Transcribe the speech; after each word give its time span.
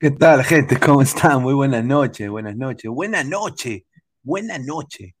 ¿Qué 0.00 0.10
tal, 0.10 0.42
gente? 0.44 0.78
¿Cómo 0.80 1.02
están? 1.02 1.42
Muy 1.42 1.52
buenas 1.52 1.84
noches, 1.84 2.30
buenas 2.30 2.56
noches, 2.56 2.90
buena 2.90 3.22
noche, 3.22 3.84
buena 4.22 4.58
noche. 4.58 5.14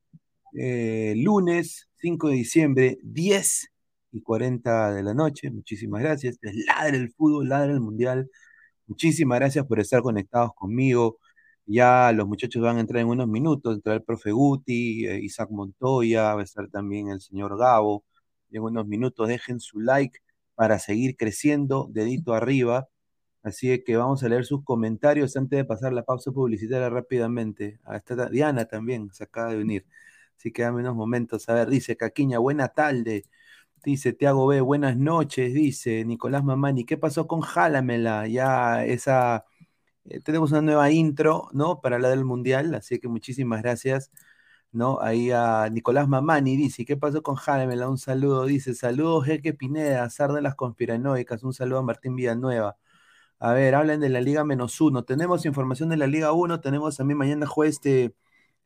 Eh, 0.54 1.12
lunes 1.18 1.90
5 1.96 2.28
de 2.30 2.34
diciembre, 2.36 2.98
10 3.02 3.68
y 4.12 4.22
40 4.22 4.94
de 4.94 5.02
la 5.02 5.12
noche. 5.12 5.50
Muchísimas 5.50 6.00
gracias. 6.00 6.38
Es 6.40 6.54
ladre 6.66 6.96
el 6.96 7.12
fútbol, 7.12 7.50
ladre 7.50 7.74
el 7.74 7.80
mundial. 7.80 8.30
Muchísimas 8.86 9.38
gracias 9.38 9.66
por 9.66 9.80
estar 9.80 10.00
conectados 10.02 10.52
conmigo. 10.54 11.18
Ya 11.66 12.12
los 12.12 12.26
muchachos 12.26 12.62
van 12.62 12.78
a 12.78 12.80
entrar 12.80 13.02
en 13.02 13.08
unos 13.08 13.28
minutos. 13.28 13.76
Entrará 13.76 13.98
el 13.98 14.04
profe 14.04 14.32
Guti, 14.32 15.06
eh, 15.06 15.20
Isaac 15.22 15.50
Montoya, 15.50 16.34
va 16.34 16.40
a 16.40 16.44
estar 16.44 16.68
también 16.70 17.08
el 17.10 17.20
señor 17.20 17.58
Gabo. 17.58 18.04
En 18.50 18.62
unos 18.62 18.86
minutos 18.86 19.28
dejen 19.28 19.60
su 19.60 19.80
like 19.80 20.20
para 20.54 20.78
seguir 20.78 21.16
creciendo, 21.16 21.88
dedito 21.92 22.34
arriba 22.34 22.88
Así 23.42 23.82
que 23.84 23.96
vamos 23.96 24.22
a 24.22 24.28
leer 24.28 24.44
sus 24.44 24.62
comentarios 24.64 25.36
antes 25.36 25.56
de 25.58 25.64
pasar 25.64 25.92
la 25.92 26.04
pausa 26.04 26.30
publicitaria 26.32 26.90
rápidamente. 26.90 27.80
Ah, 27.84 27.96
está 27.96 28.28
Diana 28.28 28.66
también, 28.66 29.10
se 29.12 29.24
acaba 29.24 29.50
de 29.52 29.58
unir. 29.62 29.86
Así 30.36 30.52
que 30.52 30.62
dame 30.62 30.80
unos 30.80 30.94
momentos. 30.96 31.48
A 31.48 31.54
ver, 31.54 31.68
dice 31.70 31.96
Caquiña, 31.96 32.38
buena 32.38 32.68
tarde. 32.68 33.24
Dice 33.84 34.12
Tiago 34.12 34.46
B, 34.46 34.60
buenas 34.60 34.96
noches. 34.96 35.54
Dice 35.54 36.04
Nicolás 36.04 36.44
Mamani, 36.44 36.84
¿qué 36.84 36.98
pasó 36.98 37.26
con 37.26 37.40
Jálamela? 37.40 38.26
Ya 38.28 38.84
esa. 38.84 39.46
Eh, 40.04 40.20
tenemos 40.20 40.52
una 40.52 40.62
nueva 40.62 40.90
intro, 40.90 41.48
¿no? 41.52 41.80
Para 41.80 41.98
la 41.98 42.10
del 42.10 42.24
Mundial. 42.24 42.74
Así 42.74 42.98
que 43.00 43.08
muchísimas 43.08 43.62
gracias. 43.62 44.10
¿no? 44.72 45.00
Ahí 45.00 45.30
a 45.32 45.68
Nicolás 45.70 46.08
Mamani 46.08 46.56
dice, 46.56 46.84
¿qué 46.84 46.96
pasó 46.96 47.22
con 47.22 47.34
Jálamela? 47.36 47.88
Un 47.88 47.98
saludo, 47.98 48.46
dice, 48.46 48.74
saludos 48.74 49.26
Jeque 49.26 49.54
Pineda, 49.54 50.08
Zar 50.10 50.32
de 50.32 50.42
las 50.42 50.54
Conspiranoicas, 50.54 51.42
un 51.42 51.52
saludo 51.52 51.80
a 51.80 51.82
Martín 51.82 52.16
Villanueva. 52.16 52.76
A 53.40 53.54
ver, 53.54 53.74
hablen 53.74 54.00
de 54.00 54.10
la 54.10 54.20
Liga 54.20 54.44
menos 54.44 54.80
uno. 54.82 55.04
Tenemos 55.04 55.46
información 55.46 55.88
de 55.88 55.96
la 55.96 56.06
Liga 56.06 56.32
1, 56.32 56.60
tenemos 56.60 56.96
también 56.98 57.16
mañana 57.18 57.46
juega 57.46 57.70
este, 57.70 58.14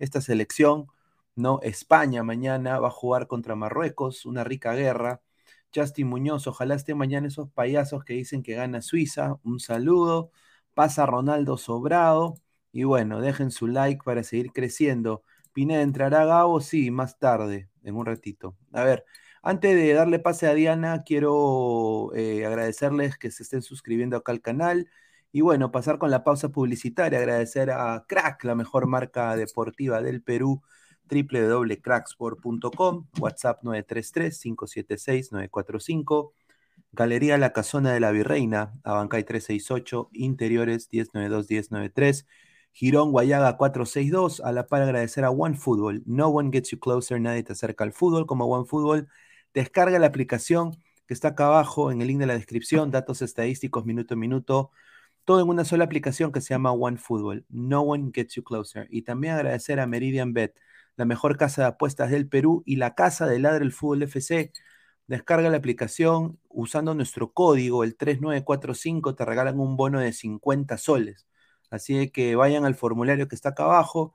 esta 0.01 0.21
selección, 0.21 0.89
¿no? 1.37 1.61
España 1.63 2.25
mañana 2.25 2.81
va 2.81 2.89
a 2.89 2.91
jugar 2.91 3.29
contra 3.29 3.55
Marruecos, 3.55 4.27
una 4.27 4.43
rica 4.45 4.75
guerra. 4.75 5.23
Justin 5.75 6.09
Muñoz, 6.09 6.47
ojalá 6.49 6.75
esté 6.75 6.95
mañana 6.95 7.29
esos 7.29 7.51
payasos 7.51 8.05
que 8.05 8.15
dicen 8.15 8.43
que 8.43 8.55
gana 8.55 8.83
Suiza. 8.83 9.39
Un 9.45 9.61
saludo. 9.61 10.31
Pasa 10.75 11.07
Ronaldo 11.07 11.57
Sobrado. 11.57 12.35
Y 12.73 12.85
bueno, 12.85 13.21
dejen 13.21 13.51
su 13.53 13.69
like 13.69 14.03
para 14.05 14.25
seguir 14.25 14.53
creciendo. 14.53 15.23
Pineda, 15.53 15.83
¿entrará 15.83 16.25
Gabo? 16.25 16.61
Sí, 16.61 16.91
más 16.91 17.19
tarde, 17.21 17.69
en 17.85 17.95
un 17.97 18.07
ratito. 18.07 18.57
A 18.73 18.83
ver, 18.85 19.05
antes 19.45 19.75
de 19.75 19.93
darle 19.93 20.19
pase 20.19 20.47
a 20.47 20.55
Diana, 20.55 21.03
quiero 21.05 22.11
eh, 22.15 22.47
agradecerles 22.47 23.19
que 23.19 23.31
se 23.31 23.43
estén 23.43 23.61
suscribiendo 23.61 24.17
acá 24.17 24.33
al 24.33 24.41
canal. 24.41 24.89
Y 25.33 25.43
bueno, 25.43 25.71
pasar 25.71 25.99
con 25.99 26.11
la 26.11 26.25
pausa 26.25 26.49
publicitaria, 26.49 27.19
agradecer 27.19 27.71
a 27.71 28.07
Crack, 28.09 28.43
la 28.45 28.55
mejor 28.55 28.87
marca 28.87 29.37
deportiva 29.37 30.01
del 30.01 30.23
Perú, 30.23 30.63
www.cracksport.com, 31.11 33.07
WhatsApp 33.21 33.63
933-576-945, 33.65 36.33
Galería 36.93 37.37
La 37.37 37.53
Casona 37.53 37.93
de 37.93 38.01
la 38.01 38.13
Virreina, 38.13 38.73
Abancay 38.85 39.25
368, 39.25 40.09
Interiores 40.13 40.89
1092-1093, 40.91 42.25
Girón 42.73 43.13
Guayaga 43.13 43.59
462, 43.59 44.41
a 44.41 44.53
la 44.53 44.67
par 44.67 44.81
agradecer 44.83 45.25
a 45.25 45.31
OneFootball, 45.31 46.03
no 46.07 46.29
one 46.29 46.49
gets 46.51 46.71
you 46.71 46.79
closer, 46.79 47.21
nadie 47.21 47.43
te 47.43 47.53
acerca 47.53 47.85
al 47.85 47.93
fútbol 47.93 48.25
como 48.27 48.47
OneFootball, 48.47 49.07
Descarga 49.55 49.99
la 49.99 50.09
aplicación 50.09 50.73
que 51.07 51.15
está 51.15 51.29
acá 51.29 51.47
abajo 51.47 51.93
en 51.93 52.01
el 52.01 52.09
link 52.09 52.19
de 52.19 52.27
la 52.27 52.35
descripción, 52.35 52.91
datos 52.91 53.23
estadísticos 53.23 53.87
minuto 53.87 54.15
a 54.15 54.17
minuto, 54.17 54.71
todo 55.25 55.41
en 55.41 55.49
una 55.49 55.65
sola 55.65 55.85
aplicación 55.85 56.33
que 56.33 56.41
se 56.41 56.55
llama 56.55 56.73
OneFootball. 56.73 57.47
No 57.49 57.83
one 57.83 58.11
gets 58.13 58.35
you 58.35 58.43
closer. 58.45 58.87
Y 58.91 59.03
también 59.03 59.35
agradecer 59.35 59.81
a 59.81 59.87
Meridian 59.87 60.33
Bet, 60.33 60.55
la 60.97 61.05
mejor 61.05 61.37
casa 61.37 61.63
de 61.63 61.69
apuestas 61.69 62.11
del 62.11 62.29
Perú 62.29 62.63
y 62.67 62.77
la 62.77 62.95
casa 62.95 63.27
de 63.27 63.39
Ladre 63.39 63.65
el 63.65 63.73
Fútbol 63.73 64.03
FC. 64.03 64.53
Descarga 65.07 65.51
la 65.51 65.59
aplicación 65.59 66.41
usando 66.49 66.95
nuestro 66.95 67.33
código, 67.33 67.85
el 67.85 67.97
3945, 67.97 69.15
te 69.15 69.25
regalan 69.25 69.61
un 69.61 69.77
bono 69.77 70.01
de 70.01 70.13
50 70.13 70.79
soles. 70.79 71.27
Así 71.71 72.11
que 72.11 72.37
vayan 72.37 72.65
al 72.65 72.75
formulario 72.75 73.29
que 73.29 73.35
está 73.35 73.51
acá 73.51 73.65
abajo 73.65 74.15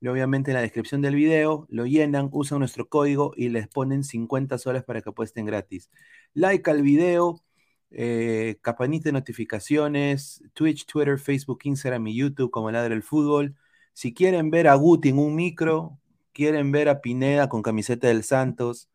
y 0.00 0.08
obviamente 0.08 0.50
en 0.50 0.56
la 0.56 0.60
descripción 0.60 1.00
del 1.02 1.14
video, 1.14 1.66
lo 1.70 1.86
llenan, 1.86 2.28
usan 2.32 2.58
nuestro 2.58 2.88
código 2.88 3.32
y 3.36 3.48
les 3.48 3.68
ponen 3.68 4.04
50 4.04 4.58
soles 4.58 4.84
para 4.84 5.00
que 5.00 5.10
apuesten 5.10 5.46
gratis. 5.46 5.90
Like 6.34 6.70
al 6.70 6.82
video, 6.82 7.42
eh, 7.90 8.58
campanita 8.62 9.04
de 9.08 9.12
notificaciones, 9.12 10.42
Twitch, 10.52 10.86
Twitter, 10.86 11.18
Facebook, 11.18 11.60
Instagram 11.64 12.06
y 12.08 12.16
YouTube 12.16 12.50
como 12.50 12.70
Ladre 12.70 12.94
el 12.94 13.02
Fútbol. 13.02 13.56
Si 13.94 14.12
quieren 14.12 14.50
ver 14.50 14.68
a 14.68 14.74
Guti 14.74 15.10
en 15.10 15.18
un 15.18 15.34
micro, 15.34 15.98
quieren 16.32 16.72
ver 16.72 16.88
a 16.90 17.00
Pineda 17.00 17.48
con 17.48 17.62
camiseta 17.62 18.08
del 18.08 18.22
Santos, 18.22 18.90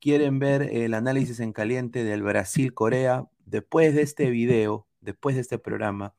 quieren 0.00 0.38
ver 0.38 0.62
el 0.62 0.94
análisis 0.94 1.40
en 1.40 1.52
caliente 1.52 2.04
del 2.04 2.22
Brasil-Corea, 2.22 3.26
después 3.46 3.94
de 3.94 4.02
este 4.02 4.30
video, 4.30 4.86
después 5.00 5.36
de 5.36 5.42
este 5.42 5.58
programa, 5.58 6.14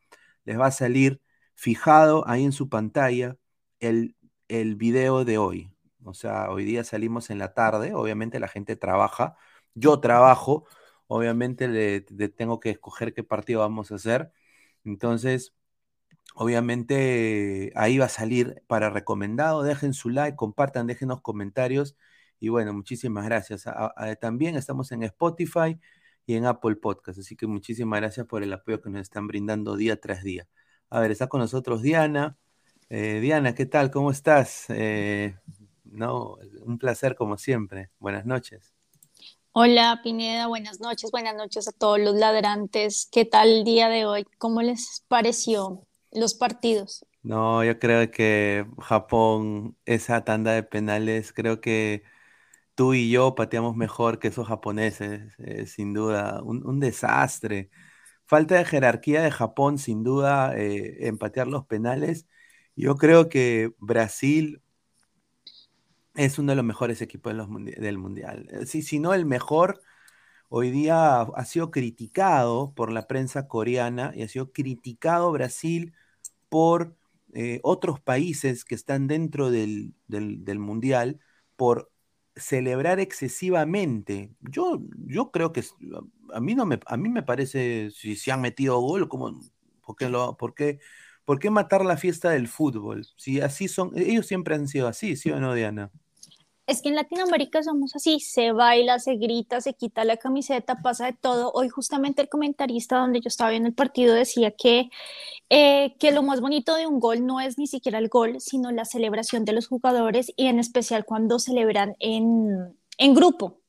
les 0.45 0.59
va 0.59 0.67
a 0.67 0.71
salir 0.71 1.21
fijado 1.55 2.27
ahí 2.27 2.43
en 2.43 2.51
su 2.51 2.69
pantalla 2.69 3.37
el 3.79 4.15
el 4.47 4.75
video 4.75 5.25
de 5.25 5.37
hoy. 5.37 5.71
O 6.05 6.13
sea, 6.13 6.49
hoy 6.51 6.65
día 6.65 6.83
salimos 6.83 7.29
en 7.29 7.39
la 7.39 7.53
tarde, 7.53 7.93
obviamente 7.93 8.39
la 8.39 8.47
gente 8.47 8.75
trabaja, 8.75 9.35
yo 9.73 9.99
trabajo, 9.99 10.65
obviamente 11.07 11.67
le, 11.67 12.01
tengo 12.29 12.59
que 12.59 12.71
escoger 12.71 13.13
qué 13.13 13.23
partido 13.23 13.61
vamos 13.61 13.91
a 13.91 13.95
hacer. 13.95 14.31
Entonces, 14.83 15.53
obviamente 16.35 17.71
ahí 17.75 17.97
va 17.97 18.05
a 18.05 18.09
salir 18.09 18.63
para 18.67 18.89
recomendado, 18.89 19.63
dejen 19.63 19.93
su 19.93 20.09
like, 20.09 20.35
compartan, 20.37 20.87
dejen 20.87 21.09
los 21.09 21.21
comentarios 21.21 21.97
y 22.39 22.49
bueno, 22.49 22.73
muchísimas 22.73 23.25
gracias. 23.25 23.65
también 24.21 24.55
estamos 24.55 24.91
en 24.91 25.03
Spotify 25.03 25.79
y 26.25 26.35
en 26.35 26.45
Apple 26.45 26.75
Podcast, 26.77 27.19
así 27.19 27.35
que 27.35 27.47
muchísimas 27.47 27.99
gracias 28.01 28.25
por 28.27 28.43
el 28.43 28.53
apoyo 28.53 28.81
que 28.81 28.89
nos 28.89 29.01
están 29.01 29.27
brindando 29.27 29.75
día 29.77 29.99
tras 29.99 30.23
día. 30.23 30.47
A 30.89 30.99
ver, 30.99 31.11
está 31.11 31.27
con 31.27 31.41
nosotros 31.41 31.81
Diana. 31.81 32.37
Eh, 32.95 33.21
Diana, 33.21 33.55
¿qué 33.55 33.65
tal? 33.65 33.89
¿Cómo 33.89 34.11
estás? 34.11 34.65
Eh, 34.69 35.35
no, 35.83 36.37
un 36.61 36.77
placer 36.77 37.15
como 37.15 37.39
siempre. 37.39 37.89
Buenas 37.97 38.27
noches. 38.27 38.71
Hola 39.51 39.99
Pineda, 40.03 40.45
buenas 40.45 40.79
noches, 40.79 41.09
buenas 41.09 41.33
noches 41.35 41.67
a 41.67 41.71
todos 41.71 41.99
los 41.99 42.13
ladrantes. 42.13 43.09
¿Qué 43.11 43.25
tal 43.25 43.49
el 43.49 43.63
día 43.63 43.89
de 43.89 44.05
hoy? 44.05 44.27
¿Cómo 44.37 44.61
les 44.61 45.03
pareció 45.07 45.87
los 46.11 46.35
partidos? 46.35 47.03
No, 47.23 47.63
yo 47.63 47.79
creo 47.79 48.11
que 48.11 48.67
Japón, 48.77 49.75
esa 49.85 50.23
tanda 50.23 50.51
de 50.51 50.61
penales, 50.61 51.33
creo 51.33 51.61
que 51.61 52.03
tú 52.75 52.93
y 52.93 53.09
yo 53.09 53.33
pateamos 53.33 53.75
mejor 53.75 54.19
que 54.19 54.27
esos 54.27 54.47
japoneses, 54.47 55.33
eh, 55.39 55.65
sin 55.65 55.95
duda. 55.95 56.43
Un, 56.43 56.79
desastre. 56.79 57.71
Falta 58.27 58.53
de 58.53 58.65
jerarquía 58.65 59.23
de 59.23 59.31
Japón, 59.31 59.79
sin 59.79 60.03
duda, 60.03 60.53
en 60.55 61.17
patear 61.17 61.47
los 61.47 61.65
penales 61.65 62.27
yo 62.75 62.95
creo 62.95 63.29
que 63.29 63.73
Brasil 63.79 64.61
es 66.15 66.37
uno 66.39 66.51
de 66.51 66.55
los 66.55 66.65
mejores 66.65 67.01
equipos 67.01 67.33
del 67.33 67.97
Mundial. 67.97 68.47
Eh, 68.51 68.65
si, 68.65 68.99
no 68.99 69.13
el 69.13 69.25
mejor, 69.25 69.81
hoy 70.49 70.71
día 70.71 71.21
ha 71.21 71.45
sido 71.45 71.71
criticado 71.71 72.73
por 72.75 72.91
la 72.91 73.07
prensa 73.07 73.47
coreana 73.47 74.11
y 74.15 74.23
ha 74.23 74.27
sido 74.27 74.51
criticado 74.51 75.31
Brasil 75.31 75.93
por 76.49 76.95
eh, 77.33 77.59
otros 77.63 77.99
países 77.99 78.65
que 78.65 78.75
están 78.75 79.07
dentro 79.07 79.49
del, 79.51 79.95
Mundial 80.59 81.19
por 81.55 81.91
celebrar 82.35 82.99
excesivamente. 82.99 84.31
Yo, 84.41 84.81
yo 85.07 85.31
creo 85.31 85.51
que 85.53 85.63
a 86.33 86.39
mí 86.39 86.55
no 86.55 86.65
me, 86.65 86.79
a 86.85 86.97
mí 86.97 87.09
me 87.09 87.23
parece 87.23 87.91
si 87.91 88.15
se 88.15 88.31
han 88.31 88.41
metido 88.41 88.79
gol, 88.79 89.07
como, 89.09 89.39
¿por 89.85 89.95
qué, 89.95 90.09
lo, 90.09 90.37
por 90.37 90.53
qué 90.53 90.79
¿Por 91.25 91.39
qué 91.39 91.49
matar 91.49 91.85
la 91.85 91.97
fiesta 91.97 92.31
del 92.31 92.47
fútbol? 92.47 93.05
Si 93.15 93.39
así 93.39 93.67
son, 93.67 93.91
ellos 93.95 94.25
siempre 94.25 94.55
han 94.55 94.67
sido 94.67 94.87
así, 94.87 95.15
¿sí 95.15 95.31
o 95.31 95.39
no, 95.39 95.53
Diana? 95.53 95.91
Es 96.65 96.81
que 96.81 96.89
en 96.89 96.95
Latinoamérica 96.95 97.61
somos 97.61 97.93
así, 97.93 98.21
se 98.21 98.53
baila, 98.53 98.97
se 98.97 99.15
grita, 99.15 99.59
se 99.59 99.73
quita 99.73 100.05
la 100.05 100.15
camiseta, 100.15 100.81
pasa 100.81 101.07
de 101.07 101.13
todo. 101.13 101.51
Hoy 101.53 101.67
justamente 101.67 102.21
el 102.21 102.29
comentarista 102.29 102.97
donde 102.97 103.19
yo 103.19 103.27
estaba 103.27 103.49
viendo 103.49 103.67
el 103.67 103.75
partido 103.75 104.15
decía 104.15 104.51
que, 104.51 104.89
eh, 105.49 105.95
que 105.99 106.11
lo 106.11 106.23
más 106.23 106.39
bonito 106.39 106.75
de 106.75 106.87
un 106.87 107.01
gol 107.01 107.25
no 107.25 107.41
es 107.41 107.57
ni 107.57 107.67
siquiera 107.67 107.99
el 107.99 108.07
gol, 108.07 108.39
sino 108.39 108.71
la 108.71 108.85
celebración 108.85 109.43
de 109.43 109.51
los 109.51 109.67
jugadores 109.67 110.31
y 110.37 110.47
en 110.47 110.59
especial 110.59 111.03
cuando 111.03 111.37
celebran 111.37 111.95
en, 111.99 112.77
en 112.97 113.13
grupo, 113.13 113.59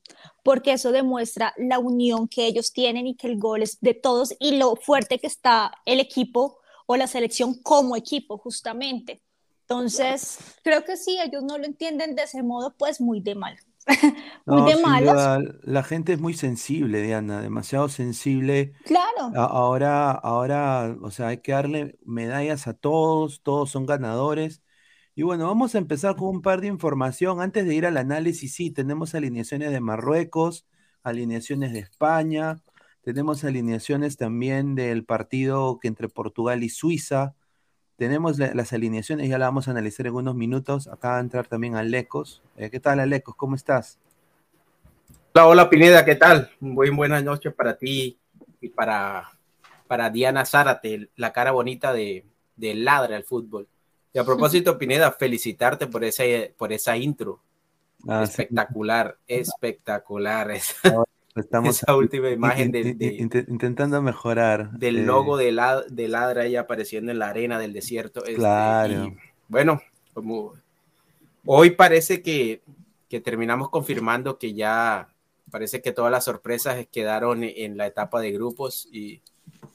porque 0.41 0.71
eso 0.71 0.93
demuestra 0.93 1.53
la 1.57 1.79
unión 1.79 2.29
que 2.29 2.47
ellos 2.47 2.71
tienen 2.71 3.07
y 3.07 3.15
que 3.15 3.27
el 3.27 3.37
gol 3.37 3.61
es 3.61 3.77
de 3.81 3.93
todos 3.93 4.33
y 4.39 4.57
lo 4.57 4.77
fuerte 4.77 5.19
que 5.19 5.27
está 5.27 5.73
el 5.85 5.99
equipo 5.99 6.59
o 6.85 6.95
la 6.95 7.07
selección 7.07 7.55
como 7.61 7.95
equipo, 7.95 8.37
justamente. 8.37 9.21
Entonces, 9.61 10.37
creo 10.63 10.83
que 10.85 10.95
sí, 10.95 11.17
ellos 11.19 11.43
no 11.43 11.57
lo 11.57 11.65
entienden 11.65 12.15
de 12.15 12.23
ese 12.23 12.43
modo, 12.43 12.75
pues 12.77 13.01
muy 13.01 13.19
de 13.19 13.33
mal. 13.33 13.57
muy 14.45 14.71
de 14.71 14.81
malas. 14.81 15.41
La 15.63 15.83
gente 15.83 16.13
es 16.13 16.19
muy 16.19 16.33
sensible, 16.35 17.01
Diana, 17.01 17.41
demasiado 17.41 17.89
sensible. 17.89 18.73
Claro. 18.83 19.31
ahora, 19.35 20.11
ahora, 20.11 20.95
o 21.01 21.09
sea, 21.09 21.29
hay 21.29 21.37
que 21.39 21.53
darle 21.53 21.97
medallas 22.05 22.67
a 22.67 22.73
todos, 22.73 23.41
todos 23.41 23.71
son 23.71 23.85
ganadores. 23.85 24.61
Y 25.15 25.23
bueno, 25.23 25.47
vamos 25.47 25.75
a 25.75 25.77
empezar 25.77 26.15
con 26.15 26.27
un 26.27 26.41
par 26.41 26.61
de 26.61 26.67
información. 26.67 27.41
Antes 27.41 27.65
de 27.65 27.73
ir 27.73 27.85
al 27.85 27.97
análisis, 27.97 28.53
sí, 28.53 28.69
tenemos 28.69 29.15
alineaciones 29.15 29.71
de 29.71 29.79
Marruecos, 29.79 30.67
alineaciones 31.03 31.73
de 31.73 31.79
España, 31.79 32.61
tenemos 33.05 33.43
alineaciones 33.43 34.17
también 34.17 34.73
del 34.73 35.05
partido 35.05 35.77
que 35.79 35.87
entre 35.87 36.09
Portugal 36.09 36.63
y 36.63 36.69
Suiza. 36.69 37.35
Tenemos 37.97 38.39
las 38.39 38.73
alineaciones, 38.73 39.29
ya 39.29 39.37
la 39.37 39.45
vamos 39.45 39.67
a 39.67 39.71
analizar 39.71 40.07
en 40.07 40.15
unos 40.15 40.33
minutos. 40.33 40.87
Acá 40.87 41.09
va 41.09 41.17
a 41.17 41.19
entrar 41.19 41.45
también 41.45 41.75
Alecos. 41.75 42.41
Eh, 42.57 42.71
¿Qué 42.71 42.79
tal, 42.79 42.99
Alecos? 42.99 43.35
¿Cómo 43.35 43.55
estás? 43.55 43.99
Hola, 45.35 45.47
hola, 45.47 45.69
Pineda, 45.69 46.03
¿qué 46.03 46.15
tal? 46.15 46.49
Muy 46.59 46.89
buenas 46.89 47.23
noches 47.23 47.53
para 47.53 47.77
ti 47.77 48.17
y 48.59 48.69
para, 48.69 49.29
para 49.85 50.09
Diana 50.09 50.43
Zárate, 50.43 51.11
la 51.15 51.31
cara 51.31 51.51
bonita 51.51 51.93
de, 51.93 52.25
de 52.55 52.73
Ladra 52.73 53.17
al 53.17 53.23
fútbol. 53.23 53.67
Y 54.13 54.17
a 54.17 54.23
propósito, 54.25 54.79
Pineda, 54.79 55.11
felicitarte 55.11 55.85
por, 55.85 56.03
ese, 56.03 56.55
por 56.57 56.73
esa 56.73 56.97
intro. 56.97 57.39
Ah, 58.07 58.23
espectacular, 58.23 59.15
espectacular. 59.27 60.49
Estamos 61.35 61.83
esa 61.83 61.95
última 61.95 62.29
imagen 62.29 62.71
de, 62.71 62.95
intentando 63.49 64.01
mejorar. 64.01 64.71
Del 64.71 64.99
eh, 64.99 65.03
logo 65.03 65.35
de, 65.35 65.51
la, 65.51 65.81
de 65.81 66.07
Ladra 66.07 66.43
ahí 66.43 66.55
apareciendo 66.55 67.11
en 67.11 67.19
la 67.19 67.27
arena 67.27 67.59
del 67.59 67.73
desierto. 67.73 68.21
Este, 68.21 68.35
claro. 68.35 69.13
bueno, 69.49 69.81
como 70.13 70.53
hoy 71.45 71.71
parece 71.71 72.21
que, 72.21 72.61
que, 73.09 73.19
terminamos 73.19 73.69
confirmando 73.69 74.37
que 74.37 74.53
ya 74.53 75.09
parece 75.51 75.81
que 75.81 75.91
todas 75.91 76.11
las 76.11 76.23
sorpresas 76.23 76.87
quedaron 76.89 77.43
en 77.43 77.75
la 77.75 77.87
etapa 77.87 78.21
de 78.21 78.31
grupos 78.31 78.87
y, 78.91 79.21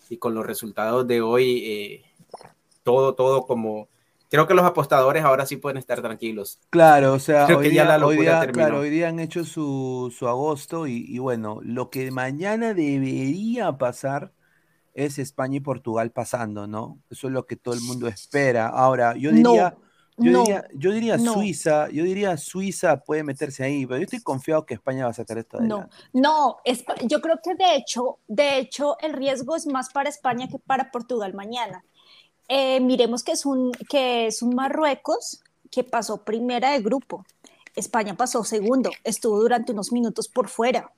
y 0.09 0.17
con 0.17 0.35
los 0.35 0.47
resultados 0.47 1.07
de 1.07 1.21
hoy, 1.21 1.63
eh, 1.67 2.05
todo, 2.83 3.15
todo 3.15 3.47
como 3.47 3.89
creo 4.31 4.47
que 4.47 4.55
los 4.55 4.65
apostadores 4.65 5.25
ahora 5.25 5.45
sí 5.45 5.57
pueden 5.57 5.77
estar 5.77 6.01
tranquilos. 6.01 6.61
Claro, 6.71 7.15
o 7.15 7.19
sea, 7.19 7.47
hoy, 7.47 7.69
día, 7.69 7.99
hoy, 8.05 8.17
día, 8.17 8.49
hoy 8.73 8.91
día 8.91 9.09
han 9.09 9.19
hecho 9.19 9.45
su, 9.45 10.13
agosto 10.23 10.87
y, 10.87 11.19
bueno, 11.19 11.59
lo 11.63 11.91
que 11.91 12.11
mañana 12.11 12.73
debería 12.73 13.77
pasar 13.77 14.33
es 14.95 15.19
España 15.19 15.57
y 15.57 15.61
Portugal 15.61 16.13
pasando, 16.13 16.67
¿no? 16.67 17.01
Eso 17.11 17.27
es 17.27 17.33
lo 17.33 17.47
que 17.47 17.57
todo 17.57 17.75
el 17.75 17.81
mundo 17.81 18.07
espera. 18.09 18.69
Ahora, 18.69 19.15
yo 19.17 19.31
diría... 19.33 19.77
Yo, 20.23 20.43
diría, 20.43 20.69
yo 20.75 20.93
diría 20.93 21.19
Suiza, 21.19 21.89
yo 21.89 22.05
diría 22.05 22.37
Suiza 22.37 23.01
puede 23.01 23.23
meterse 23.23 23.65
ahí, 23.65 23.87
pero 23.87 23.97
yo 23.97 24.05
estoy 24.05 24.21
confiado 24.21 24.67
que 24.67 24.75
España 24.75 25.05
va 25.05 25.13
a 25.13 25.15
sacar 25.15 25.39
esto 25.39 25.57
adelante. 25.57 25.97
No, 26.13 26.21
no, 26.21 26.57
yo 27.09 27.23
creo 27.23 27.39
que 27.43 27.55
de 27.55 27.77
hecho, 27.77 28.19
de 28.29 28.59
hecho 28.59 28.99
el 29.01 29.15
riesgo 29.15 29.57
es 29.57 29.67
más 29.67 29.89
para 29.89 30.11
España 30.11 30.47
que 30.47 30.59
para 30.59 30.91
Portugal 30.91 31.33
mañana. 31.33 31.83
Eh, 32.53 32.81
miremos 32.81 33.23
que 33.23 33.31
es, 33.31 33.47
un, 33.47 33.71
que 33.89 34.27
es 34.27 34.43
un 34.43 34.57
Marruecos 34.57 35.41
que 35.71 35.85
pasó 35.85 36.25
primera 36.25 36.73
de 36.73 36.81
grupo. 36.81 37.25
España 37.77 38.17
pasó 38.17 38.43
segundo, 38.43 38.91
estuvo 39.05 39.41
durante 39.41 39.71
unos 39.71 39.93
minutos 39.93 40.27
por 40.27 40.49
fuera. 40.49 40.93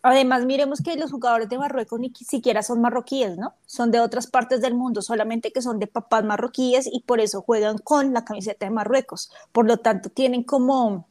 Además, 0.00 0.46
miremos 0.46 0.80
que 0.80 0.96
los 0.96 1.12
jugadores 1.12 1.50
de 1.50 1.58
Marruecos 1.58 2.00
ni 2.00 2.10
siquiera 2.14 2.62
son 2.62 2.80
marroquíes, 2.80 3.36
¿no? 3.36 3.52
Son 3.66 3.90
de 3.90 4.00
otras 4.00 4.26
partes 4.26 4.62
del 4.62 4.72
mundo, 4.74 5.02
solamente 5.02 5.52
que 5.52 5.60
son 5.60 5.78
de 5.78 5.88
papás 5.88 6.24
marroquíes 6.24 6.88
y 6.90 7.00
por 7.00 7.20
eso 7.20 7.42
juegan 7.42 7.76
con 7.76 8.14
la 8.14 8.24
camiseta 8.24 8.64
de 8.64 8.72
Marruecos. 8.72 9.30
Por 9.52 9.66
lo 9.66 9.76
tanto, 9.76 10.08
tienen 10.08 10.42
como 10.42 11.06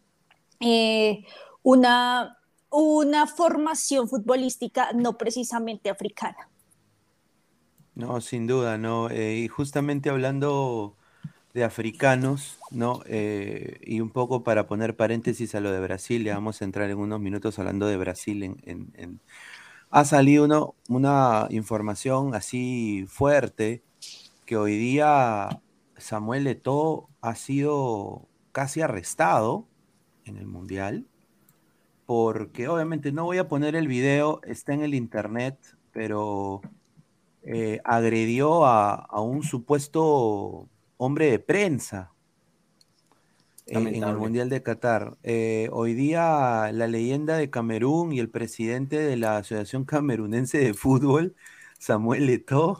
eh, 0.59 1.23
una, 1.61 2.39
una 2.71 3.27
formación 3.27 4.09
futbolística 4.09 4.91
no 4.93 5.19
precisamente 5.19 5.91
africana. 5.91 6.50
No, 7.95 8.21
sin 8.21 8.47
duda, 8.47 8.77
¿no? 8.77 9.09
Eh, 9.09 9.37
y 9.37 9.47
justamente 9.49 10.09
hablando 10.09 10.95
de 11.53 11.63
africanos, 11.65 12.57
¿no? 12.71 13.01
Eh, 13.05 13.79
y 13.83 13.99
un 14.01 14.09
poco 14.11 14.43
para 14.43 14.67
poner 14.67 14.95
paréntesis 14.95 15.55
a 15.55 15.59
lo 15.59 15.71
de 15.71 15.81
Brasil, 15.81 16.23
ya 16.23 16.35
vamos 16.35 16.61
a 16.61 16.65
entrar 16.65 16.89
en 16.89 16.97
unos 16.97 17.19
minutos 17.19 17.59
hablando 17.59 17.87
de 17.87 17.97
Brasil. 17.97 18.43
En, 18.63 19.21
Ha 19.91 20.05
salido 20.05 20.75
una 20.89 21.47
información 21.51 22.35
así 22.35 23.05
fuerte 23.07 23.83
que 24.45 24.57
hoy 24.57 24.77
día 24.77 25.61
Samuel 25.97 26.47
Eto'o 26.47 27.09
ha 27.21 27.35
sido 27.35 28.27
casi 28.53 28.81
arrestado 28.81 29.67
en 30.25 30.37
el 30.37 30.47
Mundial, 30.47 31.05
porque 32.05 32.67
obviamente 32.67 33.11
no 33.11 33.25
voy 33.25 33.37
a 33.37 33.47
poner 33.47 33.75
el 33.75 33.87
video, 33.87 34.41
está 34.43 34.73
en 34.73 34.81
el 34.81 34.93
internet, 34.93 35.57
pero 35.93 36.61
eh, 37.43 37.79
agredió 37.83 38.65
a, 38.65 38.95
a 38.95 39.21
un 39.21 39.43
supuesto 39.43 40.67
hombre 40.97 41.31
de 41.31 41.39
prensa 41.39 42.11
eh, 43.71 43.77
en 43.77 44.03
el. 44.03 44.17
Mundial 44.17 44.49
de 44.49 44.63
Qatar. 44.63 45.17
Eh, 45.23 45.69
hoy 45.71 45.93
día 45.93 46.71
la 46.73 46.87
leyenda 46.87 47.37
de 47.37 47.49
Camerún 47.49 48.11
y 48.11 48.19
el 48.19 48.29
presidente 48.29 48.99
de 48.99 49.17
la 49.17 49.37
Asociación 49.37 49.85
Camerunense 49.85 50.57
de 50.57 50.73
Fútbol, 50.73 51.35
Samuel 51.79 52.29
Eto'o, 52.29 52.79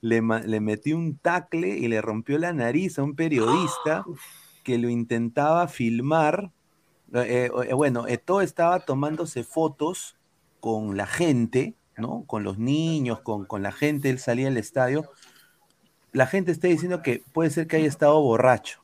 le, 0.00 0.20
metió 0.20 0.96
un 0.96 1.16
tacle 1.16 1.78
y 1.78 1.88
le 1.88 2.02
rompió 2.02 2.38
la 2.38 2.52
nariz 2.52 2.98
a 2.98 3.02
un 3.02 3.16
periodista 3.16 4.04
que 4.62 4.78
lo 4.78 4.88
intentaba 4.88 5.68
filmar. 5.68 6.52
Eh, 7.12 7.50
bueno, 7.74 8.06
Eto'o 8.06 8.42
estaba 8.42 8.80
tomándose 8.80 9.42
fotos 9.42 10.16
con 10.60 10.96
la 10.96 11.06
gente, 11.06 11.74
¿no? 11.96 12.24
Con 12.26 12.44
los 12.44 12.58
niños, 12.58 13.20
con, 13.20 13.44
con 13.46 13.62
la 13.62 13.72
gente, 13.72 14.10
él 14.10 14.18
salía 14.18 14.48
al 14.48 14.56
estadio. 14.56 15.10
La 16.12 16.26
gente 16.26 16.52
está 16.52 16.68
diciendo 16.68 17.02
que 17.02 17.22
puede 17.32 17.50
ser 17.50 17.66
que 17.66 17.76
haya 17.76 17.86
estado 17.88 18.20
borracho. 18.20 18.80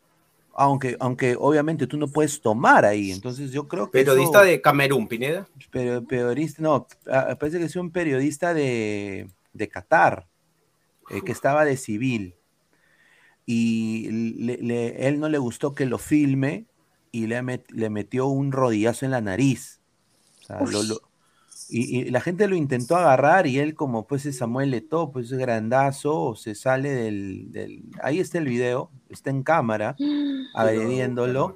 Aunque, 0.55 0.97
aunque 1.01 1.35
obviamente 1.39 1.87
tú 1.87 1.97
no 1.97 2.09
puedes 2.09 2.43
tomar 2.43 2.85
ahí. 2.85 3.11
Entonces 3.11 3.53
yo 3.53 3.69
creo 3.69 3.87
que. 3.87 4.05
Periodista 4.05 4.41
eso- 4.43 4.51
de 4.51 4.61
Camerún, 4.61 5.09
Pineda. 5.09 5.47
pero 5.71 6.05
periodista, 6.05 6.63
no, 6.63 6.87
parece 7.41 7.59
que 7.59 7.65
es 7.65 7.77
un 7.77 7.91
periodista 7.91 8.53
de, 8.53 9.31
de 9.55 9.69
Qatar, 9.69 10.27
eh, 11.11 11.23
que 11.25 11.33
estaba 11.33 11.65
de 11.65 11.79
civil. 11.79 12.35
Y 13.47 14.09
le- 14.11 14.59
le- 14.59 15.09
él 15.09 15.21
no 15.21 15.29
le 15.29 15.39
gustó 15.39 15.75
que 15.75 15.87
lo 15.87 15.99
filme 15.99 16.67
y 17.11 17.27
le, 17.27 17.41
met- 17.43 17.71
le 17.71 17.91
metió 17.91 18.27
un 18.27 18.53
rodillazo 18.53 19.05
en 19.05 19.11
la 19.11 19.21
nariz. 19.21 19.81
O 20.43 20.45
sea, 20.47 20.61
lo- 20.61 20.83
lo- 20.83 21.01
y, 21.73 22.01
y 22.01 22.11
la 22.11 22.21
gente 22.21 22.47
lo 22.49 22.55
intentó 22.57 22.97
agarrar 22.97 23.47
y 23.47 23.59
él, 23.59 23.75
como 23.75 24.07
pues 24.07 24.27
es 24.27 24.37
Samuel 24.39 24.75
Eto'o, 24.75 25.11
pues 25.13 25.33
es 25.33 25.39
grandazo, 25.39 26.35
se 26.37 26.55
sale 26.55 26.91
del, 26.91 27.51
del- 27.53 27.83
Ahí 28.03 28.21
está 28.21 28.39
el 28.39 28.47
video, 28.47 28.91
está 29.09 29.31
en 29.31 29.43
cámara, 29.43 29.97
agrediéndolo. 30.55 31.55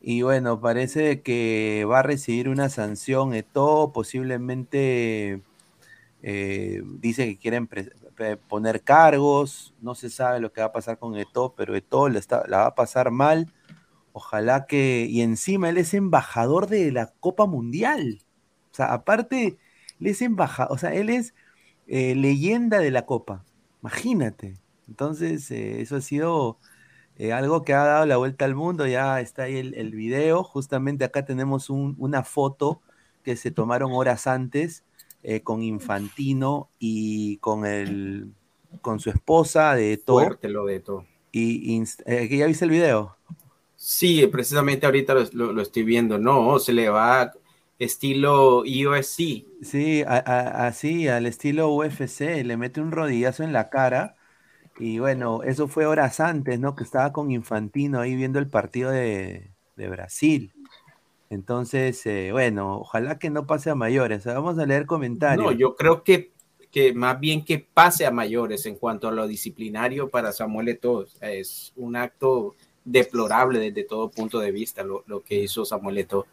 Y 0.00 0.22
bueno, 0.22 0.60
parece 0.60 1.22
que 1.22 1.84
va 1.90 1.98
a 2.00 2.02
recibir 2.02 2.48
una 2.48 2.68
sanción 2.68 3.34
Eto'o, 3.34 3.92
posiblemente 3.92 5.42
eh, 6.22 6.82
dice 7.00 7.26
que 7.26 7.36
quieren 7.38 7.68
poner 8.48 8.82
cargos, 8.82 9.74
no 9.80 9.94
se 9.94 10.10
sabe 10.10 10.40
lo 10.40 10.52
que 10.52 10.60
va 10.60 10.68
a 10.68 10.72
pasar 10.72 10.98
con 10.98 11.16
Eto'o, 11.16 11.54
pero 11.56 11.74
la, 11.74 12.18
está- 12.18 12.44
la 12.48 12.58
va 12.58 12.66
a 12.66 12.74
pasar 12.74 13.10
mal. 13.10 13.52
Ojalá 14.12 14.66
que... 14.66 15.06
Y 15.08 15.20
encima 15.20 15.68
él 15.68 15.78
es 15.78 15.94
embajador 15.94 16.66
de 16.68 16.90
la 16.90 17.12
Copa 17.20 17.46
Mundial. 17.46 18.20
Sea, 18.78 18.92
aparte, 18.94 19.58
él 20.00 20.06
es 20.06 20.22
embajador, 20.22 20.72
o 20.74 20.78
sea, 20.78 20.94
él 20.94 21.10
es 21.10 21.34
eh, 21.86 22.14
leyenda 22.14 22.78
de 22.80 22.90
la 22.90 23.06
Copa. 23.06 23.44
Imagínate. 23.82 24.56
Entonces, 24.88 25.50
eh, 25.50 25.80
eso 25.82 25.96
ha 25.96 26.00
sido 26.00 26.58
eh, 27.16 27.32
algo 27.32 27.64
que 27.64 27.74
ha 27.74 27.84
dado 27.84 28.06
la 28.06 28.16
vuelta 28.16 28.44
al 28.44 28.54
mundo. 28.54 28.86
Ya 28.86 29.20
está 29.20 29.44
ahí 29.44 29.56
el, 29.58 29.74
el 29.74 29.92
video. 29.92 30.44
Justamente 30.44 31.04
acá 31.04 31.24
tenemos 31.24 31.70
un- 31.70 31.94
una 31.98 32.24
foto 32.24 32.80
que 33.24 33.36
se 33.36 33.50
tomaron 33.50 33.92
horas 33.92 34.26
antes 34.26 34.84
con 35.44 35.62
Infantino 35.62 36.70
y 36.78 37.36
con 37.38 37.66
el 37.66 38.32
con 38.82 39.00
su 39.00 39.10
esposa 39.10 39.74
de 39.74 39.96
todo. 39.96 40.20
Fuerte 40.20 40.48
lo 40.48 40.64
de 40.66 40.80
todo. 40.80 41.04
Y, 41.32 41.76
inst- 41.78 42.02
eh, 42.06 42.28
¿que 42.28 42.36
¿Ya 42.38 42.46
viste 42.46 42.64
el 42.64 42.70
video? 42.70 43.16
Sí, 43.76 44.26
precisamente 44.26 44.86
ahorita 44.86 45.14
lo, 45.14 45.24
lo- 45.32 45.52
lo 45.52 45.62
estoy 45.62 45.82
viendo. 45.84 46.18
No, 46.18 46.58
se 46.58 46.72
le 46.72 46.88
va 46.88 47.32
estilo 47.78 48.60
UFC. 48.60 49.46
Sí, 49.62 50.02
a- 50.06 50.16
a- 50.18 50.66
así, 50.66 51.08
al 51.08 51.26
estilo 51.26 51.68
UFC, 51.74 52.44
le 52.44 52.56
mete 52.56 52.80
un 52.80 52.92
rodillazo 52.92 53.42
en 53.42 53.52
la 53.52 53.70
cara. 53.70 54.16
Y 54.78 54.98
bueno, 55.00 55.42
eso 55.42 55.68
fue 55.68 55.86
horas 55.86 56.20
antes, 56.20 56.60
¿no? 56.60 56.76
Que 56.76 56.84
estaba 56.84 57.12
con 57.12 57.30
Infantino 57.32 58.00
ahí 58.00 58.14
viendo 58.16 58.38
el 58.38 58.48
partido 58.48 58.90
de, 58.90 59.50
de 59.76 59.88
Brasil. 59.88 60.52
Entonces, 61.30 62.04
eh, 62.06 62.30
bueno, 62.32 62.78
ojalá 62.80 63.18
que 63.18 63.30
no 63.30 63.46
pase 63.46 63.70
a 63.70 63.74
mayores. 63.74 64.24
Vamos 64.24 64.58
a 64.58 64.66
leer 64.66 64.86
comentarios. 64.86 65.46
No, 65.46 65.52
yo 65.52 65.74
creo 65.76 66.02
que, 66.04 66.32
que 66.70 66.92
más 66.94 67.18
bien 67.20 67.44
que 67.44 67.58
pase 67.58 68.06
a 68.06 68.10
mayores 68.10 68.64
en 68.66 68.76
cuanto 68.76 69.08
a 69.08 69.12
lo 69.12 69.26
disciplinario 69.26 70.08
para 70.08 70.32
Samuel 70.32 70.68
Eto'o. 70.68 71.06
Es 71.20 71.72
un 71.76 71.96
acto 71.96 72.54
deplorable 72.84 73.58
desde 73.58 73.84
todo 73.84 74.10
punto 74.10 74.38
de 74.38 74.52
vista 74.52 74.82
lo, 74.82 75.04
lo 75.06 75.22
que 75.22 75.42
hizo 75.42 75.64
Samuel 75.64 75.98
Eto'o. 75.98 76.26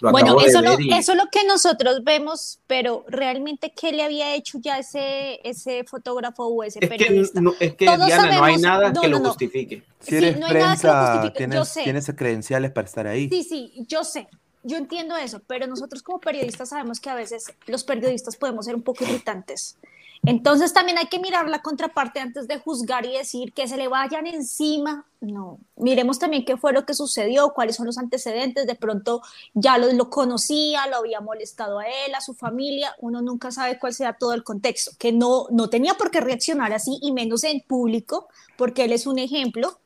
Lo 0.00 0.10
Bueno, 0.10 0.40
eso, 0.40 0.60
y- 0.78 0.92
eso 0.94 1.12
es 1.12 1.18
lo 1.18 1.26
que 1.30 1.44
nosotros 1.44 2.02
vemos, 2.02 2.60
pero 2.66 3.04
realmente, 3.08 3.72
¿qué 3.78 3.92
le 3.92 4.02
había 4.02 4.34
hecho 4.34 4.58
ya 4.60 4.78
ese, 4.78 5.40
ese 5.48 5.84
fotógrafo 5.84 6.46
o 6.46 6.62
ese 6.62 6.78
es 6.80 6.88
que, 6.90 6.96
periodista? 6.96 7.40
no, 7.40 7.52
es 7.60 7.74
que 7.74 7.86
Todos 7.86 8.06
Diana, 8.06 8.36
no 8.38 8.44
hay 8.44 8.56
nada 8.56 8.90
no, 8.90 9.00
que 9.02 9.08
lo 9.08 9.18
no. 9.18 9.28
justifique. 9.28 9.82
Si 10.00 10.10
Sí, 10.10 10.16
eres 10.16 10.38
no 10.38 10.46
que 10.48 10.54
lo 10.54 10.60
prensa. 10.60 11.32
Yo 11.54 11.64
sé. 11.64 11.82
tienes 11.84 12.10
credenciales 12.16 12.70
para 12.72 12.86
estar 12.86 13.06
ahí. 13.06 13.28
Sí, 13.28 13.42
sí, 13.44 13.72
yo 13.88 14.02
sé, 14.04 14.28
yo 14.62 14.76
entiendo 14.78 15.16
eso, 15.16 15.40
pero 15.46 15.66
nosotros 15.66 16.02
como 16.02 16.20
periodistas 16.20 16.70
sabemos 16.70 16.98
que 16.98 17.10
a 17.10 17.14
veces 17.14 17.44
los 17.66 17.84
periodistas 17.84 18.36
podemos 18.36 18.64
ser 18.64 18.74
un 18.74 18.82
poco 18.82 19.04
irritantes. 19.04 19.76
Entonces 20.24 20.72
también 20.72 20.98
hay 20.98 21.06
que 21.06 21.18
mirar 21.18 21.48
la 21.48 21.62
contraparte 21.62 22.20
antes 22.20 22.48
de 22.48 22.58
juzgar 22.58 23.04
y 23.06 23.12
decir 23.12 23.52
que 23.52 23.68
se 23.68 23.76
le 23.76 23.88
vayan 23.88 24.26
encima. 24.26 25.06
No, 25.20 25.58
miremos 25.76 26.18
también 26.18 26.44
qué 26.44 26.56
fue 26.56 26.72
lo 26.72 26.84
que 26.84 26.94
sucedió, 26.94 27.52
cuáles 27.54 27.76
son 27.76 27.86
los 27.86 27.98
antecedentes. 27.98 28.66
De 28.66 28.74
pronto 28.74 29.22
ya 29.54 29.78
lo, 29.78 30.10
conocía, 30.10 30.86
lo 30.88 30.96
había 30.96 31.20
molestado 31.20 31.78
a 31.78 31.86
él, 31.86 32.14
a 32.14 32.20
su 32.20 32.34
familia. 32.34 32.94
Uno 33.00 33.22
nunca 33.22 33.50
sabe 33.50 33.78
cuál 33.78 33.94
sea 33.94 34.14
todo 34.14 34.32
el 34.32 34.44
contexto, 34.44 34.92
que 34.98 35.12
no, 35.12 35.46
no 35.50 35.68
tenía 35.70 35.94
por 35.94 36.10
qué 36.10 36.20
reaccionar 36.20 36.72
así 36.72 36.98
y 37.02 37.12
menos 37.12 37.44
en 37.44 37.60
público, 37.60 38.28
porque 38.56 38.84
él 38.84 38.92
es 38.92 39.06
un 39.06 39.18
ejemplo. 39.18 39.78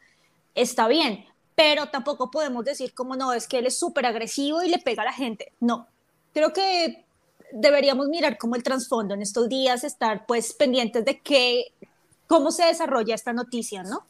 Está 0.55 0.89
bien, 0.89 1.27
pero 1.55 1.89
tampoco 1.91 2.31
podemos 2.31 2.65
decir 2.65 2.95
como 2.95 3.17
no, 3.17 3.33
es 3.33 3.47
que 3.47 3.59
él 3.59 3.67
es 3.67 3.79
súper 3.79 4.07
agresivo 4.07 4.63
y 4.63 4.69
le 4.69 4.79
pega 4.79 5.03
a 5.03 5.07
la 5.07 5.13
gente. 5.13 5.53
No, 5.61 5.87
creo 6.33 6.53
que 6.53 7.05
deberíamos 7.53 8.09
mirar 8.09 8.39
como 8.39 8.55
el 8.57 8.63
trasfondo 8.63 9.15
en 9.15 9.23
estos 9.23 9.49
días, 9.49 9.85
estar 9.85 10.27
pues 10.27 10.53
pendientes 10.53 11.05
de 11.05 11.21
qué, 11.21 11.65
cómo 12.27 12.51
se 12.51 12.65
desarrolla 12.67 13.15
esta 13.15 13.33
noticia, 13.33 13.83
¿no? 13.83 14.05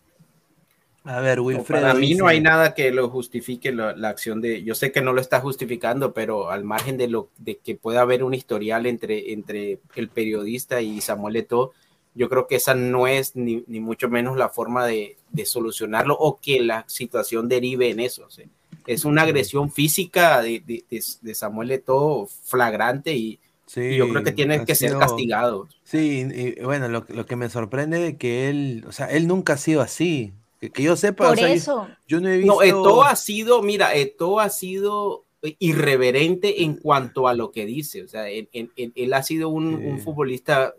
A 1.04 1.20
ver, 1.20 1.38
No, 1.38 1.44
Wilfredo. 1.44 1.82
para 1.82 1.94
mí 1.94 2.08
dice- 2.08 2.18
no 2.20 2.26
hay 2.28 2.40
nada 2.42 2.74
que 2.74 2.90
lo 2.90 3.08
justifique 3.08 3.72
la, 3.72 3.96
la 3.96 4.10
acción 4.10 4.42
de. 4.42 4.62
Yo 4.62 4.74
sé 4.74 4.92
que 4.92 5.00
no 5.00 5.14
lo 5.14 5.20
está 5.22 5.40
justificando, 5.40 6.12
pero 6.12 6.50
al 6.50 6.62
margen 6.62 6.98
de 6.98 7.08
lo 7.08 7.30
de 7.38 7.56
que 7.56 7.74
pueda 7.74 8.02
haber 8.02 8.22
un 8.22 8.34
historial 8.34 8.84
entre, 8.84 9.32
entre 9.32 9.80
el 9.94 10.08
periodista 10.10 10.82
y 10.82 11.00
Samuel 11.00 11.36
Eto'o, 11.36 11.72
yo 12.14 12.28
creo 12.28 12.46
que 12.46 12.56
esa 12.56 12.74
no 12.74 13.06
es 13.06 13.34
ni, 13.34 13.64
ni 13.66 13.80
mucho 13.80 14.10
menos 14.10 14.36
la 14.36 14.50
forma 14.50 14.84
de, 14.86 15.16
de 15.30 15.46
solucionarlo 15.46 16.14
o 16.18 16.38
que 16.38 16.60
la 16.60 16.84
situación 16.86 17.48
derive 17.48 17.88
en 17.88 18.00
eso. 18.00 18.26
o 18.26 18.30
sea, 18.30 18.44
es 18.86 19.04
una 19.04 19.22
agresión 19.22 19.70
física 19.70 20.40
de, 20.42 20.60
de, 20.66 20.84
de- 20.90 21.02
de 21.20 21.34
Samuel 21.34 21.70
Eto'o 21.72 22.26
flagrante 22.44 23.14
y, 23.14 23.38
Sí, 23.66 23.80
y 23.82 23.96
yo 23.98 24.08
creo 24.08 24.24
que 24.24 24.32
tiene 24.32 24.64
que 24.64 24.74
ser 24.74 24.96
castigado. 24.98 25.68
Sí, 25.84 26.26
y 26.34 26.60
bueno, 26.64 26.88
lo, 26.88 27.04
lo 27.08 27.24
que 27.24 27.36
me 27.36 27.48
sorprende 27.48 28.08
es 28.08 28.16
que 28.16 28.48
él, 28.48 28.84
o 28.88 28.90
sea, 28.92 29.06
él 29.06 29.28
nunca 29.28 29.52
ha 29.52 29.56
sido 29.58 29.80
así. 29.80 30.32
Que, 30.60 30.70
que 30.70 30.82
yo 30.82 30.96
sepa, 30.96 31.26
o 31.26 31.28
Por 31.28 31.38
sea, 31.38 31.52
eso, 31.52 31.88
yo, 32.08 32.20
no 32.20 32.28
he 32.28 32.38
visto. 32.38 32.52
No, 32.54 32.62
Eto'o 32.62 33.04
ha 33.04 33.14
sido, 33.14 33.62
mira, 33.62 33.94
Eto'o 33.94 34.40
ha 34.40 34.50
sido 34.50 35.24
irreverente 35.58 36.64
en 36.64 36.74
cuanto 36.74 37.28
a 37.28 37.34
lo 37.34 37.52
que 37.52 37.64
dice. 37.64 38.02
O 38.02 38.08
sea, 38.08 38.28
él, 38.28 38.48
él- 38.52 38.70
él- 38.76 38.92
él 38.94 39.12
ha 39.14 39.22
sido 39.22 39.48
un, 39.48 39.78
Sí. 39.78 39.84
un 39.86 40.00
futbolista 40.00 40.74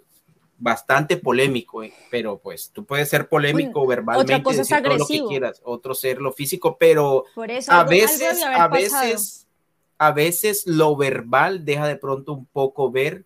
bastante 0.62 1.17
polémico, 1.17 1.84
eh, 1.84 1.93
pero 2.10 2.39
pues 2.39 2.71
tú 2.71 2.86
puedes 2.86 3.10
ser 3.10 3.28
polémico 3.28 3.86
Bueno, 3.86 3.89
verbalmente, 3.89 4.34
otra 4.34 4.43
cosa 4.43 4.62
es 4.62 4.67
decir 4.69 4.84
todo 4.84 4.97
lo 4.97 4.97
que 5.00 5.04
agresivo. 5.06 5.28
quieras, 5.30 5.62
otro 5.65 5.93
ser 5.95 6.21
lo 6.21 6.32
físico, 6.32 6.78
pero 6.78 7.26
por 7.36 7.50
eso 7.52 7.71
a 7.71 7.84
veces, 7.84 8.43
a 8.45 8.67
pasado. 8.69 9.04
veces, 9.08 9.47
a 9.97 10.12
veces 10.12 10.63
lo 10.67 10.95
verbal 10.95 11.65
deja 11.65 11.88
de 11.88 11.95
pronto 11.97 12.34
un 12.34 12.45
poco 12.47 12.91
ver 12.91 13.26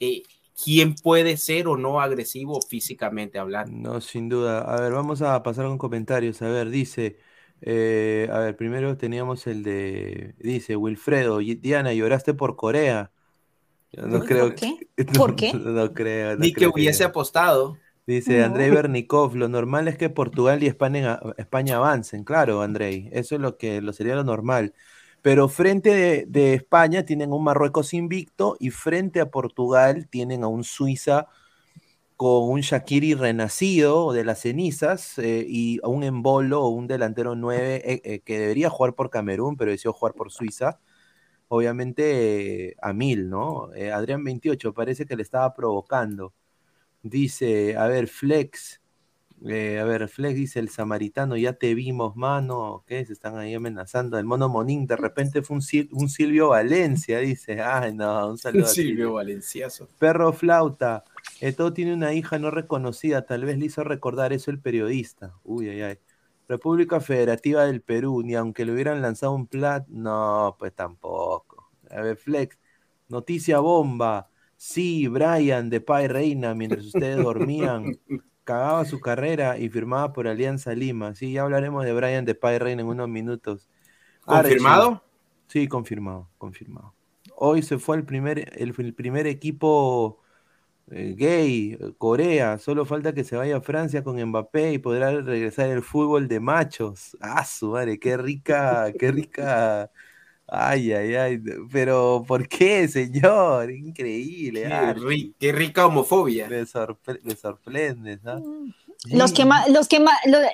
eh, 0.00 0.22
quién 0.62 0.94
puede 0.94 1.36
ser 1.36 1.68
o 1.68 1.76
no 1.76 2.00
agresivo 2.00 2.60
físicamente 2.62 3.38
hablando. 3.38 3.72
No, 3.72 4.00
sin 4.00 4.28
duda. 4.28 4.60
A 4.60 4.80
ver, 4.80 4.92
vamos 4.92 5.22
a 5.22 5.42
pasar 5.42 5.66
con 5.66 5.78
comentarios. 5.78 6.42
A 6.42 6.48
ver, 6.48 6.70
dice, 6.70 7.18
eh, 7.62 8.28
a 8.32 8.38
ver, 8.40 8.56
primero 8.56 8.96
teníamos 8.96 9.46
el 9.46 9.62
de, 9.62 10.34
dice 10.38 10.76
Wilfredo, 10.76 11.40
"Y- 11.40 11.54
Diana, 11.56 11.92
lloraste 11.94 12.34
por 12.34 12.56
Corea. 12.56 13.12
Yo 13.96 14.06
no 14.06 14.18
¿Por 14.18 14.26
creo 14.26 14.54
qué? 14.54 14.76
que- 14.96 15.04
¿Por 15.04 15.36
qué? 15.36 15.52
No, 15.54 15.92
creo, 15.94 16.32
no 16.36 16.40
Ni 16.40 16.52
que 16.52 16.66
hubiese 16.66 17.04
apostado. 17.04 17.76
Dice 18.06 18.38
No. 18.38 18.44
Andrei 18.46 18.70
Bernikov, 18.70 19.34
lo 19.34 19.48
normal 19.48 19.88
es 19.88 19.96
que 19.96 20.10
Portugal 20.10 20.62
y 20.62 20.66
España, 20.66 21.18
España 21.38 21.76
avancen, 21.76 22.22
claro, 22.24 22.60
Andrei, 22.62 23.08
eso 23.12 23.34
es 23.36 23.40
lo 23.40 23.56
que 23.56 23.80
lo 23.80 23.92
sería 23.92 24.14
lo 24.14 24.24
normal. 24.24 24.74
Pero 25.22 25.48
frente 25.48 25.88
de, 25.94 26.26
de 26.28 26.52
España 26.54 27.04
tienen 27.06 27.32
un 27.32 27.42
Marruecos 27.44 27.94
invicto 27.94 28.56
y 28.60 28.70
frente 28.70 29.20
a 29.20 29.30
Portugal 29.30 30.06
tienen 30.10 30.44
a 30.44 30.48
un 30.48 30.64
Suiza 30.64 31.28
con 32.16 32.48
un 32.50 32.60
Shakiri 32.60 33.14
renacido 33.14 34.12
de 34.12 34.24
las 34.24 34.40
cenizas 34.42 35.18
eh, 35.18 35.44
y 35.48 35.80
un 35.84 36.04
embolo 36.04 36.62
o 36.62 36.68
un 36.68 36.86
delantero 36.86 37.34
9 37.34 37.82
eh, 37.84 38.00
eh, 38.04 38.20
que 38.20 38.38
debería 38.38 38.70
jugar 38.70 38.94
por 38.94 39.10
Camerún, 39.10 39.56
pero 39.56 39.70
decidió 39.72 39.92
jugar 39.92 40.14
por 40.14 40.30
Suiza. 40.30 40.78
Obviamente 41.54 42.76
a 42.80 42.92
mil, 42.92 43.28
¿no? 43.30 43.68
Adrián 43.92 44.24
28 44.24 44.74
parece 44.74 45.06
que 45.06 45.16
le 45.16 45.22
estaba 45.22 45.54
provocando. 45.54 46.34
Dice, 47.02 47.76
a 47.76 47.86
ver, 47.86 48.08
Flex, 48.08 48.80
eh, 49.46 49.78
a 49.78 49.84
ver, 49.84 50.08
Flex 50.08 50.34
dice 50.34 50.58
el 50.58 50.70
samaritano, 50.70 51.36
ya 51.36 51.52
te 51.52 51.74
vimos, 51.74 52.16
mano. 52.16 52.82
¿Qué? 52.86 53.04
Se 53.04 53.12
están 53.12 53.36
ahí 53.36 53.54
amenazando. 53.54 54.18
El 54.18 54.24
mono 54.24 54.48
Monín, 54.48 54.86
de 54.86 54.96
repente 54.96 55.42
fue 55.42 55.56
un, 55.56 55.62
Silvio 56.08 56.48
Valencia, 56.48 57.18
dice. 57.18 57.60
Ay, 57.60 57.94
no, 57.94 58.30
un 58.30 58.38
saludo. 58.38 58.66
Silvio 58.66 59.14
Valenciazo. 59.14 59.88
Perro 59.98 60.32
flauta. 60.32 61.04
Eh, 61.40 61.52
todo 61.52 61.72
tiene 61.72 61.92
una 61.92 62.14
hija 62.14 62.38
no 62.38 62.50
reconocida. 62.50 63.26
Tal 63.26 63.44
vez 63.44 63.58
le 63.58 63.66
hizo 63.66 63.84
recordar 63.84 64.32
eso 64.32 64.50
el 64.50 64.60
periodista. 64.60 65.34
Uy, 65.44 65.68
ay, 65.68 65.82
ay. 65.82 65.98
República 66.48 67.00
Federativa 67.00 67.64
del 67.64 67.80
Perú, 67.80 68.22
ni 68.22 68.34
aunque 68.34 68.64
le 68.64 68.72
hubieran 68.72 69.00
lanzado 69.02 69.32
un 69.32 69.46
plat, 69.46 69.86
no, 69.88 70.56
pues 70.58 70.74
tampoco. 70.74 71.70
A 71.90 72.00
ver, 72.00 72.16
Flex, 72.16 72.58
noticia 73.08 73.60
bomba. 73.60 74.28
Sí, 74.56 75.08
Brian 75.08 75.68
de 75.70 75.80
Pai 75.80 76.08
Reina, 76.08 76.54
mientras 76.54 76.84
ustedes 76.84 77.16
dormían, 77.16 77.98
cagaba 78.44 78.84
su 78.84 79.00
carrera 79.00 79.58
y 79.58 79.68
firmaba 79.68 80.12
por 80.12 80.28
Alianza 80.28 80.74
Lima. 80.74 81.14
Sí, 81.14 81.32
ya 81.32 81.42
hablaremos 81.42 81.84
de 81.84 81.92
Brian 81.92 82.24
de 82.24 82.34
Pai 82.34 82.58
Reina 82.58 82.82
en 82.82 82.88
unos 82.88 83.08
minutos. 83.08 83.68
¿Confirmado? 84.24 85.02
sí, 85.48 85.68
confirmado, 85.68 86.28
confirmado. 86.38 86.94
Hoy 87.36 87.62
se 87.62 87.78
fue 87.78 87.96
el 87.96 88.04
primer, 88.04 88.52
el, 88.56 88.94
primer 88.94 89.26
equipo 89.26 90.18
eh, 90.90 91.14
gay, 91.16 91.78
Corea. 91.98 92.58
Solo 92.58 92.84
falta 92.84 93.14
que 93.14 93.24
se 93.24 93.36
vaya 93.36 93.56
a 93.56 93.60
Francia 93.60 94.02
con 94.04 94.22
Mbappé 94.22 94.74
y 94.74 94.78
podrá 94.78 95.10
regresar 95.20 95.68
el 95.70 95.82
fútbol 95.82 96.28
de 96.28 96.40
machos. 96.40 97.16
Ah, 97.20 97.44
su 97.44 97.70
madre, 97.70 97.98
qué 97.98 98.16
rica, 98.16 98.92
qué 98.98 99.12
rica 99.12 99.90
Ay, 100.46 100.92
ay, 100.92 101.14
ay, 101.16 101.42
pero 101.72 102.22
¿por 102.26 102.46
qué, 102.46 102.86
señor? 102.86 103.70
Increíble. 103.70 104.68
Qué, 105.38 105.52
rica 105.52 105.86
homofobia. 105.86 106.48
Me, 106.48 106.66
sorprende, 106.66 108.20
¿no? 108.22 108.40
Mm. 108.40 108.74
Los 109.12 109.32
que 109.32 109.44
los 109.68 109.88
que 109.88 110.02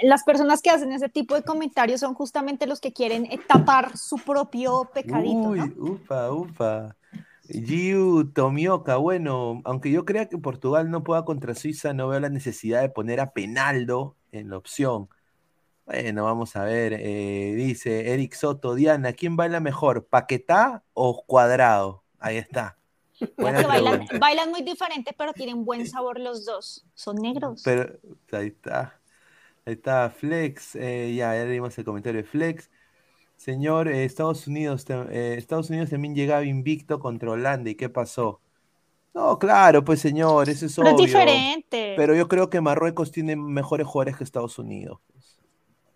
las 0.03 0.25
personas 0.25 0.61
que 0.61 0.71
hacen 0.71 0.93
ese 0.93 1.09
tipo 1.09 1.35
de 1.35 1.43
comentarios 1.43 2.01
son 2.01 2.14
justamente 2.14 2.66
los 2.66 2.81
que 2.81 2.93
quieren 2.93 3.29
tapar 3.47 3.97
su 3.97 4.16
propio 4.16 4.90
pecadito. 4.93 5.51
Uy, 5.51 5.61
ufa, 5.79 6.33
ufa. 6.33 6.97
Giu 7.53 8.31
Tomioka, 8.33 8.97
bueno, 8.97 9.61
aunque 9.65 9.91
yo 9.91 10.05
crea 10.05 10.29
que 10.29 10.39
Portugal 10.39 10.91
no 10.91 11.03
pueda 11.03 11.25
contra 11.25 11.55
Suiza, 11.55 11.93
no 11.93 12.09
veo 12.09 12.21
la 12.21 12.29
necesidad 12.29 12.81
de 12.81 12.89
poner 12.89 13.21
a 13.21 13.33
Penaldo 13.33 14.17
en 14.33 14.51
la 14.51 14.57
opción. 14.57 15.09
Bueno, 15.87 16.25
vamos 16.25 16.55
a 16.55 16.65
ver. 16.65 16.93
Eh, 16.93 17.55
dice 17.57 18.13
Eric 18.13 18.35
Soto, 18.35 18.75
Diana, 18.75 19.13
¿quién 19.13 19.37
baila 19.37 19.59
mejor? 19.59 20.07
¿Paquetá 20.07 20.85
o 20.95 21.25
cuadrado? 21.27 22.05
Ahí 22.21 22.37
está. 22.37 22.79
bailan, 23.37 24.51
muy 24.51 24.63
diferente, 24.63 25.15
pero 25.17 25.33
tienen 25.33 25.65
buen 25.65 25.87
sabor 25.87 26.21
los 26.21 26.45
dos. 26.45 26.87
Son 26.95 27.17
negros. 27.17 27.63
Pero 27.65 27.99
ahí 28.33 28.47
está. 28.47 29.01
Ahí 29.67 29.75
está 29.75 30.11
Flex. 30.11 30.77
Eh, 30.77 31.15
ya, 31.17 31.35
ya 31.35 31.45
leímos 31.45 31.77
el 31.77 31.85
comentario 31.85 32.23
de 32.23 32.29
Flex. 32.29 32.71
Señor, 33.40 33.88
eh, 33.88 34.05
Estados 34.05 34.46
Unidos, 34.46 34.85
Estados 35.11 35.70
Unidos 35.70 35.88
también 35.88 36.14
llegaba 36.14 36.44
invicto 36.44 37.00
contra 37.00 37.31
Holanda. 37.31 37.70
¿Y 37.70 37.74
qué 37.74 37.88
pasó? 37.88 38.42
No, 39.14 39.38
claro, 39.38 39.83
pues 39.83 39.98
señor, 40.00 40.50
eso 40.50 40.66
es 40.66 40.79
obvio. 40.79 40.90
es 40.90 40.96
diferente. 40.98 41.94
Pero 41.96 42.14
yo 42.14 42.29
creo 42.29 42.50
que 42.50 42.61
Marruecos 42.61 43.11
tiene 43.11 43.37
mejores 43.37 43.87
jugadores 43.87 44.18
que 44.18 44.24
Estados 44.24 44.59
Unidos. 44.59 44.98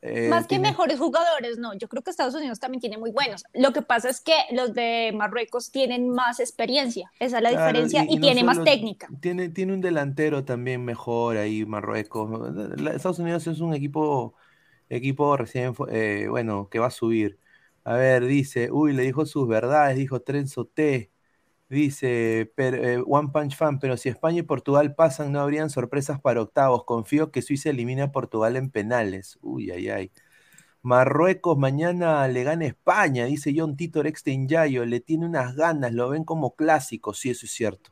Eh, 0.00 0.28
Más 0.30 0.46
que 0.46 0.59
mejores 0.59 0.98
jugadores, 0.98 1.59
no, 1.59 1.74
yo 1.74 1.87
creo 1.87 2.02
que 2.02 2.11
Estados 2.11 2.35
Unidos 2.35 2.61
también 2.61 2.80
tiene 2.80 2.96
muy 2.96 3.11
buenos. 3.11 3.44
Lo 3.52 3.74
que 3.74 3.83
pasa 3.83 4.09
es 4.09 4.22
que 4.22 4.35
los 4.52 4.72
de 4.72 5.12
Marruecos 5.14 5.70
tienen 5.70 6.09
más 6.09 6.40
experiencia, 6.40 7.12
esa 7.20 7.37
es 7.37 7.42
la 7.42 7.50
diferencia, 7.50 8.07
y, 8.09 8.20
tiene 8.20 8.42
más 8.42 8.64
técnica. 8.64 9.09
Tiene, 9.20 9.50
tiene 9.50 9.74
un 9.74 9.83
delantero 9.83 10.46
también 10.46 10.83
mejor 10.83 11.37
ahí, 11.37 11.66
Marruecos. 11.66 12.30
Estados 12.94 13.18
Unidos 13.18 13.46
es 13.46 13.61
un 13.61 13.74
equipo, 13.74 14.33
equipo 14.88 15.37
recién, 15.37 15.75
eh, 15.90 16.27
bueno, 16.29 16.68
que 16.70 16.79
va 16.79 16.87
a 16.88 16.90
subir. 16.90 17.38
A 17.85 17.94
ver, 17.94 18.25
dice, 18.27 18.70
uy, 18.73 18.92
le 18.94 19.03
dijo 19.03 19.27
sus 19.27 19.47
verdades, 19.49 19.97
dijo 19.97 20.20
Trenzo 20.23 20.66
T. 20.66 21.11
Dice 21.68 22.53
eh, 22.57 23.03
One 23.07 23.31
Punch 23.33 23.57
Fan, 23.57 23.79
pero 23.81 23.97
si 23.97 24.09
España 24.09 24.40
y 24.40 24.42
Portugal 24.42 24.94
pasan, 24.94 25.33
no 25.33 25.40
habrían 25.40 25.70
sorpresas 25.70 26.20
para 26.20 26.42
octavos. 26.42 26.85
Confío 26.85 27.31
que 27.33 27.42
Suiza 27.42 27.70
elimina 27.70 28.05
a 28.05 28.12
Portugal 28.12 28.57
en 28.57 28.70
penales. 28.70 29.38
Uy, 29.42 29.70
ay, 29.70 29.88
ay. 29.88 30.12
Marruecos 30.83 31.57
mañana 31.59 32.29
le 32.29 32.44
gana 32.44 32.66
España, 32.66 33.25
dice 33.27 33.55
John 33.57 33.77
Tito 33.77 34.03
Yayo. 34.03 34.85
Le 34.87 35.01
tiene 35.01 35.27
unas 35.27 35.57
ganas, 35.57 35.92
lo 35.92 36.11
ven 36.11 36.25
como 36.25 36.55
clásico. 36.57 37.14
Sí, 37.14 37.31
eso 37.31 37.47
es 37.47 37.53
cierto. 37.53 37.90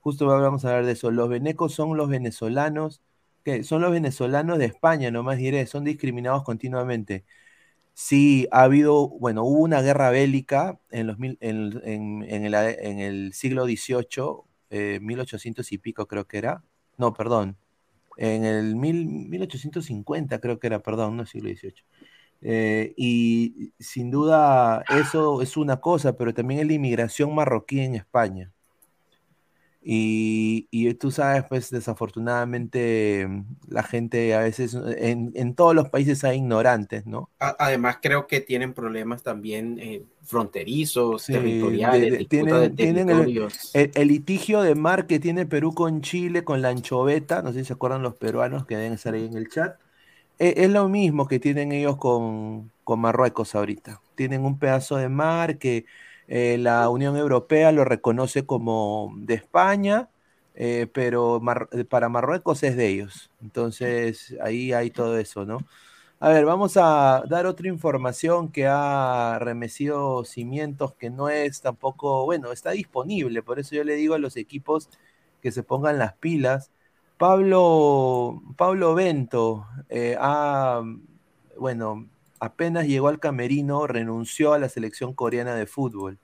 Justo 0.00 0.26
vamos 0.26 0.64
a 0.64 0.70
hablar 0.70 0.86
de 0.86 0.92
eso. 0.92 1.10
Los 1.10 1.28
venecos 1.28 1.74
son 1.74 1.96
los 1.96 2.08
venezolanos, 2.08 3.02
que 3.44 3.64
son 3.64 3.82
los 3.82 3.90
venezolanos 3.92 4.58
de 4.58 4.66
España, 4.66 5.10
nomás 5.10 5.38
diré, 5.38 5.66
son 5.66 5.84
discriminados 5.84 6.44
continuamente. 6.44 7.24
Sí, 7.94 8.48
ha 8.52 8.62
habido, 8.64 9.08
bueno, 9.08 9.44
hubo 9.44 9.60
una 9.62 9.82
guerra 9.82 10.10
bélica 10.10 10.80
en, 10.90 11.10
el, 11.40 13.32
siglo 13.34 13.66
XVIII, 13.66 15.00
1800 15.00 15.72
eh, 15.72 15.74
y 15.74 15.78
pico 15.78 16.06
creo 16.06 16.26
que 16.26 16.38
era. 16.38 16.64
No, 16.98 17.12
perdón. 17.14 17.56
En 18.16 18.44
el 18.44 18.76
mil, 18.76 19.06
1850 19.06 20.40
creo 20.40 20.58
que 20.60 20.66
era, 20.68 20.80
perdón, 20.80 21.16
no 21.16 21.26
siglo 21.26 21.50
XVIII. 21.50 21.84
Eh, 22.42 22.94
y 22.96 23.72
sin 23.78 24.10
duda 24.10 24.82
eso 24.88 25.42
es 25.42 25.56
una 25.56 25.80
cosa, 25.80 26.16
pero 26.16 26.32
también 26.34 26.60
es 26.60 26.66
la 26.66 26.72
inmigración 26.74 27.34
marroquí 27.34 27.80
en 27.80 27.96
España. 27.96 28.52
Y, 29.82 30.39
tú 30.98 31.10
sabes, 31.10 31.44
pues 31.48 31.70
desafortunadamente 31.70 33.26
mm, 33.28 33.44
la 33.68 33.82
gente 33.82 34.34
a 34.34 34.40
veces, 34.40 34.76
en, 34.96 35.54
todos 35.54 35.74
los 35.74 35.88
países 35.88 36.22
hay 36.22 36.38
ignorantes, 36.38 37.06
¿no? 37.06 37.28
Además 37.38 37.98
creo 38.00 38.26
que 38.26 38.40
tienen 38.40 38.72
problemas 38.72 39.22
también 39.22 39.78
eh, 39.80 40.04
fronterizos, 40.22 41.26
territoriales, 41.26 42.28
tienen, 42.28 43.10
el, 43.72 44.08
litigio 44.08 44.62
de 44.62 44.74
mar 44.76 45.06
que 45.06 45.18
tiene 45.18 45.44
Perú 45.44 45.74
con 45.74 46.02
Chile, 46.02 46.44
con 46.44 46.62
la 46.62 46.68
anchoveta, 46.68 47.42
no 47.42 47.52
sé 47.52 47.60
si 47.60 47.64
se 47.66 47.72
acuerdan 47.72 48.02
los 48.02 48.14
peruanos 48.14 48.64
que 48.64 48.76
deben 48.76 48.92
estar 48.92 49.14
ahí 49.14 49.26
en 49.26 49.36
el 49.36 49.48
chat, 49.48 49.76
e, 50.38 50.54
es, 50.56 50.70
lo 50.70 50.88
mismo 50.88 51.26
que 51.26 51.40
tienen 51.40 51.72
ellos 51.72 51.96
con, 51.96 52.70
con 52.84 53.00
Marruecos 53.00 53.54
ahorita. 53.54 54.00
Tienen 54.14 54.44
un 54.44 54.58
pedazo 54.58 54.96
de 54.96 55.08
mar 55.08 55.58
que 55.58 55.84
eh, 56.28 56.58
la 56.58 56.88
Unión 56.88 57.16
Europea 57.16 57.72
lo 57.72 57.84
reconoce 57.84 58.46
como 58.46 59.12
de 59.16 59.34
España, 59.34 60.08
eh, 60.54 60.86
pero 60.92 61.40
eh, 61.72 61.84
para 61.84 62.08
Marruecos 62.08 62.62
es 62.62 62.76
de 62.76 62.88
ellos. 62.88 63.30
Entonces, 63.42 64.36
ahí 64.42 64.72
hay 64.72 64.90
todo 64.90 65.18
eso, 65.18 65.44
¿no? 65.44 65.58
A 66.20 66.28
ver, 66.30 66.44
vamos 66.44 66.76
a 66.76 67.24
dar 67.28 67.46
otra 67.46 67.68
información 67.68 68.50
que 68.52 68.66
ha 68.66 69.38
remecido 69.40 70.24
cimientos 70.24 70.94
que 70.94 71.10
no 71.10 71.28
es 71.30 71.62
tampoco, 71.62 72.24
bueno, 72.26 72.52
está 72.52 72.72
disponible, 72.72 73.42
por 73.42 73.58
eso 73.58 73.74
yo 73.74 73.84
le 73.84 73.94
digo 73.94 74.14
a 74.14 74.18
los 74.18 74.36
equipos 74.36 74.90
que 75.42 75.52
se 75.52 75.62
pongan 75.62 75.98
las 75.98 76.14
pilas. 76.14 76.70
Pablo, 77.18 78.42
Pablo 78.56 78.94
Bento 78.94 79.66
ha, 80.18 80.82
bueno, 81.58 82.06
apenas 82.40 82.86
llegó 82.86 83.08
al 83.08 83.20
camerino, 83.20 83.86
renunció 83.86 84.52
a 84.52 84.58
la 84.58 84.68
selección 84.68 85.14
coreana 85.14 85.54
de 85.54 85.66
fútbol. 85.66 86.18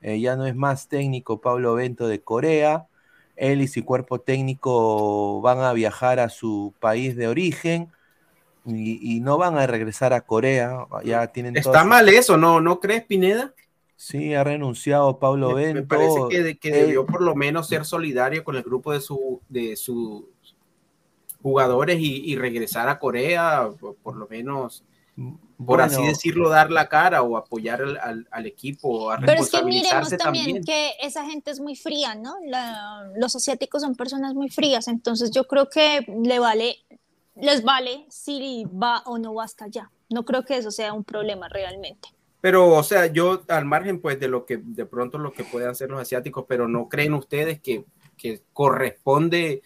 Eh, 0.00 0.20
ya 0.20 0.36
no 0.36 0.46
es 0.46 0.56
más 0.56 0.88
técnico 0.88 1.40
Pablo 1.40 1.74
Bento 1.74 2.08
de 2.08 2.20
Corea. 2.22 2.88
Él 3.36 3.62
y 3.62 3.68
su 3.68 3.84
cuerpo 3.84 4.20
técnico 4.20 5.40
van 5.40 5.60
a 5.60 5.72
viajar 5.72 6.20
a 6.20 6.28
su 6.28 6.74
país 6.80 7.16
de 7.16 7.28
origen 7.28 7.90
y, 8.66 9.20
no 9.20 9.36
van 9.36 9.58
a 9.58 9.66
regresar 9.66 10.12
a 10.12 10.22
Corea. 10.22 10.86
Ya 11.04 11.26
tienen 11.28 11.56
¿Está 11.56 11.84
mal 11.84 12.08
eso? 12.08 12.36
¿No, 12.36 12.60
¿No 12.60 12.80
crees, 12.80 13.04
Pineda? 13.04 13.52
Sí, 13.96 14.34
ha 14.34 14.42
renunciado 14.42 15.18
Pablo 15.18 15.54
Bento. 15.54 15.74
Me 15.74 15.86
parece 15.86 16.58
que, 16.58 16.70
debió 16.70 17.06
por 17.06 17.22
lo 17.22 17.34
menos 17.34 17.68
ser 17.68 17.84
solidario 17.84 18.42
con 18.42 18.56
el 18.56 18.62
grupo 18.62 18.92
de, 18.92 19.00
su, 19.00 19.40
de 19.48 19.76
sus 19.76 20.24
jugadores 21.42 21.98
y, 22.00 22.36
regresar 22.36 22.88
a 22.88 22.98
Corea, 22.98 23.68
por 24.02 24.16
lo 24.16 24.26
menos 24.28 24.84
por 25.64 25.80
así 25.80 26.02
decirlo, 26.02 26.48
dar 26.48 26.70
la 26.70 26.88
cara 26.88 27.22
o 27.22 27.36
apoyar 27.36 27.82
al, 28.30 28.46
equipo, 28.46 29.10
a 29.10 29.18
Pero 29.18 29.42
es 29.42 29.50
que 29.50 29.62
miremos 29.62 30.10
también, 30.16 30.64
que 30.64 30.92
esa 31.00 31.24
gente 31.24 31.50
es 31.50 31.60
muy 31.60 31.76
fría, 31.76 32.14
¿no? 32.14 32.34
los 33.16 33.36
asiáticos 33.36 33.82
son 33.82 33.94
personas 33.94 34.34
muy 34.34 34.48
frías, 34.48 34.88
entonces 34.88 35.30
yo 35.30 35.44
creo 35.44 35.68
que 35.68 36.04
le 36.22 36.38
vale, 36.38 36.78
les 37.36 37.62
vale 37.62 38.06
si 38.10 38.64
va 38.64 39.02
o 39.06 39.18
no 39.18 39.34
va 39.34 39.44
hasta 39.44 39.66
allá. 39.66 39.90
No 40.10 40.24
creo 40.24 40.44
que 40.44 40.56
eso 40.56 40.70
sea 40.70 40.92
un 40.92 41.04
problema 41.04 41.48
realmente. 41.48 42.08
Pero, 42.40 42.72
o 42.72 42.82
sea, 42.82 43.06
yo 43.06 43.42
al 43.48 43.64
margen, 43.64 44.02
pues, 44.02 44.20
de 44.20 44.28
lo 44.28 44.44
que 44.44 44.58
de 44.58 44.84
pronto 44.84 45.16
lo 45.16 45.32
que 45.32 45.44
puedan 45.44 45.70
hacer 45.70 45.88
los 45.90 46.00
asiáticos, 46.00 46.44
pero 46.46 46.68
¿no 46.68 46.88
creen 46.90 47.14
ustedes 47.14 47.60
que, 47.60 47.86
que 48.18 48.42
corresponde 48.52 49.62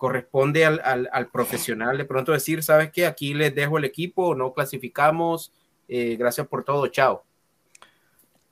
corresponde 0.00 0.64
al, 0.64 0.80
al, 1.12 1.28
profesional 1.28 1.98
de 1.98 2.06
pronto 2.06 2.32
decir, 2.32 2.62
¿sabes 2.62 2.90
qué? 2.90 3.04
Aquí 3.04 3.34
les 3.34 3.54
dejo 3.54 3.76
el 3.76 3.84
equipo, 3.84 4.34
no 4.34 4.54
clasificamos, 4.54 5.52
eh, 5.88 6.16
gracias 6.18 6.46
por 6.46 6.64
todo, 6.64 6.86
chao. 6.86 7.22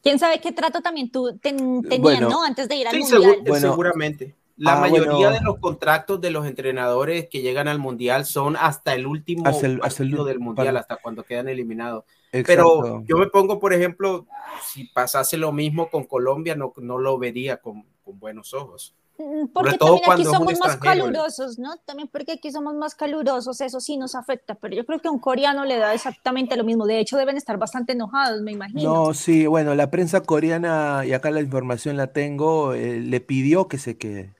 ¿Quién 0.02 0.18
sabe 0.18 0.42
qué 0.42 0.52
trato 0.52 0.82
también 0.82 1.10
tú 1.10 1.38
tenías, 1.38 2.20
¿no? 2.20 2.44
Antes 2.44 2.68
de 2.68 2.76
ir 2.76 2.86
al 2.86 2.98
Mundial. 2.98 3.60
seguramente. 3.60 4.34
La 4.58 4.76
ah, 4.76 4.80
mayoría 4.80 5.30
de 5.30 5.40
los 5.40 5.58
contratos 5.58 6.20
de 6.20 6.30
los 6.30 6.44
entrenadores 6.44 7.28
que 7.30 7.40
llegan 7.40 7.66
al 7.66 7.78
mundial 7.78 8.26
son 8.26 8.54
hasta 8.56 8.92
el 8.92 9.06
último 9.06 9.44
partido 9.44 10.24
del 10.24 10.40
mundial, 10.40 10.76
hasta 10.76 10.96
cuando 10.96 11.22
quedan 11.22 11.48
eliminados. 11.48 12.04
Pero 12.30 13.02
yo 13.06 13.16
me 13.16 13.28
pongo, 13.28 13.58
por 13.58 13.72
ejemplo, 13.72 14.26
si 14.66 14.84
pasase 14.84 15.38
lo 15.38 15.50
mismo 15.52 15.88
con 15.88 16.04
Colombia, 16.04 16.56
no, 16.56 16.74
no 16.76 16.98
lo 16.98 17.16
vería 17.18 17.56
con, 17.56 17.84
con 18.04 18.18
buenos 18.18 18.52
ojos. 18.52 18.94
Mm, 19.18 19.48
porque 19.52 19.76
también 19.76 20.02
aquí 20.08 20.24
somos 20.24 20.58
más 20.60 20.76
calurosos, 20.76 21.58
¿no? 21.58 21.76
También 21.78 22.08
porque 22.08 22.32
aquí 22.32 22.52
somos 22.52 22.74
más 22.76 22.94
calurosos, 22.94 23.60
eso 23.60 23.80
sí 23.80 23.96
nos 23.96 24.14
afecta, 24.14 24.54
pero 24.54 24.76
yo 24.76 24.86
creo 24.86 25.00
que 25.00 25.08
a 25.08 25.10
un 25.10 25.18
coreano 25.18 25.64
le 25.64 25.76
da 25.76 25.92
exactamente 25.92 26.56
lo 26.56 26.62
mismo. 26.62 26.86
De 26.86 27.00
hecho, 27.00 27.16
deben 27.16 27.36
estar 27.36 27.58
bastante 27.58 27.92
enojados, 27.92 28.42
me 28.42 28.52
imagino. 28.52 28.82
No, 28.82 29.14
sí, 29.14 29.46
bueno, 29.46 29.74
la 29.74 29.90
prensa 29.90 30.20
coreana, 30.20 31.02
y 31.04 31.12
acá 31.14 31.32
la 31.32 31.40
información 31.40 31.96
la 31.96 32.12
tengo, 32.12 32.74
eh, 32.74 33.00
le 33.00 33.20
pidió 33.20 33.66
que 33.66 33.78
se 33.78 33.98
quede. 33.98 34.34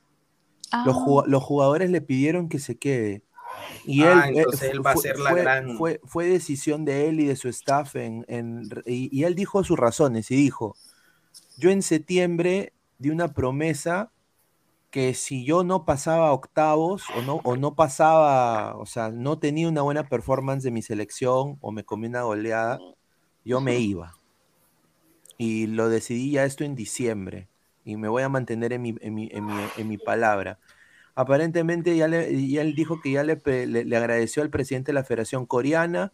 Los, 0.85 0.97
ah. 0.97 1.41
jugadores 1.41 1.91
le 1.91 2.01
pidieron 2.01 2.49
que 2.49 2.61
se 2.61 2.79
quede. 2.79 3.25
Y 3.85 4.03
él, 4.03 4.13
ah, 4.15 4.29
él 4.29 4.87
va 4.87 4.93
a 4.93 4.97
ser 4.97 5.19
la 5.19 5.31
fue, 5.31 5.43
gran... 5.43 5.77
fue, 6.05 6.27
decisión 6.27 6.85
de 6.85 7.09
él 7.09 7.19
y 7.19 7.25
de 7.25 7.35
su 7.35 7.49
staff, 7.49 7.97
en, 7.97 8.25
y, 8.87 9.25
él 9.25 9.35
dijo 9.35 9.65
sus 9.65 9.79
razones 9.79 10.31
y 10.31 10.37
dijo, 10.37 10.77
yo 11.57 11.71
en 11.71 11.83
septiembre 11.83 12.75
di 12.99 13.11
una 13.11 13.33
promesa 13.33 14.13
que 14.91 15.15
si 15.15 15.45
yo 15.45 15.65
no 15.65 15.85
pasaba 15.85 16.33
octavos 16.33 17.05
o 17.17 17.23
no, 17.23 17.41
o 17.45 17.57
no 17.57 17.75
pasaba, 17.75 18.77
o 18.77 18.87
sea, 18.87 19.11
no 19.11 19.39
tenía 19.39 19.69
una 19.69 19.83
buena 19.83 20.09
performance 20.09 20.63
de 20.63 20.71
mi 20.71 20.83
selección 20.83 21.59
o 21.61 21.73
me 21.73 21.85
comí 21.85 22.07
una 22.07 22.23
goleada, 22.23 22.79
yo 23.45 23.61
me 23.61 23.79
iba. 23.79 24.15
Y 25.37 25.67
lo 25.67 25.89
decidí 25.89 26.33
ya 26.33 26.45
esto 26.45 26.65
en 26.65 26.75
diciembre 26.75 27.49
y 27.85 27.97
me 27.97 28.09
voy 28.09 28.23
a 28.23 28.29
mantener 28.29 28.73
en 28.73 28.83
mi, 28.83 28.97
en 29.01 29.89
mi, 29.89 29.99
palabra. 29.99 30.59
Aparentemente 31.15 31.97
ya, 31.97 32.07
él 32.07 32.75
dijo 32.75 33.01
que 33.01 33.13
ya 33.13 33.25
le, 33.25 33.37
le, 33.67 33.97
agradeció 33.97 34.43
al 34.43 34.51
presidente 34.51 34.91
de 34.91 34.95
la 34.95 35.05
Federación 35.05 35.47
Coreana 35.47 36.13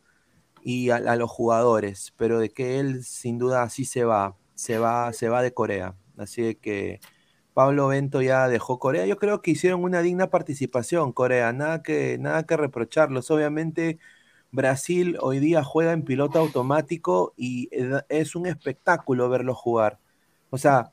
y 0.63 0.91
a, 0.91 1.17
los 1.17 1.31
jugadores, 1.31 2.15
pero 2.17 2.39
de 2.39 2.51
que 2.51 2.79
él 2.81 3.05
sin 3.05 3.39
duda 3.39 3.63
así 3.63 3.85
se 3.85 4.05
va, 4.05 4.37
se 4.55 4.79
va, 4.79 5.13
se 5.13 5.29
va 5.29 5.43
de 5.43 5.53
Corea. 5.53 5.97
Así 6.17 6.55
que 6.55 7.01
Pablo 7.55 7.88
Bento 7.88 8.23
ya 8.23 8.49
dejó 8.49 8.79
Corea. 8.79 9.07
Yo 9.07 9.17
creo 9.19 9.43
que 9.43 9.53
hicieron 9.53 9.85
una 9.85 10.03
digna 10.03 10.31
participación 10.31 11.12
Corea, 11.12 11.53
nada 11.53 11.83
que, 11.83 12.19
nada 12.19 12.45
que 12.45 12.57
reprocharlos. 12.57 13.31
Obviamente 13.31 13.99
Brasil 14.53 15.17
hoy 15.21 15.40
día 15.40 15.64
juega 15.64 15.93
en 15.93 16.05
piloto 16.05 16.38
automático 16.40 17.35
y 17.37 17.71
es 18.09 18.37
un 18.37 18.47
espectáculo 18.47 19.29
verlos 19.29 19.57
jugar. 19.59 19.99
O 20.51 20.59
sea, 20.59 20.93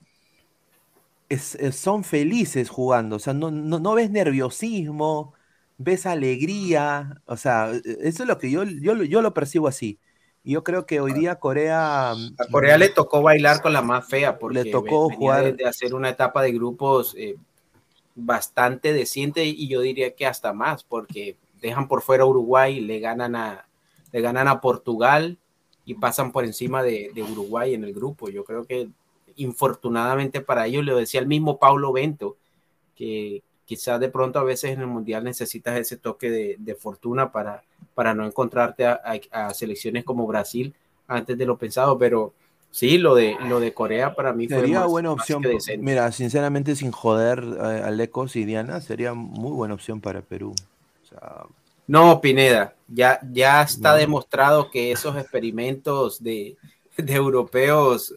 son 1.71 2.03
felices 2.03 2.69
jugando, 2.69 3.15
o 3.17 3.19
sea, 3.19 3.33
no, 3.33 3.51
no, 3.51 3.93
ves 3.93 4.11
nerviosismo, 4.11 5.33
ves 5.77 6.05
alegría, 6.05 7.21
o 7.25 7.37
sea, 7.37 7.71
e, 7.73 7.81
eso 8.01 8.23
es 8.23 8.29
lo 8.29 8.37
que 8.37 8.51
yo, 8.51 8.63
yo, 8.63 8.95
yo 9.03 9.21
lo 9.21 9.33
percibo 9.33 9.67
así. 9.67 9.99
Yo 10.43 10.63
creo 10.63 10.85
que 10.85 10.99
hoy 10.99 11.13
día 11.13 11.35
Corea... 11.35 12.13
Mm, 12.15 12.35
A 12.39 12.47
Corea 12.51 12.77
le 12.77 12.89
tocó 12.89 13.21
bailar 13.21 13.61
con 13.61 13.73
la 13.73 13.81
más 13.81 14.07
fea, 14.07 14.39
porque 14.39 14.63
le 14.63 14.71
tocó 14.71 15.09
jugar... 15.09 15.55
De 15.55 15.65
hacer 15.65 15.93
una 15.93 16.09
etapa 16.09 16.41
de 16.41 16.51
grupos 16.51 17.15
eh, 17.17 17.35
bastante 18.15 18.93
decente 18.93 19.45
y 19.45 19.67
yo 19.67 19.81
diría 19.81 20.15
que 20.15 20.25
hasta 20.25 20.53
más, 20.53 20.83
porque 20.83 21.37
dejan 21.61 21.87
por 21.87 22.01
fuera 22.01 22.23
a 22.23 22.27
Uruguay, 22.27 22.79
le 22.79 22.99
ganan 22.99 23.35
a, 23.35 23.67
le 24.11 24.21
ganan 24.21 24.47
a 24.47 24.61
Portugal 24.61 25.37
y 25.85 25.93
pasan 25.93 26.31
por 26.31 26.43
encima 26.43 26.81
de, 26.83 27.11
de 27.13 27.23
Uruguay 27.23 27.73
en 27.73 27.83
el 27.83 27.93
grupo. 27.93 28.29
Yo 28.29 28.43
creo 28.43 28.65
que 28.65 28.89
infortunadamente 29.35 30.41
para 30.41 30.65
ellos, 30.65 30.83
le 30.83 30.93
decía 30.93 31.19
el 31.19 31.27
mismo 31.27 31.59
Paulo 31.59 31.93
Bento, 31.93 32.37
que 32.95 33.43
quizás 33.71 34.01
de 34.01 34.09
pronto 34.09 34.37
a 34.37 34.43
veces 34.43 34.71
en 34.71 34.81
el 34.81 34.87
Mundial 34.87 35.23
necesitas 35.23 35.79
ese 35.79 35.95
toque 35.95 36.29
de, 36.29 36.75
fortuna 36.75 37.31
para, 37.31 37.63
para 37.93 38.13
no 38.13 38.25
encontrarte 38.25 38.85
a, 38.85 39.53
selecciones 39.53 40.03
como 40.03 40.27
Brasil 40.27 40.73
antes 41.07 41.37
de 41.37 41.45
lo 41.45 41.57
pensado, 41.57 41.97
pero 41.97 42.33
sí, 42.69 42.97
lo 42.97 43.15
de, 43.15 43.37
lo 43.47 43.61
de 43.61 43.73
Corea 43.73 44.13
para 44.13 44.33
mí 44.33 44.49
sería 44.49 44.83
buena 44.87 45.13
opción. 45.13 45.41
Mira, 45.77 46.11
sinceramente, 46.11 46.75
sin 46.75 46.91
joder 46.91 47.39
a 47.39 47.89
Lecos 47.91 48.35
y 48.35 48.43
Diana, 48.43 48.81
sería 48.81 49.13
muy 49.13 49.53
buena 49.53 49.75
opción 49.75 50.01
para 50.01 50.19
Perú. 50.19 50.53
no, 51.87 52.19
Pineda, 52.19 52.75
ya, 52.89 53.21
ya 53.31 53.61
está 53.61 53.95
demostrado 53.95 54.69
que 54.69 54.91
esos 54.91 55.15
experimentos 55.15 56.21
de, 56.21 56.57
de 56.97 57.13
europeos 57.13 58.15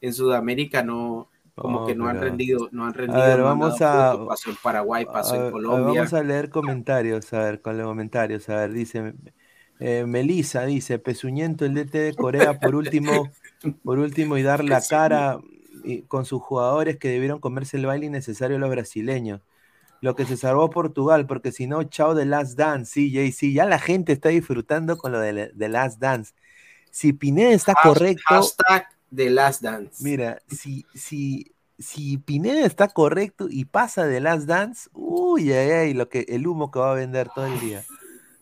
en 0.00 0.14
Sudamérica 0.14 0.82
no, 0.82 1.28
como 1.54 1.86
que 1.86 1.94
no 1.94 2.08
han 2.08 2.20
rendido, 2.20 2.68
no 2.72 2.84
han 2.84 2.94
rendido. 2.94 3.22
A 3.22 3.28
ver, 3.28 3.42
vamos 3.42 3.80
a. 3.80 4.18
pasó 4.26 4.50
en 4.50 4.56
Paraguay, 4.62 5.06
pasó 5.06 5.46
en 5.46 5.52
Colombia. 5.52 6.00
vamos 6.00 6.12
a 6.12 6.22
leer 6.22 6.50
comentarios, 6.50 7.32
a 7.32 7.38
ver, 7.40 7.60
con 7.60 7.78
los 7.78 7.86
comentarios, 7.86 8.48
a 8.48 8.56
ver, 8.56 8.72
dice. 8.72 9.14
Eh, 9.80 10.04
Melissa 10.06 10.64
dice, 10.66 10.98
Pesuñento 10.98 11.64
el 11.64 11.74
DT 11.74 11.98
de 11.98 12.14
Corea 12.14 12.58
por 12.58 12.74
último, 12.74 13.30
por 13.82 13.98
último 13.98 14.36
y 14.38 14.42
dar 14.42 14.64
la 14.64 14.80
cara 14.80 15.40
con 16.08 16.24
sus 16.24 16.40
jugadores 16.40 16.96
que 16.96 17.08
debieron 17.08 17.40
comerse 17.40 17.76
el 17.76 17.86
baile 17.86 18.06
innecesario 18.06 18.56
a 18.56 18.60
los 18.60 18.70
brasileños. 18.70 19.40
Lo 20.00 20.14
que 20.14 20.26
se 20.26 20.36
salvó 20.36 20.70
Portugal, 20.70 21.26
porque 21.26 21.50
si 21.50 21.66
no, 21.66 21.82
chao 21.84 22.14
de 22.14 22.24
Last 22.24 22.58
Dance, 22.58 22.92
sí, 22.92 23.32
sí, 23.32 23.52
ya 23.52 23.64
la 23.64 23.78
gente 23.78 24.12
está 24.12 24.28
disfrutando 24.28 24.96
con 24.96 25.12
lo 25.12 25.18
de, 25.18 25.50
de 25.54 25.68
Last 25.68 25.98
Dance. 25.98 26.34
Si 26.90 27.12
Pineda 27.12 27.52
está 27.52 27.74
correcto. 27.74 28.22
Hashtag 28.26 28.86
de 29.14 29.30
Last 29.30 29.62
Dance. 29.62 30.02
Mira, 30.02 30.40
si, 30.48 30.84
si, 30.94 31.54
si 31.78 32.18
Pineda 32.18 32.66
está 32.66 32.88
correcto 32.88 33.46
y 33.48 33.64
pasa 33.64 34.06
de 34.06 34.20
Last 34.20 34.46
Dance, 34.46 34.88
uy, 34.92 35.52
ay, 35.52 35.70
ay, 35.70 35.94
lo 35.94 36.08
que, 36.08 36.26
el 36.28 36.46
humo 36.46 36.70
que 36.70 36.80
va 36.80 36.92
a 36.92 36.94
vender 36.94 37.28
todo 37.34 37.46
el 37.46 37.60
día. 37.60 37.84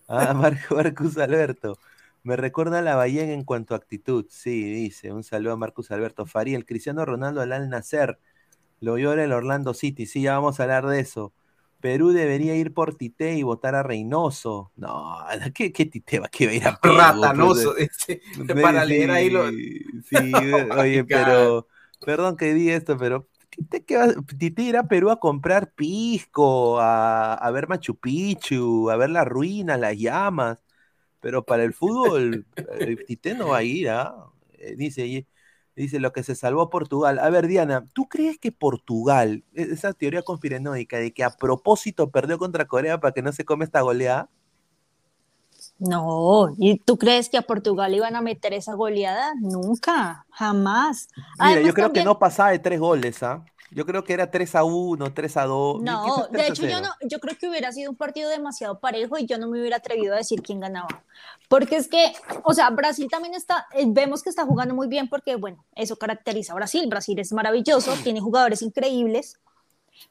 Ah, 0.09 0.33
Marcus 0.71 1.19
Alberto. 1.19 1.79
Me 2.23 2.37
recuerda 2.37 2.79
a 2.79 2.83
la 2.83 2.95
Bahía 2.95 3.25
en 3.25 3.45
cuanto 3.45 3.75
a 3.75 3.79
actitud. 3.79 4.27
Sí, 4.31 4.63
dice. 4.73 5.13
Un 5.13 5.25
saludo 5.25 5.55
a 5.55 5.57
Marcus 5.57 5.91
Alberto 5.91 6.25
Faría. 6.25 6.57
El 6.57 6.65
Cristiano 6.65 7.05
Ronaldo 7.05 7.41
al 7.41 7.69
nacer. 7.69 8.19
Lo 8.81 8.97
llora 8.97 9.25
el 9.25 9.33
Orlando 9.33 9.75
City. 9.75 10.07
Sí, 10.07 10.23
ya 10.23 10.35
vamos 10.35 10.61
a 10.61 10.63
hablar 10.65 10.87
de 10.87 11.01
eso. 11.01 11.33
Perú 11.83 12.13
debería 12.13 12.55
ir 12.55 12.73
por 12.73 12.95
Tite 12.95 13.35
y 13.35 13.43
votar 13.43 13.75
a 13.75 13.83
Reynoso. 13.83 14.71
No, 14.77 15.19
¿qué, 15.55 15.73
qué 15.73 15.85
Tite 15.85 16.21
va 16.21 16.31
a 16.33 16.43
ir 16.45 16.67
a 16.67 16.81
Perú? 16.81 16.95
Ratanoso, 16.97 17.75
para 18.63 18.85
leer 18.85 19.11
ahí 19.11 19.29
lo... 19.29 19.51
Sí, 19.51 20.33
oye, 20.79 21.05
pero, 21.05 21.67
perdón 22.01 22.37
que 22.37 22.55
di 22.55 22.71
esto, 22.71 22.97
pero 22.97 23.29
¿qué, 23.85 23.97
va? 23.97 24.15
Tite 24.39 24.63
irá 24.63 24.81
a 24.81 24.89
Perú 24.89 25.11
a 25.11 25.19
comprar 25.19 25.73
pisco, 25.73 26.79
a, 26.79 27.35
a, 27.35 27.51
ver 27.51 27.69
Machu 27.69 27.99
Picchu, 27.99 28.89
a 28.89 28.97
ver 28.97 29.11
las 29.11 29.27
ruinas, 29.27 29.79
las 29.81 29.99
llamas, 29.99 30.59
pero 31.19 31.45
para 31.45 31.65
el 31.65 31.75
fútbol, 31.75 32.47
eh, 32.79 32.97
Tite 33.09 33.35
no 33.35 33.49
va 33.49 33.59
a 33.59 33.63
ir, 33.65 33.91
¿ah? 33.91 34.15
Eh, 34.53 34.77
dice, 34.77 35.27
Dice 35.75 36.01
lo 36.01 36.13
que 36.13 36.23
se 36.23 36.35
salvó 36.35 36.69
Portugal. 36.69 37.19
A 37.19 37.31
ver, 37.31 37.47
Diana, 37.47 37.87
¿tú 37.95 38.07
crees 38.07 38.39
que 38.39 38.53
Portugal, 38.53 39.45
e-, 39.55 39.63
esa 39.63 39.93
teoría 39.93 40.23
conspiranoica 40.23 40.99
de 40.99 41.13
que 41.13 41.25
a 41.25 41.31
propósito 41.31 42.11
perdió 42.11 42.39
contra 42.39 42.67
Corea 42.67 43.01
para 43.01 43.13
que 43.13 43.23
no 43.23 43.33
se 43.33 43.45
come 43.45 43.65
esta 43.65 43.81
goleada? 43.81 44.29
No, 45.79 46.55
¿y 46.59 46.79
tú 46.79 46.97
crees 46.97 47.29
que 47.29 47.39
a 47.39 47.43
Portugal 47.43 47.95
iban 47.95 48.15
a 48.15 48.21
meter 48.21 48.53
esa 48.53 48.75
goleada? 48.75 49.33
Nunca, 49.41 50.27
jamás. 50.31 51.09
Mira, 51.41 51.61
yo 51.61 51.73
creo 51.75 51.93
que 51.93 52.05
no 52.05 52.19
pasaba 52.19 52.51
de 52.51 52.59
tres 52.59 52.79
goles, 52.79 53.23
¿ah? 53.23 53.45
Yo 53.75 53.87
creo 53.87 54.05
que 54.05 54.13
era 54.13 54.31
3 54.31 54.55
a 54.57 54.65
1, 54.65 55.15
3 55.15 55.37
a 55.39 55.45
2. 55.45 55.83
No, 55.83 56.27
de 56.31 56.47
hecho 56.47 56.67
yo 56.67 56.81
no, 56.81 56.91
yo 57.09 57.19
creo 57.21 57.39
que 57.39 57.49
hubiera 57.49 57.73
sido 57.73 57.91
un 57.91 57.97
partido 57.97 58.29
demasiado 58.29 58.79
parejo 58.81 59.19
y 59.19 59.27
yo 59.27 59.39
no 59.39 59.49
me 59.49 59.61
hubiera 59.61 59.79
atrevido 59.79 60.13
a 60.13 60.19
decir 60.19 60.43
quién 60.43 60.61
ganaba. 60.61 61.03
Porque 61.49 61.77
es 61.77 61.89
que, 61.89 62.13
o 62.45 62.53
sea, 62.53 62.69
Brasil 62.71 63.09
también 63.11 63.35
está, 63.35 63.67
eh, 63.73 63.85
vemos 63.89 64.23
que 64.23 64.29
está 64.29 64.45
jugando 64.45 64.75
muy 64.75 64.89
bien 64.89 65.09
porque, 65.09 65.37
bueno, 65.37 65.65
eso 65.75 65.97
caracteriza 65.97 66.53
a 66.53 66.57
Brasil. 66.57 66.87
Brasil 66.89 67.19
es 67.19 67.33
maravilloso, 67.33 67.95
tiene 68.03 68.21
jugadores 68.21 68.61
increíbles, 68.61 69.39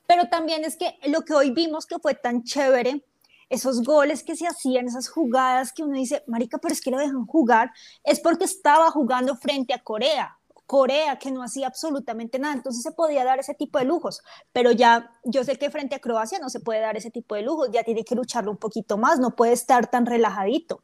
pero 0.08 0.28
también 0.28 0.66
es 0.66 0.76
que 0.76 0.98
lo 1.08 1.22
que 1.22 1.34
hoy 1.34 1.52
vimos 1.52 1.86
que 1.86 2.00
fue 2.00 2.16
tan 2.16 2.44
chévere, 2.44 3.06
esos 3.50 3.84
goles 3.84 4.24
que 4.24 4.36
se 4.36 4.48
hacían, 4.48 4.88
esas 4.88 5.08
jugadas 5.08 5.72
que 5.72 5.84
uno 5.84 5.96
dice, 5.96 6.24
marica, 6.26 6.58
pero 6.58 6.74
es 6.74 6.82
que 6.82 6.90
lo 6.90 6.98
dejan 6.98 7.28
jugar, 7.28 7.72
es 8.04 8.20
porque 8.20 8.46
estaba 8.46 8.90
jugando 8.90 9.36
frente 9.36 9.74
a 9.74 9.84
Corea 9.84 10.38
Corea, 10.72 11.20
que 11.20 11.32
no 11.32 11.44
hacía 11.44 11.68
absolutamente 11.68 12.40
nada, 12.40 12.54
entonces 12.54 12.82
se 12.82 12.94
podía 12.94 13.26
dar 13.26 13.38
ese 13.40 13.54
tipo 13.54 13.78
de 13.78 13.84
lujos, 13.84 14.22
pero 14.54 14.72
ya 14.72 15.20
yo 15.26 15.44
sé 15.44 15.58
que 15.58 15.70
frente 15.70 15.96
a 15.96 16.00
Croacia 16.00 16.40
no 16.40 16.50
se 16.50 16.62
puede 16.62 16.80
dar 16.80 16.96
ese 16.96 17.12
tipo 17.12 17.36
de 17.36 17.42
lujos, 17.42 17.68
ya 17.74 17.84
tiene 17.84 18.06
que 18.06 18.16
lucharlo 18.16 18.52
un 18.52 18.58
poquito 18.58 18.98
más, 18.98 19.20
no 19.20 19.36
puede 19.36 19.52
estar 19.52 19.88
tan 19.88 20.06
relajadito. 20.06 20.82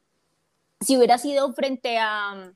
Si 0.82 0.98
hubiera 0.98 1.18
sido 1.18 1.54
frente 1.54 1.98
a, 2.00 2.54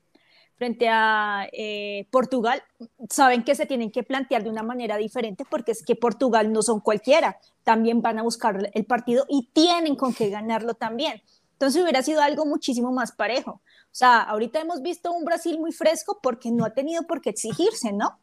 frente 0.58 0.90
a 0.90 1.48
eh, 1.54 2.06
Portugal, 2.12 2.64
saben 3.10 3.46
que 3.46 3.56
se 3.56 3.66
tienen 3.66 3.92
que 3.92 4.04
plantear 4.04 4.44
de 4.44 4.50
una 4.50 4.64
manera 4.64 4.98
diferente 4.98 5.46
porque 5.50 5.72
es 5.72 5.86
que 5.86 5.96
Portugal 5.96 6.52
no 6.52 6.62
son 6.62 6.82
cualquiera, 6.82 7.40
también 7.64 8.02
van 8.02 8.20
a 8.20 8.24
buscar 8.24 8.70
el 8.74 8.86
partido 8.86 9.24
y 9.30 9.50
tienen 9.54 9.96
con 9.96 10.14
qué 10.14 10.30
ganarlo 10.30 10.74
también. 10.74 11.22
Entonces 11.54 11.82
hubiera 11.82 12.04
sido 12.04 12.22
algo 12.22 12.46
muchísimo 12.46 12.92
más 12.92 13.14
parejo. 13.14 13.62
O 13.92 13.94
sea, 13.94 14.22
ahorita 14.22 14.62
hemos 14.62 14.82
visto 14.82 15.12
un 15.12 15.26
Brasil 15.26 15.60
muy 15.60 15.74
fresco 15.74 16.20
porque 16.24 16.50
no 16.52 16.64
ha 16.64 16.70
tenido 16.70 17.04
por 17.04 17.20
qué 17.22 17.30
exigirse, 17.32 17.92
¿no? 17.92 18.20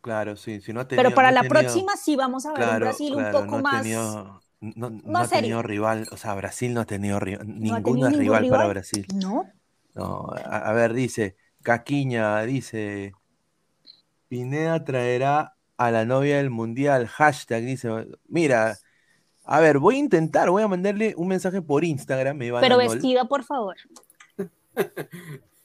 Claro, 0.00 0.34
sí, 0.34 0.60
si 0.60 0.72
no 0.72 0.80
ha 0.80 0.88
Pero 0.88 1.14
para 1.14 1.28
no 1.30 1.34
la 1.36 1.40
tenido- 1.42 1.60
próxima 1.60 1.96
sí 1.96 2.16
vamos 2.16 2.44
a 2.44 2.50
ver 2.52 2.58
un 2.62 2.64
claro, 2.66 2.86
Brasil 2.86 3.14
un 3.14 3.30
poco 3.30 3.56
no 3.56 3.62
más... 3.62 3.82
tenido- 3.82 4.42
no, 4.60 5.18
ha 5.18 5.28
tenido 5.28 5.62
rival, 5.62 6.08
o 6.10 6.16
sea, 6.16 6.34
Brasil 6.34 6.74
no 6.74 6.80
ha 6.80 6.84
tenido 6.86 7.18
rival, 7.20 7.42
ha 7.42 7.44
ninguno 7.50 7.82
tenido 7.82 8.08
es 8.08 8.12
ningún 8.18 8.38
rival, 8.40 8.58
para. 8.58 8.68
Brasil. 8.68 9.06
No, 9.14 9.48
No, 9.94 10.26
a, 10.44 10.70
a 10.70 10.72
ver, 10.72 10.92
dice, 10.92 11.36
Caquiña, 11.62 12.42
dice, 12.42 13.12
Pineda 14.28 14.84
traerá 14.84 15.54
a 15.76 15.90
la 15.90 16.04
novia 16.04 16.36
del 16.38 16.50
mundial, 16.50 17.06
hashtag, 17.08 17.62
dice, 17.64 17.88
mira, 18.28 18.78
a 19.44 19.60
ver, 19.60 19.78
voy 19.78 19.96
a 19.96 19.98
intentar, 19.98 20.48
voy 20.50 20.62
a 20.62 20.68
mandarle 20.68 21.14
un 21.16 21.28
mensaje 21.28 21.60
por 21.60 21.84
Instagram, 21.84 22.36
me 22.36 22.50
van 22.50 22.60
pero 22.60 22.76
vestida, 22.78 23.24
por 23.24 23.42
favor. 23.44 23.76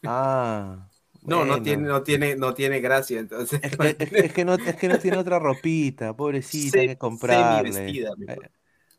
Ah, 0.04 0.90
No, 1.24 1.46
no 1.46 1.62
tiene, 1.62 1.88
no 1.88 2.04
tiene, 2.04 2.36
no 2.36 2.54
tiene 2.54 2.80
gracia, 2.80 3.20
entonces. 3.20 3.60
Es 3.62 3.72
que, 3.78 3.96
es- 4.00 4.14
es 4.22 4.34
que 4.34 4.46
no, 4.46 4.54
es 4.56 4.76
que 4.78 4.88
no 4.88 5.00
tiene 5.00 5.18
otra 5.18 5.40
ropita, 5.40 6.16
pobrecita, 6.16 6.82
hay 6.82 6.88
Se- 6.88 6.94
que 6.94 6.98
comprarle. 6.98 8.00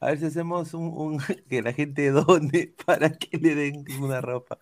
A 0.01 0.07
ver 0.09 0.19
si 0.19 0.27
hacemos 0.27 0.75
un, 0.75 0.85
un- 0.97 1.19
que 1.49 1.63
la 1.63 1.73
gente 1.73 2.11
done 2.11 2.75
para 2.87 3.11
que 3.19 3.39
le 3.39 3.55
den 3.55 3.85
una 4.01 4.21
ropa. 4.21 4.59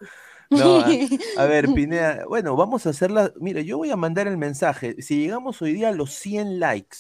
No, 0.51 0.81
a, 0.81 1.01
a 1.35 1.45
ver, 1.47 1.73
Pineda, 1.73 2.25
bueno, 2.29 2.57
vamos 2.57 2.87
a 2.87 2.91
hacerla. 2.91 3.33
Mira, 3.41 3.61
yo 3.63 3.79
voy 3.79 3.91
a 3.91 3.97
mandar 3.97 4.29
el 4.29 4.39
mensaje. 4.39 5.01
Si 5.03 5.19
llegamos 5.21 5.61
hoy 5.63 5.73
día 5.75 5.89
a 5.91 5.93
los 5.93 6.13
100 6.15 6.61
likes, 6.61 6.99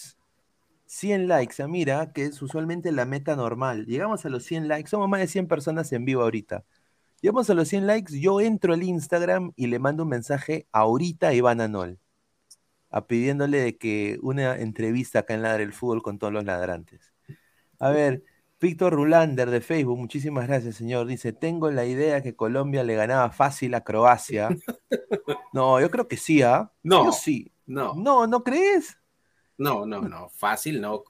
100 0.86 1.28
likes, 1.28 1.62
ah, 1.62 1.68
mira, 1.68 2.12
que 2.12 2.24
es 2.26 2.42
usualmente 2.42 2.92
la 2.92 3.04
meta 3.06 3.36
normal. 3.36 3.86
Llegamos 3.86 4.24
a 4.26 4.30
los 4.30 4.44
100 4.44 4.68
likes, 4.68 4.90
somos 4.90 5.08
más 5.08 5.20
de 5.20 5.28
100 5.28 5.48
personas 5.48 5.92
en 5.92 6.04
vivo 6.04 6.22
ahorita. 6.22 6.64
Llegamos 7.20 7.48
a 7.50 7.54
los 7.54 7.68
100 7.68 7.86
likes, 7.86 8.20
yo 8.20 8.40
entro 8.40 8.74
al 8.74 8.82
Instagram 8.82 9.52
y 9.56 9.66
le 9.68 9.78
mando 9.78 10.02
un 10.04 10.10
mensaje 10.10 10.66
ahorita 10.72 11.28
a 11.28 11.34
Iván 11.34 11.60
Anol, 11.60 11.98
a 12.90 13.06
pidiéndole 13.06 13.58
de 13.58 13.76
que 13.78 14.18
una 14.22 14.56
entrevista 14.56 15.20
acá 15.20 15.34
en 15.34 15.42
Ladre 15.42 15.64
el 15.64 15.72
Fútbol 15.72 16.02
con 16.02 16.18
todos 16.18 16.32
los 16.32 16.44
ladrantes. 16.44 17.12
A 17.78 17.90
ver, 17.90 18.22
Víctor 18.60 18.92
Rulander 18.94 19.50
de 19.50 19.60
Facebook, 19.60 19.98
muchísimas 19.98 20.46
gracias, 20.46 20.76
señor. 20.76 21.06
Dice: 21.06 21.32
Tengo 21.32 21.70
la 21.70 21.84
idea 21.84 22.22
que 22.22 22.34
Colombia 22.36 22.84
le 22.84 22.94
ganaba 22.94 23.30
fácil 23.30 23.74
a 23.74 23.82
Croacia. 23.82 24.48
No, 25.52 25.80
yo 25.80 25.90
creo 25.90 26.06
que 26.06 26.18
sí, 26.18 26.42
¿ah? 26.42 26.70
No. 26.82 27.06
Yo 27.06 27.12
sí. 27.12 27.50
No, 27.64 27.94
No, 27.94 28.26
¿no 28.26 28.44
crees? 28.44 28.98
no, 29.56 29.86
no, 29.86 30.02
no, 30.02 30.28
fácil 30.28 30.82
no. 30.82 31.04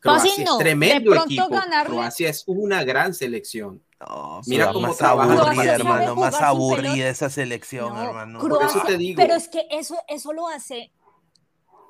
Fácil 0.00 0.44
no, 0.44 0.58
es 0.58 0.64
tremendo 0.64 1.12
pronto 1.12 1.26
equipo. 1.26 1.48
ganarle- 1.50 1.90
Croacia 1.92 2.28
es 2.28 2.42
una 2.48 2.82
gran 2.82 3.14
selección. 3.14 3.80
No, 4.08 4.40
Mira 4.46 4.72
cómo 4.72 4.88
más 4.88 5.00
aburrida, 5.02 5.74
hermano, 5.74 6.16
más 6.16 6.40
aburrida 6.40 7.08
esa 7.08 7.30
selección, 7.30 7.94
No, 7.94 8.02
hermano. 8.02 8.38
Por 8.40 8.62
eso 8.62 8.82
te 8.86 8.96
digo. 8.96 9.16
Pero 9.20 9.34
es 9.34 9.48
que 9.48 9.66
eso, 9.70 9.96
eso 10.08 10.32
lo 10.32 10.48
hace, 10.48 10.90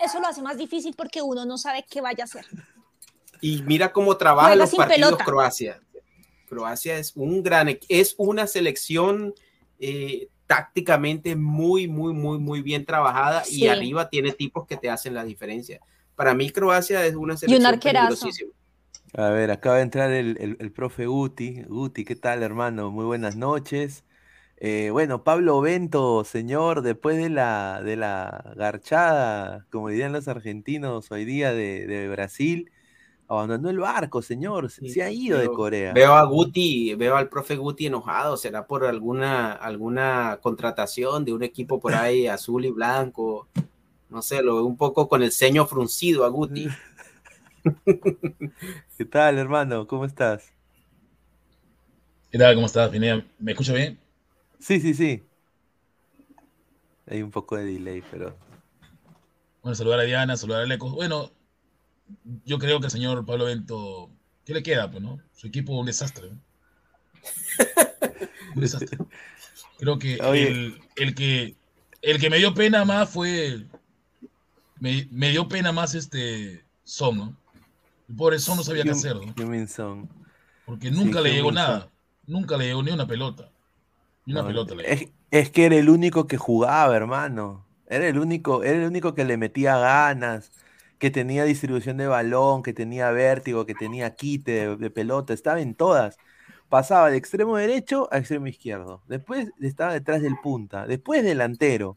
eso 0.00 0.20
lo 0.20 0.26
hace 0.26 0.42
más 0.42 0.56
difícil 0.58 0.94
porque 0.96 1.22
uno 1.22 1.44
no 1.44 1.56
sabe 1.58 1.84
qué 1.88 2.00
vaya 2.00 2.24
a 2.24 2.26
hacer. 2.26 2.46
Y 3.40 3.62
mira 3.62 3.92
cómo 3.92 4.16
trabaja 4.16 4.48
Juega 4.48 4.64
los 4.64 4.74
partidos 4.74 5.08
pelota. 5.10 5.24
Croacia. 5.24 5.80
Croacia 6.48 6.98
es 6.98 7.12
un 7.16 7.42
gran, 7.42 7.68
equ- 7.68 7.86
es 7.88 8.14
una 8.18 8.46
selección 8.46 9.34
eh, 9.80 10.28
tácticamente 10.46 11.34
muy, 11.34 11.88
muy, 11.88 12.12
muy, 12.12 12.38
muy 12.38 12.62
bien 12.62 12.84
trabajada 12.84 13.42
Sí. 13.42 13.62
y 13.64 13.68
arriba 13.68 14.08
tiene 14.10 14.32
tipos 14.32 14.66
que 14.66 14.76
te 14.76 14.90
hacen 14.90 15.14
la 15.14 15.24
diferencia. 15.24 15.80
Para 16.14 16.34
mí 16.34 16.50
Croacia 16.50 17.04
es 17.06 17.14
una 17.14 17.36
selección 17.36 17.66
arquerazo. 17.66 18.08
peligrosísima. 18.08 18.52
A 19.14 19.28
ver, 19.30 19.50
acaba 19.50 19.76
de 19.76 19.82
entrar 19.82 20.10
el, 20.12 20.36
el- 20.40 20.56
el 20.60 20.72
profe 20.72 21.06
Guti. 21.06 21.62
Guti, 21.64 22.04
¿qué 22.04 22.16
tal, 22.16 22.42
hermano? 22.42 22.90
Muy 22.90 23.04
buenas 23.04 23.36
noches. 23.36 24.04
Eh, 24.56 24.90
bueno, 24.90 25.24
Pablo 25.24 25.60
Bento, 25.60 26.24
señor, 26.24 26.82
después 26.82 27.16
de 27.18 27.28
la, 27.30 27.82
de 27.84 27.96
la 27.96 28.54
garchada, 28.56 29.66
como 29.70 29.88
dirían 29.88 30.12
los 30.12 30.28
argentinos 30.28 31.10
hoy 31.10 31.24
día 31.26 31.52
de, 31.52 31.86
de 31.86 32.08
Brasil, 32.08 32.70
abandonó 33.28 33.70
el 33.70 33.78
barco, 33.80 34.22
señor. 34.22 34.70
Se, 34.70 34.82
se 34.86 35.02
ha 35.02 35.10
ido 35.12 35.38
de 35.40 35.52
Corea. 35.52 35.98
Veo 35.98 36.14
a 36.14 36.24
Guti, 36.24 36.94
veo 36.94 37.16
al 37.16 37.28
profe 37.28 37.56
Guti 37.56 37.86
enojado. 37.86 38.36
¿Será 38.36 38.66
por 38.66 38.84
alguna, 38.84 39.52
alguna 39.52 40.38
contratación 40.42 41.24
de 41.24 41.32
un 41.34 41.42
equipo 41.42 41.80
por 41.80 41.94
ahí 41.94 42.26
azul 42.28 42.64
y 42.64 42.70
blanco? 42.70 43.48
No 44.10 44.22
sé, 44.22 44.42
lo 44.42 44.56
veo 44.56 44.64
un 44.66 44.76
poco 44.76 45.08
con 45.08 45.22
el 45.22 45.32
ceño 45.32 45.66
fruncido 45.66 46.24
a 46.24 46.28
Guti. 46.28 46.74
¿Qué 48.96 49.04
tal, 49.04 49.38
hermano? 49.38 49.86
¿Cómo 49.86 50.04
estás? 50.04 50.52
¿Qué 52.30 52.38
tal? 52.38 52.54
¿Cómo 52.56 52.66
estás, 52.66 52.90
Pineda? 52.90 53.24
¿Me 53.38 53.52
escucha 53.52 53.74
bien? 53.74 53.98
Sí, 54.58 54.80
sí, 54.80 54.94
sí. 54.94 55.22
Hay 57.06 57.22
un 57.22 57.30
poco 57.30 57.56
de 57.56 57.64
delay, 57.64 58.02
pero. 58.10 58.36
Bueno, 59.62 59.74
saludar 59.74 60.00
a 60.00 60.02
Diana, 60.02 60.36
saludar 60.36 60.62
a 60.62 60.66
Lecos. 60.66 60.92
Bueno, 60.92 61.30
yo 62.44 62.58
creo 62.58 62.80
que 62.80 62.86
el 62.86 62.92
señor 62.92 63.24
Pablo 63.24 63.44
Bento, 63.46 64.10
¿qué 64.44 64.54
le 64.54 64.62
queda? 64.62 64.90
Pues, 64.90 65.02
¿no? 65.02 65.20
Su 65.34 65.46
equipo 65.46 65.78
un 65.78 65.86
desastre. 65.86 66.30
¿no? 66.30 66.38
Un 68.54 68.60
desastre. 68.60 68.98
Creo 69.78 69.98
que 69.98 70.14
el, 70.32 70.80
el 70.96 71.14
que 71.14 71.56
el 72.02 72.20
que 72.20 72.30
me 72.30 72.38
dio 72.38 72.54
pena 72.54 72.84
más 72.84 73.10
fue 73.10 73.66
me, 74.80 75.06
me 75.10 75.30
dio 75.30 75.48
pena 75.48 75.72
más 75.72 75.94
este 75.94 76.64
Son, 76.84 77.16
¿no? 77.16 77.36
El 78.12 78.16
pobre 78.16 78.38
Son 78.38 78.56
no 78.56 78.62
sabía 78.62 78.84
qué 78.86 78.92
hacer, 78.92 79.16
¿no? 79.16 79.36
Porque 80.64 80.90
nunca 80.90 81.20
Sí, 81.20 81.20
le 81.20 81.32
llegó 81.32 81.52
nada. 81.52 81.86
Son. 81.86 81.90
Nunca 82.26 82.56
le 82.56 82.66
llegó 82.66 82.82
ni 82.82 82.90
una 82.92 83.06
pelota. 83.06 83.52
Ni 84.26 84.34
una 84.34 84.44
No, 84.44 84.46
pelota 84.46 84.74
le 84.74 84.84
llegó. 84.84 85.02
es, 85.02 85.12
es 85.30 85.50
que 85.50 85.66
era 85.66 85.76
el 85.76 85.88
único 85.90 86.26
que 86.26 86.36
jugaba, 86.36 86.96
hermano. 86.96 87.68
Era 87.86 88.08
el 88.08 88.18
único, 88.18 88.62
era 88.64 88.78
el 88.78 88.86
único 88.86 89.14
que 89.14 89.24
le 89.24 89.36
metía 89.36 89.76
ganas, 89.78 90.52
que 90.98 91.10
tenía 91.10 91.44
distribución 91.44 91.96
de 91.98 92.06
balón, 92.06 92.62
que 92.62 92.72
tenía 92.72 93.10
vértigo, 93.10 93.66
que 93.66 93.74
tenía 93.74 94.14
quite 94.14 94.52
de, 94.68 94.76
de 94.76 94.90
pelota, 94.90 95.34
estaba 95.34 95.60
en 95.60 95.74
todas. 95.74 96.20
Pasaba 96.68 97.10
de 97.10 97.18
extremo 97.18 97.56
derecho 97.56 98.08
a 98.12 98.18
extremo 98.18 98.46
izquierdo. 98.46 99.02
Después 99.06 99.50
estaba 99.60 99.92
detrás 99.92 100.22
del 100.22 100.38
punta, 100.38 100.86
después 100.86 101.22
delantero. 101.24 101.90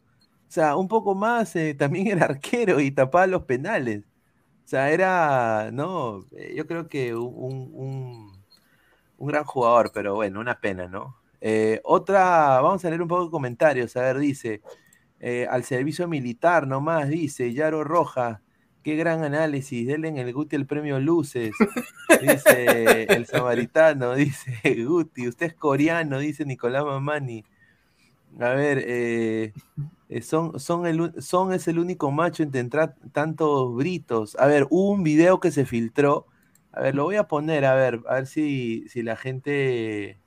O 0.48 0.50
sea, 0.52 0.76
un 0.76 0.88
poco 0.88 1.14
más 1.14 1.56
eh, 1.56 1.74
también 1.74 2.08
era 2.08 2.26
arquero 2.26 2.80
y 2.80 2.90
tapaba 2.90 3.26
los 3.26 3.44
penales. 3.44 4.04
O 4.66 4.68
sea, 4.68 4.90
era, 4.90 5.70
no, 5.72 6.26
eh, 6.36 6.54
yo 6.56 6.66
creo 6.66 6.88
que 6.88 7.14
un, 7.14 7.70
un- 7.72 8.44
un 9.18 9.28
gran 9.28 9.44
jugador, 9.44 9.92
pero 9.94 10.14
bueno, 10.16 10.40
una 10.40 10.60
pena, 10.60 10.88
¿no? 10.88 11.16
Eh, 11.40 11.80
otra, 11.84 12.60
vamos 12.62 12.84
a 12.84 12.88
leer 12.90 13.02
un 13.02 13.08
poco 13.08 13.26
de 13.26 13.30
comentarios. 13.30 13.96
A 13.96 14.02
ver, 14.02 14.18
dice, 14.18 14.62
eh, 15.20 15.46
al 15.50 15.64
servicio 15.64 16.08
militar 16.08 16.66
nomás, 16.68 17.08
dice 17.08 17.52
Yaro 17.54 17.84
Roja, 17.84 18.42
qué 18.82 18.96
gran 18.96 19.24
análisis, 19.24 19.86
denle 19.86 20.08
en 20.08 20.18
el 20.18 20.32
Guti 20.34 20.56
el 20.56 20.66
premio 20.66 21.00
Luces, 21.00 21.52
dice 22.20 23.04
el 23.14 23.26
samaritano, 23.26 24.14
dice 24.16 24.60
Guti, 24.84 25.28
usted 25.28 25.46
es 25.46 25.54
coreano, 25.54 26.18
dice 26.18 26.44
Nicolás 26.44 26.84
Mamani. 26.84 27.44
A 28.40 28.50
ver, 28.50 28.84
eh, 28.86 29.52
eh, 30.08 30.22
son, 30.22 30.60
son, 30.60 30.86
el, 30.86 31.14
son 31.22 31.52
es 31.54 31.68
el 31.68 31.78
único 31.78 32.10
macho 32.12 32.42
entre 32.42 32.60
entrar 32.60 32.96
tantos 33.12 33.74
britos. 33.74 34.36
A 34.38 34.46
ver, 34.46 34.66
hubo 34.70 34.90
un 34.92 35.02
video 35.02 35.40
que 35.40 35.50
se 35.52 35.66
filtró. 35.66 36.26
A 36.72 36.80
ver, 36.82 36.94
lo 36.94 37.04
voy 37.04 37.16
a 37.16 37.28
poner, 37.28 37.64
a 37.64 37.74
ver, 37.74 38.00
a 38.08 38.14
ver 38.16 38.26
si, 38.26 38.86
si 38.88 39.02
la 39.02 39.16
gente. 39.16 40.20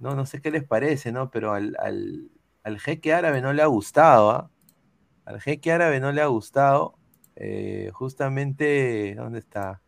No, 0.00 0.14
no 0.16 0.26
sé 0.26 0.40
qué 0.42 0.50
les 0.52 0.64
parece, 0.64 1.12
¿no? 1.12 1.30
Pero 1.30 1.52
al, 1.54 1.76
al, 1.80 2.30
al 2.64 2.80
jeque 2.80 3.14
árabe 3.14 3.40
no 3.42 3.52
le 3.54 3.62
ha 3.62 3.66
gustado, 3.66 4.30
¿ah? 4.32 4.50
Al 5.26 5.40
jeque 5.40 5.72
árabe 5.72 6.00
no 6.00 6.12
le 6.12 6.22
ha 6.22 6.26
gustado. 6.28 6.96
eh, 7.36 7.90
justamente, 7.94 9.14
¿dónde 9.16 9.40
está? 9.40 9.82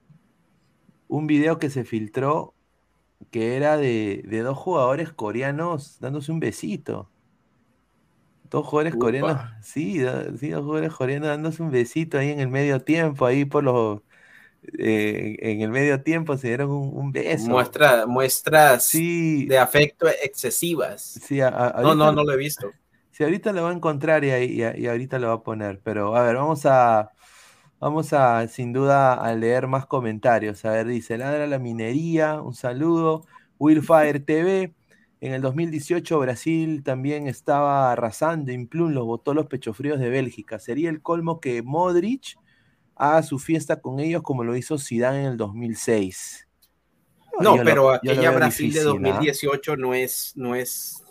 Un 1.09 1.27
video 1.27 1.59
que 1.59 1.71
se 1.71 1.85
filtró 1.85 2.55
que 3.33 3.57
era 3.57 3.77
de, 3.79 4.25
de 4.27 4.41
dos 4.43 4.59
jugadores 4.59 5.13
coreanos 5.13 5.99
dándose 6.01 6.33
un 6.33 6.41
besito. 6.41 7.10
Dos 8.51 8.67
jugadores 8.67 8.97
Upa. 8.99 9.33
coreanos, 9.37 9.41
sí, 9.63 9.99
do- 9.99 10.37
sí, 10.39 10.51
dos 10.51 10.63
jugadores 10.65 10.93
coreanos 10.95 11.29
dándose 11.29 11.63
un 11.63 11.71
besito 11.71 12.19
ahí 12.19 12.31
en 12.31 12.41
el 12.41 12.49
medio 12.49 12.83
tiempo, 12.83 13.27
ahí 13.27 13.45
por 13.45 13.65
los, 13.65 14.03
eh, 14.79 15.37
en 15.41 15.63
el 15.63 15.71
medio 15.71 16.03
tiempo 16.03 16.37
se 16.39 16.49
dieron 16.49 16.71
un, 16.71 16.91
un 16.97 17.13
beso. 17.13 17.77
Muestra, 17.83 18.07
muestras 18.07 19.05
Sí, 19.05 19.47
de 19.47 19.59
afecto 19.59 20.09
excesivas. 20.09 21.23
sí, 21.23 21.41
a- 21.41 21.49
a- 21.49 21.83
No, 21.83 21.95
no, 21.95 22.13
no 22.13 22.25
lo 22.25 22.33
he 22.33 22.37
visto. 22.37 22.77
Sí, 23.13 23.25
ahorita 23.25 23.53
lo 23.53 23.65
va 23.65 23.71
a 23.71 23.73
encontrar 23.75 24.25
y, 24.25 24.31
y 24.33 24.63
y 24.63 24.87
ahorita 24.87 25.19
lo 25.19 25.29
va 25.29 25.35
a 25.35 25.43
poner. 25.43 25.81
Pero 25.83 26.17
a 26.17 26.23
ver, 26.23 26.37
vamos 26.37 26.65
a, 26.67 27.13
vamos 27.81 28.13
a 28.13 28.47
sin 28.49 28.73
duda 28.73 29.15
a 29.15 29.35
leer 29.35 29.67
más 29.69 29.87
comentarios. 29.87 30.65
A 30.65 30.71
ver, 30.73 30.87
dice, 30.87 31.19
ladra 31.19 31.47
la 31.47 31.59
minería, 31.59 32.41
un 32.41 32.55
saludo. 32.55 33.27
Willfire 33.59 34.21
TV, 34.21 34.75
En 35.21 35.35
el 35.35 35.43
2018 35.43 36.19
Brasil 36.19 36.83
también 36.83 37.29
estaba 37.29 37.93
arrasando, 37.93 38.53
Implum 38.53 38.93
los 38.93 39.05
botó 39.05 39.35
los 39.35 39.47
pechofríos 39.47 40.01
de 40.01 40.09
Bélgica. 40.09 40.59
Sería 40.59 40.89
el 40.89 41.03
colmo 41.03 41.41
que 41.41 41.63
Modric 41.63 42.39
haga 42.97 43.23
su 43.23 43.39
fiesta 43.39 43.81
con 43.81 44.01
ellos 44.01 44.23
como 44.23 44.45
lo 44.45 44.57
hizo 44.57 44.79
Zidane 44.79 45.21
en 45.21 45.27
el 45.33 45.37
2006. 45.37 46.49
No, 47.39 47.57
yo 47.57 47.65
pero 47.65 47.83
lo 47.83 47.91
aquella 47.91 48.31
Brasil 48.31 48.73
de 48.73 48.81
difícil, 48.81 49.07
¿ah? 49.07 49.11
2018 49.11 49.77
no 49.77 49.95
es, 49.95 50.33
no 50.37 50.55
es, 50.55 51.05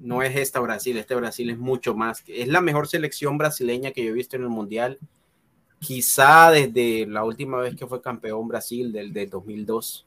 no 0.00 0.22
es 0.22 0.36
esta 0.36 0.60
Brasil. 0.60 0.96
Este 0.96 1.14
Brasil 1.14 1.50
es 1.50 1.58
mucho 1.58 1.94
más. 1.94 2.24
Es 2.26 2.48
la 2.48 2.60
mejor 2.60 2.88
selección 2.88 3.38
brasileña 3.38 3.92
que 3.92 4.04
yo 4.04 4.10
he 4.10 4.14
visto 4.14 4.36
en 4.36 4.42
el 4.42 4.48
mundial. 4.48 4.98
Quizá 5.78 6.50
desde 6.50 7.06
la 7.06 7.24
última 7.24 7.58
vez 7.58 7.74
que 7.74 7.86
fue 7.86 8.02
campeón 8.02 8.46
Brasil 8.46 8.92
del, 8.92 9.12
del 9.12 9.30
2002. 9.30 10.06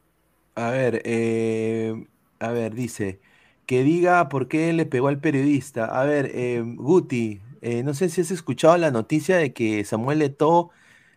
A 0.55 0.69
ver, 0.69 1.01
eh, 1.03 2.07
a 2.39 2.51
ver, 2.51 2.75
dice 2.75 3.19
que 3.65 3.83
diga 3.83 4.29
por 4.29 4.47
qué 4.47 4.73
le 4.73 4.85
pegó 4.85 5.07
al 5.07 5.19
periodista. 5.19 5.85
A 5.85 6.05
ver, 6.05 6.31
eh, 6.33 6.61
Guti, 6.63 7.41
eh, 7.61 7.83
no 7.83 7.93
sé 7.93 8.09
si 8.09 8.21
has 8.21 8.31
escuchado 8.31 8.77
la 8.77 8.91
noticia 8.91 9.37
de 9.37 9.53
que 9.53 9.83
Samuel 9.85 10.21
Eto'o 10.21 10.71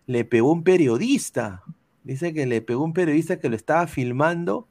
le 0.07 0.25
pegó 0.25 0.51
un 0.51 0.63
periodista. 0.63 1.63
Dice 2.03 2.33
que 2.33 2.45
le 2.47 2.61
pegó 2.61 2.83
un 2.83 2.93
periodista 2.93 3.39
que 3.39 3.49
lo 3.49 3.55
estaba 3.55 3.87
filmando, 3.87 4.67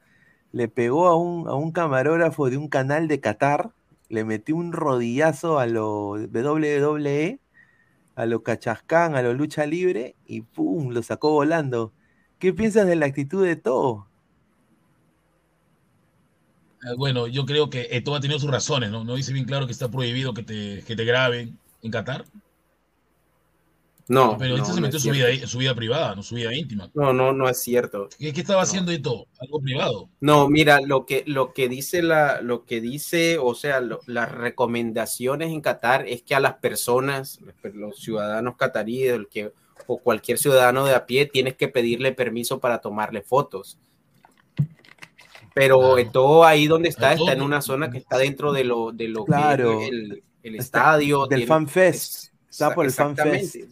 le 0.51 0.67
pegó 0.67 1.07
a 1.07 1.15
un, 1.17 1.47
a 1.47 1.55
un 1.55 1.71
camarógrafo 1.71 2.49
de 2.49 2.57
un 2.57 2.67
canal 2.69 3.07
de 3.07 3.21
Qatar, 3.21 3.71
le 4.09 4.25
metió 4.25 4.55
un 4.55 4.73
rodillazo 4.73 5.59
a 5.59 5.67
lo 5.67 6.11
WWE, 6.13 7.39
a 8.15 8.25
lo 8.25 8.43
cachascán, 8.43 9.15
a 9.15 9.21
lo 9.21 9.33
lucha 9.33 9.65
libre 9.65 10.15
y 10.25 10.41
¡pum! 10.41 10.89
lo 10.91 11.03
sacó 11.03 11.31
volando. 11.31 11.93
¿Qué 12.39 12.53
piensas 12.53 12.87
de 12.87 12.95
la 12.95 13.05
actitud 13.05 13.43
de 13.45 13.51
Eto'o? 13.51 14.08
Eh, 16.83 16.95
Bueno, 16.97 17.27
yo 17.27 17.45
creo 17.45 17.69
que 17.69 17.87
Eto'o 17.91 18.15
ha 18.15 18.19
tenido 18.21 18.39
sus 18.39 18.51
razones, 18.51 18.89
¿no? 18.91 19.03
No 19.03 19.15
dice 19.15 19.33
bien 19.33 19.45
claro 19.45 19.65
que 19.65 19.71
está 19.73 19.89
prohibido 19.89 20.33
que 20.33 20.43
te, 20.43 20.83
que 20.85 20.95
te 20.95 21.05
graben 21.05 21.57
en 21.81 21.91
Qatar. 21.91 22.25
No, 24.07 24.37
Pero 24.39 24.57
no, 24.57 24.63
este 24.63 24.73
se 24.73 24.79
no 24.81 24.87
metió 24.87 24.97
es 24.97 25.03
su 25.03 25.11
vida, 25.11 25.47
su 25.47 25.57
vida 25.59 25.75
privada, 25.75 26.15
no 26.15 26.23
su 26.23 26.33
vida 26.33 26.51
íntima. 26.51 26.89
No, 26.95 27.13
no, 27.13 27.31
no 27.31 27.47
es 27.47 27.61
cierto. 27.61 28.09
¿Qué, 28.17 28.33
qué 28.33 28.41
estaba 28.41 28.61
No. 28.61 28.63
haciendo? 28.63 29.27
Algo 29.39 29.59
privado. 29.61 30.09
No, 30.19 30.49
mira, 30.49 30.81
lo 30.81 31.05
que, 31.05 31.23
lo 31.27 31.53
que 31.53 31.69
dice 31.69 32.01
la, 32.01 32.41
lo 32.41 32.65
que 32.65 32.81
dice, 32.81 33.37
o 33.37 33.53
sea, 33.53 33.81
lo- 33.81 33.99
las 34.07 34.31
recomendaciones 34.31 35.51
en 35.51 35.61
Qatar 35.61 36.07
es 36.07 36.23
que 36.23 36.33
a 36.33 36.39
las 36.39 36.55
personas, 36.55 37.39
los 37.75 37.97
ciudadanos 37.97 38.55
cataríes, 38.57 39.13
el 39.13 39.27
que, 39.27 39.53
o 39.85 39.99
cualquier 39.99 40.39
ciudadano 40.39 40.85
de 40.85 40.95
a 40.95 41.05
pie, 41.05 41.27
tienes 41.27 41.55
que 41.55 41.67
pedirle 41.67 42.11
permiso 42.11 42.59
para 42.59 42.79
tomarle 42.81 43.21
fotos. 43.21 43.77
Pero 45.53 45.95
Claro. 45.95 46.11
todo 46.11 46.45
ahí 46.45 46.67
donde 46.67 46.89
está, 46.89 47.13
está 47.13 47.33
en 47.33 47.41
una 47.41 47.61
zona 47.61 47.89
que 47.89 47.97
está 47.97 48.17
dentro 48.17 48.51
de 48.53 48.63
lo, 48.63 48.91
de 48.91 49.07
lo 49.07 49.25
Claro. 49.25 49.79
que 49.79 49.85
es 49.85 49.91
el, 49.91 50.23
el 50.43 50.55
Está- 50.55 50.79
estadio. 50.79 51.21
del 51.27 51.39
tiene- 51.39 51.47
Fan 51.47 51.67
Fest. 51.67 52.13
es- 52.15 52.31
Está 52.49 52.73
por 52.75 52.85
el 52.85 52.91
Fan 52.91 53.11
exactamente. 53.11 53.67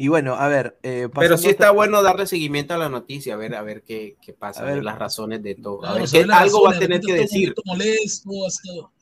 Y 0.00 0.06
bueno, 0.08 0.34
a 0.34 0.46
ver, 0.46 0.78
eh, 0.84 1.08
Pero 1.18 1.36
sí 1.36 1.48
a 1.48 1.50
está 1.50 1.64
otra- 1.64 1.70
bueno 1.72 2.02
darle 2.02 2.26
seguimiento 2.26 2.72
a 2.72 2.78
la 2.78 2.88
noticia, 2.88 3.34
a 3.34 3.36
ver, 3.36 3.56
a 3.56 3.62
ver 3.62 3.82
qué, 3.82 4.16
qué 4.22 4.32
pasa, 4.32 4.60
A 4.60 4.62
a 4.62 4.66
ver 4.66 4.74
ver. 4.76 4.84
las 4.84 4.96
razones 4.98 5.42
de 5.42 5.56
todo. 5.56 5.78
A 5.78 5.80
Claro, 5.80 5.94
ver, 5.98 6.08
saber 6.08 6.22
qué- 6.22 6.28
las 6.28 6.40
algo 6.42 6.62
va 6.62 6.68
a 6.70 6.72
razones, 6.74 6.88
tener 6.88 7.04
que 7.04 7.20
decir. 7.20 7.54
molesto, 7.64 8.30
ha 8.44 8.48
estado, 8.48 8.92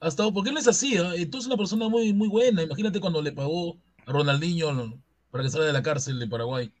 ha 0.00 0.08
estado- 0.08 0.34
porque 0.34 0.50
él 0.50 0.56
es 0.56 0.66
así, 0.66 0.96
¿ah? 0.96 1.14
Eto'o 1.14 1.40
es 1.40 1.46
una 1.46 1.56
persona 1.56 1.88
muy, 1.88 2.12
muy 2.12 2.26
buena. 2.28 2.62
Imagínate 2.64 2.98
cuando 3.00 3.22
le 3.22 3.30
pagó 3.30 3.76
a 4.06 4.12
Ronaldinho 4.12 5.00
para 5.30 5.44
que 5.44 5.50
salga 5.50 5.66
de 5.68 5.72
la 5.72 5.82
cárcel 5.84 6.18
de 6.18 6.26
Paraguay. 6.26 6.72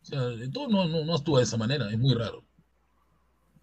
O 0.00 0.04
sea, 0.06 0.30
Eto'o 0.42 0.66
no, 0.68 0.86
no, 0.88 1.04
no 1.04 1.14
actúa 1.14 1.40
de 1.40 1.44
esa 1.44 1.58
manera, 1.58 1.90
es 1.90 1.98
muy 1.98 2.14
raro. 2.14 2.42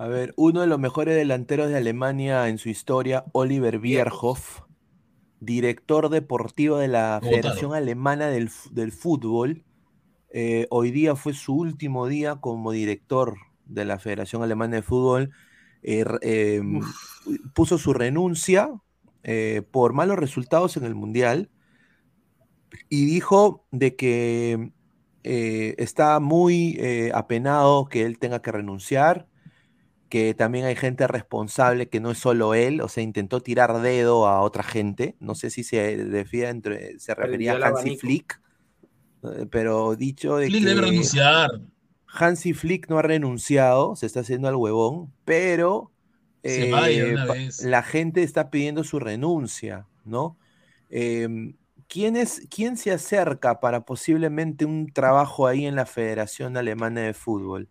A 0.01 0.07
ver, 0.07 0.33
uno 0.37 0.61
de 0.61 0.67
los 0.67 0.79
mejores 0.79 1.13
delanteros 1.13 1.67
de 1.67 1.75
Alemania 1.75 2.47
en 2.47 2.57
su 2.57 2.69
historia, 2.69 3.25
Oliver 3.33 3.79
Bierhoff, 3.79 4.61
director 5.41 6.07
deportivo 6.07 6.77
de 6.77 6.87
la 6.87 7.19
Federación. 7.21 7.73
Alemana 7.73 8.27
del, 8.27 8.49
del 8.71 8.93
Fútbol. 8.93 9.65
eh, 10.31 10.67
hoy 10.69 10.91
día 10.91 11.17
fue 11.17 11.33
su 11.33 11.53
último 11.53 12.07
día 12.07 12.37
como 12.37 12.71
director 12.71 13.35
de 13.65 13.83
la 13.83 13.99
Federación 13.99 14.41
Alemana 14.41 14.77
de 14.77 14.83
Fútbol. 14.83 15.31
eh, 15.83 16.05
eh, 16.21 16.61
puso 17.53 17.77
su 17.77 17.93
renuncia 17.93 18.69
eh, 19.23 19.63
por 19.69 19.91
malos 19.91 20.17
resultados 20.17 20.77
en 20.77 20.85
el 20.85 20.95
Mundial 20.95 21.49
y 22.87 23.05
dijo 23.05 23.65
de 23.71 23.97
que 23.97 24.71
está 25.23 26.19
muy 26.19 26.79
apenado 27.13 27.85
que 27.85 28.05
él 28.05 28.17
tenga 28.17 28.41
que 28.41 28.51
renunciar, 28.51 29.27
que 30.09 30.33
también 30.33 30.65
hay 30.65 30.75
gente 30.75 31.07
responsable 31.07 31.87
que 31.89 31.99
no 31.99 32.11
es 32.11 32.17
solo 32.17 32.53
él, 32.55 32.81
o 32.81 32.89
sea, 32.89 33.03
intentó 33.03 33.41
tirar 33.41 33.81
dedo 33.81 34.27
a 34.27 34.41
otra 34.41 34.63
gente, 34.63 35.15
no 35.19 35.35
sé 35.35 35.49
si 35.49 35.63
se 35.63 35.95
refiere 36.09 36.49
entre, 36.49 36.99
se 36.99 37.13
refería 37.15 37.53
a 37.53 37.55
Hansi 37.55 37.67
abanico. 37.67 37.99
Flick, 38.01 38.41
eh, 39.23 39.45
pero 39.49 39.95
dicho 39.95 40.37
de 40.37 40.47
Flick 40.47 40.63
que 40.63 40.69
debe 40.69 40.81
renunciar. 40.81 41.49
Hansi 42.07 42.53
Flick 42.53 42.89
no 42.89 42.97
ha 42.97 43.03
renunciado, 43.03 43.95
se 43.95 44.07
está 44.07 44.21
haciendo 44.21 44.47
al 44.47 44.55
huevón, 44.55 45.13
pero 45.25 45.91
Se 46.43 46.71
vaya 46.71 47.03
de 47.03 47.09
eh, 47.09 47.13
una 47.13 47.27
pa- 47.27 47.33
vez. 47.33 47.61
la 47.61 47.83
gente 47.83 48.23
está 48.23 48.49
pidiendo 48.49 48.83
su 48.83 48.99
renuncia, 48.99 49.85
¿no? 50.05 50.37
Em, 50.89 51.53
¿quién, 51.87 52.15
es, 52.15 52.47
¿Quién 52.49 52.77
se 52.77 52.91
acerca 52.91 53.59
para 53.59 53.81
posiblemente 53.85 54.65
un 54.65 54.91
trabajo 54.91 55.45
ahí 55.45 55.65
en 55.67 55.75
la 55.75 55.85
Federación 55.85 56.57
Alemana 56.57 57.01
de 57.01 57.13
Fútbol? 57.13 57.67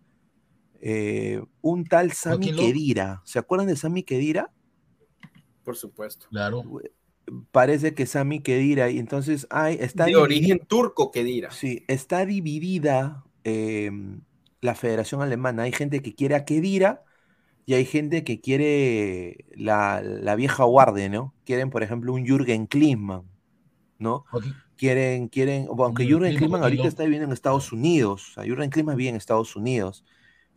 Eh, 0.80 1.42
un 1.60 1.84
tal 1.84 2.12
Sami. 2.12 2.52
Kedira. 2.52 3.22
¿Se 3.24 3.38
acuerdan 3.38 3.68
de 3.68 3.76
Sami 3.76 4.02
Kedira? 4.02 4.52
Por 5.64 5.76
supuesto. 5.76 6.26
Claro. 6.30 6.62
Parece 7.50 7.94
que 7.94 8.06
Sami 8.06 8.40
Kedira, 8.40 8.90
y 8.90 8.98
entonces 8.98 9.46
hay, 9.50 9.76
está 9.80 10.06
De 10.06 10.16
origen 10.16 10.60
turco, 10.60 11.10
que 11.10 11.24
dirá. 11.24 11.50
Sí, 11.50 11.84
está 11.88 12.24
dividida 12.24 13.24
em, 13.44 14.22
la 14.60 14.74
Federación 14.74 15.20
Alemana. 15.20 15.64
Hay 15.64 15.72
gente 15.72 16.00
que 16.00 16.14
quiere 16.14 16.36
a 16.36 16.44
Kedira 16.44 17.04
y 17.66 17.74
hay 17.74 17.84
gente 17.84 18.24
que 18.24 18.40
quiere 18.40 19.44
la, 19.54 20.00
la 20.00 20.36
vieja 20.36 20.64
guardia, 20.64 21.10
¿no? 21.10 21.34
Quieren, 21.44 21.68
por 21.68 21.82
ejemplo, 21.82 22.14
un 22.14 22.24
Jürgen 22.24 22.66
Klinsmann, 22.66 23.24
¿no? 23.98 24.24
Quieren, 24.76 25.28
quieren, 25.28 25.66
o 25.68 25.84
aunque 25.84 26.06
Jürgen 26.06 26.34
Klinsmann, 26.34 26.62
ahorita 26.62 26.88
está 26.88 27.02
viviendo 27.02 27.26
en 27.26 27.32
Estados 27.32 27.70
Unidos, 27.70 28.30
o 28.30 28.32
sea, 28.32 28.44
Jürgen 28.44 28.70
Klinsmann 28.70 28.96
vive 28.96 29.10
en 29.10 29.16
Estados 29.16 29.54
Unidos, 29.54 30.02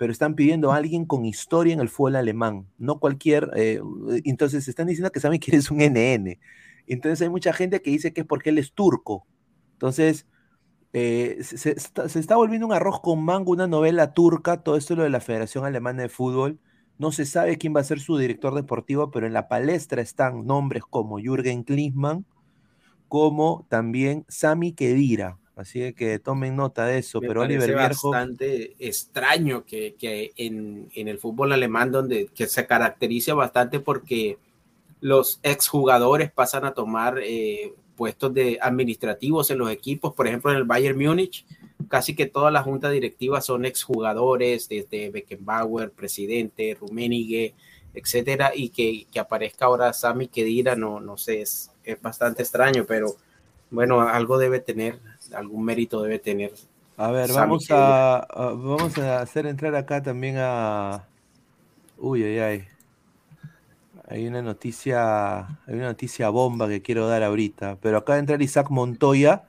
pero 0.01 0.11
están 0.11 0.33
pidiendo 0.33 0.71
a 0.71 0.77
alguien 0.77 1.05
con 1.05 1.25
historia 1.25 1.75
en 1.75 1.79
el 1.79 1.87
fútbol 1.87 2.15
alemán, 2.15 2.65
no 2.79 2.99
cualquier, 2.99 3.51
eh, 3.55 3.79
entonces 4.23 4.67
están 4.67 4.87
diciendo 4.87 5.11
que 5.11 5.19
saben 5.19 5.39
que 5.39 5.51
eres 5.51 5.69
un 5.69 5.77
NN, 5.77 6.39
entonces 6.87 7.21
hay 7.21 7.29
mucha 7.29 7.53
gente 7.53 7.83
que 7.83 7.91
dice 7.91 8.11
que 8.11 8.21
es 8.21 8.27
porque 8.27 8.49
él 8.49 8.57
es 8.57 8.73
turco, 8.73 9.27
entonces 9.73 10.25
eh, 10.93 11.37
se, 11.41 11.55
se 11.55 11.69
está, 11.73 12.09
se 12.09 12.19
está 12.19 12.35
volviendo 12.35 12.65
un 12.65 12.73
arroz 12.73 12.99
con 12.99 13.23
mango, 13.23 13.51
una 13.51 13.67
novela 13.67 14.11
turca, 14.15 14.63
todo 14.63 14.75
esto 14.75 14.95
lo 14.95 15.03
de 15.03 15.11
la 15.11 15.19
Federación 15.19 15.65
Alemana 15.65 16.01
de 16.01 16.09
Fútbol, 16.09 16.59
no 16.97 17.11
se 17.11 17.27
sabe 17.27 17.59
quién 17.59 17.75
va 17.75 17.81
a 17.81 17.83
ser 17.83 17.99
su 17.99 18.17
director 18.17 18.55
deportivo, 18.55 19.11
pero 19.11 19.27
en 19.27 19.33
la 19.33 19.47
palestra 19.47 20.01
están 20.01 20.47
nombres 20.47 20.81
como 20.81 21.19
Jürgen 21.19 21.63
Klinsmann, 21.63 22.25
como 23.07 23.67
también 23.69 24.25
Sami 24.29 24.73
Kedira. 24.73 25.37
Así 25.61 25.93
que 25.93 26.17
tomen 26.17 26.55
nota 26.55 26.85
de 26.87 26.97
eso. 26.97 27.21
Me 27.21 27.27
pero 27.27 27.41
parece 27.41 27.59
Oliver 27.59 27.77
Bierhoff, 27.77 28.03
bastante 28.11 28.73
extraño 28.79 29.63
que, 29.63 29.93
que 29.93 30.31
en, 30.35 30.89
en 30.95 31.07
el 31.07 31.19
fútbol 31.19 31.53
alemán, 31.53 31.91
donde 31.91 32.27
que 32.33 32.47
se 32.47 32.65
caracteriza 32.65 33.35
bastante 33.35 33.79
porque 33.79 34.39
los 35.01 35.39
exjugadores 35.43 36.31
pasan 36.31 36.65
a 36.65 36.73
tomar 36.73 37.19
eh, 37.23 37.73
puestos 37.95 38.33
de 38.33 38.57
administrativos 38.59 39.51
en 39.51 39.59
los 39.59 39.69
equipos. 39.69 40.15
Por 40.15 40.27
ejemplo, 40.27 40.51
en 40.51 40.57
el 40.57 40.63
Bayern 40.63 40.97
Múnich, 40.97 41.45
casi 41.87 42.15
que 42.15 42.25
toda 42.25 42.49
la 42.49 42.63
junta 42.63 42.89
directiva 42.89 43.39
son 43.39 43.65
exjugadores, 43.65 44.67
desde 44.67 45.11
Beckenbauer, 45.11 45.91
presidente, 45.91 46.75
Rummenigge, 46.79 47.53
etcétera, 47.93 48.51
y 48.55 48.69
que, 48.69 49.05
que 49.11 49.19
aparezca 49.19 49.65
ahora 49.65 49.93
Sami 49.93 50.27
Kedira, 50.27 50.75
no, 50.75 50.99
no 50.99 51.17
sé, 51.17 51.41
es, 51.41 51.71
es 51.83 52.01
bastante 52.01 52.41
extraño, 52.41 52.85
pero 52.87 53.15
bueno, 53.69 54.01
algo 54.01 54.37
debe 54.37 54.59
tener, 54.59 54.99
algún 55.33 55.63
mérito 55.65 56.01
debe 56.01 56.19
tener. 56.19 56.53
a 56.97 57.11
ver, 57.11 57.33
vamos 57.33 57.65
a, 57.71 58.17
a- 58.19 58.53
vamos 58.53 58.97
a 58.97 59.21
hacer 59.21 59.45
entrar 59.47 59.75
acá 59.75 60.01
también 60.03 60.35
a. 60.39 61.09
Uy, 61.97 62.23
ay, 62.23 62.39
ay. 62.39 62.67
Hay 64.07 64.27
una 64.27 64.41
noticia, 64.41 65.39
hay 65.65 65.75
una 65.75 65.87
noticia 65.87 66.29
bomba 66.29 66.67
que 66.67 66.81
quiero 66.81 67.07
dar 67.07 67.23
ahorita. 67.23 67.79
Pero 67.81 67.97
acaba 67.97 68.15
de 68.15 68.21
entrar 68.21 68.41
Isaac 68.41 68.69
Montoya. 68.69 69.47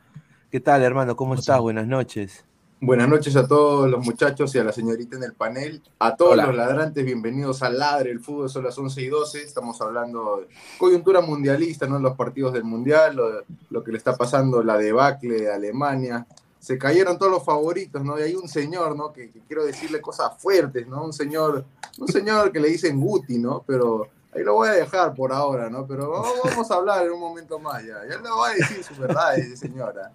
¿Qué 0.50 0.60
tal, 0.60 0.82
hermano? 0.82 1.16
¿Cómo 1.16 1.34
¿Cómo 1.34 1.40
estás? 1.40 1.60
está? 1.60 1.60
Buenas 1.60 1.86
noches. 1.86 2.46
Buenas 2.84 3.08
noches 3.08 3.36
a 3.36 3.46
todos 3.46 3.88
los 3.88 4.04
muchachos 4.04 4.52
y 4.56 4.58
a 4.58 4.64
la 4.64 4.72
señorita 4.72 5.14
en 5.14 5.22
el 5.22 5.34
panel. 5.34 5.80
A 6.00 6.16
todos 6.16 6.32
Hola. 6.32 6.46
los 6.46 6.56
ladrantes, 6.56 7.04
bienvenidos 7.04 7.62
al 7.62 7.78
Ladre. 7.78 8.10
El 8.10 8.18
fútbol 8.18 8.50
son 8.50 8.64
las 8.64 8.76
11 8.76 9.02
y 9.02 9.06
12. 9.06 9.40
Estamos 9.40 9.80
hablando 9.80 10.38
de 10.38 10.48
coyuntura 10.78 11.20
mundialista, 11.20 11.86
¿no? 11.86 12.00
Los 12.00 12.16
partidos 12.16 12.52
del 12.52 12.64
mundial, 12.64 13.14
lo, 13.14 13.44
lo 13.70 13.84
que 13.84 13.92
le 13.92 13.98
está 13.98 14.16
pasando, 14.16 14.64
la 14.64 14.76
debacle 14.76 15.42
de 15.42 15.52
Alemania. 15.52 16.26
se 16.58 16.76
cayeron 16.76 17.18
todos 17.18 17.30
los 17.30 17.44
favoritos, 17.44 18.02
¿no? 18.02 18.18
Y 18.18 18.22
hay 18.22 18.34
un 18.34 18.48
señor, 18.48 18.96
¿no? 18.96 19.12
Que, 19.12 19.30
que 19.30 19.38
quiero 19.46 19.64
decirle 19.64 20.00
cosas 20.00 20.32
fuertes, 20.38 20.84
¿no? 20.88 21.04
Un 21.04 21.12
señor, 21.12 21.64
un 21.98 22.08
señor 22.08 22.50
que 22.50 22.58
le 22.58 22.66
dicen 22.66 23.00
Guti, 23.00 23.38
¿no? 23.38 23.62
Pero 23.64 24.08
ahí 24.34 24.42
lo 24.42 24.54
voy 24.54 24.70
a 24.70 24.72
dejar 24.72 25.14
por 25.14 25.32
ahora, 25.32 25.70
¿no? 25.70 25.86
Pero 25.86 26.10
vamos, 26.10 26.68
a 26.68 26.74
hablar 26.74 27.06
en 27.06 27.12
un 27.12 27.20
momento 27.20 27.60
más 27.60 27.80
ya. 27.84 28.00
Ya 28.10 28.20
le 28.20 28.28
voy 28.28 28.50
a 28.50 28.54
decir 28.54 28.82
su 28.82 28.96
verdad, 28.96 29.36
señora. 29.54 30.10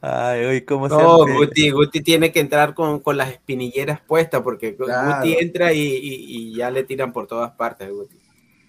Ay, 0.00 0.44
oye, 0.44 0.64
¿cómo 0.64 0.86
No, 0.88 1.24
se 1.26 1.32
Guti, 1.34 1.70
Guti 1.70 2.00
tiene 2.02 2.30
que 2.30 2.38
entrar 2.40 2.74
con, 2.74 3.00
con 3.00 3.16
las 3.16 3.30
espinilleras 3.30 4.00
puestas 4.00 4.42
porque 4.42 4.76
Claro. 4.76 5.16
Guti 5.18 5.36
entra 5.40 5.72
y, 5.72 5.80
y- 5.80 6.24
y 6.52 6.56
ya 6.56 6.70
le 6.70 6.84
tiran 6.84 7.12
por 7.12 7.26
todas 7.26 7.50
partes. 7.52 7.90
Guti. 7.90 8.16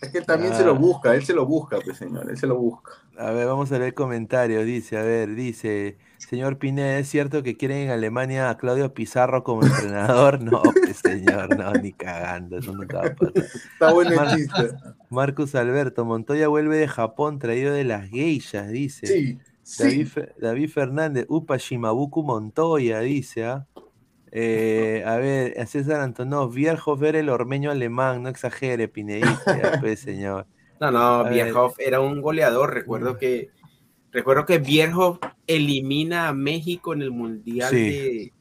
Es 0.02 0.10
que 0.10 0.20
él 0.20 0.26
también 0.26 0.54
Ah. 0.54 0.58
se 0.58 0.64
lo 0.66 0.76
busca, 0.76 1.14
él 1.14 1.26
se 1.26 1.34
lo 1.34 1.46
busca, 1.46 1.78
pues 1.84 1.98
señor, 1.98 2.30
él 2.30 2.38
se 2.38 2.48
lo 2.48 2.56
busca. 2.58 2.94
A 3.18 3.32
ver, 3.32 3.46
vamos 3.48 3.70
a 3.74 3.78
leer 3.78 3.94
comentarios. 3.94 4.66
Dice, 4.66 4.98
a 4.98 5.04
ver, 5.04 5.36
dice, 5.36 5.98
señor 6.18 6.58
Pineda, 6.58 6.98
¿es 7.00 7.10
cierto 7.10 7.44
que 7.44 7.58
quieren 7.58 7.80
en 7.80 7.90
Alemania 7.90 8.50
a 8.50 8.58
Claudio 8.58 8.94
Pizarro 8.94 9.44
como 9.44 9.64
entrenador? 9.64 10.40
No, 10.42 10.62
pues 10.64 10.98
señor, 11.04 11.56
no, 11.58 11.74
ni 11.74 11.92
cagando, 11.92 12.58
eso 12.60 12.74
nunca 12.74 13.00
va 13.00 13.08
a 13.08 13.14
pasar. 13.16 13.34
Está 13.74 13.92
bueno 13.94 14.12
el 14.12 14.16
Mar- 14.16 14.36
chiste. 14.38 14.70
Marcus 15.10 15.54
Alberto, 15.56 16.06
Montoya 16.06 16.48
vuelve 16.48 16.78
de 16.78 16.88
Japón 16.88 17.38
traído 17.38 17.74
de 17.74 17.84
las 17.84 18.08
geishas, 18.10 18.70
dice. 18.70 19.06
Sí, 19.06 19.38
David, 19.78 20.08
David 20.40 20.70
Fernández, 20.70 21.26
Upa 21.30 21.58
Shimabuku 21.58 22.24
Montoya, 22.24 23.00
dice, 23.02 23.46
¿ah? 23.46 23.68
Eh, 24.32 25.04
a 25.06 25.18
ver, 25.18 25.60
a 25.60 25.66
César 25.66 26.02
Antonov, 26.02 26.54
Vierhoff 26.54 27.02
era 27.02 27.20
el 27.20 27.30
ormeño 27.30 27.72
alemán, 27.72 28.22
no 28.24 28.30
exagere, 28.30 28.88
Pinedista, 28.88 29.58
ya, 29.58 29.80
pues, 29.80 30.02
señor. 30.02 30.46
No, 30.80 30.92
no, 30.92 31.00
A 31.00 31.24
ver. 31.24 31.34
Bierhoff 31.34 31.80
era 31.80 32.00
un 32.00 32.22
goleador. 32.22 32.74
Recuerdo 32.74 33.18
que 33.18 33.50
recuerdo 34.12 34.46
que 34.46 34.60
Bierhoff 34.60 35.20
elimina 35.48 36.28
a 36.30 36.34
México 36.34 36.94
en 36.94 37.02
el 37.02 37.12
Mundial 37.12 37.70
Sí. 37.70 37.78
de, 37.90 38.34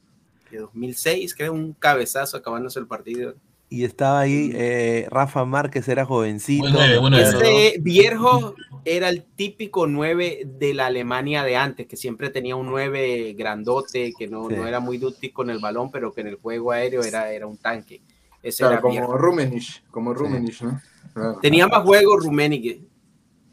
de 0.51 0.57
2006, 0.59 1.35
creo, 1.35 1.53
un 1.53 1.73
cabezazo 1.73 2.37
acabándose 2.37 2.79
el 2.79 2.87
partido. 2.87 3.35
Y 3.71 3.83
estaba 3.83 4.21
ahí, 4.21 4.51
eh, 4.55 5.07
Rafa 5.11 5.45
Márquez 5.45 5.87
era 5.87 6.03
jovencito. 6.03 6.63
Buen 6.63 6.73
nueve, 6.73 6.93
me 6.93 6.99
buen 6.99 7.11
nueve. 7.11 7.27
acuerdo. 7.29 7.47
Ese 7.49 7.75
Bierhoff 7.79 8.53
era 8.83 9.09
el 9.09 9.23
típico 9.35 9.85
9 9.85 10.41
de 10.57 10.73
la 10.73 10.87
Alemania 10.87 11.43
de 11.43 11.55
antes, 11.55 11.85
que 11.85 11.95
siempre 11.95 12.29
tenía 12.31 12.55
un 12.55 12.65
9 12.65 13.35
grandote, 13.37 14.13
que 14.17 14.27
no, 14.27 14.49
Sí. 14.49 14.55
no 14.55 14.65
era 14.67 14.79
muy 14.79 14.97
dúctil 14.97 15.31
con 15.31 15.51
el 15.51 15.59
balón, 15.59 15.91
pero 15.91 16.11
que 16.11 16.21
en 16.21 16.27
el 16.27 16.35
juego 16.35 16.71
aéreo 16.71 17.03
era, 17.03 17.31
era 17.31 17.45
un 17.45 17.57
tanque. 17.57 18.01
Ese 18.41 18.59
Claro, 18.63 18.73
era 18.73 18.81
como. 18.81 19.17
Rumenich, 19.17 19.83
como 19.91 20.13
Rumenich, 20.15 20.61
¿no? 20.63 20.81
Claro. 21.13 21.39
Tenía 21.41 21.67
más 21.67 21.83
juego 21.83 22.17
Rummenigge. 22.17 22.81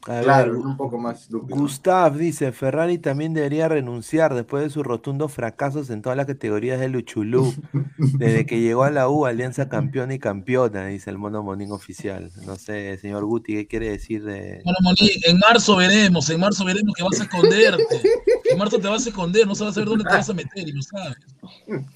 A 0.08 0.20
Claro, 0.22 0.52
ver, 0.52 0.60
un 0.60 0.76
poco 0.76 0.98
más 0.98 1.28
dúctil. 1.28 1.56
Gustav 1.56 2.16
dice, 2.16 2.52
Ferrari 2.52 2.98
también 2.98 3.34
debería 3.34 3.68
renunciar 3.68 4.34
después 4.34 4.62
de 4.62 4.70
sus 4.70 4.84
rotundos 4.84 5.32
fracasos 5.32 5.90
en 5.90 6.00
todas 6.02 6.16
las 6.16 6.26
categorías 6.26 6.78
de 6.78 6.88
Luchulú. 6.88 7.52
Desde 7.98 8.46
que 8.46 8.60
llegó 8.60 8.84
a 8.84 8.90
la 8.90 9.08
U, 9.08 9.26
Alianza 9.26 9.68
campeona 9.68 10.14
y 10.14 10.18
campeona, 10.18 10.86
dice 10.86 11.10
el 11.10 11.18
mono 11.18 11.42
monín 11.42 11.72
oficial. 11.72 12.30
No 12.44 12.56
sé, 12.56 12.96
señor 12.98 13.24
Guti, 13.24 13.54
¿qué 13.54 13.66
quiere 13.66 13.90
decir 13.90 14.22
de...? 14.24 14.60
Bueno, 14.64 14.78
Moni, 14.82 15.10
en 15.26 15.38
marzo 15.38 15.76
veremos, 15.76 16.30
en 16.30 16.40
marzo 16.40 16.64
veremos 16.64 16.94
que 16.94 17.02
vas 17.02 17.20
a 17.20 17.24
esconderte. 17.24 17.84
En 18.50 18.58
marzo 18.58 18.78
te 18.78 18.86
vas 18.88 19.04
a 19.06 19.08
esconder, 19.08 19.46
no 19.46 19.54
sabes 19.54 19.74
saber 19.74 19.88
dónde 19.88 20.04
te 20.04 20.10
vas 20.14 20.30
a 20.30 20.34
meter 20.34 20.68
y 20.68 20.72
no 20.72 20.82
sabes. 20.82 21.16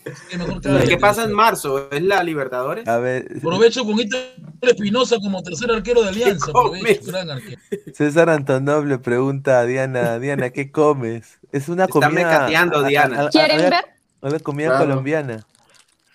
Así 0.05 0.23
que 0.31 0.39
mejor. 0.39 0.61
¿Qué 0.89 0.97
pasa 0.97 1.25
en 1.25 1.33
marzo? 1.33 1.91
¿Es 1.91 2.03
la 2.03 2.23
Libertadores? 2.25 2.89
A 2.89 2.99
ver, 2.99 3.29
Aprovecho 3.39 3.85
con 3.85 3.99
Héctor 4.01 4.21
Espinosa 4.63 5.17
como 5.21 5.43
tercer 5.43 5.71
arquero 5.71 6.03
de 6.03 6.09
Alianza. 6.09 6.51
Aprovecho, 6.51 6.85
comes? 6.85 7.07
gran 7.07 7.31
arquero. 7.31 7.61
César 8.01 8.31
Antonov 8.31 8.87
le 8.87 8.97
pregunta 8.99 9.61
a 9.61 9.67
Diana, 9.67 10.19
Diana, 10.19 10.49
¿qué 10.49 10.73
comes? 10.73 11.39
Es 11.53 11.69
una 11.69 11.85
Está 11.85 11.93
comida... 11.93 12.09
mecateando, 12.31 12.79
a- 12.79 12.87
a- 12.87 12.89
Diana. 12.89 13.21
a- 13.21 13.27
a- 13.27 13.29
¿Quieren 13.29 13.61
a- 13.61 13.69
ver? 13.69 13.85
Una 14.23 14.39
comida 14.39 14.69
Claro. 14.69 14.87
colombiana. 14.87 15.47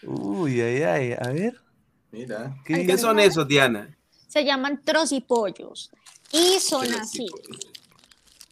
Uy, 0.02 0.62
ay, 0.62 0.82
ay, 0.82 1.12
a 1.14 1.30
ver. 1.30 1.62
Mira. 2.10 2.56
¿qué 2.66 2.98
son 2.98 3.20
esos, 3.20 3.48
Diana? 3.48 3.96
Se 4.28 4.44
llaman 4.44 4.82
trocipollos 4.84 5.92
y 6.32 6.60
son 6.60 6.92
así. 6.96 7.28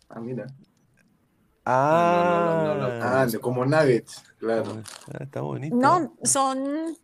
Ah, 0.09 0.19
mira. 0.19 0.45
Ah, 1.65 2.43
No, 2.45 2.75
no, 2.75 2.87
no, 2.87 2.99
no, 2.99 3.03
Ah, 3.03 3.25
como 3.41 3.65
nuggets, 3.65 4.21
claro. 4.37 4.83
Ah, 5.11 5.23
está 5.23 5.41
bonito. 5.41 5.75
No, 5.75 6.15
son 6.23 6.95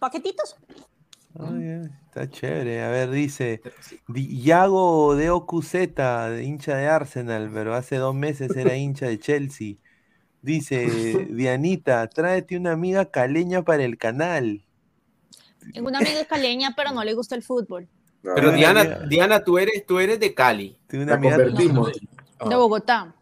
paquetitos. 0.00 0.56
Ah, 1.38 1.58
está 2.06 2.28
chévere. 2.28 2.82
A 2.82 2.88
ver, 2.88 3.10
dice 3.10 3.60
Di- 4.08 4.26
Iago 4.40 5.14
de 5.16 5.30
OQZ, 5.30 5.74
hincha 6.42 6.76
de 6.76 6.88
Arsenal, 6.88 7.50
pero 7.52 7.74
hace 7.74 7.96
dos 7.96 8.14
meses 8.14 8.56
era 8.56 8.74
hincha 8.76 9.06
de 9.06 9.18
Chelsea. 9.18 9.74
Dice 10.42 10.86
Dianita, 11.30 12.06
tráete 12.08 12.56
una 12.56 12.72
amiga 12.72 13.10
caleña 13.10 13.62
para 13.62 13.84
el 13.84 13.98
canal. 13.98 14.64
Tengo 15.72 15.88
una 15.88 15.98
amiga 15.98 16.24
caleña, 16.24 16.74
pero 16.76 16.92
no 16.92 17.02
le 17.04 17.14
gusta 17.14 17.34
el 17.34 17.42
fútbol. 17.42 17.88
Pero 18.22 18.52
Diana. 18.52 19.06
Diana, 19.08 19.44
tú 19.44 19.58
eres, 19.58 19.84
tú 19.86 19.98
eres 19.98 20.18
de 20.20 20.34
Cali. 20.34 20.78
Tiene 20.86 21.04
una 21.04 21.14
amiga, 21.14 21.36
convertimos. 21.36 21.92
De 22.48 22.54
Bogotá. 22.56 23.14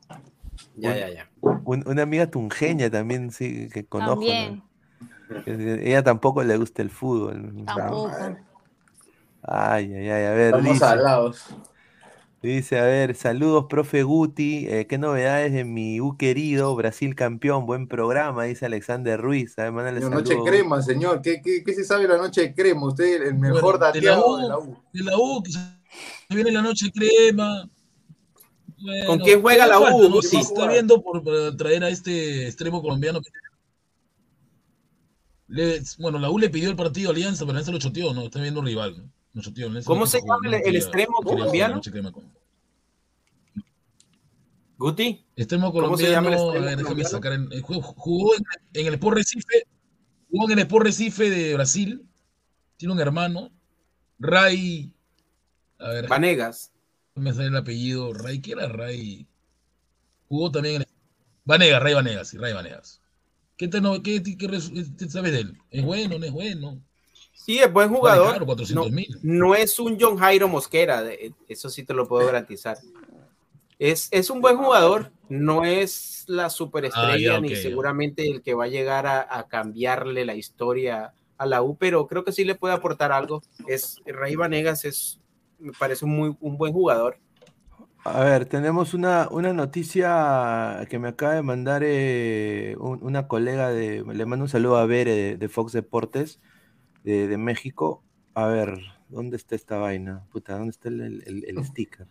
Ya, 0.77 0.97
ya, 0.97 1.09
ya. 1.11 1.31
un- 1.43 1.87
una 1.87 2.03
amiga 2.03 2.31
tunjeña 2.31 2.91
también, 2.91 3.31
sí, 3.31 3.69
que 3.73 3.85
conozco. 3.87 4.15
¿no? 4.15 4.21
También. 4.21 4.62
Ella 5.47 6.03
tampoco 6.03 6.43
le 6.43 6.57
gusta 6.57 6.82
el 6.82 6.91
fútbol. 6.91 7.64
Tampoco. 7.66 8.11
Ay, 9.43 9.93
ay, 9.95 10.09
ay, 10.11 10.24
a 10.24 10.30
ver, 10.30 10.47
Estamos 10.55 10.72
dice. 10.72 10.85
alados. 10.85 11.47
Dice, 12.43 12.78
a 12.78 12.85
ver, 12.85 13.14
saludos, 13.14 13.66
profe 13.70 14.03
Guti. 14.03 14.66
eh, 14.68 14.87
¿qué 14.87 14.99
novedades 14.99 15.53
de 15.53 15.64
mi 15.64 15.99
U 16.01 16.16
querido 16.18 16.74
Brasil 16.76 17.14
campeón? 17.14 17.64
Buen 17.64 17.89
programa, 17.89 18.45
dice 18.45 18.66
Alexander 18.66 19.18
Ruiz. 19.18 19.59
A 19.59 19.62
ver, 19.64 19.72
mándale 19.72 20.01
Noche 20.01 20.37
crema, 20.45 20.82
señor. 20.82 21.22
¿Qué, 21.22 21.41
qué, 21.43 21.62
qué 21.64 21.74
se 21.74 21.85
sabe 21.85 22.03
de 22.03 22.09
la 22.09 22.18
noche 22.18 22.43
de 22.43 22.55
crema? 22.55 22.87
Usted, 22.89 23.28
el 23.28 23.35
mejor 23.37 23.62
Bueno, 23.62 23.72
de 23.72 23.78
la 23.78 23.87
dateado 23.87 24.26
U. 24.26 24.37
de 24.37 24.49
la 24.49 24.59
U. 24.59 24.76
De 24.93 25.03
la 25.05 25.16
U, 25.18 25.43
que 25.43 25.53
se 25.53 25.59
viene 26.28 26.53
la 26.53 26.61
noche 26.62 26.91
crema. 26.93 27.68
Bueno, 28.82 29.07
¿Con 29.07 29.18
quién 29.20 29.41
juega 29.41 29.66
la 29.66 29.78
falta, 29.78 29.95
U, 29.97 30.03
¿no? 30.03 30.11
Guti? 30.16 30.28
Sí, 30.28 30.37
está 30.37 30.66
viendo 30.68 31.03
por, 31.03 31.22
traer 31.57 31.85
a 31.85 31.89
este 31.89 32.47
extremo 32.47 32.82
colombiano. 32.82 33.20
que- 33.22 33.30
Le- 35.49 35.82
bueno, 35.99 36.18
la 36.18 36.30
U 36.30 36.38
le 36.38 36.49
pidió 36.51 36.70
el 36.70 36.76
partido 36.76 37.11
a 37.11 37.12
Alianza, 37.12 37.40
pero 37.45 37.51
Alianza 37.53 37.72
lo 37.72 37.78
choteó, 37.78 38.14
¿no? 38.14 38.22
Está 38.22 38.40
viendo 38.40 38.61
un 38.61 38.66
rival. 38.66 38.97
¿no? 38.99 39.11
Lo 39.34 39.42
choteó, 39.42 39.68
¿Cómo 39.84 40.07
se 40.07 40.20
llama 40.20 40.38
el- 40.49 40.55
el 40.66 40.76
extremo 40.76 41.16
colombiano? 41.22 41.80
Guti, 44.76 45.24
Extremo 45.36 45.72
¿Cómo 45.72 45.97
se 45.97 46.11
llama 46.11 46.30
el 46.30 46.36
colombiano, 46.36 46.51
extremo 46.51 46.51
a 46.51 46.53
ver, 46.53 46.76
déjame 46.76 47.05
colombiano? 47.05 47.80
sacar. 47.80 47.95
jugó 47.97 48.34
en, 48.34 48.42
en 48.74 48.86
el 48.88 48.95
Sport 48.95 49.16
Recife, 49.16 49.66
jugó 50.30 50.45
en 50.51 50.53
el 50.59 50.64
Sport 50.64 50.86
Recife 50.86 51.30
de 51.30 51.55
Brasil. 51.55 52.07
Tiene 52.76 52.92
un 52.95 53.01
hermano, 53.01 53.51
Ray. 54.18 54.92
A 55.78 55.88
ver, 55.90 56.09
Vanegas. 56.09 56.72
me 57.14 57.32
sale 57.32 57.49
el 57.49 57.57
apellido. 57.57 58.12
Ray, 58.12 58.40
¿qué 58.40 58.53
era 58.53 58.66
Ray? 58.68 59.26
Jugó 60.28 60.51
también 60.51 60.76
en 60.76 60.82
el. 60.82 60.88
Vanegas, 61.45 61.82
Ray 61.82 61.95
Vanegas, 61.95 62.28
sí, 62.28 62.36
Ray 62.38 62.53
Vanegas. 62.53 63.01
¿Qué, 63.57 63.68
te, 63.68 63.80
no, 63.80 64.02
qué, 64.02 64.22
qué 64.22 65.09
sabes 65.09 65.32
de 65.32 65.40
él? 65.40 65.57
¿Es 65.70 65.84
bueno 65.84 66.18
no 66.18 66.24
es 66.24 66.32
bueno? 66.32 66.80
Sí, 67.32 67.59
es 67.59 67.72
buen 67.72 67.88
jugador. 67.88 68.32
caro, 68.32 68.46
400 68.46 68.90
No, 68.90 68.96
no 69.22 69.55
es 69.55 69.78
un 69.78 69.98
John 70.00 70.16
Jairo 70.16 70.48
Mosquera, 70.48 71.02
de- 71.02 71.32
eso 71.48 71.68
sí 71.68 71.84
te 71.84 71.94
lo 71.94 72.09
puedo 72.09 72.26
garantizar. 72.26 72.78
Es, 73.78 74.09
es 74.12 74.30
un 74.30 74.40
buen 74.40 74.57
jugador, 74.57 75.12
no 75.28 75.64
es 75.64 76.24
la 76.26 76.48
superestrella 76.48 77.36
Ah, 77.36 77.40
ni 77.40 77.55
seguramente 77.57 78.28
el 78.30 78.40
que 78.42 78.55
va 78.55 78.64
a 78.64 78.68
llegar 78.68 79.07
a, 79.07 79.26
a 79.38 79.46
cambiarle 79.48 80.24
la 80.24 80.34
historia 80.34 81.12
a 81.36 81.46
la 81.46 81.62
U, 81.62 81.76
pero 81.76 82.07
creo 82.07 82.24
que 82.24 82.32
sí 82.32 82.44
le 82.44 82.55
puede 82.55 82.74
aportar 82.74 83.12
algo. 83.12 83.42
Es 83.68 84.00
Rey 84.07 84.36
Vanegas 84.36 84.84
es, 84.84 85.20
me 85.59 85.72
parece 85.72 86.05
un 86.05 86.12
muy 86.16 86.36
un 86.40 86.57
buen 86.57 86.72
jugador. 86.72 87.18
A 88.07 88.22
ver, 88.22 88.44
tenemos 88.46 88.92
una, 88.92 89.28
una 89.30 89.52
noticia 89.55 90.86
que 90.90 90.98
me 90.98 91.09
acaba 91.09 91.34
de 91.34 91.42
mandar 91.42 91.82
eh, 91.84 92.76
un- 92.78 93.02
una 93.02 93.28
colega 93.28 93.70
de. 93.70 94.05
Le 94.07 94.26
mando 94.26 94.44
un 94.44 94.48
saludo 94.50 94.76
a 94.76 94.84
Bere 94.86 95.12
de, 95.14 95.36
de 95.38 95.48
Fox 95.48 95.72
Deportes 95.72 96.38
de, 97.02 97.28
de 97.28 97.38
México. 97.38 98.02
A 98.34 98.46
ver, 98.46 98.78
¿dónde 99.09 99.36
está 99.36 99.55
esta 99.55 99.78
vaina? 99.78 100.22
Puta, 100.32 100.55
¿dónde 100.59 100.70
está 100.70 100.88
el, 100.90 101.00
el- 101.26 101.44
el 101.46 101.64
sticker? 101.64 102.07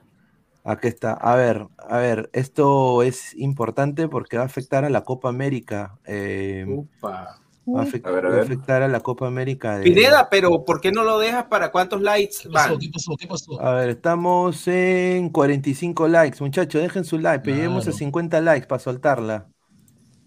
Aquí 0.63 0.87
está. 0.87 1.13
A 1.13 1.35
ver, 1.35 1.67
a 1.77 1.97
ver, 1.97 2.29
esto 2.33 3.03
es 3.03 3.35
importante 3.35 4.07
porque 4.07 4.37
va 4.37 4.43
a 4.43 4.45
afectar 4.47 4.85
a 4.85 4.89
la 4.89 5.03
Copa 5.03 5.29
América. 5.29 5.99
eh, 6.05 6.65
Upa. 6.67 7.39
Va, 7.67 7.81
a 7.81 7.85
afect- 7.85 8.05
A 8.07 8.11
ver, 8.11 8.25
a 8.25 8.29
va 8.29 8.35
a 8.35 8.37
ver. 8.37 8.45
afectar 8.45 8.81
a 8.81 8.87
la 8.87 8.99
Copa 9.01 9.27
América. 9.27 9.77
de- 9.77 9.83
Pineda, 9.83 10.29
pero 10.29 10.63
¿por 10.65 10.81
qué 10.81 10.91
no 10.91 11.03
lo 11.03 11.19
dejas 11.19 11.45
para 11.45 11.71
cuántos 11.71 12.01
likes 12.01 12.35
¿Qué 12.43 12.49
pasó? 12.49 12.69
van? 12.71 12.79
¿Qué 12.79 12.89
pasó? 12.91 13.15
¿Qué 13.17 13.27
pasó? 13.27 13.61
A 13.61 13.73
ver, 13.75 13.89
estamos 13.89 14.67
en 14.67 15.29
45 15.29 16.07
likes. 16.07 16.37
Muchachos, 16.41 16.81
dejen 16.81 17.03
su 17.05 17.19
like. 17.19 17.43
pero 17.43 17.55
Lleguemos 17.55 17.83
a 17.83 17.85
Claro. 17.85 17.97
50 17.97 18.41
likes 18.41 18.67
para 18.67 18.79
soltarla. 18.79 19.52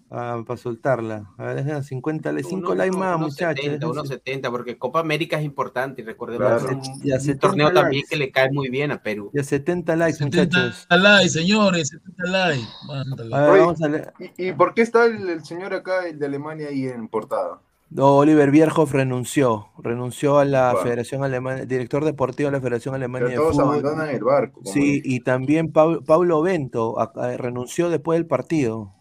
Ah, 0.09 0.41
para 0.47 0.57
soltarla. 0.57 1.31
A 1.37 1.47
ver, 1.47 1.65
dejen 1.65 1.83
50 1.83 2.31
likes, 2.31 2.49
5 2.49 2.73
Uno- 2.73 2.75
likes 2.77 2.97
más, 2.97 3.17
uno 3.17 3.27
muchachos. 3.27 3.65
70, 3.65 3.87
déjense- 3.89 4.21
1.70, 4.25 4.51
porque 4.53 4.79
Copa 4.79 5.01
América 5.01 5.37
es 5.39 5.45
importante 5.45 6.03
y 6.03 6.05
recordemos 6.05 6.47
Claro. 6.63 6.81
es 6.81 6.89
un, 6.89 7.01
70 7.03 7.39
torneo 7.41 7.73
también 7.73 8.03
likes. 8.03 8.09
que 8.09 8.17
le 8.17 8.31
cae 8.31 8.51
muy 8.53 8.69
bien 8.69 8.93
a 8.93 9.03
Perú. 9.03 9.31
Ya 9.35 9.43
70 9.43 9.97
likes, 9.97 10.19
70 10.19 10.45
muchachos. 10.61 10.87
likes, 10.91 11.29
señores, 11.31 11.89
70 11.89 12.23
likes. 12.31 12.69
A 13.35 13.41
ver, 13.41 13.51
Oye, 13.51 13.61
vamos 13.61 13.83
a 13.83 13.89
leer. 13.89 14.13
¿Y, 14.37 14.47
y 14.49 14.53
por 14.53 14.75
qué 14.75 14.83
está 14.83 15.07
el, 15.07 15.29
el 15.29 15.45
señor 15.45 15.75
acá, 15.75 16.07
el 16.07 16.19
de 16.21 16.27
Alemania, 16.27 16.69
ahí 16.69 16.87
en 16.87 17.09
portada? 17.09 17.61
No, 17.91 18.17
Oliver 18.17 18.51
Bierhoff 18.51 18.93
renunció. 18.93 19.69
Renunció 19.79 20.39
a 20.39 20.45
la 20.45 20.71
Bueno. 20.73 20.83
Federación 20.85 21.23
Alemana, 21.25 21.65
director 21.65 22.05
deportivo 22.05 22.49
de 22.49 22.57
la 22.57 22.61
Federación 22.61 22.95
Alemana 22.97 23.27
Que 23.27 23.33
de 23.33 23.37
todos 23.39 23.53
Fútbol. 23.57 23.69
abandonan 23.69 24.09
el 24.11 24.23
barco. 24.25 24.61
Sí, 24.65 25.01
dicen. 25.01 25.13
y 25.13 25.21
también 25.21 25.73
Paulo 25.73 26.43
Bento 26.43 26.99
a- 27.01 27.13
a- 27.15 27.37
renunció 27.37 27.89
después 27.89 28.19
del 28.19 28.27
partido. 28.27 28.93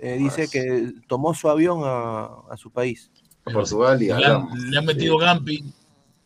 Eh, 0.00 0.16
dice 0.16 0.48
que 0.48 0.92
tomó 1.08 1.34
su 1.34 1.48
avión 1.48 1.80
a, 1.84 2.24
a 2.50 2.56
su 2.56 2.70
país. 2.70 3.10
A 3.44 3.50
Portugal 3.50 4.00
y 4.00 4.10
le, 4.10 4.26
han, 4.26 4.36
hablamos. 4.36 4.58
le 4.70 4.78
han 4.78 4.84
metido 4.84 5.18
Gampi. 5.18 5.64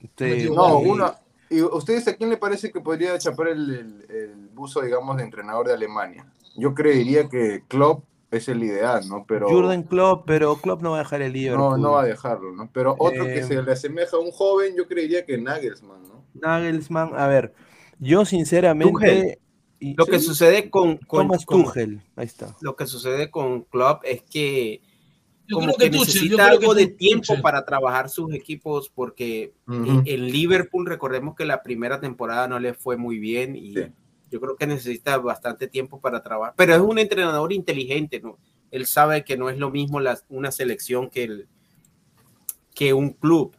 Este, 0.01 0.29
Metió 0.29 0.53
No, 0.55 0.79
una. 0.79 1.16
¿Y 1.51 1.61
ustedes 1.62 2.09
a 2.09 2.16
quién 2.16 2.31
le 2.31 2.37
parece 2.39 2.73
que 2.73 2.81
podría 2.81 3.18
chapar 3.18 3.49
el, 3.49 3.70
el- 3.70 4.11
el 4.11 4.49
buzo, 4.55 4.81
digamos, 4.81 5.16
de 5.16 5.25
entrenador 5.25 5.66
de 5.66 5.75
Alemania? 5.75 6.27
Yo 6.57 6.75
creería 6.75 7.29
que 7.29 7.64
Klopp 7.68 8.05
es 8.31 8.49
el 8.49 8.62
ideal, 8.62 9.07
¿no? 9.09 9.25
Pero 9.27 9.49
Jürgen 9.49 9.83
Klopp, 9.85 10.25
pero 10.27 10.61
Klopp 10.61 10.83
no 10.83 10.91
va 10.93 10.97
a 10.97 11.03
dejar 11.05 11.23
el 11.23 11.33
no, 11.45 11.77
Liverpool. 11.77 11.79
no 11.79 11.93
va 11.93 12.03
a 12.03 12.07
dejarlo, 12.07 12.53
¿no? 12.53 12.70
Pero 12.73 12.97
otro 12.99 13.31
que 13.31 13.43
Eh, 13.43 13.47
se 13.47 13.62
le 13.62 13.73
asemeja 13.73 14.16
a 14.16 14.20
un 14.20 14.31
joven, 14.33 14.75
yo 14.77 14.87
creería 14.87 15.25
que 15.25 15.39
Nagelsmann, 15.39 16.03
¿no? 16.09 16.25
Nagelsmann, 16.35 17.14
a 17.14 17.27
ver, 17.27 17.55
yo 17.99 18.25
sinceramente... 18.25 19.39
Y- 19.85 19.95
Lo 19.95 20.07
que 20.07 20.20
sucede 20.20 20.70
con, 20.70 20.97
con, 20.99 21.26
Thomas 21.26 21.45
con- 21.45 21.64
Tuchel, 21.64 22.01
ahí 22.14 22.26
está. 22.26 22.57
lo 22.61 22.76
que 22.76 22.87
sucede 22.87 23.30
con 23.30 23.62
Klopp 23.64 24.05
es 24.05 24.22
que 24.22 24.80
Yo 25.49 25.57
como 25.57 25.74
creo 25.74 25.76
que, 25.76 25.85
que 25.91 25.99
Tuchel, 25.99 26.07
yo 26.07 26.14
necesita 26.14 26.47
creo 26.47 26.59
que 26.59 26.64
algo 26.64 26.74
de 26.74 26.83
Tuchel. 26.87 26.97
tiempo 26.97 27.43
para 27.43 27.64
trabajar 27.64 28.09
sus 28.09 28.33
equipos 28.33 28.89
porque 28.95 29.53
Ujú. 29.66 29.85
en, 29.85 30.03
en 30.07 30.26
Liverpool 30.30 30.87
recordemos 30.87 31.35
que 31.35 31.45
la 31.45 31.62
primera 31.64 32.01
temporada 32.01 32.47
no 32.47 32.61
le 32.61 32.74
fue 32.74 32.97
muy 32.97 33.18
bien 33.18 33.57
y 33.57 33.74
Sí. 33.74 33.80
yo 34.30 34.41
creo 34.41 34.55
que 34.57 34.66
necesita 34.68 35.18
bastante 35.18 35.66
tiempo 35.66 36.01
para 36.01 36.22
trabajar, 36.22 36.55
pero 36.57 36.74
es 36.74 36.80
un 36.80 36.99
entrenador 37.01 37.53
inteligente, 37.53 38.20
¿no? 38.20 38.39
Él 38.70 38.87
sabe 38.87 39.24
que 39.24 39.37
no 39.37 39.51
es 39.51 39.59
lo 39.59 39.70
mismo 39.70 39.99
la- 39.99 40.18
una 40.28 40.53
selección 40.53 41.11
que, 41.11 41.24
el, 41.24 41.49
que 42.74 42.95
un 42.95 43.11
club. 43.11 43.55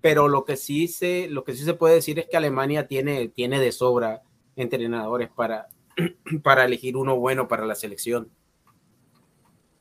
Pero 0.00 0.28
lo 0.28 0.44
que 0.44 0.56
sí 0.56 0.88
se, 0.88 1.28
lo 1.30 1.44
que 1.44 1.54
sí 1.54 1.64
se 1.64 1.72
puede 1.72 1.94
decir 1.94 2.18
es 2.18 2.26
que 2.26 2.36
Alemania 2.36 2.86
tiene, 2.88 3.28
tiene 3.28 3.58
de 3.60 3.72
sobra 3.72 4.20
entrenadores 4.56 5.30
para, 5.30 5.68
para 6.42 6.64
elegir 6.64 6.96
uno 6.96 7.16
bueno 7.18 7.48
para 7.48 7.64
la 7.66 7.74
selección. 7.74 8.28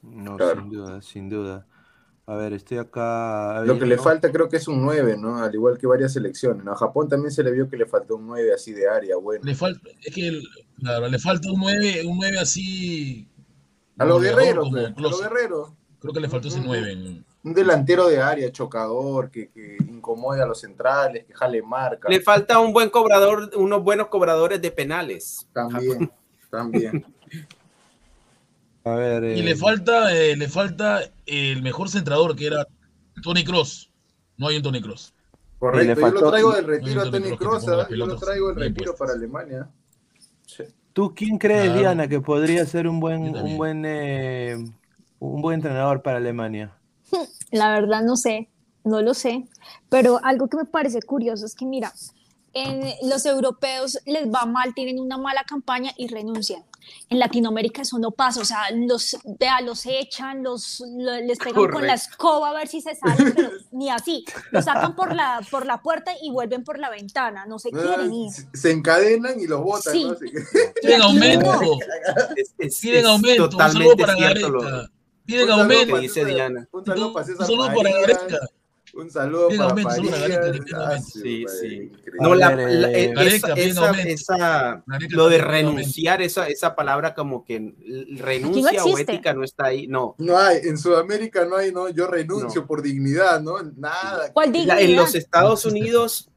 No, 0.02 0.38
Claro. 0.38 0.62
sin 0.62 0.70
duda, 0.70 1.02
sin 1.02 1.30
duda. 1.30 1.68
A 2.26 2.36
ver, 2.36 2.54
estoy 2.54 2.78
acá. 2.78 3.64
Lo 3.66 3.78
que 3.78 3.86
le 3.86 3.98
falta 3.98 4.32
creo 4.32 4.48
que 4.48 4.56
es 4.58 4.68
un 4.70 4.82
9, 4.82 5.18
¿no? 5.18 5.38
Al 5.44 5.54
igual 5.54 5.78
que 5.78 5.88
varias 5.88 6.14
selecciones, 6.14 6.64
¿no? 6.64 6.72
A 6.72 6.76
Japón 6.76 7.10
también 7.10 7.32
se 7.32 7.44
le 7.44 7.52
vio 7.52 7.70
que 7.70 7.76
le 7.76 7.86
faltó 7.86 8.16
un 8.16 8.28
9 8.28 8.54
así 8.54 8.72
de 8.74 8.88
área, 8.88 9.18
bueno. 9.18 9.44
Le 9.44 9.54
falta, 9.56 9.90
es 10.02 10.14
que 10.16 10.42
claro, 10.80 11.10
le 11.10 11.20
falta 11.20 11.52
un 11.52 11.60
9, 11.60 12.06
un 12.08 12.18
9 12.18 12.40
así. 12.40 13.28
A 13.98 14.06
los 14.06 14.22
guerreros, 14.22 14.70
pues, 14.72 14.94
a 14.96 15.02
los 15.02 15.22
guerreros. 15.22 15.74
Creo 16.00 16.14
que 16.14 16.20
le 16.22 16.30
faltó 16.30 16.48
ese 16.48 16.60
Ujú. 16.60 16.68
9. 16.70 17.24
Un 17.44 17.54
delantero 17.54 18.08
de 18.08 18.22
área, 18.22 18.52
chocador, 18.52 19.30
que, 19.30 19.50
que 19.50 19.78
incomode 19.90 20.42
a 20.42 20.46
los 20.46 20.62
centrales, 20.62 21.26
que 21.26 21.34
jale 21.34 21.62
marca. 21.62 22.08
Le 22.10 22.22
falta 22.22 22.60
un 22.60 22.72
buen 22.72 22.90
cobrador, 22.90 23.52
unos 23.56 23.84
buenos 23.84 24.08
cobradores 24.08 24.62
de 24.62 24.72
penales. 24.72 25.48
También, 25.52 26.12
también. 26.50 27.06
A 28.86 28.96
ver. 28.96 29.24
Y 29.24 29.40
eh, 29.40 29.44
le 29.44 29.56
falta, 29.56 30.14
eh, 30.16 30.36
le 30.36 30.48
falta 30.48 31.02
el 31.26 31.62
mejor 31.62 31.90
centrador 31.90 32.36
que 32.36 32.48
era 32.48 32.68
Tony 33.22 33.44
Cross. 33.44 33.92
No 34.38 34.48
hay 34.48 34.58
un 34.58 34.64
Tony 34.64 34.82
Cross. 34.82 35.14
Correcto, 35.60 35.96
le 35.96 36.02
yo 36.02 36.12
lo 36.12 36.30
traigo 36.30 36.52
del 36.54 36.66
retiro 36.66 37.02
a 37.02 37.12
Tony 37.12 37.30
¿ah? 37.32 37.88
yo 37.90 38.06
lo 38.06 38.18
traigo 38.18 38.48
del 38.50 38.56
retiro 38.58 38.96
para 38.96 39.14
Alemania. 39.14 39.70
Sí. 40.46 40.64
¿Tú 40.92 41.14
quién 41.16 41.38
crees, 41.38 41.66
Claro. 41.66 41.80
Diana, 41.80 42.08
que 42.08 42.20
podría 42.20 42.66
ser 42.66 42.88
un 42.88 43.00
buen, 43.00 43.36
un 43.36 43.58
buen, 43.58 43.84
eh, 43.86 44.58
un 45.20 45.42
buen 45.42 45.56
entrenador 45.56 46.02
para 46.02 46.18
Alemania? 46.18 46.78
La 47.52 47.70
verdad 47.72 48.02
no 48.04 48.16
sé, 48.18 48.50
no 48.84 49.02
lo 49.02 49.14
sé, 49.14 49.46
pero 49.90 50.20
algo 50.24 50.48
que 50.48 50.58
me 50.58 50.66
parece 50.66 51.02
curioso 51.02 51.46
es 51.46 51.56
que 51.56 51.66
mira, 51.66 51.94
en 52.56 52.82
los 53.10 53.26
europeos 53.26 53.98
les 54.06 54.28
va 54.28 54.46
mal, 54.46 54.74
tienen 54.76 55.00
una 55.00 55.18
mala 55.18 55.44
campaña 55.44 55.92
y 55.98 56.08
renuncian. 56.08 56.64
En 57.10 57.18
Latinoamérica 57.18 57.82
eso 57.82 57.98
no 57.98 58.12
pasa, 58.12 58.42
o 58.42 58.46
sea, 58.46 58.70
los, 58.76 59.18
vea, 59.40 59.62
los 59.62 59.86
echan, 59.88 60.44
los, 60.44 60.84
lo- 60.98 61.16
les 61.22 61.40
pegan 61.40 61.54
con 61.72 61.88
la 61.88 61.94
escoba 61.96 62.50
a 62.50 62.54
ver 62.54 62.68
si 62.68 62.82
se 62.82 62.94
salen, 62.94 63.34
pero 63.34 63.50
ni 63.72 63.90
así, 63.90 64.24
los 64.52 64.66
sacan 64.66 64.94
por 64.96 65.16
la, 65.16 65.42
por 65.50 65.66
la 65.66 65.82
puerta 65.82 66.12
y 66.22 66.30
vuelven 66.30 66.64
por 66.64 66.78
la 66.78 66.90
ventana, 66.92 67.46
no 67.48 67.58
se 67.58 67.72
quieren 67.72 68.14
ir. 68.14 68.32
Se- 68.54 68.72
encadenan 68.72 69.40
y 69.40 69.48
los 69.48 69.62
botan, 69.64 69.94
Sí. 69.94 70.04
¿no? 70.04 70.16
Piden 70.82 71.02
aumento. 71.02 71.54
no. 71.54 71.78
Es, 72.36 72.54
es- 72.60 72.84
es 72.84 73.06
aumento. 73.06 73.46
Un 73.46 73.52
saludo 73.52 73.96
totalmente 73.96 74.04
para 74.06 74.16
cierto. 74.18 74.90
Piden 75.26 75.44
Un 75.44 75.48
saludo 75.50 75.62
aumento. 75.64 75.98
dice 76.00 76.26
Diana. 76.26 76.68
Un 76.72 76.86
saludo 76.86 77.14
para 77.14 77.26
Un 77.26 77.32
César 77.32 77.48
saludo 77.48 77.68
para 77.76 77.92
Gareca. 77.92 78.40
Un 78.96 79.10
saludo 79.10 79.48
Piden 79.48 79.60
para 79.60 79.70
aumento, 79.72 80.12
Gareca, 80.20 80.78
Ah. 80.78 81.00
Sí, 81.00 81.46
sí. 81.60 81.92
No, 82.20 82.36
la, 82.36 82.56
la- 82.56 82.92
eh, 82.92 83.06
esa- 83.06 83.14
Gareca, 83.24 83.54
esa- 83.56 83.88
aumento. 83.90 84.10
esa- 84.10 84.84
Gareca 84.86 85.16
lo 85.16 85.30
de 85.30 85.38
renunciar, 85.40 86.22
esa, 86.22 86.48
esa 86.48 86.76
palabra 86.76 87.16
como 87.16 87.44
que 87.44 87.74
renuncia 88.18 88.84
o 88.84 88.90
existe. 88.90 89.14
ética 89.14 89.34
no 89.34 89.44
está 89.44 89.66
ahí. 89.68 89.88
No. 89.88 90.14
No 90.20 90.38
hay, 90.38 90.60
en 90.64 90.78
Sudamérica 90.78 91.46
no 91.46 91.56
hay, 91.56 91.72
no, 91.72 91.90
yo 91.90 92.06
renuncio 92.08 92.62
No. 92.62 92.68
por 92.68 92.82
dignidad, 92.84 93.42
¿no? 93.42 93.56
Nada. 93.78 94.32
¿Cuál 94.34 94.48
La- 94.52 94.52
dignidad? 94.60 94.82
en 94.82 94.96
los 94.96 95.16
Estados 95.16 95.66
No. 95.66 95.72
Unidos, 95.72 96.30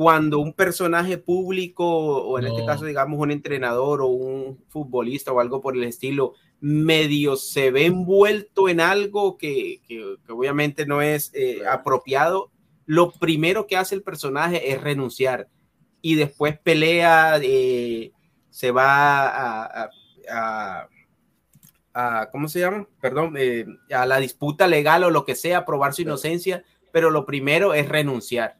cuando 0.00 0.38
un 0.38 0.54
personaje 0.54 1.18
público, 1.18 1.84
o 1.86 2.38
en 2.38 2.46
este 2.46 2.60
No. 2.62 2.66
caso, 2.66 2.86
digamos, 2.86 3.20
un 3.20 3.30
entrenador 3.30 4.00
o 4.00 4.06
un 4.06 4.64
futbolista 4.68 5.30
o 5.30 5.40
algo 5.40 5.60
por 5.60 5.76
el 5.76 5.84
estilo, 5.84 6.32
medio 6.58 7.36
se 7.36 7.70
ve 7.70 7.84
envuelto 7.84 8.70
en 8.70 8.80
algo 8.80 9.36
que, 9.36 9.82
que- 9.86 10.16
que 10.24 10.32
obviamente 10.32 10.86
no 10.86 11.02
es 11.02 11.30
eh, 11.34 11.56
Claro. 11.58 11.72
apropiado, 11.80 12.50
lo 12.86 13.10
primero 13.12 13.66
que 13.66 13.76
hace 13.76 13.94
el 13.94 14.02
personaje 14.02 14.72
es 14.72 14.80
renunciar 14.80 15.48
y 16.00 16.14
después 16.14 16.58
pelea, 16.58 17.38
eh, 17.42 18.12
se 18.48 18.70
va 18.70 19.26
a, 19.28 19.64
a- 19.82 19.90
a- 20.32 20.88
a- 21.92 22.30
¿cómo 22.30 22.48
se 22.48 22.60
llama? 22.60 22.88
Perdón, 23.02 23.34
eh, 23.36 23.66
a 23.94 24.06
la 24.06 24.16
disputa 24.18 24.66
legal 24.66 25.04
o 25.04 25.10
lo 25.10 25.26
que 25.26 25.34
sea, 25.34 25.66
probar 25.66 25.92
su 25.92 26.00
inocencia, 26.00 26.64
pero 26.90 27.10
lo 27.10 27.26
primero 27.26 27.74
es 27.74 27.86
renunciar. 27.86 28.59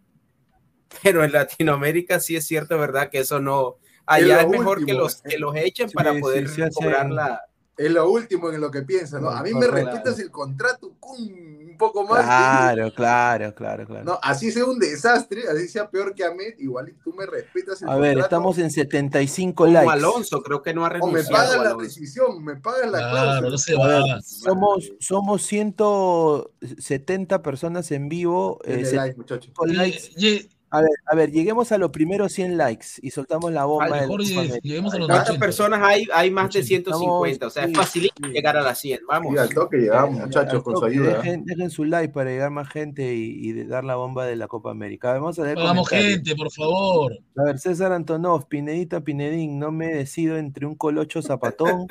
Pero 1.02 1.24
en 1.24 1.32
Latinoamérica 1.32 2.20
sí 2.20 2.36
es 2.36 2.46
cierto, 2.46 2.78
¿verdad? 2.78 3.10
Que 3.10 3.20
eso 3.20 3.40
no... 3.40 3.76
Allá 4.06 4.38
Es 4.40 4.44
es, 4.46 4.50
mejor 4.50 4.78
que 4.78 4.82
último. 4.84 4.98
los, 5.00 5.22
que 5.22 5.38
los 5.38 5.54
echen 5.56 5.88
Sí, 5.88 5.94
para 5.94 6.12
sí, 6.14 6.20
poder 6.20 6.48
sí 6.48 6.62
hacen- 6.62 6.72
cobrar 6.74 7.10
la... 7.10 7.40
Es 7.76 7.90
lo 7.90 8.10
último 8.10 8.50
en 8.50 8.60
lo 8.60 8.70
que 8.70 8.82
piensa, 8.82 9.18
¿no? 9.20 9.30
A 9.30 9.42
mí 9.42 9.54
me 9.54 9.66
respetas 9.66 10.18
el 10.18 10.30
contrato 10.30 10.92
un 11.00 11.76
poco 11.78 12.04
más. 12.04 12.24
Claro, 12.26 12.92
claro, 12.92 13.54
claro, 13.54 13.86
claro. 13.86 14.04
No, 14.04 14.18
así 14.22 14.50
sea 14.52 14.66
un 14.66 14.78
desastre, 14.78 15.44
así 15.48 15.66
sea 15.66 15.88
peor 15.88 16.14
que 16.14 16.22
Ahmed, 16.24 16.58
igual 16.58 16.94
tú 17.02 17.14
me 17.14 17.24
respetas 17.24 17.80
el 17.80 17.88
A 17.88 17.96
ver, 17.96 18.14
contrato. 18.18 18.26
estamos 18.26 18.58
en 18.58 18.70
75 18.70 19.54
Como 19.64 19.72
likes. 19.72 19.90
Alonso, 19.92 20.42
creo 20.42 20.60
que 20.60 20.74
no 20.74 20.84
ha 20.84 20.88
O 20.88 20.90
me 20.92 20.98
renunciado. 21.22 21.32
pagas 21.32 21.64
la 21.64 21.74
rescisión, 21.74 22.44
me 22.44 22.56
pagas 22.56 22.90
la 22.90 22.98
Claro, 22.98 23.12
cláusula. 23.12 23.50
no 23.50 23.56
se 23.58 23.74
A 23.82 23.86
ver, 23.86 24.02
va. 24.02 24.20
somos, 24.20 24.92
somos 25.00 25.42
170 25.46 27.42
personas 27.42 27.90
en 27.92 28.08
vivo. 28.10 28.58
eh, 28.64 28.84
like, 28.92 29.16
muchachos. 29.16 29.52
Y- 29.66 29.72
likes. 29.72 30.10
y- 30.16 30.48
A 30.72 30.80
ver, 30.82 30.90
a 31.06 31.16
ver, 31.16 31.32
lleguemos 31.32 31.72
a 31.72 31.78
los 31.78 31.90
primeros 31.90 32.32
100 32.32 32.56
likes 32.56 32.86
y 33.02 33.10
soltamos 33.10 33.52
la 33.52 33.64
bomba. 33.64 33.88
Mejor 33.88 34.22
lleguemos 34.22 34.94
a 34.94 34.98
los 34.98 35.08
¿Cuántas 35.08 35.30
80. 35.30 35.44
personas 35.44 35.80
hay? 35.82 36.06
Hay 36.14 36.30
más 36.30 36.44
de 36.52 36.60
80. 36.60 36.92
150, 36.92 37.46
o 37.46 37.50
sea, 37.50 37.64
es 37.64 37.70
Sí, 37.70 37.74
facilito 37.74 38.14
sí. 38.24 38.30
llegar 38.32 38.56
a 38.56 38.62
las 38.62 38.78
100. 38.78 39.00
Vamos. 39.08 39.32
Sí, 39.32 39.38
al 39.38 39.48
toque 39.48 39.78
llegamos, 39.78 40.20
muchachos, 40.20 40.54
al 40.54 40.62
con 40.62 40.76
su 40.76 40.84
ayuda. 40.84 41.16
Dejen, 41.18 41.44
dejen 41.44 41.70
su 41.70 41.84
like 41.84 42.12
para 42.14 42.30
llegar 42.30 42.50
más 42.52 42.68
gente 42.68 43.14
y, 43.14 43.48
y 43.48 43.52
de- 43.52 43.64
dar 43.66 43.82
la 43.82 43.96
bomba 43.96 44.26
de 44.26 44.36
la 44.36 44.46
Copa 44.46 44.70
América. 44.70 45.10
A 45.10 45.12
ver, 45.14 45.20
Vamos 45.22 45.38
a 45.40 45.42
leer 45.44 45.58
Hagamos 45.58 45.88
comentarios. 45.88 46.14
gente, 46.24 46.36
por 46.36 46.52
favor. 46.52 47.18
A 47.36 47.42
ver, 47.42 47.58
César 47.58 47.90
Antonov, 47.92 48.46
Pinedita 48.46 49.00
Pinedín, 49.00 49.58
no 49.58 49.72
me 49.72 49.88
decido 49.88 50.36
entre 50.36 50.66
un 50.66 50.76
colocho 50.76 51.20
zapatón 51.20 51.88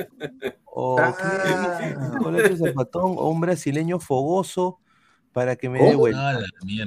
o 0.65 0.97
Ah. 0.99 1.15
un 2.13 2.17
colocho 2.23 2.55
zapatón 2.55 3.15
o 3.17 3.27
un 3.29 3.41
brasileño 3.41 3.99
fogoso 3.99 4.79
para 5.33 5.57
que 5.57 5.67
me 5.67 5.83
dé 5.83 5.95
vuelta. 5.95 6.29
Ah. 6.39 6.39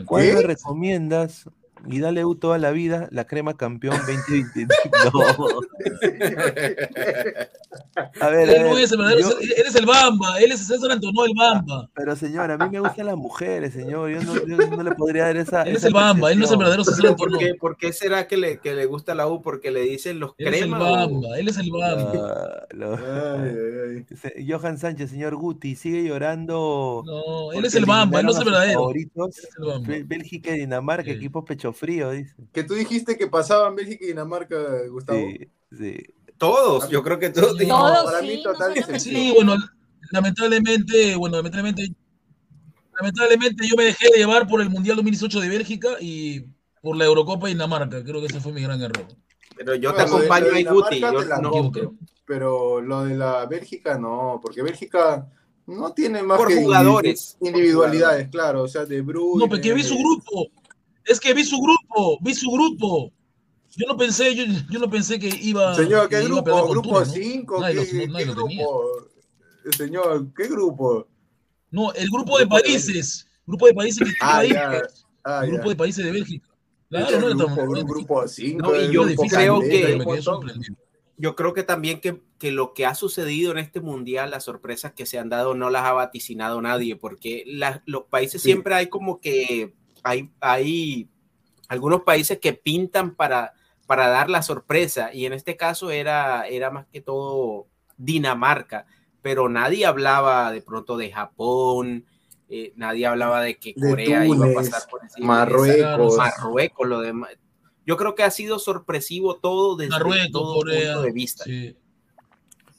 ¿Cuál 0.06 0.32
me 0.34 0.42
recomiendas? 0.42 1.44
Y 1.88 1.98
dale 2.00 2.24
U 2.24 2.34
toda 2.36 2.58
la 2.58 2.70
vida, 2.70 3.08
la 3.10 3.26
crema 3.26 3.56
campeón 3.56 3.96
2020. 4.06 4.66
No. 5.12 5.20
A 8.20 8.28
ver, 8.28 8.50
a 8.50 8.62
ver, 8.64 8.78
es 8.82 8.92
el 8.92 8.98
verdadero, 8.98 9.20
yo- 9.30 9.38
él 9.40 9.64
es 9.66 9.74
el 9.74 9.86
Bamba, 9.86 10.38
él 10.40 10.52
es 10.52 10.66
César 10.66 10.90
Antonio 10.90 11.24
el 11.24 11.32
Bamba. 11.36 11.90
pero 11.94 12.14
señor, 12.16 12.50
a 12.50 12.58
mí 12.58 12.68
me 12.70 12.80
gustan 12.80 13.06
las 13.06 13.16
mujeres, 13.16 13.72
señor. 13.74 14.10
Yo 14.10 14.22
no, 14.22 14.34
yo 14.46 14.56
no 14.76 14.82
le 14.82 14.92
podría 14.94 15.24
dar 15.24 15.36
esa. 15.36 15.62
Él 15.62 15.76
es 15.76 15.84
el 15.84 15.92
Bamba, 15.92 16.30
él 16.32 16.38
no 16.38 16.44
es 16.44 16.50
el 16.50 16.58
verdadero 16.58 16.84
César 16.84 17.00
Pero 17.02 17.16
¿por 17.16 17.28
Antonio. 17.28 17.46
qué, 17.48 17.54
por 17.58 17.76
qué 17.76 17.92
será 17.92 18.26
que 18.26 18.36
le, 18.36 18.58
que 18.58 18.74
le 18.74 18.86
gusta 18.86 19.14
la 19.14 19.26
U? 19.28 19.42
Porque 19.42 19.70
le 19.70 19.80
dicen 19.82 20.20
los 20.20 20.32
Él 20.38 20.54
es 20.54 20.62
el 20.62 20.70
Bamba, 20.70 21.38
él 21.38 21.48
es 21.48 21.56
el 21.58 21.70
Bamba. 21.70 22.12
Ah, 22.14 22.66
lo- 22.70 22.94
Ay, 22.94 23.50
ay, 23.50 24.04
ay. 24.10 24.16
Se- 24.16 24.46
Johan 24.48 24.78
Sánchez, 24.78 25.10
señor 25.10 25.34
Guti, 25.36 25.74
sigue 25.76 26.04
llorando. 26.04 27.02
No, 27.04 27.52
él 27.52 27.64
es 27.64 27.74
el 27.74 27.86
Bamba, 27.86 28.20
él 28.20 28.26
no 28.26 28.32
es 28.32 28.38
el 28.38 28.44
verdadero. 28.44 28.74
favoritos. 28.80 29.38
Él 29.38 29.82
es 29.82 29.88
el 29.88 30.04
Bélgica 30.04 30.54
y 30.54 30.60
Dinamarca, 30.60 31.04
Sí. 31.04 31.10
equipos 31.10 31.44
pecho 31.44 31.71
frío, 31.74 32.10
dice. 32.10 32.34
Que 32.52 32.64
tú 32.64 32.74
dijiste 32.74 33.16
que 33.16 33.26
pasaban 33.26 33.74
Bélgica 33.74 34.04
y 34.04 34.08
Dinamarca, 34.08 34.56
Gustavo. 34.90 35.18
Sí, 35.18 35.48
sí. 35.76 35.96
Todos, 36.38 36.88
yo 36.88 37.02
creo 37.02 37.18
que 37.18 37.30
todos. 37.30 37.56
Sí. 37.58 37.68
Todos, 37.68 38.04
para 38.04 38.20
sí, 38.20 38.26
mí 38.26 38.42
total 38.42 38.74
que 38.74 38.98
sí. 38.98 39.10
Sí, 39.10 39.32
bueno, 39.34 39.54
lamentablemente, 40.10 41.14
bueno, 41.16 41.36
lamentablemente, 41.36 41.92
lamentablemente 43.00 43.66
yo 43.68 43.76
me 43.76 43.84
dejé 43.84 44.10
de 44.10 44.18
llevar 44.18 44.46
por 44.46 44.60
el 44.60 44.70
Mundial 44.70 44.96
2018 44.96 45.40
de 45.40 45.48
Bélgica 45.48 45.88
y 46.00 46.44
por 46.80 46.96
la 46.96 47.04
Eurocopa 47.04 47.46
de 47.46 47.54
Dinamarca. 47.54 48.02
Creo 48.02 48.20
que 48.20 48.26
ese 48.26 48.40
fue 48.40 48.52
mi 48.52 48.62
gran 48.62 48.80
error. 48.82 49.06
Pero 49.56 49.74
yo 49.76 49.90
No, 49.90 49.96
te 49.96 50.02
acompaño 50.02 50.46
ahí, 50.52 50.64
Guti. 50.64 50.96
Dinamarca 50.96 51.36
Yo 51.36 51.42
no- 51.42 51.50
compro, 51.50 51.94
pero 52.26 52.80
lo 52.80 53.04
de 53.04 53.16
la 53.16 53.46
Bélgica 53.46 53.98
no, 53.98 54.40
porque 54.42 54.62
Bélgica 54.62 55.28
no 55.66 55.92
tiene 55.92 56.22
más 56.22 56.38
Por 56.38 56.48
que 56.48 56.56
jugadores. 56.56 57.36
individu- 57.40 57.48
individualidades, 57.48 58.28
claro, 58.30 58.62
o 58.64 58.68
sea, 58.68 58.84
de 58.84 59.00
Bruyne. 59.00 59.38
No, 59.44 59.48
porque 59.48 59.72
vi 59.72 59.82
su 59.84 59.96
grupo. 59.96 60.48
Es 61.04 61.18
que 61.20 61.34
vi 61.34 61.44
su 61.44 61.58
grupo, 61.58 62.18
vi 62.20 62.34
su 62.34 62.50
grupo. 62.50 63.12
Yo 63.76 63.86
no 63.88 63.96
pensé, 63.96 64.34
yo, 64.34 64.44
yo 64.70 64.78
no 64.78 64.90
pensé 64.90 65.18
que 65.18 65.28
iba. 65.42 65.74
Señor, 65.74 66.08
¿qué 66.08 66.18
iba 66.22 66.26
grupo? 66.42 66.68
¿Grupo 66.68 66.88
Túnez, 67.02 67.08
¿no? 67.08 67.14
5? 67.14 67.60
Nadie 67.60 67.86
¿Qué, 67.86 68.06
lo- 68.06 68.12
nadie 68.12 68.26
qué 68.26 68.32
lo 68.34 68.44
tenía. 68.44 68.66
grupo? 68.66 68.90
Señor, 69.76 70.34
¿qué 70.36 70.48
grupo? 70.48 71.08
No, 71.70 71.92
el 71.94 72.08
grupo 72.10 72.38
de 72.38 72.44
de 72.44 72.50
países. 72.50 73.26
Grupo 73.46 73.66
de 73.66 73.74
países 73.74 74.04
que 74.06 74.10
está 74.12 74.26
Ah, 74.26 74.38
ahí. 74.38 74.50
ya. 74.50 74.82
Ah, 75.24 75.44
grupo 75.46 75.64
ya. 75.64 75.68
de 75.70 75.76
países 75.76 76.04
de 76.04 76.10
Bélgica. 76.12 76.48
Claro, 76.90 77.20
no 77.34 77.46
grupo, 77.46 77.62
un 77.62 77.86
grupo 77.86 78.28
5. 78.28 78.58
No, 78.60 78.76
y 78.78 78.92
yo 78.92 79.02
creo 79.04 79.60
que-. 79.60 79.98
Yo 81.16 81.36
creo 81.36 81.54
que 81.54 81.62
también 81.62 82.00
que, 82.00 82.20
que 82.38 82.50
lo 82.50 82.74
que 82.74 82.84
ha 82.84 82.94
sucedido 82.94 83.52
en 83.52 83.58
este 83.58 83.80
mundial, 83.80 84.30
las 84.30 84.44
sorpresas 84.44 84.92
que 84.92 85.06
se 85.06 85.18
han 85.18 85.28
dado, 85.28 85.54
no 85.54 85.70
las 85.70 85.84
ha 85.84 85.92
vaticinado 85.92 86.60
nadie, 86.60 86.96
porque 86.96 87.44
la- 87.46 87.82
los 87.86 88.04
países 88.04 88.42
Sí. 88.42 88.48
siempre 88.48 88.74
hay 88.74 88.88
como 88.88 89.20
que 89.20 89.74
hay, 90.02 90.30
hay 90.40 91.08
algunos 91.68 92.02
países 92.02 92.38
que 92.38 92.52
pintan 92.52 93.14
para, 93.14 93.54
para 93.86 94.08
dar 94.08 94.28
la 94.30 94.42
sorpresa, 94.42 95.12
y 95.12 95.26
en 95.26 95.32
este 95.32 95.56
caso 95.56 95.90
era, 95.90 96.46
era 96.46 96.70
más 96.70 96.86
que 96.86 97.00
todo 97.00 97.66
Dinamarca, 97.96 98.86
pero 99.22 99.48
nadie 99.48 99.86
hablaba 99.86 100.50
de 100.50 100.62
pronto 100.62 100.96
de 100.96 101.12
Japón, 101.12 102.04
eh, 102.48 102.72
nadie 102.76 103.06
hablaba 103.06 103.40
de 103.40 103.58
que 103.58 103.72
De 103.76 103.90
Corea 103.90 104.26
iba 104.26 104.46
a 104.46 104.54
pasar 104.54 104.82
por 104.90 105.02
encima. 105.02 105.26
Marruecos. 105.26 106.16
Marruecos, 106.16 106.88
lo 106.88 107.00
demás. 107.00 107.30
Yo 107.86 107.96
creo 107.96 108.14
que 108.14 108.24
ha 108.24 108.30
sido 108.30 108.58
sorpresivo 108.58 109.36
todo 109.36 109.76
desde 109.76 109.90
Marruecos, 109.90 110.32
todo 110.32 110.54
Corea. 110.56 110.94
punto 110.94 111.02
de 111.02 111.12
vista. 111.12 111.44
Sí. 111.44 111.76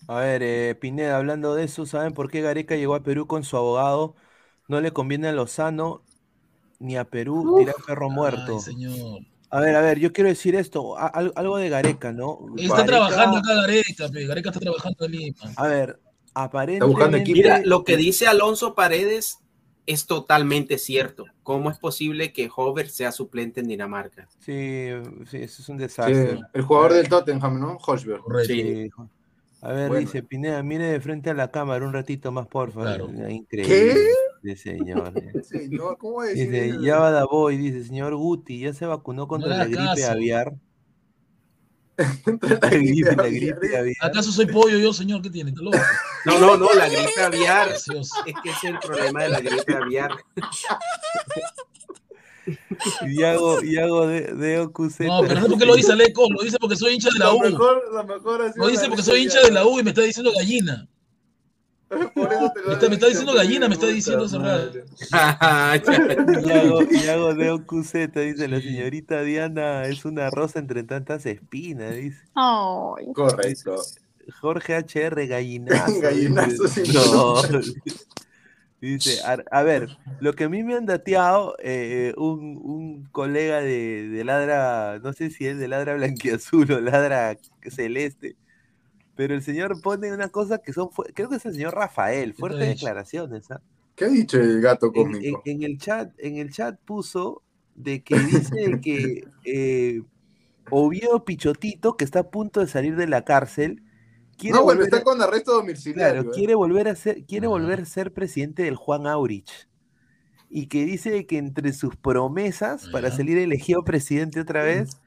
A 0.07 0.19
ver, 0.19 0.43
eh, 0.43 0.75
Pineda, 0.75 1.17
hablando 1.17 1.55
de 1.55 1.63
eso, 1.63 1.85
¿saben 1.85 2.13
por 2.13 2.29
qué 2.29 2.41
Gareca 2.41 2.75
llegó 2.75 2.93
a 2.93 3.03
Perú 3.03 3.25
con 3.25 3.43
su 3.43 3.57
abogado? 3.57 4.15
No 4.67 4.81
le 4.81 4.91
conviene 4.91 5.29
a 5.29 5.31
Lozano 5.31 6.03
ni 6.79 6.97
a 6.97 7.03
Perú 7.05 7.55
tirar 7.59 7.75
perro 7.85 8.09
muerto. 8.09 8.55
Ay, 8.57 8.61
señor. 8.61 9.21
A 9.49 9.59
ver, 9.59 9.75
a 9.75 9.81
ver, 9.81 9.99
yo 9.99 10.11
quiero 10.11 10.29
decir 10.29 10.55
esto, 10.55 10.97
a- 10.97 11.07
algo 11.07 11.57
de 11.57 11.69
Gareca, 11.69 12.11
¿no? 12.11 12.39
Está 12.57 12.77
Gareca- 12.77 12.85
trabajando 12.87 13.37
acá 13.37 13.53
Gareca, 13.53 14.09
pe. 14.09 14.25
Gareca 14.25 14.49
está 14.49 14.59
trabajando 14.59 15.05
en 15.05 15.11
Lima. 15.11 15.37
A 15.57 15.67
ver, 15.67 15.99
aparentemente... 16.33 17.31
Mira, 17.33 17.61
lo 17.63 17.83
que 17.83 17.95
dice 17.97 18.25
Alonso 18.27 18.73
Paredes 18.73 19.37
es 19.85 20.07
totalmente 20.07 20.77
cierto. 20.77 21.25
¿Cómo 21.43 21.69
es 21.69 21.77
posible 21.77 22.33
que 22.33 22.49
Hover 22.55 22.89
sea 22.89 23.11
suplente 23.11 23.59
en 23.59 23.67
Dinamarca? 23.67 24.27
Sí, 24.39 24.87
sí, 25.29 25.37
eso 25.37 25.61
es 25.61 25.69
un 25.69 25.77
Sí, 25.77 25.83
desastre. 25.83 26.39
el 26.53 26.61
jugador 26.63 26.93
del 26.93 27.09
Tottenham, 27.09 27.59
¿no? 27.59 27.77
Hochberg. 27.85 28.21
Sí. 28.47 28.89
A 29.61 29.71
ver, 29.71 29.87
Bueno. 29.89 29.99
dice 30.01 30.23
Pineda, 30.23 30.63
mire 30.63 30.85
de 30.85 30.99
frente 30.99 31.29
a 31.29 31.33
la 31.33 31.51
cámara 31.51 31.85
un 31.85 31.93
ratito 31.93 32.31
más, 32.31 32.47
porfa. 32.47 32.81
Claro. 32.81 33.09
Increíble. 33.29 34.07
Sí, 34.43 34.55
señor. 34.57 35.13
eh. 35.15 35.41
Señor, 35.43 35.97
¿cómo 35.97 36.21
decir 36.21 36.51
Dice, 36.51 36.77
ya 36.81 36.99
va 36.99 37.11
da 37.11 37.25
boy, 37.25 37.57
dice, 37.57 37.83
señor 37.85 38.13
Guti, 38.15 38.59
ya 38.59 38.73
se 38.73 38.85
vacunó 38.85 39.27
contra 39.27 39.55
la 39.57 39.65
gripe 39.65 39.81
caso. 39.83 40.11
aviar. 40.11 40.53
La 42.41 42.59
La 42.61 42.69
gripe, 42.69 43.15
la 43.15 43.27
gripe 43.29 43.77
aviar. 43.77 43.95
¿Acaso 44.01 44.31
soy 44.31 44.47
pollo 44.47 44.77
yo, 44.79 44.91
señor? 44.93 45.21
¿Qué 45.21 45.29
tiene? 45.29 45.51
No, 45.53 45.71
no, 46.39 46.57
no, 46.57 46.73
la 46.73 46.89
gripe 46.89 47.21
aviar. 47.21 47.69
Gracioso. 47.69 48.15
Es 48.25 48.33
que 48.43 48.49
ese 48.49 48.67
es 48.67 48.73
el 48.73 48.79
problema 48.79 49.23
de 49.23 49.29
la 49.29 49.39
gripe 49.41 49.75
aviar. 49.75 50.11
Y 53.07 53.23
hago, 53.23 53.63
y 53.63 53.77
hago 53.77 54.07
de, 54.07 54.33
de 54.33 54.59
OQZ. 54.59 54.99
No, 55.01 55.21
pero 55.21 55.39
no 55.41 55.47
porque 55.47 55.65
lo 55.65 55.75
dice 55.75 55.93
Aleco, 55.93 56.27
lo 56.29 56.43
dice 56.43 56.57
porque 56.59 56.75
soy 56.75 56.95
hincha 56.95 57.09
de 57.13 57.19
la 57.19 57.27
Lo 57.27 57.37
U. 57.37 57.39
mejor, 57.41 57.81
lo 57.93 58.03
mejor 58.03 58.45
dice 58.69 58.83
la 58.83 58.89
porque 58.89 59.03
soy 59.03 59.21
hincha 59.21 59.41
de 59.41 59.51
la 59.51 59.65
U 59.65 59.79
y 59.79 59.83
me 59.83 59.91
está 59.91 60.01
diciendo 60.01 60.31
gallina. 60.35 60.89
Por 62.15 62.33
eso 62.33 62.51
te 62.53 62.61
lo 62.61 62.67
Me 62.67 62.73
está- 62.73 62.89
me 62.89 62.93
está 62.95 63.05
he 63.05 63.09
diciendo 63.09 63.33
gallina, 63.33 63.67
me 63.67 63.73
está 63.75 63.87
diciendo 63.87 64.25
hace 64.25 64.39
madre. 64.39 64.83
Y 66.45 66.51
hago, 66.51 66.79
y 66.89 67.07
hago 67.07 67.33
de 67.33 67.51
OQZ, 67.51 67.93
dice 68.13 68.47
la 68.47 68.59
señorita 68.61 69.21
Diana, 69.21 69.83
es 69.85 70.05
una 70.05 70.29
rosa 70.29 70.59
entre 70.59 70.83
tantas 70.83 71.25
espinas, 71.25 71.95
dice. 71.95 72.21
Ay. 72.35 73.05
Correcto. 73.13 73.75
Jorge 74.41 74.75
HR, 74.77 75.27
gallinazo. 75.27 75.99
Gallinazo, 76.01 76.63
dice. 76.63 76.85
sí. 76.85 76.93
No. 76.93 77.35
Dice, 78.81 79.21
a, 79.23 79.37
a 79.51 79.63
ver, 79.63 79.97
lo 80.19 80.33
que 80.33 80.43
a 80.43 80.49
mí 80.49 80.61
me 80.61 80.75
han 80.75 80.85
dateado, 80.85 81.55
eh, 81.63 82.13
un, 82.17 82.59
un 82.61 83.05
colega 83.13 83.61
de, 83.61 84.09
de 84.09 84.23
ladra, 84.25 84.99
no 85.01 85.13
sé 85.13 85.29
si 85.29 85.47
es 85.47 85.57
de 85.57 85.69
ladra 85.69 85.93
blanquiazul 85.95 86.69
o 86.69 86.81
ladra 86.81 87.37
celeste, 87.69 88.35
pero 89.15 89.33
el 89.35 89.43
señor 89.43 89.81
pone 89.81 90.13
una 90.13 90.29
cosa 90.29 90.59
que 90.59 90.73
son, 90.73 90.89
creo 91.13 91.29
que 91.29 91.35
es 91.37 91.45
el 91.45 91.53
señor 91.53 91.75
Rafael, 91.75 92.33
fuertes 92.33 92.67
declaraciones, 92.69 93.49
¿ah? 93.51 93.61
¿Qué 93.95 94.05
ha 94.05 94.07
dicho 94.09 94.37
el 94.39 94.61
gato 94.61 94.93
en, 94.93 95.17
en- 95.21 95.41
cómico? 95.41 95.43
en 95.45 95.63
el 95.63 95.77
chat, 95.79 96.13
en 96.19 96.37
el 96.37 96.51
chat 96.51 96.79
puso 96.85 97.43
de 97.75 98.03
que 98.03 98.21
dice 98.21 98.79
que 98.81 99.23
eh, 99.43 100.03
Oviedo 100.69 101.25
Pichotito, 101.25 101.97
que 101.97 102.05
está 102.05 102.21
a 102.21 102.31
punto 102.31 102.59
de 102.61 102.67
salir 102.67 102.95
de 102.95 103.07
la 103.07 103.25
cárcel, 103.25 103.83
quiere 104.37 104.59
No, 104.59 104.63
bueno, 104.63 104.81
volver 104.81 104.85
está 104.85 105.03
con 105.03 105.21
arresto 105.21 105.53
domiciliario. 105.53 106.23
claro, 106.23 106.31
¿eh? 106.31 106.31
quiere 106.31 106.55
volver 106.55 106.87
a 106.89 106.95
ser, 106.95 107.25
quiere 107.25 107.47
volver 107.47 107.81
a 107.81 107.85
ser 107.85 108.13
presidente 108.13 108.63
del 108.63 108.75
Juan 108.75 109.07
Aurich. 109.07 109.69
Y 110.49 110.67
que 110.67 110.85
dice 110.85 111.25
que 111.25 111.37
entre 111.39 111.73
sus 111.73 111.95
promesas 111.97 112.87
para 112.89 113.11
salir 113.11 113.37
elegido 113.39 113.83
presidente 113.83 114.39
otra 114.39 114.63
vez, 114.63 114.99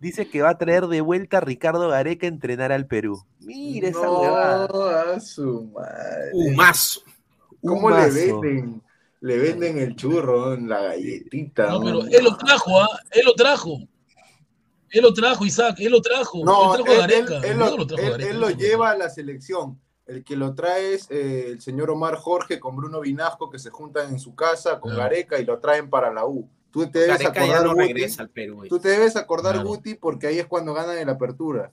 dice 0.00 0.28
que 0.28 0.42
va 0.42 0.50
a 0.50 0.58
traer 0.58 0.86
de 0.86 1.00
vuelta 1.00 1.38
a 1.38 1.40
Ricardo 1.40 1.88
Gareca 1.88 2.26
a 2.26 2.30
entrenar 2.30 2.72
al 2.72 2.86
Perú. 2.86 3.24
Mira 3.40 3.88
esa 3.88 4.02
no, 4.02 4.20
huevada. 4.20 5.14
a 5.14 5.20
su 5.20 5.64
madre. 5.74 6.30
Humazo. 6.34 7.00
¿Cómo 7.64 7.90
le 7.90 8.10
venden? 8.10 8.82
Le 9.20 9.36
venden 9.38 9.78
el 9.78 9.96
churro, 9.96 10.56
la 10.56 10.80
galletita. 10.80 11.66
No, 11.70 11.80
pero 11.82 12.02
él 12.04 12.22
lo 12.24 12.36
trajo, 12.36 12.80
¿ah? 12.80 12.88
Él 13.10 13.22
lo 13.24 13.34
trajo. 13.34 13.78
Él 14.90 15.02
lo 15.02 15.12
trajo, 15.12 15.44
Isaac, 15.44 15.76
él 15.80 15.90
lo 15.92 16.00
trajo. 16.00 16.44
No, 16.44 16.74
él 16.76 16.82
trajo 16.84 17.00
a 17.00 17.04
él, 17.04 17.10
él- 17.12 17.24
Gareca. 17.26 17.46
él 17.48 17.60
Oviedo 17.62 17.76
lo, 17.76 17.86
trajo 17.86 18.02
él- 18.04 18.10
Gareca, 18.12 18.30
él 18.30 18.40
lo 18.40 18.50
lleva 18.50 18.90
a 18.90 18.96
la 18.96 19.10
selección. 19.10 19.78
El 20.06 20.24
que 20.24 20.36
lo 20.36 20.54
trae 20.54 20.94
es 20.94 21.10
eh, 21.10 21.48
el 21.48 21.60
señor 21.60 21.90
Omar 21.90 22.14
Jorge 22.16 22.58
con 22.58 22.74
Bruno 22.76 23.00
Vinasco 23.00 23.50
que 23.50 23.58
se 23.58 23.68
juntan 23.68 24.08
en 24.10 24.18
su 24.18 24.34
casa 24.34 24.80
con 24.80 24.92
Claro. 24.92 25.10
Gareca 25.10 25.38
y 25.38 25.44
lo 25.44 25.58
traen 25.58 25.90
para 25.90 26.10
la 26.12 26.24
U. 26.24 26.48
Tú 26.70 26.90
te 26.90 26.98
debes 27.00 27.18
Gareca 27.18 27.40
acordar, 27.42 27.64
no 27.64 27.74
Guti, 27.74 27.86
regresa 27.86 28.22
al 28.22 28.28
Perú. 28.30 28.64
tú 28.68 28.78
te 28.78 28.88
debes 28.90 29.16
acordar, 29.16 29.54
Claro. 29.54 29.68
Guti, 29.68 29.94
porque 29.94 30.26
ahí 30.26 30.38
es 30.38 30.46
cuando 30.46 30.74
ganan 30.74 30.98
en 30.98 31.06
la 31.06 31.12
apertura. 31.14 31.72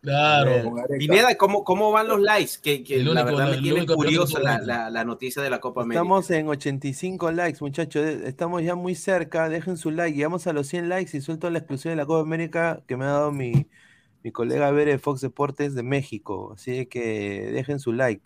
Claro. 0.00 0.74
Pineda, 0.96 1.34
¿cómo, 1.36 1.64
¿cómo 1.64 1.90
van 1.90 2.06
los 2.06 2.20
likes? 2.20 2.52
Que, 2.62 2.84
que 2.84 2.96
El 2.96 3.06
la 3.06 3.10
único- 3.22 3.26
verdad 3.26 3.48
el 3.50 3.56
me 3.56 3.62
tiene 3.62 3.78
único 3.78 3.96
campeonato 3.96 4.38
la, 4.38 4.58
la, 4.60 4.90
la 4.90 5.04
noticia 5.04 5.42
de 5.42 5.50
la 5.50 5.58
Copa 5.58 5.82
América. 5.82 6.00
Estamos 6.02 6.30
en 6.30 6.48
85 6.48 7.32
likes, 7.32 7.58
muchachos. 7.60 8.04
Estamos 8.06 8.62
ya 8.62 8.76
muy 8.76 8.94
cerca. 8.94 9.48
Dejen 9.48 9.76
su 9.76 9.90
like. 9.90 10.16
Llegamos 10.16 10.46
a 10.46 10.52
los 10.52 10.68
100 10.68 10.88
likes 10.88 11.16
y 11.16 11.20
suelto 11.20 11.50
la 11.50 11.58
exclusión 11.58 11.92
de 11.92 11.96
la 11.96 12.06
Copa 12.06 12.20
América 12.20 12.80
que 12.86 12.96
me 12.96 13.04
ha 13.06 13.08
dado 13.08 13.32
mi, 13.32 13.66
mi 14.22 14.30
colega 14.30 14.70
Bere 14.70 14.92
de 14.92 14.98
Fox 14.98 15.20
Deportes 15.20 15.74
de 15.74 15.82
México. 15.82 16.52
Así 16.54 16.86
que 16.86 17.50
dejen 17.52 17.80
su 17.80 17.92
like. 17.92 18.22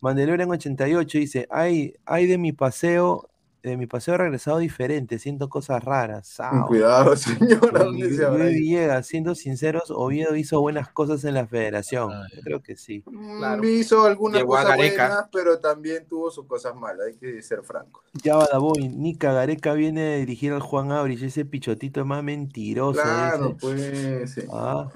Mandalorian 0.00 0.48
88 0.50 1.18
dice: 1.18 1.48
Ay, 1.50 1.94
ay 2.04 2.26
de 2.26 2.38
mi 2.38 2.52
paseo, 2.52 3.28
de 3.70 3.76
mi 3.76 3.86
paseo 3.86 4.14
he 4.14 4.18
regresado 4.18 4.58
diferente. 4.58 5.18
Siento 5.18 5.48
cosas 5.48 5.82
raras. 5.82 6.36
Cuidado, 6.66 7.16
señora, 7.16 7.82
Y 7.82 7.84
¿dónde 7.84 8.14
se 8.14 8.24
habrá 8.24 8.44
Luis? 8.44 8.56
Villegas, 8.56 9.06
siendo 9.06 9.34
sinceros, 9.34 9.90
Oviedo 9.90 10.36
hizo 10.36 10.60
buenas 10.60 10.88
cosas 10.90 11.24
en 11.24 11.34
la 11.34 11.46
federación. 11.46 12.12
Ay. 12.12 12.36
Yo 12.36 12.42
creo 12.42 12.62
que 12.62 12.76
sí. 12.76 13.02
Claro. 13.38 13.62
Mm, 13.62 13.66
Hizo 13.66 14.04
algunas 14.04 14.40
Llegó 14.40 14.54
cosas 14.54 14.76
buenas, 14.76 15.28
pero 15.32 15.58
también 15.58 16.06
tuvo 16.06 16.30
sus 16.30 16.46
cosas 16.46 16.74
malas, 16.74 17.06
hay 17.08 17.16
que 17.16 17.42
ser 17.42 17.62
francos. 17.62 18.04
Ya 18.22 18.36
va 18.36 18.46
Boy, 18.58 18.88
Nica 18.88 19.32
Gareca 19.32 19.74
viene 19.74 20.14
a 20.14 20.16
dirigir 20.16 20.52
al 20.52 20.60
Juan 20.60 20.92
Abrich, 20.92 21.22
ese 21.22 21.44
pichotito 21.44 22.00
es 22.00 22.06
más 22.06 22.22
mentiroso. 22.22 23.00
Claro, 23.02 23.56
pues. 23.60 24.32
sí. 24.32 24.42
Ah, 24.52 24.88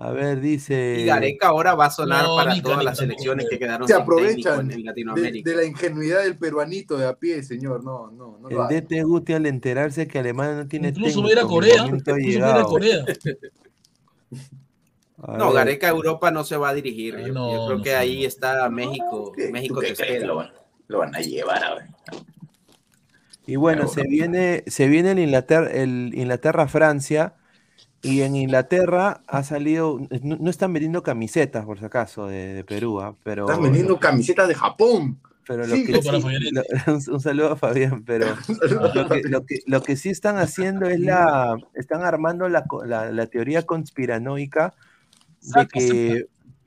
A 0.00 0.12
ver, 0.12 0.40
dice. 0.40 0.96
Y 1.00 1.06
Gareca 1.06 1.48
ahora 1.48 1.74
va 1.74 1.86
a 1.86 1.90
sonar 1.90 2.24
No, 2.24 2.36
para 2.36 2.62
todas 2.62 2.84
las 2.84 2.98
selecciones 2.98 3.46
tampoco. 3.46 3.50
que 3.50 3.58
quedaron 3.58 3.88
Se 3.88 3.94
sin 3.94 4.02
técnico 4.04 4.14
aprovechan 4.52 4.54
en, 4.60 4.70
en 4.70 4.78
de, 4.78 4.84
Latinoamérica. 4.84 5.50
de 5.50 5.56
la 5.56 5.64
ingenuidad 5.64 6.22
del 6.22 6.38
peruanito 6.38 6.96
de 6.96 7.06
a 7.06 7.14
pie, 7.18 7.42
señor. 7.42 7.82
No, 7.82 8.08
no, 8.12 8.38
no 8.38 8.48
El 8.48 8.56
lo. 8.56 8.68
DT 8.68 9.02
Guti 9.02 9.32
al 9.32 9.46
enterarse 9.46 10.06
que 10.06 10.20
Alemania 10.20 10.54
no 10.54 10.68
tiene 10.68 10.88
Incluso 10.90 11.20
a 11.20 11.24
a 11.24 11.26
técnico, 11.26 11.48
mi 11.48 11.54
Corea. 11.54 11.74
Incluso 11.86 12.40
va 12.40 12.54
a 12.54 12.60
a. 12.60 12.64
Corea. 12.64 13.04
A 15.20 15.36
No, 15.36 15.46
ver, 15.46 15.54
Gareca 15.54 15.88
a 15.88 15.90
Europa 15.90 16.30
no 16.30 16.44
se 16.44 16.56
va 16.56 16.68
a 16.68 16.74
dirigir. 16.74 17.16
Ah, 17.16 17.26
Yo, 17.26 17.32
no, 17.32 17.50
yo 17.52 17.66
creo 17.66 17.78
no 17.78 17.82
que 17.82 17.94
ahí 17.96 18.22
no. 18.22 18.28
está 18.28 18.68
México. 18.70 19.32
¿Qué- 19.32 19.50
México 19.50 19.80
te 19.80 19.90
espera. 19.90 20.24
lo 20.26 20.36
van, 20.36 20.52
lo 20.86 20.98
van 20.98 21.14
a 21.16 21.18
llevar 21.20 21.64
a 21.64 21.74
ver? 21.74 21.84
Y 23.46 23.56
bueno, 23.56 23.88
se 23.88 24.02
viene, 24.02 24.62
se 24.68 24.86
viene 24.86 25.12
el 25.12 25.18
Inglaterra, 25.18 25.70
el 25.72 26.12
Inglaterra-Francia, 26.14 27.34
y 28.02 28.22
en 28.22 28.36
Inglaterra 28.36 29.22
ha 29.26 29.42
salido, 29.42 29.98
no, 30.22 30.36
no 30.36 30.50
están 30.50 30.72
vendiendo 30.72 31.02
camisetas, 31.02 31.64
por 31.64 31.78
si 31.78 31.84
acaso, 31.84 32.26
de, 32.26 32.54
de 32.54 32.64
Perú, 32.64 33.00
¿ah? 33.00 33.14
pero, 33.24 33.46
Están 33.48 33.62
vendiendo 33.62 33.98
camisetas 33.98 34.46
de 34.48 34.54
Japón. 34.54 35.18
pero 35.46 35.66
lo 35.66 35.74
Sí, 35.74 35.84
que 35.86 36.00
sí- 36.02 36.10
lo- 36.52 36.62
un, 36.94 37.14
un 37.14 37.20
saludo 37.20 37.52
a 37.52 37.56
Fabián, 37.56 38.04
pero 38.04 38.26
lo 38.94 39.08
que, 39.08 39.22
lo, 39.28 39.44
que, 39.46 39.60
lo 39.66 39.82
que 39.82 39.96
sí 39.96 40.10
están 40.10 40.36
haciendo 40.38 40.86
es 40.88 41.00
la, 41.00 41.56
están 41.74 42.02
armando 42.02 42.48
la, 42.48 42.64
la, 42.86 43.10
la 43.10 43.26
teoría 43.26 43.62
conspiranoica 43.66 44.74
de 45.40 45.66
que 45.66 46.26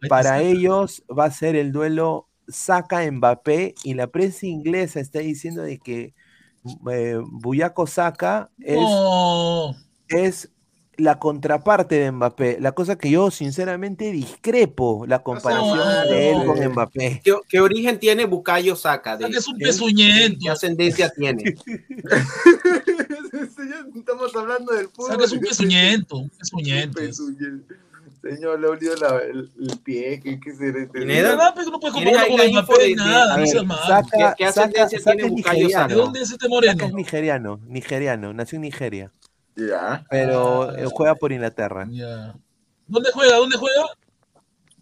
para 0.09 0.41
ellos 0.41 1.03
va 1.09 1.25
a 1.25 1.31
ser 1.31 1.55
el 1.55 1.71
duelo 1.71 2.27
Saca 2.47 3.09
Mbappé 3.09 3.75
y 3.83 3.93
la 3.93 4.07
prensa 4.07 4.47
inglesa 4.47 4.99
está 4.99 5.19
diciendo 5.19 5.61
de 5.61 5.77
que 5.77 6.13
eh, 6.91 7.19
Buyaco 7.23 7.87
Saka 7.87 8.49
es, 8.59 8.77
No. 8.79 9.75
es 10.09 10.51
la 11.01 11.19
contraparte 11.19 11.95
de 11.95 12.11
Mbappé, 12.11 12.57
la 12.61 12.71
cosa 12.73 12.97
que 12.97 13.09
yo 13.09 13.31
sinceramente 13.31 14.11
discrepo 14.11 15.05
la 15.07 15.23
comparación 15.23 15.77
No, 15.77 16.05
de 16.05 16.31
él 16.31 16.37
no. 16.39 16.45
con 16.45 16.65
Mbappé. 16.71 17.21
¿Qué, 17.23 17.33
qué 17.49 17.59
origen 17.59 17.99
tiene 17.99 18.25
Bucayo 18.25 18.75
Saca? 18.75 19.17
De, 19.17 19.25
Saca 19.25 19.37
es 19.39 19.47
un 19.47 19.57
¿qué- 19.57 19.65
pezuñento. 19.65 20.39
¿Qué 20.41 20.49
ascendencia 20.49 21.09
tiene? 21.15 21.55
Señor, 23.55 23.87
Estamos 23.95 24.35
hablando 24.35 24.73
del 24.73 24.87
fútbol. 24.89 25.11
Saca 25.11 25.23
es 25.25 25.31
un 25.31 25.39
pezuñento. 25.39 26.17
Un 26.17 26.29
pezuñento. 26.29 26.99
Señor, 28.21 28.59
le 28.59 28.67
olido 28.67 28.95
la- 28.97 29.17
el, 29.19 29.49
el 29.59 29.77
pie. 29.83 30.19
¿Qué, 30.23 30.39
qué 30.39 30.53
será 30.55 30.83
este? 30.83 30.99
Pineda, 30.99 31.29
¿Verdad? 31.29 31.53
Pero 31.55 31.71
no 31.71 31.79
puedes 31.79 31.95
¿Tienes 31.95 32.13
compararlo 32.13 32.67
con 32.67 32.81
el 32.81 32.89
de- 32.89 32.95
nada, 32.95 33.33
A 33.33 33.37
no 33.37 33.41
ver, 33.43 33.47
seas 33.47 33.65
mal. 33.65 33.79
Saca, 33.87 34.03
¿Qué- 34.11 34.17
qué 34.37 34.51
Saca- 34.51 34.61
ascendencia 34.61 34.99
Saca 34.99 35.11
tiene 35.17 35.27
es 35.27 35.31
Bukayo 35.31 35.53
nigeriano. 35.57 35.87
¿De 35.87 35.95
dónde 35.95 36.19
es 36.19 36.25
este 36.31 36.35
Saca 36.45 36.49
moreno? 36.49 36.85
es 36.85 36.93
nigeriano, 36.93 37.59
nigeriano, 37.67 38.33
nació 38.33 38.57
en 38.57 38.61
Nigeria, 38.61 39.11
Ya. 39.55 40.05
pero 40.09 40.63
Ah. 40.69 40.75
eh, 40.79 40.85
juega 40.91 41.15
por 41.15 41.31
Inglaterra. 41.31 41.87
Ya. 41.89 42.35
¿Dónde 42.87 43.09
juega? 43.13 43.35
¿dónde 43.37 43.57
juega? 43.57 43.83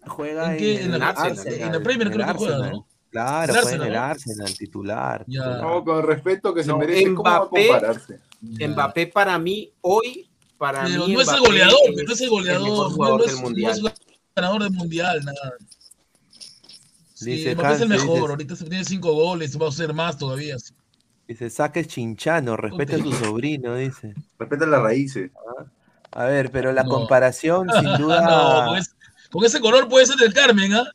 Juega 0.06 0.52
¿En 0.52 0.58
qué? 0.58 0.74
en, 0.76 0.84
En 0.86 0.94
el 0.94 1.00
la- 1.00 1.08
Arsenal, 1.10 1.54
en 1.54 1.72
la 1.72 1.80
Premier 1.80 2.06
en 2.08 2.12
creo 2.14 2.26
que 2.26 2.32
juega. 2.34 2.68
¿no? 2.70 2.86
Claro, 3.10 3.52
juega 3.62 3.86
en 3.86 3.94
Arsenal, 3.96 4.48
el 4.48 4.56
titular. 4.56 5.24
Ya. 5.26 5.44
No, 5.58 5.84
con 5.84 5.98
el 5.98 6.02
respeto 6.04 6.54
que 6.54 6.62
se 6.62 6.68
No, 6.68 6.78
merece. 6.78 7.12
¿Cómo 7.14 7.22
va 7.24 7.36
a 7.36 7.40
Mbappé- 7.42 7.66
compararse? 7.68 8.20
Mbappé 8.40 9.06
para 9.08 9.38
mí, 9.38 9.72
hoy, 9.80 10.30
para 10.56 10.84
Pero 10.84 11.06
mí 11.06 11.12
no 11.14 11.20
es 11.20 11.28
el 11.28 11.40
goleador, 11.40 11.78
es 11.96 12.04
no 12.06 12.12
es 12.14 12.20
el 12.20 12.30
goleador, 12.30 12.68
no, 12.98 13.24
es, 13.24 13.40
mundial. 13.40 13.80
no 13.82 13.88
es 13.88 13.94
ganador 14.34 14.62
del 14.62 14.72
mundial, 14.72 15.24
nada. 15.24 15.52
Sí, 17.14 17.32
Dice 17.32 17.54
Mbappé 17.54 17.74
es 17.74 17.80
el 17.82 17.88
mejor, 17.88 18.14
dice- 18.16 18.28
ahorita 18.30 18.56
se 18.56 18.64
tiene 18.64 18.84
cinco 18.84 19.12
goles, 19.12 19.60
va 19.60 19.68
a 19.68 19.72
ser 19.72 19.92
más 19.92 20.16
todavía. 20.16 20.58
sí. 20.58 20.72
Dice, 21.30 21.48
saques 21.48 21.86
chinchano, 21.86 22.56
respeta 22.56 22.96
a 22.96 22.98
tu 22.98 23.12
sobrino, 23.12 23.76
dice. 23.76 24.16
Respeta 24.36 24.66
las 24.66 24.82
raíces. 24.82 25.30
A 26.10 26.24
ver, 26.24 26.50
pero 26.50 26.72
la 26.72 26.82
No. 26.82 26.88
comparación, 26.88 27.68
sin 27.78 27.96
duda. 27.96 28.20
no, 28.26 28.66
con 28.66 28.76
ese, 28.76 28.90
con 29.30 29.44
ese 29.44 29.60
color 29.60 29.88
puede 29.88 30.06
ser 30.06 30.16
del 30.16 30.34
Carmen, 30.34 30.72
¿ah? 30.74 30.90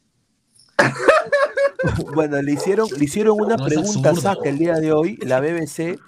Bueno, 2.13 2.41
le 2.41 2.51
hicieron, 2.51 2.89
le 2.97 3.05
hicieron 3.05 3.39
una 3.39 3.55
No, 3.55 3.63
pregunta 3.63 4.09
a. 4.09 4.15
Saka 4.15 4.49
el 4.49 4.57
día 4.57 4.73
de 4.75 4.91
hoy, 4.91 5.15
la 5.21 5.39
BBC 5.39 5.99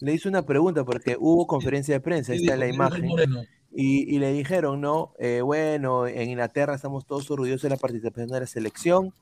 le 0.00 0.12
hizo 0.12 0.28
una 0.28 0.42
pregunta 0.44 0.84
porque 0.84 1.16
hubo 1.18 1.46
conferencia 1.46 1.94
de 1.94 2.00
prensa, 2.00 2.32
ahí 2.32 2.40
está 2.40 2.58
la 2.58 2.66
imagen, 2.68 3.08
y, 3.72 4.14
y 4.14 4.18
le 4.18 4.30
dijeron, 4.34 4.82
no, 4.82 5.14
Eh, 5.18 5.40
bueno, 5.40 6.06
en 6.06 6.28
Inglaterra 6.28 6.74
estamos 6.74 7.06
todos 7.06 7.30
orgullosos 7.30 7.62
de 7.62 7.70
la 7.70 7.76
participación 7.78 8.28
de 8.28 8.40
la 8.40 8.46
selección, 8.46 9.14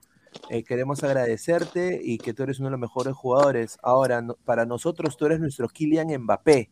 eh, 0.49 0.63
queremos 0.65 1.03
agradecerte 1.05 2.01
y 2.03 2.19
que 2.19 2.35
tú 2.35 2.43
eres 2.43 2.59
uno 2.59 2.69
de 2.69 2.73
los 2.73 2.81
mejores 2.81 3.15
jugadores. 3.15 3.79
Ahora, 3.83 4.21
no- 4.23 4.37
para 4.45 4.67
nosotros 4.67 5.17
tú 5.17 5.27
eres 5.27 5.41
nuestro 5.41 5.69
Kylian 5.69 6.09
Mbappé. 6.23 6.71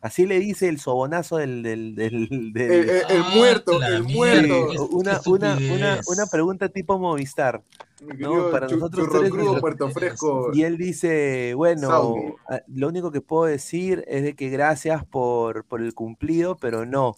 Así 0.00 0.26
le 0.26 0.38
dice 0.38 0.68
el 0.68 0.78
sobonazo 0.80 1.38
del... 1.38 1.62
del, 1.62 1.94
del- 1.94 2.28
del- 2.52 2.72
El, 2.72 2.90
el- 2.90 2.96
el 3.08 3.22
Ah, 3.22 3.32
muerto, 3.34 3.82
el 3.82 4.02
muerto. 4.02 4.66
Una, 4.90 5.18
una, 5.26 6.00
una, 6.06 6.26
pregunta 6.30 6.68
tipo 6.68 6.98
Movistar. 6.98 7.62
No, 8.18 8.50
para 8.50 8.66
nosotros 8.68 9.08
tú 9.08 9.16
eres 9.18 9.30
crudo, 9.30 9.44
nuestro- 9.44 9.60
puerto 9.62 9.88
fresco. 9.90 10.50
Y 10.52 10.64
él 10.64 10.76
dice, 10.76 11.54
bueno, 11.54 11.88
Saudi. 11.88 12.34
ah, 12.50 12.60
lo 12.66 12.88
único 12.88 13.10
que 13.12 13.22
puedo 13.22 13.44
decir 13.46 14.04
es 14.06 14.22
de 14.24 14.34
que 14.34 14.50
gracias 14.50 15.06
por, 15.06 15.64
por 15.64 15.80
el 15.80 15.94
cumplido, 15.94 16.56
pero 16.58 16.84
no. 16.84 17.16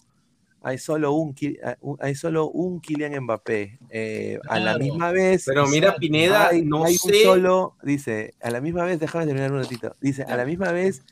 Hay 0.67 0.77
solo 0.79 1.13
un, 1.13 1.33
ah, 1.63 1.77
hay 2.01 2.13
solo 2.13 2.49
un 2.49 2.81
Kylian 2.81 3.23
Mbappé. 3.23 3.79
Eh, 3.89 4.37
A 4.49 4.59
la 4.59 4.77
misma 4.77 5.11
vez, 5.11 5.45
Pero 5.45 5.65
mira. 5.65 5.95
Pineda, 5.95 6.49
hay, 6.49 6.65
no 6.65 6.83
hay 6.83 6.97
sé. 6.97 7.07
un 7.07 7.23
solo, 7.23 7.77
dice, 7.83 8.33
a 8.41 8.51
la 8.51 8.59
misma 8.59 8.83
vez, 8.83 8.99
déjame 8.99 9.25
terminar 9.25 9.53
un 9.53 9.59
ratito. 9.61 9.95
Dice, 10.01 10.23
a 10.23 10.35
la 10.35 10.43
misma 10.43 10.73
vez 10.73 11.03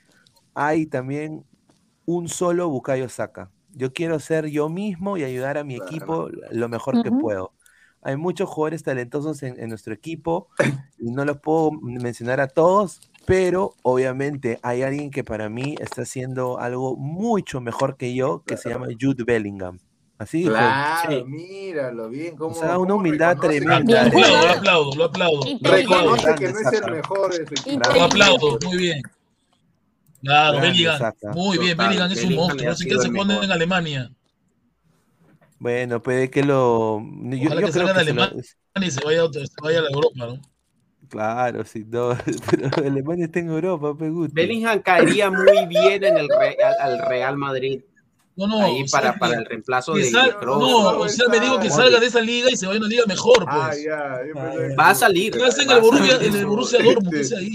hay 0.56 0.88
también 0.88 1.46
un 2.06 2.28
solo 2.28 2.68
Bukayo 2.68 3.08
Saka. 3.08 3.50
Yo 3.72 3.94
quiero 3.94 4.20
ser 4.20 4.48
yo 4.48 4.68
mismo 4.68 5.16
y 5.16 5.24
ayudar 5.24 5.58
a 5.58 5.64
mi 5.64 5.76
Claro. 5.78 5.90
equipo 5.90 6.30
lo 6.52 6.68
mejor 6.68 7.02
que 7.02 7.12
puedo. 7.12 7.54
Hay 8.02 8.18
muchos 8.18 8.50
jugadores 8.50 8.84
talentosos 8.84 9.42
en, 9.42 9.58
en 9.58 9.70
nuestro 9.70 9.94
equipo, 9.94 10.50
y 11.00 11.12
no 11.12 11.24
los 11.24 11.38
puedo 11.40 11.72
mencionar 11.72 12.42
a 12.42 12.48
todos, 12.50 13.00
pero 13.26 13.74
obviamente 13.84 14.60
hay 14.62 14.82
alguien 14.84 15.12
que 15.12 15.24
para 15.24 15.50
mí 15.50 15.76
está 15.80 16.04
haciendo 16.04 16.60
algo 16.60 16.96
mucho 16.96 17.62
mejor 17.62 17.98
que 17.98 18.14
yo, 18.16 18.44
que 18.46 18.58
se 18.58 18.70
llama 18.70 18.88
Jude 19.00 19.24
Bellingham. 19.24 19.80
Así 20.18 20.40
dijo. 20.40 20.52
Claro, 20.52 21.10
Sí. 21.20 21.24
míralo 21.26 22.10
bien. 22.10 22.38
Cómo, 22.38 22.56
O 22.56 22.60
sea, 22.60 22.78
una 22.78 22.94
humildad 22.94 23.38
tremenda. 23.38 24.04
Lo 24.08 24.10
aplaudo, 24.10 24.46
lo 24.48 24.54
aplaudo, 24.54 24.96
lo 24.96 25.04
aplaudo. 25.06 25.42
Reconoce 25.62 26.36
que 26.36 26.54
no 26.54 26.60
es 26.60 26.74
el 26.82 26.92
mejor 26.92 27.32
de 27.32 27.36
su 27.48 27.54
equipo. 27.54 27.70
Inteligente. 27.72 28.00
Lo 28.00 28.04
aplaudo, 28.06 28.60
muy 28.66 28.78
bien. 28.78 29.02
Claro, 30.22 30.62
Bellingham. 30.62 31.14
Muy 31.34 31.58
bien, 31.58 31.78
Bellingham 31.78 32.12
es 32.12 32.24
un 32.24 32.36
monstruo. 32.36 32.70
No 32.70 32.76
sé 32.76 32.86
qué 32.88 32.98
se 33.00 33.10
pone 33.10 33.44
en 33.44 33.52
Alemania. 33.52 34.10
Bueno, 35.60 36.02
puede 36.02 36.30
que 36.30 36.44
lo. 36.44 37.00
Yo, 37.02 37.48
Ojalá 37.48 37.62
yo 37.62 37.68
que 37.68 37.74
creo 37.74 37.88
salga 37.88 37.94
que 37.94 38.00
de 38.00 38.06
se 38.06 38.14
lo- 38.14 38.24
Alemania 38.24 38.44
y 38.88 38.92
se 38.92 39.06
vaya, 39.06 39.22
a 39.22 39.24
otro- 39.26 39.46
se 39.46 39.54
vaya 39.62 39.80
a 39.80 39.82
la 39.84 39.90
Europa, 39.90 40.26
¿no? 40.28 40.40
Claro, 41.10 41.64
sí, 41.66 41.86
no, 41.88 42.18
pero 42.52 42.70
Alemania 42.78 43.26
está 43.26 43.40
en 43.40 43.50
Europa, 43.50 43.96
pe 43.98 44.10
Guti. 44.10 44.34
Bellingham 44.34 44.80
caería 44.82 45.30
muy 45.32 45.66
bien 45.68 46.04
en 46.04 46.18
el 46.18 46.28
Re- 46.30 46.58
al, 46.64 46.76
al 47.00 47.08
Real 47.08 47.38
Madrid. 47.38 47.82
No, 48.38 48.48
no, 48.48 48.62
ahí 48.62 48.86
sea, 48.86 49.16
para, 49.18 49.38
el 49.38 49.46
reemplazo 49.46 49.94
de 49.94 50.04
sal- 50.12 50.38
Kroos. 50.40 50.60
no, 50.60 50.78
o 51.00 51.08
sea, 51.08 51.30
me 51.30 51.40
digo 51.40 51.58
que 51.60 51.70
salga 51.70 52.00
de 52.02 52.08
esa 52.08 52.20
liga 52.20 52.50
y 52.52 52.58
se 52.58 52.66
vaya 52.68 52.78
a 52.78 52.82
una 52.82 52.90
liga 52.90 53.04
mejor, 53.08 53.46
Ah, 53.48 53.68
pues. 53.70 53.84
ya. 53.86 54.20
yo 54.28 54.34
Ah, 54.38 54.52
pensé 54.58 54.76
Va 54.76 54.90
a 54.90 54.96
salir. 54.96 55.32
Que 55.34 55.46
hace 55.46 55.62
en 55.62 55.70
va 55.70 55.74
el 55.74 55.80
a 55.80 55.82
Borussia, 55.82 56.16
en 56.22 56.36
el 56.36 56.46
Borussia 56.46 56.84
Dortmund, 56.84 57.14
que 57.14 57.22
es 57.22 57.32
ahí. 57.34 57.54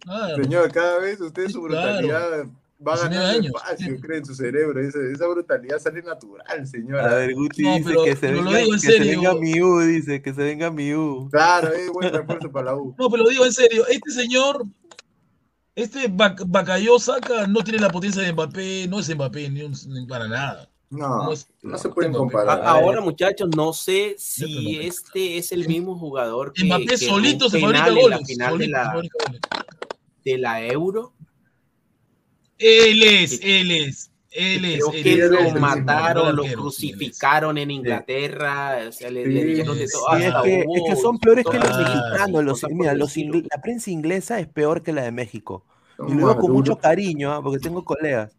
Claro. 0.00 0.42
Señor, 0.42 0.72
cada 0.72 0.98
vez 0.98 1.20
usted 1.20 1.48
su 1.48 1.62
claro. 1.62 2.50
Va 2.84 2.92
19 2.94 3.08
ganando 3.24 3.38
años. 3.38 3.46
espacio, 3.54 4.00
cree 4.00 4.18
en 4.18 4.24
su 4.26 4.34
cerebro. 4.34 4.80
Esa, 4.80 4.98
esa 5.12 5.26
brutalidad 5.28 5.78
sale 5.78 6.02
natural, 6.02 6.66
señor. 6.66 7.00
A 7.00 7.14
ver, 7.14 7.34
Guti 7.34 7.62
No, 7.62 7.74
dice 7.76 7.84
pero- 7.90 8.04
que 8.04 8.16
se 8.16 8.32
venga, 8.32 8.58
digo 8.58 8.74
en 8.74 8.80
que 8.80 8.86
se 8.92 8.98
venga 9.00 9.34
Miu, 9.34 9.78
dice 9.80 10.22
que 10.22 10.34
se 10.34 10.42
venga 10.42 10.70
Miu. 10.70 11.28
Claro, 11.30 11.72
es 11.72 11.88
buen 11.90 12.12
refuerzo 12.12 12.50
para 12.50 12.66
la 12.66 12.76
U. 12.76 12.94
No, 12.98 13.08
pero 13.10 13.22
lo 13.24 13.28
digo 13.30 13.44
en 13.46 13.52
serio, 13.52 13.86
este 13.88 14.10
señor, 14.10 14.64
este 15.74 16.08
Bac- 16.10 16.44
Bacayó 16.46 16.98
saca, 16.98 17.46
no 17.46 17.62
tiene 17.62 17.78
la 17.80 17.90
potencia 17.90 18.22
de 18.22 18.32
Mbappé, 18.32 18.86
no 18.88 18.98
es 19.00 19.14
Mbappé 19.14 19.50
ni, 19.50 19.62
un- 19.62 19.74
ni 19.88 20.06
para 20.06 20.26
nada. 20.28 20.68
No, 20.88 21.24
No 21.24 21.32
es- 21.32 21.48
no 21.62 21.76
se 21.78 21.88
pueden 21.88 22.12
comparar. 22.12 22.60
A- 22.60 22.70
Ahora, 22.70 23.00
muchachos, 23.00 23.48
no 23.56 23.72
sé 23.72 24.14
si 24.18 24.78
este 24.80 25.36
es 25.36 25.50
el 25.50 25.66
mismo 25.66 25.98
jugador 25.98 26.52
que, 26.52 26.64
Mbappé 26.64 26.96
solito 26.96 27.50
se 27.50 27.58
fabrica 27.60 27.88
en 27.88 27.94
la 27.96 28.00
goles. 28.02 28.20
final 28.26 28.58
de 28.58 28.64
solito 28.64 28.64
se 28.64 28.70
la, 28.84 28.92
fabrica 28.92 29.16
goles. 29.24 29.40
de 30.24 30.38
la 30.38 30.64
Euro. 30.66 31.12
Él 32.58 33.02
es, 33.02 33.40
él 33.42 33.70
es, 33.70 34.10
él 34.30 34.64
es. 34.64 34.78
Creo 34.84 34.92
él 34.92 35.02
que 35.02 35.12
es, 35.24 35.30
lo 35.30 35.60
mataron, 35.60 36.36
lo 36.36 36.44
crucificaron 36.44 37.58
en 37.58 37.70
Inglaterra, 37.70 38.78
o 38.88 38.92
sea, 38.92 39.10
le, 39.10 39.26
le 39.26 39.40
Sí, 39.42 39.46
dijeron 39.48 39.78
de 39.78 39.86
todo. 39.88 40.04
Sí, 40.16 40.24
es, 40.24 40.34
que, 40.42 40.60
es 40.60 40.82
que 40.88 40.96
son 40.96 41.18
peores 41.18 41.44
que 41.50 41.58
los 41.58 41.78
mexicanos. 41.78 42.44
Los, 42.44 42.64
mira, 42.70 42.94
los 42.94 43.16
la 43.16 43.62
prensa 43.62 43.90
inglesa 43.90 44.40
es 44.40 44.48
peor 44.48 44.82
que 44.82 44.92
la 44.92 45.02
de 45.02 45.12
México. 45.12 45.64
Y 45.98 46.12
lo 46.12 46.16
digo 46.16 46.36
con 46.36 46.52
mucho 46.52 46.76
cariño, 46.76 47.32
¿ah? 47.32 47.42
porque 47.42 47.58
tengo 47.58 47.84
colegas. 47.84 48.32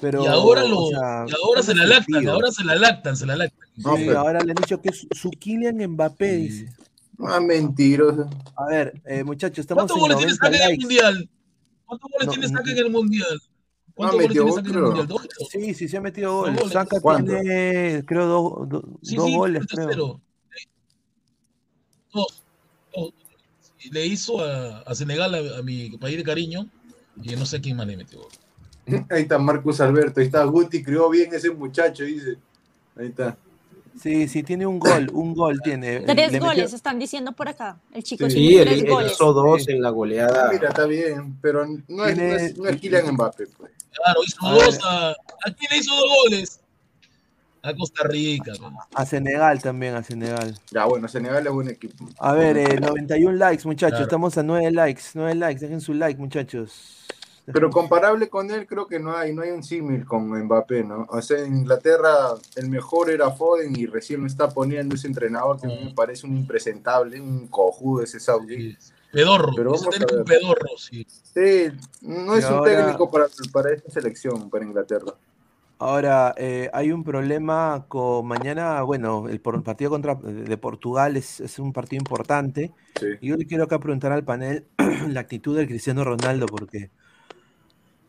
Pero, 0.00 0.24
Y 0.24 0.26
ahora, 0.26 0.64
lo, 0.64 0.78
o 0.84 0.88
sea, 0.90 1.26
y 1.28 1.32
ahora 1.44 1.62
son 1.62 1.64
se 1.64 1.74
la 1.74 1.86
lactan, 1.86 2.28
ahora 2.28 2.50
se 2.50 2.64
la 2.64 2.74
lactan, 2.76 3.16
se 3.16 3.26
la 3.26 3.36
lactan. 3.36 3.68
No, 3.76 3.96
Sí, 3.96 4.04
pero- 4.06 4.20
ahora 4.20 4.40
le 4.40 4.52
han 4.52 4.56
dicho 4.56 4.80
que 4.80 4.88
es 4.88 5.06
su 5.10 5.30
Kylian 5.30 5.76
Mbappé, 5.90 6.30
Sí. 6.30 6.42
dice. 6.48 6.72
Ah, 7.18 7.40
mentiroso. 7.40 8.28
A 8.56 8.66
ver, 8.66 8.94
eh, 9.04 9.22
muchachos, 9.22 9.58
estamos 9.58 9.82
¿Cuántos 9.84 9.98
goles 9.98 10.16
tiene 10.16 10.32
90 10.32 10.46
Saca 10.46 10.64
en 10.64 10.70
el 10.72 10.78
mundial? 10.80 11.30
¿Cuántos 11.84 12.10
goles 12.10 12.26
No, 12.26 12.32
tiene 12.32 12.48
Saca 12.48 12.70
en 12.70 12.78
el 12.78 12.90
mundial? 12.90 13.42
¿Cuántos 13.94 14.20
Ah, 14.20 14.22
goles 14.22 14.28
metió 14.44 14.62
tiene. 14.62 14.80
Mundial? 14.80 15.06
¿Dos? 15.06 15.28
Sí, 15.50 15.74
sí, 15.74 15.88
se 15.88 15.96
ha 15.96 16.00
metido 16.00 16.34
goles. 16.38 16.60
goles. 16.60 16.88
¿Cuántos? 17.02 17.40
tiene, 17.40 18.04
creo, 18.06 18.26
dos, 18.26 18.68
dos- 18.68 18.84
Sí, 19.02 19.16
dos 19.16 19.26
sí, 19.26 19.36
goles, 19.36 19.66
creo. 19.68 19.88
Dos. 22.12 22.42
Dos. 22.94 23.12
Le 23.90 24.06
hizo 24.06 24.40
a, 24.40 24.78
a 24.80 24.94
Senegal, 24.94 25.34
a, 25.34 25.58
a 25.58 25.62
mi 25.62 25.90
país 25.98 26.16
de 26.16 26.22
cariño, 26.22 26.68
y 27.22 27.34
no 27.34 27.44
sé 27.46 27.60
quién 27.60 27.76
más 27.76 27.86
le 27.86 27.96
metió. 27.96 28.20
Ahí 29.10 29.22
está 29.22 29.38
Marcus 29.38 29.80
Alberto, 29.80 30.20
ahí 30.20 30.26
está 30.26 30.44
Guti, 30.44 30.82
crió 30.82 31.08
bien 31.10 31.32
ese 31.34 31.50
muchacho, 31.50 32.04
dice. 32.04 32.36
Ahí 32.96 33.06
está. 33.08 33.36
Sí, 34.00 34.26
sí, 34.26 34.42
tiene 34.42 34.66
un 34.66 34.78
gol, 34.78 35.10
un 35.12 35.34
gol 35.34 35.60
tiene. 35.62 36.00
Tres 36.06 36.32
metió- 36.32 36.46
goles 36.46 36.72
están 36.72 36.98
diciendo 36.98 37.32
por 37.32 37.48
acá. 37.48 37.78
El 37.92 38.02
chico 38.02 38.24
Sí, 38.26 38.30
Sí, 38.30 38.38
tiene 38.48 38.62
él, 38.62 38.68
tres 38.68 38.82
él 38.84 38.88
goles. 38.90 39.12
hizo 39.12 39.32
dos 39.32 39.68
en 39.68 39.82
la 39.82 39.90
goleada. 39.90 40.50
Mira, 40.52 40.68
está 40.68 40.86
bien, 40.86 41.36
pero 41.42 41.66
no 41.66 42.04
es, 42.06 42.16
no 42.16 42.22
es, 42.24 42.56
no 42.58 42.68
es 42.68 42.80
Kylian 42.80 43.14
Mbappé, 43.14 43.46
pues. 43.58 43.72
Claro, 43.94 44.20
hizo 44.24 44.46
A 44.46 44.52
dos 44.52 44.78
a. 44.84 45.10
¿A 45.10 45.54
quién 45.56 45.70
le 45.70 45.78
hizo 45.78 45.94
dos 45.94 46.10
goles? 46.24 46.60
A 47.62 47.74
Costa 47.74 48.02
Rica. 48.04 48.52
A 48.94 49.06
Senegal 49.06 49.62
también, 49.62 49.94
a 49.94 50.02
Senegal. 50.02 50.58
Ya, 50.72 50.84
bueno, 50.84 51.06
Senegal 51.06 51.46
es 51.46 51.52
buen 51.52 51.68
equipo. 51.68 52.08
A 52.18 52.32
ver, 52.32 52.56
eh, 52.56 52.80
91 52.80 53.36
likes, 53.36 53.64
muchachos. 53.64 53.90
Claro. 53.90 54.04
Estamos 54.04 54.36
a 54.36 54.42
9 54.42 54.72
likes. 54.72 55.02
9 55.14 55.34
likes, 55.36 55.60
dejen 55.60 55.80
su 55.80 55.94
like, 55.94 56.20
muchachos. 56.20 57.06
Pero 57.44 57.70
comparable 57.70 58.28
con 58.28 58.50
él, 58.50 58.66
creo 58.66 58.86
que 58.86 59.00
no 59.00 59.16
hay, 59.16 59.34
no 59.34 59.42
hay 59.42 59.50
un 59.50 59.64
símil 59.64 60.04
con 60.04 60.28
Mbappé, 60.28 60.84
¿no? 60.84 61.06
O 61.10 61.20
sea, 61.22 61.38
en 61.38 61.56
Inglaterra 61.56 62.34
el 62.54 62.68
mejor 62.68 63.10
era 63.10 63.30
Foden 63.30 63.74
y 63.76 63.86
recién 63.86 64.20
lo 64.20 64.26
está 64.26 64.48
poniendo 64.48 64.94
ese 64.94 65.08
entrenador 65.08 65.60
que 65.60 65.66
a 65.66 65.70
mí 65.70 65.86
me 65.86 65.94
parece 65.94 66.26
un 66.26 66.36
impresentable, 66.36 67.20
un 67.20 67.48
cojudo 67.48 68.04
ese 68.04 68.20
Saudi. 68.20 68.76
Sí. 68.78 68.91
Pedorro. 69.12 69.52
Pero 69.54 69.70
vamos 69.72 69.86
a 69.86 69.90
técnico 69.90 70.14
ver. 70.16 70.24
pedorro, 70.24 70.68
sí. 70.78 71.06
Sí, 71.08 71.70
no 72.02 72.34
es 72.36 72.44
un 72.46 72.54
ahora- 72.54 72.76
técnico 72.84 73.10
para, 73.10 73.26
para 73.52 73.72
esta 73.74 73.90
selección, 73.90 74.48
para 74.50 74.64
Inglaterra. 74.64 75.12
Ahora, 75.78 76.32
eh, 76.36 76.70
hay 76.72 76.92
un 76.92 77.02
problema 77.02 77.86
con 77.88 78.24
mañana, 78.26 78.82
bueno, 78.82 79.28
el 79.28 79.40
partido 79.40 79.90
contra 79.90 80.14
de 80.14 80.56
Portugal 80.56 81.16
es, 81.16 81.40
es 81.40 81.58
un 81.58 81.72
partido 81.72 82.00
importante. 82.00 82.70
Sí. 83.00 83.06
Y 83.20 83.28
yo 83.28 83.36
le 83.36 83.46
quiero 83.46 83.64
acá 83.64 83.80
preguntar 83.80 84.12
al 84.12 84.24
panel 84.24 84.64
la 85.08 85.20
actitud 85.20 85.56
del 85.56 85.66
Cristiano 85.66 86.04
Ronaldo, 86.04 86.46
porque 86.46 86.90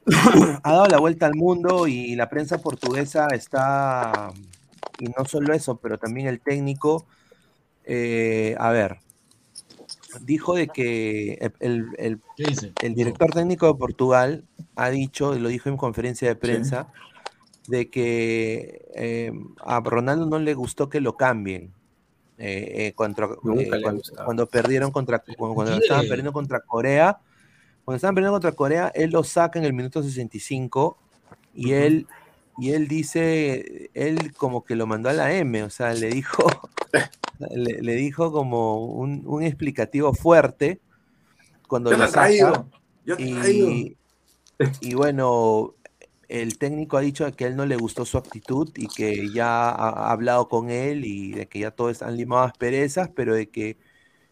ha 0.64 0.72
dado 0.72 0.86
la 0.86 1.00
vuelta 1.00 1.26
al 1.26 1.34
mundo 1.36 1.88
y 1.88 2.16
la 2.16 2.30
prensa 2.30 2.60
portuguesa 2.60 3.28
está, 3.34 4.32
y 5.00 5.06
no 5.06 5.26
solo 5.26 5.52
eso, 5.54 5.78
pero 5.78 5.98
también 5.98 6.28
el 6.28 6.42
técnico, 6.42 7.06
eh, 7.86 8.56
a 8.60 8.70
ver, 8.70 9.00
dijo 10.22 10.56
de 10.56 10.68
que 10.68 11.34
el- 11.60 11.96
el- 11.98 12.22
director 12.96 13.32
técnico 13.32 13.68
de 13.68 13.76
Portugal 13.76 14.44
ha 14.76 14.90
dicho, 14.90 15.36
lo 15.36 15.50
dijo 15.50 15.70
en 15.70 15.78
conferencia 15.78 16.28
de 16.28 16.36
prensa, 16.36 16.88
de 17.68 17.90
que 17.90 18.86
eh, 18.96 19.32
a 19.66 19.80
Ronaldo 19.80 20.26
no 20.26 20.40
le 20.40 20.54
gustó 20.54 20.90
que 20.90 21.02
lo 21.02 21.16
cambien. 21.18 21.72
eh, 22.40 22.88
eh, 22.88 22.94
contra, 22.94 23.26
eh, 23.28 23.82
cuando, 23.84 24.02
cuando 24.26 24.48
perdieron 24.48 24.92
contra 24.92 25.20
cuando, 25.20 25.54
cuando 25.54 25.78
estaban 25.78 26.08
perdiendo 26.08 26.34
contra 26.34 26.60
Corea 26.62 27.20
cuando 27.86 27.98
estaban 27.98 28.16
perdiendo 28.16 28.34
contra 28.34 28.52
Corea 28.54 28.92
él 28.96 29.12
lo 29.12 29.24
saca 29.24 29.60
en 29.60 29.66
el 29.66 29.74
minuto 29.74 30.02
65 30.02 30.98
y 31.54 31.74
él 31.74 32.08
y 32.56 32.72
él 32.74 32.88
dice 32.88 33.92
él 33.94 34.34
como 34.36 34.64
que 34.64 34.76
lo 34.76 34.88
mandó 34.88 35.10
a 35.10 35.14
la 35.14 35.34
M 35.36 35.64
o 35.64 35.70
sea 35.70 35.94
le 35.96 36.10
dijo 36.10 36.44
le, 37.40 37.82
le 37.82 37.94
dijo 37.96 38.32
como 38.32 38.86
un, 38.88 39.24
un 39.28 39.44
explicativo 39.44 40.14
fuerte 40.14 40.82
cuando 41.68 41.92
Yo 41.92 41.98
lo 41.98 42.08
saca 42.08 42.66
Yo 43.06 43.16
y, 43.18 43.98
y 44.80 44.94
bueno, 44.96 45.76
el 46.30 46.58
técnico 46.58 46.98
ha 46.98 47.02
dicho 47.02 47.32
que 47.36 47.46
a 47.46 47.48
él 47.48 47.56
no 47.56 47.66
le 47.66 47.78
gustó 47.78 48.06
su 48.06 48.18
actitud 48.18 48.72
y 48.76 48.92
que 48.94 49.32
ya 49.32 49.70
ha, 49.70 49.90
ha 50.10 50.12
hablado 50.12 50.50
con 50.50 50.70
él 50.72 51.06
y 51.06 51.34
de 51.34 51.48
que 51.48 51.60
ya 51.60 51.72
todos 51.72 52.02
han 52.02 52.18
limado 52.18 52.44
asperezas, 52.44 53.10
pero 53.16 53.36
de 53.36 53.50
que 53.52 53.78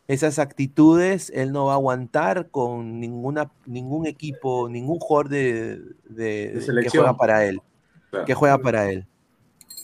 esas 0.08 0.40
actitudes 0.40 1.32
él 1.36 1.52
no 1.54 1.66
va 1.68 1.74
a 1.74 1.76
aguantar 1.78 2.50
con 2.52 3.00
ninguna, 3.00 3.54
ningún 3.66 4.08
equipo, 4.08 4.70
ningún 4.70 5.00
jugador 5.00 5.30
de, 5.30 5.80
de- 6.06 6.78
que 6.80 6.90
selección. 6.92 6.92
juega 6.92 7.18
para 7.18 7.46
él, 7.46 7.64
Claro. 8.12 8.26
que 8.26 8.34
juega 8.36 8.58
para 8.60 8.92
él. 8.92 9.08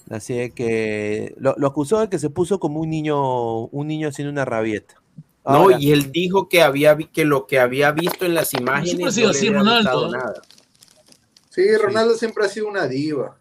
Así 0.10 0.36
de 0.36 0.52
que 0.52 1.34
lo, 1.38 1.56
lo 1.58 1.68
acusó 1.68 2.00
de 2.00 2.10
que 2.10 2.20
se 2.20 2.30
puso 2.30 2.60
como 2.60 2.80
un 2.82 2.90
niño, 2.90 3.66
un 3.66 3.88
niño 3.88 4.08
haciendo 4.10 4.32
una 4.32 4.46
rabieta. 4.46 5.02
No, 5.46 5.72
y 5.78 5.92
él 5.94 6.12
dijo 6.12 6.50
que 6.50 6.62
había 6.62 6.98
que 6.98 7.24
lo 7.24 7.48
que 7.48 7.60
había 7.60 7.92
visto 7.92 8.26
en 8.26 8.34
las 8.36 8.54
imágenes 8.54 8.90
Siempre 8.90 9.08
ha 9.08 9.12
sido 9.12 9.28
no 9.28 9.34
le 9.34 9.38
así, 9.40 9.50
Ronaldo. 9.50 10.12
Sí, 11.50 11.78
Ronaldo 11.78 12.16
siempre 12.16 12.46
ha 12.46 12.50
sido 12.50 12.68
una 12.68 12.86
diva. 12.88 13.38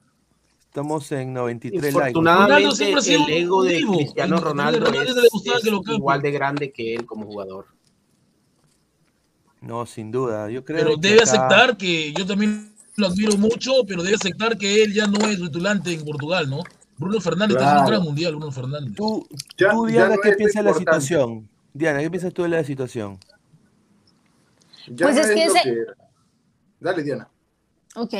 Estamos 0.66 1.11
en 1.12 1.32
93 1.32 1.82
likes. 1.95 2.12
Ronaldo 2.14 2.61
Infortunadamente, 2.61 2.76
siempre 2.76 2.99
ha 3.01 3.03
sido 3.03 3.26
el 3.26 3.32
ego 3.32 3.62
de 3.64 3.76
vivo. 3.78 3.97
Cristiano 3.97 4.37
Ronaldo 4.39 4.87
Ronaldo 4.87 5.20
es, 5.20 5.47
es 5.57 5.62
que 5.62 5.70
lo 5.70 5.82
igual 5.84 6.22
de 6.22 6.30
grande 6.30 6.70
que 6.72 6.95
él 6.95 7.07
como 7.07 7.26
jugador. 7.26 7.66
No, 9.61 9.84
sin 9.87 10.12
duda. 10.12 10.49
Yo 10.51 10.64
creo 10.64 10.84
Pero 10.84 11.01
que 11.01 11.09
debe 11.09 11.22
acá- 11.22 11.30
aceptar 11.30 11.76
que 11.76 12.12
yo 12.12 12.24
también 12.24 12.76
lo 12.97 13.09
admiro 13.09 13.36
mucho, 13.36 13.72
pero 13.86 14.03
debe 14.03 14.16
aceptar 14.16 14.57
que 14.57 14.82
él 14.82 14.94
ya 14.94 15.07
no 15.07 15.18
es 15.28 15.36
titulante 15.38 15.92
en 15.92 16.05
Portugal, 16.05 16.49
¿no? 16.49 16.62
Bruno 16.99 17.20
Fernández 17.20 17.57
está 17.57 17.64
haciendo 17.66 17.80
un 17.82 17.86
Claro. 17.86 17.88
gran 17.90 18.03
mundial, 18.05 18.36
Bruno 18.36 18.53
Fernández. 18.53 18.94
Tú, 18.97 19.26
Ya- 19.59 19.70
tú, 19.70 19.86
ya 19.88 19.92
Diana, 19.94 20.14
no 20.16 20.20
¿qué 20.22 20.32
piensas 20.32 20.64
de 20.64 20.70
la 20.70 20.76
situación? 20.78 21.49
Diana, 21.74 22.01
¿qué 22.01 22.11
piensas 22.11 22.32
tú 22.32 22.42
de 22.42 22.49
la 22.49 22.64
situación? 22.64 23.18
Ya 24.88 25.05
Pues 25.07 25.16
no 25.16 25.22
es 25.22 25.28
que 25.30 25.44
ese-. 25.44 25.86
Dale, 26.80 27.03
Diana. 27.03 27.28
Ok, 27.99 28.12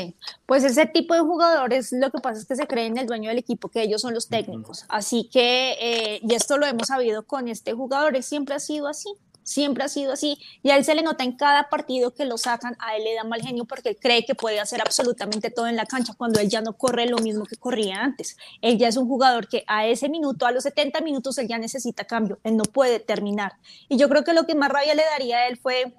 pues 0.47 0.65
ese 0.65 0.87
tipo 0.87 1.13
de 1.13 1.21
jugadores 1.21 1.93
lo 1.93 2.11
que 2.11 2.19
pasa 2.19 2.41
es 2.41 2.47
que 2.47 2.57
se 2.57 2.67
creen 2.67 2.97
el 2.97 3.07
dueño 3.07 3.29
del 3.29 3.39
equipo, 3.39 3.69
que 3.69 3.83
ellos 3.83 4.01
son 4.01 4.15
los 4.15 4.27
técnicos. 4.29 4.87
Así 4.89 5.29
que, 5.31 5.73
eh, 5.81 6.21
y 6.23 6.35
esto 6.35 6.57
lo 6.57 6.65
hemos 6.65 6.89
sabido 6.89 7.27
con 7.27 7.49
este 7.49 7.75
jugador, 7.75 8.23
siempre 8.23 8.55
ha 8.55 8.59
sido 8.61 8.89
así, 8.89 9.11
siempre 9.47 9.85
ha 9.85 9.89
sido 9.89 10.13
así. 10.13 10.39
Y 10.63 10.71
a 10.71 10.77
él 10.77 10.85
se 10.85 10.95
le 10.95 11.03
nota 11.03 11.25
en 11.25 11.37
cada 11.37 11.71
partido 11.71 12.13
que 12.13 12.27
lo 12.27 12.37
sacan, 12.37 12.77
a 12.81 12.97
él 12.97 13.05
le 13.05 13.15
da 13.15 13.25
mal 13.25 13.41
genio 13.41 13.65
porque 13.65 13.97
cree 13.97 14.27
que 14.27 14.35
puede 14.35 14.61
hacer 14.61 14.81
absolutamente 14.83 15.51
todo 15.51 15.69
en 15.69 15.77
la 15.77 15.87
cancha 15.87 16.13
cuando 16.19 16.41
él 16.41 16.51
ya 16.51 16.61
no 16.61 16.75
corre 16.75 17.07
lo 17.07 17.19
mismo 17.19 17.47
que 17.47 17.57
corría 17.57 18.03
antes. 18.03 18.37
Él 18.61 18.77
ya 18.77 18.89
es 18.89 18.97
un 18.97 19.09
jugador 19.09 19.49
que 19.49 19.65
a 19.67 19.87
ese 19.87 20.09
minuto, 20.09 20.47
a 20.47 20.53
los 20.53 20.65
70 20.65 21.01
minutos, 21.01 21.39
él 21.39 21.49
ya 21.49 21.59
necesita 21.59 22.05
cambio, 22.05 22.39
él 22.45 22.57
no 22.57 22.65
puede 22.65 22.99
terminar. 22.99 23.55
Y 23.89 23.97
yo 23.97 24.09
creo 24.09 24.25
que 24.25 24.35
lo 24.35 24.45
que 24.45 24.55
más 24.55 24.71
rabia 24.71 24.95
le 24.95 25.05
daría 25.05 25.39
a 25.39 25.49
él 25.49 25.57
fue 25.57 25.95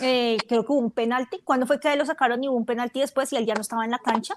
eh, 0.00 0.36
creo 0.46 0.64
que 0.64 0.72
hubo 0.72 0.80
un 0.80 0.90
penalti. 0.90 1.40
¿Cuándo 1.42 1.66
fue 1.66 1.80
que 1.80 1.96
lo 1.96 2.06
sacaron 2.06 2.44
y 2.44 2.48
hubo 2.48 2.56
un 2.56 2.66
penalti 2.66 3.00
después 3.00 3.32
y 3.32 3.36
él 3.36 3.46
ya 3.46 3.54
no 3.54 3.62
estaba 3.62 3.84
en 3.84 3.90
la 3.90 3.98
cancha? 3.98 4.34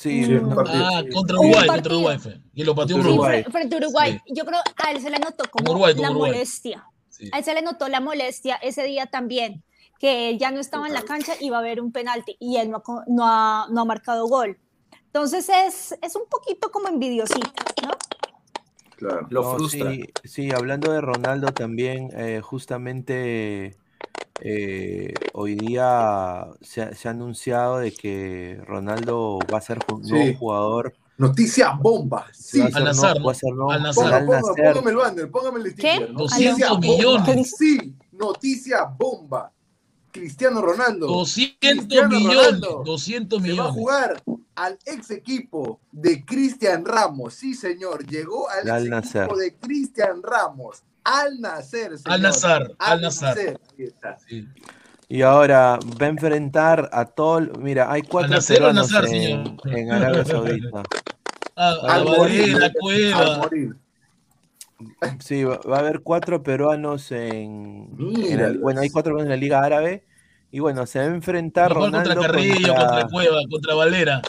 Sí, 0.00 0.24
Sí, 0.24 0.32
un 0.32 0.48
no- 0.48 0.54
partido. 0.56 0.86
Ah, 0.86 1.02
contra 1.12 1.36
Uruguay, 1.38 1.66
contra. 1.68 1.92
Uruguay 1.94 2.18
fue. 2.18 2.40
Y 2.54 2.64
lo 2.64 2.74
pateó 2.74 2.96
Sí, 2.96 3.02
Uruguay. 3.02 3.42
fre- 3.42 3.50
frente 3.52 3.74
a 3.74 3.78
Uruguay. 3.78 4.20
Yo 4.34 4.44
creo 4.46 4.60
a 4.82 4.90
él 4.92 5.00
se 5.02 5.10
le 5.10 5.18
notó 5.18 5.44
como 5.50 5.70
Uruguay, 5.72 5.94
la 5.94 6.10
Uruguay. 6.10 6.32
molestia. 6.32 6.86
Sí. 7.10 7.28
A 7.32 7.38
él 7.38 7.44
se 7.44 7.52
le 7.54 7.60
notó 7.60 7.86
la 7.88 8.00
molestia 8.00 8.56
ese 8.56 8.82
día 8.84 9.06
también, 9.06 9.62
que 9.98 10.30
él 10.30 10.38
ya 10.38 10.50
no 10.52 10.58
estaba 10.58 10.86
en 10.86 10.94
la 10.94 11.02
cancha 11.02 11.34
y 11.38 11.46
iba 11.48 11.58
a 11.58 11.60
haber 11.60 11.82
un 11.82 11.92
penalti 11.92 12.34
y 12.40 12.56
él 12.56 12.70
no 12.70 12.82
no 13.08 13.26
ha, 13.26 13.66
no 13.70 13.82
ha 13.82 13.84
marcado 13.84 14.26
gol. 14.26 14.58
Entonces 15.06 15.50
es, 15.50 15.98
es 16.00 16.16
un 16.16 16.22
poquito 16.30 16.70
como 16.70 16.88
envidiosita, 16.88 17.64
¿no? 17.82 17.90
Claro. 18.96 19.26
Lo 19.28 19.42
no, 19.42 19.54
frustra. 19.56 19.90
Sí, 19.90 20.04
sí, 20.24 20.50
hablando 20.50 20.92
de 20.92 21.00
Ronaldo 21.02 21.48
también, 21.52 22.08
eh, 22.16 22.40
justamente 22.42 23.76
eh, 24.42 25.12
hoy 25.34 25.54
día 25.54 26.46
se 26.62 26.82
ha, 26.82 26.94
se 26.94 27.08
ha 27.08 27.10
anunciado 27.10 27.78
de 27.78 27.92
que 27.92 28.60
Ronaldo 28.66 29.38
va 29.52 29.58
a 29.58 29.60
ser 29.60 29.78
un 29.92 30.04
Sí. 30.04 30.12
nuevo 30.12 30.38
jugador. 30.38 30.94
Noticia 31.18 31.72
bomba. 31.78 32.26
Sí. 32.32 32.60
va 32.60 32.66
a 32.66 32.68
ser 32.70 32.76
Al 32.78 32.84
Nazar, 32.84 33.18
¿no? 33.18 33.24
va 33.26 33.32
a 33.32 33.34
ser 33.34 33.52
nuevo- 33.54 33.70
Al 33.72 33.82
Nacer. 33.82 34.72
póngame 34.72 34.90
el 34.90 34.96
banner, 34.96 35.30
póngame 35.30 35.60
el. 35.60 35.74
¿Qué? 35.74 36.00
Noticia 36.12 36.50
200 36.52 36.70
bomba. 36.70 36.86
millones. 37.26 37.54
Sí, 37.58 37.94
noticia 38.12 38.84
bomba. 38.84 39.52
Cristiano 40.12 40.60
Ronaldo 40.60 41.06
200 41.06 41.58
Cristiano 41.60 42.08
millones. 42.08 42.36
Ronaldo 42.46 42.82
200 42.84 43.40
se 43.42 43.48
va 43.48 43.52
a 43.52 43.52
millones. 43.52 43.72
jugar 43.74 44.22
al 44.56 44.78
ex 44.86 45.10
equipo 45.12 45.78
de 45.92 46.24
Cristian 46.24 46.84
Ramos. 46.84 47.34
Sí, 47.34 47.54
señor, 47.54 48.04
llegó 48.06 48.48
al 48.50 48.68
Al 48.68 48.82
ex 48.82 48.90
Nacer. 48.90 49.22
equipo 49.24 49.38
de 49.38 49.54
Cristian 49.54 50.20
Ramos. 50.22 50.82
Al 51.04 51.40
nacer, 51.40 51.98
señor. 51.98 52.12
Al 52.14 52.22
Nazar, 52.22 52.72
al 52.78 53.00
Nazar. 53.00 53.38
Ahí 53.38 53.56
está. 53.78 54.18
Sí. 54.28 54.46
Y 55.08 55.22
ahora 55.22 55.78
va 56.00 56.06
a 56.06 56.08
enfrentar 56.08 56.88
a 56.92 57.04
todo. 57.04 57.40
Mira, 57.58 57.90
hay 57.90 58.02
cuatro 58.02 58.30
Nacer 58.30 58.56
o 58.56 58.66
peruanos 58.66 58.90
Nazar, 58.92 59.04
en, 59.06 59.10
señor? 59.10 59.78
en 59.78 59.92
Arabia 59.92 60.24
Saudita. 60.24 60.82
Ah, 61.56 61.74
a 61.82 61.94
Al 61.96 62.04
la 62.06 62.10
morir, 62.16 62.56
al 62.62 62.72
Cueva. 62.72 63.36
morir. 63.38 63.76
Sí, 65.18 65.44
va, 65.44 65.58
va 65.58 65.76
a 65.76 65.80
haber 65.80 66.00
cuatro 66.00 66.42
peruanos 66.42 67.12
en. 67.12 67.90
la- 67.98 68.54
bueno, 68.58 68.80
hay 68.80 68.88
cuatro 68.88 69.10
peruanos 69.12 69.26
en 69.26 69.30
la 69.30 69.36
Liga 69.36 69.60
Árabe. 69.62 70.04
Y 70.50 70.60
bueno, 70.60 70.86
se 70.86 71.00
va 71.00 71.04
a 71.04 71.08
enfrentar 71.08 71.70
Igual 71.72 71.90
contra 71.92 72.14
Ronaldo 72.14 72.32
Carrillo, 72.32 72.68
contra, 72.68 72.86
contra 72.88 73.08
Cueva, 73.08 73.40
contra 73.50 73.74
Valera. 73.74 74.22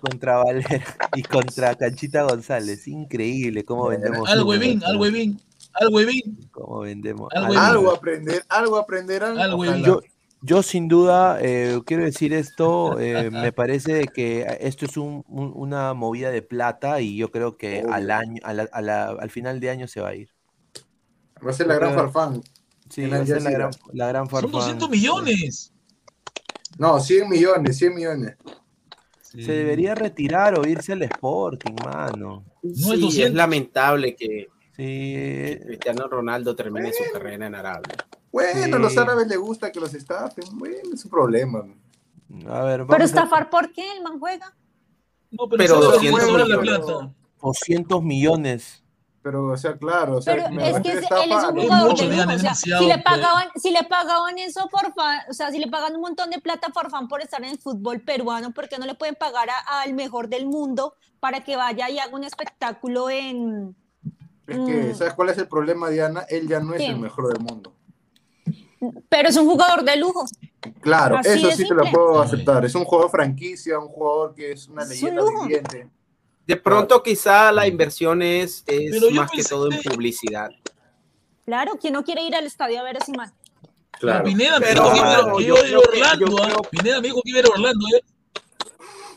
contra 0.00 0.36
Valera 0.38 0.84
y 1.14 1.22
contra 1.22 1.74
Canchita 1.76 2.22
González. 2.22 2.88
Increíble 2.88 3.64
cómo 3.64 3.86
vendemos. 3.88 4.28
Al 4.28 4.42
huevín, 4.42 4.82
al 4.84 4.96
huevín, 4.96 5.40
al 5.80 5.88
huevín. 5.92 6.38
Cómo 6.50 6.80
vendemos. 6.80 7.28
Al 7.32 7.44
algo. 7.44 7.48
huevín. 7.52 7.64
Algo 7.64 7.90
aprender, 7.92 8.42
algo 8.48 8.76
aprenderán. 8.78 9.38
Algo. 9.38 9.64
Yo, 9.64 10.00
Yo 10.40 10.62
sin 10.62 10.86
duda 10.86 11.38
eh, 11.40 11.80
quiero 11.84 12.04
decir 12.04 12.32
esto, 12.32 13.00
eh, 13.00 13.28
me 13.28 13.50
parece 13.52 14.06
que 14.06 14.46
esto 14.60 14.84
es 14.84 14.96
un- 14.96 15.24
un- 15.26 15.52
una 15.52 15.94
movida 15.94 16.30
de 16.30 16.42
plata 16.42 17.00
y 17.00 17.16
yo 17.16 17.32
creo 17.32 17.56
que 17.56 17.80
al 17.80 18.08
año, 18.12 18.40
a 18.44 18.52
la- 18.54 18.68
a 18.72 18.80
la- 18.80 19.08
al 19.08 19.30
final 19.30 19.58
de 19.58 19.70
año 19.70 19.88
se 19.88 20.00
va 20.00 20.10
a 20.10 20.14
ir. 20.14 20.28
Va 21.44 21.50
a 21.50 21.52
ser 21.52 21.66
la 21.66 21.74
gran 21.74 21.92
farfán. 21.92 22.40
Sí, 22.88 23.06
va 23.08 23.16
a 23.16 23.26
ser 23.26 23.42
la 23.42 23.50
gran, 23.50 23.70
la 23.92 24.06
gran 24.06 24.24
Son 24.26 24.30
farfán. 24.30 24.50
200 24.52 24.88
millones. 24.88 25.72
No, 26.78 27.00
100 27.00 27.28
millones, 27.28 27.76
100 27.76 27.94
millones. 27.96 28.36
Se 29.20 29.52
debería 29.52 29.96
retirar 29.96 30.56
o 30.58 30.66
irse 30.66 30.92
al 30.92 31.02
Sporting, 31.02 31.74
mano. 31.84 32.44
No 32.62 32.70
es 32.70 32.78
Sí, 32.78 32.92
es 32.94 33.00
200. 33.00 33.34
lamentable 33.36 34.14
que 34.14 34.46
Sí, 34.78 35.58
Cristiano 35.66 36.06
Ronaldo 36.06 36.54
termine 36.54 36.92
su 36.92 37.02
carrera 37.12 37.46
en 37.46 37.54
Arabia. 37.56 37.96
Bueno, 38.30 38.64
Sí. 38.64 38.72
a 38.72 38.78
los 38.78 38.96
árabes 38.96 39.26
les 39.26 39.38
gusta 39.38 39.72
que 39.72 39.80
los 39.80 39.92
estafen. 39.92 40.44
Bueno, 40.52 40.76
es 40.94 41.00
su 41.00 41.08
problema. 41.08 41.64
a 42.48 42.62
ver, 42.62 42.86
Pero 42.86 43.02
a 43.02 43.04
estafar, 43.06 43.50
¿por 43.50 43.72
qué? 43.72 43.90
El 43.92 44.02
man 44.04 44.20
juega. 44.20 44.54
No, 45.30 45.48
pero, 45.48 45.58
Pero 45.58 45.74
¿sabes 45.82 45.84
lo 45.94 46.00
que 46.00 46.10
200 46.10 46.20
le 46.22 46.26
sobra 46.28 46.46
la 46.46 46.56
millones. 46.62 46.86
plata? 46.86 47.14
200 47.42 48.02
millones. 48.04 48.84
Pero, 49.20 49.46
o 49.46 49.56
sea, 49.56 49.76
claro, 49.76 50.18
o 50.18 50.22
sea, 50.22 50.34
Pero 50.36 50.50
me 50.52 50.70
es 50.70 50.80
que 50.80 50.92
él 50.92 50.98
es 50.98 51.44
un 51.44 51.60
jugador 51.62 51.90
mucho, 51.90 52.08
de 52.08 52.16
lujo. 52.16 52.32
O 52.34 52.38
sea, 52.38 52.54
si 52.54 52.86
le 52.86 52.98
pagaban, 52.98 53.48
si 53.56 53.70
le 53.72 53.82
pagaban 53.84 54.38
eso 54.38 54.68
por 54.70 54.94
fan, 54.94 55.20
o 55.28 55.32
sea, 55.32 55.50
si 55.50 55.58
le 55.58 55.66
pagan 55.66 55.96
un 55.96 56.02
montón 56.02 56.30
de 56.30 56.38
plata 56.40 56.68
por 56.68 56.88
fan 56.88 57.08
por 57.08 57.20
estar 57.20 57.42
en 57.42 57.50
el 57.50 57.58
fútbol 57.58 58.00
peruano, 58.00 58.52
¿por 58.54 58.68
qué 58.68 58.78
no 58.78 58.86
le 58.86 58.94
pueden 58.94 59.16
pagar 59.16 59.48
al 59.66 59.92
mejor 59.94 60.28
del 60.28 60.46
mundo 60.46 60.94
para 61.18 61.42
que 61.42 61.56
vaya 61.56 61.90
y 61.90 61.98
haga 61.98 62.14
un 62.14 62.24
espectáculo 62.24 63.10
en 63.10 63.74
Es 64.48 64.56
que, 64.56 64.62
Mm. 64.62 64.94
¿sabes 64.96 65.12
cuál 65.14 65.28
es 65.28 65.38
el 65.38 65.46
problema, 65.46 65.88
Diana? 65.90 66.22
Él 66.28 66.48
ya 66.48 66.58
no 66.58 66.72
es 66.74 66.80
¿Qué? 66.80 66.86
el 66.86 66.98
mejor 66.98 67.32
del 67.32 67.40
mundo. 67.40 67.74
pero 69.08 69.28
es 69.28 69.36
un 69.36 69.46
jugador 69.48 69.82
de 69.84 69.96
lujo. 69.96 70.24
Claro, 70.80 71.16
Así 71.18 71.30
eso 71.30 71.50
sí 71.50 71.66
te 71.68 71.74
lo 71.74 71.82
puedo 71.90 72.20
aceptar. 72.22 72.64
Es 72.64 72.74
un 72.76 72.84
jugador 72.84 73.10
franquicia, 73.10 73.78
un 73.78 73.88
jugador 73.88 74.34
que 74.34 74.52
es 74.52 74.68
una 74.68 74.84
leyenda 74.84 75.22
viviente. 75.42 75.88
De 76.46 76.56
pronto 76.56 77.02
quizá 77.02 77.50
la 77.52 77.66
inversión 77.66 78.22
es, 78.22 78.62
es 78.66 79.12
más 79.12 79.30
que 79.30 79.42
todo 79.42 79.70
en 79.70 79.82
publicidad. 79.82 80.50
Claro, 81.44 81.72
¿quién 81.80 81.92
no 81.94 82.04
quiere 82.04 82.22
ir 82.22 82.34
al 82.36 82.46
estadio 82.46 82.78
a 82.80 82.84
ver 82.84 82.96
a 82.96 82.98
ese 83.00 83.12
man? 83.12 83.32
Claro. 83.98 84.24
Pineda 84.24 84.60
me 84.60 84.70
dijo 84.70 84.92
que 84.92 84.98
iba 84.98 85.16
a- 85.16 85.22
yo 85.22 85.36
que 85.36 85.42
iba 85.42 85.58
a 85.58 85.66
ir 85.66 85.74
a 85.74 85.80
creo 85.80 85.82
que- 85.82 85.98
Orlando. 85.98 86.36
¿ah? 86.42 86.46
creo- 86.46 86.62
Pineda 86.70 87.00
me 87.00 87.08
dijo 87.08 87.20
que 87.22 87.30
iba 87.30 87.38
a 87.38 87.40
ir 87.40 87.46
a 87.46 87.50
Orlando. 87.50 87.86
¿eh? 87.96 88.00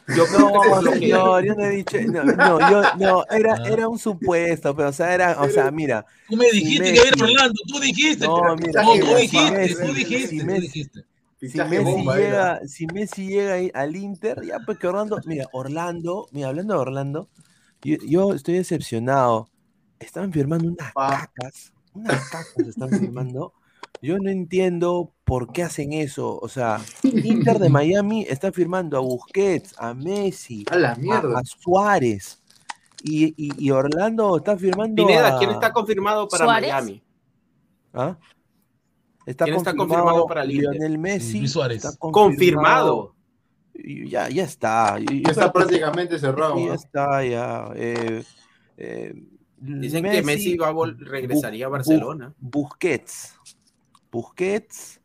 Yo 0.07 0.25
creo 0.25 0.49
No, 0.49 0.81
que- 0.91 0.99
señor, 0.99 1.45
yo 1.45 1.53
no 1.55 1.63
he 1.65 1.69
dicho, 1.69 1.97
no, 2.07 2.23
no, 2.23 2.69
yo, 2.71 2.81
no, 2.97 3.25
era, 3.29 3.53
Ah. 3.55 3.67
era 3.69 3.87
un 3.87 3.97
supuesto, 3.99 4.75
pero 4.75 4.89
o 4.89 4.93
sea, 4.93 5.13
era, 5.13 5.39
o 5.41 5.47
sea, 5.49 5.71
mira, 5.71 6.05
Tú 6.27 6.35
me 6.35 6.49
dijiste 6.51 6.83
que 6.83 6.95
iba 6.95 7.03
a 7.03 7.07
ir 7.07 7.13
a 7.13 7.17
Messi. 7.17 7.33
Orlando. 7.33 7.61
Tú 7.67 7.79
dijiste. 7.79 8.25
no, 8.25 8.55
mira, 8.55 8.81
tú 8.83 9.15
dijiste, 9.15 9.37
Messi- 9.51 9.85
tú 9.87 9.93
dijiste, 9.93 10.27
si 10.27 10.39
tú 10.39 10.45
Messi- 10.45 10.61
dijiste. 10.61 11.05
si 11.39 11.57
Messi 11.57 11.83
bomba 11.83 12.19
era. 12.19 12.25
llega, 12.59 12.67
si 12.67 12.87
Messi 12.87 13.27
llega 13.27 13.79
al 13.79 13.95
Inter, 13.95 14.41
ya 14.45 14.57
pues 14.65 14.77
que 14.79 14.87
Orlando, 14.87 15.19
mira, 15.25 15.45
Orlando, 15.53 16.27
mira, 16.31 16.49
hablando 16.49 16.73
de 16.73 16.79
Orlando, 16.79 17.29
yo, 17.83 17.97
yo 18.05 18.33
estoy 18.33 18.55
decepcionado. 18.55 19.49
Están 19.99 20.31
firmando 20.33 20.67
unas 20.67 20.91
Pa. 20.93 21.29
cacas, 21.35 21.73
unas 21.93 22.29
cacas 22.29 22.67
están 22.67 22.89
firmando. 22.89 23.53
Yo 24.01 24.17
no 24.17 24.29
entiendo 24.31 25.13
por 25.31 25.53
qué 25.53 25.63
hacen 25.63 25.93
eso. 25.93 26.37
O 26.41 26.49
sea, 26.49 26.81
Inter 27.03 27.57
de 27.57 27.69
Miami 27.77 28.23
está 28.27 28.51
firmando 28.51 28.97
a 28.97 28.99
Busquets, 28.99 29.73
a 29.77 29.93
Messi, 29.93 30.65
A 30.69 30.75
la 30.75 30.91
a, 30.91 30.95
mierda. 30.95 31.39
a 31.39 31.41
Suárez. 31.45 32.43
Y, 33.01 33.27
y- 33.37 33.53
y 33.65 33.71
Orlando 33.71 34.35
está 34.35 34.57
firmando 34.57 35.05
Pineda, 35.07 35.37
a... 35.37 35.39
¿quién 35.39 35.51
está 35.51 35.71
confirmado 35.71 36.27
para 36.27 36.43
¿Suárez? 36.43 36.69
Miami? 36.69 37.01
¿Ah? 37.93 38.17
Está 39.25 39.45
¿Quién 39.45 39.55
está 39.55 39.73
confirmado, 39.73 40.25
para? 40.27 40.43
Lionel 40.43 40.97
Messi. 40.97 41.39
Luis 41.39 41.51
Suárez. 41.53 41.85
está 41.85 41.97
Confirmado. 41.97 43.15
Ya, 43.73 44.27
ya 44.27 44.43
está. 44.43 44.99
Ya 44.99 45.31
está 45.31 45.53
prácticamente 45.53 46.19
cerrado. 46.19 46.57
ya 46.59 46.65
¿no? 46.65 46.73
está, 46.73 47.23
ya. 47.23 47.71
eh, 47.75 48.21
eh, 48.75 49.13
Dicen 49.55 50.03
que 50.03 50.21
Messi 50.23 50.57
va 50.57 50.67
a 50.69 50.73
regresaría 50.97 51.67
a 51.67 51.69
Bu- 51.69 51.71
Barcelona. 51.71 52.33
Busquets. 52.37 53.35
Busquets. 54.11 55.00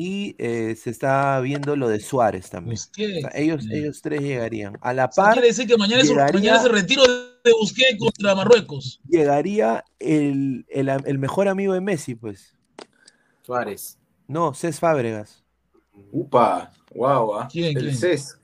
Y 0.00 0.36
eh, 0.38 0.76
se 0.80 0.90
está 0.90 1.40
viendo 1.40 1.74
lo 1.74 1.88
de 1.88 1.98
Suárez 1.98 2.48
también. 2.50 2.76
Busquets. 2.76 3.24
O 3.24 3.30
sea, 3.30 3.30
ellos, 3.40 3.66
ellos 3.68 4.00
tres 4.00 4.20
llegarían. 4.20 4.78
A 4.80 4.94
la 4.94 5.10
par, 5.10 5.32
quiere 5.32 5.48
decir 5.48 5.66
que 5.66 5.76
mañana 5.76 6.02
es, 6.02 6.08
llegaría- 6.08 6.32
mañana 6.38 6.58
es 6.60 6.64
el 6.66 6.70
retiro 6.72 7.02
de 7.04 7.52
Busquets 7.60 7.98
contra 7.98 8.32
Marruecos. 8.36 9.00
llegaría 9.08 9.84
el, 9.98 10.64
el, 10.68 10.88
el 10.88 11.18
mejor 11.18 11.48
amigo 11.48 11.72
de 11.72 11.80
Messi, 11.80 12.14
pues. 12.14 12.56
Suárez. 13.42 13.98
No, 14.28 14.54
Cés 14.54 14.78
Fábregas. 14.78 15.42
Upa, 16.12 16.70
guau, 16.94 17.34
ah. 17.34 17.48
¿Quién, 17.50 17.76
El 17.76 17.82
quién? 17.86 17.96
CES. 17.96 18.38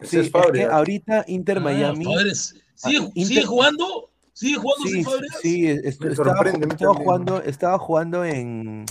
El 0.00 0.06
Sí, 0.06 0.16
CES 0.16 0.26
es 0.26 0.32
que 0.32 0.38
Fábregas. 0.38 0.72
ahorita 0.74 1.24
Inter 1.28 1.56
Ah, 1.56 1.60
Miami. 1.60 2.04
Fabres. 2.04 2.54
¿Sigue, 2.74 2.98
Ah, 2.98 3.10
Inter- 3.14 3.26
sigue 3.26 3.42
jugando? 3.46 4.10
¿Sigue 4.34 4.56
jugando 4.56 4.84
Sí, 4.84 4.92
sin 4.92 5.04
Fabregas? 5.04 5.38
sí, 5.40 5.66
est- 5.68 6.00
Me 6.02 6.10
estaba, 6.10 6.50
estaba 6.50 6.94
jugando, 6.94 7.42
estaba 7.42 7.78
jugando 7.78 8.24
en 8.26 8.84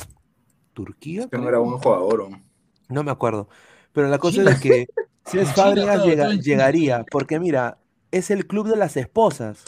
Turquía. 0.84 1.28
Que 1.28 1.38
no 1.38 1.44
creo. 1.44 1.50
era 1.50 1.58
buen 1.58 1.78
jugador. 1.80 2.30
No 2.90 3.04
me 3.04 3.10
acuerdo. 3.12 3.50
Pero 3.94 4.08
la 4.10 4.20
cosa 4.20 4.44
es 4.50 4.60
que 4.62 4.86
En 5.34 5.42
China 5.44 5.46
Fábregas 5.54 6.06
llega- 6.06 6.30
llegaría, 6.36 7.04
porque 7.12 7.40
mira, 7.40 7.80
es 8.12 8.30
el 8.32 8.46
club 8.48 8.68
de 8.70 8.78
las 8.78 8.96
esposas. 8.96 9.66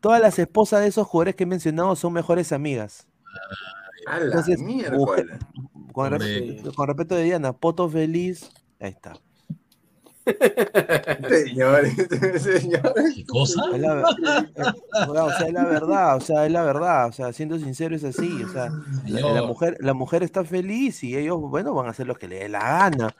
Todas 0.00 0.20
las 0.20 0.38
esposas 0.38 0.80
de 0.82 0.88
esos 0.88 1.06
jugadores 1.06 1.34
que 1.36 1.44
he 1.44 1.46
mencionado 1.46 1.94
son 1.96 2.12
mejores 2.12 2.52
amigas. 2.52 3.06
A 4.06 4.18
la 4.18 4.24
Entonces, 4.26 4.60
mierda. 4.60 4.96
Con, 5.92 6.10
con 6.74 6.88
respeto 6.88 7.14
de 7.14 7.22
Diana, 7.22 7.52
Poto 7.52 7.88
Feliz, 7.88 8.50
ahí 8.80 8.90
está. 8.90 9.14
Señores, 11.28 11.94
señores. 12.42 13.14
¿Qué 13.14 13.24
cosa? 13.24 13.62
Es 13.72 13.80
la, 13.80 14.02
o 14.02 15.30
sea, 15.30 15.46
es 15.46 15.52
la 15.52 15.64
verdad, 15.64 16.16
o 16.16 16.20
sea, 16.20 16.46
es 16.46 16.52
la 16.52 16.62
verdad, 16.62 17.08
o 17.08 17.12
sea, 17.12 17.32
siendo 17.32 17.58
sincero 17.58 17.94
es 17.94 18.04
así, 18.04 18.42
o 18.42 18.48
sea, 18.48 18.70
la, 19.06 19.42
mujer, 19.42 19.76
la 19.80 19.94
mujer 19.94 20.22
está 20.22 20.44
feliz 20.44 21.02
y 21.04 21.16
ellos, 21.16 21.40
bueno, 21.40 21.74
van 21.74 21.86
a 21.86 21.90
hacer 21.90 22.06
lo 22.06 22.14
que 22.14 22.28
les 22.28 22.40
dé 22.40 22.48
la 22.48 22.60
gana. 22.60 23.16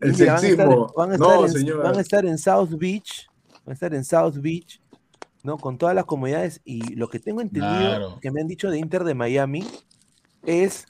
El 0.00 0.12
mira, 0.12 0.34
van, 0.34 0.44
a 0.44 0.46
estar, 0.46 0.68
sexismo. 0.70 0.92
van 0.96 1.12
a 1.12 1.16
No, 1.16 1.46
en, 1.46 1.78
van 1.82 1.96
a 1.96 2.00
estar 2.00 2.24
en 2.24 2.38
South 2.38 2.70
Beach, 2.76 3.28
van 3.64 3.70
a 3.70 3.72
estar 3.72 3.94
en 3.94 4.04
South 4.04 4.36
Beach, 4.36 4.80
¿no? 5.42 5.58
Con 5.58 5.78
todas 5.78 5.94
las 5.94 6.04
comodidades 6.04 6.60
y 6.64 6.94
lo 6.94 7.08
que 7.08 7.20
tengo 7.20 7.40
entendido, 7.40 7.78
Claro. 7.78 8.18
que 8.20 8.30
me 8.30 8.40
han 8.40 8.48
dicho 8.48 8.70
de 8.70 8.78
Inter 8.78 9.04
de 9.04 9.14
Miami, 9.14 9.66
es 10.44 10.86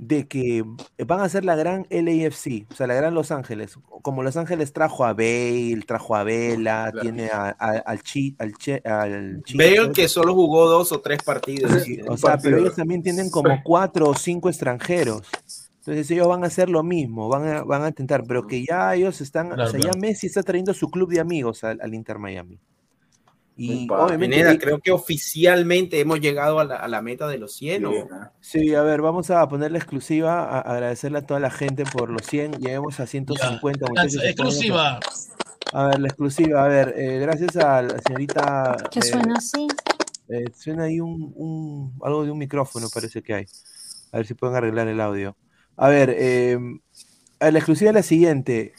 de 0.00 0.28
que 0.28 0.64
van 1.06 1.18
a 1.18 1.24
hacer 1.24 1.44
la 1.44 1.56
gran 1.56 1.84
LAFC, 1.90 2.66
o 2.70 2.74
sea, 2.74 2.86
la 2.86 2.94
gran 2.94 3.14
Los 3.14 3.32
Ángeles. 3.32 3.76
Como 4.02 4.22
Los 4.22 4.36
Ángeles 4.36 4.72
trajo 4.72 5.04
a 5.04 5.12
Bale, 5.12 5.82
trajo 5.86 6.14
a 6.14 6.22
Vela, 6.22 6.90
Claro. 6.92 7.00
tiene 7.00 7.30
a- 7.30 7.56
a- 7.58 7.82
al 7.84 8.02
Chi, 8.04 8.36
al 8.38 8.54
Che, 8.56 8.80
al 8.84 9.42
Chi- 9.42 9.58
Bale 9.58 9.90
que 9.92 10.06
solo 10.06 10.34
jugó 10.34 10.68
dos 10.68 10.92
o 10.92 11.00
tres 11.00 11.20
partidos. 11.24 11.82
Sí, 11.82 11.98
o 12.06 12.16
sea, 12.16 12.38
pero 12.38 12.58
ellos 12.58 12.76
también 12.76 13.02
tienen 13.02 13.28
como 13.28 13.50
cuatro 13.64 14.10
o 14.10 14.14
cinco 14.14 14.48
extranjeros. 14.48 15.26
Entonces 15.80 16.08
ellos 16.12 16.28
van 16.28 16.44
a 16.44 16.46
hacer 16.46 16.68
lo 16.70 16.82
mismo, 16.84 17.28
van 17.28 17.48
a, 17.48 17.62
van 17.64 17.82
a 17.82 17.88
intentar, 17.88 18.22
pero 18.28 18.46
que 18.46 18.64
ya 18.64 18.94
ellos 18.94 19.20
están, 19.20 19.50
o 19.50 19.54
Claro, 19.56 19.70
sea, 19.70 19.80
ya. 19.80 19.92
Messi 19.98 20.26
está 20.28 20.42
trayendo 20.44 20.74
su 20.74 20.90
club 20.90 21.10
de 21.10 21.18
amigos 21.18 21.64
al, 21.64 21.80
al 21.80 21.92
Inter 21.94 22.18
Miami. 22.18 22.60
Y 23.60 23.86
Upa. 23.86 24.04
obviamente, 24.06 24.36
Pineda, 24.36 24.54
y- 24.54 24.58
creo 24.58 24.78
que 24.78 24.92
oficialmente 24.92 25.98
hemos 25.98 26.20
llegado 26.20 26.60
a 26.60 26.64
la, 26.64 26.76
a 26.76 26.86
la 26.86 27.02
meta 27.02 27.26
de 27.26 27.38
los 27.38 27.54
100. 27.56 27.86
¿o? 27.86 27.92
sí, 28.40 28.72
a 28.72 28.82
ver, 28.82 29.02
vamos 29.02 29.30
a 29.30 29.48
poner 29.48 29.72
la 29.72 29.78
exclusiva, 29.78 30.44
a, 30.44 30.60
agradecerle 30.60 31.18
a 31.18 31.26
toda 31.26 31.40
la 31.40 31.50
gente 31.50 31.82
por 31.84 32.08
los 32.08 32.22
100, 32.24 32.52
lleguemos 32.52 33.00
a 33.00 33.06
150 33.08 33.80
Ya, 33.84 33.88
muchachos. 33.88 34.22
exclusiva. 34.24 35.00
A 35.72 35.86
ver, 35.88 35.98
la 35.98 36.06
exclusiva, 36.06 36.64
a 36.64 36.68
ver, 36.68 36.94
eh, 36.96 37.18
gracias 37.18 37.56
a 37.56 37.82
la 37.82 37.98
señorita. 37.98 38.76
Que 38.92 39.00
eh, 39.00 39.02
suena 39.02 39.34
así. 39.36 39.66
eh, 40.28 40.44
suena 40.56 40.84
ahí 40.84 41.00
un, 41.00 41.32
un- 41.34 41.98
algo 42.04 42.24
de 42.24 42.30
un 42.30 42.38
micrófono, 42.38 42.86
parece 42.94 43.22
que 43.22 43.34
hay. 43.34 43.46
A 44.12 44.18
ver 44.18 44.26
si 44.26 44.34
pueden 44.34 44.54
arreglar 44.54 44.86
el 44.86 45.00
audio. 45.00 45.36
A 45.76 45.88
ver, 45.88 46.14
eh, 46.16 46.58
a 47.40 47.44
ver, 47.46 47.52
la 47.54 47.58
exclusiva 47.58 47.90
es 47.90 47.94
la 47.96 48.02
siguiente. 48.04 48.72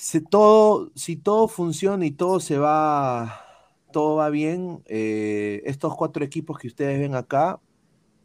Si 0.00 0.22
todo, 0.22 0.90
si 0.94 1.16
todo 1.16 1.46
funciona 1.46 2.06
y 2.06 2.10
todo 2.10 2.40
se 2.40 2.56
va, 2.56 3.44
todo 3.92 4.16
va 4.16 4.30
bien, 4.30 4.82
eh, 4.86 5.60
estos 5.66 5.94
cuatro 5.94 6.24
equipos 6.24 6.58
que 6.58 6.68
ustedes 6.68 6.98
ven 6.98 7.14
acá, 7.14 7.60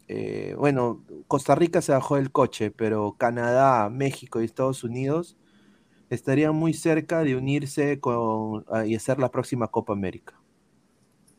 eh, 0.08 0.54
bueno, 0.58 1.04
Costa 1.28 1.54
Rica 1.54 1.82
se 1.82 1.92
bajó 1.92 2.16
del 2.16 2.32
coche, 2.32 2.70
pero 2.70 3.16
Canadá, 3.18 3.90
México 3.90 4.40
y 4.40 4.46
Estados 4.46 4.84
Unidos 4.84 5.36
estarían 6.08 6.54
muy 6.54 6.72
cerca 6.72 7.22
de 7.24 7.36
unirse 7.36 8.00
con, 8.00 8.64
ah, 8.70 8.86
y 8.86 8.94
hacer 8.94 9.18
la 9.18 9.30
próxima 9.30 9.66
Copa 9.68 9.92
América. 9.92 10.40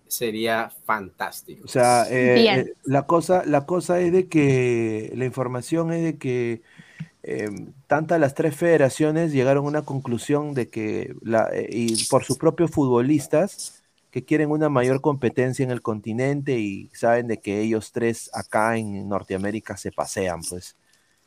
Sería 0.05 0.72
fantástico. 0.85 1.65
O 1.65 1.68
sea, 1.68 2.03
eh, 2.11 2.59
eh, 2.59 2.73
la, 2.84 3.07
cosa, 3.07 3.43
la 3.43 3.65
cosa 3.65 3.99
es 4.01 4.11
de 4.11 4.27
que 4.27 5.11
la 5.15 5.26
información 5.26 5.91
es 5.91 6.03
de 6.03 6.18
que 6.19 6.61
eh, 7.29 7.49
tantas 7.87 8.21
las 8.21 8.33
tres 8.35 8.55
federaciones 8.55 9.33
llegaron 9.33 9.65
a 9.65 9.67
una 9.67 9.81
conclusión 9.81 10.53
de 10.53 10.69
que, 10.69 11.13
eh, 11.51 11.67
y 11.69 12.05
por 12.05 12.23
sus 12.23 12.37
propios 12.37 12.71
futbolistas, 12.71 13.83
que 14.11 14.23
quieren 14.23 14.49
una 14.49 14.69
mayor 14.69 15.01
competencia 15.01 15.63
en 15.63 15.71
el 15.71 15.81
continente 15.81 16.57
y 16.57 16.89
saben 16.93 17.27
de 17.27 17.39
que 17.41 17.59
ellos 17.59 17.91
tres 17.91 18.29
acá 18.33 18.77
en 18.77 19.09
Norteamérica 19.09 19.75
se 19.75 19.91
pasean, 19.91 20.39
pues. 20.49 20.77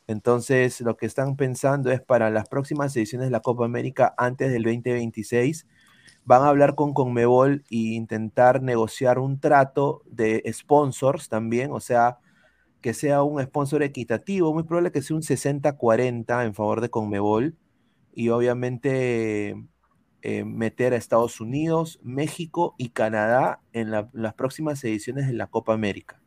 Entonces, 0.07 0.81
lo 0.81 0.97
que 0.97 1.05
están 1.05 1.35
pensando 1.35 1.91
es 1.91 2.01
para 2.01 2.31
las 2.31 2.47
próximas 2.49 2.95
ediciones 2.95 3.27
de 3.27 3.31
la 3.31 3.41
Copa 3.41 3.65
América 3.65 4.15
antes 4.17 4.51
del 4.51 4.63
2026, 4.63 5.67
van 6.25 6.41
a 6.41 6.47
hablar 6.49 6.73
con 6.73 6.93
Conmebol 6.93 7.63
e 7.69 7.75
intentar 7.77 8.63
negociar 8.63 9.19
un 9.19 9.39
trato 9.39 10.01
de 10.07 10.43
sponsors 10.51 11.29
también, 11.29 11.71
o 11.71 11.79
sea, 11.79 12.17
que 12.81 12.93
sea 12.93 13.23
un 13.23 13.41
sponsor 13.43 13.83
equitativo, 13.83 14.53
muy 14.53 14.63
probable 14.63 14.91
que 14.91 15.01
sea 15.01 15.15
un 15.15 15.21
60-40 15.21 16.45
en 16.45 16.53
favor 16.55 16.81
de 16.81 16.89
Conmebol 16.89 17.55
y 18.13 18.29
obviamente 18.29 19.55
eh, 20.23 20.43
meter 20.43 20.93
a 20.93 20.97
Estados 20.97 21.39
Unidos, 21.41 21.99
México 22.03 22.75
y 22.77 22.89
Canadá 22.89 23.59
en 23.73 23.91
la- 23.91 24.09
las 24.13 24.33
próximas 24.33 24.83
ediciones 24.83 25.27
de 25.27 25.33
la 25.33 25.47
Copa 25.47 25.73
América. 25.73 26.19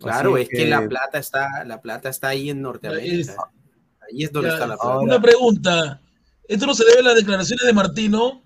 Claro, 0.00 0.34
Así 0.34 0.42
es 0.44 0.48
que 0.48 0.66
la 0.66 0.86
plata 0.88 1.18
está, 1.18 1.64
la 1.64 1.80
plata 1.82 2.08
está 2.08 2.28
ahí 2.28 2.48
en 2.50 2.62
Norteamérica. 2.62 3.34
Ahí 4.10 4.24
es 4.24 4.32
donde 4.32 4.48
Ya, 4.48 4.54
está 4.54 4.66
la 4.66 4.76
plata. 4.76 4.98
Una 5.00 5.20
pregunta. 5.20 6.00
¿Esto 6.48 6.66
no 6.66 6.72
se 6.74 6.84
debe 6.86 7.00
a 7.00 7.02
las 7.02 7.16
declaraciones 7.16 7.66
de 7.66 7.72
Martino? 7.72 8.42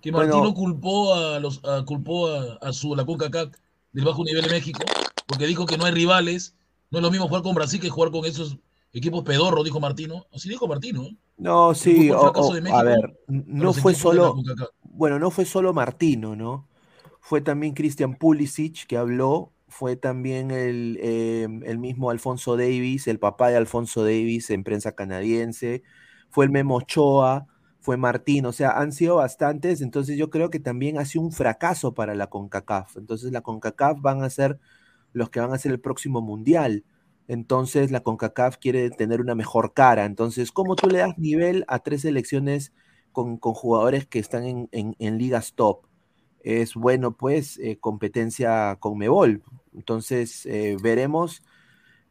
Que 0.00 0.10
Bueno. 0.10 0.34
Martino 0.34 0.54
culpó 0.54 1.14
a 1.14 1.38
los 1.38 1.60
a- 1.64 1.84
culpó 1.84 2.28
a, 2.28 2.54
a 2.60 2.72
su 2.72 2.96
la 2.96 3.04
CONCACAF 3.04 3.52
del 3.92 4.04
bajo 4.04 4.24
nivel 4.24 4.42
de 4.42 4.50
México, 4.50 4.82
porque 5.32 5.46
dijo 5.46 5.66
que 5.66 5.76
no 5.78 5.84
hay 5.84 5.92
rivales, 5.92 6.54
no 6.90 6.98
es 6.98 7.02
lo 7.02 7.10
mismo 7.10 7.26
jugar 7.28 7.42
con 7.42 7.54
Brasil 7.54 7.80
que 7.80 7.88
jugar 7.90 8.10
con 8.10 8.24
esos 8.24 8.58
equipos 8.92 9.24
pedorros, 9.24 9.64
dijo 9.64 9.80
Martino. 9.80 10.26
Así 10.32 10.48
dijo 10.48 10.68
Martino. 10.68 11.08
No, 11.38 11.74
sí, 11.74 12.10
o- 12.10 12.14
o- 12.34 12.54
a 12.74 12.82
ver, 12.82 13.18
no 13.28 13.72
fue 13.72 13.94
solo, 13.94 14.36
bueno, 14.84 15.18
no 15.18 15.30
fue 15.30 15.44
solo 15.44 15.72
Martino, 15.72 16.36
¿no? 16.36 16.68
Fue 17.20 17.40
también 17.40 17.74
Christian 17.74 18.14
Pulisic 18.16 18.86
que 18.86 18.96
habló, 18.96 19.52
fue 19.68 19.96
también 19.96 20.50
el, 20.50 20.98
eh, 21.00 21.48
el 21.64 21.78
mismo 21.78 22.10
Alfonso 22.10 22.56
Davis, 22.56 23.06
el 23.08 23.18
papá 23.18 23.48
de 23.48 23.56
Alfonso 23.56 24.04
Davis 24.04 24.50
en 24.50 24.64
prensa 24.64 24.92
canadiense, 24.92 25.82
fue 26.30 26.44
el 26.44 26.50
Memo 26.50 26.76
Ochoa, 26.76 27.46
fue 27.80 27.96
Martín, 27.96 28.46
o 28.46 28.52
sea, 28.52 28.72
han 28.78 28.92
sido 28.92 29.16
bastantes, 29.16 29.80
entonces 29.80 30.16
yo 30.18 30.30
creo 30.30 30.50
que 30.50 30.60
también 30.60 30.98
ha 30.98 31.04
sido 31.04 31.24
un 31.24 31.32
fracaso 31.32 31.94
para 31.94 32.14
la 32.14 32.28
CONCACAF. 32.28 32.96
Entonces 32.96 33.32
la 33.32 33.40
CONCACAF 33.40 34.00
van 34.00 34.22
a 34.22 34.30
ser 34.30 34.60
los 35.12 35.30
que 35.30 35.40
van 35.40 35.52
a 35.52 35.58
ser 35.58 35.72
el 35.72 35.80
próximo 35.80 36.20
mundial. 36.22 36.84
Entonces 37.28 37.90
la 37.90 38.00
CONCACAF 38.00 38.56
quiere 38.58 38.90
tener 38.90 39.20
una 39.20 39.34
mejor 39.34 39.72
cara. 39.74 40.04
Entonces, 40.04 40.52
¿cómo 40.52 40.76
tú 40.76 40.88
le 40.88 40.98
das 40.98 41.18
nivel 41.18 41.64
a 41.68 41.78
tres 41.80 42.02
selecciones 42.02 42.72
con, 43.12 43.36
con 43.38 43.54
jugadores 43.54 44.06
que 44.06 44.18
están 44.18 44.44
en, 44.44 44.68
en- 44.72 45.18
ligas 45.18 45.54
top? 45.54 45.86
Es 46.42 46.74
bueno, 46.74 47.16
pues, 47.16 47.58
eh, 47.58 47.78
competencia 47.78 48.76
con 48.80 48.98
Mebol. 48.98 49.42
Entonces, 49.74 50.44
eh, 50.46 50.76
veremos 50.82 51.42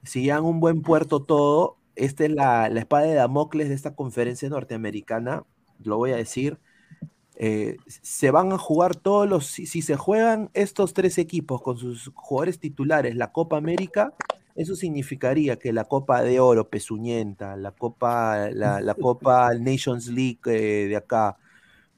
si 0.04 0.26
ya 0.26 0.38
en 0.38 0.46
un 0.46 0.60
buen 0.60 0.82
puerto 0.82 1.24
todo. 1.24 1.78
Esta 1.96 2.26
es 2.26 2.32
la, 2.32 2.70
la 2.70 2.80
espada 2.80 3.04
de 3.06 3.14
Damocles 3.16 3.70
de 3.70 3.76
esta 3.76 3.96
conferencia 3.96 4.50
norteamericana. 4.50 5.46
Lo 5.84 5.98
voy 5.98 6.12
a 6.12 6.18
decir. 6.18 6.60
Eh, 7.44 7.78
se 7.88 8.30
van 8.30 8.52
a 8.52 8.60
jugar 8.60 8.96
todos 8.96 9.28
los. 9.28 9.48
Si, 9.48 9.66
si 9.66 9.82
se 9.82 9.96
juegan 9.96 10.52
estos 10.54 10.94
tres 10.94 11.18
equipos 11.18 11.64
con 11.64 11.76
sus 11.78 12.12
jugadores 12.14 12.60
titulares, 12.60 13.16
la 13.16 13.32
Copa 13.32 13.58
América, 13.58 14.14
eso 14.54 14.76
significaría 14.76 15.58
que 15.58 15.74
la 15.74 15.86
Copa 15.86 16.22
de 16.22 16.40
Oro 16.40 16.70
Pesuñenta, 16.70 17.56
la 17.56 17.72
Copa, 17.72 18.50
la, 18.52 18.80
la 18.80 18.94
Copa 18.94 19.52
Nations 19.56 20.08
League 20.08 20.40
eh, 20.46 20.88
de 20.88 20.96
acá, 20.96 21.38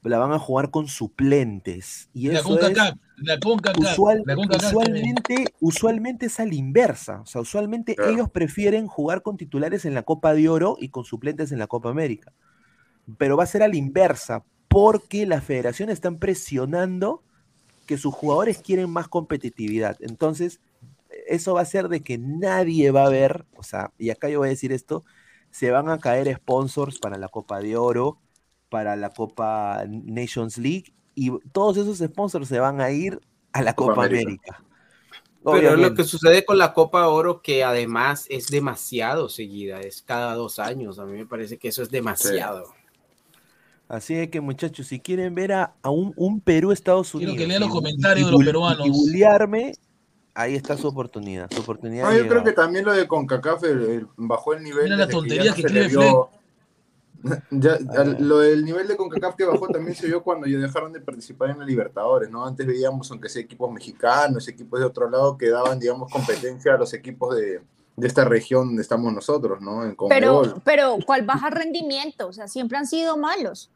la 0.02 0.18
van 0.18 0.32
a 0.32 0.38
jugar 0.38 0.70
con 0.70 0.88
suplentes. 0.88 2.08
Y 2.14 2.28
La 2.28 2.38
eso 2.40 2.54
es 2.58 2.62
la 2.62 3.38
usual- 3.78 4.22
la 4.24 4.34
usualmente, 4.68 5.44
usualmente 5.60 6.26
es 6.26 6.40
a 6.40 6.46
la 6.46 6.54
inversa. 6.54 7.20
O 7.20 7.26
sea, 7.26 7.40
usualmente 7.42 7.94
Claro. 7.96 8.10
ellos 8.12 8.30
prefieren 8.30 8.86
jugar 8.86 9.20
con 9.22 9.36
titulares 9.36 9.84
en 9.84 9.92
la 9.94 10.02
Copa 10.04 10.32
de 10.34 10.48
Oro 10.48 10.76
y 10.80 10.88
con 10.88 11.04
suplentes 11.04 11.52
en 11.52 11.58
la 11.58 11.66
Copa 11.66 11.90
América. 11.90 12.32
Pero 13.18 13.36
va 13.36 13.44
a 13.44 13.46
ser 13.46 13.62
a 13.62 13.68
la 13.68 13.76
inversa, 13.76 14.42
porque 14.74 15.24
las 15.24 15.44
federaciones 15.44 15.94
están 15.94 16.18
presionando 16.18 17.22
que 17.86 17.96
sus 17.96 18.12
jugadores 18.12 18.58
quieren 18.58 18.90
más 18.90 19.06
competitividad. 19.06 19.96
Entonces, 20.00 20.58
eso 21.28 21.54
va 21.54 21.60
a 21.60 21.62
hacer 21.62 21.88
de 21.88 22.00
que 22.00 22.18
nadie 22.18 22.90
va 22.90 23.06
a 23.06 23.08
ver, 23.08 23.44
o 23.56 23.62
sea, 23.62 23.92
y 23.98 24.10
acá 24.10 24.28
yo 24.28 24.40
voy 24.40 24.48
a 24.48 24.50
decir 24.50 24.72
esto, 24.72 25.04
se 25.52 25.70
van 25.70 25.88
a 25.88 25.98
caer 25.98 26.34
sponsors 26.34 26.98
para 26.98 27.18
la 27.18 27.28
Copa 27.28 27.60
de 27.60 27.76
Oro, 27.76 28.18
para 28.68 28.96
la 28.96 29.10
Copa 29.10 29.84
Nations 29.86 30.58
League, 30.58 30.92
y 31.14 31.30
todos 31.52 31.76
esos 31.76 31.98
sponsors 31.98 32.48
se 32.48 32.58
van 32.58 32.80
a 32.80 32.90
ir 32.90 33.20
a 33.52 33.62
la 33.62 33.74
Copa 33.76 33.92
Copa 33.92 34.06
América. 34.06 34.56
América. 34.56 34.64
Pero 35.44 35.76
lo 35.76 35.94
que 35.94 36.02
sucede 36.02 36.44
con 36.44 36.58
la 36.58 36.72
Copa 36.72 37.06
Oro, 37.06 37.42
que 37.42 37.62
además 37.62 38.26
es 38.28 38.48
demasiado 38.48 39.28
seguida, 39.28 39.78
es 39.82 40.02
cada 40.02 40.34
dos 40.34 40.58
años. 40.58 40.98
A 40.98 41.04
mí 41.04 41.12
me 41.12 41.26
parece 41.26 41.58
que 41.58 41.68
eso 41.68 41.80
es 41.80 41.90
demasiado. 41.90 42.74
Así 43.88 44.14
es 44.14 44.28
que, 44.30 44.40
muchachos, 44.40 44.86
si 44.86 44.98
quieren 45.00 45.34
ver 45.34 45.52
a, 45.52 45.74
a 45.82 45.90
un, 45.90 46.12
un 46.16 46.40
Perú-Estados 46.40 47.10
Quiero 47.12 47.32
Unidos 47.32 47.38
que 47.38 47.46
lean 47.46 47.60
los 47.60 47.70
y- 47.70 47.72
comentarios 47.72 48.22
y 48.22 48.24
de 48.26 48.32
los 48.32 48.44
peruanos. 48.44 48.86
Y 48.86 48.90
bullearme, 48.90 49.72
ahí 50.34 50.54
está 50.54 50.76
su 50.76 50.88
oportunidad. 50.88 51.50
Su 51.52 51.60
oportunidad 51.60 52.10
No, 52.10 52.16
yo 52.16 52.26
creo 52.26 52.42
que 52.42 52.52
también 52.52 52.84
lo 52.86 52.92
de 52.92 53.06
CONCACAF 53.06 53.62
el- 53.64 53.82
el- 53.82 54.08
bajó 54.16 54.54
el 54.54 54.62
nivel. 54.64 54.84
Mira 54.84 54.96
la 54.96 55.08
tontería 55.08 55.44
ya 55.44 55.50
no 55.50 55.56
que 55.56 55.60
escribe 55.62 55.88
vio- 55.88 56.28
Ya, 57.50 57.78
A 57.96 58.02
ver. 58.04 58.20
lo 58.20 58.38
del 58.38 58.64
nivel 58.64 58.86
de 58.88 58.96
CONCACAF 58.96 59.34
que 59.36 59.44
bajó 59.44 59.68
también 59.68 59.94
se 59.96 60.06
vio 60.06 60.22
cuando 60.22 60.46
ya 60.46 60.58
dejaron 60.58 60.92
de 60.92 61.00
participar 61.00 61.50
en 61.50 61.58
la 61.58 61.64
Libertadores, 61.64 62.30
¿no? 62.30 62.44
Antes 62.46 62.66
veíamos, 62.66 63.10
aunque 63.10 63.28
sea 63.28 63.42
equipos 63.42 63.70
mexicanos, 63.72 64.46
equipos 64.48 64.80
de 64.80 64.86
otro 64.86 65.08
lado, 65.08 65.38
que 65.38 65.48
daban, 65.48 65.78
digamos, 65.78 66.10
competencia 66.12 66.74
a 66.74 66.78
los 66.78 66.92
equipos 66.92 67.34
de, 67.36 67.62
de 67.96 68.06
esta 68.06 68.24
región 68.26 68.66
donde 68.68 68.82
estamos 68.82 69.10
nosotros, 69.12 69.60
¿no? 69.62 69.84
En. 69.84 69.96
Pero, 70.08 70.42
pero, 70.64 70.98
¿cuál 71.06 71.22
baja 71.24 71.48
rendimiento? 71.48 72.28
O 72.28 72.32
sea, 72.34 72.46
siempre 72.48 72.76
han 72.76 72.86
sido 72.86 73.16
malos. 73.16 73.70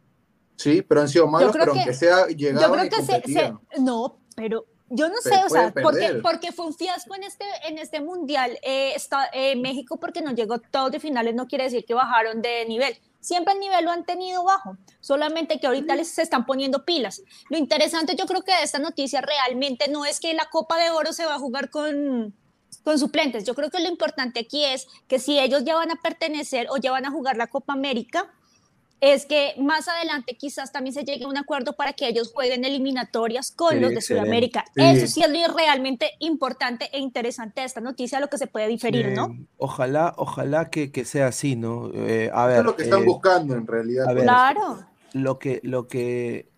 Sí, 0.59 0.83
pero 0.83 1.01
han 1.03 1.09
sido 1.09 1.27
malos, 1.29 1.53
pero 1.53 1.73
que- 1.73 1.79
aunque 1.81 1.95
sea 1.95 2.27
Yo 2.29 2.37
llegaban 2.37 2.89
creo 2.89 2.91
que 2.91 3.33
se, 3.33 3.53
no, 3.81 4.19
pero 4.35 4.67
yo 4.91 5.09
no 5.09 5.17
Se 5.21 5.31
sé, 5.31 5.45
o 5.45 5.49
sea, 5.49 5.73
porque, 5.73 6.15
porque 6.23 6.51
fue 6.53 6.67
un 6.67 6.75
fiasco 6.75 7.15
en 7.15 7.23
este, 7.23 7.45
en 7.67 7.79
este 7.79 8.01
mundial. 8.01 8.59
eh, 8.63 8.93
está, 8.97 9.29
eh, 9.33 9.55
México, 9.55 9.99
porque 10.01 10.21
no 10.23 10.33
llegó 10.33 10.59
todos 10.59 10.91
de 10.91 10.99
finales, 10.99 11.35
no 11.35 11.47
quiere 11.47 11.65
decir 11.65 11.85
que 11.85 11.95
bajaron 11.95 12.43
de 12.43 12.65
nivel. 12.67 12.99
Siempre 13.21 13.53
el 13.55 13.61
nivel 13.61 13.85
lo 13.85 13.91
han 13.93 14.05
tenido 14.05 14.45
bajo, 14.45 14.77
solamente 15.01 15.61
que 15.61 15.67
ahorita 15.67 15.95
les 15.95 16.09
se 16.09 16.23
están 16.23 16.47
poniendo 16.47 16.85
pilas. 16.85 17.23
Lo 17.51 17.59
interesante, 17.59 18.17
yo 18.17 18.27
creo 18.27 18.43
que 18.43 18.53
de 18.53 18.63
esta 18.63 18.79
noticia 18.79 19.21
realmente 19.21 19.89
no 19.89 20.05
es 20.07 20.19
que 20.21 20.33
la 20.35 20.47
Copa 20.51 20.79
de 20.79 20.91
Oro 20.91 21.13
se 21.13 21.27
va 21.27 21.35
a 21.35 21.39
jugar 21.39 21.69
con, 21.71 22.35
con 22.83 22.99
suplentes. 22.99 23.45
Yo 23.45 23.55
creo 23.55 23.71
que 23.71 23.81
lo 23.81 23.89
importante 23.89 24.41
aquí 24.41 24.65
es 24.65 24.87
que 25.07 25.19
si 25.19 25.39
ellos 25.39 25.65
ya 25.65 25.75
van 25.75 25.91
a 25.91 25.97
pertenecer 26.03 26.67
o 26.71 26.79
ya 26.79 26.91
van 26.93 27.05
a 27.07 27.11
jugar 27.11 27.37
la 27.37 27.49
Copa 27.49 27.75
América, 27.75 28.33
es 29.01 29.27
que 29.27 29.55
más 29.59 29.87
adelante 29.87 30.37
quizás 30.37 30.73
también 30.73 30.93
se 30.93 31.05
llegue 31.05 31.25
a 31.25 31.29
un 31.29 31.37
acuerdo 31.37 31.75
para 31.75 31.93
que 31.93 32.09
ellos 32.09 32.33
jueguen 32.33 32.65
eliminatorias 32.65 33.53
con 33.53 33.81
los 33.81 33.91
de 33.91 33.97
excelente. 33.97 34.25
Sudamérica. 34.25 34.65
Sí. 34.75 34.83
Eso 34.83 35.07
sí 35.07 35.23
es 35.23 35.31
lo 35.31 35.55
realmente 35.55 36.13
importante 36.19 36.89
e 36.93 36.99
interesante 36.99 37.61
de 37.61 37.67
esta 37.67 37.81
noticia, 37.81 38.19
lo 38.21 38.29
que 38.29 38.39
se 38.39 38.49
puede 38.49 38.67
diferir, 38.67 39.13
¿no? 39.13 39.37
Ojalá, 39.57 40.15
ojalá 40.17 40.71
que, 40.71 40.91
que 40.91 41.05
sea 41.05 41.29
así, 41.29 41.55
¿no? 41.55 41.91
Eh, 41.95 42.31
a 42.33 42.47
ver, 42.47 42.55
Eso 42.57 42.61
es 42.61 42.67
lo 42.67 42.77
que 42.77 42.83
están 42.83 43.03
eh, 43.03 43.07
buscando 43.07 43.55
en 43.55 43.67
realidad. 43.67 44.09
a 44.09 44.13
ver, 44.13 44.25
Claro. 44.25 44.85
lo 45.13 45.39
que, 45.39 45.61
lo 45.63 45.87
que, 45.87 46.49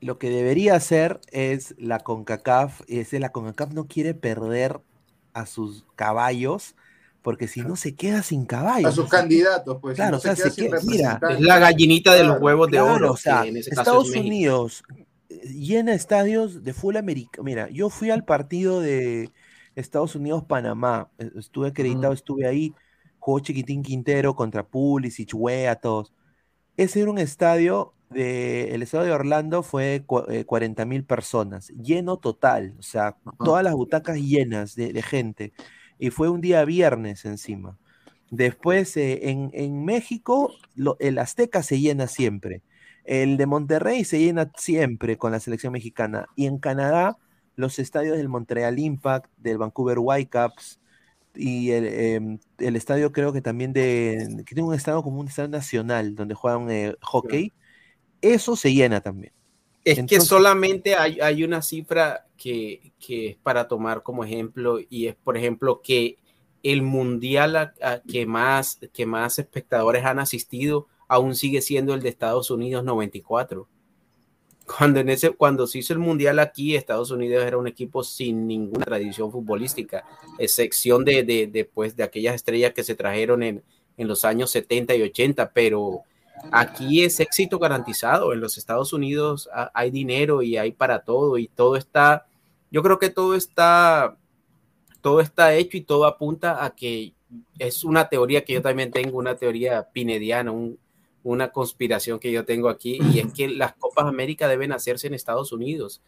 lo 0.00 0.18
que 0.18 0.30
debería 0.30 0.74
hacer 0.76 1.20
es 1.30 1.74
la 1.78 1.98
CONCACAF, 2.00 2.80
es 2.88 3.12
la 3.12 3.30
CONCACAF 3.32 3.72
no 3.72 3.86
quiere 3.86 4.14
perder 4.14 4.80
a 5.34 5.46
sus 5.46 5.84
caballos, 5.94 6.74
porque 7.22 7.48
si 7.48 7.62
no 7.62 7.76
se 7.76 7.94
queda 7.94 8.22
sin 8.22 8.44
caballos. 8.46 8.90
A 8.90 8.92
sus 8.92 9.04
o 9.06 9.08
sea, 9.08 9.20
candidatos, 9.20 9.78
pues. 9.80 9.94
Claro, 9.96 10.18
si 10.18 10.26
no 10.26 10.32
o 10.32 10.36
sea, 10.36 10.44
queda 10.44 10.54
se 10.54 10.62
queda- 10.68 10.80
mira. 10.84 11.20
Es 11.30 11.40
la 11.40 11.58
gallinita 11.58 12.12
de 12.14 12.20
los 12.24 12.28
Claro, 12.32 12.44
huevos 12.44 12.70
de 12.70 12.80
oro, 12.80 13.12
o 13.12 13.16
sea, 13.16 13.42
que 13.42 13.48
en 13.48 13.56
ese 13.58 13.70
caso 13.70 13.80
Estados 13.82 14.10
es. 14.10 14.16
Unidos 14.16 14.82
eh, 15.28 15.48
llena 15.48 15.94
estadios 15.94 16.62
de 16.64 16.72
full 16.74 16.96
americano. 16.96 17.44
Mira, 17.44 17.70
yo 17.70 17.88
fui 17.90 18.10
al 18.10 18.24
partido 18.24 18.80
de 18.80 19.30
Estados 19.76 20.14
Unidos-Panamá, 20.16 21.10
eh, 21.18 21.30
estuve 21.38 21.68
acreditado, 21.68 22.12
estuve 22.12 22.46
ahí, 22.46 22.74
jugó 23.18 23.38
Chiquitín 23.40 23.82
Quintero 23.82 24.34
contra 24.34 24.66
Pulisic, 24.66 25.30
Wea, 25.34 25.76
todos. 25.76 26.12
Ese 26.76 27.00
era 27.02 27.10
un 27.10 27.18
estadio 27.18 27.94
de, 28.10 28.74
el 28.74 28.82
estadio 28.82 29.06
de 29.06 29.12
Orlando 29.12 29.62
fue 29.62 30.04
40 30.06 30.84
mil 30.84 31.04
personas, 31.04 31.68
lleno 31.68 32.18
total, 32.18 32.74
o 32.78 32.82
sea, 32.82 33.16
todas 33.42 33.62
las 33.64 33.72
butacas 33.74 34.18
llenas 34.18 34.74
de, 34.74 34.92
de 34.92 35.02
gente. 35.02 35.52
Y 36.02 36.10
fue 36.10 36.28
un 36.28 36.40
día 36.40 36.64
viernes 36.64 37.24
encima. 37.24 37.78
Después, 38.30 38.96
eh, 38.96 39.30
en, 39.30 39.50
en 39.54 39.84
México, 39.84 40.52
lo- 40.74 40.96
el 41.00 41.18
Azteca 41.18 41.62
se 41.62 41.80
llena 41.80 42.06
siempre. 42.08 42.62
El 43.04 43.36
de 43.36 43.46
Monterrey 43.46 44.04
se 44.04 44.18
llena 44.20 44.50
siempre 44.56 45.16
con 45.18 45.32
la 45.32 45.40
selección 45.40 45.72
mexicana. 45.72 46.26
Y 46.36 46.46
en 46.46 46.58
Canadá, 46.58 47.18
los 47.56 47.78
estadios 47.78 48.16
del 48.16 48.28
Montreal 48.28 48.78
Impact, 48.78 49.30
del 49.36 49.58
Vancouver 49.58 49.98
Whitecaps 50.00 50.80
y 51.34 51.70
el, 51.72 51.86
em, 51.86 52.38
el 52.58 52.76
estadio 52.76 53.12
creo 53.12 53.32
que 53.32 53.42
también 53.42 53.72
de... 53.72 54.44
que 54.46 54.54
tiene 54.54 54.68
un 54.68 54.74
estadio 54.74 55.02
como 55.02 55.20
un 55.20 55.28
estadio 55.28 55.48
nacional 55.50 56.14
donde 56.14 56.34
juegan 56.34 56.70
eh, 56.70 56.94
hockey. 57.02 57.54
Eso 58.22 58.56
se 58.56 58.72
llena 58.74 59.00
también. 59.02 59.32
Es 59.84 59.98
que 60.06 60.20
solamente 60.20 60.94
hay, 60.94 61.18
hay 61.20 61.42
una 61.44 61.60
cifra 61.62 62.26
que, 62.36 62.92
que 63.04 63.30
es 63.30 63.36
para 63.36 63.66
tomar 63.66 64.02
como 64.02 64.24
ejemplo 64.24 64.78
y 64.88 65.08
es, 65.08 65.16
por 65.16 65.36
ejemplo, 65.36 65.80
que 65.82 66.18
el 66.62 66.82
mundial 66.82 67.56
a- 67.56 67.74
a 67.82 68.00
que, 68.02 68.24
más, 68.26 68.78
que 68.92 69.06
más 69.06 69.38
espectadores 69.40 70.04
han 70.04 70.20
asistido 70.20 70.86
aún 71.08 71.34
sigue 71.34 71.60
siendo 71.62 71.94
el 71.94 72.00
de 72.02 72.08
Estados 72.10 72.50
Unidos 72.50 72.84
94. 72.84 73.68
Cuando, 74.78 75.00
en 75.00 75.08
ese, 75.08 75.30
cuando 75.32 75.66
se 75.66 75.80
hizo 75.80 75.92
el 75.92 75.98
mundial 75.98 76.38
aquí, 76.38 76.76
Estados 76.76 77.10
Unidos 77.10 77.44
era 77.44 77.58
un 77.58 77.66
equipo 77.66 78.04
sin 78.04 78.46
ninguna 78.46 78.84
tradición 78.84 79.30
futbolística, 79.32 80.04
excepción 80.38 81.04
de, 81.04 81.24
de, 81.24 81.48
de, 81.48 81.64
pues, 81.64 81.96
de 81.96 82.04
aquellas 82.04 82.36
estrellas 82.36 82.72
que 82.72 82.84
se 82.84 82.94
trajeron 82.94 83.42
en, 83.42 83.62
en 83.96 84.08
los 84.08 84.24
años 84.24 84.50
70 84.52 84.94
y 84.94 85.02
80, 85.02 85.52
pero 85.52 86.02
aquí 86.50 87.02
es 87.04 87.20
éxito 87.20 87.58
garantizado. 87.58 88.32
En 88.32 88.40
los 88.40 88.58
Estados 88.58 88.92
Unidos 88.92 89.48
ha- 89.52 89.70
hay 89.74 89.90
dinero 89.90 90.42
y 90.42 90.56
hay 90.56 90.72
para 90.72 91.04
todo 91.04 91.38
y 91.38 91.48
todo 91.48 91.76
está, 91.76 92.26
yo 92.70 92.82
creo 92.82 92.98
que 92.98 93.10
todo 93.10 93.34
está, 93.34 94.16
todo 95.00 95.20
está 95.20 95.54
hecho 95.54 95.76
y 95.76 95.82
todo 95.82 96.04
apunta 96.06 96.64
a 96.64 96.74
que 96.74 97.14
es 97.58 97.84
una 97.84 98.08
teoría 98.08 98.44
que 98.44 98.54
yo 98.54 98.62
también 98.62 98.90
tengo, 98.90 99.18
una 99.18 99.36
teoría 99.36 99.88
pinediana, 99.92 100.50
un- 100.52 100.78
una 101.24 101.52
conspiración 101.52 102.18
que 102.18 102.32
yo 102.32 102.44
tengo 102.44 102.68
aquí, 102.68 102.98
y 103.12 103.20
es 103.20 103.32
que 103.32 103.46
las 103.48 103.74
Copas 103.74 104.06
América 104.06 104.48
deben 104.48 104.72
hacerse 104.72 105.06
en 105.06 105.14
Estados 105.14 105.52
Unidos. 105.52 106.02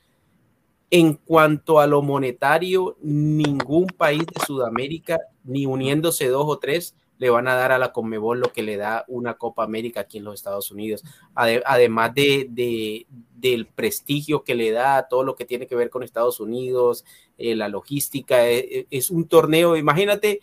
En 0.90 1.15
cuanto 1.15 1.81
a 1.81 1.86
lo 1.86 2.02
monetario, 2.02 2.97
ningún 3.02 3.86
país 3.86 4.20
de 4.27 4.44
Sudamérica, 4.47 5.19
ni 5.44 5.66
uniéndose 5.66 6.28
dos 6.28 6.44
o 6.47 6.59
tres, 6.59 6.94
le 7.18 7.30
van 7.30 7.48
a 7.48 7.54
dar 7.54 7.72
a 7.72 7.78
la 7.78 7.92
Conmebol 7.92 8.40
lo 8.40 8.52
que 8.52 8.62
le 8.62 8.76
da 8.76 9.04
una 9.08 9.34
Copa 9.34 9.62
América 9.64 10.00
aquí 10.00 10.18
en 10.18 10.24
los 10.24 10.34
Estados 10.34 10.70
Unidos. 10.70 11.02
Ade- 11.34 11.62
además 11.64 12.14
de, 12.14 12.46
de- 12.50 13.06
del 13.36 13.66
prestigio 13.66 14.42
que 14.42 14.54
le 14.54 14.70
da 14.72 15.06
todo 15.08 15.22
lo 15.22 15.36
que 15.36 15.44
tiene 15.44 15.66
que 15.66 15.76
ver 15.76 15.90
con 15.90 16.02
Estados 16.02 16.40
Unidos, 16.40 17.04
eh, 17.38 17.54
la 17.54 17.68
logística, 17.68 18.48
eh, 18.48 18.86
es 18.90 19.10
un 19.10 19.28
torneo, 19.28 19.76
imagínate 19.76 20.40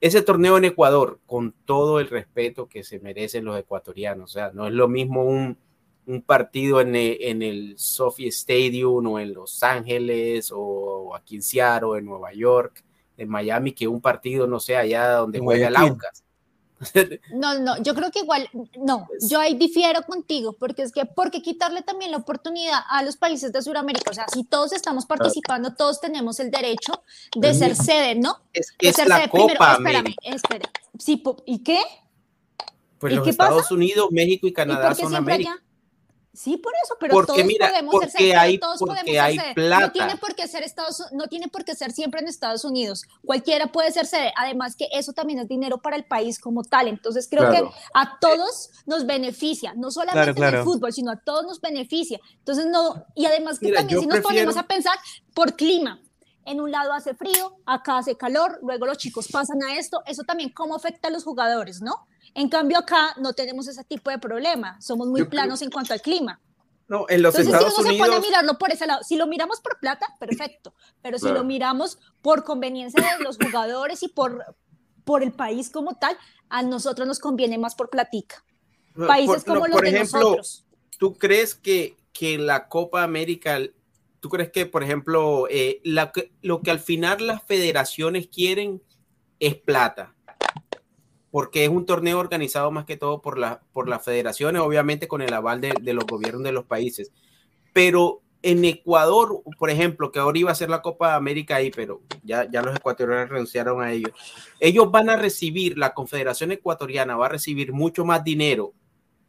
ese 0.00 0.20
torneo 0.20 0.58
en 0.58 0.66
Ecuador, 0.66 1.18
con 1.24 1.54
todo 1.64 1.98
el 1.98 2.08
respeto 2.08 2.68
que 2.68 2.84
se 2.84 3.00
merecen 3.00 3.46
los 3.46 3.58
ecuatorianos, 3.58 4.30
o 4.30 4.32
sea, 4.34 4.50
no 4.52 4.66
es 4.66 4.72
lo 4.74 4.86
mismo 4.86 5.24
un, 5.24 5.56
partido 6.26 6.82
en 6.82 6.94
el, 6.94 7.16
en 7.42 7.78
Sophie 7.78 8.28
Stadium 8.28 9.06
o 9.06 9.18
en 9.18 9.32
Los 9.32 9.62
Ángeles 9.62 10.52
o 10.54 11.14
aquí 11.14 11.36
en 11.36 11.42
Seattle, 11.42 11.88
o 11.88 11.96
en 11.96 12.04
Nueva 12.04 12.34
York, 12.34 12.84
en 13.16 13.28
Miami, 13.28 13.72
que 13.72 13.86
un 13.88 14.00
partido, 14.00 14.46
no 14.46 14.60
sé, 14.60 14.76
allá 14.76 15.10
donde 15.16 15.38
juega 15.40 15.68
el. 15.68 15.76
Aucas. 15.76 16.22
No, 17.32 17.58
no, 17.60 17.80
yo 17.82 17.94
creo 17.94 18.10
que 18.10 18.18
igual, 18.18 18.48
no, 18.78 19.06
yo 19.30 19.40
ahí 19.40 19.54
difiero 19.54 20.02
contigo, 20.02 20.52
porque 20.54 20.82
es 20.82 20.92
que, 20.92 21.06
porque 21.06 21.40
quitarle 21.40 21.82
también 21.82 22.10
la 22.10 22.18
oportunidad 22.18 22.80
a 22.90 23.02
los 23.02 23.16
países 23.16 23.52
de 23.52 23.62
Sudamérica, 23.62 24.10
o 24.10 24.14
sea, 24.14 24.26
si 24.28 24.44
todos 24.44 24.72
estamos 24.72 25.06
participando, 25.06 25.74
todos 25.74 26.00
tenemos 26.00 26.40
el 26.40 26.50
derecho 26.50 27.02
de 27.34 27.40
Pues 27.40 27.58
ser 27.58 27.76
sede, 27.76 28.16
¿no? 28.16 28.38
Es, 28.52 28.74
De 28.78 28.88
es 28.88 28.96
ser 28.96 29.08
la 29.08 29.16
sede. 29.16 29.28
Copa 29.30 29.46
Primero, 29.46 29.64
espérame, 29.72 29.98
América. 30.00 30.20
espérame. 30.24 30.72
Sí, 30.98 31.22
¿y 31.46 31.58
qué? 31.62 31.80
Pues 32.98 33.12
¿y 33.12 33.16
los 33.16 33.24
qué 33.24 33.30
Estados 33.30 33.62
pasa? 33.62 33.74
Unidos, 33.74 34.08
México 34.10 34.46
y 34.46 34.50
¿Y 34.50 34.52
Canadá 34.52 34.94
son 34.94 35.14
América. 35.14 35.52
allá? 35.52 35.63
Sí, 36.34 36.56
por 36.56 36.72
eso, 36.82 36.96
pero 36.98 37.14
Porque 37.14 37.32
todos 37.32 37.44
mira, 37.44 37.68
podemos 37.68 37.92
porque 37.92 38.10
ser 38.10 38.36
hay- 38.36 38.58
todos 38.58 38.78
porque 38.80 39.02
podemos 39.02 39.10
ser 39.12 39.20
hay 39.20 39.38
sede. 39.38 39.54
plata. 39.54 39.86
No 39.86 39.92
tiene 39.92 40.16
por 40.16 40.34
qué 40.34 40.48
ser 40.48 40.64
Estados, 40.64 41.02
no 41.12 41.28
tiene 41.28 41.46
por 41.48 41.64
qué 41.64 41.76
ser 41.76 41.92
siempre 41.92 42.20
en 42.20 42.26
Estados 42.26 42.64
Unidos. 42.64 43.04
Cualquiera 43.24 43.68
puede 43.70 43.92
ser 43.92 44.06
sede. 44.06 44.32
Además 44.36 44.74
que 44.74 44.88
eso 44.92 45.12
también 45.12 45.38
es 45.38 45.46
dinero 45.48 45.78
para 45.78 45.94
el 45.96 46.04
país 46.04 46.40
como 46.40 46.64
tal. 46.64 46.88
Entonces 46.88 47.28
creo 47.30 47.48
Claro. 47.48 47.70
que 47.70 47.76
a 47.94 48.18
todos 48.20 48.70
nos 48.84 49.06
beneficia, 49.06 49.74
no 49.76 49.92
solamente 49.92 50.34
Claro, 50.34 50.56
en 50.56 50.60
el 50.62 50.64
fútbol, 50.64 50.92
sino 50.92 51.12
a 51.12 51.20
todos 51.20 51.44
nos 51.44 51.60
beneficia. 51.60 52.18
Entonces 52.38 52.66
no, 52.66 53.06
y 53.14 53.26
además 53.26 53.60
que 53.60 53.66
Mira, 53.66 53.78
también 53.78 54.00
si 54.00 54.06
nos 54.06 54.14
prefiero- 54.16 54.46
ponemos 54.46 54.56
a 54.56 54.66
pensar 54.66 54.98
por 55.34 55.54
clima. 55.54 56.00
En 56.46 56.60
un 56.60 56.70
lado 56.70 56.92
hace 56.92 57.14
frío, 57.14 57.56
acá 57.64 57.96
hace 57.98 58.16
calor, 58.16 58.58
luego 58.60 58.84
los 58.86 58.98
chicos 58.98 59.28
pasan 59.32 59.62
a 59.62 59.78
esto, 59.78 60.02
eso 60.04 60.24
también 60.24 60.50
cómo 60.50 60.74
afecta 60.74 61.08
a 61.08 61.10
los 61.10 61.24
jugadores, 61.24 61.80
¿no? 61.80 62.06
En 62.34 62.48
cambio 62.48 62.78
acá 62.78 63.14
no 63.18 63.32
tenemos 63.34 63.68
ese 63.68 63.84
tipo 63.84 64.10
de 64.10 64.18
problema, 64.18 64.80
somos 64.80 65.06
muy 65.08 65.20
Yo 65.20 65.24
creo- 65.28 65.30
planos 65.30 65.62
en 65.62 65.70
cuanto 65.70 65.92
al 65.92 66.00
clima. 66.00 66.40
No, 66.86 67.06
en 67.08 67.22
los 67.22 67.34
Entonces, 67.34 67.54
Estados 67.54 67.74
si 67.76 67.80
uno 67.80 67.90
se 67.92 67.98
pone 67.98 68.02
a 68.02 68.16
Unidos. 68.18 68.26
mirarlo 68.28 68.58
por 68.58 68.70
ese 68.72 68.86
lado, 68.86 69.02
si 69.02 69.16
lo 69.16 69.26
miramos 69.26 69.60
por 69.60 69.78
plata, 69.80 70.06
perfecto, 70.20 70.74
pero 71.00 71.16
si 71.18 71.22
Claro. 71.24 71.38
lo 71.38 71.44
miramos 71.44 71.98
por 72.20 72.44
conveniencia 72.44 73.16
de 73.16 73.24
los 73.24 73.38
jugadores 73.38 74.02
y 74.02 74.08
por, 74.08 74.44
por 75.04 75.22
el 75.22 75.32
país 75.32 75.70
como 75.70 75.96
tal, 75.96 76.16
a 76.50 76.62
nosotros 76.62 77.08
nos 77.08 77.18
conviene 77.20 77.56
más 77.58 77.74
por 77.74 77.88
platica. 77.88 78.44
Países 79.06 79.44
por- 79.44 79.54
como 79.54 79.60
no, 79.60 79.66
los 79.68 79.76
por 79.76 79.84
de 79.84 79.90
ejemplo, 79.90 80.18
nosotros. 80.20 80.66
¿tú 80.98 81.14
crees 81.14 81.54
que, 81.54 81.96
que 82.12 82.36
la 82.38 82.68
Copa 82.68 83.02
América, 83.02 83.58
tú 84.20 84.28
crees 84.28 84.50
que, 84.52 84.66
por 84.66 84.82
ejemplo, 84.84 85.46
eh, 85.50 85.80
la 85.84 86.12
lo 86.42 86.60
que 86.60 86.70
al 86.70 86.80
final 86.80 87.26
las 87.26 87.42
federaciones 87.44 88.28
quieren 88.28 88.82
es 89.40 89.54
plata? 89.56 90.13
Porque 91.34 91.64
es 91.64 91.68
un 91.68 91.84
torneo 91.84 92.20
organizado 92.20 92.70
más 92.70 92.84
que 92.84 92.96
todo 92.96 93.20
por, 93.20 93.38
la, 93.38 93.60
por 93.72 93.88
las 93.88 94.04
federaciones, 94.04 94.62
obviamente 94.62 95.08
con 95.08 95.20
el 95.20 95.34
aval 95.34 95.60
de, 95.60 95.74
de 95.82 95.92
los 95.92 96.06
gobiernos 96.06 96.44
de 96.44 96.52
los 96.52 96.64
países. 96.64 97.10
Pero 97.72 98.22
en 98.40 98.64
Ecuador, 98.64 99.42
por 99.58 99.68
ejemplo, 99.68 100.12
que 100.12 100.20
ahora 100.20 100.38
iba 100.38 100.52
a 100.52 100.54
ser 100.54 100.70
la 100.70 100.80
Copa 100.80 101.16
América 101.16 101.56
ahí, 101.56 101.72
pero 101.72 102.02
ya, 102.22 102.48
ya 102.48 102.62
los 102.62 102.76
ecuatorianos 102.76 103.30
renunciaron 103.30 103.82
a 103.82 103.90
ello. 103.90 104.10
Ellos 104.60 104.92
van 104.92 105.10
a 105.10 105.16
recibir, 105.16 105.76
la 105.76 105.92
Confederación 105.92 106.52
Ecuatoriana 106.52 107.16
va 107.16 107.26
a 107.26 107.30
recibir 107.30 107.72
mucho 107.72 108.04
más 108.04 108.22
dinero 108.22 108.72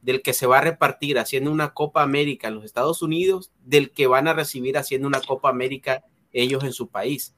del 0.02 0.22
que 0.22 0.34
se 0.34 0.46
va 0.46 0.60
a 0.60 0.62
repartir 0.62 1.18
haciendo 1.18 1.52
una 1.52 1.74
Copa 1.74 2.04
América 2.04 2.50
en 2.50 2.56
los 2.56 2.66
Estados 2.66 3.02
Unidos, 3.02 3.52
del 3.64 3.90
que 3.90 4.06
van 4.06 4.28
a 4.28 4.34
recibir 4.34 4.78
haciendo 4.78 5.08
una 5.08 5.22
Copa 5.22 5.50
América 5.50 6.04
ellos 6.32 6.64
en 6.64 6.74
su 6.74 6.90
país. 6.90 7.34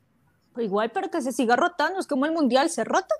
Igual, 0.57 0.91
pero 0.91 1.09
que 1.09 1.21
se 1.21 1.31
siga 1.31 1.55
rotando, 1.55 1.99
es 1.99 2.07
como 2.07 2.25
el 2.25 2.33
mundial, 2.33 2.69
se 2.69 2.83
rota. 2.83 3.15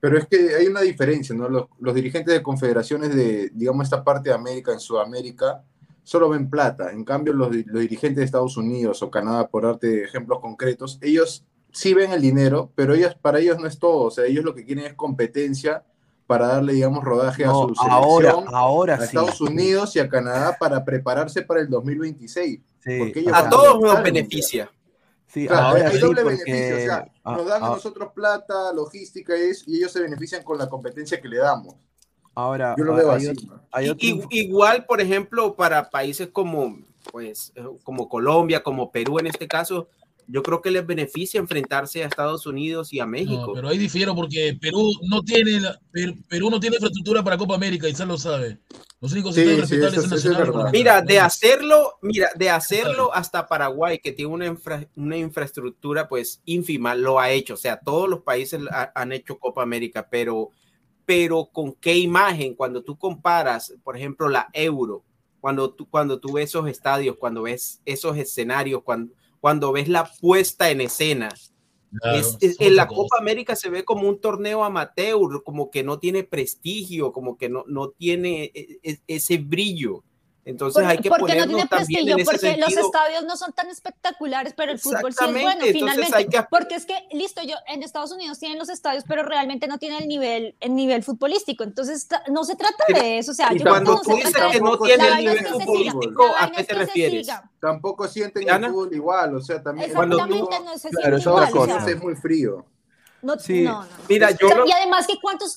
Pero 0.00 0.16
es 0.18 0.26
que 0.26 0.54
hay 0.54 0.66
una 0.68 0.80
diferencia, 0.82 1.34
¿no? 1.34 1.48
Los, 1.48 1.66
los 1.80 1.94
dirigentes 1.94 2.32
de 2.32 2.42
confederaciones 2.42 3.14
de, 3.14 3.50
digamos, 3.52 3.84
esta 3.84 4.04
parte 4.04 4.28
de 4.30 4.34
América, 4.34 4.72
en 4.72 4.80
Sudamérica, 4.80 5.64
solo 6.04 6.28
ven 6.28 6.48
plata. 6.48 6.92
En 6.92 7.04
cambio, 7.04 7.32
los, 7.32 7.50
di- 7.50 7.64
los 7.64 7.80
dirigentes 7.80 8.18
de 8.18 8.24
Estados 8.24 8.56
Unidos 8.56 9.02
o 9.02 9.10
Canadá, 9.10 9.48
por 9.48 9.64
darte 9.64 9.88
de 9.88 10.04
ejemplos 10.04 10.38
concretos, 10.40 10.98
ellos 11.02 11.44
sí 11.72 11.94
ven 11.94 12.12
el 12.12 12.22
dinero, 12.22 12.70
pero 12.74 12.94
ellos, 12.94 13.14
para 13.20 13.40
ellos 13.40 13.58
no 13.58 13.66
es 13.66 13.78
todo. 13.78 14.04
O 14.04 14.10
sea, 14.10 14.24
ellos 14.24 14.44
lo 14.44 14.54
que 14.54 14.64
quieren 14.64 14.84
es 14.86 14.94
competencia 14.94 15.84
para 16.28 16.46
darle, 16.48 16.74
digamos, 16.74 17.02
rodaje 17.02 17.44
a 17.44 17.48
No, 17.48 17.68
su 17.68 17.74
selección, 17.74 17.90
ahora, 17.92 18.34
ahora 18.52 18.94
a 18.94 18.98
sí. 18.98 19.04
Estados 19.06 19.40
Unidos 19.40 19.96
y 19.96 19.98
a 19.98 20.08
Canadá 20.08 20.56
para 20.60 20.84
prepararse 20.84 21.42
para 21.42 21.60
el 21.60 21.68
2026. 21.70 22.60
Sí, 22.84 22.98
porque 22.98 23.20
ellos 23.20 23.32
A 23.34 23.48
todos 23.48 23.80
nos 23.80 24.02
beneficia. 24.02 24.70
Sí, 25.28 25.46
Claro, 25.46 25.66
ahora 25.68 25.88
hay 25.88 25.94
sí, 25.94 26.00
doble 26.00 26.22
porque 26.22 26.44
beneficio, 26.44 26.76
o 26.76 26.80
sea, 26.80 27.12
ah, 27.24 27.36
nos 27.36 27.46
dan 27.46 27.62
a 27.62 27.66
ah, 27.66 27.70
nosotros 27.70 28.12
plata, 28.12 28.72
logística 28.72 29.34
es, 29.34 29.62
y 29.66 29.76
ellos 29.76 29.92
se 29.92 30.00
benefician 30.00 30.42
con 30.42 30.58
la 30.58 30.68
competencia 30.68 31.20
que 31.20 31.28
le 31.28 31.38
damos. 31.38 31.76
ahora 32.34 32.74
Yo 32.76 32.84
lo 32.84 32.94
ah, 32.94 32.96
veo 32.96 33.10
hay, 33.12 33.26
así. 33.28 33.50
hay 33.70 33.88
otro 33.88 34.08
igual, 34.30 34.84
por 34.86 35.00
ejemplo, 35.00 35.54
para 35.54 35.90
países 35.90 36.28
como, 36.32 36.78
pues, 37.12 37.52
eh, 37.54 37.64
como 37.84 38.08
Colombia, 38.08 38.62
como 38.62 38.90
Perú 38.90 39.18
en 39.18 39.28
este 39.28 39.46
caso, 39.46 39.88
yo 40.30 40.42
creo 40.42 40.60
que 40.60 40.70
les 40.70 40.86
beneficia 40.86 41.40
enfrentarse 41.40 42.04
a 42.04 42.06
Estados 42.06 42.46
Unidos 42.46 42.92
y 42.92 43.00
a 43.00 43.06
México. 43.06 43.46
No, 43.48 43.52
pero 43.54 43.68
ahí 43.68 43.78
difiero 43.78 44.14
porque 44.14 44.56
Perú 44.60 44.92
no 45.08 45.22
tiene 45.22 45.58
la- 45.60 45.80
Per- 45.90 46.14
Perú 46.28 46.50
no 46.50 46.60
tiene 46.60 46.76
infraestructura 46.76 47.24
para 47.24 47.38
Copa 47.38 47.54
América 47.54 47.88
y 47.88 47.94
se 47.94 48.04
lo 48.06 48.16
sabe. 48.18 48.58
Los 49.00 49.12
únicos 49.12 49.34
Sí, 49.34 49.42
sí, 49.44 49.76
eso- 49.76 50.00
eso 50.00 50.14
es. 50.14 50.72
Mira, 50.72 51.00
de 51.02 51.18
hacerlo, 51.20 51.94
mira, 52.02 52.28
de 52.36 52.50
hacerlo 52.50 53.14
hasta 53.14 53.46
Paraguay, 53.46 53.98
que 54.00 54.12
tiene 54.12 54.30
una, 54.32 54.46
infra- 54.46 54.86
una 54.96 55.16
infraestructura 55.16 56.08
pues 56.08 56.42
ínfima, 56.44 56.94
lo 56.94 57.18
ha 57.18 57.30
hecho. 57.30 57.54
O 57.54 57.58
sea, 57.58 57.80
todos 57.80 58.08
los 58.08 58.22
países 58.22 58.60
ha- 58.70 58.92
han 58.94 59.12
hecho 59.12 59.38
Copa 59.38 59.62
América, 59.62 60.08
pero, 60.10 60.50
pero 61.06 61.46
con 61.50 61.72
qué 61.74 61.96
imagen, 61.96 62.54
cuando 62.54 62.82
tú 62.82 62.98
comparas, 62.98 63.72
por 63.82 63.96
ejemplo, 63.96 64.28
la 64.28 64.48
Euro, 64.52 65.04
cuando 65.40 65.70
tú, 65.70 65.88
cuando 65.88 66.18
tú 66.20 66.32
ves 66.34 66.50
esos 66.50 66.68
estadios, 66.68 67.16
cuando 67.16 67.42
ves 67.42 67.80
esos 67.86 68.16
escenarios, 68.18 68.82
cuando, 68.82 69.14
cuando 69.40 69.72
ves 69.72 69.88
la 69.88 70.10
puesta 70.20 70.70
en 70.70 70.80
escena, 70.80 71.28
claro, 72.00 72.18
es- 72.18 72.36
es- 72.40 72.52
es 72.52 72.60
en 72.60 72.76
la 72.76 72.86
cosa. 72.86 72.96
Copa 73.02 73.16
América 73.18 73.56
se 73.56 73.70
ve 73.70 73.84
como 73.84 74.08
un 74.08 74.20
torneo 74.20 74.64
amateur, 74.64 75.42
como 75.44 75.70
que 75.70 75.82
no 75.82 75.98
tiene 75.98 76.24
prestigio, 76.24 77.12
como 77.12 77.36
que 77.36 77.48
no, 77.48 77.64
no 77.66 77.90
tiene 77.90 78.50
e- 78.54 78.78
e- 78.82 79.00
ese 79.06 79.38
brillo. 79.38 80.04
Entonces 80.48 80.82
hay 80.86 80.98
que 80.98 81.10
porque 81.10 81.34
no 81.36 81.46
tiene 81.46 81.66
también 81.66 81.68
prestigio, 81.68 82.12
en 82.14 82.20
ese 82.20 82.24
porque 82.30 82.56
los 82.56 82.72
sentido. 82.72 82.86
estadios 82.86 83.24
no 83.24 83.36
son 83.36 83.52
tan 83.52 83.68
espectaculares, 83.68 84.54
pero 84.56 84.72
el 84.72 84.78
fútbol 84.78 85.12
sí 85.12 85.24
es 85.24 85.30
bueno, 85.32 85.50
entonces 85.50 85.72
finalmente. 85.72 86.16
hay 86.16 86.26
que- 86.26 86.42
Porque 86.50 86.74
es 86.74 86.86
que, 86.86 86.94
listo, 87.12 87.42
yo 87.42 87.54
en 87.66 87.82
Estados 87.82 88.12
Unidos 88.12 88.38
tienen 88.38 88.58
los 88.58 88.70
estadios, 88.70 89.04
pero 89.06 89.22
realmente 89.24 89.66
no 89.68 89.76
tienen 89.78 90.02
el 90.02 90.08
nivel, 90.08 90.56
el 90.60 90.74
nivel 90.74 91.02
futbolístico. 91.02 91.64
Entonces, 91.64 92.08
no 92.30 92.44
se 92.44 92.56
trata 92.56 92.84
de 92.88 93.18
eso. 93.18 93.32
O 93.32 93.34
sea, 93.34 93.52
y 93.52 93.58
yo 93.58 93.64
Cuando 93.66 94.00
tú 94.00 94.14
dices 94.14 94.32
que 94.34 94.60
no 94.60 94.78
tiene 94.78 95.06
el 95.08 95.16
nivel 95.18 95.36
es 95.36 95.42
que 95.42 95.48
se 95.48 95.64
futbolístico, 95.64 96.24
¿a 96.38 96.50
qué 96.50 96.64
te 96.64 96.74
refieres? 96.74 97.28
Tampoco 97.60 98.08
sienten 98.08 98.44
Diana. 98.44 98.68
el 98.68 98.72
fútbol 98.72 98.94
igual, 98.94 99.34
o 99.36 99.40
sea, 99.42 99.62
también 99.62 99.92
Cuando 99.92 100.16
tú- 100.16 100.22
Exactamente, 100.34 100.64
no 100.64 100.78
se 100.78 100.88
Claro, 100.90 101.18
igual. 101.18 101.34
otra 101.44 101.60
o 101.60 101.66
sea, 101.66 101.74
cosa. 101.76 101.90
es 101.90 102.02
muy 102.02 102.14
frío. 102.16 102.64
no, 103.20 103.36
Sí. 103.38 103.62
no, 103.62 103.72
no, 103.72 103.82
no. 103.82 103.88
Mira, 104.08 104.28
O 104.28 104.30
yo 104.30 104.48
sea, 104.48 104.56
lo- 104.58 104.66
Y 104.66 104.70
además 104.72 105.06
que 105.06 105.14
cuántos, 105.20 105.56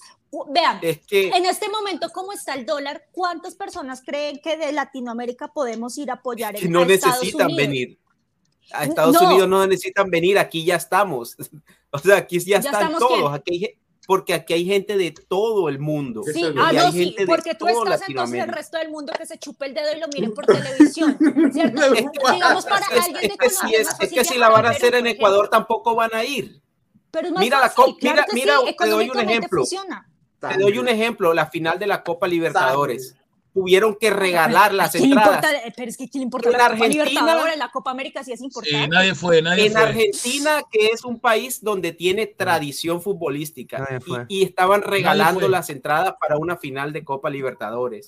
vean, 0.49 0.80
es 0.82 0.99
que 1.06 1.30
en 1.30 1.45
este 1.45 1.70
momento, 1.70 2.10
¿cómo 2.14 2.32
está 2.34 2.53
el 2.53 2.66
dólar? 2.66 3.08
¿Cuántas 3.12 3.56
personas 3.56 4.02
creen 4.06 4.40
que 4.41 4.58
de 4.58 4.72
Latinoamérica 4.72 5.49
podemos 5.49 5.98
ir 5.98 6.10
a 6.12 6.16
apoyar 6.16 6.56
que 6.56 6.66
en, 6.66 6.72
no 6.72 6.80
a 6.80 6.86
Estados 6.86 7.16
necesitan 7.20 7.48
Unidos? 7.48 7.58
venir. 7.68 7.99
A 8.74 8.86
Estados 8.86 9.22
No. 9.22 9.28
Unidos 9.28 9.49
no 9.49 9.68
necesitan 9.68 10.10
venir, 10.10 10.38
aquí 10.40 10.64
ya 10.64 10.76
estamos. 10.76 11.36
O 11.94 11.99
sea, 11.99 12.16
aquí 12.16 12.40
ya, 12.40 12.62
¿Ya 12.62 12.70
están 12.70 12.98
todos. 12.98 13.34
Aquí 13.34 13.66
hay 13.66 13.78
porque 14.08 14.34
aquí 14.34 14.53
hay 14.53 14.66
gente 14.66 14.98
de 14.98 15.12
todo 15.12 15.70
el 15.70 15.80
mundo. 15.80 16.24
Sí, 16.24 16.41
es 16.44 16.53
ah, 16.58 16.72
Y 16.74 16.76
no, 16.76 16.82
hay 16.82 16.91
sí, 16.91 17.03
gente 17.06 17.22
de 17.22 17.28
porque 17.28 17.56
tú 17.56 17.68
estás 17.68 18.02
entonces 18.08 18.41
el 18.44 18.49
resto 18.49 18.78
del 18.78 18.90
mundo 18.90 19.14
que 19.18 19.26
se 19.26 19.38
chupe 19.38 19.68
el 19.68 19.74
dedo 19.74 19.95
y 19.95 19.99
lo 19.99 20.08
miren 20.08 20.34
por 20.34 20.45
televisión, 20.48 21.18
¿cierto? 21.53 21.82
Digamos 22.34 22.66
para 22.66 22.86
Es, 22.88 23.06
alguien 23.06 23.16
es 23.18 23.22
de 23.22 23.38
que 23.38 23.49
Colombia 23.49 23.80
es, 23.80 23.88
es 23.99 24.12
que 24.12 24.26
si 24.26 24.38
la 24.38 24.49
van 24.49 24.66
a 24.66 24.70
hacer 24.70 24.95
en 24.95 25.08
Ecuador 25.08 25.49
tampoco 25.49 25.95
van 25.95 26.14
a 26.14 26.24
ir. 26.26 26.62
Pero 27.12 27.28
es 27.28 27.34
más 27.34 27.41
Mira 27.41 27.60
la 27.60 27.70
fácil, 27.70 27.95
claro 27.98 28.16
mira- 28.16 28.26
que 28.26 28.34
mira, 28.34 28.58
sí, 28.68 28.76
te 28.78 28.90
doy 28.90 29.10
un 29.10 29.20
ejemplo. 29.20 29.60
funciona. 29.60 30.10
Te 30.49 30.57
doy 30.57 30.77
un 30.77 30.88
ejemplo, 30.88 31.34
la 31.34 31.45
final 31.47 31.77
de 31.80 31.88
la 31.88 32.03
Copa 32.03 32.27
Libertadores. 32.27 33.15
Tuvieron 33.53 33.97
que 33.99 34.09
regalar 34.09 34.73
las 34.73 34.89
¿A 34.95 34.97
quién 34.97 35.09
le 35.09 35.15
entradas. 35.18 35.43
importa? 35.43 35.73
Pero 35.76 35.89
es 35.89 35.97
que 35.97 36.09
¿quién 36.09 36.22
le 36.22 36.23
importa 36.23 36.47
En 36.47 36.53
la 36.53 36.57
Copa 36.59 36.73
Argentina- 36.73 37.03
Libertadores? 37.05 37.57
La 37.57 37.69
Copa 37.72 37.91
América 37.91 38.23
sí 38.23 38.31
es 38.31 38.39
Sí, 38.39 38.45
importante. 38.45 38.88
nadie 38.88 39.13
fue, 39.13 39.41
nadie 39.41 39.65
En 39.65 39.73
fue. 39.73 39.81
Argentina, 39.81 40.61
que 40.72 40.85
es 40.88 41.03
un 41.03 41.19
país 41.19 41.61
donde 41.61 41.91
tiene 41.91 42.27
tradición 42.27 43.01
futbolística, 43.01 43.99
y, 44.30 44.43
estaban 44.43 44.81
regalando 44.84 45.49
las 45.49 45.69
entradas 45.69 46.13
para 46.19 46.38
una 46.38 46.55
final 46.55 46.93
de 46.93 47.03
Copa 47.03 47.30
Libertadores. 47.30 48.05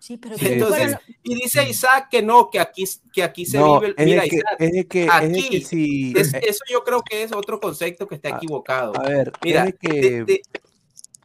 Sí, 0.00 0.16
pero 0.18 0.36
Sí, 0.38 0.46
Entonces, 0.48 0.96
y 1.22 1.34
dice 1.34 1.68
Isaac 1.68 2.08
que 2.10 2.22
no, 2.22 2.48
que 2.50 2.60
aquí, 2.60 2.84
que 3.12 3.22
aquí 3.24 3.44
se 3.46 3.58
No, 3.58 3.80
vive. 3.80 3.94
es 3.96 4.06
Mira, 4.06 4.22
de 4.22 4.28
que, 4.28 4.36
Isaac, 4.36 4.56
es 4.58 4.72
de 4.72 4.86
que, 4.88 5.04
es 5.04 5.10
aquí 5.12 5.48
que 5.48 5.60
si, 5.62 6.12
es- 6.16 6.34
eh, 6.34 6.40
eso 6.48 6.64
yo 6.70 6.84
creo 6.84 7.02
que 7.02 7.22
es 7.24 7.32
otro 7.32 7.58
concepto 7.60 8.06
que 8.06 8.16
está 8.16 8.28
A- 8.34 8.36
equivocado. 8.36 8.92
a 8.96 9.02
ver, 9.02 9.32
Mira, 9.42 9.60
es 9.60 9.66
de 9.66 9.72
que, 9.78 10.00
de- 10.00 10.24
de- 10.24 10.42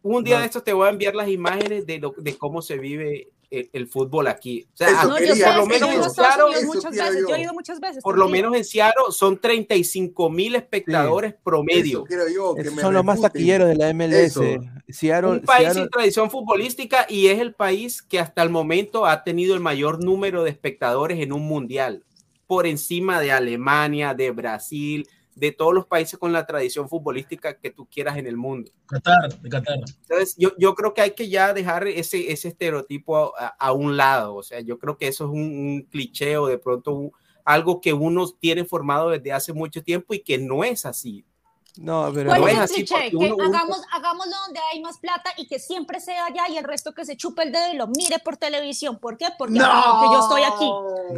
un 0.03 0.23
día 0.23 0.35
No. 0.35 0.39
de 0.41 0.45
estos 0.47 0.63
te 0.63 0.73
voy 0.73 0.87
a 0.87 0.91
enviar 0.91 1.15
las 1.15 1.29
imágenes 1.29 1.85
de, 1.85 1.99
lo, 1.99 2.13
de 2.17 2.37
cómo 2.37 2.61
se 2.61 2.77
vive 2.77 3.29
el, 3.49 3.69
el 3.73 3.87
fútbol 3.87 4.27
aquí. 4.27 4.65
O 4.73 4.77
sea, 4.77 4.87
Eso 4.89 5.07
no, 5.09 5.15
aquí, 5.15 5.27
yo 5.27 5.35
sé, 5.35 5.41
quería, 5.41 5.55
por 5.55 5.57
lo 5.57 5.65
menos 5.67 5.89
en 5.89 7.79
veces. 7.81 8.03
por 8.03 8.17
lo 8.17 8.29
menos 8.29 8.55
en 8.55 8.63
Seattle 8.63 9.03
son 9.11 9.37
35 9.39 10.29
mil 10.29 10.55
espectadores 10.55 11.35
promedio. 11.43 11.99
Eso 11.99 12.03
quiero 12.05 12.29
yo, 12.29 12.55
que 12.55 12.71
me 12.71 12.81
son 12.81 12.93
los 12.93 13.03
más 13.03 13.21
taquilleros 13.21 13.67
de 13.67 13.75
la 13.75 13.93
MLS. 13.93 14.39
Seattle, 14.87 15.29
un 15.31 15.41
país 15.41 15.67
Seattle- 15.67 15.73
sin 15.81 15.89
tradición 15.89 16.31
futbolística 16.31 17.05
y 17.09 17.27
es 17.27 17.39
el 17.39 17.53
país 17.53 18.01
que 18.01 18.19
hasta 18.19 18.41
el 18.43 18.49
momento 18.49 19.05
ha 19.05 19.23
tenido 19.23 19.53
el 19.53 19.59
mayor 19.59 20.03
número 20.03 20.43
de 20.43 20.49
espectadores 20.49 21.19
en 21.19 21.33
un 21.33 21.43
mundial, 21.43 22.03
por 22.47 22.65
encima 22.67 23.19
de 23.21 23.31
Alemania, 23.31 24.13
de 24.13 24.31
Brasil, 24.31 25.07
de 25.35 25.51
todos 25.51 25.73
los 25.73 25.85
países 25.85 26.19
con 26.19 26.33
la 26.33 26.45
tradición 26.45 26.89
futbolística 26.89 27.57
que 27.57 27.71
tú 27.71 27.87
quieras 27.89 28.17
en 28.17 28.27
el 28.27 28.37
mundo. 28.37 28.71
Qatar, 28.87 29.39
de 29.41 29.49
Qatar. 29.49 29.77
Entonces, 30.01 30.35
yo, 30.37 30.51
yo 30.57 30.75
creo 30.75 30.93
que 30.93 31.01
hay 31.01 31.11
que 31.11 31.29
ya 31.29 31.53
dejar 31.53 31.87
ese, 31.87 32.31
ese 32.31 32.49
estereotipo 32.49 33.33
a, 33.37 33.47
a 33.47 33.71
un 33.71 33.95
lado. 33.97 34.35
O 34.35 34.43
sea, 34.43 34.59
yo 34.59 34.77
creo 34.77 34.97
que 34.97 35.07
eso 35.07 35.25
es 35.25 35.31
un, 35.31 35.39
un 35.41 35.81
cliché 35.89 36.37
o 36.37 36.47
de 36.47 36.57
pronto 36.57 36.91
un- 36.93 37.11
algo 37.43 37.81
que 37.81 37.91
uno 37.93 38.27
tiene 38.39 38.65
formado 38.65 39.09
desde 39.09 39.31
hace 39.31 39.51
mucho 39.53 39.81
tiempo 39.83 40.13
y 40.13 40.19
que 40.19 40.37
no 40.37 40.63
es 40.63 40.85
así. 40.85 41.25
No, 41.77 42.11
pero 42.13 42.29
¿Cuál 42.29 42.41
no 42.41 42.47
es 42.47 42.53
el 42.55 42.61
así 42.61 42.73
cliché? 42.75 43.09
Que 43.09 43.15
uno- 43.15 43.35
uno- 43.35 43.45
hagamos, 43.45 43.81
hagámoslo 43.91 44.35
donde 44.45 44.59
hay 44.71 44.81
más 44.81 44.97
plata 44.97 45.31
y 45.37 45.47
que 45.47 45.57
siempre 45.57 45.99
sea 45.99 46.25
allá 46.25 46.43
y 46.49 46.57
el 46.57 46.63
resto 46.63 46.93
que 46.93 47.05
se 47.05 47.15
chupe 47.15 47.43
el 47.43 47.51
dedo 47.51 47.73
y 47.73 47.77
lo 47.77 47.87
mire 47.87 48.19
por 48.19 48.37
televisión. 48.37 48.99
¿Por 48.99 49.17
qué? 49.17 49.27
Porque, 49.37 49.59
porque 49.59 50.13
yo 50.13 50.19
estoy 50.19 50.43
aquí. 50.43 50.69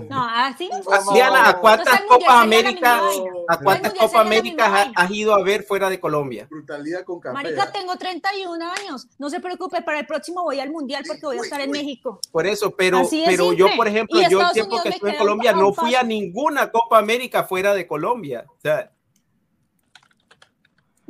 No, 0.10 0.24
así 0.30 0.70
no 0.70 0.84
funciona. 0.84 1.14
Diana, 1.14 1.50
¿a 1.50 1.60
cuántas 1.60 2.02
la 2.28 2.42
América, 2.42 3.02
a 3.48 3.58
cuántas 3.58 3.94
la 3.94 4.20
América 4.22 4.92
has, 4.96 5.12
ido 5.12 5.34
a 5.34 5.44
ver 5.44 5.64
fuera 5.64 5.90
de 5.90 6.00
Colombia? 6.00 6.48
Brutalidad 6.50 7.04
con 7.04 7.20
café. 7.20 7.34
Marica, 7.34 7.64
¿ah? 7.64 7.72
tengo 7.72 7.96
31 7.96 8.72
años. 8.72 9.08
No 9.18 9.30
se 9.30 9.40
preocupe, 9.40 9.82
para 9.82 10.00
el 10.00 10.06
próximo 10.06 10.44
voy 10.44 10.60
al 10.60 10.72
mundial 10.72 11.04
porque 11.08 11.26
voy 11.26 11.38
a 11.40 11.42
estar 11.42 11.60
en. 11.62 11.74
México. 11.74 12.20
Por 12.32 12.46
eso, 12.46 12.76
pero, 12.76 13.02
pero 13.26 13.52
yo, 13.52 13.68
por 13.76 13.88
ejemplo, 13.88 14.20
yo 14.30 14.42
el 14.42 14.52
tiempo 14.52 14.76
Unidos 14.76 14.84
que 14.84 14.90
estuve 14.90 15.12
en 15.12 15.18
Colombia 15.18 15.54
no 15.54 15.74
fui 15.74 15.96
a 15.96 16.04
ninguna 16.04 16.72
Copa 16.72 17.00
América 17.00 17.44
fuera 17.44 17.74
de 17.74 17.88
Colombia. 17.88 18.46
O 18.48 18.62
sea, 18.62 18.93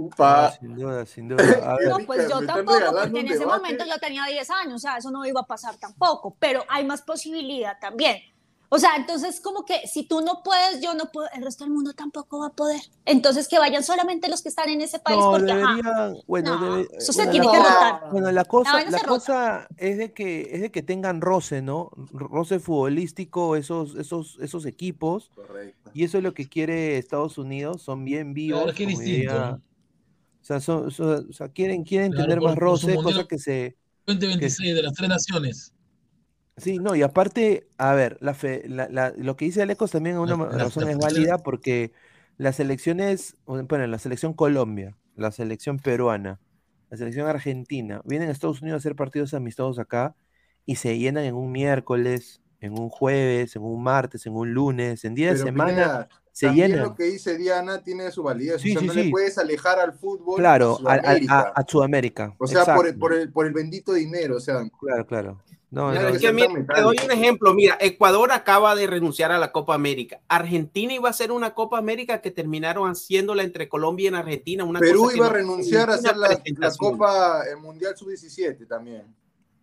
Upa. 0.05 0.49
No, 0.49 0.59
sin 0.59 0.75
duda, 0.75 1.05
sin 1.05 1.27
duda. 1.29 1.43
A 1.73 1.75
ver, 1.77 1.89
No, 1.89 1.97
pues 2.05 2.29
yo 2.29 2.45
tampoco, 2.45 2.79
porque 2.91 3.19
en 3.19 3.27
ese 3.27 3.39
debate. 3.39 3.59
momento 3.61 3.85
yo 3.85 3.97
tenía 3.99 4.25
10 4.25 4.49
años, 4.51 4.75
o 4.75 4.79
sea, 4.79 4.97
eso 4.97 5.11
no 5.11 5.25
iba 5.25 5.41
a 5.41 5.45
pasar 5.45 5.75
tampoco, 5.77 6.35
pero 6.39 6.63
hay 6.69 6.85
más 6.85 7.01
posibilidad 7.01 7.77
también. 7.79 8.17
O 8.75 8.79
sea, 8.79 8.95
entonces 8.95 9.39
como 9.39 9.65
que 9.65 9.85
si 9.87 10.01
tú 10.07 10.21
no 10.21 10.41
puedes, 10.43 10.81
yo 10.81 10.95
no 10.95 11.11
puedo, 11.11 11.27
el 11.35 11.43
resto 11.43 11.63
del 11.63 11.71
mundo 11.71 11.93
tampoco 11.93 12.39
va 12.39 12.47
a 12.47 12.53
poder. 12.53 12.81
Entonces 13.05 13.47
que 13.47 13.59
vayan 13.59 13.83
solamente 13.83 14.27
los 14.29 14.41
que 14.41 14.49
están 14.49 14.67
en 14.67 14.81
ese 14.81 14.97
país, 14.97 15.19
no, 15.19 15.29
porque 15.29 15.51
ajá, 15.51 16.13
bueno, 16.25 16.57
No, 16.59 16.77
debe- 16.77 16.87
eso 16.97 17.13
se 17.13 17.19
bueno, 17.27 17.31
tiene 17.33 17.45
la 17.45 17.51
que 17.51 17.57
cosa- 17.59 17.91
rotar. 17.91 18.11
Bueno, 18.11 18.31
la 18.31 18.45
cosa, 18.45 18.73
la 18.73 18.81
se 18.85 18.89
rota. 18.97 19.07
cosa 19.07 19.67
es 19.77 19.99
de 19.99 20.11
que 20.11 20.49
es 20.55 20.61
de 20.61 20.71
que 20.71 20.81
tengan 20.81 21.21
roce, 21.21 21.61
¿no? 21.61 21.91
Roce 22.13 22.59
futbolístico 22.59 23.55
esos 23.55 23.95
esos 23.95 24.39
esos 24.41 24.65
equipos 24.65 25.29
Correcto. 25.35 25.91
y 25.93 26.03
eso 26.03 26.17
es 26.17 26.23
lo 26.23 26.33
que 26.33 26.49
quiere 26.49 26.97
Estados 26.97 27.37
Unidos, 27.37 27.83
son 27.83 28.03
bien 28.03 28.33
vivos, 28.33 28.63
Claro, 28.63 28.75
qué 28.75 28.87
distinto. 28.87 29.59
O 30.43 30.45
sea, 30.45 30.59
son, 30.59 30.91
son- 30.91 31.27
o 31.29 31.33
sea, 31.33 31.49
quieren 31.49 31.83
quieren 31.85 32.11
Claro, 32.11 32.25
tener 32.25 32.39
por- 32.39 32.47
más 32.49 32.55
por 32.55 32.77
su 32.79 32.87
roce, 32.87 32.95
mundial. 32.95 33.15
cosa 33.15 33.27
que 33.27 33.39
se 33.39 33.77
2026 34.05 34.75
de 34.75 34.83
las 34.83 34.93
tres 34.93 35.09
naciones. 35.09 35.73
Sí, 36.57 36.77
no, 36.77 36.95
y 36.95 37.01
aparte, 37.01 37.67
a 37.77 37.93
ver, 37.95 38.17
la 38.21 38.33
fe- 38.35 38.63
la- 38.67 38.87
la- 38.89 39.11
lo 39.17 39.35
que 39.35 39.45
dice 39.45 39.63
Alecos 39.63 39.91
también 39.91 40.17
una 40.19 40.35
La- 40.37 40.57
razón 40.59 40.83
la- 40.85 40.91
es 40.91 40.97
válida 40.99 41.39
porque 41.39 41.91
las 42.37 42.59
elecciones, 42.59 43.35
bueno, 43.45 43.87
la 43.87 43.97
selección 43.97 44.33
Colombia, 44.33 44.95
la 45.15 45.31
selección 45.31 45.79
peruana, 45.79 46.39
la 46.91 46.97
selección 46.97 47.27
argentina, 47.27 48.01
vienen 48.05 48.29
a 48.29 48.31
Estados 48.31 48.61
Unidos 48.61 48.77
a 48.77 48.81
hacer 48.81 48.95
partidos 48.95 49.33
amistosos 49.33 49.79
acá 49.79 50.15
y 50.65 50.75
se 50.75 50.97
llenan 50.99 51.23
en 51.23 51.33
un 51.35 51.51
miércoles, 51.51 52.41
en 52.59 52.73
un 52.79 52.89
jueves, 52.89 53.55
en 53.55 53.63
un 53.63 53.81
martes, 53.81 54.25
en 54.27 54.33
un 54.35 54.53
lunes, 54.53 55.03
en 55.05 55.15
día 55.15 55.29
de 55.29 55.33
Pero 55.33 55.45
semana 55.45 55.73
Pineda, 55.75 56.09
se 56.33 56.47
también 56.47 56.71
llenan. 56.71 56.85
lo 56.87 56.95
que 56.95 57.03
dice 57.05 57.37
Diana 57.37 57.81
tiene 57.83 58.11
su 58.11 58.23
validez. 58.23 58.61
Sí, 58.61 58.71
o 58.71 58.73
sea, 58.73 58.81
sí, 58.81 58.87
no 58.87 58.93
sí. 58.93 59.03
le 59.05 59.09
puedes 59.11 59.37
alejar 59.37 59.79
al 59.79 59.93
fútbol 59.93 60.37
Claro, 60.39 60.77
a 60.85 60.93
a, 60.93 60.95
a- 60.95 60.97
a- 60.97 60.99
Sudamérica. 60.99 61.53
a 61.55 61.65
Sudamérica. 61.67 62.35
o 62.39 62.47
sea, 62.47 62.75
por 62.75 62.87
el, 62.87 62.97
por, 62.97 63.13
el, 63.13 63.31
por 63.31 63.45
el 63.45 63.53
bendito 63.53 63.93
dinero. 63.93 64.35
O 64.37 64.39
sea, 64.41 64.61
Claro, 64.81 65.05
claro. 65.07 65.41
No, 65.69 65.91
es 65.91 66.21
que 66.21 66.31
mira, 66.31 66.49
te 66.75 66.81
doy 66.81 66.97
un 67.03 67.11
ejemplo. 67.11 67.51
Mira, 67.55 67.75
Ecuador 67.79 68.31
acaba 68.31 68.75
de 68.75 68.85
renunciar 68.85 69.31
a 69.31 69.39
la 69.39 69.51
Copa 69.51 69.73
América. 69.73 70.21
Argentina 70.27 70.93
iba 70.93 71.09
a 71.09 71.13
ser 71.13 71.31
una 71.31 71.55
Copa 71.55 71.79
América 71.79 72.21
que 72.21 72.29
terminaron 72.29 72.91
haciéndola 72.91 73.41
entre 73.41 73.67
Colombia 73.69 74.11
y 74.11 74.13
Argentina. 74.13 74.63
Una 74.65 74.79
Perú 74.79 75.05
cosa 75.05 75.17
iba 75.17 75.25
a 75.25 75.29
renunciar 75.29 75.89
a 75.89 75.95
hacer 75.95 76.15
la, 76.15 76.39
la. 76.59 76.71
Copa 76.77 77.41
eh, 77.51 77.55
Mundial 77.55 77.97
Sub-17 77.97 78.67
también. 78.67 79.03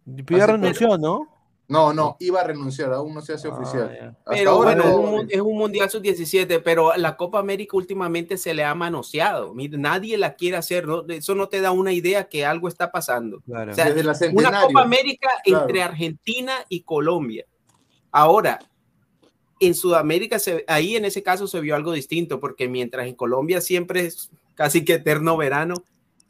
ya 0.05 0.47
renunció, 0.49 0.99
¿no? 0.99 1.29
No, 1.71 1.93
no, 1.93 2.17
iba 2.19 2.41
a 2.41 2.45
renunciar, 2.45 2.93
aún 2.93 3.15
no 3.15 3.23
se 3.23 3.33
hace 3.35 3.47
Ah, 3.47 3.53
oficial. 3.53 4.17
Pero 4.27 4.51
ahora 4.51 4.75
bueno, 4.75 4.85
no- 4.85 4.91
es 4.91 4.97
un, 4.97 5.11
mun- 5.11 5.27
es 5.31 5.41
un 5.41 5.57
Mundial 5.57 5.89
Sub-17, 5.89 6.61
pero 6.65 6.97
la 6.97 7.17
Copa 7.17 7.39
América 7.39 7.77
últimamente 7.77 8.37
se 8.39 8.55
le 8.55 8.65
ha 8.65 8.75
manoseado. 8.75 9.55
Mira, 9.55 9.79
nadie 9.79 10.19
la 10.19 10.35
quiere 10.35 10.57
hacer. 10.57 10.87
¿no? 10.89 11.05
Eso 11.09 11.37
no 11.37 11.49
te 11.49 11.61
da 11.61 11.71
una 11.71 11.93
idea 11.93 12.29
que 12.29 12.45
algo 12.45 12.67
está 12.67 12.91
pasando. 12.91 13.41
Claro. 13.47 13.71
O 13.71 13.75
sea, 13.75 13.85
desde 13.93 14.03
la 14.03 14.17
Una. 14.33 14.63
Copa 14.63 14.83
América 14.83 15.29
Claro. 15.45 15.63
entre 15.67 15.83
Argentina 15.83 16.55
y 16.69 16.81
Colombia. 16.83 17.47
Ahora, 18.11 18.59
en 19.61 19.75
Sudamérica, 19.77 20.41
se- 20.41 20.65
ahí 20.67 20.97
en 20.97 21.05
ese 21.05 21.23
caso 21.23 21.47
se 21.47 21.61
vio 21.61 21.77
algo 21.77 21.93
distinto, 21.93 22.41
porque 22.41 22.67
mientras 22.69 23.07
en 23.07 23.15
Colombia 23.15 23.61
siempre 23.61 24.07
es 24.07 24.31
casi 24.57 24.85
que 24.85 24.95
eterno 24.95 25.37
verano, 25.37 25.75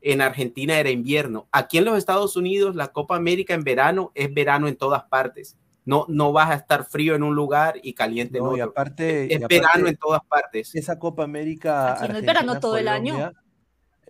en 0.03 0.21
Argentina 0.21 0.79
era 0.79 0.91
invierno. 0.91 1.49
Aquí 1.53 1.79
en 1.79 1.85
los 1.85 1.99
Estados 1.99 2.37
Unidos, 2.37 2.75
la 2.77 2.89
Copa 2.89 3.17
América 3.17 3.55
en 3.55 3.65
verano 3.65 4.13
es 4.15 4.33
verano 4.33 4.69
en 4.69 4.77
todas 4.77 5.03
partes. 5.05 5.57
No, 5.85 6.05
no 6.09 6.33
vas 6.33 6.51
a 6.51 6.55
estar 6.55 6.85
frío 6.85 7.15
en 7.15 7.23
un 7.23 7.35
lugar 7.35 7.81
y 7.83 7.95
caliente 7.95 8.39
en 8.39 8.45
No, 8.45 8.51
y 8.57 8.61
otro. 8.61 8.71
aparte, 8.71 9.25
es 9.25 9.31
y 9.33 9.35
aparte- 9.35 9.55
verano 9.61 9.89
en 9.89 9.97
todas 9.97 10.21
partes. 10.29 10.75
esa 10.75 10.99
Copa 10.99 11.25
América 11.25 11.95
Aquí 12.03 12.13
no 12.13 12.19
es 12.19 12.25
verano 12.25 12.61
todo 12.61 12.77
el 12.77 12.89
año. 12.89 13.33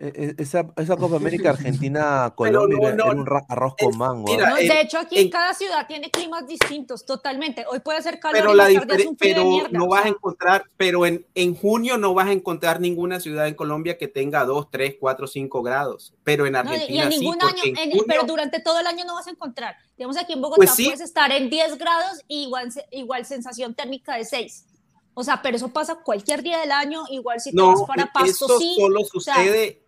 E- 0.03 0.33
e- 0.37 0.41
esa, 0.41 0.65
esa 0.77 0.97
Copa 0.97 1.17
América 1.17 1.49
Argentina 1.51 2.33
Pero 2.35 2.61
Colombia 2.61 2.91
no, 2.95 3.05
no, 3.05 3.11
era 3.11 3.21
un 3.21 3.27
arroz 3.49 3.75
con 3.79 3.95
mango. 3.99 4.31
mira. 4.31 4.49
No, 4.49 4.55
de 4.55 4.81
hecho, 4.81 4.97
aquí 4.97 5.19
en- 5.19 5.29
cada 5.29 5.53
ciudad 5.53 5.85
tiene 5.87 6.09
climas 6.09 6.47
distintos, 6.47 7.05
totalmente. 7.05 7.65
Hoy 7.69 7.81
puede 7.81 8.01
ser 8.01 8.19
calor 8.19 8.35
pero 8.39 8.55
la 8.55 8.63
tarde 8.73 8.95
es 8.95 9.05
un 9.05 9.15
frío 9.15 9.35
de 9.35 9.35
pero 9.41 9.49
mierda. 9.51 9.69
no 9.77 9.85
o 9.85 9.89
vas 9.89 9.99
a 9.99 10.03
sea, 10.05 10.11
encontrar, 10.11 10.63
pero 10.75 11.05
en, 11.05 11.27
en 11.35 11.53
junio 11.55 11.99
no 11.99 12.15
vas 12.15 12.27
a 12.29 12.31
encontrar 12.31 12.81
ninguna 12.81 13.19
ciudad 13.19 13.47
en 13.47 13.53
Colombia 13.53 13.99
que 13.99 14.07
tenga 14.07 14.43
2, 14.43 14.71
3, 14.71 14.95
4, 14.99 15.27
5 15.27 15.61
grados, 15.61 16.15
pero 16.23 16.47
en 16.47 16.53
no, 16.53 16.57
y- 16.57 16.61
Argentina 16.61 17.03
en 17.03 17.11
sí, 17.11 17.19
ningún 17.19 17.37
porque 17.37 17.53
año, 17.53 17.63
en 17.65 17.77
en- 17.77 17.89
junio- 17.91 18.05
pero 18.07 18.23
durante 18.23 18.59
todo 18.59 18.79
el 18.79 18.87
año 18.87 19.05
no 19.05 19.13
vas 19.13 19.27
a 19.27 19.29
encontrar. 19.31 19.75
Digamos 19.97 20.17
aquí 20.17 20.33
en 20.33 20.41
Bogotá 20.41 20.57
Pues 20.57 20.71
sí. 20.71 20.85
puedes 20.85 21.01
estar 21.01 21.31
en 21.31 21.51
10 21.51 21.77
grados 21.77 22.21
y 22.27 22.45
igual, 22.45 22.73
igual 22.89 23.23
sensación 23.27 23.75
térmica 23.75 24.15
de 24.15 24.25
6. 24.25 24.65
O 25.13 25.23
sea, 25.25 25.41
pero 25.41 25.57
eso 25.57 25.67
pasa 25.67 25.99
cualquier 26.05 26.41
día 26.41 26.57
del 26.59 26.71
año, 26.71 27.03
igual 27.11 27.39
si 27.41 27.51
te 27.51 27.57
no, 27.57 27.73
vas 27.73 27.81
para 27.85 28.11
Pasto, 28.13 28.45
eso 28.45 28.57
sí. 28.59 28.75
solo 28.79 29.01
sea, 29.01 29.09
sucede, 29.35 29.80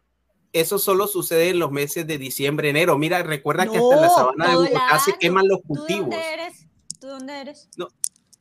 eso 0.54 0.80
solo 0.80 1.08
sucede 1.08 1.50
en 1.50 1.60
los 1.60 1.72
meses 1.72 2.06
de 2.08 2.18
diciembre, 2.18 2.70
enero. 2.70 2.98
Mira, 2.98 3.22
recuerda 3.24 3.66
que 3.66 3.78
No, 3.78 3.86
hasta 3.92 3.96
en 3.96 4.02
la 4.02 4.10
sabana 4.10 4.50
de 4.50 4.56
Bogotá 4.56 5.00
se 5.04 5.14
queman 5.18 5.48
los 5.48 5.62
¿Tú 5.62 5.68
cultivos. 5.68 6.02
dónde 6.02 6.34
eres? 6.34 6.68
¿Tú 7.00 7.08
de 7.08 7.14
dónde 7.14 7.42
eres? 7.42 7.70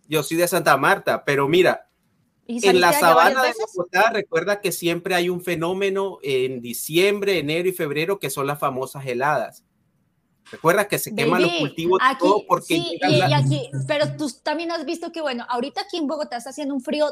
Yo 0.09 0.22
soy 0.22 0.36
de 0.36 0.47
Santa 0.47 0.76
Marta, 0.76 1.24
pero 1.24 1.48
mira, 1.48 1.89
¿Y 2.47 2.66
en 2.68 2.80
la 2.80 2.93
sabana 2.93 3.43
de? 3.43 3.52
Bogotá, 3.74 4.10
recuerda 4.10 4.60
que 4.60 4.72
siempre 4.72 5.14
hay 5.14 5.28
un 5.30 5.43
fenómeno 5.43 6.18
en 6.22 6.60
diciembre, 6.60 7.39
enero 7.39 7.68
y 7.68 7.72
febrero 7.72 8.18
que 8.18 8.30
son 8.30 8.47
las 8.47 8.59
famosas 8.59 9.06
heladas. 9.06 9.64
Recuerda 10.52 10.86
que 10.86 10.98
se 10.98 11.14
queman 11.14 11.40
los 11.42 11.50
Baby, 11.50 11.60
cultivos 11.60 11.98
aquí, 12.02 12.18
todo 12.20 12.44
porque 12.46 12.74
sí, 12.76 12.84
llegan 13.00 13.10
y, 13.12 13.16
la- 13.16 13.30
y 13.30 13.32
aquí, 13.32 13.70
pero 13.88 14.16
tú 14.16 14.30
también 14.42 14.70
has 14.70 14.84
visto 14.84 15.10
que, 15.10 15.20
bueno, 15.22 15.44
ahorita 15.48 15.80
aquí 15.80 15.96
en 15.96 16.06
Bogotá 16.06 16.36
está 16.36 16.50
haciendo 16.50 16.74
un 16.74 16.82
frío 16.82 17.10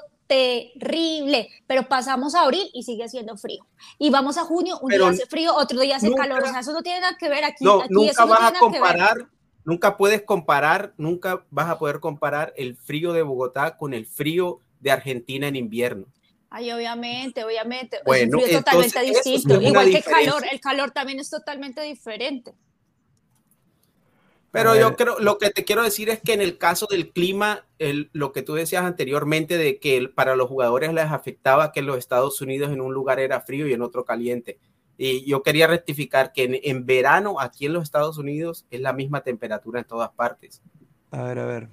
terrible, 0.74 1.48
pero 1.66 1.88
pasamos 1.88 2.34
a 2.34 2.42
abril 2.42 2.68
y 2.72 2.82
sigue 2.82 3.04
haciendo 3.04 3.36
frío. 3.36 3.66
Y 3.98 4.10
vamos 4.10 4.36
a 4.38 4.44
junio, 4.44 4.78
un 4.80 4.90
Pero 4.90 5.04
día 5.06 5.12
hace 5.14 5.26
frío, 5.26 5.54
otro 5.56 5.80
día 5.80 5.96
hace 5.96 6.08
nunca- 6.08 6.22
calor, 6.22 6.42
o 6.44 6.46
sea, 6.48 6.60
eso 6.60 6.72
no 6.72 6.82
tiene 6.82 7.00
nada 7.00 7.16
que 7.18 7.28
ver 7.28 7.44
aquí. 7.44 7.64
No, 7.64 7.80
aquí 7.80 7.88
nunca 7.92 8.10
eso 8.12 8.26
vas 8.26 8.52
a 8.54 8.58
comparar, 8.58 9.26
nunca 9.64 9.96
puedes 9.96 10.22
comparar, 10.22 10.92
nunca 10.96 11.44
vas 11.50 11.68
a 11.68 11.78
poder 11.78 12.00
comparar 12.00 12.52
el 12.56 12.76
frío 12.76 13.12
de 13.12 13.22
Bogotá 13.22 13.76
con 13.76 13.94
el 13.94 14.06
frío 14.06 14.60
de 14.80 14.90
Argentina 14.90 15.48
en 15.48 15.56
invierno. 15.56 16.06
Ay, 16.52 16.72
obviamente, 16.72 17.44
obviamente. 17.44 18.00
Bueno, 18.04 18.36
es 18.38 18.42
un 18.42 18.48
frío 18.48 18.58
totalmente 18.58 19.00
distinto. 19.02 19.60
Igual 19.60 19.86
que 19.86 19.96
diferencia. 19.98 20.32
calor, 20.32 20.44
el 20.50 20.60
calor 20.60 20.90
también 20.90 21.20
es 21.20 21.30
totalmente 21.30 21.80
diferente. 21.82 22.52
Pero 24.52 24.74
yo 24.74 24.96
creo, 24.96 25.18
lo 25.20 25.38
que 25.38 25.50
te 25.50 25.64
quiero 25.64 25.82
decir 25.82 26.08
es 26.10 26.20
que 26.20 26.32
en 26.32 26.40
el 26.40 26.58
caso 26.58 26.86
del 26.90 27.10
clima, 27.12 27.64
el- 27.78 28.10
lo 28.12 28.32
que 28.32 28.42
tú 28.42 28.54
decías 28.54 28.84
anteriormente 28.84 29.56
de 29.56 29.78
que 29.78 29.96
el- 29.96 30.10
para 30.10 30.34
los 30.34 30.48
jugadores 30.48 30.92
les 30.92 31.04
afectaba 31.06 31.70
que 31.72 31.80
en 31.80 31.86
los 31.86 31.98
Estados 31.98 32.40
Unidos 32.40 32.70
en 32.72 32.80
un 32.80 32.92
lugar 32.92 33.20
era 33.20 33.40
frío 33.42 33.68
y 33.68 33.72
en 33.72 33.82
otro 33.82 34.04
caliente. 34.04 34.58
Y 34.98 35.24
yo 35.24 35.42
quería 35.42 35.66
rectificar 35.66 36.32
que 36.32 36.44
en, 36.44 36.56
en 36.62 36.84
verano 36.84 37.40
aquí 37.40 37.66
en 37.66 37.72
los 37.72 37.84
Estados 37.84 38.18
Unidos 38.18 38.66
es 38.70 38.80
la 38.80 38.92
misma 38.92 39.22
temperatura 39.22 39.80
en 39.80 39.86
todas 39.86 40.10
partes. 40.10 40.60
A 41.12 41.22
ver, 41.22 41.38
a 41.38 41.46
ver. 41.46 41.68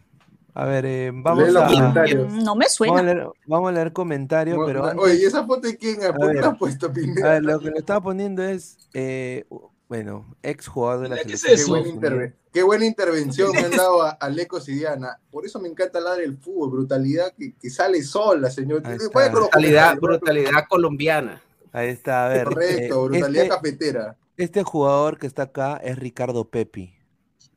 A 0.53 0.65
ver, 0.65 0.85
eh, 0.87 1.11
vamos, 1.13 1.47
Lee 1.47 1.53
los 1.53 1.63
a, 1.63 1.67
comentarios. 1.67 2.31
Mm, 2.33 2.37
No 2.43 2.55
me 2.55 2.65
vamos, 2.65 2.65
a 2.65 2.69
suena. 2.69 3.03
leer, 3.03 3.27
vamos 3.45 3.69
a 3.69 3.71
leer 3.73 3.93
comentarios, 3.93 4.57
pero 4.65 4.85
antes- 4.85 5.03
Oye, 5.03 5.15
¿y 5.21 5.25
esa 5.25 5.45
foto 5.45 5.67
de 5.67 5.77
quién? 5.77 5.97
¿Por 5.97 6.17
qué 6.19 6.25
ver. 6.27 6.35
la 6.41 6.47
has 6.49 6.57
puesto, 6.57 6.87
a 6.87 6.89
ver, 7.29 7.43
lo 7.43 7.59
que 7.59 7.69
le 7.69 7.77
estaba 7.77 8.01
poniendo 8.01 8.43
es, 8.43 8.89
eh, 8.93 9.45
bueno, 9.87 10.35
ex 10.43 10.67
jugador 10.67 11.03
de 11.03 11.15
la 11.15 11.23
¿Qué 11.23 11.33
es 11.33 11.41
selección. 11.41 11.55
Qué 11.55 11.61
eso? 11.61 11.69
buena, 11.69 11.87
interve- 11.89 12.33
qué 12.51 12.63
buena 12.63 12.85
intervención 12.85 13.51
me 13.53 13.59
han 13.59 13.71
dado 13.71 14.01
a, 14.01 14.09
a 14.11 14.29
Lecos 14.29 14.67
y 14.69 14.73
Diana. 14.73 15.19
Por 15.31 15.45
eso 15.45 15.59
me 15.59 15.69
encanta 15.69 15.99
hablar 15.99 16.17
del 16.17 16.37
fútbol, 16.37 16.71
brutalidad 16.71 17.33
que, 17.37 17.55
que 17.55 17.69
sale 17.69 18.03
sola, 18.03 18.49
señor. 18.49 18.81
Brutalidad, 19.31 19.97
brutalidad 19.97 20.65
colombiana. 20.69 21.41
Ahí 21.71 21.89
está, 21.89 22.25
a 22.25 22.29
ver. 22.29 22.45
Correcto, 22.45 23.05
eh, 23.05 23.09
brutalidad 23.09 23.43
este, 23.43 23.55
cafetera. 23.55 24.17
este 24.35 24.63
jugador 24.63 25.17
que 25.17 25.27
está 25.27 25.43
acá 25.43 25.77
es 25.77 25.97
Ricardo 25.99 26.49
Pepi. 26.49 26.93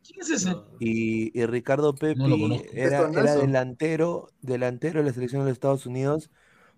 ¿Quién 0.06 0.20
es 0.20 0.30
ese? 0.30 0.56
Y, 0.78 1.38
y 1.38 1.46
Ricardo 1.46 1.94
Pepi 1.94 2.20
No 2.20 2.54
era, 2.72 3.08
era 3.08 3.34
delantero, 3.36 4.28
delantero 4.42 5.00
de 5.00 5.06
la 5.06 5.14
selección 5.14 5.42
de 5.42 5.48
los 5.48 5.52
Estados 5.54 5.86
Unidos. 5.86 6.30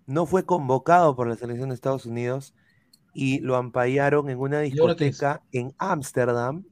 No 0.05 0.25
fue 0.25 0.45
convocado 0.45 1.15
por 1.15 1.27
la 1.27 1.35
selección 1.35 1.69
de 1.69 1.75
Estados 1.75 2.05
Unidos 2.05 2.53
y 3.13 3.39
lo 3.39 3.55
ampallaron 3.55 4.29
en 4.29 4.39
una 4.39 4.59
discoteca 4.61 5.41
en 5.51 5.73
Ámsterdam, 5.77 6.63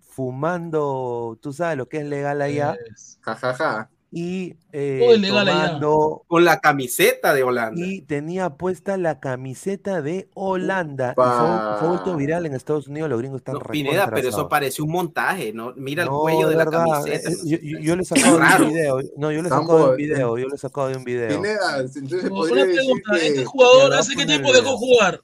fumando, 0.00 1.38
tú 1.40 1.52
sabes 1.52 1.76
lo 1.78 1.88
que 1.88 1.98
es 1.98 2.04
legal 2.06 2.42
allá, 2.42 2.76
Es- 2.92 3.18
Ja, 3.22 3.34
ja, 3.36 3.54
ja. 3.54 3.90
y 4.10 4.56
eh, 4.72 5.00
Todo 5.04 5.14
ilegal 5.14 5.48
allá. 5.48 5.80
Con 6.26 6.44
la 6.44 6.60
camiseta 6.60 7.32
de 7.34 7.42
Holanda. 7.42 7.80
y 7.86 8.00
tenía 8.02 8.50
puesta 8.50 8.96
la 8.96 9.20
camiseta 9.20 10.00
de 10.02 10.28
Holanda. 10.34 11.12
Y 11.12 11.14
fue, 11.14 11.78
fue 11.78 11.88
vuelto 11.88 12.16
viral 12.16 12.46
en 12.46 12.54
Estados 12.54 12.88
Unidos, 12.88 13.08
los 13.10 13.18
gringos 13.18 13.38
están 13.40 13.54
No, 13.54 13.60
Pineda, 13.60 14.10
pero 14.12 14.28
eso 14.30 14.48
parece 14.48 14.82
un 14.82 14.90
montaje, 14.90 15.52
¿no? 15.52 15.72
Mira 15.76 16.02
el 16.04 16.08
No, 16.08 16.20
cuello 16.20 16.48
de 16.48 16.56
la 16.56 16.64
verdad, 16.64 16.84
camiseta. 17.04 17.30
eh, 17.30 17.36
yo, 17.44 17.58
yo- 17.62 17.78
yo 17.80 17.96
le 17.96 18.02
he 18.02 18.04
sacado 18.04 18.38
de 18.38 18.62
un 18.64 18.68
video. 18.72 19.00
No, 19.18 19.30
yo 19.32 19.42
le 19.42 19.46
he 19.48 19.50
Tambo, 19.50 19.66
sacado 19.72 19.78
de 19.78 19.84
un 19.84 19.92
eh, 19.92 19.96
video. 20.04 20.38
Yo 20.38 20.48
le 20.48 20.54
he 20.54 20.58
sacado 20.58 20.88
de 20.88 20.96
un 20.96 21.04
video. 21.04 21.28
Pineda, 21.42 21.78
entonces 21.78 22.28
podría 22.30 22.64
decir 22.64 22.76
pregunta, 22.80 23.12
que... 23.20 23.26
¿este 23.28 23.44
jugador 23.44 23.94
hace 23.94 24.16
qué 24.16 24.26
tiempo 24.26 24.48
dejó 24.52 24.62
video. 24.64 24.76
jugar? 24.78 25.20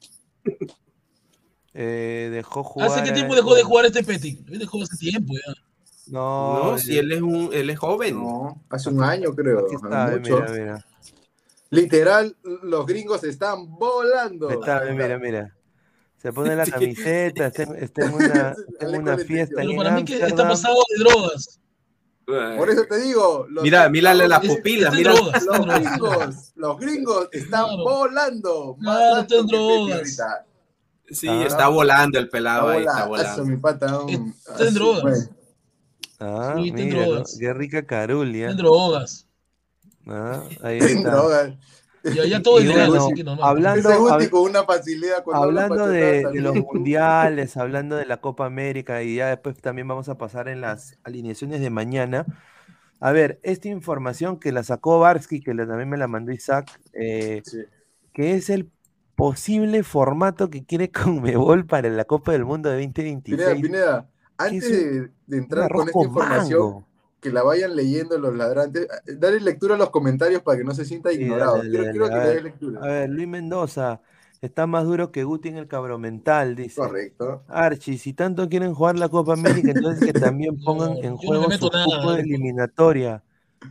Eh, 1.72 2.28
dejó 2.32 2.62
jugar. 2.62 2.88
¿Hace 2.90 3.02
qué 3.02 3.10
eh, 3.10 3.14
tiempo 3.14 3.34
dejó 3.34 3.54
de 3.54 3.62
jugar 3.64 3.86
este 3.86 4.04
Petit? 4.04 4.48
Él 4.48 4.58
dejó 4.60 4.82
hace 4.82 4.96
tiempo 4.96 5.34
ya. 5.34 5.52
No, 6.06 6.72
No, 6.72 6.78
si 6.78 6.96
él 6.98 7.10
es 7.12 7.22
un, 7.22 7.50
él 7.52 7.70
es 7.70 7.78
joven. 7.78 8.14
No, 8.22 8.62
hace 8.68 8.90
un 8.90 9.02
año 9.02 9.34
creo. 9.34 9.60
Aquí 9.60 9.74
está, 9.74 10.12
eh, 10.12 10.18
mucho. 10.18 10.40
mira, 10.40 10.52
mira. 10.52 10.86
Literal, 11.70 12.36
los 12.62 12.86
gringos 12.86 13.24
están 13.24 13.68
volando. 13.76 14.50
Está, 14.50 14.82
mira, 14.92 15.18
mira. 15.18 15.56
Se 16.18 16.32
pone 16.32 16.54
la 16.54 16.64
camiseta, 16.66 17.46
está, 17.48 17.62
en- 17.64 17.76
está 17.82 18.04
en 18.06 18.14
una, 18.14 18.54
está 18.68 18.86
en 18.88 18.94
una 18.96 19.18
fiesta 19.18 19.54
Pero 19.56 19.70
en 19.70 19.76
para 19.76 19.90
mí 19.92 20.04
que 20.04 20.14
está 20.14 20.26
Ámsterdam. 20.26 20.48
pasado 20.50 20.76
de 20.96 21.04
drogas. 21.04 21.60
Por 22.26 22.70
eso 22.70 22.84
te 22.88 22.98
digo. 23.00 23.46
los- 23.50 23.62
Mira, 23.62 23.88
mírale 23.88 24.26
las 24.28 24.40
pupilas, 24.40 24.94
está 24.94 24.96
en 24.96 24.98
mira. 24.98 25.12
drogas, 25.14 25.42
está 25.42 25.58
Los 25.58 25.66
gringos, 25.80 26.52
los 26.56 26.78
gringos 26.78 27.28
están 27.32 27.64
Claro. 27.64 27.84
volando. 27.84 28.76
Más 28.78 28.96
Claro, 28.98 29.20
está 29.20 29.36
drogas. 29.42 30.16
Sí, 31.10 31.28
Ah. 31.28 31.44
está 31.46 31.68
volando 31.68 32.18
el 32.18 32.28
pelado 32.30 32.68
ahí, 32.68 32.80
está 32.84 33.04
volando. 33.06 33.30
Eso, 33.30 33.36
volando. 33.42 33.44
mi 33.56 33.56
pata. 33.60 34.00
un- 34.00 34.10
Está 34.38 34.62
en 34.62 34.68
asu, 34.68 34.74
drogas. 34.74 35.02
pues. 35.02 35.30
Ah, 36.20 36.54
Sí, 36.56 36.68
está 36.68 36.76
mira, 36.82 37.04
drogas. 37.06 37.36
qué 37.38 37.52
rica 37.52 37.86
carulia. 37.86 38.50
En 38.50 38.56
drogas. 38.56 39.26
Ah, 40.06 40.42
ahí 40.62 40.78
En 40.78 40.98
está. 40.98 41.10
drogas. 41.10 41.52
Y 42.04 42.18
allá 42.18 42.42
todo 42.42 42.58
es 42.58 42.66
legal, 42.66 42.88
bueno, 42.90 43.04
así 43.06 43.14
que 43.14 43.24
no, 43.24 43.36
no. 43.36 43.44
hablando- 43.44 43.88
hab- 43.88 44.28
con 44.30 44.42
una 44.42 44.64
facilidad. 44.64 45.24
Hablando 45.32 45.88
de, 45.88 46.22
los 46.34 46.54
mundiales, 46.72 47.56
hablando 47.56 47.96
de 47.96 48.04
la 48.06 48.18
Copa 48.20 48.44
América 48.46 49.02
y 49.02 49.16
ya 49.16 49.28
después 49.28 49.56
también 49.60 49.88
vamos 49.88 50.08
a 50.08 50.18
pasar 50.18 50.48
en 50.48 50.60
las 50.60 50.98
alineaciones 51.04 51.60
de 51.60 51.70
mañana. 51.70 52.26
A 53.00 53.12
ver, 53.12 53.40
esta 53.42 53.68
información 53.68 54.38
que 54.38 54.52
la 54.52 54.62
sacó 54.62 54.98
Barsky, 55.00 55.40
que 55.40 55.54
la- 55.54 55.66
también 55.66 55.88
me 55.88 55.96
la 55.96 56.06
mandó 56.06 56.30
Isaac, 56.32 56.70
eh, 56.92 57.42
Sí. 57.44 57.58
que 58.12 58.34
es 58.34 58.50
el 58.50 58.70
posible 59.16 59.82
formato 59.82 60.50
que 60.50 60.64
quiere 60.64 60.90
Conmebol 61.40 61.66
para 61.66 61.88
la 61.88 62.04
Copa 62.04 62.32
del 62.32 62.44
Mundo 62.44 62.68
de 62.70 62.78
Pineda, 62.78 63.14
2026. 63.14 63.62
Pineda, 63.62 64.08
antes 64.36 64.64
es 64.64 65.10
de, 65.26 65.36
entrar 65.38 65.70
con 65.70 65.86
esta 65.88 66.02
información, 66.02 66.60
mango. 66.60 66.86
Que 67.24 67.32
la 67.32 67.42
vayan 67.42 67.74
leyendo 67.76 68.18
los 68.18 68.34
ladrantes, 68.36 68.86
dale 69.06 69.40
lectura 69.40 69.74
a 69.76 69.78
los 69.78 69.90
comentarios 69.90 70.42
para 70.42 70.58
que 70.58 70.64
no 70.64 70.74
se 70.74 70.84
sienta 70.84 71.12
Sí, 71.12 71.18
ignorado. 71.22 71.60
dale, 71.60 71.70
quiero 71.70 71.84
dale, 71.84 71.90
quiero 71.90 72.12
que 72.12 72.14
a 72.16 72.20
le 72.20 72.28
ver, 72.28 72.34
des 72.34 72.44
lectura. 72.44 72.80
A 72.80 72.86
ver, 72.86 73.10
Luis 73.10 73.28
Mendoza, 73.28 74.00
está 74.40 74.66
más 74.66 74.84
duro 74.84 75.12
que 75.12 75.24
Guti 75.24 75.48
en 75.48 75.56
el 75.56 75.68
cabromental, 75.68 76.54
dice. 76.56 76.80
Correcto. 76.80 77.42
Archie, 77.46 77.98
si 77.98 78.14
tanto 78.14 78.48
quieren 78.48 78.74
jugar 78.74 78.96
la 78.98 79.08
Copa 79.08 79.34
América, 79.34 79.70
entonces 79.72 80.02
que 80.04 80.14
también 80.14 80.56
pongan 80.64 80.92
No, 80.92 81.02
en 81.02 81.16
no 81.16 81.16
juego 81.16 81.46
meto 81.48 81.66
su 81.68 81.78
cupo 81.82 82.12
de 82.12 82.22
eliminatoria. 82.22 83.24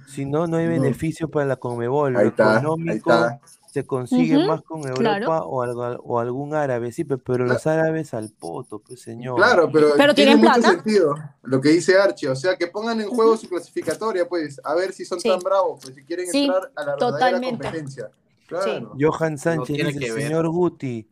Si 0.06 0.26
no, 0.26 0.48
no 0.48 0.58
hay 0.58 0.68
No. 0.68 0.72
beneficio 0.74 1.30
para 1.30 1.46
la 1.48 1.56
Conmebol. 1.58 2.14
Lo 2.20 2.20
Ahí 2.20 2.28
está, 2.28 2.58
ahí 2.60 2.64
económico 2.64 2.98
está. 2.98 3.40
Se 3.74 3.88
consigue 3.88 4.46
más 4.46 4.62
con 4.62 4.82
Europa 4.82 5.00
claro. 5.00 5.46
o, 5.48 5.62
algo- 5.64 6.02
o 6.04 6.20
algún 6.20 6.54
árabe, 6.54 6.92
sí, 6.92 7.04
pe- 7.04 7.18
pero 7.18 7.46
los 7.46 7.66
árabes 7.66 8.14
al 8.14 8.30
poto, 8.30 8.78
pues 8.80 9.02
señor. 9.02 9.36
Claro, 9.38 9.70
pero, 9.74 9.94
Pero 9.98 10.14
tiene 10.14 10.32
tienen 10.36 10.46
mucho 10.46 10.60
plata. 10.62 10.70
sentido 10.76 11.16
lo 11.42 11.60
que 11.60 11.70
dice 11.70 11.98
Archie. 11.98 12.30
O 12.30 12.36
sea, 12.36 12.56
que 12.56 12.68
pongan 12.68 13.02
en 13.02 13.08
juego 13.10 13.36
su 13.36 13.50
clasificatoria, 13.50 14.30
pues, 14.30 14.62
a 14.64 14.76
ver 14.76 14.94
si 14.94 15.06
son 15.06 15.20
Sí. 15.20 15.28
tan 15.30 15.40
bravos, 15.40 15.80
pues, 15.82 15.96
si 15.96 16.04
quieren 16.04 16.28
Sí, 16.28 16.44
entrar 16.46 16.72
a 16.76 16.82
la 16.84 16.92
verdadera 16.92 16.98
totalmente. 17.18 17.64
competencia. 17.64 18.12
Claro. 18.48 18.94
Johan 19.00 19.38
Sánchez 19.40 19.76
dice, 19.88 20.00
que 20.00 20.12
señor 20.12 20.48
Guti, 20.50 21.10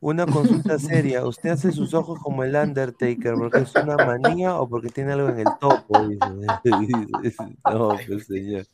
una 0.00 0.26
consulta 0.26 0.78
seria, 0.78 1.24
¿usted 1.24 1.50
hace 1.50 1.72
sus 1.72 1.94
ojos 1.94 2.18
como 2.22 2.42
el 2.44 2.54
Undertaker 2.56 3.34
porque 3.34 3.60
es 3.60 3.74
una 3.76 3.96
manía 3.96 4.56
o 4.60 4.68
porque 4.68 4.88
tiene 4.90 5.12
algo 5.12 5.28
en 5.28 5.38
el 5.38 5.46
topo? 5.60 5.98
Dice. 6.08 6.18
no, 7.72 7.96
pues 8.06 8.26
señor. 8.26 8.66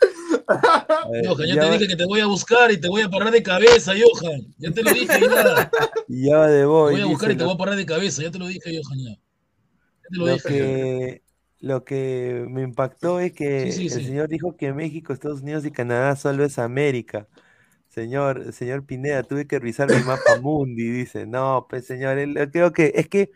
Ver, 1.10 1.26
Johan, 1.26 1.46
ya, 1.48 1.54
ya 1.54 1.60
te 1.60 1.70
dije 1.72 1.88
que 1.88 1.96
te 1.96 2.06
voy 2.06 2.20
a 2.20 2.26
buscar 2.26 2.70
y 2.70 2.80
te 2.80 2.88
voy 2.88 3.02
a 3.02 3.10
parar 3.10 3.30
de 3.30 3.42
cabeza, 3.42 3.92
Johan. 3.92 4.54
Ya 4.58 4.70
te 4.72 4.82
lo 4.82 4.90
dije, 4.92 5.20
ya. 5.30 5.70
Te 5.70 5.72
ya 6.06 6.46
de 6.46 6.64
voy, 6.64 6.92
voy 6.94 7.00
a 7.02 7.06
buscar 7.06 7.30
y 7.30 7.36
te 7.36 7.44
voy 7.44 7.54
a 7.54 7.58
parar 7.58 7.76
de 7.76 7.86
cabeza, 7.86 8.22
ya 8.22 8.30
te 8.30 8.38
lo 8.38 8.46
dije, 8.46 8.80
Johan, 8.82 8.98
ya. 8.98 9.10
Ya 9.10 10.08
te 10.10 10.16
lo 10.18 10.26
Lo 10.26 10.34
dije. 10.34 10.48
que, 10.48 11.22
lo 11.60 11.84
que 11.84 12.46
me 12.48 12.62
impactó 12.62 13.20
es 13.20 13.32
que 13.32 13.62
Sí, 13.64 13.72
sí, 13.72 13.90
el 13.90 13.90
sí. 13.90 14.06
señor 14.06 14.28
dijo 14.28 14.56
que 14.56 14.72
México, 14.72 15.12
Estados 15.12 15.42
Unidos 15.42 15.64
y 15.66 15.70
Canadá 15.72 16.16
solo 16.16 16.44
es 16.44 16.58
América. 16.58 17.28
Señor, 17.88 18.52
señor 18.52 18.86
Pineda, 18.86 19.22
tuve 19.24 19.46
que 19.46 19.58
revisar 19.58 19.90
mi 19.90 20.02
mapa 20.02 20.36
mundi, 20.36 20.90
dice. 20.90 21.26
No, 21.26 21.66
pues 21.68 21.86
señor, 21.86 22.18
él- 22.18 22.50
creo 22.52 22.72
que 22.72 22.92
es 22.96 23.08
que 23.08 23.30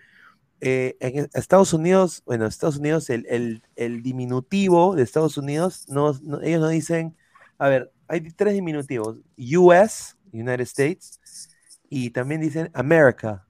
eh, 0.64 0.96
en 1.00 1.28
Estados 1.34 1.72
Unidos, 1.72 2.22
bueno, 2.24 2.46
Estados 2.46 2.76
Unidos, 2.78 3.10
el, 3.10 3.26
el- 3.28 3.62
el 3.76 4.02
diminutivo 4.02 4.94
de 4.94 5.02
Estados 5.02 5.36
Unidos, 5.36 5.86
no, 5.88 6.12
no- 6.22 6.40
ellos 6.40 6.60
no 6.60 6.68
dicen, 6.68 7.16
a 7.58 7.68
ver, 7.68 7.90
hay 8.08 8.20
tres 8.30 8.54
diminutivos, 8.54 9.18
US, 9.36 10.16
United 10.32 10.60
States, 10.60 11.18
y 11.90 12.10
también 12.10 12.40
dicen 12.40 12.70
America. 12.74 13.44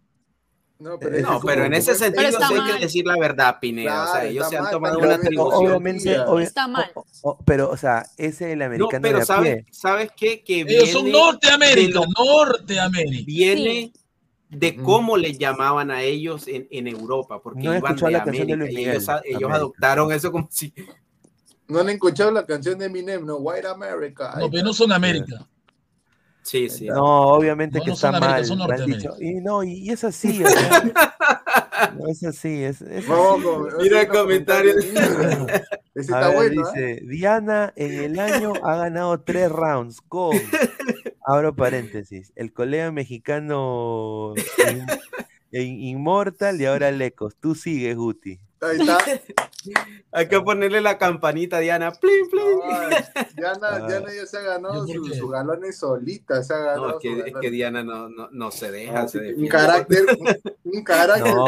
No, 0.79 0.95
Eh, 0.95 0.99
No, 1.01 1.07
es 1.07 1.23
pero 1.23 1.41
como- 1.41 1.51
en 1.67 1.75
ese 1.75 1.95
sentido 1.95 2.29
sí 2.33 2.37
hay 2.43 2.57
mal. 2.57 2.75
que 2.75 2.81
decir 2.81 3.07
la 3.07 3.17
verdad, 3.17 3.59
Pineda. 3.61 4.03
o 4.03 4.07
sea, 4.07 4.13
Claro, 4.15 4.29
ellos 4.31 4.43
está 4.45 4.49
se 4.51 4.57
han 4.57 4.63
mal, 4.65 4.73
tomado 4.73 4.95
pero 4.97 5.07
una 5.07 5.17
atribución. 5.17 5.67
Obviamente, 5.67 6.17
Está 6.43 6.67
mal. 6.67 6.91
o- 6.95 7.07
o- 7.23 7.39
pero, 7.45 7.71
o 7.71 7.77
sea, 7.77 8.05
ese 8.17 8.47
es 8.47 8.53
el 8.55 8.59
No, 8.59 8.65
americano 8.65 9.03
pero 9.03 9.17
de 9.19 9.23
a 9.23 9.27
¿sabes, 9.27 9.55
pie. 9.63 9.67
¿sabes 9.71 10.11
qué? 10.17 10.43
Que 10.43 10.63
Ellos 10.63 10.89
son 10.91 11.05
viene- 11.05 11.19
Norteamérica, 11.21 12.01
de 12.01 12.07
Norteamérica. 12.19 13.23
viene 13.27 13.93
de 14.53 14.77
cómo 14.77 15.17
les 15.17 15.39
llamaban 15.39 15.91
a 15.91 16.03
ellos 16.03 16.47
en, 16.47 16.69
en 16.71 16.87
Europa, 16.87 17.41
porque 17.43 17.63
No 17.63 17.75
iban 17.77 17.97
de 17.97 18.11
la 18.11 18.23
canción 18.23 18.47
de 18.47 18.53
América 18.53 18.81
y 19.25 19.33
ellos, 19.35 19.51
adoptaron 19.51 20.13
eso 20.13 20.31
como 20.31 20.49
si... 20.51 20.73
No 21.69 21.81
han 21.81 21.89
escuchado 21.89 22.31
la 22.31 22.45
canción 22.45 22.79
de 22.79 22.87
Eminem, 22.87 23.25
¿no? 23.25 23.37
White 23.37 23.67
America. 23.67 24.35
No, 24.39 24.51
pero 24.51 24.63
no 24.65 24.73
son 24.75 24.93
América. 24.93 25.49
Sí, 26.43 26.69
sí. 26.69 26.87
No, 26.87 27.05
obviamente 27.29 27.79
No, 27.79 27.85
que 27.85 27.91
no 27.91 27.95
está 27.95 28.13
son 28.13 28.61
América, 28.61 28.77
mal, 28.77 28.87
dicho. 28.87 29.15
Y 29.21 29.35
no, 29.41 29.63
y, 29.63 29.73
y 29.75 29.91
es 29.91 30.05
así, 30.05 30.43
o 30.45 30.49
sea, 30.49 30.83
No, 31.99 32.09
eso 32.09 32.31
sí, 32.33 32.63
es, 32.63 32.81
eso 32.83 33.11
Vamos 33.11 33.39
sí. 33.39 33.43
con- 33.45 33.83
Mira 33.83 34.01
el 34.03 34.09
comentario. 34.09 34.75
comentario. 34.75 35.47
Ese 35.95 36.15
A 36.15 36.17
está 36.21 36.29
ver, 36.29 36.37
bueno. 36.37 36.63
¿ah? 36.67 36.73
dice, 36.73 37.01
Diana 37.07 37.73
en 37.77 37.93
el 37.93 38.19
año 38.19 38.53
ha 38.65 38.77
ganado 38.77 39.21
tres 39.21 39.51
rounds 39.51 40.01
con, 40.09 40.37
abro 41.27 41.55
paréntesis, 41.55 42.33
el 42.37 42.53
colega 42.53 42.91
mexicano 42.93 44.35
In- 44.69 44.87
In- 45.53 45.81
Inmortal 45.81 46.61
y 46.61 46.67
ahora 46.67 46.91
Lecos. 46.91 47.37
Tú 47.37 47.55
sigues, 47.55 47.97
Guti. 47.97 48.39
Ahí 48.61 48.81
está. 48.81 48.99
Hay 50.13 50.29
que 50.29 50.41
ponerle 50.41 50.81
la 50.81 50.99
campanita, 50.99 51.59
Diana. 51.59 51.93
Plin, 51.93 52.29
plin. 52.31 52.43
Ay, 52.65 52.97
Diana. 53.37 53.79
Diana 53.89 54.15
ya 54.15 54.27
se 54.27 54.39
ha 54.39 54.41
ganado 54.41 54.87
¿Yo 54.87 55.01
por 55.03 55.15
sus 55.15 55.31
galones 55.31 55.79
solita. 55.79 56.43
Se 56.43 56.55
ha 56.55 56.59
ganado 56.59 56.89
No, 56.89 56.97
es 56.97 57.01
que, 57.01 57.47
es. 57.47 57.53
Diana 57.53 57.83
no, 57.85 58.09
no, 58.09 58.29
no 58.31 58.51
se 58.51 58.71
deja. 58.71 59.07
Se 59.09 59.35
un 59.35 59.49
carácter, 59.49 60.05
un, 60.19 60.73
un 60.73 60.85
carácter. 60.85 61.35
No, 61.35 61.45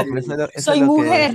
que- 0.53 0.61
Soy 0.61 0.81
que- 0.81 0.85
mujer. 0.85 1.35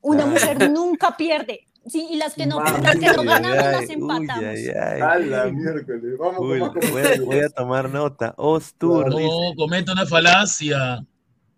Una 0.00 0.24
Ah. 0.24 0.26
mujer 0.26 0.70
nunca 0.70 1.16
pierde. 1.16 1.66
Sí, 1.86 2.06
y 2.10 2.16
las 2.16 2.34
que 2.34 2.46
no, 2.46 2.60
Mami. 2.60 2.80
las 2.84 2.96
que 2.96 3.06
no 3.12 3.22
Uy, 3.22 3.26
ganamos 3.26 3.58
ay, 3.58 3.72
las 3.72 3.88
uy, 3.88 3.92
empatamos. 3.94 4.44
ay, 4.44 4.68
ay. 4.68 5.00
A 5.00 5.18
la 5.18 5.46
miércoles. 5.46 6.16
Vamos 6.18 6.40
Uy, 6.40 6.58
con 6.60 6.74
voy, 6.90 7.02
a, 7.02 7.18
comentarios. 7.18 7.24
voy 7.26 7.40
a 7.40 7.48
tomar 7.50 7.90
nota. 7.90 8.34
Ostur 8.36 9.08
No, 9.08 9.16
dice, 9.16 9.54
comenta 9.56 9.92
una 9.92 10.06
falacia. 10.06 11.04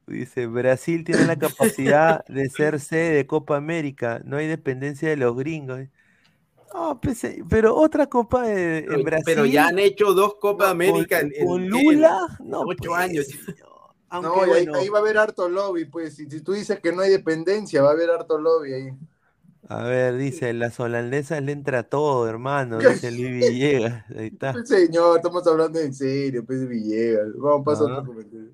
dice, 0.06 0.46
Brasil 0.46 1.04
tiene 1.04 1.24
la 1.26 1.36
capacidad 1.38 2.24
de 2.26 2.48
ser 2.48 2.80
sede 2.80 3.14
de 3.16 3.26
Copa 3.26 3.56
América. 3.56 4.20
No 4.24 4.36
hay 4.38 4.46
dependencia 4.46 5.08
de 5.08 5.16
los 5.16 5.36
gringos. 5.36 5.80
No, 6.72 7.00
pues, 7.00 7.22
eh, 7.24 7.42
pero 7.48 7.76
otra 7.76 8.08
Copa 8.08 8.42
de- 8.42 8.78
en 8.78 8.86
Pero, 8.86 9.02
Brasil. 9.02 9.24
pero 9.26 9.46
ya 9.46 9.68
han 9.68 9.78
hecho 9.78 10.12
dos 10.14 10.34
Copa 10.40 10.64
con- 10.64 10.72
América 10.72 11.20
en, 11.20 11.32
en- 11.34 11.46
con 11.46 11.62
en 11.62 11.68
Lula. 11.68 12.18
No, 12.40 12.62
ocho 12.62 12.90
pues, 12.90 13.00
años. 13.00 13.26
Aunque 14.08 14.28
No, 14.28 14.36
y 14.46 14.50
ahí, 14.50 14.64
bueno, 14.66 14.78
ahí 14.78 14.88
va 14.88 14.98
a 14.98 15.00
haber 15.02 15.18
harto 15.18 15.48
lobby, 15.48 15.84
pues. 15.86 16.16
Si, 16.16 16.28
si 16.30 16.40
tú 16.40 16.52
dices 16.52 16.80
que 16.80 16.92
no 16.92 17.02
hay 17.02 17.10
dependencia, 17.10 17.82
va 17.82 17.90
a 17.90 17.92
haber 17.92 18.10
harto 18.10 18.38
lobby 18.38 18.72
ahí. 18.72 18.90
A 19.68 19.82
ver, 19.84 20.16
dice, 20.16 20.52
las 20.54 20.78
holandesas 20.80 21.42
le 21.42 21.52
entra 21.52 21.82
todo, 21.84 22.28
hermano, 22.28 22.78
dice 22.78 23.10
Luis 23.10 23.28
Villegas. 23.50 24.04
Ahí 24.16 24.26
está. 24.28 24.54
Señor, 24.64 25.16
estamos 25.18 25.46
hablando 25.46 25.78
en 25.80 25.94
serio, 25.94 26.44
pues 26.44 26.66
Villegas. 26.68 27.28
Vamos 27.36 27.60
a 27.62 27.64
pasar 27.64 27.90
Ah. 27.90 27.98
otro 27.98 28.06
comentario. 28.12 28.50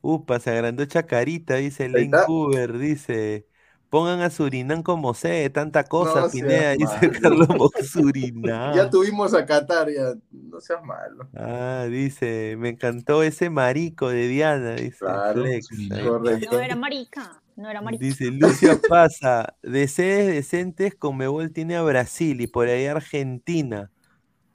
Upa, 0.00 0.38
se 0.38 0.50
agrandó 0.50 0.84
Chacarita, 0.84 1.56
dice 1.56 1.90
está. 1.94 2.24
Cooper, 2.26 2.78
dice. 2.78 3.46
Pongan 3.90 4.20
a 4.20 4.28
Surinam 4.28 4.82
como 4.82 5.14
sede, 5.14 5.48
tanta 5.48 5.82
cosa, 5.84 6.20
No 6.20 6.30
Pineda, 6.30 6.72
dice. 6.72 7.10
Carlos 7.22 7.48
Surinam. 7.90 8.76
Ya 8.76 8.90
tuvimos 8.90 9.32
a 9.32 9.46
Qatar, 9.46 9.88
ya. 9.90 10.12
No 10.30 10.60
seas 10.60 10.84
malo. 10.84 11.26
Ah, 11.34 11.86
dice, 11.90 12.54
me 12.58 12.68
encantó 12.68 13.22
ese 13.22 13.48
marico 13.48 14.10
de 14.10 14.28
Diana, 14.28 14.74
dice 14.74 14.98
Claro, 14.98 15.40
Flex. 15.42 15.68
Correcto. 16.06 16.52
No 16.52 16.60
era 16.60 16.76
marica, 16.76 17.42
no 17.58 17.68
era. 17.70 17.82
Dice 17.98 18.30
Lucia 18.30 18.78
Pasa, 18.88 19.54
de 19.62 19.88
sedes 19.88 20.28
decentes, 20.28 20.94
Conmebol 20.94 21.52
tiene 21.52 21.76
a 21.76 21.82
Brasil 21.82 22.40
y 22.40 22.46
por 22.46 22.68
ahí 22.68 22.86
Argentina. 22.86 23.90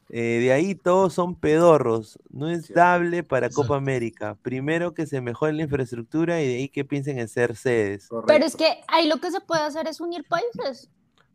Eh, 0.10 0.40
de 0.42 0.52
ahí 0.54 0.76
todos 0.76 1.14
son 1.14 1.36
pedorros. 1.36 2.20
No 2.30 2.50
es 2.50 2.72
dable 2.72 3.24
para 3.24 3.50
Copa. 3.50 3.76
América. 3.78 4.38
Primero 4.42 4.94
que 4.94 5.08
se 5.08 5.22
mejore 5.22 5.54
la 5.54 5.64
infraestructura 5.64 6.42
y 6.42 6.48
de 6.48 6.56
ahí 6.58 6.70
que 6.70 6.86
piensen 6.86 7.18
en 7.20 7.28
ser 7.28 7.56
sedes. 7.56 8.08
Correcto. 8.08 8.28
Pero 8.28 8.46
es 8.46 8.56
que 8.56 8.82
ahí 8.88 9.08
lo 9.08 9.18
que 9.18 9.32
se 9.32 9.42
puede 9.42 9.64
hacer 9.64 9.88
es 9.88 10.00
unir 10.00 10.24
países. 10.28 10.90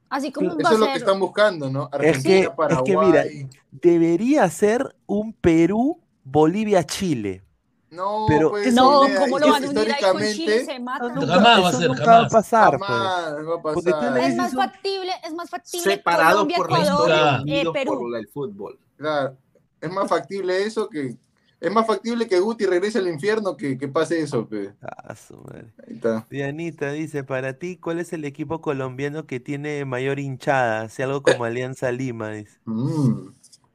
Así 0.08 0.32
como 0.32 0.58
Eso 0.58 0.72
es 0.72 0.78
lo 0.78 0.86
que 0.86 0.92
están 0.94 1.20
buscando, 1.20 1.68
¿no? 1.70 1.90
Es 1.92 1.98
que- 2.00 2.08
Argentina, 2.08 2.56
Paraguay. 2.56 2.92
es 2.92 2.98
que 2.98 3.06
mira, 3.06 3.48
Debería 3.70 4.48
ser 4.48 4.96
un 5.06 5.32
Perú, 5.34 6.00
Bolivia, 6.24 6.84
Chile. 6.84 7.42
No, 7.90 8.26
pero- 8.28 8.50
pues, 8.50 8.72
No, 8.74 9.02
¿cómo 9.18 9.38
lo 9.38 9.48
van 9.50 9.64
a 9.64 9.68
unir 9.68 9.92
ahí 9.92 10.12
con 10.12 10.22
Chile? 10.22 10.64
Se 10.64 10.78
matan. 10.78 11.14
Nunca- 11.14 11.26
Jamás 11.34 11.62
va 11.62 11.66
a 11.66 11.70
eso 11.70 11.78
ser, 11.78 11.88
nunca 11.88 12.04
va 12.04 12.12
a 12.12 12.16
jamás. 12.16 12.32
pasar, 12.32 12.78
pues. 12.78 12.88
jamás 12.90 13.34
va 13.48 13.54
a 13.54 13.62
pasar. 13.62 14.12
le 14.14 14.26
Es 14.26 14.36
más 14.36 14.54
factible, 14.54 15.12
es 15.24 15.34
más 15.34 15.50
factible 15.50 15.84
Separados 15.84 16.32
Colombia, 16.32 16.56
por 16.58 16.70
la 16.72 16.78
Ecuador, 16.78 17.08
historia, 17.10 17.36
eh, 17.36 17.42
unidos 17.42 17.72
Perú. 17.74 17.98
por 17.98 18.16
el 18.16 18.28
fútbol. 18.28 18.78
Claro, 18.96 19.36
es 19.80 19.90
más 19.92 20.08
factible 20.08 20.62
eso 20.64 20.88
que. 20.88 21.16
Es 21.60 21.72
más 21.72 21.88
factible 21.88 22.28
que 22.28 22.38
Guti 22.38 22.66
regrese 22.66 22.98
al 22.98 23.08
infierno 23.08 23.56
que, 23.56 23.76
que 23.76 23.88
pase 23.88 24.20
eso, 24.20 24.46
pues. 24.48 24.70
Ah, 24.80 25.12
su 25.16 25.36
madre. 25.38 25.72
Ahí 25.88 25.94
está. 25.96 26.24
Dianita 26.30 26.92
dice, 26.92 27.24
para 27.24 27.54
ti, 27.54 27.76
¿cuál 27.76 27.98
es 27.98 28.12
el 28.12 28.24
equipo 28.24 28.60
colombiano 28.60 29.26
que 29.26 29.40
tiene 29.40 29.84
mayor 29.84 30.20
hinchada? 30.20 30.82
Hace 30.82 31.02
algo 31.02 31.20
como 31.20 31.44
Alianza 31.44 31.90
Lima, 31.90 32.30
dice. 32.30 32.60
Mm. 32.64 33.30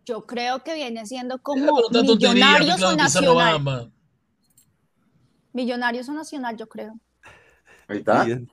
Yo 0.05 0.25
creo 0.25 0.63
que 0.63 0.75
viene 0.75 1.05
siendo 1.05 1.39
como 1.41 1.77
millonarios 1.91 2.77
claro, 2.77 2.93
o 2.93 2.97
Pizarro 2.97 3.33
nacional. 3.35 3.91
Millonarios 5.53 6.09
o 6.09 6.13
nacional, 6.13 6.57
yo 6.57 6.67
creo. 6.67 6.99
Ahí 7.87 7.99
está. 7.99 8.27
Y- 8.27 8.47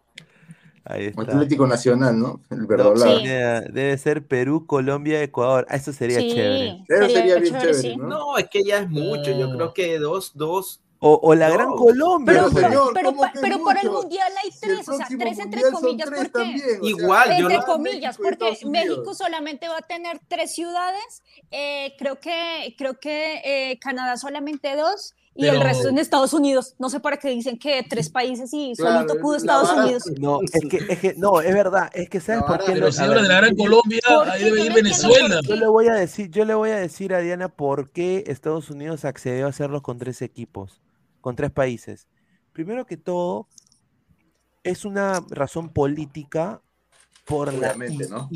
Ahí 0.85 1.07
está. 1.07 1.23
Atlético 1.23 1.67
Nacional, 1.67 2.19
¿no? 2.19 2.41
El 2.51 2.67
No. 2.67 2.97
Sí. 2.97 3.27
debe, 3.27 3.99
ser 3.99 4.27
Perú, 4.27 4.67
Colombia, 4.67 5.23
Ecuador. 5.23 5.67
Ah, 5.69 5.77
eso 5.77 5.93
sería 5.93 6.19
sí, 6.21 6.33
chévere. 6.33 6.85
Eso 6.89 7.07
sería 7.07 7.35
bien 7.37 7.45
chévere, 7.45 7.61
chévere, 7.61 7.75
sí. 7.75 7.97
¿no? 7.97 8.07
No, 8.09 8.39
es 8.39 8.49
que 8.49 8.65
ya 8.65 8.79
es 8.79 8.89
mucho. 8.89 9.31
Yo 9.31 9.53
creo 9.55 9.75
que 9.75 9.99
dos, 9.99 10.33
dos. 10.35 10.81
O, 11.03 11.19
o 11.23 11.35
la 11.35 11.49
No, 11.49 11.55
Gran 11.55 11.71
Colombia. 11.71 12.35
Pero, 12.35 12.51
Pero, 12.55 12.69
señor, 12.69 12.91
pero, 12.95 13.09
¿cómo 13.11 13.23
pa- 13.23 13.33
que 13.33 13.39
es 13.39 13.43
pero 13.43 13.65
para 13.65 13.81
el 13.81 13.91
mundial 13.91 14.33
hay 14.45 14.51
Si 14.51 14.61
tres, 14.61 14.89
o 14.89 14.97
sea, 14.97 15.07
tres 15.19 15.39
entre 15.39 15.63
comillas, 15.71 16.09
tres 16.11 16.21
¿por 16.21 16.27
qué? 16.27 16.33
también, 16.51 16.67
o 16.67 16.85
sea, 16.85 16.91
Igual, 16.91 17.29
yo 17.31 17.35
Entre 17.37 17.57
no- 17.59 17.65
comillas, 17.65 18.17
porque. 18.19 18.59
México 18.67 19.15
solamente 19.15 19.69
va 19.69 19.79
a 19.79 19.83
tener 19.83 20.19
tres 20.29 20.53
ciudades, 20.55 21.23
eh, 21.51 21.95
creo 21.99 22.21
que, 22.21 22.75
creo 22.77 22.99
que 23.01 23.41
eh, 23.45 23.79
Canadá 23.81 24.19
solamente 24.19 24.77
dos 24.77 25.15
y 25.35 25.47
el 25.47 25.61
resto 25.61 25.89
en 25.89 25.99
Estados 25.99 26.35
Unidos. 26.35 26.75
No 26.79 26.91
sé 26.91 27.01
para 27.01 27.17
qué 27.17 27.29
dicen 27.31 27.59
que 27.59 27.85
tres 27.89 28.11
países 28.11 28.51
y 28.53 28.75
Claro, 28.77 29.01
solito 29.09 29.23
pudo 29.23 29.37
Estados 29.37 29.69
vara- 29.69 29.83
Unidos. 29.85 30.05
No, 30.19 30.41
es 30.43 30.51
que, 30.69 30.77
es 30.89 30.99
que, 30.99 31.15
no, 31.15 31.41
es 31.41 31.55
verdad, 31.55 31.91
es 31.95 32.09
que 32.11 32.21
¿sabes 32.21 32.43
por 32.45 32.59
qué? 32.65 32.73
Pero 32.73 32.93
si 32.93 33.03
de 33.03 33.09
la 33.23 33.23
Gran 33.37 33.57
Colombia, 33.57 34.01
¿Por 34.07 34.29
ahí 34.29 34.45
debe 34.45 34.59
Yo 34.59 34.65
ir 34.67 34.73
Venezuela. 34.75 35.41
Yo 35.43 35.57
le 35.57 35.67
voy 35.67 35.87
a 35.89 35.95
decir, 35.95 36.31
yo 36.31 36.45
le 36.45 36.55
voy 36.55 36.71
a 36.71 36.77
decir 36.77 37.15
a 37.15 37.21
Diana 37.21 37.49
por 37.49 37.91
qué 37.91 38.25
Estados 38.27 38.71
Unidos 38.71 39.05
accedió 39.05 39.47
a 39.47 39.51
hacerlo 39.51 39.83
con 39.83 39.99
tres 39.99 40.21
equipos, 40.23 40.81
con 41.21 41.37
tres 41.37 41.51
países. 41.51 42.09
Primero 42.53 42.85
que 42.87 42.97
todo, 42.97 43.47
es 44.65 44.85
una 44.85 45.25
razón 45.31 45.71
política 45.71 46.61
por 47.25 47.55
la 47.55 47.75
¿no? 47.75 48.29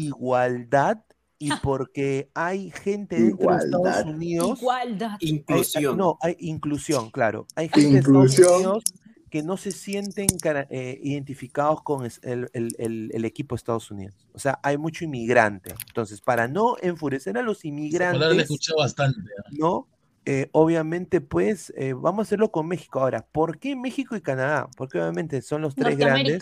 Y 1.38 1.50
porque 1.62 2.30
hay 2.34 2.70
gente 2.70 3.20
dentro 3.20 3.50
de 3.50 3.64
Estados. 3.64 4.06
Unidos. 4.06 4.58
Igualdad. 4.60 5.16
Inclusión. 5.20 5.96
no, 5.96 6.18
hay 6.20 6.36
inclusión, 6.40 7.10
claro. 7.10 7.46
Hay 7.56 7.68
gente 7.68 7.90
de 7.90 7.98
Estados 7.98 8.32
Inclusión. 8.38 8.54
Unidos 8.56 8.84
que 9.30 9.42
no 9.42 9.56
se 9.56 9.72
sienten 9.72 10.28
eh, 10.70 11.00
identificados 11.02 11.82
con 11.82 12.04
el, 12.04 12.12
el- 12.52 12.74
el- 12.78 13.10
el 13.12 13.24
equipo 13.24 13.56
de 13.56 13.58
Estados 13.58 13.90
Unidos. 13.90 14.14
O 14.32 14.38
sea, 14.38 14.60
hay 14.62 14.78
mucho 14.78 15.04
inmigrante. 15.04 15.74
Entonces, 15.88 16.20
para 16.20 16.46
no 16.46 16.76
enfurecer 16.80 17.36
a 17.36 17.42
los 17.42 17.64
inmigrantes, 17.64 18.38
escuchado 18.38 18.78
bastante. 18.78 19.20
¿no? 19.50 19.88
Eh, 20.24 20.48
obviamente, 20.52 21.20
pues, 21.20 21.72
eh, 21.76 21.94
vamos 21.94 22.20
a 22.20 22.22
hacerlo 22.22 22.52
con 22.52 22.68
México. 22.68 23.00
Ahora, 23.00 23.26
¿por 23.32 23.58
qué 23.58 23.74
México 23.74 24.14
y 24.14 24.20
Canadá? 24.20 24.68
Porque 24.76 25.00
obviamente 25.00 25.42
son 25.42 25.62
los 25.62 25.74
tres 25.74 25.98
grandes. 25.98 26.40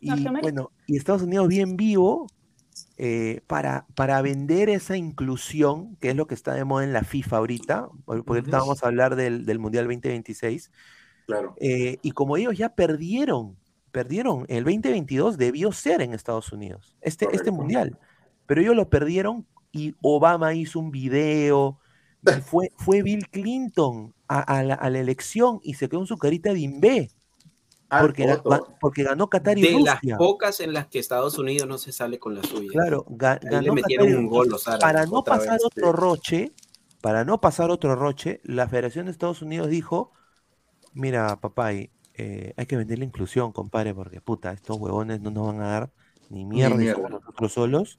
Y 0.00 0.10
bueno, 0.40 0.70
y 0.86 0.96
Estados 0.96 1.22
Unidos 1.22 1.46
bien 1.48 1.76
vivo 1.76 2.26
eh, 2.98 3.42
para, 3.46 3.86
para 3.94 4.22
vender 4.22 4.68
esa 4.68 4.96
inclusión, 4.96 5.96
que 5.96 6.10
es 6.10 6.16
lo 6.16 6.26
que 6.26 6.34
está 6.34 6.54
de 6.54 6.64
moda 6.64 6.84
en 6.84 6.92
la 6.92 7.04
FIFA 7.04 7.38
ahorita, 7.38 7.88
por- 8.04 8.24
porque 8.24 8.50
vamos 8.50 8.82
a 8.82 8.86
hablar 8.88 9.16
del, 9.16 9.46
del 9.46 9.58
Mundial 9.58 9.84
2026. 9.86 10.70
Claro. 11.26 11.54
eh, 11.60 11.98
y 12.02 12.10
como 12.12 12.36
ellos 12.36 12.56
ya 12.58 12.74
perdieron, 12.74 13.56
perdieron, 13.92 14.44
el 14.48 14.64
2022 14.64 15.38
debió 15.38 15.72
ser 15.72 16.02
en 16.02 16.14
Estados 16.14 16.52
Unidos, 16.52 16.96
este, 17.00 17.28
este. 17.32 17.50
Mundial, 17.50 17.98
pero 18.46 18.60
ellos 18.60 18.74
lo 18.76 18.88
perdieron 18.90 19.46
y 19.70 19.94
Obama 20.02 20.54
hizo 20.54 20.80
un 20.80 20.90
video, 20.90 21.78
y 22.22 22.40
fue, 22.40 22.72
fue 22.76 23.02
Bill 23.02 23.28
Clinton 23.30 24.14
a, 24.28 24.40
a 24.40 24.62
la, 24.64 24.74
a 24.74 24.90
la 24.90 24.98
elección 25.00 25.60
y 25.62 25.74
se 25.74 25.88
quedó 25.88 26.00
en 26.00 26.06
su 26.06 26.18
carita 26.18 26.52
de 26.52 26.60
imbé. 26.60 27.10
Ah, 27.94 28.00
Porque, 28.00 28.24
ga- 28.24 28.38
Otto. 28.38 28.48
ga- 28.50 28.76
porque 28.80 29.02
ganó 29.02 29.28
Qatar 29.28 29.58
y 29.58 29.60
De 29.62 29.80
las 29.82 30.00
pocas 30.16 30.60
en 30.60 30.72
las 30.72 30.86
que 30.86 30.98
Estados 30.98 31.36
Unidos 31.38 31.68
no 31.68 31.76
se 31.76 31.92
sale 31.92 32.18
con 32.18 32.34
la 32.34 32.42
suya. 32.42 32.70
Claro, 32.72 33.04
ga- 33.06 33.32
Ahí 33.34 33.40
le 33.42 33.50
ganó 33.50 33.74
metieron 33.74 34.06
Qatar 34.06 34.18
y 34.18 34.24
un 34.24 34.26
gol 34.30 34.46
Rusia. 34.46 34.50
los 34.52 34.66
árabes, 34.68 34.82
Para 34.82 35.04
no 35.04 35.22
pasar 35.22 35.52
vez, 35.58 35.64
otro 35.66 35.90
sí. 35.90 35.92
roche, 35.98 36.52
para 37.02 37.26
no 37.26 37.38
pasar 37.42 37.70
otro 37.70 37.94
roche, 37.94 38.40
la 38.44 38.66
Federación 38.66 39.04
de 39.04 39.12
Estados 39.12 39.42
Unidos 39.42 39.68
dijo, 39.68 40.10
mira, 40.94 41.38
papá, 41.38 41.72
eh, 41.74 42.54
hay 42.56 42.66
que 42.66 42.76
vender 42.78 42.98
la 42.98 43.04
inclusión, 43.04 43.52
compadre, 43.52 43.94
porque 43.94 44.22
puta, 44.22 44.52
estos 44.52 44.78
huevones 44.78 45.20
no 45.20 45.30
nos 45.30 45.48
van 45.48 45.60
a 45.60 45.66
dar 45.68 45.90
ni 46.30 46.46
mierda 46.46 46.76
y 46.76 46.78
mierda. 46.78 47.08
nosotros 47.10 47.52
solos. 47.52 47.98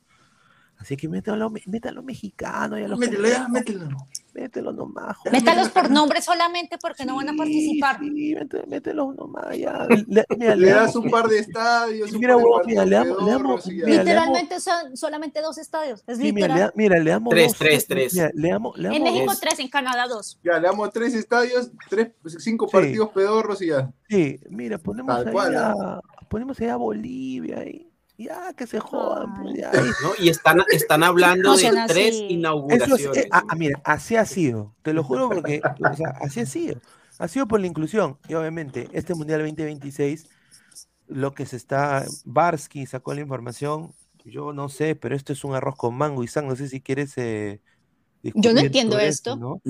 Así 0.83 0.97
que 0.97 1.07
mételo, 1.07 1.49
mételo 1.65 2.03
mexicano 2.03 2.77
y 2.77 2.83
a 2.83 2.89
los 2.89 2.99
Mételo, 2.99 3.25
ya, 3.25 3.47
mételo. 3.47 3.87
mételo 4.33 4.73
nomás. 4.73 5.15
joder. 5.15 5.31
Métalos 5.31 5.69
por 5.69 5.89
nombre 5.89 6.21
solamente 6.21 6.77
porque 6.77 7.05
no 7.05 7.15
van 7.15 7.29
a 7.29 7.33
participar. 7.37 7.99
Sí, 8.01 8.35
mételo, 8.35 8.67
mételo 8.67 9.13
nomás 9.13 9.57
ya. 9.57 9.87
Le, 10.07 10.25
mira, 10.37 10.55
Le 10.57 10.69
das 10.71 10.93
un 10.97 11.09
par 11.09 11.29
de 11.29 11.39
estadios, 11.39 12.11
un 12.11 12.19
Mira, 12.19 12.33
par 12.33 12.37
de 12.43 12.43
huevón, 12.49 12.61
mira, 12.65 12.83
le 12.85 12.95
damos- 12.97 13.23
le 13.23 13.31
damos- 13.31 13.65
mira, 13.67 13.87
Literalmente 13.87 14.59
son 14.59 14.97
solamente 14.97 15.41
dos 15.41 15.57
estadios. 15.57 16.03
Es 16.05 16.17
sí, 16.17 16.33
mira, 16.33 16.47
le, 16.49 16.53
literal. 16.55 16.73
mira, 16.75 16.99
le 16.99 17.11
damos 17.11 17.29
Tres, 17.31 17.47
dos- 17.47 17.57
tres, 17.59 17.87
tres. 17.87 18.13
mira, 18.13 18.31
le 18.33 18.49
damos, 18.49 18.77
le 18.77 18.87
En 18.89 18.93
damos 18.95 19.09
México 19.13 19.31
dos- 19.31 19.39
tres, 19.39 19.59
en 19.59 19.69
Canadá 19.69 20.07
dos. 20.09 20.37
Ya, 20.43 20.59
le 20.59 20.67
damos 20.67 20.91
tres 20.91 21.13
estadios, 21.13 21.71
tres, 21.89 22.09
cinco 22.39 22.67
Sí. 22.67 22.71
partidos 22.73 23.09
pedorros 23.11 23.61
y 23.61 23.67
ya. 23.67 23.89
Sí, 24.09 24.37
mira, 24.49 24.77
ponemos 24.79 25.15
Tal 25.15 25.27
ahí 25.27 25.33
cual, 25.33 25.55
a, 25.55 26.01
ponemos 26.29 26.59
ahí 26.59 26.67
a 26.67 26.75
Bolivia 26.75 27.63
y 27.65 27.89
ya 28.23 28.53
que 28.53 28.67
se 28.67 28.79
jodan, 28.79 29.41
pues, 29.41 29.55
ya. 29.55 29.71
¿no? 29.71 30.11
Y 30.19 30.29
están, 30.29 30.61
están 30.71 31.03
hablando 31.03 31.49
No 31.51 31.57
de 31.57 31.69
tres 31.87 32.15
así. 32.15 32.25
Eso 32.25 32.25
es, 32.25 32.31
inauguraciones. 32.31 33.25
eh, 33.25 33.29
ah, 33.31 33.43
ah, 33.47 33.55
mira, 33.55 33.81
así 33.83 34.15
ha 34.15 34.25
sido, 34.25 34.75
te 34.81 34.93
lo 34.93 35.03
juro 35.03 35.29
porque, 35.29 35.61
o 35.63 35.95
sea, 35.95 36.09
así 36.21 36.39
ha 36.39 36.45
sido. 36.45 36.79
Ha 37.19 37.27
sido 37.27 37.47
por 37.47 37.59
la 37.59 37.67
inclusión. 37.67 38.17
Y 38.27 38.33
obviamente, 38.33 38.89
este 38.91 39.13
Mundial 39.13 39.41
2026, 39.41 40.27
lo 41.07 41.33
que 41.33 41.45
se 41.45 41.57
está, 41.57 42.05
Barsky 42.25 42.85
sacó 42.85 43.13
la 43.13 43.21
información, 43.21 43.93
yo 44.25 44.53
no 44.53 44.69
sé, 44.69 44.95
pero 44.95 45.15
esto 45.15 45.33
es 45.33 45.43
un 45.43 45.53
arroz 45.53 45.75
con 45.75 45.95
mango 45.95 46.23
y 46.23 46.27
sang, 46.27 46.47
no 46.47 46.55
sé 46.55 46.67
si 46.69 46.81
quieres 46.81 47.13
eh, 47.17 47.61
Yo 48.23 48.53
no 48.53 48.61
entiendo 48.61 48.97
esto. 48.97 49.35
¿no? 49.35 49.61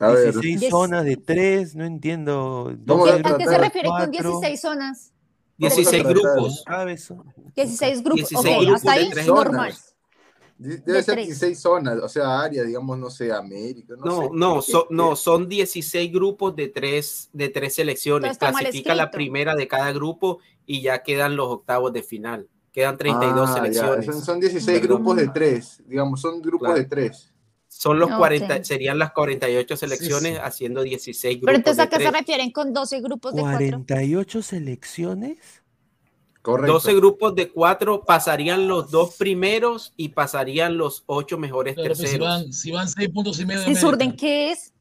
A 0.00 0.08
ver, 0.08 0.32
16 0.32 0.60
Yes. 0.60 0.70
zonas 0.70 1.04
de 1.04 1.16
tres, 1.16 1.76
no 1.76 1.84
entiendo. 1.84 2.68
A 2.70 2.74
12 2.74 3.22
¿A 3.22 3.36
qué 3.36 3.46
se 3.46 3.58
refiere 3.58 3.88
con 3.88 3.96
cuatro. 3.98 4.10
16 4.10 4.60
zonas? 4.60 5.12
16 5.60 6.02
Vamos 6.02 6.18
a 6.18 6.20
tratar. 6.22 6.32
grupos. 6.34 6.64
¿Sabes? 6.66 7.12
16 7.54 8.02
grupos. 8.02 8.28
16 8.30 8.56
ok, 8.56 8.60
grupos 8.62 8.74
hasta 8.76 8.92
de 8.92 8.98
ahí 8.98 9.10
tres 9.10 9.26
normal. 9.26 9.72
zonas. 9.72 9.86
Debe 10.58 10.76
De 10.98 11.02
ser 11.02 11.14
tres. 11.14 11.26
16 11.28 11.58
zonas, 11.58 11.98
o 12.02 12.08
sea, 12.08 12.40
área, 12.40 12.62
digamos, 12.64 12.98
no 12.98 13.08
sé, 13.08 13.32
América. 13.32 13.94
No, 13.98 14.04
No, 14.04 14.22
sé. 14.22 14.28
no, 14.34 14.62
so- 14.62 14.88
¿Qué- 14.88 14.94
no, 14.94 15.16
son 15.16 15.48
16 15.48 16.12
grupos 16.12 16.54
de 16.54 16.68
tres, 16.68 17.30
de 17.32 17.48
tres 17.48 17.74
selecciones. 17.76 18.36
Clasifica 18.36 18.94
la 18.94 19.10
primera 19.10 19.54
de 19.54 19.66
cada 19.68 19.90
grupo 19.92 20.38
y 20.66 20.82
ya 20.82 21.02
quedan 21.02 21.36
los 21.36 21.48
octavos 21.48 21.92
de 21.94 22.02
final. 22.02 22.46
Quedan 22.72 22.96
32 22.98 23.50
Ah, 23.50 23.54
selecciones. 23.54 24.04
Son, 24.06 24.22
son 24.22 24.40
16 24.40 24.80
Perdón. 24.80 24.98
grupos 25.02 25.16
de 25.16 25.28
3, 25.28 25.82
digamos, 25.86 26.20
son 26.20 26.40
grupos 26.42 26.66
Claro. 26.68 26.78
de 26.82 26.84
3. 26.86 27.29
Son 27.80 27.98
los 27.98 28.10
Ok. 28.10 28.18
40, 28.18 28.62
serían 28.62 28.98
las 28.98 29.12
48 29.12 29.74
selecciones 29.74 30.34
sí. 30.34 30.40
haciendo 30.42 30.82
16 30.82 31.36
grupos. 31.36 31.46
Pero 31.46 31.56
entonces, 31.56 31.82
¿a 31.82 31.88
qué 31.88 31.96
se 31.96 32.10
refieren 32.10 32.50
con 32.50 32.74
12 32.74 33.00
grupos 33.00 33.34
de 33.34 33.40
4? 33.40 33.58
48 33.58 34.42
selecciones. 34.42 35.38
Correcto. 36.42 36.74
12 36.74 36.94
grupos 36.96 37.34
de 37.34 37.48
4 37.48 38.04
pasarían 38.04 38.68
los 38.68 38.90
dos 38.90 39.16
primeros 39.16 39.94
y 39.96 40.10
pasarían 40.10 40.76
los 40.76 41.04
8 41.06 41.38
mejores 41.38 41.74
pues, 41.74 41.96
si 41.96 42.02
terceros. 42.02 42.28
van, 42.28 42.52
si 42.52 42.70
van 42.70 42.86
seis 42.86 43.08
puntos 43.08 43.40
y 43.40 43.46
medio. 43.46 43.62
¿Desorden 43.62 44.08
América. 44.08 44.20
qué 44.20 44.52
es? 44.52 44.74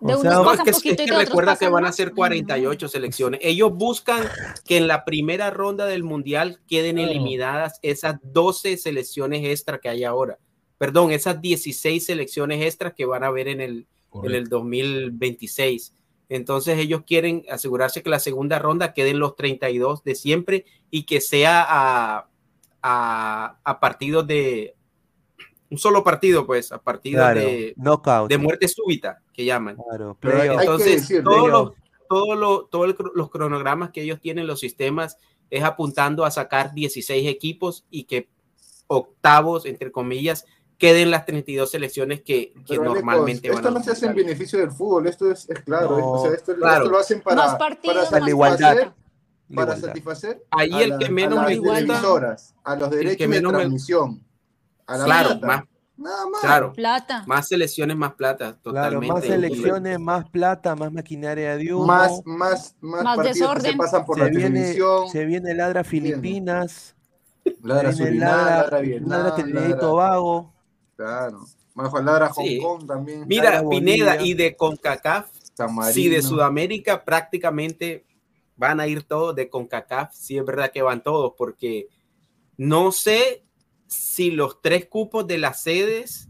De 0.00 0.14
O 0.14 0.20
unos 0.20 0.22
sea, 0.22 0.30
No, 0.30 0.40
es 0.42 0.46
pasan 0.46 0.64
que, 0.66 0.70
es 0.70 0.76
poquito 0.76 0.96
que 0.96 1.02
y 1.02 1.06
de 1.06 1.12
otros 1.12 1.28
recuerda 1.28 1.52
que 1.54 1.64
pasan 1.64 1.72
van 1.72 1.84
a 1.86 1.92
ser 1.92 2.12
48 2.12 2.88
selecciones. 2.88 3.40
Ellos 3.42 3.72
buscan 3.74 4.22
que 4.64 4.76
en 4.76 4.86
la 4.86 5.04
primera 5.04 5.50
ronda 5.50 5.86
del 5.86 6.04
mundial 6.04 6.60
queden 6.68 6.98
eliminadas 6.98 7.80
esas 7.82 8.14
12 8.22 8.76
selecciones 8.76 9.44
extra 9.44 9.80
que 9.80 9.88
hay 9.88 10.04
ahora. 10.04 10.38
Perdón, 10.80 11.10
esas 11.10 11.42
16 11.42 12.06
selecciones 12.06 12.64
extras 12.64 12.94
que 12.94 13.04
van 13.04 13.22
a 13.22 13.30
ver 13.30 13.48
en 13.48 13.60
el, 13.60 13.86
en 14.24 14.34
el 14.34 14.48
2026. 14.48 15.94
Entonces 16.30 16.78
ellos 16.78 17.02
quieren 17.06 17.44
asegurarse 17.50 18.02
que 18.02 18.08
la 18.08 18.18
segunda 18.18 18.58
ronda 18.58 18.94
queden 18.94 19.18
los 19.18 19.36
32 19.36 20.02
de 20.04 20.14
siempre 20.14 20.64
y 20.90 21.02
que 21.04 21.20
sea 21.20 21.66
a, 21.68 22.30
a, 22.82 23.58
a 23.62 23.78
partidos 23.78 24.26
de 24.26 24.74
un 25.68 25.76
solo 25.76 26.02
partido, 26.02 26.46
pues, 26.46 26.72
a 26.72 26.80
partidos 26.80 27.24
Claro, 27.24 27.40
de, 27.40 27.74
knockout. 27.76 28.30
de 28.30 28.38
muerte 28.38 28.66
súbita, 28.66 29.20
que 29.34 29.44
llaman. 29.44 29.76
Claro, 29.76 30.16
Pero 30.18 30.42
Entonces, 30.42 31.02
decir, 31.02 31.22
todos 31.22 31.46
los, 32.38 32.70
todos 32.70 32.96
los 33.14 33.28
cronogramas 33.28 33.90
que 33.90 34.00
ellos 34.00 34.18
tienen, 34.18 34.46
los 34.46 34.60
sistemas, 34.60 35.18
es 35.50 35.62
apuntando 35.62 36.24
a 36.24 36.30
sacar 36.30 36.72
16 36.72 37.28
equipos 37.28 37.84
y 37.90 38.04
que 38.04 38.30
octavos, 38.86 39.66
entre 39.66 39.92
comillas, 39.92 40.46
queden 40.80 41.10
las 41.12 41.24
32 41.26 41.70
selecciones 41.70 42.22
que, 42.22 42.52
que 42.52 42.62
Pero, 42.66 42.80
Alecos, 42.82 42.94
normalmente 42.96 43.48
van 43.50 43.58
esto 43.58 43.68
a 43.68 43.70
no 43.70 43.82
se 43.84 43.92
hace 43.92 44.06
en 44.06 44.14
beneficio 44.16 44.58
del 44.58 44.72
fútbol, 44.72 45.06
esto 45.06 45.30
es, 45.30 45.48
es 45.48 45.60
claro. 45.60 45.96
No, 45.96 46.12
o 46.12 46.22
sea, 46.26 46.32
esto, 46.34 46.54
claro. 46.56 46.78
esto 46.84 46.90
lo 46.90 46.98
hacen 46.98 47.20
para, 47.20 47.36
más 47.36 47.54
partidos, 47.56 48.08
para 48.08 48.28
igualdad. 48.28 48.58
satisfacer, 48.58 48.92
La 49.48 49.54
para 49.56 49.62
igualdad. 49.72 49.88
satisfacer 49.88 50.42
Ahí 50.50 50.82
el 50.82 50.98
que 50.98 51.04
a 51.06 51.10
menos 51.10 51.34
las 51.36 51.46
me 51.48 51.56
gusta, 51.58 51.74
televisoras, 51.74 52.54
a 52.64 52.74
los 52.76 52.88
que 52.88 52.96
derechos 52.96 53.18
de 53.18 53.28
menos 53.28 53.52
me- 53.52 53.58
transmisión, 53.58 54.24
a 54.86 54.96
la 54.98 55.04
claro, 55.04 55.28
plata. 55.28 55.46
más, 55.46 55.62
Nada 55.98 56.26
más. 56.30 56.40
claro, 56.40 56.72
Plata. 56.72 57.24
más 57.26 57.46
selecciones, 57.46 57.94
más 57.94 58.14
plata, 58.14 58.44
Claro, 58.46 58.58
totalmente. 58.62 59.12
más 59.12 59.22
selecciones, 59.24 60.00
más 60.00 60.30
plata, 60.30 60.74
más 60.74 60.90
maquinaria 60.90 61.58
de 61.58 61.74
humo. 61.74 61.84
más, 61.84 62.22
más, 62.24 62.74
más, 62.80 63.02
Más 63.04 63.16
partidos 63.16 63.36
que 63.36 63.38
desorden. 63.44 63.72
se 63.72 63.76
pasan 63.76 64.04
por 64.06 64.16
se, 64.16 64.24
la 64.24 64.30
viene, 64.30 64.48
televisión. 64.60 65.08
se 65.10 65.24
viene 65.26 65.54
Ladra 65.54 65.84
Filipinas, 65.84 66.96
Ladra 67.62 67.92
Surinam, 67.92 68.18
Ladra, 68.30 68.56
Ladra 68.62 68.80
Vietnam, 68.80 69.10
Ladra 69.10 69.34
Trinidad 69.34 69.60
y 69.60 69.68
Ladra- 69.68 69.78
Tobago. 69.80 70.54
Claro. 71.04 71.40
Más 71.74 71.92
Ladra 72.04 72.28
Hong 72.30 72.44
Sí. 72.46 72.58
Kong 72.60 72.86
también. 72.86 73.24
Mira, 73.26 73.62
Pineda, 73.68 74.20
y 74.22 74.34
de 74.34 74.54
CONCACAF, 74.56 75.30
Sí, 75.92 76.08
de. 76.08 76.20
Sudamérica 76.22 77.04
prácticamente 77.04 78.04
van 78.56 78.80
a 78.80 78.86
ir 78.86 79.02
todos, 79.04 79.34
de 79.34 79.48
CONCACAF, 79.48 80.12
sí 80.14 80.36
es 80.36 80.44
verdad 80.44 80.70
que 80.72 80.82
van 80.82 81.02
todos, 81.02 81.32
porque 81.38 81.88
no 82.58 82.92
sé 82.92 83.44
si 83.86 84.30
los 84.30 84.60
tres 84.60 84.86
cupos 84.86 85.26
de 85.26 85.38
las 85.38 85.62
sedes, 85.62 86.28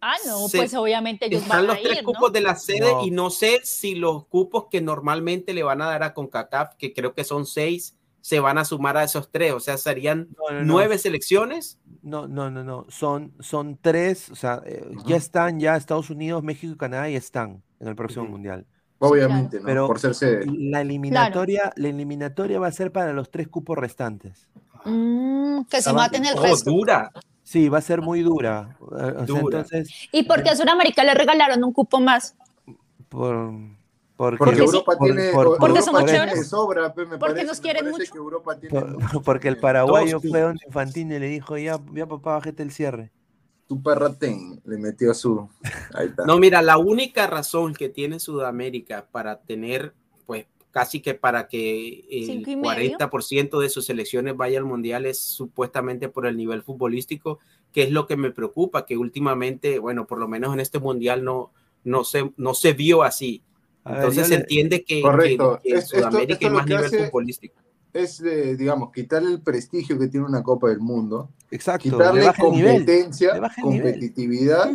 Ah, 0.00 0.14
no, 0.26 0.48
se- 0.48 0.58
pues 0.58 0.74
obviamente 0.74 1.26
ellos 1.26 1.42
están 1.42 1.58
van 1.58 1.66
los 1.68 1.76
a 1.76 1.80
tres 1.82 1.98
ir, 1.98 2.04
cupos 2.04 2.22
¿no? 2.22 2.30
de 2.30 2.40
las 2.40 2.64
sedes 2.64 2.92
No. 2.92 3.04
y 3.06 3.10
no 3.10 3.30
sé 3.30 3.60
si 3.64 3.94
los 3.96 4.26
cupos 4.26 4.66
que 4.70 4.80
normalmente 4.80 5.54
le 5.54 5.62
van 5.64 5.82
a 5.82 5.86
dar 5.86 6.02
a 6.04 6.14
CONCACAF, 6.14 6.74
que 6.76 6.92
creo 6.92 7.14
que 7.14 7.24
son 7.24 7.46
seis, 7.46 7.96
se 8.20 8.38
van 8.38 8.58
a 8.58 8.64
sumar 8.64 8.96
a 8.96 9.02
esos 9.04 9.30
tres, 9.32 9.52
o 9.52 9.58
sea, 9.60 9.76
serían 9.78 10.28
No, 10.38 10.52
no, 10.54 10.60
no. 10.60 10.64
nueve 10.72 10.98
selecciones. 10.98 11.78
No, 12.02 12.26
no, 12.28 12.50
no, 12.50 12.64
no. 12.64 12.84
Son, 12.88 13.32
son 13.40 13.78
tres, 13.80 14.28
o 14.30 14.34
sea, 14.34 14.60
eh, 14.66 14.90
ya 15.06 15.16
están, 15.16 15.60
ya 15.60 15.76
Estados 15.76 16.10
Unidos, 16.10 16.42
México 16.42 16.72
y 16.74 16.76
Canadá 16.76 17.08
ya 17.08 17.18
están 17.18 17.62
en 17.80 17.88
el 17.88 17.94
próximo 17.94 18.24
mundial. 18.26 18.66
Obviamente, 18.98 19.58
¿no? 19.58 19.64
Pero- 19.66 19.86
Por 19.86 19.98
ser 20.00 20.14
sede. 20.14 20.46
La 20.46 20.80
eliminatoria, 20.80 21.72
la 21.76 21.88
eliminatoria 21.88 22.58
va 22.60 22.66
a 22.68 22.72
ser 22.72 22.92
para 22.92 23.12
los 23.12 23.30
tres 23.30 23.48
cupos 23.48 23.76
restantes. 23.78 24.48
Mm, 24.84 25.62
que 25.70 25.80
se 25.80 25.90
Ah, 25.90 25.92
va- 25.92 25.98
maten 26.02 26.24
el 26.26 26.36
Oh, 26.38 26.42
resto. 26.42 26.70
dura. 26.70 27.10
Sí, 27.44 27.68
va 27.68 27.78
a 27.78 27.82
ser 27.82 28.00
muy 28.02 28.22
dura. 28.22 28.76
o 28.80 28.96
sea, 28.98 29.10
Dura. 29.24 29.58
entonces, 29.60 30.08
¿Y 30.12 30.24
por 30.24 30.42
qué 30.42 30.50
a 30.50 30.56
Sudamérica 30.56 31.04
le 31.04 31.14
regalaron 31.14 31.62
un 31.64 31.72
cupo 31.72 32.00
más? 32.00 32.36
por, 33.08 33.52
porque, 34.30 34.38
Porque 34.38 34.56
sí. 34.56 34.62
Europa 34.62 34.96
por- 34.96 35.06
tiene. 35.06 35.30
por- 35.32 35.46
o- 35.46 35.50
Porque 35.58 35.78
Europa 35.78 35.84
somos 35.84 36.04
tiene 36.06 36.44
sobra, 36.44 36.82
me 36.88 36.88
Porque 36.94 37.18
parece, 37.18 37.44
nos 37.46 37.58
me 37.58 37.62
quieren 37.62 37.84
parece 37.84 37.98
mucho. 38.00 38.12
que 38.12 38.18
Europa 38.18 38.58
tiene 38.58 38.80
por- 38.80 39.22
porque 39.24 39.48
el 39.48 39.58
paraguayo 39.58 40.20
fue 40.20 40.40
donde 40.40 40.60
Infantino 40.66 41.16
y 41.16 41.18
le 41.18 41.28
dijo, 41.28 41.56
ya, 41.58 41.80
ya 41.92 42.06
papá, 42.06 42.34
bájate 42.34 42.62
el 42.62 42.70
cierre. 42.70 43.10
Tu 43.68 43.82
perra 43.82 44.12
ten, 44.12 44.60
le 44.64 44.76
metió 44.78 45.14
su. 45.14 45.48
Ahí 45.94 46.08
está. 46.08 46.24
No, 46.26 46.38
mira, 46.38 46.60
la 46.62 46.78
única 46.78 47.26
razón 47.26 47.72
que 47.74 47.88
tiene 47.88 48.20
Sudamérica 48.20 49.06
para 49.10 49.40
tener, 49.40 49.94
pues 50.26 50.46
casi 50.70 51.00
que 51.00 51.14
para 51.14 51.48
que 51.48 52.04
el 52.10 52.26
Cinco 52.26 52.50
y 52.50 52.56
medio. 52.56 52.96
40% 52.98 53.60
de 53.60 53.68
sus 53.70 53.86
selecciones 53.86 54.36
vaya 54.36 54.58
al 54.58 54.64
mundial 54.64 55.06
es 55.06 55.20
supuestamente 55.20 56.08
por 56.08 56.26
el 56.26 56.36
nivel 56.36 56.62
futbolístico, 56.62 57.38
que 57.72 57.82
es 57.84 57.90
lo 57.90 58.06
que 58.06 58.16
me 58.16 58.30
preocupa, 58.30 58.84
que 58.86 58.96
últimamente, 58.96 59.78
bueno, 59.78 60.06
por 60.06 60.18
lo 60.18 60.28
menos 60.28 60.52
en 60.52 60.60
este 60.60 60.78
mundial 60.78 61.24
no, 61.24 61.50
no, 61.84 62.04
se, 62.04 62.30
no 62.36 62.54
se 62.54 62.72
vio 62.74 63.02
así. 63.02 63.42
A 63.84 63.96
Entonces 63.96 64.24
se 64.28 64.34
le- 64.34 64.40
entiende 64.40 64.84
que, 64.84 65.00
Correcto. 65.02 65.58
que- 65.62 65.62
que 65.62 65.68
en 65.70 65.76
Es- 65.78 65.84
esto- 65.84 65.96
Sudamérica 65.98 66.32
esto 66.34 66.46
hay 66.46 66.50
lo 66.52 66.58
más 66.58 66.66
que 66.66 66.74
nivel 66.76 67.06
futbolístico. 67.06 67.54
Es, 67.92 68.20
eh, 68.22 68.56
digamos, 68.56 68.90
quitarle 68.92 69.30
el 69.30 69.42
prestigio 69.42 69.98
que 69.98 70.06
tiene 70.08 70.24
una 70.26 70.42
Copa 70.42 70.68
del 70.68 70.80
Mundo, 70.80 71.30
Exacto, 71.50 71.84
le 71.88 71.92
quitarle 71.92 72.32
competencia, 72.38 73.40
competitividad 73.60 74.70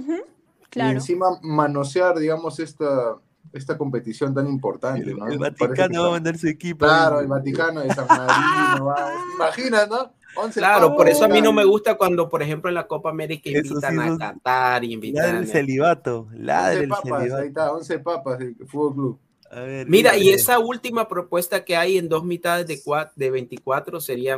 y 0.76 0.80
encima 0.80 1.40
manosear, 1.42 2.20
digamos, 2.20 2.60
esta, 2.60 3.16
esta 3.54 3.78
competición 3.78 4.36
tan 4.36 4.48
importante. 4.48 5.10
El, 5.10 5.18
¿no? 5.18 5.28
el 5.28 5.40
Vaticano 5.40 6.02
va 6.04 6.08
a 6.10 6.12
mandar 6.12 6.38
su 6.38 6.48
equipo. 6.48 6.86
Claro, 6.86 7.20
el 7.22 7.28
Vaticano 7.28 7.80
de 7.82 7.94
San 7.94 8.06
Marino. 8.08 8.86
va. 8.86 9.10
Imaginas, 9.36 9.90
¿no? 9.90 10.12
11 10.40 10.60
Claro, 10.60 10.96
por 10.96 11.08
eso 11.10 11.26
a 11.26 11.28
mí 11.28 11.42
no 11.42 11.52
me 11.54 11.64
gusta 11.66 11.96
cuando, 11.96 12.30
por 12.30 12.42
ejemplo, 12.44 12.70
en 12.70 12.76
la 12.76 12.88
Copa 12.88 13.10
América 13.10 13.50
invitan 13.50 13.94
sí, 13.96 14.00
a 14.02 14.18
Qatar 14.18 14.84
y 14.84 14.94
invitan 14.94 15.24
Ladre 15.24 15.38
a... 15.38 15.42
el 15.42 15.48
celibato, 15.48 16.28
ladre 16.34 16.80
11 16.80 16.84
el 16.84 16.90
papas, 16.90 17.12
ahí 17.12 17.20
celibato. 17.22 17.44
está, 17.44 17.72
11 17.74 18.00
papas 18.00 18.40
del 18.40 18.56
Fútbol 18.68 18.94
Club. 18.94 19.20
A 19.50 19.62
ver, 19.62 19.88
Mira, 19.88 20.18
y 20.18 20.28
esa 20.30 20.60
última 20.60 21.08
propuesta 21.08 21.64
que 21.64 21.78
hay 21.78 21.98
en 21.98 22.10
dos 22.10 22.26
mitades 22.26 22.68
de, 22.68 22.84
cua- 22.84 23.12
de 23.16 23.32
24 23.32 24.02
sería 24.02 24.36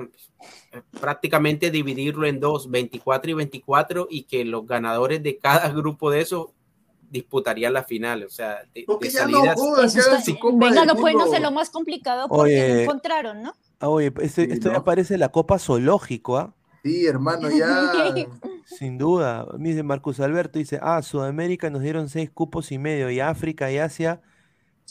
eh, 0.72 0.82
prácticamente 1.02 1.72
dividirlo 1.72 2.28
en 2.28 2.40
dos, 2.40 2.70
24 2.70 3.32
y 3.32 3.34
24, 3.34 4.08
y 4.10 4.24
que 4.26 4.46
los 4.46 4.68
ganadores 4.68 5.24
de 5.24 5.38
cada 5.40 5.68
grupo 5.74 6.12
de 6.12 6.22
esos 6.22 6.50
disputarían 7.10 7.74
la 7.74 7.84
final. 7.84 8.24
O 8.24 8.30
sea, 8.30 8.60
de, 8.74 8.82
de 8.82 8.86
no 8.88 9.00
salidas. 9.10 9.60
su 10.24 10.38
Copa 10.38 10.68
Venga, 10.68 10.82
del 10.82 10.88
no 10.90 10.96
puede 10.96 11.16
no 11.16 11.28
ser 11.28 11.42
lo 11.42 11.50
más 11.52 11.72
complicado 11.72 12.28
porque 12.30 12.42
Oye. 12.62 12.74
no 12.76 12.80
encontraron, 12.82 13.42
¿no? 13.42 13.56
Ah, 13.80 13.90
oye, 13.90 14.14
este- 14.22 14.46
Sí, 14.46 14.52
esto 14.54 14.70
¿no? 14.70 14.76
ya 14.76 14.84
parece 14.84 15.18
la 15.18 15.30
Copa 15.30 15.60
Zoológico, 15.60 16.38
¿ah? 16.38 16.54
Sí, 16.84 17.06
hermano, 17.06 17.50
ya. 17.50 17.92
Sin 18.66 18.98
duda. 18.98 19.46
Dice 19.58 19.84
Marcus 19.84 20.20
Alberto, 20.20 20.60
dice, 20.60 20.80
ah, 20.82 21.02
Sudamérica 21.02 21.70
nos 21.70 21.82
dieron 21.82 22.08
seis 22.10 22.30
cupos 22.32 22.72
y 22.72 22.78
medio 22.78 23.10
y 23.10 23.20
África 23.20 23.72
y 23.72 23.78
Asia 23.80 24.22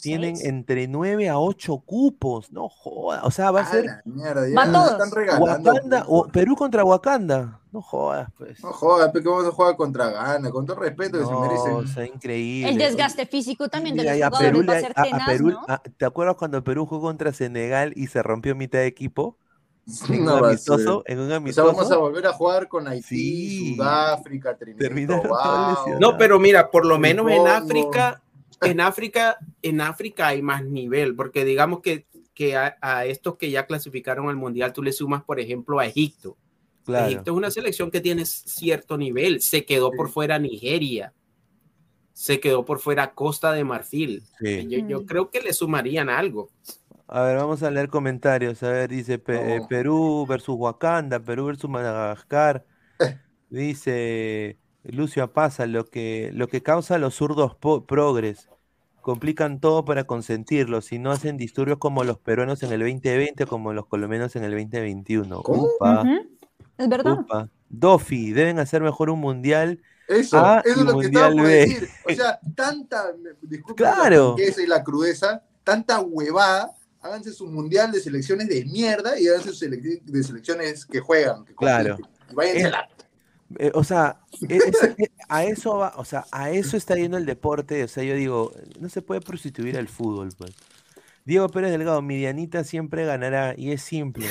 tienen 0.01 0.37
¿Seis? 0.37 0.47
entre 0.49 0.87
nueve 0.87 1.29
a 1.29 1.39
ocho 1.39 1.77
cupos. 1.79 2.51
No 2.51 2.69
joda. 2.69 3.21
O 3.23 3.31
sea, 3.31 3.51
va 3.51 3.61
a 3.61 3.63
A 3.63 3.71
ser 3.71 3.85
la 3.85 4.01
mierda, 4.05 4.47
ya 4.47 4.55
Va 4.55 4.65
nos 4.65 4.73
todos. 4.87 4.91
están 4.91 5.11
regalando. 5.11 5.71
Wakanda, 5.71 6.05
o 6.07 6.27
Perú 6.27 6.55
contra 6.55 6.83
Wakanda. 6.85 7.58
No 7.71 7.81
jodas, 7.83 8.29
pues. 8.37 8.63
No 8.63 8.73
jodas, 8.73 9.11
pe, 9.11 9.21
que 9.21 9.29
vamos 9.29 9.45
a 9.45 9.51
jugar 9.51 9.75
contra 9.75 10.09
Ghana, 10.09 10.49
con 10.49 10.65
todo 10.65 10.77
respeto 10.79 11.19
que 11.19 11.25
se 11.25 11.31
No, 11.31 11.41
merecen. 11.41 11.73
o 11.73 11.85
sea, 11.85 12.05
increíble. 12.05 12.69
El 12.71 12.77
desgaste 12.79 13.25
físico 13.27 13.69
también 13.69 13.95
de 13.95 14.03
los 14.03 14.21
a 14.23 14.31
Perú 14.31 14.63
va 14.67 14.73
a 14.73 14.75
le- 14.77 14.81
ser 14.81 14.93
a- 14.95 15.01
a 15.01 15.03
tenaz, 15.03 15.27
Perú- 15.29 15.51
¿no? 15.51 15.65
a- 15.67 15.81
¿Te 15.83 16.05
acuerdas 16.05 16.35
cuando 16.35 16.63
Perú 16.63 16.85
jugó 16.87 17.01
contra 17.07 17.31
Senegal 17.31 17.93
y 17.95 18.07
se 18.07 18.23
rompió 18.23 18.55
mitad 18.55 18.79
de 18.79 18.87
equipo? 18.87 19.37
En 20.09 20.21
un 20.23 20.29
amistoso, 20.29 21.03
en 21.07 21.19
un 21.19 21.31
O 21.31 21.51
sea, 21.51 21.63
vamos 21.63 21.91
a 21.91 21.97
volver 21.97 22.25
a 22.27 22.33
jugar 22.33 22.67
con 22.67 22.87
Haití, 22.87 23.03
Sí. 23.49 23.75
Sudáfrica, 23.75 24.55
Trinidad. 24.55 24.89
No, 25.99 26.17
pero 26.17 26.39
mira, 26.39 26.69
por 26.69 26.85
lo 26.85 26.99
menos 26.99 27.29
en. 27.31 27.47
África, 27.47 28.21
en 28.61 28.81
África, 28.81 29.37
en 29.61 29.81
África 29.81 30.27
hay 30.27 30.41
más 30.41 30.63
nivel, 30.63 31.15
porque 31.15 31.45
digamos 31.45 31.81
que, 31.81 32.07
que 32.33 32.55
a, 32.57 32.77
a 32.81 33.05
estos 33.05 33.35
que 33.37 33.51
ya 33.51 33.65
clasificaron 33.65 34.29
al 34.29 34.35
mundial, 34.35 34.73
tú 34.73 34.81
le 34.83 34.91
sumas, 34.91 35.23
por 35.23 35.39
ejemplo, 35.39 35.79
a 35.79 35.85
Egipto. 35.85 36.37
Claro. 36.89 37.07
Egipto 37.07 37.31
es 37.31 37.37
una 37.37 37.51
selección 37.51 37.89
que 37.91 38.01
tiene 38.01 38.25
cierto 38.25 38.97
nivel. 38.97 39.41
Se 39.41 39.65
quedó 39.65 39.91
por 39.91 40.09
fuera 40.09 40.37
Nigeria. 40.39 41.13
Se 42.13 42.39
quedó 42.39 42.65
por 42.65 42.79
fuera 42.79 43.13
Costa 43.13 43.53
de 43.53 43.63
Marfil. 43.63 44.23
Sí. 44.39 44.67
Yo, 44.67 44.79
yo 44.87 45.05
creo 45.05 45.29
que 45.31 45.41
le 45.41 45.53
sumarían 45.53 46.09
algo. 46.09 46.49
A 47.07 47.23
ver, 47.23 47.37
vamos 47.37 47.63
a 47.63 47.71
leer 47.71 47.87
comentarios. 47.89 48.61
A 48.61 48.69
ver, 48.71 48.89
dice 48.89 49.17
Pe- 49.17 49.55
eh. 49.55 49.61
Perú 49.67 50.25
versus 50.27 50.55
Wakanda, 50.57 51.19
Perú 51.19 51.45
versus 51.45 51.69
Madagascar. 51.69 52.65
Dice 53.49 54.57
Lucio 54.83 55.23
Apaza, 55.23 55.65
lo 55.65 55.85
que, 55.85 56.29
lo 56.33 56.47
que 56.47 56.61
causa 56.61 56.97
los 56.99 57.15
zurdos 57.15 57.55
progres. 57.87 58.47
Complican 59.01 59.59
todo 59.59 59.85
para 59.85 60.03
consentirlos 60.03 60.91
y 60.91 60.99
no 60.99 61.09
hacen 61.11 61.35
disturbios 61.37 61.79
como 61.79 62.03
los 62.03 62.19
peruanos 62.19 62.61
en 62.63 62.71
el 62.73 62.81
2020 62.81 63.45
como 63.47 63.73
los 63.73 63.87
colombianos 63.87 64.35
en 64.35 64.43
el 64.43 64.51
2021. 64.51 65.41
¿Cómo? 65.41 65.63
Upa, 65.63 66.01
Ujú, 66.03 66.37
Es 66.79 66.89
verdad. 66.89 67.19
upa. 67.19 67.49
Dofi, 67.69 68.31
deben 68.31 68.57
hacer 68.57 68.81
mejor 68.81 69.11
un 69.11 69.19
mundial. 69.19 69.79
Eso, 70.07 70.43
A 70.43 70.61
eso 70.65 70.79
es 70.79 70.85
lo 70.85 70.97
que 70.99 71.05
estaba 71.05 71.29
por 71.31 71.43
decir. 71.45 71.87
O 72.09 72.11
sea, 72.15 72.39
tanta, 72.55 73.13
Claro. 73.75 74.35
la 74.37 74.63
y 74.63 74.65
la 74.67 74.83
crudeza, 74.83 75.43
tanta 75.63 75.99
huevada, 75.99 76.71
háganse 77.01 77.31
su 77.31 77.45
mundial 77.47 77.91
de 77.91 77.99
selecciones 77.99 78.47
de 78.49 78.65
mierda 78.65 79.19
y 79.19 79.27
háganse 79.27 79.53
su 79.53 79.65
selec- 79.65 80.01
de 80.01 80.23
selecciones 80.23 80.85
que 80.85 80.99
juegan, 80.99 81.45
que 81.45 81.53
Claro. 81.53 81.97
Y 82.31 82.33
váyanse 82.33 82.61
Eh, 82.61 82.65
a 82.65 82.69
la- 82.71 82.89
Eh, 83.59 83.71
o 83.73 83.83
sea, 83.83 84.19
e- 84.47 84.57
es- 84.57 84.83
e- 84.97 85.11
a 85.27 85.43
eso 85.43 85.77
va, 85.77 85.93
o 85.97 86.05
sea, 86.05 86.25
a 86.31 86.51
eso 86.51 86.77
está 86.77 86.95
yendo 86.95 87.17
el 87.17 87.25
deporte. 87.25 87.83
O 87.83 87.87
sea, 87.87 88.03
yo 88.03 88.15
digo, 88.15 88.51
no 88.79 88.89
se 88.89 89.01
puede 89.01 89.21
prostituir 89.21 89.75
el 89.75 89.87
fútbol, 89.89 90.29
pues. 90.37 90.51
Diego 91.25 91.49
Pérez 91.49 91.71
Delgado, 91.71 92.01
mi 92.01 92.15
Dianita 92.17 92.63
siempre 92.63 93.05
ganará, 93.05 93.53
y 93.57 93.71
es 93.71 93.81
simple, 93.83 94.25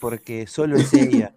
porque 0.00 0.46
solo 0.46 0.76
es 0.76 0.92
ella. 0.94 1.34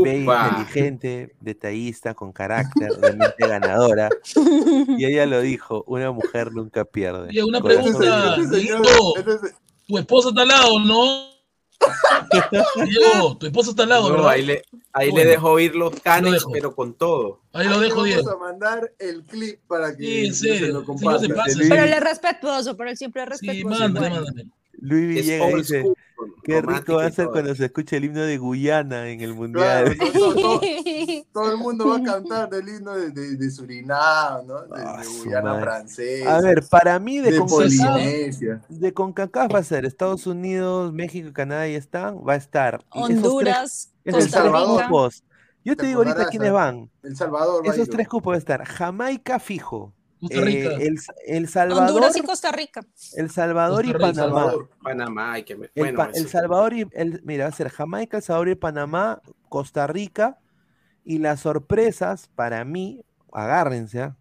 Upa. 0.00 0.48
inteligente, 0.50 1.34
detallista, 1.40 2.14
con 2.14 2.32
carácter, 2.32 2.90
de 2.92 3.12
mente 3.12 3.46
ganadora. 3.46 4.08
Y 4.98 5.04
ella 5.04 5.26
lo 5.26 5.40
dijo, 5.40 5.84
una 5.86 6.10
mujer 6.12 6.52
nunca 6.52 6.84
pierde. 6.84 7.28
Oye, 7.28 7.42
una 7.44 7.60
Corazón 7.60 7.96
pregunta. 7.98 8.36
Diego. 8.56 9.14
Tu 9.86 9.98
esposa 9.98 10.28
está 10.30 10.42
al 10.42 10.48
lado, 10.48 10.78
¿no? 10.80 11.32
Diego, 12.84 13.36
tu 13.38 13.46
esposa 13.46 13.70
está 13.70 13.82
al 13.82 13.88
lado, 13.88 14.08
No, 14.08 14.14
¿verdad? 14.14 14.28
ahí 14.30 14.42
le, 14.42 14.62
ahí 14.92 15.10
Bueno, 15.10 15.24
le 15.24 15.30
dejo 15.32 15.58
ir 15.60 15.74
los 15.74 15.98
canes, 16.00 16.44
pero 16.52 16.74
con 16.74 16.94
todo. 16.94 17.40
Ahí 17.52 17.68
lo 17.68 17.80
dejo, 17.80 17.96
vamos 17.96 18.08
Diego. 18.14 18.30
a 18.30 18.36
mandar 18.38 18.92
el 18.98 19.22
clip 19.24 19.60
para 19.66 19.96
que 19.96 20.30
Sí, 20.32 20.58
se 20.58 20.68
lo 20.68 20.84
compartan. 20.84 21.20
se 21.28 21.34
pasa. 21.34 21.56
Luis, 21.56 21.68
Pero 21.68 21.82
él 21.84 21.92
es 21.92 22.00
respetuoso, 22.00 22.76
pero 22.76 22.90
él 22.90 22.96
siempre 22.96 23.22
es 23.24 23.38
Sí, 23.38 23.46
respetuoso. 23.48 23.80
mándale. 23.80 24.46
Luis 24.84 25.16
Es 25.20 25.24
Villegas 25.26 25.54
dice, 25.54 25.80
school, 25.80 25.96
qué 26.42 26.60
rico 26.60 26.94
va 26.96 27.06
a 27.06 27.10
ser 27.12 27.28
cuando 27.28 27.54
se 27.54 27.66
escuche 27.66 27.96
el 27.98 28.04
himno 28.06 28.22
de 28.22 28.36
Guyana 28.36 29.08
en 29.08 29.20
el 29.20 29.30
Claro, 29.30 29.40
Mundial. 29.40 29.96
todo, 30.12 30.12
todo- 30.34 30.34
todo- 30.34 30.60
todo 31.32 31.52
el 31.52 31.56
mundo 31.58 31.88
va 31.88 31.96
a 31.98 32.02
cantar 32.02 32.48
el 32.52 32.68
himno 32.68 32.92
de, 32.96 33.10
de, 33.10 33.36
de 33.36 33.50
Surinam, 33.50 34.44
¿no? 34.46 34.62
De, 34.62 34.68
Ah, 34.84 35.00
de 35.00 35.06
Guyana 35.18 35.42
madre. 35.50 35.62
francesa. 35.62 36.36
A 36.36 36.40
ver, 36.40 36.64
para 36.68 36.98
mí 36.98 37.18
de, 37.20 37.30
de 37.30 37.38
CONCACAF, 37.38 37.56
Polinesia. 37.78 38.60
de 38.68 38.92
CONCACAF 38.92 39.54
va 39.54 39.58
a 39.60 39.64
ser 39.64 39.84
Estados 39.84 40.26
Unidos, 40.26 40.92
México, 40.92 41.30
Canadá 41.32 41.68
y 41.68 41.74
están, 41.76 42.16
va 42.26 42.32
a 42.32 42.36
estar. 42.36 42.78
tres- 42.78 42.88
Honduras, 42.90 43.92
Costa 44.04 44.40
tres. 44.42 44.52
Rica. 44.52 44.84
cupos. 44.88 45.24
Yo 45.64 45.76
Te 45.76 45.82
te 45.82 45.86
digo 45.86 45.98
ahorita 46.00 46.26
quiénes 46.28 46.50
van. 46.52 46.90
El 47.04 47.16
Salvador 47.16 47.64
Esos 47.68 47.88
tres 47.88 48.08
cupos 48.08 48.32
va 48.32 48.34
a 48.34 48.38
estar 48.38 48.64
Jamaica 48.64 49.38
fijo, 49.38 49.92
Costa 50.28 50.48
eh, 50.48 50.76
el, 50.86 50.98
el 51.26 51.48
Salvador, 51.48 51.88
Honduras 51.88 52.16
y 52.16 52.20
Costa 52.22 52.52
Rica. 52.52 52.80
el 53.16 53.30
Salvador 53.30 53.84
y 53.84 53.92
Panamá. 53.92 54.14
Salvador. 54.14 54.70
Panamá, 54.82 55.32
hay 55.32 55.42
que 55.44 55.56
me- 55.56 55.70
El, 55.74 55.94
Pa- 55.94 56.14
Salvador 56.14 56.72
y 56.74 56.86
el, 56.92 57.20
mira, 57.24 57.44
va 57.44 57.50
a 57.50 57.52
ser 57.52 57.68
Jamaica, 57.70 58.16
El 58.18 58.22
Salvador 58.22 58.48
y 58.50 58.54
Panamá, 58.54 59.20
Costa 59.48 59.86
Rica 59.86 60.38
y 61.04 61.18
las 61.18 61.40
sorpresas 61.40 62.30
para 62.34 62.64
mí, 62.64 63.04
agárrense, 63.32 64.00
¿ah? 64.02 64.16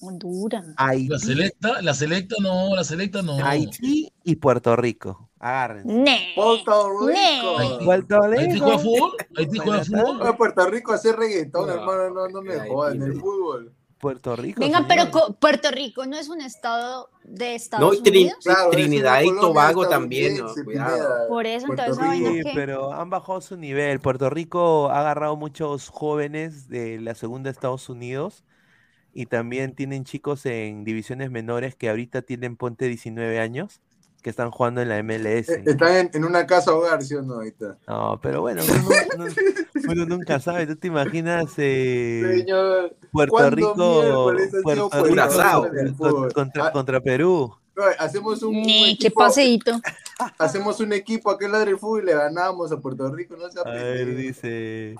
Honduras. 0.00 0.66
La 0.66 0.74
Haití, 0.76 1.18
selecta, 1.18 1.80
la 1.80 1.94
selecta 1.94 2.36
no, 2.42 2.74
la 2.76 2.84
selecta 2.84 3.22
no. 3.22 3.42
Haití 3.44 4.12
y 4.24 4.36
Puerto 4.36 4.76
Rico. 4.76 5.30
Agárrense. 5.38 6.32
Puerto. 6.34 7.06
Rico. 7.06 7.84
Puerto 7.84 8.22
¿Haití 8.24 8.52
Rico. 8.52 8.64
juega 8.64 8.78
fútbol? 8.78 9.10
¿Haití 9.38 9.58
juega 9.58 9.84
fútbol? 9.84 10.20
Oye, 10.22 10.32
Puerto 10.34 10.66
Rico 10.70 10.92
hacer 10.92 11.16
reggaetón, 11.16 11.66
No, 11.68 11.72
hermano, 11.74 12.10
no, 12.10 12.28
no 12.28 12.42
me 12.42 12.58
jodan, 12.68 13.00
el 13.02 13.14
fútbol. 13.14 13.72
Puerto 13.98 14.36
Rico. 14.36 14.60
Vengan, 14.60 14.86
señor. 14.86 15.06
pero 15.06 15.10
co- 15.10 15.32
Puerto 15.34 15.70
Rico 15.70 16.04
no 16.06 16.16
es 16.18 16.28
un 16.28 16.40
estado 16.42 17.08
de 17.24 17.48
No, 17.50 17.54
Estados 17.56 17.96
y 17.96 18.02
Trin- 18.02 18.22
Unidos. 18.24 18.38
Claro, 18.44 18.70
Trinidad 18.70 19.22
y 19.22 19.28
Tobago 19.40 19.88
también, 19.88 20.36
no, 20.38 20.52
cuidado. 20.64 21.28
Por 21.28 21.46
eso, 21.46 21.66
Puerto 21.66 21.82
entonces, 21.84 22.28
Sí, 22.28 22.40
que- 22.44 22.52
pero 22.54 22.92
han 22.92 23.08
bajado 23.10 23.40
su 23.40 23.56
nivel. 23.56 24.00
Puerto 24.00 24.28
Rico 24.30 24.90
ha 24.90 25.00
agarrado 25.00 25.36
muchos 25.36 25.88
jóvenes 25.88 26.68
de 26.68 27.00
la 27.00 27.14
segunda 27.14 27.48
de 27.48 27.52
Estados 27.52 27.88
Unidos 27.88 28.44
y 29.14 29.26
también 29.26 29.74
tienen 29.74 30.04
chicos 30.04 30.44
en 30.44 30.84
divisiones 30.84 31.30
menores 31.30 31.74
que 31.74 31.88
ahorita 31.88 32.20
tienen 32.22 32.56
ponte 32.56 32.86
19 32.86 33.40
años 33.40 33.80
que 34.26 34.30
están 34.30 34.50
jugando 34.50 34.82
en 34.82 34.88
la 34.88 35.00
MLS. 35.04 35.48
Eh, 35.50 35.62
Están 35.66 35.94
en, 35.94 36.10
en 36.12 36.24
una 36.24 36.48
casa 36.48 36.74
hogar, 36.74 37.00
¿sí 37.04 37.14
o 37.14 37.22
no? 37.22 37.34
Ahorita. 37.34 37.78
No, 37.86 38.18
pero 38.20 38.40
bueno, 38.40 38.60
uno, 38.68 38.88
uno- 39.24 39.34
uno 39.88 40.06
nunca 40.06 40.40
sabe. 40.40 40.66
¿Tú 40.66 40.74
te 40.74 40.88
imaginas 40.88 41.44
eh, 41.58 42.24
Señor, 42.38 42.96
Puerto 43.12 43.30
¿cuándo 43.30 43.54
Rico, 43.54 43.74
Puerto 44.64 44.90
Rico 45.04 46.24
en 46.26 46.30
contra, 46.32 46.66
Ah, 46.66 46.72
contra 46.72 47.00
Perú? 47.00 47.54
no, 47.76 47.82
hacemos 48.00 48.42
un, 48.42 48.54
Ne, 48.62 48.64
qué 48.98 49.06
equipo, 49.06 49.20
paseíto. 49.20 49.78
hacemos 50.40 50.80
un 50.80 50.92
equipo 50.92 51.30
aquel 51.30 51.52
lado 51.52 51.64
del 51.64 51.78
fútbol 51.78 52.02
y 52.02 52.06
le 52.06 52.14
ganamos 52.14 52.72
a 52.72 52.80
Puerto 52.80 53.08
Rico, 53.14 53.36
no 53.36 53.48
se 53.48 53.60
A 53.60 53.70
ver, 53.70 54.16
dice. 54.16 54.96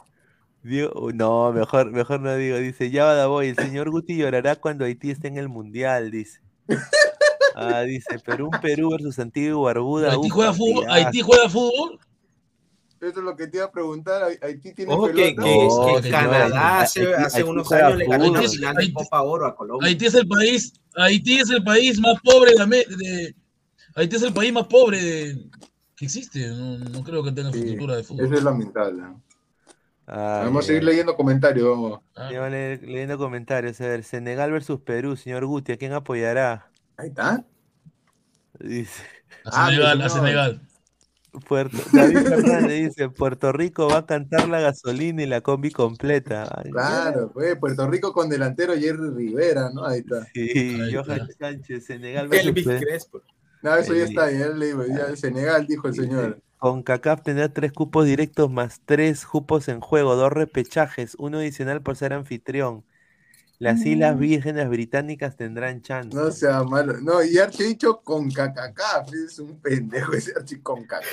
Diego- 0.62 1.11
no, 1.12 1.53
mejor, 1.53 1.90
mejor 1.90 2.20
no 2.20 2.32
digo. 2.36 2.59
Dice, 2.59 2.93
ya 2.93 3.07
va 3.07 3.27
voy. 3.27 3.48
El 3.48 3.57
señor 3.57 3.90
Guti 3.90 4.16
llorará 4.16 4.55
cuando 4.55 4.85
Haití 4.85 5.11
esté 5.11 5.27
en 5.27 5.36
el 5.39 5.48
mundial, 5.48 6.12
dice. 6.12 6.39
Ah, 7.58 7.80
dice, 7.82 8.18
Perú, 8.18 8.50
Perú 8.60 8.90
versus 8.90 9.18
Antigua 9.18 9.58
y 9.58 9.64
Barbuda. 9.74 10.12
¿Haití 10.12 10.28
juega 10.28 10.52
fútbol? 10.52 10.84
¿Haití 10.90 11.22
juega 11.22 11.48
fútbol? 11.48 11.98
Eso 13.00 13.18
es 13.20 13.24
lo 13.24 13.36
que 13.36 13.46
te 13.46 13.56
iba 13.58 13.66
a 13.66 13.70
preguntar. 13.72 14.22
¿Hai- 14.24 14.38
¿Haití 14.42 14.72
tiene 14.74 14.92
Ojo 14.92 15.06
que, 15.06 15.12
pelota? 15.12 15.42
que- 15.42 15.66
No, 15.68 16.02
que 16.02 16.10
Canadá 16.10 16.80
hace, 16.80 17.00
Haití- 17.02 17.14
hace 17.24 17.38
Haití 17.38 17.50
unos 17.50 17.72
años 17.72 17.96
le 17.98 18.06
ganó 18.06 18.24
en 18.24 18.32
la 18.32 18.38
fútbol. 18.40 18.50
final 18.50 18.74
de 18.76 18.82
Haití- 18.82 18.92
Copa 18.94 19.22
Oro 19.22 19.46
a 19.46 19.56
Colombia. 19.56 19.88
Haití 19.88 20.06
es 20.06 20.14
el 20.14 20.28
país, 20.28 20.72
Haití 20.96 21.40
es 21.40 21.50
el 21.50 21.64
país 21.64 21.98
más 22.00 22.20
pobre 22.22 22.52
de, 22.52 22.66
de- 22.96 23.34
Haití 23.94 24.16
es 24.16 24.22
el 24.22 24.32
país 24.34 24.52
más 24.52 24.66
pobre 24.66 25.02
de- 25.02 25.46
que 25.96 26.04
existe. 26.04 26.46
No, 26.48 26.78
no 26.78 27.02
creo 27.04 27.22
que 27.22 27.32
tenga 27.32 27.52
Sí, 27.52 27.60
de 27.62 27.74
eso 27.74 28.04
fútbol. 28.04 28.34
es 28.34 28.42
lamentable. 28.42 29.02
Vamos 30.06 30.64
a 30.64 30.66
seguir 30.66 30.84
leyendo 30.84 31.16
comentarios, 31.16 31.68
vamos. 31.68 32.00
Ah, 32.14 32.28
a 32.28 32.48
leer- 32.50 32.80
leyendo 32.82 33.18
comentarios. 33.18 33.80
A 33.80 33.86
ver, 33.88 34.04
Senegal 34.04 34.52
versus 34.52 34.80
Perú, 34.80 35.16
señor 35.16 35.44
Guti, 35.46 35.72
¿a 35.72 35.76
quién 35.78 35.92
apoyará? 35.94 36.70
Ahí 36.97 37.09
está. 37.09 37.44
Dice. 38.60 39.02
a 39.44 39.51
Ah, 39.64 39.66
Senegal, 39.68 39.98
mi 39.98 40.05
a. 40.05 40.09
Senegal. 40.09 40.60
Puerto, 41.47 41.77
David 41.93 42.18
Fernández 42.20 42.89
dice, 42.89 43.10
Puerto 43.10 43.52
Rico 43.52 43.89
va 43.89 43.98
a 43.98 44.06
cantar 44.06 44.48
la 44.48 44.59
gasolina 44.60 45.23
y 45.23 45.27
la 45.27 45.43
combi 45.43 45.70
completa. 45.70 46.48
Ay, 46.56 46.70
Claro, 46.70 47.31
pues 47.32 47.56
Puerto 47.59 47.86
Rico 47.90 48.12
con 48.14 48.31
delantero 48.31 48.74
Jerry 48.74 49.10
Rivera, 49.10 49.68
¿no? 49.70 49.85
Ahí 49.85 49.98
está. 49.98 50.24
Sí, 50.32 50.81
Ahí 50.81 50.94
Johan 50.94 51.20
está. 51.28 51.48
Sánchez, 51.51 51.85
Senegal 51.85 52.32
Elvis. 52.32 52.66
Crespo. 52.66 53.20
No, 53.60 53.74
eso 53.77 53.94
ya 53.94 54.05
está, 54.05 54.31
ya 54.31 54.48
le 54.48 54.66
digo, 54.66 54.86
ya 54.86 55.06
el 55.09 55.18
Senegal, 55.18 55.66
dijo 55.66 55.89
el 55.89 55.94
señor. 55.94 56.40
Con 56.56 56.82
CACAF 56.82 57.23
tendrá 57.23 57.51
tres 57.51 57.70
cupos 57.73 58.06
directos 58.06 58.51
más 58.51 58.81
tres 58.86 59.27
cupos 59.27 59.68
en 59.68 59.81
juego, 59.81 60.16
dos 60.16 60.32
repechajes, 60.32 61.16
uno 61.18 61.39
adicional 61.39 61.82
por 61.82 61.97
ser 61.97 62.14
anfitrión. 62.14 62.82
Las 63.58 63.80
Mm. 63.80 63.86
Islas 63.86 64.18
Vírgenes 64.18 64.68
Británicas 64.68 65.36
tendrán 65.36 65.80
chance. 65.80 66.14
No 66.14 66.30
sea 66.30 66.62
malo. 66.62 66.94
No, 67.00 67.24
y 67.24 67.38
Archie 67.38 67.64
ha 67.64 67.68
dicho 67.68 68.00
con 68.02 68.30
cacacá. 68.30 69.04
Es 69.26 69.38
un 69.38 69.58
pendejo 69.60 70.12
ese 70.12 70.32
Archie 70.36 70.60
con 70.62 70.84
caca. 70.84 71.06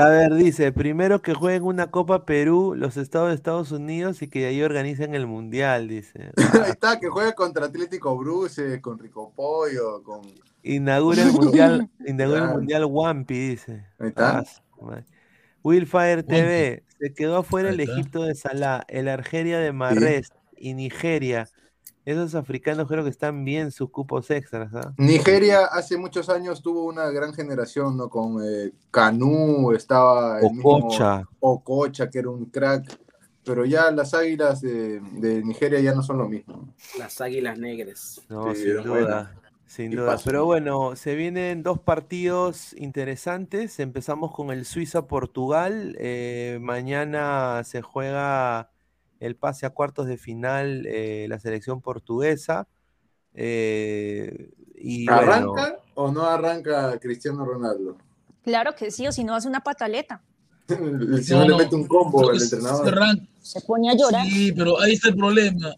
A 0.00 0.08
ver, 0.08 0.34
dice, 0.34 0.72
primero 0.72 1.20
que 1.20 1.34
jueguen 1.34 1.64
una 1.64 1.90
Copa 1.90 2.24
Perú, 2.24 2.74
los 2.74 2.96
estados 2.96 3.28
de 3.28 3.34
Estados 3.34 3.72
Unidos 3.72 4.22
y 4.22 4.28
que 4.28 4.40
de 4.40 4.46
ahí 4.46 4.62
organicen 4.62 5.14
el 5.14 5.26
Mundial, 5.26 5.88
dice. 5.88 6.32
Ahí 6.64 6.70
está, 6.70 6.98
que 6.98 7.08
juegue 7.08 7.34
contra 7.34 7.66
Atlético 7.66 8.16
Bruce, 8.16 8.80
con 8.80 8.98
Rico 8.98 9.32
Pollo, 9.34 10.02
con. 10.02 10.22
Inaugura 10.62 11.22
el 11.22 11.32
Mundial, 11.32 11.90
inaugura 12.06 12.44
el. 12.44 12.50
Mundial 12.52 12.84
Wampi, 12.86 13.48
dice. 13.48 13.84
Ahí 13.98 14.08
está. 14.08 14.38
Ah, 14.38 14.44
Wampi. 14.78 16.26
TV, 16.26 16.82
se 16.98 17.12
quedó 17.14 17.36
afuera 17.38 17.68
el. 17.68 17.80
Egipto 17.80 18.22
de 18.22 18.34
Salah, 18.34 18.84
el 18.88 19.08
Argelia 19.08 19.58
de 19.58 19.72
Marrés 19.72 20.30
y 20.56 20.74
Nigeria. 20.74 21.48
Esos 22.04 22.34
africanos 22.34 22.88
creo 22.88 23.04
que 23.04 23.10
están 23.10 23.44
bien 23.44 23.70
sus 23.70 23.90
cupos 23.90 24.30
extras, 24.30 24.74
¿ah? 24.74 24.92
Nigeria 24.96 25.66
hace 25.66 25.96
muchos 25.96 26.28
años 26.28 26.60
tuvo 26.60 26.84
una 26.84 27.08
gran 27.10 27.32
generación, 27.32 27.96
¿no? 27.96 28.08
Con 28.08 28.38
eh, 28.44 28.72
Canú, 28.90 29.72
estaba 29.72 30.40
el 30.40 30.50
mismo 30.50 30.78
Okocha. 30.78 31.24
Okocha, 31.38 32.10
que 32.10 32.18
era 32.18 32.30
un 32.30 32.46
crack. 32.46 32.98
Pero 33.44 33.64
ya 33.64 33.90
las 33.90 34.14
águilas 34.14 34.60
de, 34.60 35.00
de 35.00 35.42
Nigeria 35.44 35.80
ya 35.80 35.94
no 35.94 36.02
son 36.02 36.18
lo 36.18 36.28
mismo. 36.28 36.74
Las 36.98 37.20
águilas 37.20 37.58
negras. 37.58 38.20
No, 38.28 38.54
Sí, 38.54 38.62
sin 38.62 38.82
duda, 38.84 39.34
sin 39.66 39.90
duda. 39.90 40.06
pasó. 40.12 40.24
Pero 40.26 40.44
bueno, 40.44 40.94
se 40.94 41.14
vienen 41.16 41.62
dos 41.64 41.80
partidos 41.80 42.72
interesantes. 42.74 43.80
Empezamos 43.80 44.32
con 44.32 44.50
el 44.52 44.64
Suiza-Portugal. 44.64 45.96
Eh, 45.98 46.58
mañana 46.60 47.62
se 47.64 47.82
juega 47.82 48.70
el 49.22 49.36
pase 49.36 49.66
a 49.66 49.70
cuartos 49.70 50.08
de 50.08 50.18
final 50.18 50.84
eh, 50.86 51.26
la 51.28 51.38
selección 51.38 51.80
portuguesa. 51.80 52.66
Eh, 53.34 54.50
y 54.74 55.06
bueno, 55.06 55.20
¿Arranca 55.20 55.78
o 55.94 56.10
no 56.10 56.24
arranca 56.24 56.98
Cristiano 56.98 57.44
Ronaldo? 57.44 57.96
Claro 58.42 58.74
que 58.74 58.90
sí, 58.90 59.06
o 59.06 59.12
si 59.12 59.22
no 59.22 59.36
hace 59.36 59.46
una 59.46 59.60
pataleta. 59.60 60.20
Señor 60.66 61.46
No, 61.46 61.56
le 61.56 61.64
mete 61.64 61.76
un 61.76 61.86
combo 61.86 62.30
al 62.30 62.42
entrenador. 62.42 63.18
se 63.40 63.60
pone 63.60 63.90
a 63.90 63.94
llorar. 63.94 64.26
Sí, 64.26 64.50
pero 64.52 64.80
ahí 64.80 64.94
está 64.94 65.10
el 65.10 65.16
problema. 65.16 65.72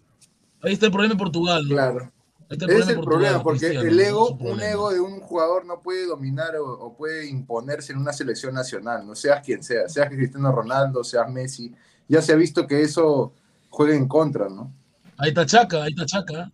Ahí 0.63 0.73
está 0.73 0.87
el 0.87 0.93
problema 0.93 1.13
en 1.13 1.19
Portugal. 1.19 1.63
¿no? 1.65 1.75
Claro. 1.75 2.13
Ahí 2.49 2.59
está 2.59 2.65
Ese 2.65 2.79
es 2.79 2.89
el 2.89 3.01
problema, 3.01 3.43
Portugal, 3.43 3.75
porque 3.75 3.89
el 3.89 4.01
ego, 4.01 4.31
un 4.41 4.61
ego 4.63 4.91
de 4.91 5.01
un 5.01 5.21
jugador 5.21 5.67
no 5.67 5.83
puede 5.83 6.07
dominar 6.07 6.57
o, 6.57 6.67
o 6.67 6.97
puede 6.97 7.27
imponerse 7.27 7.93
en 7.93 7.99
una 7.99 8.13
selección 8.15 8.55
nacional, 8.55 9.07
no 9.07 9.15
seas 9.15 9.43
quien 9.43 9.63
sea, 9.63 9.89
seas 9.89 10.09
Cristiano 10.09 10.53
Ronaldo, 10.53 11.03
seas 11.05 11.31
Messi, 11.31 11.75
ya 12.09 12.23
se 12.23 12.33
ha 12.33 12.37
visto 12.37 12.67
que 12.67 12.83
eso 12.83 13.33
juega 13.71 13.95
en 13.95 14.07
contra, 14.09 14.49
¿no? 14.49 14.73
Ahí 15.17 15.29
está 15.31 15.47
Chaca, 15.47 15.85
ahí 15.85 15.91
está 15.91 16.07
Chaca. 16.07 16.51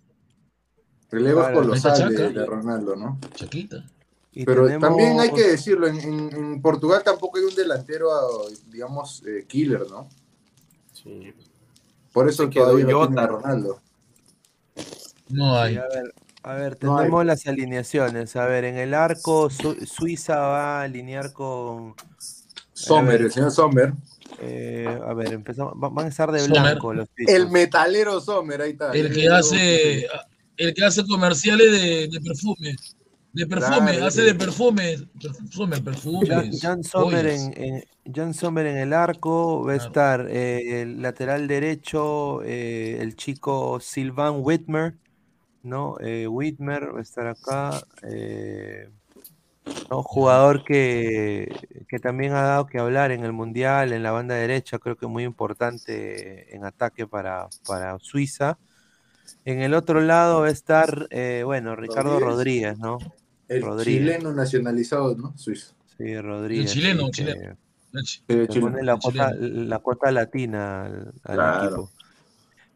El 1.10 1.26
ego 1.26 1.40
Claro, 1.40 1.54
es 1.54 1.66
colosal 1.66 1.92
ahí 2.08 2.14
está 2.14 2.28
de, 2.40 2.46
Ronaldo, 2.46 2.96
¿no? 2.96 3.18
Chaquita. 3.34 3.84
y 4.32 4.44
Pero 4.44 4.78
también 4.78 5.18
hay 5.18 5.32
que 5.32 5.48
decirlo, 5.48 5.86
en, 5.88 5.98
en- 6.00 6.32
en 6.36 6.62
Portugal 6.62 7.02
tampoco 7.04 7.38
hay 7.38 7.44
un 7.44 7.54
delantero, 7.54 8.08
digamos, 8.68 9.22
eh, 9.26 9.44
killer, 9.48 9.82
¿no? 9.90 10.08
Sí. 10.92 11.32
Por 12.12 12.28
eso 12.28 12.44
Se 12.44 12.50
quedó 12.50 12.64
todavía 12.66 13.22
a 13.22 13.26
Ronaldo. 13.26 13.80
No 15.28 15.56
hay. 15.56 15.76
A 15.76 15.86
ver, 15.88 16.14
a 16.42 16.54
ver, 16.54 16.78
No 16.82 16.96
tenemos 16.96 17.24
las 17.24 17.46
alineaciones. 17.46 18.34
A 18.36 18.46
ver, 18.46 18.64
en 18.64 18.76
el 18.76 18.94
arco, 18.94 19.48
Su- 19.50 19.86
Suiza 19.86 20.38
va 20.38 20.80
a 20.80 20.82
alinear 20.82 21.32
con. 21.32 21.94
Sommer, 22.72 23.20
el 23.22 23.30
señor 23.32 23.50
Sommer. 23.50 23.92
Eh, 24.40 24.98
a 25.06 25.12
ver, 25.14 25.32
empezamos. 25.32 25.74
va- 25.74 25.88
Van 25.88 26.06
a 26.06 26.08
estar 26.08 26.30
de 26.32 26.40
Sommer. 26.40 26.60
blanco 26.62 26.94
los. 26.94 27.08
El 27.16 27.50
metalero 27.50 28.20
Sommer, 28.20 28.62
ahí 28.62 28.70
está. 28.72 28.92
El 28.92 29.12
que 29.12 29.28
hace, 29.28 30.06
el 30.56 30.74
que 30.74 30.84
hace 30.84 31.04
comerciales 31.06 31.70
de, 31.72 32.08
de 32.08 32.20
perfume. 32.20 32.76
De 33.32 33.46
perfume, 33.46 33.92
Claro, 33.92 34.06
hace 34.06 34.20
sí. 34.22 34.26
de 34.26 34.34
perfume. 34.34 34.96
Perfume, 35.22 35.80
perfumes. 35.80 36.28
Jan, 36.28 36.50
Jan 36.58 36.82
Sommer 36.84 37.26
en, 37.26 37.52
en- 37.56 37.84
Jan 38.12 38.34
Sommer 38.34 38.66
en 38.66 38.76
el 38.78 38.92
arco, 38.92 39.64
va 39.64 39.74
a 39.74 39.76
Claro. 39.76 39.88
estar 39.88 40.26
eh, 40.28 40.82
el 40.82 41.00
lateral 41.00 41.46
derecho, 41.46 42.42
eh, 42.42 42.98
el 43.00 43.14
chico 43.14 43.78
Sylvain 43.80 44.34
Whitmer, 44.38 44.94
¿no? 45.62 45.96
Eh, 46.00 46.26
Whitmer 46.26 46.92
va 46.94 46.98
a 46.98 47.02
estar 47.02 47.26
acá, 47.28 47.80
eh, 48.02 48.88
¿no? 49.90 50.02
Jugador 50.02 50.64
que, 50.64 51.52
que 51.88 51.98
también 51.98 52.32
ha 52.32 52.42
dado 52.42 52.66
que 52.66 52.78
hablar 52.78 53.10
en 53.12 53.24
el 53.24 53.32
Mundial, 53.32 53.92
en 53.92 54.02
la 54.02 54.10
banda 54.12 54.34
derecha, 54.34 54.78
creo 54.78 54.96
que 54.96 55.06
muy 55.06 55.24
importante 55.24 56.54
en 56.54 56.64
ataque 56.64 57.06
para, 57.06 57.48
para 57.66 57.98
Suiza. 57.98 58.58
En 59.44 59.60
el 59.60 59.74
otro 59.74 60.00
lado 60.00 60.40
va 60.40 60.48
a 60.48 60.50
estar, 60.50 61.06
eh, 61.10 61.42
bueno, 61.44 61.76
Ricardo 61.76 62.18
Rodríguez. 62.20 62.78
Rodríguez, 62.78 62.78
¿no? 62.78 62.98
El 63.48 63.62
Rodríguez. 63.62 64.00
chileno 64.16 64.32
nacionalizado, 64.32 65.16
¿no? 65.16 65.36
Suizo. 65.36 65.74
Sí, 65.98 66.16
Rodríguez. 66.20 66.72
chileno, 66.72 67.06
sí, 67.06 67.10
chileno. 67.12 67.56
Le 67.92 68.48
chileno. 68.48 68.60
pone 68.60 68.82
la 68.84 68.92
el 68.92 68.98
cuota, 69.00 69.32
la 69.34 69.78
cuota 69.80 70.12
latina 70.12 70.86
al, 70.86 71.12
al 71.24 71.34
Claro. 71.34 71.64
equipo. 71.66 71.90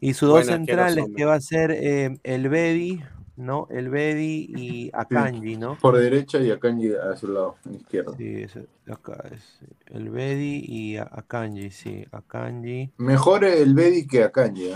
Y 0.01 0.13
sus 0.13 0.29
dos 0.29 0.45
centrales, 0.45 1.05
que 1.15 1.25
va 1.25 1.35
a 1.35 1.41
ser 1.41 1.71
eh, 1.71 2.17
el 2.23 2.49
Bedi, 2.49 3.01
¿no? 3.37 3.67
El 3.69 3.89
Bedi 3.89 4.47
y 4.49 4.91
Akanji, 4.93 5.57
¿no? 5.57 5.77
Por 5.77 5.97
derecha 5.97 6.39
y 6.39 6.51
Akanji 6.51 6.93
a 6.93 7.15
su 7.15 7.27
lado, 7.27 7.55
izquierdo. 7.71 8.15
Sí, 8.17 8.43
es- 8.43 8.59
acá 8.87 9.23
es 9.31 9.59
el 9.87 10.09
Bedi 10.09 10.63
y 10.67 10.97
Akanji, 10.97 11.69
sí, 11.71 12.05
Akanji. 12.11 12.91
Mejor 12.97 13.45
el 13.45 13.73
Bedi 13.73 14.07
que 14.07 14.23
Akanji, 14.23 14.69
¿eh? 14.69 14.75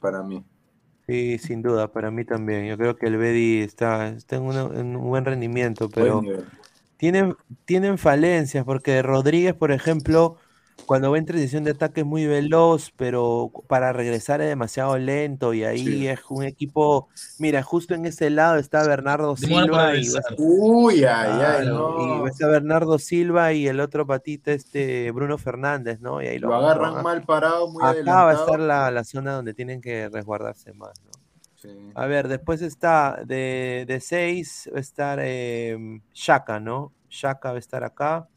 para 0.00 0.22
mí. 0.22 0.44
Sí, 1.06 1.38
sin 1.38 1.62
duda, 1.62 1.90
para 1.90 2.10
mí 2.10 2.24
también. 2.24 2.66
Yo 2.66 2.76
creo 2.76 2.96
que 2.96 3.06
el 3.06 3.16
Bedi 3.16 3.60
está, 3.62 4.08
está 4.08 4.36
en, 4.36 4.42
una- 4.42 4.78
en 4.78 4.94
un 4.94 5.08
buen 5.08 5.24
rendimiento, 5.24 5.88
pero 5.88 6.20
Buen 6.22 6.44
tienen, 6.98 7.36
tienen 7.64 7.96
falencias, 7.98 8.64
porque 8.64 9.02
Rodríguez, 9.02 9.54
por 9.54 9.72
ejemplo, 9.72 10.36
cuando 10.86 11.10
va 11.10 11.18
en 11.18 11.26
transición 11.26 11.64
de 11.64 11.72
ataque 11.72 12.00
es 12.00 12.06
muy 12.06 12.24
veloz, 12.26 12.92
pero 12.96 13.50
para 13.68 13.92
regresar 13.92 14.40
es 14.40 14.48
demasiado 14.48 14.96
lento 14.96 15.52
y 15.52 15.62
ahí 15.64 15.84
Sí. 15.84 16.08
es 16.08 16.20
un 16.30 16.44
equipo, 16.44 17.08
mira, 17.38 17.62
justo 17.62 17.94
en 17.94 18.06
ese 18.06 18.30
lado 18.30 18.56
está 18.56 18.86
Bernardo 18.86 19.36
Silva 19.36 19.94
y. 19.96 20.08
Uy, 20.38 21.04
ay, 21.04 21.40
ay, 21.44 21.66
no. 21.66 22.24
y 22.24 22.28
está 22.30 22.46
Bernardo 22.48 22.98
Silva 22.98 23.52
y 23.52 23.66
el 23.68 23.80
otro 23.80 24.06
patita, 24.06 24.52
este 24.52 25.10
Bruno 25.10 25.36
Fernández, 25.36 26.00
¿no? 26.00 26.22
Y 26.22 26.26
ahí 26.26 26.38
Lo 26.38 26.48
lo, 26.48 26.54
agarran 26.56 27.02
mal 27.02 27.22
parado, 27.22 27.68
muy 27.70 27.82
Acá 27.82 27.86
va 27.86 27.90
a 27.90 27.90
adelantado. 27.90 28.30
estar 28.44 28.60
la, 28.60 28.90
la 28.90 29.04
zona 29.04 29.32
donde 29.34 29.52
tienen 29.54 29.80
que 29.82 30.08
resguardarse 30.08 30.72
más, 30.72 30.92
¿no? 31.04 31.10
Sí. 31.56 31.68
A 31.96 32.06
ver, 32.06 32.28
después 32.28 32.62
está 32.62 33.20
de, 33.26 33.84
de 33.86 34.00
seis, 34.00 34.70
va 34.72 34.78
a 34.78 34.80
estar 34.80 35.18
eh, 35.20 35.76
Shaka, 36.14 36.60
¿no? 36.60 36.92
Shaka 37.10 37.50
va 37.50 37.56
a 37.56 37.58
estar 37.58 37.82
acá. 37.84 38.28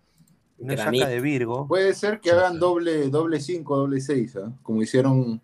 No 0.61 0.73
es 0.73 0.79
Shaka 0.79 0.91
Granit. 0.91 1.07
de 1.07 1.21
Virgo. 1.21 1.67
Puede 1.67 1.93
ser 1.93 2.19
que 2.19 2.31
hagan 2.31 2.59
doble, 2.59 3.09
doble 3.09 3.39
cinco, 3.39 3.77
doble 3.77 3.99
seis, 4.01 4.35
¿ah? 4.35 4.51
como 4.63 4.81
hicieron 4.81 5.41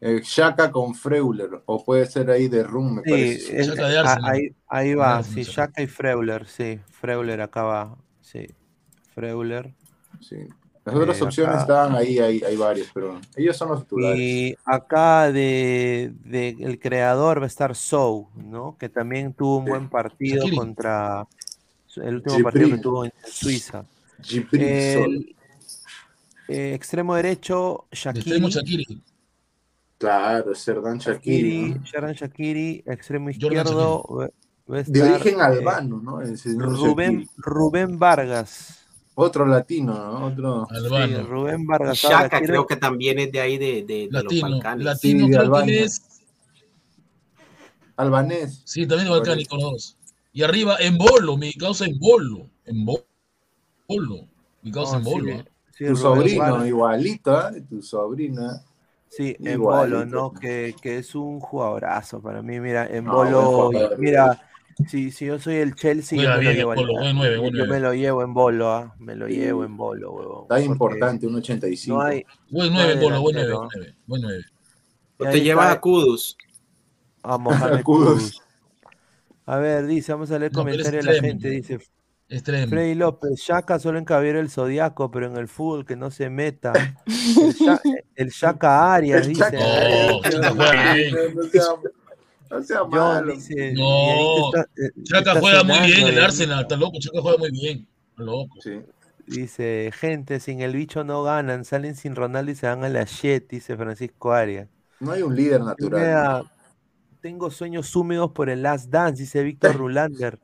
eh, 0.00 0.20
Shaka 0.22 0.70
con 0.70 0.94
Freuler, 0.94 1.62
o 1.66 1.82
puede 1.84 2.06
ser 2.06 2.30
ahí 2.30 2.48
de 2.48 2.62
Rum, 2.62 2.96
me 2.96 3.02
Sí, 3.02 3.10
parece. 3.10 3.60
es- 3.60 3.66
Shaka 3.68 3.88
de 3.88 3.98
a- 3.98 4.00
Arsenal. 4.02 4.54
ahí, 4.68 4.94
va, 4.94 5.22
sí, 5.22 5.42
Shaka. 5.42 5.82
Y 5.82 5.86
Freuler, 5.86 6.46
sí, 6.46 6.78
Freuler 6.90 7.40
acá 7.40 7.62
va, 7.62 7.96
sí, 8.20 8.46
Freuler. 9.14 9.72
Sí. 10.20 10.36
Las 10.84 10.94
otras 10.94 11.20
Eh, 11.20 11.24
opciones 11.24 11.54
acá- 11.54 11.60
estaban 11.62 11.94
ahí, 11.96 12.18
hay, 12.20 12.42
hay 12.44 12.56
varios, 12.56 12.88
pero 12.94 13.18
ellos 13.34 13.56
son 13.56 13.70
los 13.70 13.82
titulares. 13.82 14.18
Y 14.20 14.56
acá 14.64 15.32
de, 15.32 16.12
de 16.24 16.50
el 16.60 16.78
creador 16.78 17.40
va 17.40 17.44
a 17.44 17.48
estar 17.48 17.74
Sou, 17.74 18.28
¿no? 18.36 18.76
Que 18.78 18.88
también 18.88 19.32
tuvo 19.32 19.56
un 19.58 19.64
Sí. 19.64 19.70
buen 19.70 19.88
partido 19.88 20.44
contra 20.54 21.26
el 21.96 22.16
último 22.16 22.42
partido 22.44 22.68
que 22.68 22.78
tuvo 22.78 23.04
en 23.04 23.12
Suiza. 23.26 23.84
El 24.30 25.36
eh, 26.48 26.74
extremo 26.74 27.14
derecho, 27.14 27.86
De 27.90 27.96
Shakiri. 27.96 28.20
extremo 28.20 28.48
Shaqiri. 28.48 29.02
Claro, 29.98 30.54
Serdan 30.54 30.98
Shakiri. 30.98 31.50
Shakiri, 31.50 31.74
¿no? 31.80 31.84
Sharan 31.84 32.14
Shakiri, 32.14 32.82
extremo 32.86 33.30
izquierdo, 33.30 34.22
a 34.68 34.82
De 34.82 35.02
origen 35.02 35.38
eh, 35.38 35.42
albano, 35.42 36.00
¿no? 36.02 36.20
El 36.20 36.36
Rubén, 36.58 37.20
Shakiri. 37.20 37.30
Rubén 37.38 37.98
Vargas. 37.98 38.82
Otro 39.18 39.46
latino, 39.46 39.94
¿no? 39.94 40.26
Otro. 40.26 40.66
Sí, 40.70 40.76
Albano. 40.76 41.22
Rubén 41.26 41.66
Vargas. 41.66 41.96
Shaka 41.96 42.28
quiero- 42.38 42.46
creo 42.46 42.66
que 42.66 42.76
también 42.76 43.18
es 43.18 43.32
de 43.32 43.40
ahí 43.40 43.56
de, 43.56 43.82
de- 43.82 43.84
de 43.84 44.08
los 44.10 44.24
Latino. 44.24 44.50
Balcanes. 44.50 44.84
Latino 44.84 45.24
Sí, 45.26 45.30
de 45.32 45.38
creo 45.38 45.64
que 45.64 45.82
es. 45.84 46.02
Albanés. 47.96 48.60
Sí, 48.64 48.86
también 48.86 49.06
de 49.08 49.10
Balcánico 49.18 49.54
los 49.56 49.64
dos. 49.64 49.96
Y 50.32 50.42
arriba, 50.42 50.76
en 50.80 50.98
bolo, 50.98 51.38
mi 51.38 51.54
causa 51.54 51.86
en 51.86 51.98
bolo. 51.98 52.50
En 52.66 52.84
bo- 52.84 53.05
bolo. 53.88 54.26
Mi 54.62 54.72
causa 54.72 54.96
en 54.98 55.04
sí, 55.04 55.10
bolo. 55.10 55.32
sí, 55.72 55.84
Tu 55.86 55.96
sobrino, 55.96 56.66
igualito, 56.66 57.48
¿eh? 57.50 57.62
Tu 57.68 57.82
sobrina. 57.82 58.62
Sí, 59.08 59.36
en. 59.40 59.60
Bolo, 59.60 60.04
¿no? 60.04 60.32
Que, 60.32 60.74
que 60.80 60.98
es 60.98 61.14
un 61.14 61.40
jugadorazo 61.40 62.20
para 62.20 62.42
mí. 62.42 62.58
Mira, 62.60 62.86
en 62.86 63.04
No, 63.04 63.14
Bolo, 63.14 63.70
mira, 63.98 64.40
si, 64.88 65.10
si 65.10 65.26
yo 65.26 65.38
soy 65.38 65.56
el 65.56 65.74
Chelsea, 65.74 66.20
yo 66.20 66.28
me 66.36 66.42
lo 66.42 66.52
llevo 66.52 66.74
Bolo, 66.74 67.50
yo 67.50 67.66
me 67.66 67.80
lo 67.80 67.94
llevo 67.94 68.22
en 68.22 68.34
Bolo, 68.34 68.70
¿ah? 68.72 68.94
Me 68.98 69.14
lo 69.14 69.26
llevo 69.28 69.64
en 69.64 69.76
Bolo, 69.76 70.12
huevón. 70.12 70.42
Está 70.42 70.60
importante, 70.60 71.26
un 71.26 71.36
85. 71.36 71.96
No 71.96 72.02
hay, 72.04 72.24
Buen 72.50 72.72
no 72.72 72.80
hay 72.80 72.86
9, 72.96 73.00
Bolo, 73.02 73.20
buen 73.22 73.36
9, 73.36 73.48
delantero. 73.48 73.84
buen 74.06 74.22
9. 74.22 74.22
Buen 74.22 74.22
9. 74.22 74.44
y 75.18 75.22
O 75.22 75.26
ahí 75.26 75.32
te 75.32 75.40
llevas 75.44 75.74
a 75.76 75.80
Kudus. 75.80 76.36
a 77.22 77.38
Mohamed 77.38 77.82
Kudus. 77.84 78.42
A 79.46 79.58
ver, 79.58 79.86
dice, 79.86 80.12
vamos 80.12 80.30
a 80.32 80.38
leer 80.38 80.52
comentarios 80.52 81.04
de 81.06 81.12
la 81.12 81.20
gente. 81.20 81.48
Dice 81.48 81.78
Extremo. 82.28 82.68
Freddy 82.70 82.94
López, 82.96 83.38
Shaka 83.38 83.78
solo 83.78 83.98
en 83.98 84.04
Caballero 84.04 84.40
el 84.40 84.50
Zodiaco, 84.50 85.10
pero 85.10 85.26
en 85.26 85.36
el 85.36 85.46
fútbol 85.46 85.84
que 85.86 85.94
no 85.94 86.10
se 86.10 86.28
meta. 86.28 86.72
El, 87.06 87.52
Sha- 87.54 87.80
el 88.16 88.28
Shaka 88.30 88.94
Arias, 88.94 89.22
El 89.22 89.28
dice. 89.28 89.40
Chaca- 89.44 89.58
No, 90.08 90.22
Chaca 90.22 90.50
juega 90.50 90.94
bien. 90.94 91.14
No 91.36 91.42
sea, 91.44 91.62
no 92.50 92.62
sea 92.62 92.78
John 92.80 92.90
malo. 92.90 93.32
dice. 93.32 93.72
No, 93.74 94.46
está- 94.48 94.68
eh, 94.76 94.90
Chaca 95.04 95.18
está 95.30 95.40
juega 95.40 95.62
muy 95.62 95.78
bien, 95.86 96.06
el 96.08 96.18
eh. 96.18 96.24
Arsenal, 96.24 96.60
está 96.62 96.76
loco, 96.76 96.98
Chaca 96.98 97.20
juega 97.20 97.38
muy 97.38 97.50
bien. 97.52 97.86
Está 98.10 98.22
Loco. 98.24 98.60
Sí. 98.60 98.80
Dice, 99.28 99.90
gente, 99.94 100.38
sin 100.40 100.60
el 100.60 100.72
bicho 100.74 101.04
no 101.04 101.22
ganan, 101.24 101.64
salen 101.64 101.94
sin 101.96 102.14
Ronaldo 102.16 102.50
y 102.52 102.54
se 102.54 102.66
van 102.66 102.84
a 102.84 102.88
la 102.88 103.04
shit, 103.04 103.48
dice 103.50 103.76
Francisco 103.76 104.32
Arias. 104.32 104.68
No 105.00 105.12
hay 105.12 105.22
un 105.22 105.34
líder 105.36 105.60
natural. 105.62 106.44
Tengo 107.20 107.50
sueños 107.50 107.94
húmedos 107.96 108.30
por 108.32 108.48
el 108.50 108.62
Last 108.62 108.88
Dance, 108.90 109.22
dice 109.22 109.42
Víctor 109.42 109.74
Rulander. 109.76 110.38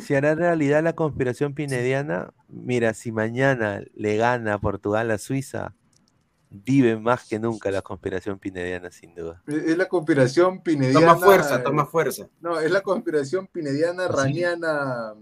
Si 0.00 0.14
hará 0.14 0.34
realidad 0.34 0.82
la 0.82 0.94
conspiración 0.94 1.54
pinediana, 1.54 2.32
mira, 2.48 2.94
si 2.94 3.12
mañana 3.12 3.82
le 3.94 4.16
gana 4.16 4.58
Portugal 4.58 5.10
a 5.10 5.18
Suiza, 5.18 5.74
vive 6.50 6.96
más 6.96 7.26
que 7.26 7.38
nunca 7.38 7.70
la 7.70 7.82
conspiración 7.82 8.38
pinediana, 8.38 8.90
sin 8.90 9.14
duda. 9.14 9.42
Es 9.46 9.64
es 9.64 9.78
la 9.78 9.88
conspiración 9.88 10.62
pinediana. 10.62 11.00
Toma 11.00 11.16
fuerza, 11.16 11.62
toma 11.62 11.86
fuerza. 11.86 12.28
No, 12.40 12.60
es 12.60 12.70
la 12.70 12.82
conspiración 12.82 13.46
pinediana, 13.46 14.04
¿Ah, 14.04 14.08
sí? 14.08 14.16
raniana, 14.16 15.14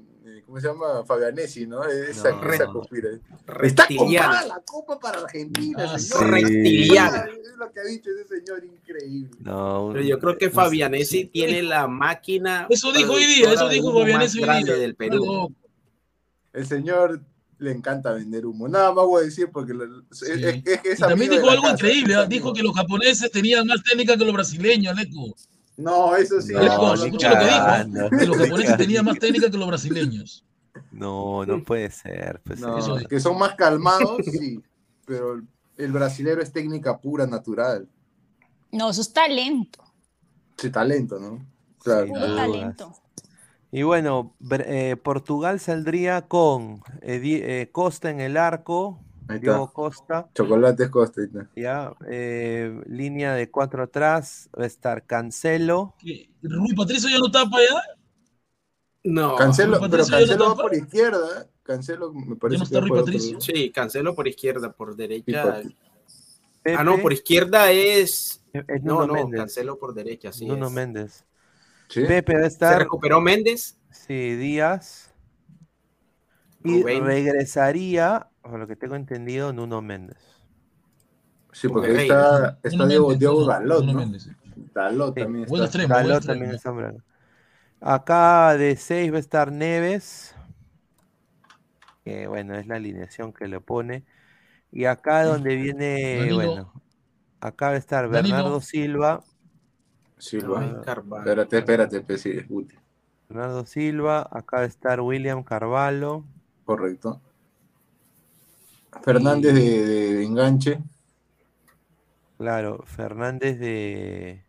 ¿cómo 0.43 0.61
se 0.61 0.67
llama? 0.69 1.05
Fabianesi, 1.07 1.67
¿no? 1.67 1.85
Esa, 1.85 2.31
No. 2.33 2.53
esa 2.53 2.67
conspiración. 2.67 3.21
Está 3.21 3.37
comprada 3.39 3.59
Reptiliana. 3.59 4.47
la 4.47 4.61
copa 4.65 4.99
para 4.99 5.19
Argentina, 5.21 5.93
Ah, 5.95 5.99
señor. 5.99 6.39
sí. 6.41 6.83
Es 6.93 7.57
lo 7.59 7.71
que 7.73 7.81
ha 7.81 7.85
dicho 7.85 8.11
ese 8.11 8.41
señor, 8.41 8.65
increíble. 8.65 9.31
No, 9.41 9.91
Pero 9.93 10.05
yo 10.05 10.19
creo 10.19 10.37
que. 10.39 10.51
Fabianesi 10.51 11.27
tiene 11.27 11.63
la 11.63 11.87
máquina. 11.87 12.67
Eso 12.71 12.93
dijo 12.93 13.13
hoy 13.13 13.25
día, 13.25 13.53
eso 13.53 13.69
dijo 13.69 13.93
Fabianesi 13.93 14.39
hoy 14.39 14.45
grande 14.45 14.73
día. 14.73 14.81
del 14.81 14.95
Perú. 14.97 15.55
El 16.53 16.67
señor 16.67 17.21
le 17.59 17.71
encanta 17.73 18.13
vender 18.13 18.45
humo. 18.47 18.69
Nada 18.69 18.93
más 18.93 19.05
voy 19.07 19.23
a 19.23 19.25
decir 19.27 19.49
porque 19.53 19.73
Sí. 20.11 20.27
es- 20.85 20.99
también 20.99 21.31
dijo 21.31 21.47
la 21.47 21.53
algo 21.53 21.63
casa, 21.65 21.75
increíble, 21.77 22.15
¿ah? 22.17 22.27
dijo 22.27 22.53
que 22.53 22.63
los 22.63 22.75
japoneses 22.75 23.31
tenían 23.31 23.67
más 23.67 23.83
técnica 23.83 24.17
que 24.17 24.25
los 24.25 24.35
brasileños, 24.35 24.93
Aleco. 24.97 25.35
No, 25.77 26.15
eso 26.17 26.41
sí. 26.41 26.53
No, 26.53 26.97
ni 26.97 27.05
escucha 27.05 27.31
lo 27.31 27.39
que 27.39 27.95
dijo, 27.95 28.11
que 28.19 28.27
los 28.27 28.37
japoneses 28.37 28.77
tenían 28.77 29.05
más 29.05 29.19
técnica 29.19 29.51
que 29.51 29.57
los 29.59 29.67
brasileños. 29.67 30.45
No, 30.93 31.45
no 31.45 31.63
puede 31.63 31.91
ser. 31.91 32.41
pues, 32.45 32.61
No, 32.61 32.79
Eso 32.79 32.97
que 33.09 33.21
son 33.21 33.39
más 33.39 33.55
calmados, 33.55 34.21
sí. 34.25 34.63
Pero 35.07 35.35
el, 35.35 35.49
el 35.77 35.93
brasilero 35.93 36.41
es 36.43 36.53
técnica 36.53 36.99
pura, 36.99 37.27
natural. 37.27 37.89
No, 38.73 38.91
eso 38.91 39.03
es 39.03 39.13
talento, 39.13 39.85
Sí, 40.57 40.71
talento, 40.71 41.19
¿no? 41.19 41.45
Claro. 41.83 42.09
Puro 42.09 42.35
talento. 42.37 42.95
Y 43.71 43.83
bueno, 43.83 44.35
eh, 44.51 44.97
Portugal 45.03 45.59
saldría 45.59 46.23
con 46.23 46.83
eh, 47.03 47.21
eh, 47.25 47.69
Costa 47.73 48.11
en 48.11 48.21
el 48.21 48.37
arco, 48.37 49.01
Ahí 49.29 49.37
está. 49.39 49.67
Costa, 49.73 50.29
Chocolates 50.35 50.89
Costa. 50.91 51.21
ahí 51.23 51.27
está. 51.29 51.49
ya, 51.57 51.95
eh, 52.09 52.81
línea 52.87 53.35
de 53.35 53.51
cuatro 53.51 53.83
atrás, 53.85 54.51
va 54.59 54.65
a 54.65 54.67
estar 54.67 55.07
Cancelo, 55.07 55.95
¿Qué? 55.99 56.31
¿Rui 56.43 56.75
Patricio 56.75 57.09
ya 57.09 57.19
no 57.19 57.27
está 57.27 57.49
para 57.49 57.63
allá? 57.63 57.83
No. 59.05 59.37
Cancelo, 59.37 59.79
pero 59.81 60.03
no 60.05 60.09
Cancelo 60.09 60.49
va 60.49 60.63
por 60.63 60.75
izquierda. 60.75 61.43
¿eh? 61.43 61.47
Cancelo 61.63 62.13
me 62.13 62.37
parece 62.37 62.59
no 62.59 62.65
está 62.65 62.81
Rui 62.81 62.91
otro 62.91 63.05
Patricio? 63.05 63.41
Sí, 63.41 63.71
Cancelo 63.71 64.15
por 64.15 64.29
izquierda, 64.29 64.73
por 64.73 64.95
derecha. 64.97 65.61
Pepe, 66.63 66.77
Ah, 66.79 66.85
no, 66.85 66.99
por 66.99 67.13
izquierda 67.13 67.71
es. 67.71 68.43
es 68.53 68.83
No, 68.83 69.01
Nuno 69.01 69.07
no, 69.07 69.13
Méndez, 69.15 69.41
Cancelo 69.41 69.79
por 69.79 69.93
derecha, 69.95 70.33
sí. 70.33 70.47
Nuno 70.47 70.67
es. 70.69 70.73
Méndez. 70.73 71.25
Sí. 71.89 72.05
Pepe 72.07 72.33
va 72.35 72.41
a 72.41 72.43
Se 72.43 72.49
estar, 72.49 72.79
recuperó 72.79 73.21
Méndez. 73.21 73.79
sí, 73.91 74.37
Díaz, 74.37 75.13
y 76.63 76.81
Rubén. 76.83 77.05
regresaría, 77.05 78.31
por 78.51 78.59
lo 78.59 78.67
que 78.67 78.77
tengo 78.77 78.95
entendido, 78.95 79.53
Nuno 79.53 79.81
Méndez. 79.83 80.19
Sí, 81.53 81.69
porque 81.69 81.91
ahí 81.93 81.97
está, 82.03 82.59
está 82.63 82.77
Nuno 82.77 82.87
Diego, 82.89 83.09
Méndez, 83.09 83.19
Diego 83.21 83.47
Dalot, 83.47 83.85
¿no? 83.85 83.93
Méndez. 83.95 84.29
Dalot 84.75 85.15
Sí. 85.15 85.21
también 85.21 85.47
Buen 85.47 85.65
está. 85.65 85.79
extremo, 85.79 85.95
Dalot 85.95 86.25
también 86.27 86.51
está. 86.53 86.73
Acá 87.81 88.57
de 88.57 88.77
6 88.77 89.13
va 89.13 89.17
a 89.17 89.21
estar 89.21 89.53
Neves. 89.53 90.35
Que 92.05 92.27
bueno, 92.27 92.55
es 92.57 92.67
la 92.67 92.77
alineación 92.77 93.33
que 93.33 93.49
le 93.49 93.61
pone. 93.61 94.05
Y 94.71 94.85
acá 94.87 95.25
donde 95.25 95.55
viene, 95.57 96.17
Danilo. 96.19 96.35
bueno, 96.37 96.73
acá 97.41 97.69
va 97.69 97.75
a 97.75 97.79
estar 97.79 98.11
Danilo. 98.11 98.37
Bernardo 98.37 98.61
Silva. 98.61 99.25
Silva. 100.19 100.61
Rubén 100.61 100.83
Carvalho. 100.83 101.23
Espérate, 101.23 101.59
espérate, 101.59 102.01
pues, 102.01 102.21
sí. 102.21 102.33
Bernardo 103.29 103.65
Silva. 103.65 104.29
Acá 104.31 104.59
va 104.59 104.63
a 104.65 104.67
estar 104.67 105.01
William 105.01 105.43
Carvalho. 105.45 106.25
Correcto. 106.65 107.21
Fernández 109.03 109.55
de, 109.55 109.61
de- 109.87 110.15
de 110.15 110.25
enganche. 110.25 110.83
Claro, 112.39 112.83
Fernández 112.87 113.59
de. 113.59 114.45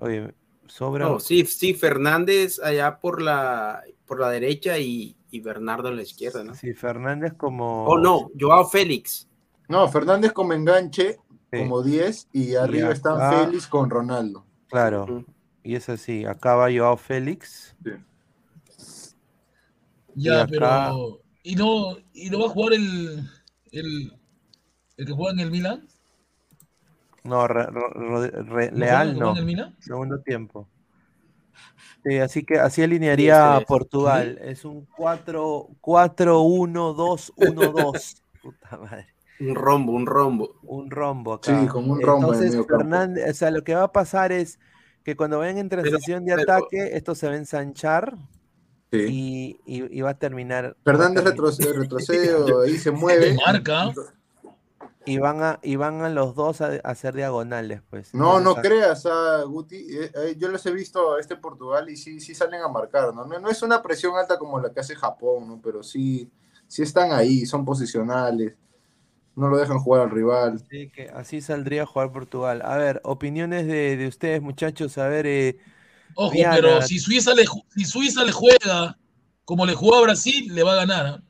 Oye, 0.00 0.32
sobra. 0.66 1.06
No, 1.08 1.18
sí, 1.20 1.44
sí, 1.46 1.74
Fernández 1.74 2.60
allá 2.62 2.98
por 3.00 3.20
la, 3.20 3.82
por 4.06 4.20
la 4.20 4.30
derecha 4.30 4.78
y, 4.78 5.16
y 5.30 5.40
Bernardo 5.40 5.88
en 5.88 5.96
la 5.96 6.02
izquierda, 6.02 6.44
¿no? 6.44 6.54
Sí, 6.54 6.72
Fernández 6.74 7.32
como. 7.36 7.84
Oh, 7.86 7.98
no, 7.98 8.30
Joao 8.38 8.66
Félix. 8.68 9.28
No, 9.68 9.88
Fernández 9.88 10.32
como 10.32 10.52
enganche, 10.52 11.18
Sí, 11.50 11.58
como 11.58 11.82
10, 11.82 12.28
y 12.32 12.54
arriba 12.54 12.86
acá- 12.88 12.94
están 12.94 13.46
Félix 13.46 13.66
con 13.66 13.90
Ronaldo. 13.90 14.44
Claro. 14.68 15.24
Y 15.64 15.74
es 15.76 15.88
así. 15.88 16.24
Acá 16.24 16.54
va 16.56 16.68
Joao 16.74 16.96
Félix. 16.96 17.74
Ya, 20.14 20.42
acá- 20.42 20.46
pero. 20.50 21.21
¿Y 21.42 21.56
no, 21.56 21.96
¿Y 22.12 22.30
no 22.30 22.38
va 22.40 22.46
a 22.46 22.50
jugar 22.50 22.74
el, 22.74 23.28
el, 23.72 24.12
el 24.96 25.06
que 25.06 25.12
juega 25.12 25.32
en 25.32 25.40
el 25.40 25.50
Milan? 25.50 25.86
No, 27.24 27.46
Re- 27.48 27.66
Re- 27.66 27.72
¿No 27.94 28.18
juega 28.48 28.64
el 28.68 28.78
Leal 28.78 29.12
no. 29.14 29.18
juega 29.18 29.32
en 29.32 29.38
el 29.38 29.44
Milan? 29.44 29.76
Segundo 29.80 30.20
tiempo. 30.20 30.68
Sí, 32.04 32.18
así 32.18 32.44
que 32.44 32.58
así 32.58 32.82
alinearía 32.82 33.54
Sí, 33.54 33.58
sí. 33.60 33.64
Portugal. 33.66 34.38
Es 34.42 34.64
un 34.64 34.86
4 34.96 35.68
4-1-2-1-2. 35.80 38.22
Puta 38.42 38.76
madre. 38.76 39.06
Un 39.40 39.54
rombo, 39.54 39.92
un 39.92 40.06
rombo. 40.06 40.54
Un 40.62 40.90
rombo 40.90 41.32
acá. 41.34 41.60
Sí, 41.60 41.66
como 41.68 41.92
un 41.94 42.02
rombo 42.02 42.28
en 42.28 42.34
Entonces, 42.34 42.56
campo. 42.66 42.76
Fernández, 42.78 43.30
o 43.30 43.34
sea, 43.34 43.50
lo 43.50 43.62
que 43.64 43.74
va 43.74 43.84
a 43.84 43.92
pasar 43.92 44.32
es 44.32 44.58
que 45.04 45.16
cuando 45.16 45.38
vayan 45.38 45.58
en 45.58 45.68
transición 45.68 46.24
de 46.24 46.34
pero- 46.36 46.52
ataque, 46.54 46.90
esto 46.96 47.14
se 47.14 47.26
va 47.28 47.34
a 47.34 47.36
ensanchar 47.36 48.16
Sí. 48.92 49.06
y, 49.08 49.60
y- 49.82 49.98
y 49.98 50.00
va 50.02 50.10
a 50.10 50.18
terminar. 50.18 50.64
a 50.66 50.84
Fernández 50.84 51.24
retrocede, 51.24 51.72
retrocede 51.78 52.36
ahí 52.64 52.76
se 52.76 52.90
mueve. 52.90 53.34
Marca. 53.46 53.90
y 55.06 55.18
van 55.18 55.42
a 55.42 55.58
y 55.62 55.76
van 55.76 56.02
a 56.02 56.10
los 56.10 56.34
dos 56.34 56.60
a, 56.60 56.66
a 56.84 56.90
hacer 56.90 57.14
diagonales, 57.14 57.80
pues. 57.90 58.14
No, 58.14 58.38
no 58.38 58.54
creas, 58.54 59.06
ah, 59.06 59.42
Guti. 59.46 59.76
eh, 59.76 60.12
eh, 60.14 60.34
yo 60.38 60.48
los 60.48 60.64
he 60.66 60.72
visto 60.72 61.14
a 61.14 61.20
este 61.20 61.36
Portugal 61.36 61.88
y 61.88 61.96
sí, 61.96 62.20
sí 62.20 62.34
salen 62.34 62.60
a 62.60 62.68
marcar, 62.68 63.14
¿no? 63.14 63.24
¿no? 63.24 63.38
No 63.40 63.48
es 63.48 63.62
una 63.62 63.82
presión 63.82 64.14
alta 64.16 64.38
como 64.38 64.60
la 64.60 64.70
que 64.72 64.80
hace 64.80 64.94
Japón, 64.94 65.48
¿no? 65.48 65.60
Pero 65.62 65.82
sí, 65.82 66.30
sí 66.68 66.82
están 66.82 67.12
ahí, 67.12 67.46
son 67.46 67.64
posicionales. 67.64 68.54
No 69.34 69.48
lo 69.48 69.56
dejan 69.56 69.78
jugar 69.78 70.02
al 70.02 70.10
rival. 70.10 70.56
Así 70.56 70.90
que 70.90 71.08
así 71.08 71.40
saldría 71.40 71.84
a 71.84 71.86
jugar 71.86 72.12
Portugal. 72.12 72.60
A 72.62 72.76
ver, 72.76 73.00
opiniones 73.04 73.66
de, 73.66 73.96
de 73.96 74.06
ustedes, 74.06 74.42
muchachos. 74.42 74.98
A 74.98 75.08
ver, 75.08 75.26
eh, 75.26 75.56
Ojo, 76.14 76.32
Diana. 76.32 76.54
pero 76.56 76.82
si 76.82 76.98
Suiza, 76.98 77.34
le, 77.34 77.44
si 77.74 77.84
Suiza 77.84 78.24
le 78.24 78.32
juega 78.32 78.98
como 79.44 79.66
le 79.66 79.74
jugó 79.74 79.96
a 79.96 80.02
Brasil, 80.02 80.54
le 80.54 80.62
va 80.62 80.72
a 80.72 80.76
ganar. 80.76 81.06
¿ah? 81.06 81.22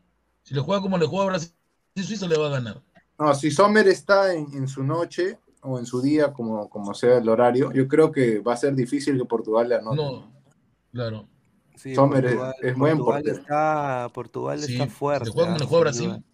Si 0.43 0.55
le 0.55 0.61
juega 0.61 0.81
como 0.83 0.99
le 0.99 1.07
jugó 1.07 1.23
a 1.23 1.27
Brasil, 1.27 1.51
Suiza 1.97 2.27
le 2.27 2.37
va 2.39 2.47
a 2.49 2.51
ganar. 2.51 2.83
No, 3.19 3.35
si 3.35 3.51
Sommer 3.51 3.87
está 3.89 4.35
en, 4.35 4.47
en 4.55 4.67
su 4.69 4.83
noche 4.83 5.39
o 5.61 5.79
en 5.79 5.87
su 5.87 6.01
día, 6.03 6.33
como, 6.33 6.69
como 6.69 6.93
sea 6.95 7.19
el 7.19 7.29
horario, 7.29 7.71
yo 7.73 7.87
creo 7.87 8.11
que 8.11 8.41
va 8.41 8.55
a 8.55 8.57
ser 8.57 8.75
difícil 8.75 9.17
que 9.17 9.25
Portugal 9.25 9.69
le 9.69 9.77
anote. 9.77 9.97
No, 9.97 10.33
claro. 10.93 11.29
sí, 11.77 11.95
Sommer 11.95 12.25
es- 12.25 12.33
Portugal, 12.33 12.55
es 12.63 12.77
buen 12.77 12.97
Portugal 12.99 13.23
portero. 13.23 13.41
está, 13.43 14.09
Portugal 14.13 14.61
Sí, 14.61 14.73
está 14.73 14.85
si 14.87 14.91
fuerte. 14.91 15.25
le 15.27 15.31
juega 15.31 15.47
como 15.49 15.57
ah, 15.57 15.59
le 15.61 15.67
juega 15.67 15.93
sin 15.93 16.05
Brasil. 16.11 16.25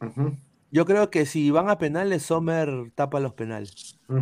duda. 0.00 0.08
Ujú, 0.10 0.36
Yo 0.70 0.84
creo 0.84 1.10
que 1.10 1.26
si 1.26 1.50
van 1.50 1.68
a 1.70 1.78
penales, 1.78 2.22
Sommer 2.22 2.92
tapa 2.94 3.18
los 3.20 3.32
penales. 3.34 3.98
A 4.08 4.14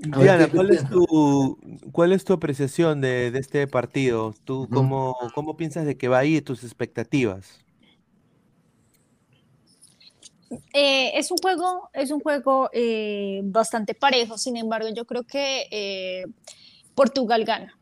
Diana, 0.00 0.44
¿qué- 0.46 0.50
qué 0.50 0.56
¿cuál 0.56 0.70
es 0.70 0.88
tu, 0.88 1.58
cuál 1.92 2.12
es 2.12 2.24
tu 2.24 2.32
apreciación 2.32 3.00
de, 3.00 3.30
de 3.30 3.38
este 3.38 3.66
partido? 3.66 4.34
¿Tú 4.44 4.68
cómo, 4.72 5.16
cómo 5.34 5.56
piensas 5.56 5.86
de 5.86 5.96
que 5.96 6.08
va 6.08 6.18
a 6.18 6.24
ir 6.24 6.44
tus 6.44 6.62
expectativas? 6.64 7.58
Eh, 10.72 11.10
es 11.18 11.30
un 11.30 11.36
juego, 11.38 11.90
es 11.92 12.10
un 12.10 12.20
juego 12.20 12.70
eh, 12.72 13.40
bastante 13.44 13.94
parejo, 13.94 14.38
sin 14.38 14.56
embargo, 14.56 14.88
yo 14.94 15.04
creo 15.04 15.24
que 15.24 15.66
eh, 15.70 16.24
Portugal 16.94 17.44
gana. 17.44 17.78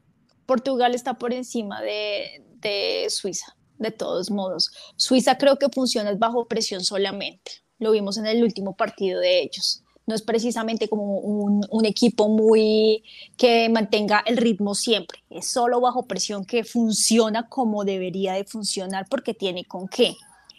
Portugal 0.46 0.94
está 0.94 1.14
por 1.14 1.32
encima 1.32 1.80
de, 1.82 2.42
de 2.60 3.06
Suiza, 3.08 3.56
de 3.78 3.90
todos 3.92 4.30
modos. 4.30 4.70
Suiza 4.96 5.38
creo 5.38 5.58
que 5.58 5.68
funciona 5.68 6.12
bajo 6.14 6.46
presión 6.46 6.82
solamente. 6.82 7.52
Lo 7.78 7.90
vimos 7.92 8.16
en 8.18 8.26
el 8.26 8.42
último 8.42 8.74
partido 8.76 9.20
de 9.20 9.42
ellos. 9.42 9.82
No 10.06 10.14
es 10.14 10.22
precisamente 10.22 10.88
como 10.88 11.18
un, 11.18 11.84
equipo 11.84 12.28
muy 12.28 13.04
que 13.36 13.68
mantenga 13.68 14.22
el 14.26 14.36
ritmo 14.36 14.74
siempre, 14.74 15.22
es 15.30 15.46
solo 15.46 15.80
bajo 15.80 16.06
presión 16.06 16.44
que 16.44 16.64
funciona 16.64 17.48
como 17.48 17.84
debería 17.84 18.32
de 18.34 18.44
funcionar 18.44 19.06
porque 19.08 19.34
tiene 19.34 19.64
con 19.64 19.86
qué. 19.88 20.16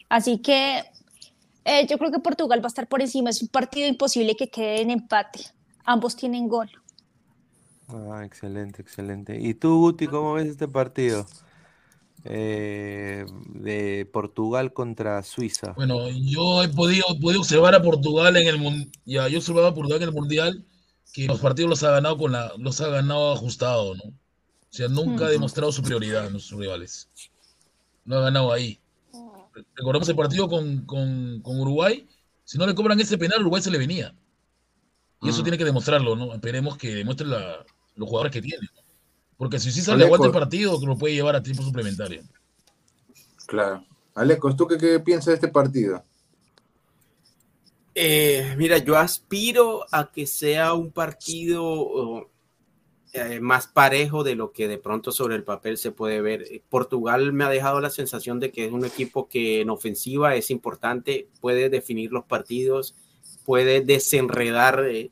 Así 0.10 0.38
que 0.40 0.84
eh, 1.66 1.86
yo 1.88 1.98
creo 1.98 2.12
que 2.12 2.20
Portugal 2.20 2.62
va 2.62 2.66
a 2.66 2.68
estar 2.68 2.88
por 2.88 3.02
encima, 3.02 3.30
es 3.30 3.42
un 3.42 3.50
partido 3.50 3.88
imposible 3.88 4.36
que 4.36 4.50
quede 4.50 4.82
en 4.82 4.92
empate, 4.92 5.42
ambos 5.84 6.16
tienen 6.16 6.48
gol. 6.48 6.70
Ah, 7.90 8.24
excelente, 8.26 8.82
excelente. 8.82 9.40
¿Y 9.40 9.54
tú, 9.54 9.80
Guti, 9.80 10.08
cómo 10.08 10.34
ves 10.34 10.48
este 10.48 10.68
partido? 10.68 11.26
Eh, 12.24 13.26
de 13.54 14.06
Portugal 14.12 14.74
contra 14.74 15.24
Suiza. 15.24 15.74
Bueno, 15.74 16.10
yo 16.10 16.64
he 16.64 16.68
podido, 16.70 17.06
podido 17.22 17.42
observar 17.42 17.76
a 17.76 17.82
Portugal 17.82 18.36
en 18.38 18.48
el 18.48 18.58
mundial. 18.58 18.92
Ya, 19.06 19.28
yo 19.28 19.40
a 19.40 19.74
Portugal 19.74 20.02
en 20.02 20.10
el 20.10 20.14
mundial 20.14 20.66
que 21.14 21.26
los 21.26 21.40
partidos 21.40 21.70
los 21.70 21.84
ha 21.84 21.92
ganado 21.92 22.18
con 22.18 22.32
la, 22.34 22.52
los 22.58 22.82
ha 22.82 22.90
ganado 22.90 23.34
ajustado, 23.34 23.96
¿no? 23.96 24.04
O 24.04 24.14
sea, 24.70 24.88
nunca 24.90 25.26
ha 25.28 25.30
demostrado 25.30 25.72
superioridad 25.72 26.28
en 26.28 26.40
sus 26.40 26.60
rivales. 26.60 27.10
No 28.04 28.18
ha 28.18 28.22
ganado 28.22 28.52
ahí. 28.52 28.80
Recordemos 29.76 30.08
el 30.10 30.16
partido 30.16 30.48
con, 30.50 30.86
con, 30.86 31.40
con 31.42 31.60
Uruguay. 31.60 32.08
Si 32.44 32.58
no 32.58 32.68
le 32.68 32.76
cobran 32.76 33.00
ese 33.00 33.18
penal, 33.18 33.42
Uruguay 33.42 33.62
se 33.62 33.72
le 33.72 33.78
venía. 33.78 34.14
Y 35.22 35.30
eso 35.30 35.42
Mm. 35.42 35.44
tiene 35.44 35.58
que 35.58 35.66
demostrarlo, 35.66 36.16
¿no? 36.16 36.34
Esperemos 36.34 36.78
que 36.78 36.94
demuestre 36.94 37.26
la- 37.28 37.66
los 37.96 38.08
jugadores 38.08 38.32
que 38.34 38.42
tiene. 38.42 38.68
Porque 39.38 39.60
si 39.60 39.72
sí 39.72 39.82
sale 39.82 40.04
Aleco. 40.04 40.16
aguanta 40.16 40.38
el 40.38 40.44
partido, 40.44 40.80
lo 40.86 40.98
puede 40.98 41.16
llevar 41.16 41.36
a 41.36 41.44
tiempo 41.44 41.64
suplementario. 41.64 42.24
Claro. 43.46 43.86
Alecos, 44.16 44.56
¿tú 44.56 44.68
qué, 44.68 44.78
qué 44.78 45.00
piensas 45.00 45.28
de 45.28 45.34
este 45.36 45.48
partido? 45.48 46.04
Eh, 47.94 48.56
mira, 48.58 48.78
yo 48.78 48.98
aspiro 48.98 49.86
a 49.92 50.12
que 50.12 50.28
sea 50.28 50.74
un 50.74 50.92
partido 50.92 52.30
eh, 53.14 53.40
más 53.40 53.66
parejo 53.66 54.24
de 54.24 54.36
lo 54.36 54.52
que 54.52 54.68
de 54.68 54.78
pronto 54.78 55.12
sobre 55.12 55.36
el 55.36 55.44
papel 55.44 55.78
se 55.78 55.92
puede 55.92 56.22
ver. 56.22 56.46
Portugal 56.70 57.34
me 57.34 57.46
ha 57.46 57.50
dejado 57.50 57.80
la 57.80 57.90
sensación 57.90 58.40
de 58.40 58.52
que 58.52 58.66
es 58.66 58.72
un 58.72 58.86
equipo 58.86 59.28
que 59.28 59.62
en 59.62 59.70
ofensiva 59.70 60.36
es 60.36 60.52
importante, 60.52 61.28
puede 61.40 61.70
definir 61.70 62.12
los 62.12 62.26
partidos, 62.26 62.96
puede 63.46 63.82
desenredar 63.82 64.86
eh, 64.86 65.12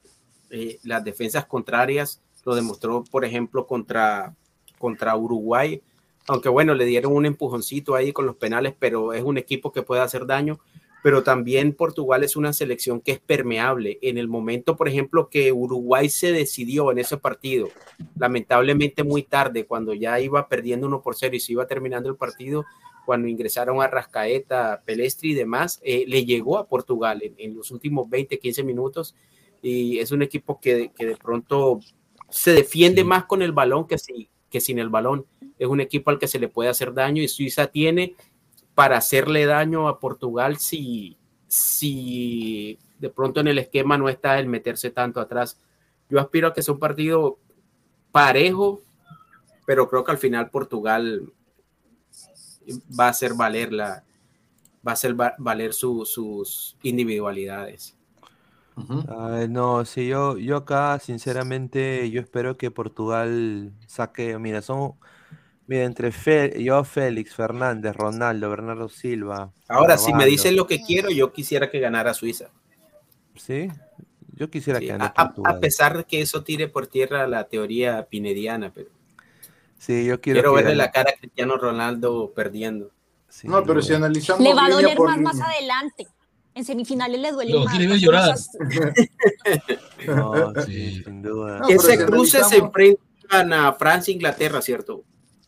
eh, 0.51 0.77
las 0.83 1.03
defensas 1.03 1.45
contrarias. 1.45 2.21
Lo 2.45 2.55
demostró, 2.55 3.03
por 3.11 3.25
ejemplo, 3.25 3.67
contra, 3.67 4.35
contra 4.77 5.15
Uruguay. 5.17 5.81
Aunque 6.27 6.49
bueno, 6.49 6.73
le 6.73 6.85
dieron 6.85 7.13
un 7.13 7.25
empujoncito 7.25 7.95
ahí 7.95 8.13
con 8.13 8.25
los 8.25 8.37
penales, 8.37 8.73
pero 8.79 9.13
es 9.13 9.23
un 9.23 9.37
equipo 9.37 9.71
que 9.71 9.83
puede 9.83 10.01
hacer 10.01 10.25
daño 10.25 10.59
pero 11.05 11.21
también 11.21 11.73
Portugal 11.73 12.23
es 12.23 12.35
una 12.35 12.51
selección 12.51 12.99
que 12.99 13.11
es 13.11 13.19
permeable. 13.19 13.99
En 14.01 14.17
el 14.17 14.27
momento, 14.27 14.75
por 14.75 14.87
ejemplo, 14.87 15.29
que 15.29 15.51
Uruguay 15.51 16.09
se 16.09 16.31
decidió 16.31 16.91
en 16.91 16.97
ese 16.97 17.17
partido, 17.17 17.69
lamentablemente 18.17 19.03
muy 19.03 19.21
tarde, 19.21 19.67
cuando 19.67 19.93
ya 19.93 20.19
iba 20.19 20.49
perdiendo 20.49 20.87
1 20.87 21.03
por 21.03 21.15
0 21.15 21.35
y 21.35 21.39
se 21.39 21.51
iba 21.51 21.67
terminando 21.67 22.09
el 22.09 22.15
partido, 22.15 22.65
cuando 23.05 23.27
ingresaron 23.27 23.83
a 23.83 23.87
Rascaeta, 23.87 24.81
Pelestri 24.83 25.33
y 25.33 25.35
demás, 25.35 25.79
eh, 25.83 26.05
le 26.07 26.25
llegó 26.25 26.57
a 26.57 26.67
Portugal 26.67 27.21
en, 27.21 27.35
en, 27.37 27.55
los 27.55 27.69
últimos 27.69 28.09
20, 28.09 28.39
15 28.39 28.63
minutos. 28.63 29.13
Y 29.61 29.99
es 29.99 30.11
un 30.11 30.23
equipo 30.23 30.59
que, 30.59 30.91
que 30.97 31.05
de 31.05 31.17
pronto 31.17 31.81
se 32.35 32.51
defiende 32.51 33.01
sí. 33.01 33.07
más 33.07 33.25
con 33.25 33.41
el 33.41 33.53
balón 33.53 33.87
que, 33.87 33.97
si, 33.97 34.29
que 34.49 34.59
sin 34.59 34.77
el 34.77 34.89
balón. 34.89 35.25
Es 35.57 35.67
un 35.67 35.79
equipo 35.79 36.11
al 36.11 36.19
que 36.19 36.27
se 36.27 36.37
le 36.37 36.49
puede 36.49 36.69
hacer 36.69 36.93
daño 36.93 37.23
y 37.23 37.29
Suiza 37.29 37.67
tiene 37.67 38.13
para 38.75 38.97
hacerle 38.97 39.45
daño 39.45 39.87
a 39.87 39.99
Portugal 40.01 40.57
si, 40.57 41.17
si 41.47 42.77
de 42.99 43.09
pronto 43.09 43.39
en 43.39 43.47
el 43.47 43.57
esquema 43.57 43.97
no 43.97 44.09
está 44.09 44.37
el 44.37 44.47
meterse 44.47 44.91
tanto 44.91 45.21
atrás. 45.21 45.61
Yo 46.09 46.19
aspiro 46.19 46.49
a 46.49 46.53
que 46.53 46.61
sea 46.61 46.73
un 46.73 46.79
partido 46.81 47.39
parejo, 48.11 48.81
pero 49.65 49.87
creo 49.89 50.03
que 50.03 50.11
al 50.11 50.17
final 50.17 50.49
Portugal 50.49 51.31
va 52.99 53.05
a 53.05 53.09
hacer 53.11 53.33
valer 53.33 53.71
la 53.71 54.03
va 54.85 54.91
a 54.91 54.93
hacer 54.93 55.15
valer 55.15 55.73
su, 55.73 56.05
sus 56.05 56.77
individualidades. 56.83 57.95
No, 59.49 59.85
sí, 59.85 60.07
yo, 60.07 60.37
yo 60.37 60.57
acá 60.57 60.99
sinceramente 60.99 62.09
yo 62.11 62.19
espero 62.19 62.57
que 62.57 62.71
Portugal 62.71 63.71
saque, 63.87 64.37
mira, 64.37 64.61
son 64.61 64.95
Mira, 65.67 65.83
entre 65.83 66.11
Fe 66.11 66.63
yo, 66.63 66.83
Félix, 66.83 67.33
Fernández, 67.33 67.95
Ronaldo, 67.95 68.49
Bernardo 68.49 68.87
Silva. 68.87 69.51
Ahora, 69.67 69.97
si 69.97 70.13
me 70.13 70.25
dicen 70.25 70.55
lo 70.55 70.67
que 70.67 70.81
quiero, 70.81 71.09
yo 71.09 71.33
quisiera 71.33 71.71
que 71.71 71.79
ganara 71.79 72.13
Suiza. 72.13 72.51
Sí, 73.35 73.69
yo 74.33 74.49
quisiera 74.49 74.79
sí, 74.79 74.85
que 74.85 74.91
ganara 74.91 75.13
a, 75.15 75.25
Portugal. 75.25 75.55
A 75.55 75.59
pesar 75.59 75.97
de 75.97 76.03
que 76.03 76.21
eso 76.21 76.43
tire 76.43 76.67
por 76.67 76.85
tierra 76.87 77.25
la 77.25 77.45
teoría 77.45 78.05
pinediana, 78.05 78.71
pero. 78.73 78.89
Sí, 79.79 80.05
yo 80.05 80.21
quiero, 80.21 80.37
quiero 80.37 80.53
verle 80.53 80.71
gane. 80.71 80.77
la 80.77 80.91
cara 80.91 81.11
a 81.11 81.19
Cristiano 81.19 81.57
Ronaldo 81.57 82.31
perdiendo. 82.35 82.91
Sí, 83.27 83.47
no, 83.47 83.63
pero 83.63 83.81
si 83.81 83.93
analizamos. 83.93 84.43
Le 84.43 84.53
va 84.53 84.67
a 84.67 84.69
doler 84.69 84.99
más 84.99 85.17
línea. 85.17 85.33
más 85.33 85.41
adelante. 85.41 86.07
En 86.55 86.63
semifinales 86.63 87.19
le 87.19 87.31
duele 87.33 87.51
lo 87.51 87.65
más. 87.65 87.73
quiere 87.73 87.87
ver 87.87 87.99
llorar. 87.99 88.35
no, 90.07 90.53
sí, 90.65 91.03
sin 91.03 91.21
duda. 91.21 91.59
No, 91.59 91.67
Ese 91.67 92.05
cruce 92.05 92.43
se 92.45 92.57
enfrentan 92.57 93.51
a 93.51 93.73
Francia 93.73 94.11
e 94.11 94.15
Inglaterra, 94.15 94.61
¿cierto? 94.61 95.03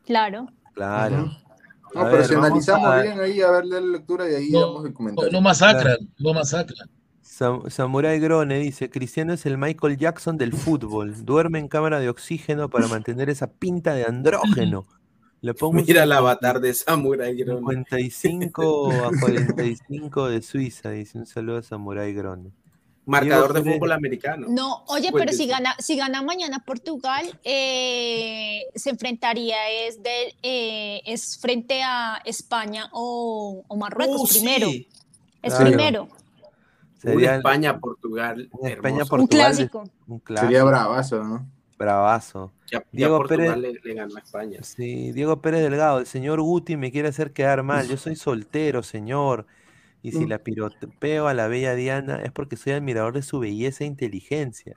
Claro. 0.05 0.47
Claro. 0.73 1.15
Uh 1.15 1.19
-huh. 1.27 1.47
No, 1.93 2.01
a 2.01 2.05
pero 2.05 2.17
ver, 2.17 2.25
si 2.27 2.35
analizamos 2.35 2.89
a... 2.89 3.01
bien 3.01 3.19
ahí, 3.21 3.41
a 3.41 3.51
ver 3.51 3.65
la 3.65 3.79
lectura 3.79 4.29
y 4.29 4.35
ahí 4.35 4.51
no, 4.51 4.59
damos 4.59 4.85
el 4.85 4.93
comentario. 4.93 5.31
No, 5.31 5.37
no 5.37 5.41
masacran, 5.41 5.97
no 6.19 6.33
masacran. 6.33 6.89
Sam 7.21 7.69
Samurai 7.69 8.19
Grone 8.19 8.59
dice, 8.59 8.89
Cristiano 8.89 9.33
es 9.33 9.45
el 9.45 9.57
Michael 9.57 9.97
Jackson 9.97 10.37
del 10.37 10.53
fútbol, 10.53 11.23
duerme 11.23 11.59
en 11.59 11.67
cámara 11.67 11.99
de 11.99 12.09
oxígeno 12.09 12.69
para 12.69 12.87
mantener 12.87 13.29
esa 13.29 13.47
pinta 13.47 13.93
de 13.93 14.05
andrógeno. 14.05 14.87
Le 15.41 15.53
pongo 15.53 15.73
Mira 15.73 16.03
el 16.03 16.11
avatar 16.11 16.59
de 16.59 16.73
Samurai 16.73 17.35
Grone. 17.35 17.85
55 17.85 18.91
a 18.91 19.11
45 19.19 20.29
de 20.29 20.41
Suiza, 20.41 20.91
dice 20.91 21.17
un 21.17 21.25
saludo 21.25 21.57
a 21.57 21.63
Samurai 21.63 22.13
Grone. 22.13 22.51
Marcador 23.05 23.53
de 23.53 23.63
fútbol 23.63 23.93
americano. 23.93 24.47
No, 24.49 24.83
oye, 24.87 25.11
pero 25.13 25.31
si 25.31 25.47
gana, 25.47 25.75
si 25.79 25.95
gana 25.95 26.21
mañana 26.21 26.63
Portugal, 26.65 27.39
eh, 27.45 28.63
se 28.75 28.89
enfrentaría 28.89 29.55
es, 29.69 30.03
de, 30.03 30.35
eh, 30.43 31.01
es 31.05 31.39
frente 31.39 31.81
a 31.83 32.21
España 32.25 32.89
o, 32.91 33.63
o 33.65 33.77
Marruecos 33.77 34.23
uh, 34.23 34.27
primero. 34.27 34.67
Sí. 34.67 34.89
Es 35.41 35.53
claro. 35.53 35.69
primero. 35.69 36.07
Sería 36.97 37.35
España, 37.37 37.79
Portugal. 37.79 38.49
España, 38.63 39.05
Portugal. 39.05 39.19
Un 39.21 39.27
clásico. 39.27 39.83
Un 40.07 40.19
clásico. 40.19 40.47
Sería 40.47 40.63
bravazo, 40.65 41.23
¿no? 41.23 41.56
Bravazo. 41.77 42.51
Ya, 42.71 42.79
ya 42.79 42.85
Diego 42.91 43.17
Portugal 43.19 43.61
Pérez, 43.61 43.81
le, 43.83 43.89
le, 43.89 43.95
ganó 43.95 44.15
a 44.15 44.19
España. 44.19 44.59
Sí, 44.63 45.11
Diego 45.11 45.41
Pérez 45.41 45.61
Delgado, 45.61 45.99
el 45.99 46.05
señor 46.05 46.41
Guti 46.41 46.75
me 46.77 46.91
quiere 46.91 47.09
hacer 47.09 47.31
quedar 47.31 47.63
mal. 47.63 47.87
Yo 47.87 47.97
soy 47.97 48.15
soltero, 48.15 48.83
señor. 48.83 49.45
Y 50.01 50.11
si 50.11 50.25
la 50.25 50.39
piropeo 50.39 51.27
a 51.27 51.33
la 51.33 51.47
bella 51.47 51.75
Diana 51.75 52.21
es 52.23 52.31
porque 52.31 52.55
soy 52.55 52.73
admirador 52.73 53.13
de 53.13 53.21
su 53.21 53.39
belleza 53.39 53.83
e 53.83 53.87
inteligencia. 53.87 54.75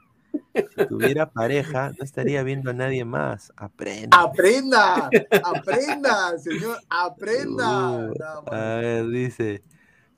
Si 0.55 0.86
tuviera 0.86 1.31
pareja, 1.31 1.93
no 1.97 2.05
estaría 2.05 2.43
viendo 2.43 2.70
a 2.70 2.74
nadie 2.74 3.05
más. 3.05 3.52
Aprenda. 3.56 4.20
Aprenda, 4.20 5.10
aprenda, 5.44 6.39
señor, 6.39 6.78
aprenda. 6.89 8.09
Uh, 8.09 8.55
a 8.55 8.77
ver, 8.77 9.09
dice. 9.09 9.62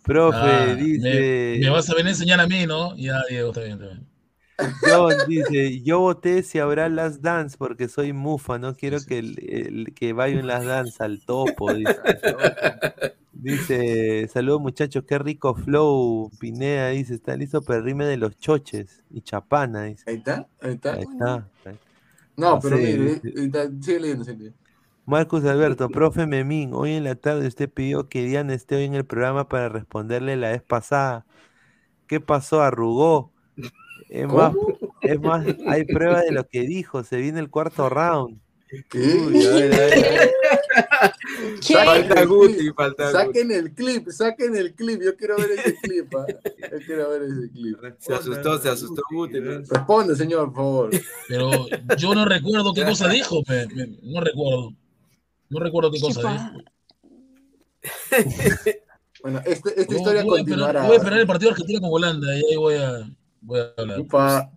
Profe, 0.03 0.39
ah, 0.39 0.75
dice. 0.75 1.59
Me, 1.59 1.67
me, 1.67 1.71
vas 1.71 1.89
a 1.91 1.95
venir 1.95 2.09
a 2.09 2.11
enseñar 2.11 2.41
a 2.41 2.47
mí, 2.47 2.67
¿no? 2.67 2.97
Ya, 2.97 3.21
Diego, 3.29 3.49
está 3.51 3.61
bien, 3.61 3.73
está 3.75 3.87
bien. 3.87 4.12
John 4.83 5.15
dice, 5.29 5.81
yo 5.83 6.01
voté 6.01 6.43
si 6.43 6.59
habrá 6.59 6.89
las 6.89 7.23
dance 7.23 7.57
porque 7.57 7.89
soy 7.89 8.13
mufa, 8.13 8.59
no 8.59 8.75
quiero 8.75 8.99
que, 9.07 9.19
el, 9.19 9.39
el, 9.39 9.95
que 9.95 10.13
vayan 10.13 10.47
las 10.47 10.65
dance 10.65 11.03
al 11.03 11.25
topo. 11.25 11.73
Dice, 11.73 12.01
dice 13.33 14.29
saludos 14.29 14.61
muchachos, 14.61 15.05
qué 15.07 15.19
rico 15.19 15.55
flow. 15.55 16.31
Pineda 16.39 16.89
dice, 16.91 17.15
está 17.15 17.37
listo 17.37 17.63
para 17.63 17.79
el 17.79 17.85
rime 17.85 18.05
de 18.05 18.17
los 18.17 18.37
choches 18.39 19.03
y 19.11 19.23
chapana. 19.23 19.85
Dice. 19.85 20.05
Ahí 20.07 20.17
está, 20.17 20.47
ahí 20.61 20.73
está. 20.73 20.95
Ahí 20.95 21.03
está. 21.03 21.49
No, 22.37 22.59
pero 22.61 22.77
sí, 22.77 22.83
mire, 22.83 23.21
sigue 23.21 24.01
leyendo, 24.01 24.25
sigue 24.25 24.39
leyendo. 24.39 24.63
Marcus 25.05 25.45
Alberto, 25.45 25.89
profe 25.89 26.27
Memín, 26.27 26.73
hoy 26.75 26.93
en 26.93 27.03
la 27.05 27.17
tarde 27.17 27.49
usted 27.49 27.69
pidió 27.69 28.09
que 28.09 28.23
Diana 28.23 28.55
esté 28.55 28.77
hoy 28.77 28.85
en 28.85 28.95
el 28.95 29.05
programa 29.05 29.49
para 29.49 29.69
responderle 29.69 30.37
la 30.37 30.51
vez 30.51 30.63
pasada. 30.63 31.27
¿Qué 32.07 32.21
pasó? 32.21 32.63
Arrugó. 32.63 33.33
Es 34.13 34.29
más, 34.29 34.53
es 35.01 35.21
más, 35.23 35.47
hay 35.67 35.85
prueba 35.85 36.21
de 36.21 36.33
lo 36.33 36.47
que 36.47 36.61
dijo. 36.61 37.03
Se 37.03 37.17
viene 37.17 37.41
el 37.41 37.49
cuarto 37.49 37.89
round. 37.89 38.39
¿Qué? 38.91 38.99
Uy, 38.99 39.47
a 39.47 39.51
ver, 39.55 39.73
a 39.73 39.79
ver, 39.79 40.31
a. 41.01 41.13
¿Qué? 41.67 41.75
Falta 41.75 42.25
Guti, 42.27 42.71
falta 42.77 43.11
Saquen 43.11 43.51
el 43.51 43.73
clip, 43.73 44.11
saquen 44.11 44.55
el 44.55 44.75
clip. 44.75 45.01
Yo 45.03 45.17
quiero 45.17 45.39
ver 45.39 45.53
ese 45.53 45.77
clip. 45.77 46.13
¿eh? 46.29 46.39
Yo 46.73 46.79
quiero 46.85 47.09
ver 47.09 47.23
ese 47.23 47.51
clip. 47.53 47.79
Se 48.01 48.13
asustó, 48.13 48.59
se 48.59 48.69
asustó 48.69 49.01
Guti. 49.11 49.41
¿no? 49.41 49.61
Responde, 49.61 50.15
señor, 50.15 50.53
por 50.53 50.57
favor. 50.57 50.91
Pero 51.29 51.51
yo 51.97 52.15
no 52.15 52.27
recuerdo 52.27 52.75
qué 52.75 52.85
cosa 52.85 53.09
dijo. 53.09 53.43
Me, 53.49 53.67
me, 53.69 53.87
no 54.03 54.21
recuerdo. 54.21 54.75
No 55.49 55.59
recuerdo 55.59 55.91
qué 55.91 56.01
cosa 56.01 56.33
dijo. 56.33 56.51
bueno, 59.23 59.41
este, 59.47 59.81
esta 59.81 59.95
historia 59.95 60.23
voy 60.23 60.41
continuará. 60.41 60.83
Voy 60.83 60.97
a 60.97 60.99
esperar 60.99 61.19
el 61.19 61.27
partido 61.27 61.53
Argentina 61.53 61.81
con 61.81 61.91
Holanda 61.91 62.29
y 62.37 62.45
ahí 62.45 62.57
voy 62.57 62.75
a. 62.75 63.11
Voy 63.43 63.61
a 63.61 63.81
hablar. 63.81 64.01
Upa. 64.01 64.51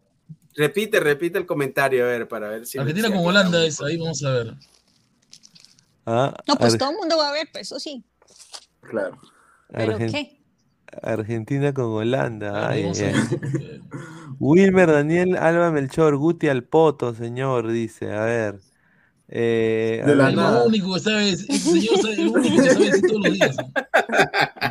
Repite, 0.55 0.99
repite 1.01 1.37
el 1.37 1.45
comentario, 1.45 2.05
a 2.05 2.07
ver, 2.07 2.27
para 2.27 2.47
ver 2.47 2.65
si. 2.65 2.77
Argentina 2.77 3.09
con 3.09 3.25
Holanda 3.25 3.65
es 3.65 3.81
ahí, 3.81 3.97
vamos 3.97 4.23
a 4.23 4.29
ver. 4.31 4.53
Ah, 6.05 6.33
No, 6.47 6.55
pues 6.55 6.73
Ar- 6.73 6.79
todo 6.79 6.91
el 6.91 6.97
mundo 6.97 7.17
va 7.17 7.29
a 7.29 7.33
ver, 7.33 7.49
pues 7.51 7.63
eso 7.67 7.79
sí. 7.79 8.03
Claro. 8.81 9.19
¿Pero 9.73 9.97
Argen- 9.97 10.11
qué? 10.11 10.39
Argentina 11.01 11.73
con 11.73 11.85
Holanda. 11.85 12.69
Ahí 12.69 12.83
Ay, 12.85 13.01
ay. 13.03 13.81
Wilmer 14.39 14.91
Daniel 14.91 15.35
Alba 15.35 15.71
Melchor, 15.71 16.15
Guti 16.15 16.47
al 16.47 16.63
poto, 16.63 17.13
señor, 17.13 17.69
dice. 17.71 18.13
A 18.13 18.23
ver. 18.25 18.59
Eh, 19.27 20.03
De 20.05 20.15
la 20.15 20.29
El 20.29 20.35
nada. 20.35 20.63
único 20.65 20.93
que 20.93 20.99
sabe, 20.99 21.31
ese 21.31 21.51
señor 21.57 21.97
sabe, 21.99 22.13
el 22.13 22.27
único 22.27 22.55
que 22.63 22.69
sabe 22.71 22.85
decir 22.85 23.07
todos 23.07 23.23
los 23.23 23.33
días. 23.33 23.55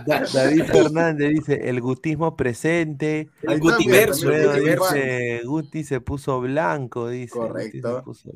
Da- 0.06 0.24
David 0.32 0.64
Fernández 0.66 1.30
dice: 1.30 1.68
el 1.68 1.80
gutismo 1.80 2.36
presente. 2.36 3.30
El 3.42 3.58
Gutiverso, 3.60 4.30
dice: 4.30 5.42
Guti 5.44 5.82
se 5.82 6.00
puso 6.00 6.40
blanco, 6.40 7.08
dice. 7.08 7.34
Correcto. 7.36 8.02
puso- 8.04 8.30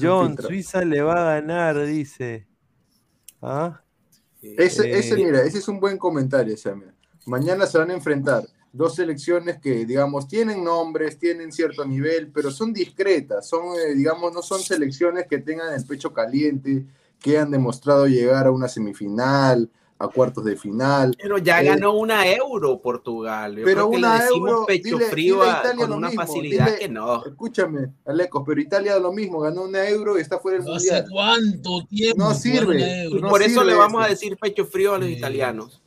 John. 0.00 0.36
Suiza 0.36 0.84
le 0.84 1.00
va 1.02 1.14
a 1.36 1.40
ganar, 1.40 1.84
dice. 1.86 2.46
¿Ah? 3.42 3.80
Ese, 4.42 4.90
ese, 4.98 5.14
Eh, 5.14 5.24
mira, 5.24 5.42
ese 5.42 5.58
es 5.58 5.68
un 5.68 5.78
buen 5.80 5.96
comentario, 5.98 6.54
mira. 6.74 6.94
Mañana 7.26 7.66
se 7.66 7.78
van 7.78 7.90
a 7.90 7.94
enfrentar 7.94 8.44
dos 8.72 8.94
selecciones 8.94 9.58
que, 9.58 9.84
digamos, 9.84 10.28
tienen 10.28 10.62
nombres, 10.62 11.18
tienen 11.18 11.50
cierto 11.52 11.84
nivel, 11.84 12.30
pero 12.32 12.50
son 12.50 12.72
discretas, 12.72 13.48
son, 13.48 13.74
eh, 13.78 13.94
digamos, 13.94 14.32
no 14.32 14.42
son 14.42 14.60
selecciones 14.60 15.26
que 15.28 15.38
tengan 15.38 15.74
el 15.74 15.84
pecho 15.84 16.12
caliente, 16.12 16.84
que 17.20 17.38
han 17.38 17.50
demostrado 17.50 18.06
llegar 18.06 18.46
a 18.46 18.50
una 18.52 18.68
semifinal, 18.68 19.68
a 19.98 20.08
cuartos 20.08 20.42
de 20.46 20.56
final. 20.56 21.14
Pero 21.20 21.36
ya 21.36 21.60
Eh, 21.60 21.66
ganó 21.66 21.92
una 21.92 22.26
euro 22.26 22.80
Portugal. 22.80 23.54
Yo 23.56 23.64
pero 23.64 23.74
creo 23.74 23.90
que 23.90 23.96
una 23.98 24.16
le 24.16 24.24
decimos 24.24 24.48
euro, 24.48 24.66
pecho 24.66 24.96
dile- 24.98 25.10
frío 25.10 25.34
dile 25.34 25.46
a 25.46 25.50
Italia 25.60 25.76
con 25.76 25.90
lo 25.90 25.96
una 25.96 26.08
mismo, 26.08 26.22
facilidad 26.26 26.66
dile- 26.68 26.78
que 26.78 26.88
no. 26.88 27.24
Escúchame, 27.26 27.88
Alecos, 28.06 28.42
pero 28.46 28.60
Italia 28.62 28.98
lo 28.98 29.12
mismo, 29.12 29.40
ganó 29.40 29.64
una 29.64 29.86
euro 29.86 30.16
y 30.16 30.22
está 30.22 30.38
fuera 30.38 30.56
del 30.58 30.72
¿Hace 30.74 30.86
mundial. 30.86 31.06
cuánto 31.10 31.84
tiempo? 31.86 32.18
No 32.18 32.32
sirve. 32.32 33.08
No 33.20 33.28
Por 33.28 33.42
eso 33.42 33.62
le 33.62 33.74
vamos 33.74 34.02
a 34.02 34.08
decir 34.08 34.38
pecho 34.38 34.64
frío 34.64 34.94
a 34.94 34.98
los 34.98 35.10
italianos. 35.10 35.82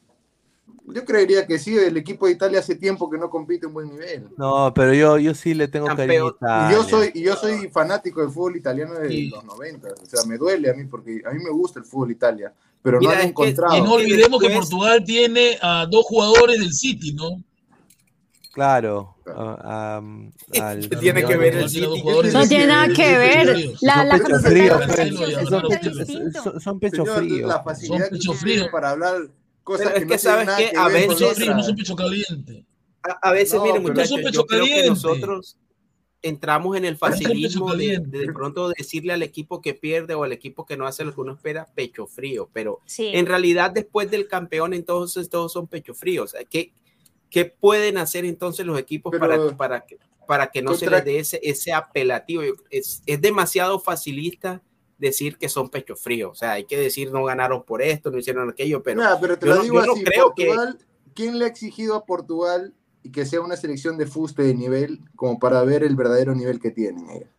Yo 0.86 1.06
creería 1.06 1.48
que 1.48 1.58
sí, 1.60 1.78
el 1.78 1.96
equipo 1.96 2.26
de 2.26 2.34
Italia 2.34 2.60
hace 2.60 2.76
tiempo 2.76 3.10
que 3.10 3.18
no 3.18 3.30
compite 3.30 3.68
en 3.68 3.74
buen 3.74 3.90
nivel. 3.90 4.28
No, 4.38 4.74
pero 4.74 4.94
yo, 4.94 5.18
yo 5.18 5.34
sí 5.34 5.54
le 5.54 5.68
tengo 5.70 5.88
cariño 5.88 6.36
Y 6.70 6.72
yo 6.74 6.84
soy, 6.84 7.12
y 7.14 7.22
yo 7.24 7.36
soy 7.38 7.70
fanático 7.70 8.20
del 8.22 8.32
fútbol 8.32 8.58
italiano 8.58 8.96
de 8.96 9.08
Sí. 9.08 9.30
los 9.30 9.44
90. 9.46 9.88
O 9.88 10.06
sea, 10.06 10.26
me 10.28 10.38
duele 10.38 10.70
a 10.70 10.74
mí 10.74 10.84
porque 10.86 11.22
a 11.26 11.32
mí 11.32 11.42
me 11.42 11.52
gusta 11.52 11.80
el 11.80 11.86
fútbol 11.86 12.12
Italia, 12.12 12.54
pero 12.82 13.00
Mira, 13.00 13.12
no 13.14 13.16
han 13.16 13.20
es 13.20 13.24
que- 13.26 13.30
encontrado. 13.30 13.78
Y 13.78 13.82
no 13.82 13.94
olvidemos 13.94 14.42
que 14.42 14.50
Portugal 14.50 15.04
tiene 15.06 15.58
a 15.62 15.86
dos 15.90 16.06
jugadores 16.06 16.60
del 16.60 16.74
City, 16.74 17.14
¿no? 17.14 17.42
Claro. 18.52 19.16
a- 19.26 19.98
a- 19.98 19.98
al- 20.70 20.90
¿Qué 20.90 20.96
tiene 20.98 21.24
que 21.26 21.38
ver 21.38 21.56
el 21.56 21.70
City? 21.70 22.04
No 22.34 22.46
tiene 22.48 22.68
nada 22.68 22.88
que 22.90 23.18
ver. 23.18 23.54
fríos. 23.54 23.82
La, 23.82 23.96
Son 23.96 24.08
la 24.08 24.14
pecho 24.16 24.24
camiseta 24.28 24.50
frío, 24.50 24.78
de 24.78 24.86
pues. 24.86 24.98
Cancelo 24.98 25.18
Son 25.48 25.62
se 25.72 25.78
pecho 25.78 25.94
siente 25.94 26.06
frío. 26.06 26.20
distinto. 26.26 26.44
son, 26.44 26.60
son 26.62 26.80
pecho 26.80 26.96
Señor, 27.06 27.18
frío. 27.20 27.48
la 27.48 27.64
facilidad 27.64 28.10
que 28.10 28.70
para 28.70 28.90
hablar 28.92 29.16
cosas 29.64 29.88
Pero 29.88 29.98
es 29.98 30.02
que, 30.04 30.08
que 30.08 30.14
no 30.14 30.20
sabes 30.20 30.50
que 30.56 30.70
que 30.72 30.78
a 30.78 30.88
veces- 30.88 31.08
Pecho 31.16 31.36
frío, 31.36 31.54
no 31.56 31.76
pecho 31.76 31.96
caliente. 31.96 32.66
A, 33.04 33.30
a 33.30 33.32
veces, 33.32 33.56
No, 33.56 33.64
miren, 33.66 33.82
muchachos, 33.82 34.20
yo 34.32 34.46
creo 34.46 34.64
que 34.64 34.70
caliente. 34.70 34.90
nosotros 34.90 35.58
entramos 36.22 36.78
en 36.78 36.86
el 36.86 36.96
facilismo 36.96 37.66
de, 37.74 37.88
caliente. 37.96 38.18
de 38.20 38.32
pronto 38.32 38.70
decirle 38.70 39.12
al 39.12 39.24
equipo 39.24 39.62
que 39.62 39.74
pierde 39.74 40.14
o 40.14 40.24
al 40.24 40.32
equipo 40.32 40.66
que 40.66 40.78
no 40.78 40.88
hace 40.88 41.04
lo 41.04 41.14
que 41.14 41.20
uno 41.20 41.34
espera, 41.34 41.68
pecho 41.76 42.08
frío. 42.08 42.50
Pero 42.54 42.80
Sí. 42.86 43.08
en 43.14 43.26
realidad, 43.26 43.72
después 43.72 44.10
del 44.10 44.28
campeón, 44.30 44.74
entonces 44.74 45.30
todos 45.30 45.52
son 45.52 45.68
pecho 45.68 45.94
fríos. 45.94 46.34
¿Qué, 46.50 46.72
qué 47.30 47.44
pueden 47.46 47.98
hacer 47.98 48.24
entonces 48.24 48.66
los 48.66 48.80
equipos 48.80 49.12
Pero- 49.12 49.20
para, 49.28 49.58
para, 49.58 49.86
que, 49.86 49.98
para 50.26 50.48
que 50.48 50.62
no 50.62 50.74
se 50.76 50.86
Contra- 50.86 51.00
les 51.00 51.06
dé 51.06 51.20
ese, 51.20 51.40
ese 51.44 51.74
apelativo? 51.74 52.42
Es, 52.70 53.04
es 53.06 53.20
demasiado 53.22 53.80
facilista 53.82 54.62
decir 55.04 55.38
que 55.38 55.50
son 55.50 55.70
pecho 55.70 55.96
fríos. 55.96 56.32
O 56.32 56.36
sea, 56.36 56.54
hay 56.54 56.64
que 56.66 56.78
decir 56.78 57.12
no 57.12 57.24
ganaron 57.24 57.64
por 57.64 57.82
esto, 57.84 58.10
no 58.10 58.18
hicieron 58.18 58.50
aquello, 58.50 58.82
pero 58.82 59.02
Mira, 59.02 59.20
pero 59.22 59.38
te 59.38 59.46
yo 59.46 59.52
lo 59.52 59.58
no- 59.58 59.64
digo 59.64 59.80
yo 59.82 59.86
no 59.86 59.94
así, 59.94 60.04
creo 60.04 60.34
que- 60.36 60.46
Portugal, 60.48 60.78
¿quién 61.14 61.38
le 61.38 61.46
ha 61.46 61.48
exigido 61.48 61.96
a 61.96 62.06
Portugal 62.06 62.74
y 63.04 63.12
que 63.12 63.26
sea 63.26 63.42
una 63.42 63.56
selección 63.58 63.98
de 63.98 64.08
fuste 64.08 64.42
de 64.44 64.56
nivel 64.56 65.00
como 65.16 65.38
para 65.38 65.62
ver 65.64 65.84
el 65.84 65.96
verdadero 65.96 66.34
nivel 66.34 66.60
que 66.60 66.72
tienen 66.72 67.10
ellos? 67.10 67.30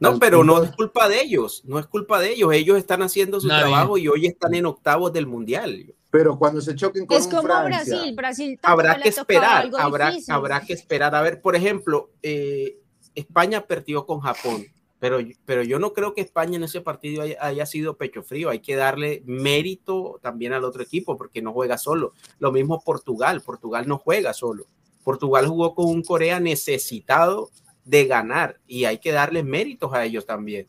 No, 0.00 0.18
pero 0.18 0.42
no 0.42 0.62
es 0.64 0.70
culpa 0.72 1.08
de 1.10 1.20
ellos, 1.20 1.62
no 1.66 1.78
es 1.78 1.86
culpa 1.86 2.18
de 2.20 2.32
ellos. 2.32 2.50
Ellos 2.54 2.78
están 2.78 3.02
haciendo 3.02 3.38
su 3.38 3.48
Nadie. 3.48 3.64
trabajo 3.64 3.98
y 3.98 4.08
hoy 4.08 4.26
están 4.26 4.54
en 4.54 4.64
octavos 4.64 5.12
del 5.12 5.26
mundial. 5.26 5.92
Pero 6.10 6.38
cuando 6.38 6.62
se 6.62 6.74
choquen 6.74 7.04
con 7.04 7.18
Es 7.18 7.26
un 7.26 7.30
como 7.30 7.42
Francia, 7.42 7.84
Brasil. 7.94 8.14
Brasil 8.16 8.58
Habrá 8.62 8.98
que 8.98 9.10
esperar, 9.10 9.70
habrá, 9.78 10.10
difícil. 10.10 10.32
habrá 10.34 10.60
que 10.62 10.72
esperar. 10.72 11.14
A 11.14 11.20
ver, 11.20 11.42
por 11.42 11.54
ejemplo, 11.54 12.08
eh, 12.22 12.78
España 13.14 13.60
perdió 13.66 14.06
con 14.06 14.20
Japón, 14.20 14.64
pero, 15.00 15.18
pero 15.46 15.62
yo 15.62 15.78
no 15.78 15.94
creo 15.94 16.14
que 16.14 16.20
España 16.20 16.56
en 16.56 16.64
ese 16.64 16.82
partido 16.82 17.22
haya, 17.22 17.36
haya 17.40 17.66
sido 17.66 17.96
pecho 17.96 18.22
frío. 18.22 18.50
Hay 18.50 18.60
que 18.60 18.76
darle 18.76 19.22
mérito 19.26 20.20
también 20.22 20.52
al 20.52 20.64
otro 20.64 20.82
equipo 20.82 21.16
porque 21.16 21.42
no 21.42 21.52
juega 21.52 21.78
solo. 21.78 22.12
Lo 22.38 22.52
mismo 22.52 22.80
Portugal, 22.84 23.40
Portugal 23.40 23.88
no 23.88 23.98
juega 23.98 24.34
solo. 24.34 24.66
Portugal 25.02 25.46
jugó 25.48 25.74
con 25.74 25.86
un 25.86 26.02
Corea 26.02 26.38
necesitado 26.38 27.50
de 27.84 28.04
ganar 28.04 28.60
y 28.66 28.84
hay 28.84 28.98
que 28.98 29.10
darles 29.10 29.44
méritos 29.44 29.92
a 29.94 30.04
ellos 30.04 30.26
también. 30.26 30.68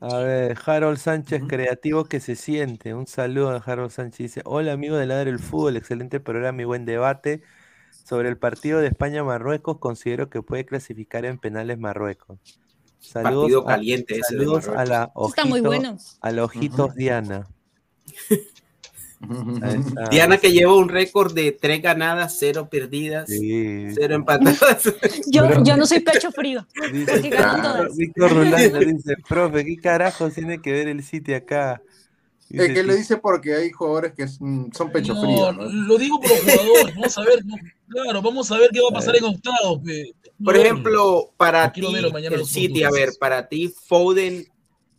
A 0.00 0.18
ver, 0.18 0.56
Harold 0.64 0.98
Sánchez, 0.98 1.42
creativo 1.46 2.04
que 2.04 2.20
se 2.20 2.36
siente. 2.36 2.94
Un 2.94 3.06
saludo 3.06 3.50
a 3.50 3.56
Harold 3.56 3.90
Sánchez. 3.90 4.18
Dice: 4.18 4.42
Hola, 4.44 4.72
amigo 4.72 4.96
de 4.96 5.06
Ladre 5.06 5.30
el 5.30 5.38
Fútbol, 5.38 5.76
excelente 5.76 6.20
programa 6.20 6.62
y 6.62 6.64
buen 6.64 6.86
debate. 6.86 7.42
Sobre 8.04 8.28
el 8.28 8.38
partido 8.38 8.80
de 8.80 8.88
España-Marruecos, 8.88 9.78
considero 9.78 10.30
que 10.30 10.42
puede 10.42 10.64
clasificar 10.64 11.24
en 11.26 11.38
penales 11.38 11.78
Marruecos. 11.78 12.38
Saludos, 13.00 13.64
Partido 13.64 13.68
a, 13.68 13.76
de 14.16 14.20
saludos 14.22 14.68
a 14.68 14.84
la 14.84 15.10
Está 15.28 15.44
muy 15.44 15.60
ojito, 15.60 15.68
bueno. 15.68 15.98
a 16.20 16.30
la 16.30 16.44
ojitos 16.44 16.94
Diana. 16.94 17.48
Diana 20.10 20.38
que 20.38 20.50
lleva 20.50 20.74
un 20.74 20.88
récord 20.88 21.34
de 21.34 21.52
tres 21.52 21.82
ganadas, 21.82 22.36
cero 22.38 22.68
perdidas, 22.70 23.28
Sí. 23.28 23.88
cero 23.94 24.14
empatadas. 24.14 24.84
Yo, 25.26 25.46
Pero- 25.46 25.62
yo 25.62 25.76
no 25.76 25.84
soy 25.86 26.00
pecho 26.00 26.32
frío. 26.32 26.66
Dice, 26.92 27.28
todas. 27.30 27.96
Víctor 27.96 28.32
Rolando 28.32 28.78
dice, 28.80 29.14
profe, 29.28 29.64
¿qué 29.64 29.76
carajos 29.76 30.32
tiene 30.34 30.60
que 30.62 30.72
ver 30.72 30.88
el 30.88 31.02
City 31.04 31.34
acá? 31.34 31.82
Dice, 32.48 32.66
es 32.66 32.72
que 32.72 32.82
lo 32.82 32.92
"Ti- 32.94 32.98
dice 32.98 33.16
porque 33.18 33.54
hay 33.54 33.70
jugadores 33.70 34.12
que 34.14 34.26
son 34.26 34.70
pecho 34.92 35.14
No, 35.14 35.20
frío. 35.22 35.52
¿no? 35.52 35.64
lo 35.68 35.98
digo 35.98 36.18
por 36.20 36.30
los 36.30 36.40
jugadores. 36.40 36.94
Vamos 36.96 37.18
a 37.18 37.20
ver, 37.22 37.38
claro, 37.88 38.22
vamos 38.22 38.50
a 38.52 38.58
ver 38.58 38.70
qué 38.72 38.80
va 38.80 38.88
a 38.90 38.94
pasar 38.94 39.16
en 39.16 39.24
octavos. 39.24 39.80
pe. 39.84 40.12
Por 40.44 40.56
ejemplo, 40.56 41.32
para 41.36 41.72
ti, 41.72 41.82
el 42.30 42.44
City, 42.46 42.82
a 42.82 42.90
ver, 42.90 43.10
para 43.18 43.48
ti, 43.48 43.68
Foden 43.68 44.46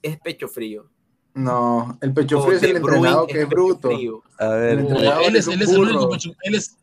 es 0.01 0.19
pecho 0.19 0.47
frío. 0.47 0.89
No, 1.33 1.97
el 2.01 2.13
pecho 2.13 2.39
O 2.39 2.43
frío 2.43 2.57
es 2.57 2.63
el 2.63 2.73
Bruyne 2.81 2.97
entrenador 2.97 3.27
que 3.27 3.33
es 3.33 3.37
pecho 3.45 3.49
bruto. 3.49 3.89
frío. 3.89 4.23
A 4.37 4.47
ver, 4.49 4.79
El 4.79 4.89
no, 4.89 4.99
él 5.21 5.35
es 5.37 5.47
él 5.47 5.61
es 5.61 5.69
el 5.69 5.79
único 5.79 6.09
pecho- 6.09 6.35
él 6.43 6.55
es, 6.55 6.77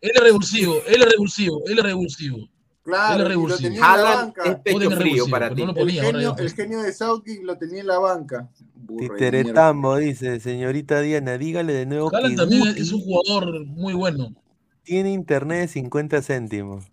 él 0.00 0.10
es 0.14 0.20
revulsivo, 0.22 0.74
él 0.86 1.02
es 1.02 1.10
revulsivo, 1.12 1.62
él 1.66 1.78
es 1.78 1.84
revulsivo. 1.84 2.48
Claro, 2.84 3.14
Él 3.14 3.20
es 3.22 3.28
revulsivo. 3.28 3.60
tenía 3.60 3.78
en 3.78 3.80
la 3.80 3.92
Haaland 3.92 4.34
banca. 4.34 4.50
es 4.50 4.56
pecho 4.56 4.90
frío 4.90 5.26
para 5.28 5.54
ti. 5.54 5.64
no 5.64 5.72
El 5.76 5.90
genio, 5.92 6.36
el 6.36 6.52
genio 6.52 6.82
de 6.82 6.92
Southgate 6.92 7.40
lo 7.44 7.56
tenía 7.56 7.80
en 7.82 7.86
la 7.86 7.98
banca. 7.98 8.50
Titeretambo 8.98 9.96
dice, 9.96 10.40
señorita 10.40 11.00
Diana, 11.00 11.38
dígale 11.38 11.72
de 11.74 11.86
nuevo 11.86 12.10
Haaland 12.12 12.36
también 12.36 12.66
es 12.76 12.90
un 12.92 13.00
jugador 13.02 13.64
muy 13.66 13.94
bueno. 13.94 14.34
tiene 14.82 15.12
internet 15.12 15.60
de 15.60 15.68
50 15.68 16.22
céntimos. 16.22 16.91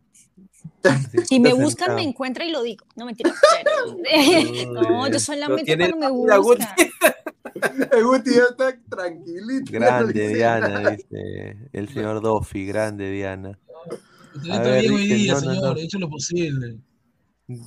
Si 1.26 1.40
me 1.40 1.50
50 1.50 1.54
buscan, 1.54 1.64
me 1.66 1.68
centavos. 1.68 2.02
encuentran 2.06 2.48
y 2.48 2.52
lo 2.52 2.64
digo. 2.64 2.86
No, 2.96 3.06
mentira. 3.06 3.34
no, 4.72 5.08
yo 5.10 5.20
solamente 5.20 5.78
cuando 5.78 5.98
me 5.98 6.40
buscan. 6.40 6.76
El 7.92 8.04
Guti 8.06 8.34
ya 8.36 8.44
está 8.52 8.78
tranquilito. 8.90 9.72
Grande 9.72 10.30
Diana, 10.30 10.92
dice 10.92 11.58
el 11.74 11.90
señor 11.90 12.22
Dofi, 12.22 12.66
grande 12.66 13.12
Diana. 13.12 13.60
Usted 14.36 14.50
está 14.52 14.76
bien 14.76 14.94
hoy 14.94 15.08
día, 15.08 15.36
señor, 15.36 15.78
he 15.78 15.84
hecho 15.84 16.00
lo 16.00 16.10
posible. 16.10 16.78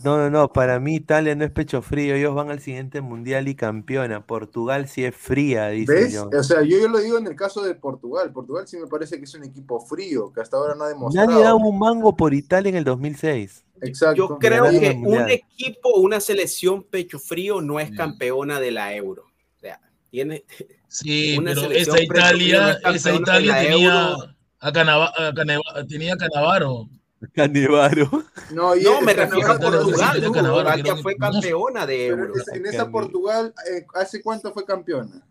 No, 0.05 0.17
no, 0.17 0.31
no, 0.31 0.53
para 0.53 0.79
mí 0.79 0.95
Italia 0.95 1.35
no 1.35 1.45
es 1.45 1.51
pecho 1.51 1.83
frío, 1.83 2.15
ellos 2.15 2.35
van 2.37 2.51
al 2.53 2.61
siguiente 2.61 3.01
mundial 3.01 3.49
y 3.49 3.57
campeona. 3.57 4.25
Portugal 4.25 4.87
sí 4.87 5.05
es 5.05 5.17
fría, 5.17 5.71
dice 5.71 5.93
¿Ves? 5.93 6.17
John. 6.17 6.31
O 6.33 6.43
sea, 6.45 6.63
yo, 6.63 6.79
yo 6.79 6.87
lo 6.89 6.99
digo 7.01 7.19
en 7.19 7.27
el 7.27 7.35
caso 7.35 7.63
de 7.65 7.75
Portugal. 7.75 8.31
Portugal 8.33 8.69
sí 8.69 8.77
me 8.77 8.87
parece 8.87 9.19
que 9.19 9.25
es 9.25 9.35
un 9.35 9.43
equipo 9.43 9.81
frío, 9.81 10.33
que 10.33 10.41
hasta 10.41 10.57
ahora 10.57 10.77
no 10.77 10.85
ha 10.85 10.89
demostrado. 10.89 11.29
Nadie 11.29 11.43
daba 11.43 11.57
un 11.57 11.77
mango 11.81 12.15
por 12.17 12.33
Italia 12.33 12.71
en 12.71 12.77
el 12.77 12.85
2006. 12.85 13.65
Exacto. 13.81 14.17
Yo 14.17 14.39
creo 14.39 14.71
que 14.71 14.91
un 15.05 15.29
equipo, 15.29 15.97
una 15.97 16.21
selección 16.21 16.85
pecho 16.85 17.19
frío 17.19 17.61
no 17.61 17.81
es 17.81 17.89
Sí. 17.89 17.97
campeona 17.97 18.61
de 18.61 18.71
la 18.71 18.95
Euro. 18.95 19.25
O 19.57 19.59
sea, 19.61 19.81
tiene, 20.11 20.45
Sí, 20.87 21.37
Una 21.39 21.55
pero 21.55 21.71
esa 21.73 22.01
Italia, 22.01 22.79
no 22.85 22.91
es 22.91 22.97
esa 22.97 23.15
Italia 23.17 23.57
tenía 23.63 24.15
a, 24.61 24.73
Canava- 24.73 25.13
a 25.17 25.33
Caneva- 25.35 25.89
tenía 25.89 26.15
a 26.15 26.17
Canavaro. 26.19 26.89
Canevaro. 27.35 28.09
No, 28.51 28.75
y 28.77 28.83
No, 28.83 29.01
me 29.01 29.13
refiero 29.15 29.53
a 29.53 29.59
Portugal. 29.59 30.21
Portugal 30.23 30.83
que 30.83 30.97
fue 30.97 31.17
campeona 31.17 31.87
de 31.87 32.07
Euro. 32.07 32.33
en 32.53 32.67
esa-. 32.67 32.91
Portugal, 32.91 33.55
eh, 33.73 33.87
¿hace 33.95 34.23
cuánto 34.23 34.53
fue 34.53 34.65
campeona? 34.65 35.23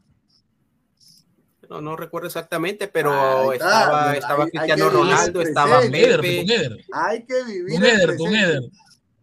no, 1.70 1.80
no 1.80 1.96
recuerdo 1.96 2.28
exactamente, 2.28 2.90
pero 2.90 3.12
Ahí 3.52 3.58
está, 3.58 3.80
estaba, 3.80 4.10
hay- 4.12 4.20
estaba 4.20 4.44
hay 4.44 4.50
Cristiano 4.52 4.86
el 4.88 4.92
Ronaldo, 4.92 5.42
estaba 5.42 5.80
Pepe. 5.82 6.46
Hay 6.92 7.24
que 7.26 7.44
vivir 7.46 7.76
Con 7.80 7.86
Eder, 7.86 8.18
con. 8.18 8.36
Eder. 8.36 8.62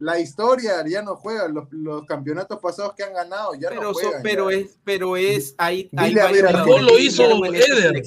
La 0.01 0.19
historia 0.20 0.85
ya 0.86 1.03
no 1.03 1.16
juega, 1.16 1.49
los, 1.49 1.65
los 1.73 2.07
campeonatos 2.07 2.59
pasados 2.61 2.95
que 2.97 3.03
han 3.03 3.12
ganado 3.12 3.53
ya 3.55 3.69
Pero, 3.69 3.82
no 3.82 3.93
so- 3.93 4.01
juegan. 4.01 4.23
pero 4.23 4.51
ya. 4.51 4.57
es, 4.59 4.78
pero 4.85 5.16
es, 5.16 5.55
hay, 5.59 5.90
hay 5.97 6.09
Dile 6.11 6.20
a 6.20 6.24
varios 6.24 6.43
ver, 6.45 6.53
jugadores 6.53 6.78
Arturo 6.78 6.93
lo 6.93 6.99
hizo 7.01 7.45
Eder. 7.45 8.03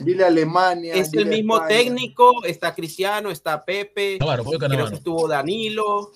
Dile 0.00 0.24
a 0.24 0.28
Alemania. 0.28 0.94
Es 0.94 1.10
dile 1.10 1.24
el 1.24 1.28
mismo 1.30 1.54
España. 1.56 1.68
técnico, 1.76 2.44
está 2.44 2.74
Cristiano, 2.74 3.30
está 3.30 3.64
Pepe, 3.64 4.18
Navarro, 4.20 4.44
creo 4.44 4.88
que 4.88 4.94
estuvo 4.94 5.26
Danilo, 5.28 6.12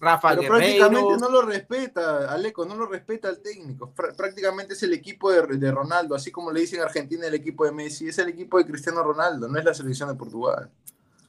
Rafa 0.00 0.30
Pero 0.30 0.42
Guerreiro. 0.42 0.88
prácticamente 0.88 1.20
no 1.20 1.28
lo 1.30 1.42
respeta, 1.42 2.32
Aleco, 2.32 2.64
no 2.66 2.74
lo 2.76 2.86
respeta 2.86 3.28
el 3.30 3.40
técnico. 3.40 3.92
Pr- 3.96 4.14
prácticamente 4.16 4.74
es 4.74 4.82
el 4.82 4.92
equipo 4.92 5.30
de, 5.32 5.46
de 5.56 5.70
Ronaldo, 5.70 6.14
así 6.14 6.30
como 6.30 6.50
le 6.52 6.60
dicen 6.60 6.80
a 6.80 6.84
Argentina 6.84 7.26
el 7.26 7.34
equipo 7.34 7.64
de 7.64 7.72
Messi, 7.72 8.08
es 8.08 8.18
el 8.18 8.28
equipo 8.28 8.58
de 8.58 8.66
Cristiano 8.66 9.02
Ronaldo, 9.02 9.48
no 9.48 9.58
es 9.58 9.64
la 9.64 9.72
selección 9.74 10.08
de 10.10 10.14
Portugal. 10.16 10.70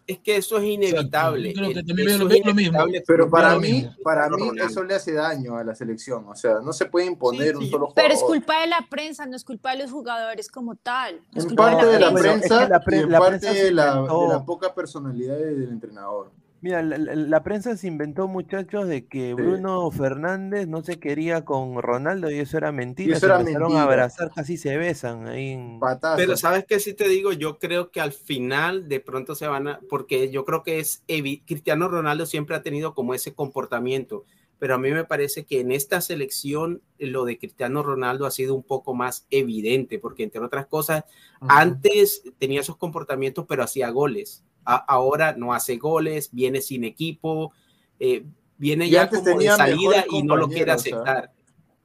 Es 0.08 0.20
que 0.20 0.38
eso 0.38 0.58
es 0.60 0.66
inevitable. 0.66 1.50
Yo 1.50 1.56
creo 1.56 1.74
que 1.74 1.80
El- 1.80 1.86
también 1.88 2.10
eso 2.10 2.18
veo- 2.20 2.28
es 2.28 2.34
veo 2.36 2.46
lo 2.46 2.54
mismo. 2.54 2.62
inevitable 2.78 3.04
Pero 3.08 3.30
para 3.30 3.58
mí, 3.58 3.90
para 4.04 4.30
mí 4.30 4.52
eso 4.64 4.84
le 4.84 4.94
hace 4.94 5.14
daño 5.14 5.58
a 5.58 5.64
la 5.64 5.74
selección, 5.74 6.28
o 6.30 6.36
sea, 6.36 6.60
no 6.64 6.74
se 6.74 6.86
puede 6.86 7.08
imponer 7.08 7.50
Sí, 7.52 7.56
un 7.56 7.62
sí, 7.64 7.70
solo 7.72 7.88
jugador. 7.88 7.96
Pero 7.96 8.14
es 8.14 8.22
culpa 8.24 8.62
de 8.62 8.68
la 8.68 8.86
prensa, 8.88 9.26
no 9.26 9.36
es 9.36 9.44
culpa 9.44 9.72
de 9.72 9.80
los 9.84 9.92
jugadores 9.92 10.48
como 10.52 10.76
tal. 10.76 11.16
Es 11.34 11.44
En 11.44 11.50
culpa 11.50 11.72
parte 11.72 11.86
de 11.88 12.00
la 12.00 12.10
Bueno, 12.12 12.30
es 12.30 12.34
que 12.36 12.40
prensa 12.48 12.70
la 12.70 12.80
pre- 12.82 12.98
y 12.98 13.00
en 13.02 13.12
la 13.12 13.20
parte 13.20 13.40
prensa 13.40 13.64
de 13.64 13.72
la, 13.72 14.02
de 14.02 14.28
la 14.30 14.46
poca 14.46 14.76
personalidad 14.76 15.38
del 15.38 15.64
entrenador. 15.70 16.32
Mira, 16.66 16.82
la, 16.82 17.44
prensa 17.44 17.78
se 17.78 17.86
inventó, 17.86 18.28
muchachos, 18.28 18.88
de 18.88 19.06
que 19.06 19.36
Bruno 19.36 19.92
Fernández 19.92 20.68
no 20.68 20.82
se 20.82 20.98
quería 21.00 21.46
con 21.46 21.80
Ronaldo 21.80 22.32
y 22.32 22.40
eso 22.40 22.58
era 22.58 22.72
mentira. 22.72 23.12
eso 23.12 23.20
se 23.20 23.26
era 23.28 23.40
empezaron 23.40 23.68
mentira. 23.68 23.82
a 23.82 23.86
abrazar, 23.86 24.32
casi 24.34 24.58
se 24.58 24.76
besan 24.76 25.28
ahí 25.28 25.50
en... 25.50 25.80
Pero 26.16 26.36
sabes 26.36 26.66
que 26.66 26.80
si 26.80 26.96
te 26.96 27.08
digo, 27.08 27.34
yo 27.34 27.60
creo 27.60 27.92
que 27.92 28.02
al 28.02 28.14
final 28.14 28.90
de 28.90 29.00
pronto 29.00 29.36
se 29.36 29.46
van 29.46 29.68
a, 29.68 29.80
porque 29.88 30.32
yo 30.32 30.44
creo 30.44 30.64
que 30.64 30.80
es 30.80 31.04
evi- 31.08 31.44
Cristiano 31.46 31.88
Ronaldo 31.88 32.26
siempre 32.26 32.56
ha 32.56 32.64
tenido 32.64 32.96
como 32.96 33.14
ese 33.14 33.36
comportamiento, 33.36 34.26
pero 34.58 34.74
a 34.74 34.80
mí 34.80 34.90
me 34.90 35.04
parece 35.04 35.44
que 35.46 35.60
en 35.60 35.72
esta 35.72 36.02
selección 36.02 36.82
lo 36.98 37.26
de 37.26 37.38
Cristiano 37.38 37.84
Ronaldo 37.84 38.26
ha 38.26 38.32
sido 38.32 38.56
un 38.56 38.64
poco 38.64 38.96
más 38.96 39.28
evidente, 39.30 40.00
porque 40.00 40.24
entre 40.24 40.42
otras 40.42 40.66
cosas, 40.66 41.04
antes 41.42 42.24
tenía 42.40 42.62
esos 42.62 42.78
comportamientos, 42.78 43.46
pero 43.48 43.62
hacía 43.62 43.88
goles. 43.92 44.44
A- 44.66 44.84
ahora 44.88 45.34
no 45.38 45.54
hace 45.54 45.78
goles, 45.78 46.30
viene 46.32 46.60
sin 46.62 46.84
equipo, 46.84 47.54
eh, 48.00 48.26
viene 48.58 48.88
Y 48.88 48.92
ya 48.92 49.04
antes 49.04 49.20
como 49.20 49.40
de 49.40 49.48
salida 49.50 50.06
y 50.10 50.24
no 50.24 50.36
lo 50.36 50.48
quiere 50.48 50.72
¿ah? 50.72 50.76
aceptar. 50.76 51.32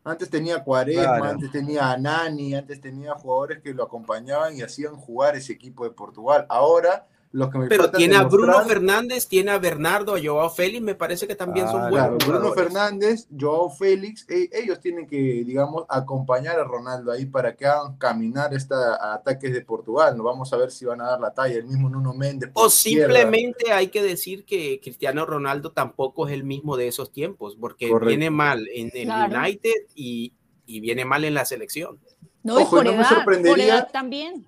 Antes 0.03 0.31
tenía 0.31 0.65
Cuaresma, 0.65 1.03
Claro. 1.03 1.25
antes 1.27 1.51
tenía 1.53 1.91
a 1.93 1.97
Nani, 1.99 2.55
antes 2.55 2.81
tenía 2.81 3.13
jugadores 3.15 3.61
que 3.61 3.75
lo 3.75 3.85
acompañaban 3.85 4.57
y 4.57 4.63
hacían 4.63 4.97
jugar 4.97 5.37
ese 5.37 5.53
equipo 5.53 5.85
de 5.85 5.91
Portugal. 5.91 6.47
Ahora, 6.49 7.07
los 7.33 7.49
que 7.49 7.59
me 7.59 7.69
Pero 7.69 7.91
tiene 7.93 8.17
a 8.17 8.25
Bruno 8.25 8.65
Fernández, 8.65 9.29
tiene 9.29 9.53
a 9.53 9.59
Bernardo, 9.59 10.17
a 10.17 10.21
Joao 10.21 10.51
Félix, 10.51 10.83
me 10.83 10.97
parece 10.97 11.29
que 11.29 11.37
también 11.37 11.69
son 11.69 11.83
Ah, 11.83 11.89
buenos 11.89 12.09
Claro, 12.09 12.19
Bruno 12.19 12.39
jugadores. 12.49 12.65
Fernández, 12.65 13.29
Joao 13.39 13.71
Félix, 13.71 14.27
e- 14.29 14.51
ellos 14.53 14.81
tienen 14.81 15.07
que, 15.07 15.17
digamos, 15.17 15.85
acompañar 15.89 16.59
a 16.59 16.65
Ronaldo 16.65 17.13
ahí 17.13 17.27
para 17.27 17.55
que 17.55 17.67
hagan 17.67 17.97
caminar 17.99 18.53
esta 18.53 19.15
ataques 19.15 19.53
de 19.53 19.61
Portugal. 19.61 20.17
No 20.17 20.25
vamos 20.25 20.53
a 20.53 20.57
ver 20.57 20.73
si 20.73 20.85
van 20.87 21.01
a 21.03 21.05
dar 21.05 21.21
la 21.21 21.33
talla. 21.33 21.55
El 21.55 21.67
mismo 21.67 21.89
Nuno 21.89 22.13
Méndez. 22.15 22.51
O 22.55 22.67
izquierda. 22.67 23.07
simplemente 23.15 23.71
hay 23.73 23.89
que 23.89 24.03
decir 24.03 24.45
que 24.45 24.81
Cristiano 24.83 25.25
Ronaldo 25.25 25.71
tampoco 25.71 26.27
es 26.27 26.35
el 26.35 26.43
mismo 26.43 26.77
de 26.77 26.89
esos 26.89 27.13
tiempos, 27.13 27.57
porque 27.61 27.89
Correcto. 27.89 28.09
viene 28.09 28.31
mal 28.31 28.67
en 28.75 28.91
el 28.93 29.05
Claro. 29.05 29.39
United 29.39 29.75
y, 29.95 30.33
y 30.67 30.81
viene 30.81 31.05
mal 31.05 31.25
en 31.25 31.35
la 31.35 31.45
selección. 31.45 32.01
No, 32.43 32.59
y 32.59 32.63
Ojo, 32.65 32.77
por 32.77 32.85
no 32.87 32.93
me 32.93 32.99
por 32.99 33.07
sorprendería- 33.07 33.67
edad 33.67 33.89
también. 33.93 34.47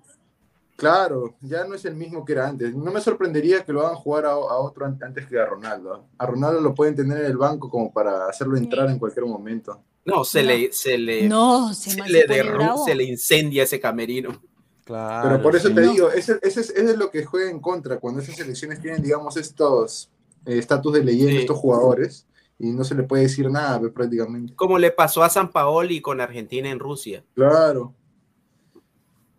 Claro, 0.75 1.35
ya 1.41 1.65
no 1.65 1.75
es 1.75 1.85
el 1.85 1.95
mismo 1.95 2.25
que 2.25 2.33
era 2.33 2.47
antes. 2.47 2.73
No 2.75 2.91
me 2.91 2.99
sorprendería 2.99 3.63
que 3.63 3.71
lo 3.71 3.85
hagan 3.85 3.95
jugar 3.95 4.25
a, 4.25 4.31
a 4.31 4.57
otro 4.57 4.85
an- 4.85 4.99
antes 5.01 5.25
que 5.27 5.39
a 5.39 5.45
Ronaldo. 5.45 6.07
A 6.17 6.25
Ronaldo 6.25 6.59
lo 6.61 6.73
pueden 6.73 6.95
tener 6.95 7.19
en 7.19 7.25
el 7.25 7.37
banco 7.37 7.69
como 7.69 7.93
para 7.93 8.27
hacerlo 8.27 8.57
entrar 8.57 8.89
en 8.89 8.97
cualquier 8.99 9.25
momento. 9.25 9.79
No, 10.05 10.23
se 10.25 10.41
No. 10.41 10.49
le, 10.49 10.71
se 10.73 10.97
le, 10.97 11.27
No, 11.29 11.73
se, 11.73 11.91
le 12.01 12.21
se 12.21 12.27
pone 12.27 12.41
derru- 12.43 12.53
bravo. 12.55 12.85
se 12.85 12.95
le 12.95 13.03
incendia 13.03 13.63
ese 13.63 13.79
camerino. 13.79 14.41
Claro, 14.83 15.29
Pero 15.29 15.43
por 15.43 15.55
eso 15.55 15.69
sí. 15.69 15.75
te 15.75 15.81
digo, 15.81 16.09
ese, 16.11 16.39
ese 16.41 16.59
es, 16.59 16.69
ese 16.71 16.91
es 16.91 16.97
lo 16.97 17.09
que 17.09 17.23
juega 17.23 17.49
en 17.49 17.59
contra, 17.61 17.99
cuando 17.99 18.19
esas 18.19 18.35
selecciones 18.35 18.81
tienen, 18.81 19.01
digamos, 19.01 19.37
estos 19.37 20.09
eh, 20.45 20.57
estatus 20.57 20.91
de 20.93 21.03
leyenda, 21.05 21.31
Sí. 21.31 21.37
estos 21.37 21.57
jugadores, 21.57 22.27
y 22.59 22.71
no 22.71 22.83
se 22.83 22.93
le 22.95 23.03
puede 23.03 23.23
decir 23.23 23.49
nada 23.49 23.79
prácticamente. 23.93 24.53
Como 24.55 24.77
le 24.77 24.91
pasó 24.91 25.23
a 25.23 25.29
San 25.29 25.51
Paoli 25.51 26.01
con 26.01 26.19
Argentina 26.19 26.69
en 26.69 26.79
Rusia. 26.79 27.23
Claro. 27.33 27.93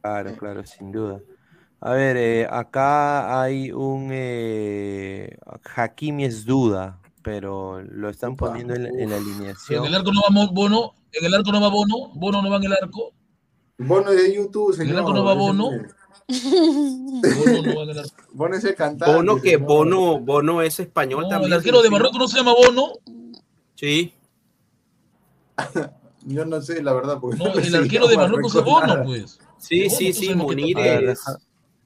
Claro, 0.05 0.37
claro, 0.37 0.67
sin 0.67 0.93
duda. 0.93 1.19
A 1.81 1.93
ver, 1.93 2.19
eh, 2.19 2.47
acá 2.51 3.41
hay 3.41 3.73
un 3.73 4.11
eh, 4.13 5.39
Hakimi 5.75 6.27
es 6.27 6.45
duda, 6.45 7.01
pero 7.23 7.81
lo 7.81 8.11
están 8.11 8.37
poniendo 8.37 8.75
en, 8.75 8.83
la- 8.83 8.89
en 8.91 9.09
la 9.09 9.17
En 9.17 9.23
alineación. 9.23 9.87
el 9.87 9.95
arco 9.95 10.13
no 10.13 10.21
va 10.21 10.47
Bono, 10.53 10.93
en 11.11 11.25
el 11.25 11.33
arco 11.35 11.51
no 11.53 11.61
va 11.63 11.69
Bono, 11.71 12.11
Bono 12.17 12.43
no 12.43 12.51
va 12.51 12.57
en 12.59 12.65
el 12.65 12.73
arco, 12.75 13.13
Bono 13.79 14.11
de 14.11 14.35
YouTube, 14.35 14.75
señor. 14.77 14.99
arco 14.99 15.15
no 15.15 15.25
va 15.25 15.33
Bono? 15.33 15.71
Bono 15.71 17.63
no 17.63 17.77
va 17.77 17.83
en 17.85 17.91
el 17.91 17.99
arco. 18.01 18.15
Bono 18.35 18.57
es 18.57 18.65
el 18.65 18.75
cantante. 18.75 19.15
Bono, 19.15 19.37
que 19.41 19.51
señor. 19.53 19.67
Bono, 19.67 20.21
Bono 20.21 20.61
es 20.61 20.81
español 20.81 21.23
No, 21.23 21.29
también. 21.31 21.51
el 21.53 21.59
arquero 21.59 21.81
de. 21.81 21.89
Marruecos 21.89 22.19
no 22.19 22.29
se 22.29 22.37
llama 22.37 22.53
Bono, 22.53 22.93
Sí, 23.75 24.13
Yo 26.27 26.45
no 26.45 26.61
sé, 26.61 26.83
la 26.83 26.93
verdad. 26.93 27.19
Porque 27.21 27.39
no, 27.39 27.55
le 27.55 27.63
el 27.63 27.75
arquero 27.75 28.07
de 28.07 28.17
Marruecos 28.17 28.55
es 28.55 28.65
Bono, 28.65 28.87
nada. 28.87 29.05
pues. 29.05 29.39
Sí, 29.67 29.83
Bono, 29.85 29.97
sí, 29.97 30.13
sí, 30.13 30.35
Munir 30.35 30.79
es... 30.79 31.01
deja- 31.07 31.39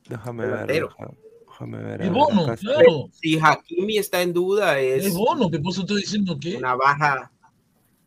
déjame 0.08 0.46
ver, 0.46 0.66
déjame 0.66 1.78
ver. 1.82 1.98
ver, 1.98 2.10
Bono, 2.10 2.54
claro. 2.56 3.08
Si 3.12 3.38
Hakimi 3.40 3.98
está 3.98 4.22
en 4.22 4.32
duda, 4.32 4.78
es, 4.80 5.06
Es 5.06 5.14
Bono, 5.14 5.50
que 5.50 5.58
por 5.58 5.72
eso 5.72 5.82
estoy 5.82 6.00
diciendo 6.02 6.38
que 6.40 6.56
una 6.56 6.74
baja 6.74 7.30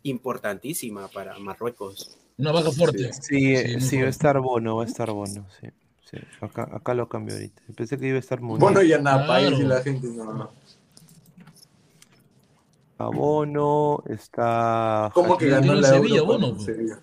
importantísima 0.04 1.08
para 1.10 1.38
Marruecos. 1.40 2.18
una 2.38 2.52
baja 2.52 2.72
fuerte. 2.72 3.12
Sí, 3.14 3.56
Sí, 3.80 3.98
va 4.02 4.08
a 4.08 4.10
estar 4.10 4.40
Bono, 4.40 4.78
va 4.78 4.84
a 4.84 4.88
estar 4.88 5.12
Bono, 5.12 5.46
sí. 5.60 5.68
sí. 6.10 6.18
Acá, 6.42 6.70
acá 6.72 6.94
lo 6.94 7.08
cambio 7.08 7.36
ahorita. 7.36 7.62
Pensé 7.76 7.98
que 7.98 8.08
iba 8.08 8.18
a 8.18 8.20
estar 8.20 8.42
Munir. 8.42 8.60
Bono 8.62 8.82
y 8.82 8.94
Anapa, 8.94 9.36
ahí 9.36 9.48
Claro. 9.48 9.68
la 9.68 9.82
gente 9.82 10.08
no. 10.08 10.34
no. 10.34 10.52
Está 12.92 13.06
Bono, 13.08 14.04
está 14.10 15.12
¿Cómo 15.14 15.38
que 15.38 15.48
ganó 15.50 15.74
en 15.74 15.82
la 15.82 15.88
Sevilla, 15.90 16.22
Bono, 16.22 16.52
pues. 16.54 16.66
Sevilla? 16.66 17.00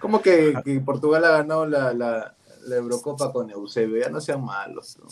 ¿Cómo 0.00 0.20
que, 0.20 0.54
que 0.64 0.80
Portugal 0.80 1.24
ha 1.24 1.30
ganado 1.30 1.66
la, 1.66 1.92
la, 1.94 2.34
la 2.66 2.76
Eurocopa 2.76 3.32
con 3.32 3.50
Eusebio? 3.50 4.00
Ya 4.02 4.10
no 4.10 4.20
sean 4.20 4.44
malos. 4.44 4.98
¿no? 5.00 5.08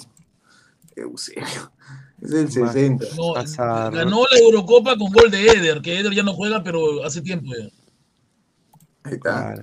Eusebio. 0.96 1.72
Es 2.20 2.56
Más- 2.56 2.72
60. 2.72 3.04
No, 3.16 3.34
Hazard. 3.36 3.94
ganó 3.94 4.24
la 4.30 4.38
Eurocopa 4.38 4.96
con 4.96 5.10
gol 5.12 5.30
de 5.30 5.46
Eder, 5.46 5.80
que 5.82 5.98
Eder 5.98 6.12
ya 6.12 6.22
no 6.22 6.34
juega, 6.34 6.62
pero 6.62 7.04
hace 7.04 7.20
tiempo 7.22 7.50
ya. 7.58 7.68
Ahí 9.04 9.14
está. 9.14 9.54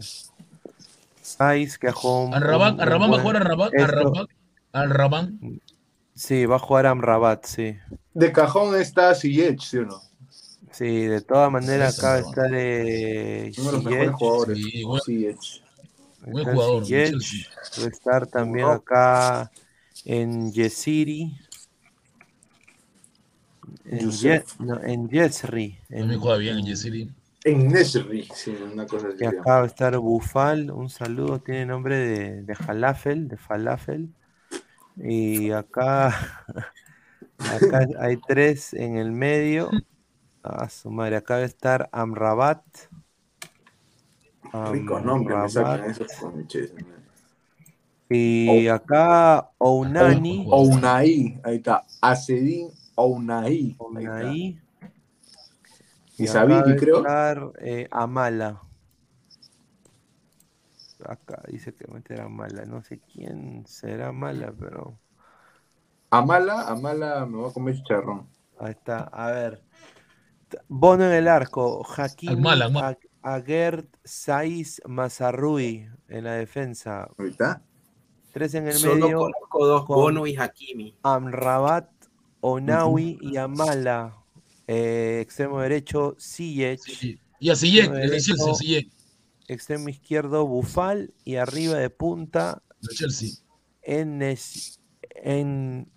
Saiz, 1.22 1.78
que 1.78 1.88
un- 2.04 2.34
Arrabán, 2.34 2.82
Arrabán 2.82 3.12
va 3.14 3.18
a 3.18 3.22
jugar 3.22 3.38
a 3.38 3.40
Rabat, 3.40 3.72
a 3.80 3.88
Rabat, 3.88 4.30
Rabán. 4.74 5.62
Sí, 6.16 6.46
va 6.46 6.58
a 6.58 6.60
jugar 6.60 6.86
Amrabat, 6.88 7.46
sí. 7.46 7.78
De 8.14 8.32
cajón 8.34 8.76
está 8.76 9.16
Ziyech, 9.16 9.62
¿sí 9.62 9.78
o 9.78 9.86
no? 9.86 10.02
Sí, 10.72 11.06
de 11.08 11.22
todas 11.22 11.52
maneras 11.52 11.96
Sí, 11.96 12.00
acá 12.02 12.10
va 12.12 12.16
a 12.18 12.20
estar 12.20 12.52
eh, 12.54 13.52
Uno 13.58 13.66
de 13.68 13.72
los 13.74 13.84
mejores 13.84 14.14
jugadores. 14.16 14.58
Sí. 15.06 15.36
Buen 16.22 16.46
jugador, 16.46 16.86
Ziyech, 16.86 17.16
va 17.80 17.86
a 17.86 17.88
estar 17.88 18.28
también 18.28 18.66
No. 18.68 18.74
acá 18.74 19.52
en 20.06 20.52
Yesiri, 20.52 21.34
en, 23.86 24.12
Ye- 24.12 24.44
no, 24.60 24.82
en 24.84 25.10
Yesri, 25.10 25.80
en- 25.90 26.20
juega 26.20 26.38
bien 26.38 26.58
en 26.60 26.66
Yesiri. 26.66 27.10
En 27.46 27.70
Nesri, 27.70 28.28
sí, 28.36 28.52
una 28.52 28.86
cosa 28.86 29.08
así. 29.08 29.18
y 29.22 29.26
acá 29.26 29.60
va 29.60 29.64
a 29.64 29.66
estar 29.66 29.98
Bufal, 29.98 30.72
un 30.72 30.90
saludo, 30.90 31.40
tiene 31.40 31.66
nombre 31.66 31.96
de, 31.98 32.44
de 32.44 32.56
Falafel, 32.56 33.30
de 33.30 33.38
Falafel. 33.38 34.10
Y 34.98 35.52
acá, 35.52 36.10
acá 37.38 37.88
hay 38.02 38.18
tres 38.28 38.74
en 38.74 38.98
el 38.98 39.12
medio. 39.14 39.70
A 40.50 40.70
su 40.70 40.90
madre, 40.90 41.18
acá 41.18 41.36
va 41.36 41.42
a 41.42 41.46
estar 41.46 41.90
Amrabat. 41.92 42.64
Ricos 44.72 45.04
nombres 45.04 45.38
me 45.38 45.50
sacan 45.50 45.72
Amrabat. 45.72 45.90
esos 45.92 46.12
conches. 46.14 46.74
Y 48.10 48.68
acá 48.68 49.52
Ounani. 49.60 50.48
Ounaí, 50.50 51.40
ahí 51.44 51.58
está. 51.58 51.86
Acedín 52.02 52.70
está. 52.70 53.78
Ounaí. 53.84 54.60
Y 56.18 56.28
va 56.28 56.60
a 56.60 56.76
creo. 56.76 56.98
estar, 56.98 57.52
eh, 57.60 57.88
Amala. 57.92 58.62
Acá 61.06 61.42
dice 61.48 61.74
que 61.74 61.88
meter 61.88 62.20
Amala. 62.22 62.66
No 62.66 62.82
sé 62.84 63.00
quién 63.00 63.66
será 63.68 64.10
Amala, 64.10 64.54
pero 64.60 65.00
Amala, 66.12 66.68
Amala 66.68 67.26
me 67.26 67.38
voy 67.38 67.50
a 67.50 67.54
comer 67.54 67.76
chicharrón. 67.76 68.28
ahí 68.58 68.72
está. 68.72 69.04
A 69.04 69.32
ver. 69.32 69.69
Bono 70.68 71.06
en 71.06 71.12
el 71.14 71.28
arco. 71.28 71.86
Hakimi, 71.98 72.34
Almala, 72.34 72.66
Almala. 72.66 72.88
Ha- 72.90 73.36
a 73.36 73.42
Gerd 73.42 73.86
Saiz 74.04 74.82
Mazarrui 74.88 75.88
en 76.08 76.24
la 76.24 76.34
defensa. 76.34 77.10
Ahorita. 77.18 77.62
Tres 78.32 78.54
en 78.54 78.68
el 78.68 78.74
Solo 78.76 79.06
medio. 79.08 79.20
conozco 79.20 79.66
dos, 79.66 79.86
con 79.86 79.96
Bono 79.98 80.28
y 80.28 80.36
Hakimi. 80.38 80.96
Amrabat, 81.04 81.90
Onawi 82.42 83.18
y 83.22 83.38
Amala. 83.38 84.16
Eh, 84.68 85.20
extremo 85.22 85.60
derecho, 85.62 86.16
Ziyech. 86.20 86.80
Y 87.40 87.50
a 87.50 87.54
Extremo 87.54 87.96
el 87.96 88.12
Chelsea. 88.22 88.82
Extremo 89.48 89.90
izquierdo, 89.90 90.46
Bufal. 90.46 91.14
Y 91.26 91.36
arriba 91.36 91.76
de 91.78 91.90
punta, 91.90 92.62
De 92.82 92.96
Chelsea. 92.96 93.30
Enes, 93.82 94.80
en, 95.16 95.92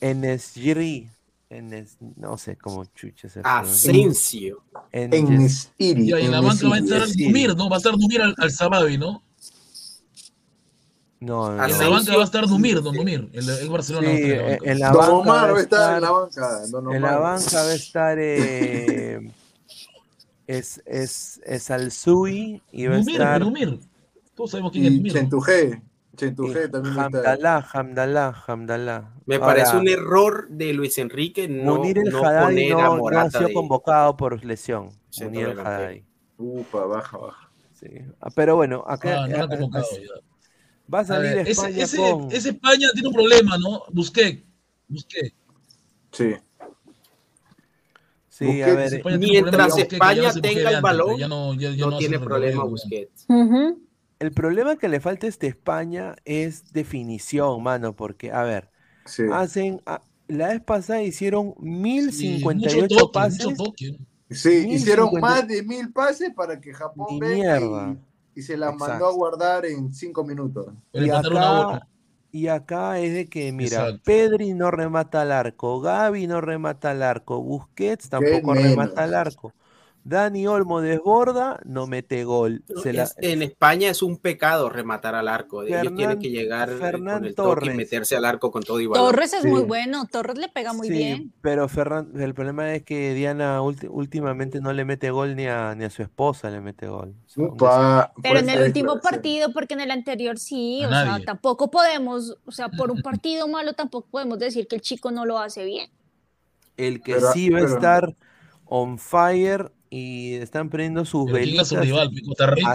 Enesgiri. 0.00 1.10
Enes, 1.56 1.96
no 2.16 2.36
sé 2.38 2.56
cómo 2.56 2.84
chucha 2.94 3.28
se. 3.28 3.40
Asensio. 3.44 4.62
Enes- 4.92 5.70
Iri. 5.78 6.04
Y 6.08 6.12
ahí 6.12 6.24
en 6.24 6.30
la 6.32 6.40
banca 6.40 6.68
va 6.68 6.76
a 6.76 6.78
estar 6.78 6.98
Enesiri. 7.02 7.26
Numir, 7.26 7.56
¿no? 7.56 7.68
Va 7.68 7.76
a 7.76 7.78
estar 7.78 7.92
Numir 7.96 8.22
al, 8.22 8.34
al 8.38 8.50
Sababi, 8.50 8.98
¿no? 8.98 9.22
No, 11.20 11.54
no, 11.54 11.68
Y 11.68 11.70
en 11.70 11.78
la 11.78 11.88
banca 11.88 12.16
va 12.16 12.22
a 12.22 12.24
estar 12.24 12.48
Numir, 12.48 12.82
don 12.82 12.96
Numir, 12.96 13.30
el, 13.32 13.48
el 13.48 13.68
Barcelona. 13.70 14.08
Sí, 14.08 14.22
va 14.22 14.28
a 14.28 14.32
estar 14.32 14.32
en 14.32 14.40
la 14.40 14.46
eh, 14.56 14.58
banca. 14.58 14.70
en 14.72 14.78
la 14.80 14.90
Don 14.90 14.96
banca 14.98 15.12
Omar 15.14 15.50
va 15.52 15.56
a 15.56 15.58
a 15.58 15.62
estar 15.62 15.94
en 15.96 16.02
la 16.02 16.10
banca. 16.10 16.62
En 16.96 17.02
la 17.02 17.18
banca 17.18 17.62
va 17.62 17.68
a 17.70 17.74
estar 17.74 18.18
eh, 18.18 19.30
es, 20.48 20.82
es, 20.84 21.40
es 21.46 21.70
Alzui 21.70 22.60
y 22.72 22.86
va 22.86 22.96
a 22.96 22.98
Numir, 22.98 23.14
estar 23.14 23.40
Numir. 23.40 23.78
Todos 24.34 24.50
sabemos 24.50 24.72
quién 24.72 24.86
es 24.86 24.92
Y 24.92 24.96
Numir. 24.96 25.12
Chentujé. 25.12 25.82
También 26.16 26.44
va 26.46 27.02
a 27.04 27.06
estar. 27.06 27.26
Hamdallah, 27.26 27.68
Hamdallah, 27.72 28.44
Hamdallah. 28.46 29.10
Me 29.26 29.36
Ahora, 29.36 29.46
parece 29.46 29.76
un 29.76 29.88
error 29.88 30.46
de 30.50 30.72
Luis 30.74 30.98
Enrique 30.98 31.48
no, 31.48 31.76
Munir 31.76 31.98
el 31.98 32.10
no 32.10 32.18
Haddadi 32.24 32.54
poner 32.70 32.72
a 32.72 32.76
no, 32.76 32.80
no 32.82 32.92
ha 32.92 32.96
Morata 32.98 33.30
sido 33.38 33.48
de- 33.48 33.54
convocado 33.54 34.16
por 34.16 34.44
lesión. 34.44 34.90
Centro 35.10 35.40
Munir 35.40 35.48
el. 35.58 35.66
Haddadi. 35.66 36.04
Upa, 36.38 36.84
baja, 36.86 37.16
baja. 37.18 37.50
Sí. 37.72 37.86
Ah, 38.20 38.28
Pero 38.34 38.56
bueno, 38.56 38.84
acá 38.86 39.22
Ah, 39.22 39.26
no 39.28 39.36
eh, 39.36 39.40
han 39.40 39.48
convocado 39.48 39.86
eh, 39.96 40.06
va 40.92 40.98
a 40.98 41.02
A 41.02 41.04
salir 41.04 41.30
ver, 41.34 41.38
ese, 41.48 41.50
España 41.52 41.82
ese, 41.84 41.96
con. 41.96 42.32
ese 42.32 42.48
España 42.50 42.88
tiene 42.92 43.08
un 43.08 43.14
problema, 43.14 43.56
¿no? 43.58 43.82
Busqué. 43.90 44.44
Busqué. 44.88 45.32
Sí. 46.12 46.34
Sí, 48.28 48.46
Busquets, 48.46 48.66
a 48.68 48.74
ver, 48.74 48.94
España 48.94 49.16
Mientras 49.18 49.78
España 49.78 50.30
se 50.32 50.40
tenga 50.40 50.60
el 50.60 50.66
antes, 50.68 50.82
balón, 50.82 51.16
ya 51.18 51.28
no, 51.28 51.54
ya- 51.54 51.70
ya 51.70 51.86
no 51.86 51.96
tiene 51.98 52.18
problema 52.18 52.64
Busquets. 52.64 53.24
Ujú. 53.28 53.82
El 54.22 54.32
problema 54.32 54.76
que 54.76 54.88
le 54.88 55.00
falta 55.00 55.26
a 55.26 55.30
este 55.30 55.46
España 55.48 56.16
es 56.24 56.72
definición, 56.72 57.62
mano, 57.62 57.94
porque, 57.96 58.32
a 58.32 58.42
ver, 58.44 58.70
Sí. 59.04 59.22
hacen. 59.26 59.82
ah, 59.86 60.02
La 60.28 60.48
vez 60.48 60.62
pasada 60.62 61.02
hicieron 61.02 61.54
Sí, 62.08 62.40
1058 62.40 62.84
mucho 62.94 62.96
toque, 63.06 63.12
pases. 63.12 63.58
Sí, 64.30 64.66
Mil 64.66 64.76
hicieron 64.76 65.20
más 65.20 65.46
de 65.46 65.62
mil 65.62 65.92
pases 65.92 66.32
para 66.34 66.60
que 66.60 66.72
Japón 66.72 67.06
Ni 67.14 67.20
venga 67.20 67.60
mierda. 67.60 68.00
y, 68.34 68.40
y 68.40 68.42
se 68.42 68.56
las 68.56 68.72
Exacto. 68.72 68.90
mandó 68.92 69.06
a 69.06 69.12
guardar 69.12 69.66
en 69.66 69.92
cinco 69.92 70.24
minutos. 70.24 70.72
Y 70.92 72.48
acá, 72.48 72.98
y 73.00 73.06
es 73.06 73.14
de 73.14 73.28
que, 73.28 73.52
mira, 73.52 73.80
Exacto. 73.80 74.02
Pedri 74.04 74.54
no 74.54 74.70
remata 74.70 75.20
al 75.22 75.32
arco, 75.32 75.80
Gaby 75.80 76.26
no 76.26 76.40
remata 76.40 76.90
al 76.92 77.02
arco, 77.02 77.42
Busquets 77.42 78.08
tampoco 78.08 78.54
remata 78.54 79.04
al 79.04 79.14
arco. 79.14 79.54
Dani 80.04 80.46
Olmo 80.48 80.80
desborda, 80.80 81.60
no 81.64 81.86
mete 81.86 82.24
gol. 82.24 82.64
Se 82.82 82.92
la- 82.92 83.04
Es- 83.04 83.14
en 83.18 83.40
España 83.42 83.88
es 83.88 84.02
un 84.02 84.16
pecado 84.16 84.68
rematar 84.68 85.14
al 85.14 85.28
arco. 85.28 85.62
Ellos 85.62 85.76
Fernán- 85.78 85.96
tienen 85.96 86.18
que 86.18 86.30
llegar 86.30 86.70
eh, 86.70 86.76
Fernán 86.76 87.18
con 87.18 87.24
el 87.26 87.34
toque 87.36 87.48
Torres. 87.48 87.74
y 87.74 87.76
meterse 87.76 88.16
al 88.16 88.24
arco 88.24 88.50
con 88.50 88.64
todo 88.64 88.80
y 88.80 88.86
balón. 88.88 89.06
Torres 89.06 89.32
es 89.32 89.42
Sí. 89.42 89.48
muy 89.48 89.62
bueno, 89.62 90.06
Torres 90.10 90.38
le 90.38 90.48
pega 90.48 90.72
muy 90.72 90.88
Sí, 90.88 90.92
bien. 90.94 91.32
pero 91.40 91.68
Ferran, 91.68 92.10
el 92.20 92.34
problema 92.34 92.74
es 92.74 92.82
que 92.82 93.14
Diana 93.14 93.60
últimamente 93.62 94.60
no 94.60 94.72
le 94.72 94.84
mete 94.84 95.10
gol 95.12 95.36
ni 95.36 95.46
a, 95.46 95.74
ni 95.76 95.84
a 95.84 95.90
su 95.90 96.02
esposa 96.02 96.50
le 96.50 96.60
mete 96.60 96.88
gol. 96.88 97.14
Upa, 97.36 98.12
Pero 98.22 98.40
en 98.40 98.48
el 98.48 98.62
último 98.64 99.00
partido, 99.00 99.52
porque 99.52 99.74
en 99.74 99.80
el 99.82 99.92
anterior 99.92 100.36
sí, 100.38 100.82
A 100.82 100.88
o 100.88 100.90
sea, 100.90 101.18
tampoco 101.24 101.70
podemos, 101.70 102.36
o 102.44 102.50
sea, 102.50 102.68
por 102.70 102.90
un 102.90 103.02
partido 103.02 103.46
malo 103.46 103.74
tampoco 103.74 104.08
podemos 104.10 104.38
decir 104.40 104.66
que 104.66 104.74
el 104.74 104.82
chico 104.82 105.12
no 105.12 105.24
lo 105.26 105.38
hace 105.38 105.64
bien. 105.64 105.90
El 106.76 107.02
que 107.02 107.14
Pero- 107.14 107.32
sí 107.32 107.50
va 107.50 107.60
a 107.60 107.64
estar 107.66 108.16
on 108.64 108.98
fire 108.98 109.70
y 109.94 110.36
están 110.36 110.70
prendiendo 110.70 111.04
sus 111.04 111.26
Pero 111.26 111.36
¿quién 111.36 111.54
era 111.54 111.64
velitas. 111.64 111.68
su 111.68 111.76
rival? 111.76 112.10
Costa 112.26 112.46
Rica, 112.46 112.74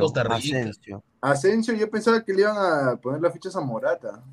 Costa 0.00 0.22
Rica. 0.22 0.34
Asensio. 0.36 1.04
Asensio, 1.20 1.74
yo 1.74 1.90
pensaba 1.90 2.24
que 2.24 2.32
le 2.32 2.40
iban 2.40 2.56
a 2.56 2.96
poner 2.96 3.20
las 3.20 3.34
fichas 3.34 3.54
a 3.56 3.60
Morata. 3.60 4.24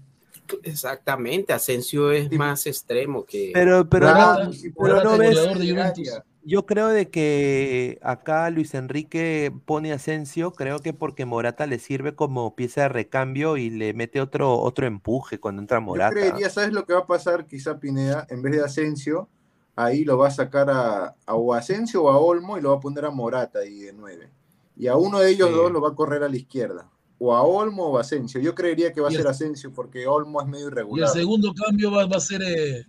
Exactamente, 0.63 1.51
Asensio 1.51 2.11
es 2.11 2.31
más 2.31 2.65
extremo 2.65 3.25
que... 3.25 3.51
Pero, 3.53 3.89
pero 3.89 4.05
Claro, 4.07 4.45
no, 4.45 4.53
si 4.53 4.69
pero 4.69 4.87
Morata 4.95 5.03
no 5.03 5.13
es 5.15 5.19
ves, 5.19 5.59
de 5.59 6.21
yo 6.45 6.65
creo 6.65 6.89
de 6.89 7.09
que 7.09 7.99
acá 8.01 8.49
Luis 8.49 8.73
Enrique 8.73 9.51
pone 9.65 9.91
Asensio, 9.93 10.51
creo 10.51 10.79
que 10.79 10.93
porque 10.93 11.25
Morata 11.25 11.67
le 11.67 11.79
sirve 11.79 12.15
como 12.15 12.55
pieza 12.55 12.81
de 12.83 12.89
recambio 12.89 13.57
y 13.57 13.69
le 13.69 13.93
mete 13.93 14.19
otro, 14.21 14.59
otro 14.59 14.85
empuje 14.85 15.39
cuando 15.39 15.61
entra 15.61 15.77
Yo 15.77 15.83
Morata. 15.83 16.11
creería, 16.13 16.49
¿sabes 16.49 16.71
lo 16.73 16.85
que 16.85 16.93
va 16.93 16.99
a 16.99 17.07
pasar? 17.07 17.47
Quizá 17.47 17.79
Pineda, 17.79 18.27
en 18.29 18.41
vez 18.41 18.53
de 18.53 18.63
Asensio, 18.63 19.29
ahí 19.75 20.03
lo 20.03 20.17
va 20.17 20.27
a 20.27 20.31
sacar 20.31 20.69
a, 20.69 21.15
a 21.25 21.35
o 21.35 21.53
a 21.53 21.57
Asensio 21.57 22.03
o 22.03 22.09
a 22.09 22.17
Olmo 22.17 22.57
y 22.57 22.61
lo 22.61 22.69
va 22.71 22.75
a 22.77 22.79
poner 22.79 23.05
a 23.05 23.11
Morata 23.11 23.59
ahí 23.59 23.79
de 23.79 23.93
nueve. 23.93 24.29
Y 24.75 24.87
a 24.87 24.95
uno 24.95 25.19
de 25.19 25.29
ellos 25.31 25.49
Sí. 25.49 25.55
dos 25.55 25.71
lo 25.71 25.81
va 25.81 25.89
a 25.89 25.95
correr 25.95 26.23
a 26.23 26.29
la 26.29 26.35
izquierda. 26.37 26.89
O 27.19 27.33
a 27.35 27.41
Olmo 27.43 27.85
o 27.87 27.97
a 27.97 28.01
Asensio. 28.01 28.41
Yo 28.41 28.53
creería 28.55 28.91
que 28.91 28.99
va 29.01 29.07
a 29.07 29.11
el- 29.11 29.17
ser 29.17 29.27
Asensio 29.27 29.71
porque 29.73 30.07
Olmo 30.07 30.41
es 30.41 30.47
medio 30.47 30.65
Y 30.65 30.67
el 30.67 30.71
irregular. 30.73 31.09
segundo 31.09 31.53
cambio 31.53 31.91
va, 31.91 32.05
va 32.05 32.17
a 32.17 32.19
ser. 32.19 32.41
eh, 32.43 32.85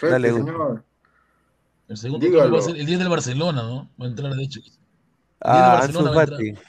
Dale, 0.00 0.32
señor. 0.32 0.84
el 1.88 1.96
segundo 1.96 2.26
Dígalo. 2.26 2.42
cambio 2.44 2.58
va 2.60 2.64
a 2.64 2.68
ser 2.68 2.76
el 2.80 2.86
10 2.86 2.98
del 2.98 3.08
Barcelona, 3.08 3.62
¿no? 3.62 3.88
Va 4.00 4.06
a 4.06 4.08
entrar 4.08 4.32
de 4.34 4.42
hecho. 4.42 4.60
Ah, 5.40 5.78
Barcelona 5.80 6.08
Ansu 6.10 6.16
va 6.16 6.20
a 6.20 6.24
entrar. 6.24 6.64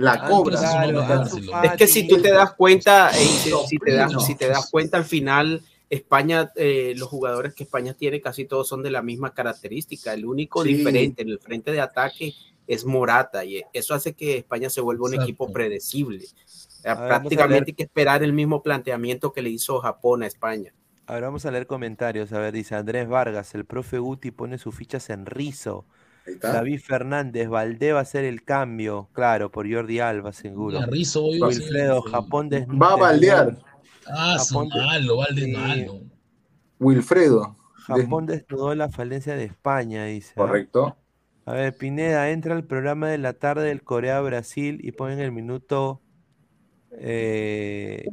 La 0.00 0.12
Ah, 0.14 0.28
cobra. 0.28 0.54
entonces 0.56 0.70
Claro, 0.70 1.06
Barcelona. 1.06 1.62
Es 1.64 1.72
que 1.76 1.86
si 1.86 2.08
tú 2.08 2.22
te 2.22 2.32
das 2.32 2.54
cuenta, 2.54 3.10
eh, 3.10 3.16
si, 3.16 3.50
si 3.68 3.76
te 3.78 3.92
das, 3.92 4.24
si 4.24 4.34
te 4.34 4.48
das 4.48 4.70
cuenta 4.70 4.96
al 4.96 5.04
final, 5.04 5.62
España, 5.90 6.50
eh, 6.56 6.94
los 6.96 7.08
jugadores 7.08 7.52
que 7.54 7.64
España 7.64 7.92
tiene 7.94 8.20
casi 8.20 8.44
todos 8.46 8.66
son 8.68 8.82
de 8.82 8.90
la 8.90 9.02
misma 9.02 9.34
característica. 9.34 10.14
El 10.14 10.24
único 10.24 10.62
Sí. 10.62 10.74
diferente 10.74 11.20
en 11.22 11.28
el 11.28 11.38
frente 11.38 11.70
de 11.72 11.80
ataque 11.80 12.32
es 12.66 12.84
Morata 12.84 13.44
y 13.44 13.62
eso 13.72 13.94
hace 13.94 14.14
que 14.14 14.38
España 14.38 14.70
se 14.70 14.80
vuelva 14.80 15.04
un 15.06 15.14
Exacto. 15.14 15.24
equipo 15.30 15.52
predecible. 15.52 16.24
Eh, 16.24 16.94
Prácticamente 16.96 17.72
hay 17.72 17.74
que 17.74 17.82
esperar 17.82 18.22
el 18.22 18.32
mismo 18.32 18.62
planteamiento 18.62 19.32
que 19.32 19.42
le 19.42 19.50
hizo 19.50 19.80
Japón 19.80 20.22
a 20.22 20.26
España. 20.26 20.72
A 21.06 21.14
ver, 21.14 21.24
vamos 21.24 21.44
a 21.44 21.50
leer 21.50 21.66
comentarios. 21.66 22.32
A 22.32 22.38
ver, 22.38 22.52
dice 22.54 22.76
Andrés 22.76 23.08
Vargas, 23.08 23.54
el 23.56 23.64
profe 23.66 23.98
Guti 23.98 24.30
pone 24.30 24.56
sus 24.58 24.74
fichas 24.74 25.10
en 25.10 25.26
rizo. 25.26 25.84
Ahí 26.26 26.34
está. 26.34 26.52
David 26.52 26.80
Fernández, 26.80 27.48
Valdé 27.48 27.92
va 27.92 28.00
a 28.00 28.02
hacer 28.02 28.24
el 28.24 28.42
cambio, 28.44 29.08
claro, 29.12 29.50
por 29.50 29.70
Jordi 29.72 30.00
Alba, 30.00 30.32
seguro. 30.32 30.78
Mira, 30.80 30.90
Rizzo 30.90 31.24
hoy. 31.24 31.40
Wilfredo, 31.40 32.02
sí. 32.04 32.10
Japón 32.12 32.50
Va 32.50 32.92
a 32.92 32.96
baldear. 32.96 33.58
Ah, 34.06 34.36
Japón 34.38 34.68
de- 34.68 34.80
malo, 34.80 35.16
Valde 35.18 35.44
Sí. 35.44 35.52
malo. 35.52 36.00
Wilfredo. 36.78 37.56
Japón 37.86 38.26
desnudó 38.26 38.74
la 38.74 38.88
falencia 38.88 39.34
de 39.34 39.44
España, 39.44 40.04
dice. 40.04 40.32
¿ah? 40.36 40.40
Correcto. 40.40 40.96
A 41.46 41.52
ver, 41.54 41.76
Pineda, 41.76 42.30
entra 42.30 42.54
al 42.54 42.64
programa 42.64 43.08
de 43.08 43.18
la 43.18 43.32
tarde 43.32 43.64
del 43.68 43.82
Corea-Brasil 43.82 44.78
y 44.82 44.92
pone 44.92 45.14
en 45.14 45.20
el 45.20 45.32
minuto 45.32 46.00
eh, 46.92 48.04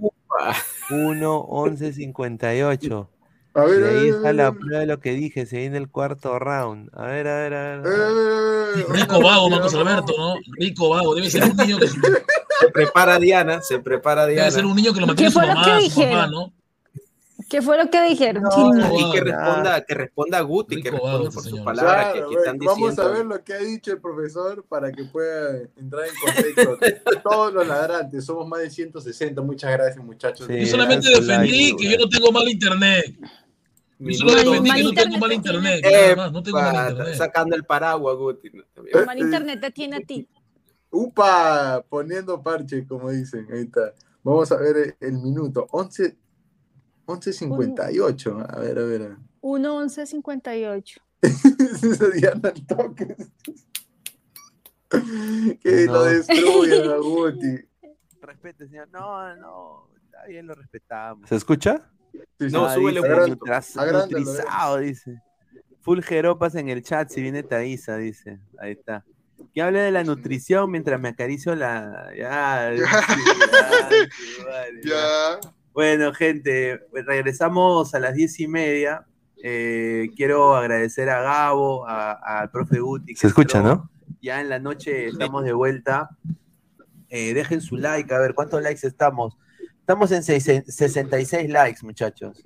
1, 0.89 1.37
11, 1.41 1.93
58. 1.93 3.09
A 3.57 3.65
ver, 3.65 3.81
Y 3.81 3.83
a 3.83 3.87
ahí 3.87 4.05
ver, 4.05 4.15
está 4.15 4.29
a 4.29 4.33
la 4.33 4.51
prueba 4.51 4.79
de 4.79 4.85
lo 4.85 4.99
que 4.99 5.11
dije, 5.13 5.45
se 5.45 5.57
viene 5.57 5.77
el 5.77 5.89
cuarto 5.89 6.37
round. 6.39 6.89
A 6.93 7.07
ver, 7.07 7.27
a 7.27 7.37
ver, 7.39 7.53
a 7.53 7.77
ver. 7.81 7.87
Eh, 7.87 8.85
Rico 8.89 9.21
vago, 9.21 9.49
Marcos 9.49 9.73
Alberto, 9.73 10.13
¿no? 10.17 10.35
Rico 10.59 10.89
vago. 10.89 11.15
Debe 11.15 11.29
ser 11.29 11.43
un 11.43 11.57
niño 11.57 11.79
que, 11.79 11.87
Se 12.59 12.69
prepara 12.73 13.19
Diana, 13.19 13.61
se 13.61 13.79
prepara 13.79 14.23
debe 14.23 14.35
Diana. 14.35 14.51
ser 14.51 14.65
un 14.65 14.75
niño 14.75 14.93
que 14.93 14.99
lo 15.01 15.07
mantiene 15.07 15.29
¿Qué 15.31 15.33
su 15.33 15.39
mamá, 15.39 15.79
que 15.79 15.89
su 15.89 16.01
papá? 16.01 16.27
¿no? 16.27 16.53
¿Qué 17.49 17.61
fue 17.61 17.77
lo 17.81 17.89
que 17.89 18.01
dijeron? 18.09 18.43
No, 18.43 18.51
Sí, 18.51 18.61
no. 18.61 18.99
Y 18.99 19.11
que 19.13 19.21
responda, 19.21 19.81
que 19.85 19.93
responda 19.93 20.41
Guti, 20.41 20.81
que 20.81 20.89
Rico 20.91 20.95
responda 20.97 21.17
vago, 21.19 21.31
por 21.31 21.43
sus 21.43 21.59
palabras, 21.61 22.13
que 22.13 22.19
aquí 22.19 22.35
están 22.35 22.57
vamos 22.57 22.77
diciendo. 22.77 23.03
a 23.03 23.07
ver 23.09 23.25
lo 23.25 23.43
que 23.43 23.53
ha 23.53 23.57
dicho 23.59 23.91
el 23.93 24.01
profesor 24.01 24.65
para 24.67 24.91
que 24.91 25.05
pueda 25.05 25.59
entrar 25.77 26.03
en 26.07 26.13
contexto. 26.25 26.77
Todos 27.23 27.53
los 27.53 27.65
ladrantes, 27.67 28.25
somos 28.25 28.47
más 28.47 28.59
de 28.61 28.69
160. 28.69 29.41
Muchas 29.43 29.71
gracias, 29.71 30.03
muchachos. 30.03 30.45
Sí, 30.47 30.59
Yo 30.61 30.65
solamente 30.67 31.09
defendí 31.09 31.71
like, 31.71 31.75
que 31.83 31.91
yo 31.91 31.97
no 31.99 32.09
tengo 32.09 32.31
mal 32.33 32.49
internet. 32.49 33.15
Que 33.99 34.17
no 34.23 34.93
tengo 34.93 35.17
mal 35.17 35.31
internet 35.33 36.15
más, 36.15 36.31
no 36.31 36.43
tengo 36.43 36.59
mal 36.61 36.89
internet. 36.91 37.15
sacando 37.15 37.55
el 37.55 37.63
paraguas, 37.65 38.15
Guti. 38.15 38.51
¿no? 38.51 39.05
Mal 39.05 39.17
internet 39.19 39.59
te 39.59 39.71
tiene 39.71 39.97
a 39.97 39.99
ti. 40.01 40.27
Upa, 40.91 41.83
poniendo 41.89 42.41
parche, 42.41 42.85
como 42.87 43.09
dicen. 43.09 43.47
Ahí 43.51 43.61
está. 43.61 43.93
Vamos 44.23 44.51
a 44.51 44.57
ver 44.57 44.95
el 44.99 45.13
minuto. 45.13 45.67
11, 45.71 46.15
11.58. 47.07 48.45
A 48.55 48.59
ver, 48.59 48.79
a 48.79 48.83
ver. 48.83 49.17
1, 49.41 49.75
11, 49.75 50.05
58. 50.05 51.01
Diana 52.13 52.49
al 52.49 52.65
toque. 52.67 53.15
que 55.61 55.85
No. 55.85 55.93
lo 55.93 56.03
destruyen 56.03 56.89
a 56.91 56.95
Guti. 57.01 57.57
Respete, 58.21 58.67
señor. 58.67 58.89
No, 58.91 59.35
no, 59.37 59.89
está 60.05 60.25
bien, 60.27 60.45
lo 60.47 60.53
respetamos. 60.55 61.27
¿Se 61.27 61.35
escucha? 61.35 61.89
Sí. 62.39 62.47
No, 62.51 62.65
Ah, 62.65 62.73
súbele 62.75 62.99
un 63.01 63.05
Agrándalo, 63.07 64.07
nutrizado, 64.07 64.77
dice. 64.77 65.21
Full 65.81 66.01
jeropas 66.01 66.55
en 66.55 66.69
el 66.69 66.83
chat 66.83 67.09
si 67.09 67.21
viene 67.21 67.43
Thaisa, 67.43 67.97
dice. 67.97 68.39
Ahí 68.59 68.73
está. 68.73 69.03
Que 69.53 69.61
hable 69.61 69.79
de 69.79 69.91
la 69.91 70.03
nutrición 70.03 70.69
mientras 70.69 70.99
me 70.99 71.09
acaricio 71.09 71.55
la. 71.55 72.11
Ya, 72.17 72.71
sí, 72.75 74.43
vale, 74.45 74.81
ya. 74.83 75.39
Bueno, 75.73 76.13
gente, 76.13 76.81
regresamos 76.91 77.93
a 77.93 77.99
las 77.99 78.13
diez 78.15 78.39
y 78.39 78.47
media. 78.47 79.05
Eh, 79.43 80.09
quiero 80.15 80.55
agradecer 80.55 81.09
a 81.09 81.21
Gabo, 81.21 81.87
al 81.87 82.49
profe 82.51 82.79
Guti. 82.79 83.13
que 83.13 83.19
Se 83.19 83.27
escucha, 83.27 83.59
entró. 83.59 83.75
¿no? 83.75 83.89
Ya 84.21 84.41
en 84.41 84.49
la 84.49 84.57
noche 84.59 85.07
estamos 85.07 85.43
de 85.45 85.53
vuelta. 85.53 86.09
Eh, 87.09 87.33
dejen 87.33 87.61
su 87.61 87.77
like, 87.77 88.11
a 88.13 88.19
ver 88.19 88.33
cuántos 88.33 88.61
likes 88.61 88.85
estamos. 88.85 89.37
Estamos 89.87 90.11
en 90.11 90.21
seis- 90.21 90.43
66 90.67 91.49
likes, 91.49 91.79
muchachos. 91.81 92.43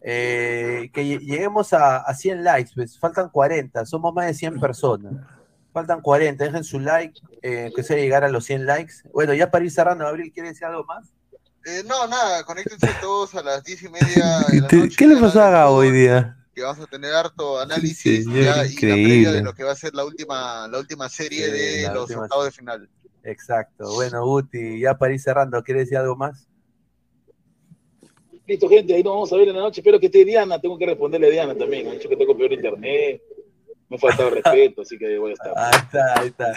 Eh, 0.00 0.88
que 0.94 1.02
lle- 1.02 1.18
lleguemos 1.20 1.74
a, 1.74 1.98
a 1.98 2.14
100 2.14 2.42
likes, 2.42 2.70
pues 2.74 2.98
faltan 2.98 3.28
40, 3.28 3.84
somos 3.84 4.14
más 4.14 4.24
de 4.26 4.32
100 4.32 4.58
personas. 4.58 5.12
Faltan 5.70 6.00
40, 6.00 6.42
dejen 6.44 6.64
su 6.64 6.80
like, 6.80 7.20
eh, 7.42 7.70
que 7.76 7.82
sea 7.82 7.98
llegar 7.98 8.24
a 8.24 8.30
los 8.30 8.46
100 8.46 8.64
likes. 8.64 8.94
Bueno, 9.12 9.34
ya 9.34 9.50
para 9.50 9.66
ir 9.66 9.70
cerrando, 9.70 10.06
Abril, 10.06 10.32
¿quiere 10.32 10.48
decir 10.48 10.64
algo 10.64 10.82
más? 10.84 11.12
Eh, 11.66 11.82
no, 11.86 12.06
nada, 12.06 12.42
conéctense 12.44 12.88
todos 13.02 13.34
a 13.34 13.42
las 13.42 13.62
diez 13.64 13.82
y 13.82 13.90
media 13.90 14.38
de 14.48 14.60
la 14.62 14.66
¿Qué, 14.68 14.76
noche. 14.78 14.96
qué 14.96 15.06
le 15.08 15.20
pasó 15.20 15.42
a 15.42 15.50
Gabo 15.50 15.74
hoy 15.76 15.90
día? 15.90 16.38
Que 16.54 16.62
vamos 16.62 16.82
a 16.82 16.86
tener 16.90 17.12
harto 17.12 17.60
análisis 17.60 18.24
ya, 18.24 18.64
y 18.64 18.72
la 18.76 18.94
previa 18.94 19.32
de 19.32 19.42
lo 19.42 19.52
que 19.52 19.62
va 19.62 19.72
a 19.72 19.76
ser 19.76 19.94
la 19.94 20.06
última, 20.06 20.66
la 20.68 20.78
última 20.78 21.10
serie 21.10 21.44
Sí, 21.44 21.82
de 21.82 21.88
los 21.92 22.04
última 22.04 22.22
octavos 22.22 22.46
de 22.46 22.50
final. 22.52 22.88
Exacto. 23.24 23.92
Bueno, 23.92 24.24
Guti, 24.24 24.80
ya 24.80 24.96
para 24.96 25.12
ir 25.12 25.20
cerrando, 25.20 25.62
¿quiere 25.62 25.80
decir 25.80 25.98
algo 25.98 26.16
más? 26.16 26.46
Listo, 28.48 28.66
gente, 28.66 28.94
ahí 28.94 29.02
nos 29.02 29.12
vamos 29.12 29.32
a 29.32 29.36
ver 29.36 29.48
en 29.48 29.56
la 29.56 29.60
noche. 29.60 29.82
Espero 29.82 30.00
que 30.00 30.06
esté 30.06 30.24
Diana. 30.24 30.58
Tengo 30.58 30.78
que 30.78 30.86
responderle 30.86 31.26
a 31.26 31.30
Diana 31.30 31.54
también. 31.54 31.86
Ha 31.86 31.92
dicho 31.92 32.08
que 32.08 32.16
tengo 32.16 32.34
peor 32.34 32.50
internet. 32.50 33.22
Me 33.90 33.96
ha 33.96 33.98
faltado 34.00 34.30
respeto, 34.30 34.82
así 34.82 34.96
que 34.98 35.18
voy 35.18 35.32
a 35.32 35.34
estar. 35.34 35.52
Ahí 35.54 35.80
está, 35.82 36.20
ahí 36.20 36.28
está. 36.28 36.54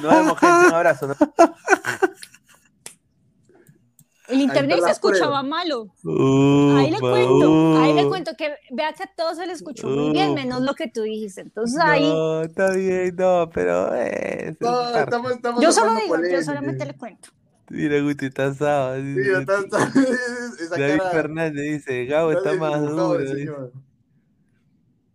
Nos 0.00 0.14
vemos, 0.14 0.38
gente. 0.38 0.66
Un 0.68 0.74
abrazo. 0.74 1.06
¿no? 1.08 1.14
El 4.28 4.40
internet 4.40 4.80
se 4.82 4.90
escuchaba 4.90 5.40
prueba. 5.40 5.42
malo. 5.42 5.82
Upa, 6.02 6.80
ahí 6.80 6.90
le 6.90 6.98
cuento, 6.98 7.76
ahí 7.76 7.92
le 7.92 8.06
uh. 8.06 8.08
cuento 8.08 8.30
que 8.38 8.54
vea 8.70 8.94
que 8.94 9.02
a 9.02 9.10
todos 9.14 9.36
se 9.36 9.46
le 9.46 9.52
escuchó 9.52 9.86
muy 9.86 10.12
bien, 10.12 10.32
menos 10.32 10.62
lo 10.62 10.74
que 10.74 10.88
tú 10.88 11.02
dijiste. 11.02 11.42
Entonces 11.42 11.78
ahí, 11.78 12.08
No, 12.08 12.40
está 12.40 12.70
bien, 12.72 13.14
no, 13.16 13.50
pero 13.52 13.94
eh, 13.94 14.56
No, 14.60 14.90
es- 14.90 14.96
estamos, 14.96 15.30
estamos 15.30 15.62
yo 15.62 15.72
solo 15.72 15.94
digo, 16.00 16.16
yo 16.26 16.42
solamente 16.42 16.86
le 16.86 16.94
cuento. 16.94 17.28
Mira, 17.70 18.00
Guti 18.00 18.26
está 18.26 18.46
asado. 18.48 18.96
Sí, 18.96 19.14
está- 19.18 19.58
está- 19.60 19.78
esa 20.62 20.76
David 20.76 20.98
cara- 20.98 21.10
Fernández 21.10 21.62
dice, 21.62 22.04
Gabo 22.06 22.32
está 22.32 22.52
está 22.52 22.60
más 22.70 22.80
duro. 22.80 23.18
Dice, 23.18 23.34
señor. 23.34 23.72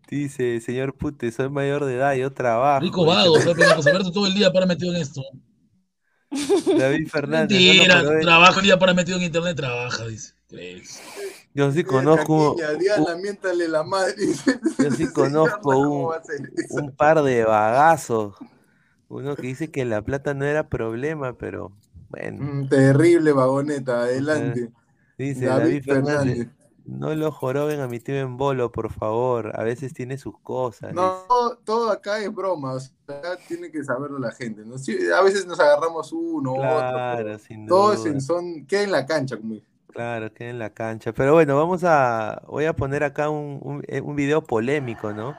Dice, 0.09 0.59
señor 0.61 0.95
Pute, 0.95 1.31
soy 1.31 1.49
mayor 1.49 1.85
de 1.85 1.95
edad, 1.95 2.15
yo 2.15 2.31
trabajo. 2.33 2.81
Rico 2.83 3.05
vago, 3.05 3.35
Alberto 3.37 4.11
todo 4.11 4.25
el 4.25 4.33
día 4.33 4.51
para 4.51 4.65
metido 4.65 4.93
en 4.95 5.01
esto. 5.01 5.21
David 6.77 7.07
Fernández. 7.11 7.59
no, 7.59 7.65
no, 7.67 7.73
Mentira, 7.99 8.17
eh, 8.17 8.21
trabaja 8.21 8.59
el 8.59 8.65
día 8.65 8.79
para 8.79 8.93
metido 8.95 9.17
en 9.17 9.23
internet, 9.25 9.55
trabaja, 9.55 10.07
dice. 10.07 10.33
¿Crees? 10.47 10.99
yo 11.53 11.71
sí 11.71 11.83
conozco, 11.83 12.55
Caquiña, 12.55 12.79
Diana, 12.79 13.15
miéntale 13.21 13.67
la 13.67 13.83
madre. 13.83 14.15
yo 14.79 14.89
sí 14.91 15.05
conozco 15.13 16.11
un 16.71 16.91
par 16.95 17.21
de 17.21 17.43
bagazos. 17.43 18.33
Uno 19.09 19.35
que 19.35 19.43
dice 19.43 19.69
que 19.69 19.85
la 19.85 20.01
plata 20.01 20.33
no 20.33 20.45
era 20.45 20.69
problema, 20.69 21.37
pero 21.37 21.71
bueno. 22.09 22.37
Mm, 22.43 22.69
Terrible 22.69 23.31
vagoneta, 23.33 24.01
adelante. 24.03 24.71
Dice 25.17 25.45
David 25.45 25.63
David, 25.63 25.83
Fernández. 25.83 26.37
Fernández. 26.37 26.47
No 26.85 27.13
lo 27.13 27.31
joroben 27.31 27.81
a 27.81 27.87
mi 27.87 27.99
tío 27.99 28.15
en 28.15 28.35
bolo, 28.37 28.71
por 28.71 28.91
favor. 28.91 29.51
A 29.59 29.63
veces 29.63 29.93
tiene 29.93 30.17
sus 30.17 30.39
cosas. 30.39 30.91
No, 30.93 31.23
todo 31.63 31.91
acá 31.91 32.17
es 32.19 32.33
broma, 32.33 32.73
o 32.73 32.79
sea, 32.79 33.37
tiene 33.47 33.69
que 33.71 33.83
saberlo 33.83 34.17
la 34.17 34.31
gente, 34.31 34.65
¿no? 34.65 34.77
Sí, 34.79 34.97
a 35.15 35.21
veces 35.21 35.45
nos 35.45 35.59
agarramos 35.59 36.11
uno, 36.11 36.55
Claro, 36.55 37.35
otro, 37.35 37.39
sin 37.39 37.67
todo 37.67 37.95
duda. 37.95 38.09
en 38.09 38.21
son, 38.21 38.65
queda 38.65 38.83
en 38.83 38.91
la 38.91 39.05
cancha, 39.05 39.37
como. 39.37 39.55
Claro, 39.93 40.33
queda 40.33 40.49
en 40.49 40.59
la 40.59 40.71
cancha. 40.71 41.11
Pero 41.13 41.33
bueno, 41.33 41.55
vamos 41.57 41.83
a. 41.83 42.41
Voy 42.47 42.65
a 42.65 42.75
poner 42.75 43.03
acá 43.03 43.29
un, 43.29 43.59
un, 43.61 43.83
eh, 43.87 44.01
un 44.01 44.15
video 44.15 44.43
polémico, 44.43 45.13
¿no? 45.13 45.35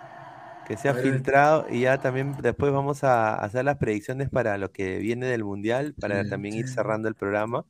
Que 0.71 0.77
se 0.77 0.89
ha 0.89 0.95
filtrado 0.95 1.67
y 1.69 1.81
ya 1.81 1.99
también 1.99 2.37
después 2.43 2.71
vamos 2.73 3.03
a 3.03 3.35
hacer 3.35 3.65
las 3.65 3.79
predicciones 3.79 4.31
para 4.31 4.57
lo 4.57 4.71
que 4.71 4.99
viene 4.99 5.27
del 5.27 5.43
mundial, 5.43 5.95
para 6.01 6.23
Sí, 6.23 6.31
también 6.31 6.55
ir 6.55 6.69
cerrando 6.69 7.09
el 7.09 7.17
programa. 7.17 7.65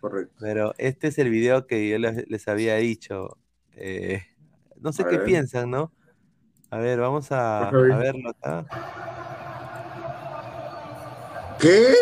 Correcto. 0.00 0.32
Pero 0.40 0.74
este 0.78 1.08
es 1.08 1.18
el 1.18 1.28
video 1.28 1.66
que 1.66 1.86
yo 1.86 1.98
les, 1.98 2.26
les 2.30 2.48
había 2.48 2.76
dicho. 2.76 3.36
Eh, 3.74 4.22
no 4.80 4.90
sé 4.94 5.02
A 5.02 5.08
qué 5.08 5.18
ver. 5.18 5.26
piensan, 5.26 5.70
¿no? 5.70 5.92
A 6.70 6.78
ver, 6.78 6.98
vamos 6.98 7.28
a, 7.30 7.70
verlo 7.70 8.30
acá. 8.30 8.64
¿Qué? 11.60 11.94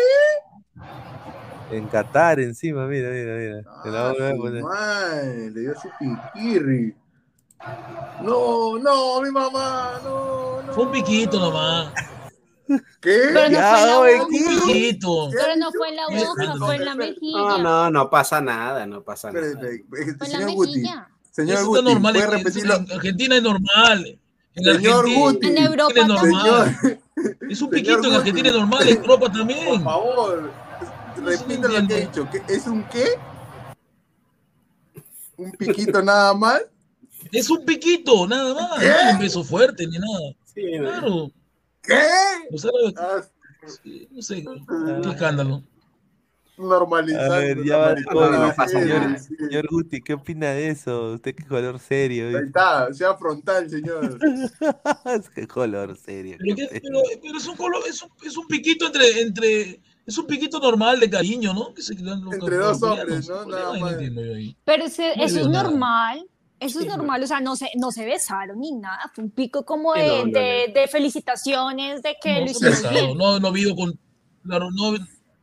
En 1.69 1.85
Qatar 1.87 2.39
encima, 2.39 2.87
mira, 2.87 3.09
mira, 3.09 3.35
mira. 3.35 3.61
Te 3.83 3.89
la 3.91 4.07
Ah, 4.09 4.13
voy 4.13 4.21
a 4.23 4.31
su 4.31 4.37
poner. 4.37 4.63
madre, 4.63 5.51
le 5.51 5.59
dio 5.59 5.73
su 5.75 5.89
piquirri. 5.99 6.95
No, 8.21 8.77
no, 8.79 9.21
mi 9.21 9.29
mamá, 9.31 9.99
no, 10.03 10.61
no. 10.63 10.73
Fue 10.73 10.85
un 10.85 10.91
piquito 10.91 11.39
nomás. 11.39 11.91
¿Qué? 12.99 13.29
Pero 13.33 13.49
no 13.49 13.59
fue 13.99 14.13
en 14.15 14.19
la 14.19 14.25
piquito. 14.65 15.29
Pero 15.31 15.55
no 15.57 15.71
fue 15.71 15.89
en 15.89 15.95
la 15.95 16.07
boca, 16.07 16.55
fue 16.65 16.75
en 16.77 16.85
la 16.85 16.95
mejilla. 16.95 17.37
No, 17.37 17.57
no, 17.59 17.89
no 17.91 18.09
pasa 18.09 18.41
nada, 18.41 18.85
no 18.87 19.03
pasa 19.03 19.31
nada. 19.31 19.45
Fue 19.89 20.27
Señor 20.27 20.51
Guti, 20.53 20.83
señor 21.31 21.57
Eso 21.57 21.67
Guti, 21.67 21.83
normal. 21.83 22.13
¿puede 22.13 22.25
En, 22.25 22.31
repetirlo? 22.31 22.75
en 22.75 22.91
Argentina 22.91 23.35
es 23.35 23.43
normal. 23.43 24.19
En 24.55 24.63
Señor 24.63 24.99
Argentina, 25.05 25.19
Guti. 25.19 25.47
En 25.47 25.57
Europa 25.57 25.93
es 25.95 26.07
normal. 26.07 26.77
Señor, 26.81 26.99
Es 27.49 27.61
un 27.61 27.69
piquito 27.69 28.07
en. 28.07 28.13
Argentina 28.13 28.49
es 28.49 28.55
normal, 28.55 28.87
en 28.89 28.97
Europa 28.97 29.19
por 29.19 29.31
también. 29.31 29.83
favor, 29.83 30.51
repita 31.23 31.67
lo 31.67 31.87
que 31.87 31.97
he 31.97 32.01
dicho. 32.01 32.27
¿qué- 32.31 32.43
¿Es 32.47 32.65
un 32.65 32.83
qué? 32.85 33.05
¿Un 35.37 35.51
piquito 35.51 36.01
nada 36.01 36.33
más? 36.33 36.61
Es 37.39 37.49
un 37.49 37.65
piquito, 37.65 38.27
nada 38.27 38.53
más. 38.53 38.77
No 38.79 38.83
es 38.85 39.13
un 39.13 39.19
beso 39.19 39.43
fuerte 39.43 39.85
ni 39.87 39.97
nada. 39.97 40.33
Sí, 40.53 40.61
Claro. 40.79 41.31
¿Qué? 41.81 41.99
O 42.53 42.57
sea, 42.57 42.71
lo- 42.73 42.93
Ah, 42.97 43.21
sí, 43.83 44.07
no 44.11 44.21
sé, 44.21 44.43
qué 44.43 45.09
escándalo. 45.09 45.63
normalizando. 46.57 47.33
A 47.33 47.37
ver, 47.39 47.63
ya 47.65 47.77
va 47.77 47.95
sí. 49.19 49.35
Señor 49.37 49.67
Guti, 49.69 50.01
¿qué 50.01 50.13
opina 50.13 50.51
de 50.51 50.69
eso? 50.69 51.13
Usted 51.13 51.35
qué 51.35 51.43
color 51.45 51.77
serio. 51.79 52.29
Ahí 52.29 52.45
está, 52.45 52.93
sea 52.93 53.15
frontal, 53.15 53.69
señor. 53.69 54.17
Es 55.05 55.29
que 55.29 55.47
color 55.47 55.97
serio. 55.97 56.37
Pero, 56.39 56.55
qué 56.55 56.61
que- 56.67 56.79
feo. 56.79 56.81
pero- 56.83 57.01
pero 57.21 57.37
es 57.37 57.47
un 57.47 57.57
color, 57.57 57.81
es 57.87 58.01
un, 58.01 58.09
es 58.25 58.37
un 58.37 58.47
piquito 58.47 58.87
entre, 58.87 59.21
entre, 59.21 59.81
es 60.05 60.17
un 60.17 60.25
piquito 60.27 60.59
normal 60.59 60.99
de 60.99 61.09
cariño, 61.09 61.53
¿no? 61.53 61.73
Que 61.73 61.81
se, 61.81 61.93
lo- 61.95 62.13
Entre 62.33 62.55
lo- 62.57 62.67
dos 62.67 62.81
hombres, 62.83 63.27
¿no? 63.27 63.43
¿cuál 63.43 63.49
Nada 63.49 63.79
más. 63.79 63.95
Pero 64.63 64.85
ese- 64.85 65.13
No 65.17 65.23
eso 65.23 65.39
es 65.41 65.47
nada. 65.49 65.63
normal. 65.69 66.25
Eso 66.59 66.79
es 66.79 66.85
no. 66.87 66.97
normal, 66.97 67.21
o 67.23 67.27
sea, 67.27 67.41
no 67.41 67.55
se, 67.55 67.69
no 67.77 67.91
se 67.91 68.05
besaron 68.05 68.59
ni 68.59 68.71
nada, 68.71 69.11
fue 69.13 69.25
un 69.25 69.29
pico 69.31 69.65
como 69.65 69.93
de, 69.93 70.07
no, 70.07 70.25
no, 70.27 70.31
de, 70.31 70.71
de 70.73 70.87
felicitaciones, 70.89 72.01
de 72.01 72.15
que 72.21 72.45
No, 72.45 72.51
lo 72.81 72.89
bien. 72.91 73.17
no, 73.17 73.39
no 73.39 73.47
ha 73.47 73.49
habido 73.49 73.75
con, 73.75 73.99
claro, 74.43 74.69
no, 74.71 74.95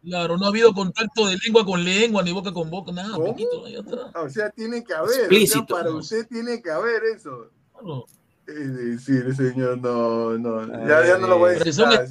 claro, 0.02 0.36
no 0.38 0.46
ha 0.46 0.48
habido 0.48 0.72
contacto 0.72 1.26
de 1.28 1.36
lengua 1.44 1.64
con 1.66 1.84
lengua, 1.84 2.22
ni 2.22 2.32
boca 2.32 2.52
con 2.52 2.70
boca, 2.70 2.92
nada, 2.92 3.14
¿Cómo? 3.14 3.34
piquito, 3.36 3.66
ahí 3.66 3.76
atrás. 3.76 4.06
O 4.14 4.28
sea, 4.30 4.48
tiene 4.50 4.82
que 4.82 4.94
haber. 4.94 5.08
O 5.10 5.12
sea, 5.12 5.20
Explícito. 5.24 5.66
para 5.66 5.90
usted 5.90 6.26
tiene 6.28 6.62
que 6.62 6.70
haber 6.70 7.02
eso. 7.14 7.50
Claro. 7.72 8.06
Es 8.46 8.74
decir, 8.74 9.34
señor, 9.36 9.78
no, 9.78 10.36
no. 10.36 10.66
Ya, 10.88 11.06
ya 11.06 11.18
no 11.18 11.26
lo 11.28 11.38
voy 11.38 11.50
a 11.50 11.58
decir 11.58 11.72
son- 11.74 11.90
nada. 11.90 12.04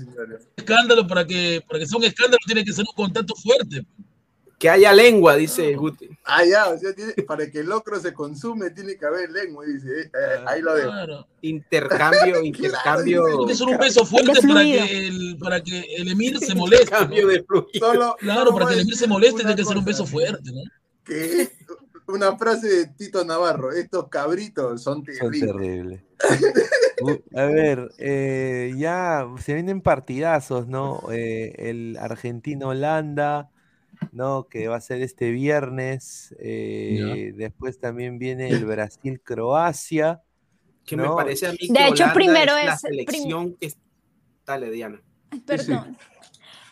Escándalo 0.56 1.06
para 1.06 1.26
que, 1.26 1.62
para 1.68 1.80
que 1.80 1.86
sea 1.88 1.98
un 1.98 2.04
escándalo 2.06 2.38
tiene 2.46 2.64
que 2.64 2.72
ser 2.72 2.86
un 2.88 2.94
contacto 2.96 3.34
fuerte. 3.36 3.86
Que 4.62 4.70
haya 4.70 4.94
lengua, 4.94 5.36
dice 5.36 5.74
Guti. 5.76 6.08
Ah, 6.24 6.46
ya, 6.46 6.70
o 6.70 6.78
sea, 6.78 6.94
tiene- 6.94 7.14
para 7.26 7.50
que 7.50 7.62
el 7.62 7.66
locro 7.66 8.00
se 8.00 8.14
consume 8.14 8.70
tiene 8.70 8.96
que 8.96 9.06
haber 9.08 9.32
lengua, 9.32 9.66
dice. 9.66 10.02
eh, 10.02 10.12
eh, 10.14 10.44
ahí 10.46 10.62
lo 10.62 10.76
dejo. 10.76 10.90
Claro. 10.92 11.28
Intercambio, 11.42 12.42
intercambio, 12.44 13.26
Tiene 13.26 13.48
que 13.48 13.56
ser 13.56 13.68
un 13.68 13.78
beso 13.80 14.06
fuerte 14.06 14.40
para 14.48 14.62
que, 14.62 15.08
el, 15.08 15.38
para 15.40 15.62
que 15.64 15.80
el 15.98 16.08
emir 16.10 16.38
se 16.38 16.54
moleste. 16.56 16.86
¿no? 16.92 16.98
intercambio 17.02 17.28
de 17.28 17.44
fluido. 17.44 17.70
Solo, 17.80 18.16
Claro, 18.20 18.40
solo 18.42 18.54
para 18.54 18.68
que 18.68 18.74
el 18.76 18.80
emir 18.82 18.96
se 18.96 19.08
moleste 19.08 19.40
tiene 19.40 19.56
que 19.56 19.66
ser 19.66 19.78
un 19.78 19.86
beso 19.86 20.06
fuerte, 20.06 20.52
¿no? 20.54 20.62
Que 21.04 21.50
una 22.08 22.38
frase 22.38 22.68
de 22.68 22.86
Tito 22.88 23.26
Navarro, 23.26 23.72
estos 23.72 24.10
cabritos 24.10 24.84
son 24.84 24.98
Son 24.98 25.32
terribles. 25.32 25.42
terribles. 25.42 26.02
U- 27.02 27.24
A 27.36 27.46
ver, 27.46 27.90
eh, 27.98 28.74
ya 28.78 29.28
se 29.44 29.56
vienen 29.56 29.82
partidazos, 29.82 30.68
¿no? 30.68 31.02
Eh, 31.12 31.56
el 31.58 31.98
Argentina-Holanda, 32.00 33.50
¿no? 34.12 34.48
Que 34.48 34.68
va 34.68 34.78
a 34.78 34.82
ser 34.82 35.02
este 35.02 35.32
viernes. 35.32 36.36
eh, 36.40 37.34
Después 37.36 37.80
también 37.80 38.18
viene 38.20 38.50
el 38.50 38.66
Brasil-Croacia. 38.66 40.22
Que 40.86 40.96
No. 40.98 41.10
me 41.12 41.16
parece 41.24 41.48
a 41.48 41.52
mí 41.52 41.58
que 41.58 41.68
De 41.74 41.80
hecho, 41.88 42.04
Holanda 42.04 42.14
primero 42.14 42.58
es 42.58 42.66
la 42.66 42.74
es- 42.74 42.82
prim- 42.82 42.92
selección 43.08 43.56
que 43.58 43.66
es... 43.68 43.78
Dale, 44.46 44.72
Diana. 44.72 45.02
Perdón. 45.46 45.98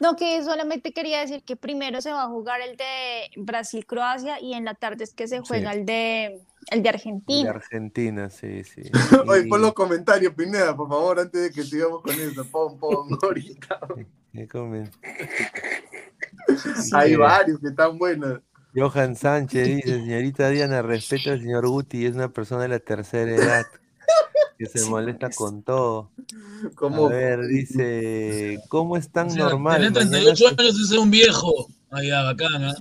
No, 0.01 0.15
que 0.15 0.41
solamente 0.43 0.93
quería 0.93 1.19
decir 1.19 1.43
que 1.43 1.55
primero 1.57 1.99
se 2.01 2.11
va 2.11 2.23
a 2.23 2.27
jugar 2.27 2.61
el 2.61 2.77
de 2.77 3.29
Brasil-Croacia 3.35 4.39
y 4.41 4.53
en 4.53 4.63
la 4.65 4.73
tarde 4.73 5.03
es 5.03 5.13
que 5.13 5.27
se 5.27 5.39
juega 5.41 5.71
el 5.73 5.85
de 5.85 6.41
el 6.71 6.79
de 6.79 6.83
De 6.83 6.89
Argentina. 6.89 7.49
Argentina, 7.51 8.29
sí, 8.29 8.63
sí. 8.63 8.81
Oye, 9.27 9.43
Y- 9.45 9.49
pon 9.49 9.61
los 9.61 9.73
comentarios, 9.73 10.33
Pineda, 10.33 10.75
por 10.75 10.87
favor, 10.89 11.19
antes 11.19 11.41
de 11.41 11.51
que 11.51 11.63
sigamos 11.63 12.01
con 12.01 12.13
eso. 12.19 12.45
Pon, 12.49 12.77
pon, 12.79 13.09
ahorita. 13.23 13.79
¿Qué 14.33 14.47
comen? 14.47 14.89
Hay 16.93 17.13
Eh, 17.13 17.17
varios 17.17 17.59
que 17.59 17.67
están 17.67 17.97
buenos. 17.97 18.39
Johan 18.75 19.15
Sánchez 19.15 19.67
dice, 19.67 19.95
señorita 19.99 20.49
Diana, 20.49 20.81
respeta 20.81 21.31
al 21.31 21.41
señor 21.41 21.67
Guti, 21.67 22.05
es 22.05 22.13
una 22.15 22.29
persona 22.29 22.61
de 22.63 22.67
la 22.69 22.79
tercera 22.79 23.31
edad 23.35 23.65
que 24.57 24.65
se 24.67 24.85
molesta 24.89 25.29
con 25.31 25.63
todo. 25.63 26.11
¿Cómo? 26.75 27.07
A 27.07 27.09
ver, 27.09 27.47
dice, 27.47 28.61
¿cómo 28.69 28.95
es 28.97 29.09
tan 29.09 29.27
O 29.27 29.29
sea, 29.31 29.45
normal? 29.45 29.77
Tener 29.77 29.91
Mañana 29.91 30.09
38 30.11 30.35
se- 30.55 30.61
años 30.61 30.79
y 30.79 30.87
ser 30.87 30.99
un 30.99 31.09
viejo. 31.11 31.67
Allá, 31.89 32.23
bacán, 32.23 32.63
¿ah? 32.63 32.75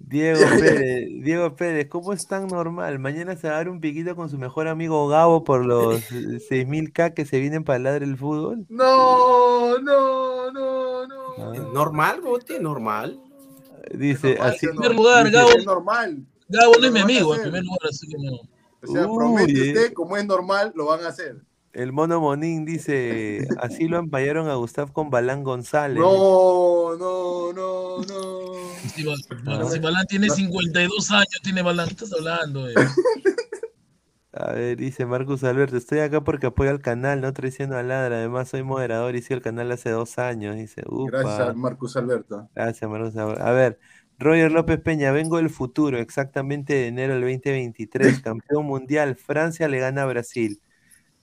Diego 0.00 0.40
Pérez, 0.58 1.08
Diego 1.22 1.54
Pérez, 1.56 1.88
¿cómo 1.90 2.14
es 2.14 2.26
tan 2.26 2.46
normal? 2.46 2.98
Mañana 2.98 3.36
se 3.36 3.48
va 3.48 3.54
a 3.54 3.56
dar 3.58 3.68
un 3.68 3.80
piquito 3.80 4.16
con 4.16 4.30
su 4.30 4.38
mejor 4.38 4.66
amigo 4.66 5.06
Gabo 5.08 5.44
por 5.44 5.62
los 5.66 6.00
6000K 6.10 7.12
que 7.12 7.26
se 7.26 7.38
vienen 7.38 7.62
para 7.64 7.76
el 7.76 7.82
ladre 7.82 8.06
del 8.06 8.16
fútbol. 8.16 8.64
No, 8.70 9.78
no, 9.80 10.50
no, 10.50 11.06
no. 11.06 11.17
Ah, 11.40 11.52
Normal, 11.72 12.20
Guti, 12.20 12.54
normal. 12.60 13.20
Dice, 13.92 14.34
normal, 14.34 14.50
así, 14.50 14.66
En 14.66 14.72
primer 14.72 14.94
lugar, 14.94 15.24
Dice, 15.26 15.36
Gabo, 15.36 15.50
Es 15.50 15.64
normal. 15.64 16.26
Gabo 16.48 16.72
no 16.80 16.86
es 16.86 16.92
mi 16.92 17.00
amigo, 17.00 17.34
en 17.34 17.42
primer 17.42 17.62
lugar, 17.64 17.80
así 17.88 18.06
que 18.08 18.16
no. 18.18 18.32
O 18.80 18.92
sea, 18.92 19.06
Uy, 19.06 19.16
promete 19.16 19.52
eh. 19.52 19.68
usted, 19.72 19.92
como 19.92 20.16
es 20.16 20.24
normal, 20.26 20.72
lo 20.76 20.86
van 20.86 21.04
a 21.04 21.08
hacer. 21.08 21.36
el 21.72 21.92
mono 21.92 22.20
Monín 22.20 22.64
dice, 22.64 23.46
así 23.60 23.88
lo 23.88 23.98
empallaron 23.98 24.48
a 24.48 24.54
Gustav 24.54 24.92
con 24.92 25.10
Balán 25.10 25.42
González. 25.44 25.98
No, 25.98 26.96
no, 26.96 27.52
no, 27.52 27.98
no. 27.98 29.68
Si, 29.68 29.78
Balán 29.80 30.06
tiene 30.06 30.30
52 30.30 31.10
años, 31.10 31.40
tiene 31.42 31.62
Balán. 31.62 31.88
¿Qué 31.88 31.94
estás 31.94 32.12
hablando? 32.12 32.68
eh? 32.68 32.74
A 34.40 34.52
ver, 34.52 34.76
dice 34.76 35.04
Marcus 35.04 35.42
Alberto, 35.42 35.76
estoy 35.76 35.98
acá 35.98 36.22
porque 36.22 36.46
apoyo 36.46 36.70
al 36.70 36.80
canal, 36.80 37.20
no 37.20 37.32
traiciono 37.32 37.76
a 37.76 37.82
Ladra, 37.82 38.18
además 38.18 38.48
soy 38.48 38.62
moderador 38.62 39.16
y 39.16 39.22
sigo 39.22 39.34
el 39.38 39.42
canal 39.42 39.72
hace 39.72 39.90
dos 39.90 40.16
años, 40.18 40.54
dice, 40.54 40.82
Gracias, 40.86 41.56
Marcus 41.56 41.96
Alberto. 41.96 42.48
gracias 42.54 42.88
Marcus 42.88 43.16
Alberto. 43.16 43.42
A 43.42 43.50
ver, 43.50 43.80
Roger 44.16 44.52
López 44.52 44.80
Peña, 44.80 45.10
vengo 45.10 45.38
del 45.38 45.50
futuro, 45.50 45.98
exactamente 45.98 46.72
de 46.72 46.86
enero 46.86 47.14
del 47.14 47.22
2023, 47.22 48.20
campeón 48.22 48.64
mundial, 48.64 49.16
Francia 49.16 49.66
le 49.66 49.80
gana 49.80 50.04
a 50.04 50.06
Brasil. 50.06 50.60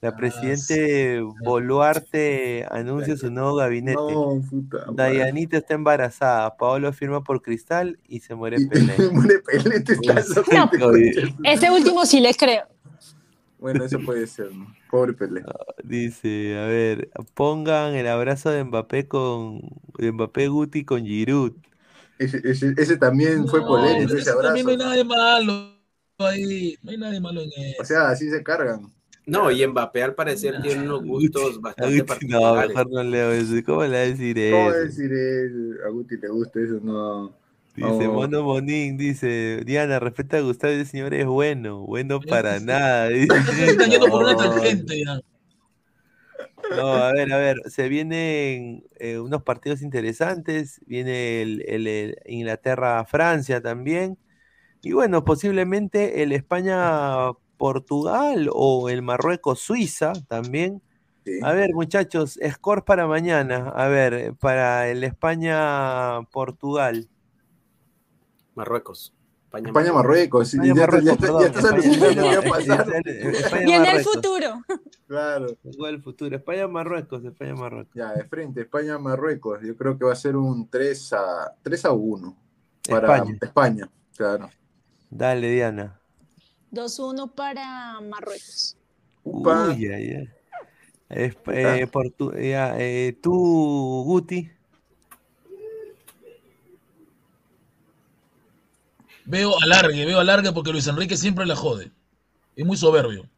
La 0.02 0.10
Ah, 0.10 0.16
presidente 0.16 1.22
Boluarte 1.42 2.66
anuncia 2.70 3.16
su 3.16 3.30
nuevo 3.30 3.54
gabinete. 3.54 3.96
No, 3.98 4.42
puta. 4.48 4.84
madre. 4.92 4.94
Dayanita 4.94 5.56
está 5.56 5.72
embarazada, 5.72 6.54
Paolo 6.58 6.92
firma 6.92 7.24
por 7.24 7.40
Cristal 7.40 7.98
y 8.06 8.20
se 8.20 8.34
muere 8.34 8.58
Pelé. 8.68 9.10
Muere 9.10 9.38
Pelé, 9.38 9.80
te 9.80 9.94
estás. 9.94 10.28
Ese 11.44 11.70
último 11.70 12.04
sí 12.04 12.20
le 12.20 12.34
creo. 12.34 12.75
Bueno, 13.58 13.84
eso 13.84 14.02
puede 14.02 14.26
ser, 14.26 14.52
¿no? 14.54 14.74
Pobre 14.90 15.12
Pelé. 15.12 15.48
Dice, 15.84 16.58
a 16.58 16.66
ver, 16.66 17.10
pongan 17.34 17.94
el 17.94 18.06
abrazo 18.08 18.50
de 18.50 18.64
Mbappé 18.64 19.06
con 19.08 19.60
de 19.98 20.12
Mbappé 20.12 20.48
Guti 20.48 20.84
con 20.84 21.04
Giroud. 21.04 21.52
Ese, 22.18 22.40
ese, 22.44 22.74
ese 22.76 22.96
también 22.96 23.46
fue 23.48 23.60
No, 23.60 23.66
polémico, 23.66 24.08
pero 24.08 24.18
ese 24.18 24.30
eso 24.30 24.36
también 24.40 24.66
no 24.66 24.72
hay 24.72 24.76
abrazo. 24.76 24.78
nada 24.78 24.94
de 24.94 25.04
malo 25.04 25.76
ahí. 26.18 26.76
No 26.82 26.90
hay 26.90 26.96
nada 26.98 27.12
de 27.12 27.20
malo 27.20 27.42
en 27.42 27.50
eso. 27.52 27.82
O 27.82 27.84
sea, 27.84 28.08
así 28.10 28.30
se 28.30 28.42
cargan. 28.42 28.92
No, 29.26 29.50
y 29.50 29.66
Mbappé 29.66 30.02
al 30.02 30.14
parecer 30.14 30.60
tiene 30.60 30.82
unos 30.82 31.04
gustos 31.04 31.60
A 31.78 31.86
bastante 31.86 31.86
Guti, 31.86 32.26
no, 32.28 32.56
particulares. 32.56 32.56
mejor 32.56 32.90
no 32.90 33.02
leo 33.02 33.32
eso. 33.32 33.54
¿Cómo 33.64 33.82
le 33.82 33.88
va 33.90 33.96
a 33.96 34.00
decir 34.00 34.38
¿Cómo 34.48 34.70
eso? 34.70 34.86
decir 34.86 35.12
él? 35.12 35.78
A 35.86 35.88
Guti 35.90 36.16
le 36.16 36.28
gusta 36.28 36.60
eso? 36.60 36.80
No. 36.82 37.34
Dice 37.76 38.04
no. 38.04 38.12
Mono 38.14 38.42
Monín, 38.42 38.96
dice, 38.96 39.62
Diana, 39.64 39.98
respeta 40.00 40.38
a 40.38 40.40
Gustavo, 40.40 40.72
ese 40.72 40.86
señor 40.86 41.12
es 41.14 41.26
bueno, 41.26 41.80
bueno 41.80 42.20
para 42.20 42.58
sí. 42.58 42.64
nada. 42.64 43.08
Se 43.08 43.22
están 43.24 43.90
yendo 43.90 44.08
por 44.08 44.22
una 44.22 44.32
No, 44.32 44.38
tangente 44.38 45.04
ya. 45.04 45.20
No, 46.70 46.94
a 46.94 47.12
ver, 47.12 47.30
a 47.32 47.36
ver, 47.36 47.56
se 47.66 47.88
vienen 47.88 48.84
eh, 48.98 49.18
unos 49.18 49.42
partidos 49.42 49.82
interesantes, 49.82 50.80
viene 50.86 51.42
el, 51.42 51.62
el- 51.68 51.86
el 51.86 52.16
Inglaterra-Francia 52.26 53.60
también, 53.60 54.16
y 54.82 54.92
bueno, 54.92 55.24
posiblemente 55.24 56.22
el 56.22 56.32
España-Portugal 56.32 58.48
o 58.52 58.88
el 58.88 59.02
Marruecos-Suiza 59.02 60.12
también. 60.28 60.80
Sí. 61.24 61.38
A 61.42 61.52
ver, 61.52 61.70
muchachos, 61.74 62.38
score 62.52 62.84
para 62.84 63.06
mañana, 63.06 63.68
a 63.74 63.88
ver, 63.88 64.34
para 64.40 64.88
el 64.88 65.04
España-Portugal. 65.04 67.08
Marruecos. 68.56 69.12
España, 69.44 69.68
España, 69.68 69.92
Marruecos. 69.92 70.54
España, 70.54 70.74
ya, 70.74 70.90
ya, 70.90 71.40
ya 71.40 71.46
estás 71.46 73.62
Viene 73.64 73.90
el 73.92 74.00
futuro. 74.02 74.62
Claro. 75.06 75.46
El 75.88 76.02
futuro. 76.02 76.36
España, 76.36 76.66
Marruecos, 76.66 77.24
España, 77.24 77.54
Marruecos. 77.54 77.94
Ya, 77.94 78.12
de 78.12 78.24
frente, 78.24 78.62
España, 78.62 78.98
Marruecos. 78.98 79.60
Yo 79.62 79.76
creo 79.76 79.96
que 79.96 80.04
va 80.04 80.12
a 80.12 80.16
ser 80.16 80.36
un 80.36 80.68
3 80.68 81.12
a, 81.12 81.54
3 81.62 81.84
a 81.84 81.92
1 81.92 82.36
para 82.88 83.16
España. 83.18 83.38
España. 83.40 83.90
Claro. 84.16 84.50
Dale, 85.10 85.50
Diana. 85.50 86.00
2-1 86.72 87.32
para 87.34 88.00
Marruecos. 88.00 88.76
Upa. 89.22 89.68
Uy, 89.68 89.86
ay, 89.86 90.10
ay. 90.14 90.28
Es- 91.08 91.36
eh, 91.46 91.86
Portu- 91.92 92.34
ya, 92.34 92.74
eh, 92.78 93.16
tú, 93.22 94.02
Guti. 94.04 94.50
Veo 99.26 99.52
alargue, 99.62 100.04
veo 100.04 100.20
alargue 100.20 100.52
porque 100.52 100.70
Luis 100.72 100.86
Enrique 100.86 101.16
siempre 101.16 101.44
la 101.46 101.56
jode. 101.56 101.90
Es 102.54 102.64
muy 102.64 102.76
soberbio. 102.76 103.28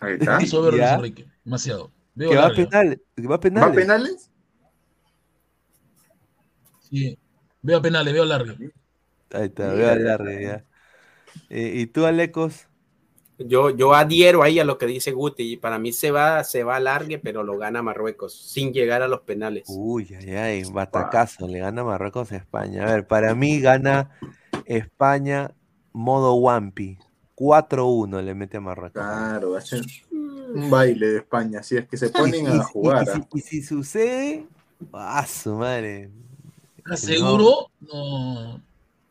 Ahí 0.00 0.14
está. 0.18 0.36
Muy 0.38 0.46
soberbio 0.46 0.78
Luis 0.78 0.90
Ya. 0.90 0.94
Enrique. 0.96 1.26
Demasiado. 1.44 1.90
Veo 2.14 2.30
Que 2.30 2.36
va 2.36 2.42
a 2.42 2.46
alargue. 2.46 2.66
penales. 2.66 2.98
Que 3.16 3.22
va 3.22 3.26
a 3.26 3.36
¿Va 3.36 3.40
penales. 3.40 3.70
a 3.70 3.72
penales? 3.74 4.30
Sí. 6.90 7.18
Veo 7.62 7.82
penales, 7.82 8.12
veo 8.14 8.22
alargue. 8.22 8.70
Ahí 9.30 9.44
está, 9.46 9.72
Mira, 9.72 9.94
veo 9.94 10.12
al 10.18 10.40
ya. 10.40 10.64
Eh, 11.50 11.72
¿Y 11.74 11.86
tú, 11.86 12.06
Alecos? 12.06 12.66
Yo, 13.38 13.70
yo 13.70 13.94
adhiero 13.94 14.42
ahí 14.42 14.58
a 14.58 14.64
lo 14.64 14.78
que 14.78 14.86
dice 14.86 15.12
Guti. 15.12 15.52
Y 15.52 15.56
para 15.58 15.78
mí 15.78 15.92
se 15.92 16.10
va, 16.10 16.42
se 16.44 16.64
va 16.64 16.76
a 16.76 16.80
largue, 16.80 17.18
pero 17.18 17.44
lo 17.44 17.56
gana 17.58 17.82
Marruecos, 17.82 18.34
sin 18.50 18.72
llegar 18.72 19.02
a 19.02 19.08
los 19.08 19.20
penales. 19.20 19.64
Uy, 19.68 20.08
ay, 20.18 20.30
ay, 20.30 20.62
batacazo. 20.64 21.46
Le 21.46 21.58
gana 21.60 21.84
Marruecos 21.84 22.32
a 22.32 22.36
España. 22.36 22.82
A 22.84 22.92
ver, 22.92 23.06
para 23.06 23.34
mí 23.34 23.60
gana 23.60 24.10
España 24.66 25.52
modo 25.92 26.34
Wampi. 26.34 26.98
4-1 27.36 28.20
le 28.22 28.34
mete 28.34 28.56
a 28.56 28.60
Marruecos. 28.60 29.00
Claro, 29.02 29.52
va 29.52 29.58
a 29.58 29.60
ser 29.60 29.82
un 30.10 30.68
baile 30.70 31.06
de 31.08 31.16
España. 31.18 31.62
Si 31.62 31.76
es 31.76 31.86
que 31.86 31.96
se 31.96 32.10
ponen 32.10 32.44
Y- 32.44 32.48
a 32.48 32.56
y- 32.56 32.60
jugar. 32.72 33.06
y, 33.06 33.10
¿ah? 33.10 33.14
si, 33.32 33.38
y 33.38 33.40
si 33.42 33.62
sucede, 33.62 34.46
¡ah, 34.92 35.24
su 35.26 35.54
madre! 35.54 36.10
¿Estás 36.78 37.00
seguro? 37.00 37.70
No. 37.80 38.60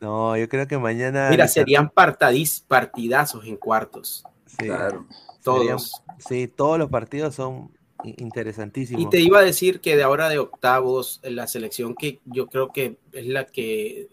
No, 0.02 0.36
yo 0.38 0.48
creo 0.50 0.68
que 0.68 0.78
mañana. 0.78 1.30
Mira, 1.30 1.48
serían 1.48 1.90
partadiz- 1.90 2.64
partidazos 2.68 3.46
en 3.46 3.56
cuartos. 3.58 4.24
sí, 4.46 4.66
Claro. 4.66 5.06
serían- 5.10 5.44
Todos. 5.44 5.92
sí, 6.20 6.48
todos 6.48 6.78
los 6.80 6.90
partidos 6.90 7.36
son 7.36 7.72
interesantísimos. 8.04 9.02
Y 9.04 9.10
te 9.10 9.20
iba 9.22 9.40
a 9.40 9.44
decir 9.44 9.80
que 9.82 9.96
de 9.96 10.04
ahora 10.04 10.30
de 10.30 10.40
octavos, 10.40 11.20
la 11.24 11.48
selección 11.48 11.96
que 11.96 12.20
yo 12.26 12.48
creo 12.48 12.72
que 12.74 12.98
es 13.14 13.26
la 13.28 13.46
que, 13.46 14.10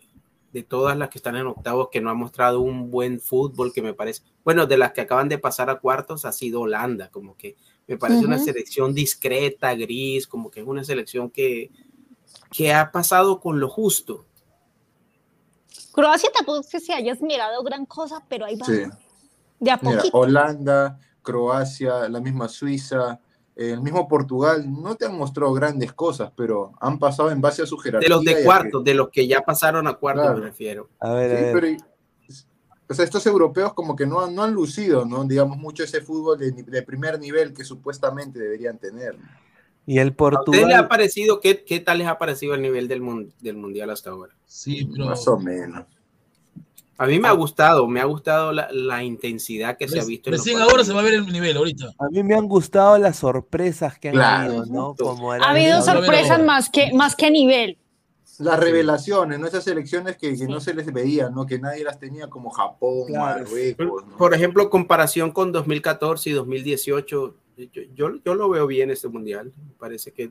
de 0.55 0.63
todas 0.63 0.97
las 0.97 1.09
que 1.09 1.19
están 1.19 1.35
en 1.35 1.49
octavos, 1.49 1.89
que 1.91 2.01
no 2.01 2.11
ha 2.11 2.15
mostrado 2.15 2.61
un 2.61 2.89
buen 2.89 3.21
fútbol, 3.21 3.73
que 3.73 3.83
me 3.83 3.93
parece, 3.93 4.23
bueno, 4.45 4.67
de 4.67 4.79
las 4.79 4.93
que 4.93 5.01
acaban 5.01 5.29
de 5.29 5.37
pasar 5.37 5.69
a 5.69 5.81
cuartos, 5.81 6.25
ha 6.25 6.31
sido 6.31 6.61
Holanda, 6.61 7.11
como 7.11 7.37
que 7.37 7.57
me 7.89 7.99
parece 7.99 8.25
una 8.25 8.39
selección 8.39 8.95
discreta, 8.95 9.75
gris, 9.75 10.29
como 10.29 10.53
que 10.53 10.61
es 10.61 10.67
una 10.67 10.85
selección 10.85 11.29
que, 11.29 11.73
que 12.53 12.73
ha 12.73 12.93
pasado 12.93 13.41
con 13.41 13.59
lo 13.59 13.69
justo. 13.69 14.27
Croacia 15.91 16.31
tampoco 16.33 16.61
es 16.61 16.69
que 16.69 16.79
se 16.79 16.93
haya 16.93 17.15
esmerado 17.15 17.61
gran 17.65 17.85
cosa, 17.85 18.25
pero 18.29 18.47
ahí 18.47 18.55
va. 18.55 18.67
Sí. 18.67 18.85
De 19.59 19.71
a 19.73 19.81
Mira, 19.83 19.97
poquito. 19.97 20.17
Holanda, 20.17 21.01
Croacia, 21.21 22.09
la 22.09 22.21
misma 22.21 22.47
Suiza, 22.47 23.19
el 23.57 23.81
mismo 23.81 24.09
Portugal, 24.09 24.65
no 24.71 24.97
te 24.97 25.07
han 25.07 25.17
mostrado 25.17 25.53
grandes 25.53 25.93
cosas, 25.93 26.33
pero 26.37 26.73
han 26.81 26.99
pasado 26.99 27.31
en 27.31 27.41
base 27.41 27.63
a 27.63 27.67
su 27.67 27.77
jerarquía. 27.79 28.09
De 28.09 28.15
los 28.15 28.25
de 28.25 28.35
que- 28.37 28.45
cuartos, 28.45 28.83
de 28.85 28.95
los 28.95 29.11
que 29.11 29.27
ya 29.29 29.41
pasaron 29.43 29.87
a 29.87 29.95
cuartos, 29.95 30.25
Claro. 30.25 30.39
me 30.41 30.47
refiero. 30.47 30.89
A 31.01 31.13
ver, 31.13 31.31
a 31.33 31.37
Sí, 31.39 31.43
ver. 31.45 31.53
pero 31.53 31.77
o 32.87 32.93
sea, 32.95 33.05
estos 33.05 33.25
europeos 33.27 33.73
como 33.73 33.97
que 33.97 34.07
no 34.07 34.21
han, 34.21 34.35
no 34.35 34.43
han 34.43 34.53
lucido, 34.53 35.05
¿no? 35.07 35.25
Digamos, 35.25 35.57
mucho 35.57 35.83
ese 35.85 36.01
fútbol 36.03 36.39
de, 36.39 36.53
de 36.53 36.83
primer 36.83 37.19
nivel 37.19 37.55
que 37.55 37.65
supuestamente 37.65 38.39
deberían 38.39 38.77
tener. 38.79 39.17
Y 39.87 39.99
el 39.99 40.09
¿A 40.09 40.11
ustedes 40.11 40.17
les 40.19 40.35
ha 40.35 40.39
Portugal. 40.87 40.89
parecido, 40.89 41.41
qué, 41.41 41.65
qué 41.65 41.81
tal 41.81 41.99
les 41.99 42.07
ha 42.09 42.19
parecido 42.19 42.55
el 42.55 42.63
nivel 42.63 42.89
del, 42.89 43.01
mun- 43.03 43.33
del 43.41 43.57
mundial 43.57 43.89
hasta 43.91 44.11
ahora? 44.11 44.35
Sí, 44.47 44.89
pero. 44.93 45.07
Más 45.07 45.27
o 45.29 45.39
menos. 45.39 45.85
A 46.97 47.07
mí 47.07 47.19
me 47.19 47.27
ha 47.29 47.33
gustado, 47.33 47.89
me 47.89 48.01
ha 48.01 48.05
gustado 48.05 48.53
la, 48.53 48.69
la 48.71 49.03
intensidad 49.03 49.77
que 49.77 49.89
se 49.89 49.99
ha 50.01 50.05
visto. 50.05 50.31
Recién 50.31 50.59
ahora 50.61 50.85
se 50.85 50.93
va 50.93 51.01
a 51.01 51.03
ver 51.05 51.15
el 51.15 51.27
nivel, 51.27 51.57
ahorita. 51.57 51.87
A 51.99 52.09
mí 52.09 52.23
me 52.23 52.35
han 52.35 52.47
gustado 52.47 52.97
las 52.99 53.17
sorpresas 53.17 53.99
que 53.99 54.09
han 54.11 54.15
Claro. 54.15 54.59
habido, 54.61 54.67
¿no? 54.67 54.95
Como 54.95 55.33
Ha 55.33 55.37
habido 55.51 55.83
sorpresas 55.83 56.43
más 56.45 56.69
que, 56.71 56.93
más 56.93 57.17
que 57.17 57.31
nivel. 57.31 57.79
Las 58.39 58.59
revelaciones, 58.59 59.39
¿no? 59.39 59.47
Esas 59.47 59.63
selecciones 59.65 60.17
que, 60.17 60.37
que 60.37 60.47
no 60.49 60.61
se 60.61 60.75
les 60.75 60.93
veía, 60.93 61.31
¿no? 61.31 61.47
Que 61.47 61.59
nadie 61.59 61.85
las 61.85 61.99
tenía 62.01 62.29
como 62.29 62.51
Japón, 62.51 63.07
Claro. 63.07 63.45
Marruecos, 63.45 64.07
¿no? 64.07 64.17
Por 64.17 64.35
ejemplo, 64.35 64.71
comparación 64.71 65.31
con 65.33 65.53
2014 65.53 66.31
y 66.31 66.33
2018, 66.33 67.37
yo, 67.57 67.83
yo, 67.95 68.11
yo 68.25 68.35
lo 68.35 68.49
veo 68.49 68.67
bien 68.67 68.91
este 68.91 69.09
mundial. 69.09 69.53
Me 69.57 69.75
parece 69.79 70.13
que 70.13 70.29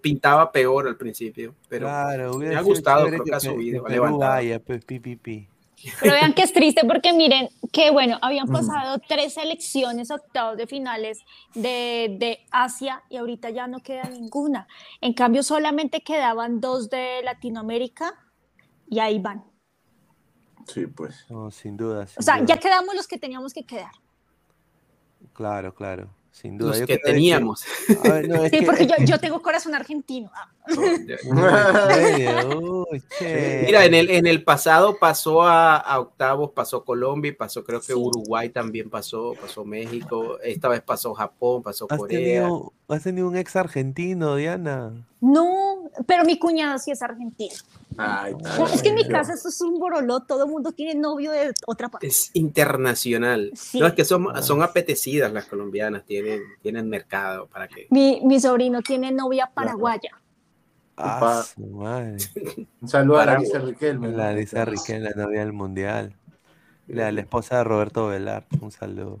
pintaba 0.00 0.50
peor 0.52 0.88
al 0.88 0.96
principio, 0.96 1.54
pero 1.68 1.86
Claro, 1.86 2.34
me 2.38 2.54
ha 2.56 2.60
gustado, 2.62 3.06
creo 3.06 3.24
que 3.24 3.34
ha 3.34 3.40
subido, 3.40 3.86
ha 3.86 3.88
levantado. 3.90 4.32
vaya, 4.32 4.58
pues, 4.60 4.84
pi, 4.84 4.98
pi, 5.00 5.16
pi. 5.16 5.48
Pero 5.98 6.12
vean 6.12 6.34
que 6.34 6.42
es 6.42 6.52
triste 6.52 6.82
porque 6.86 7.12
miren 7.14 7.48
que, 7.72 7.90
bueno, 7.90 8.18
habían 8.20 8.48
Mm. 8.48 8.52
pasado 8.52 8.98
tres 9.08 9.32
selecciones 9.34 10.10
a 10.10 10.16
octavos 10.16 10.58
de 10.58 10.66
finales 10.66 11.20
de, 11.54 12.16
de 12.18 12.40
Asia 12.50 13.02
y 13.08 13.16
ahorita 13.16 13.48
ya 13.48 13.66
no 13.66 13.80
queda 13.80 14.02
ninguna. 14.10 14.68
En 15.00 15.14
cambio, 15.14 15.42
solamente 15.42 16.02
quedaban 16.02 16.60
dos 16.60 16.90
de 16.90 17.22
Latinoamérica 17.24 18.12
y 18.88 18.98
ahí 18.98 19.18
van. 19.20 19.42
Sí, 20.66 20.86
pues. 20.86 21.24
No, 21.30 21.50
sin 21.50 21.78
duda. 21.78 22.06
O 22.18 22.22
sea, 22.22 22.36
duda. 22.36 22.46
ya 22.46 22.56
quedamos 22.58 22.94
los 22.94 23.08
que 23.08 23.16
teníamos 23.18 23.54
que 23.54 23.64
quedar. 23.64 23.92
Claro, 25.32 25.74
claro. 25.74 26.10
Sin 26.32 26.56
duda. 26.56 26.70
Los 26.70 26.80
Yo 26.80 26.86
que 26.86 26.98
teníamos. 26.98 27.64
A 28.04 28.08
ver, 28.12 28.28
no, 28.28 28.44
es 28.44 28.50
Sí, 28.50 28.60
que- 28.60 28.66
porque 28.66 28.86
yo, 28.86 28.94
yo 29.04 29.18
tengo 29.20 29.42
corazón 29.42 29.74
argentino. 29.74 30.30
Ah. 30.34 30.48
Mira, 33.66 33.84
en 33.84 33.94
el, 33.94 34.10
en 34.10 34.26
el 34.26 34.42
pasado 34.44 34.98
pasó 34.98 35.42
a, 35.42 35.76
a 35.76 36.00
octavos, 36.00 36.50
pasó 36.52 36.84
Colombia, 36.84 37.30
y 37.30 37.32
pasó 37.34 37.64
creo 37.64 37.80
que 37.80 37.94
Uruguay 37.94 38.48
también 38.50 38.90
pasó, 38.90 39.34
pasó 39.40 39.64
México, 39.64 40.38
esta 40.42 40.68
vez 40.68 40.80
pasó 40.82 41.14
Japón, 41.14 41.62
pasó 41.62 41.86
¿Has 41.90 41.98
Corea. 41.98 42.18
tenido, 42.18 42.72
has 42.88 43.02
tenido 43.02 43.28
un 43.28 43.36
ex 43.36 43.56
argentino, 43.56 44.36
Diana? 44.36 44.92
No, 45.20 45.90
pero 46.06 46.24
mi 46.24 46.38
cuñado 46.38 46.78
sí 46.78 46.90
es 46.90 47.02
argentino. 47.02 47.54
Ay, 47.96 48.34
No, 48.34 48.66
es 48.66 48.82
que 48.82 48.90
en 48.90 48.94
mi 48.94 49.06
casa 49.06 49.34
esto 49.34 49.48
es 49.48 49.60
un 49.60 49.78
boroló, 49.78 50.20
todo 50.20 50.44
el 50.44 50.50
mundo 50.50 50.72
tiene 50.72 50.94
novio 50.94 51.32
de 51.32 51.52
otra 51.66 51.88
parte. 51.88 52.06
Es 52.06 52.30
internacional. 52.34 53.50
Sí. 53.54 53.78
No, 53.80 53.86
es 53.86 53.94
que 53.94 54.04
son, 54.04 54.42
son 54.42 54.62
apetecidas 54.62 55.32
las 55.32 55.46
colombianas, 55.46 56.04
tienen, 56.04 56.40
tienen 56.62 56.88
mercado 56.88 57.46
para 57.46 57.68
que. 57.68 57.86
Mi, 57.90 58.20
mi 58.24 58.40
sobrino 58.40 58.82
tiene 58.82 59.12
novia 59.12 59.50
paraguaya. 59.52 60.10
Ah, 60.96 61.44
su 61.54 61.66
madre. 61.66 62.16
Un 62.80 62.88
saludo 62.88 63.18
a. 63.20 63.26
Larisa 63.26 63.58
Riquelme. 63.58 64.08
¿no? 64.08 64.16
La 64.16 64.32
Lisa 64.32 64.64
Riquelme, 64.64 65.10
la 65.10 65.22
novia 65.22 65.40
del 65.40 65.52
mundial. 65.52 66.14
La, 66.86 67.10
la 67.12 67.20
esposa 67.20 67.58
de 67.58 67.64
Roberto 67.64 68.08
Velar. 68.08 68.46
Un 68.60 68.70
saludo. 68.70 69.20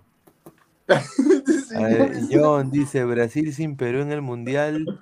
A 0.90 1.82
ver, 1.82 2.20
John 2.30 2.70
dice: 2.70 3.04
Brasil 3.04 3.54
sin 3.54 3.76
Perú 3.76 4.00
en 4.00 4.12
el 4.12 4.22
mundial 4.22 5.00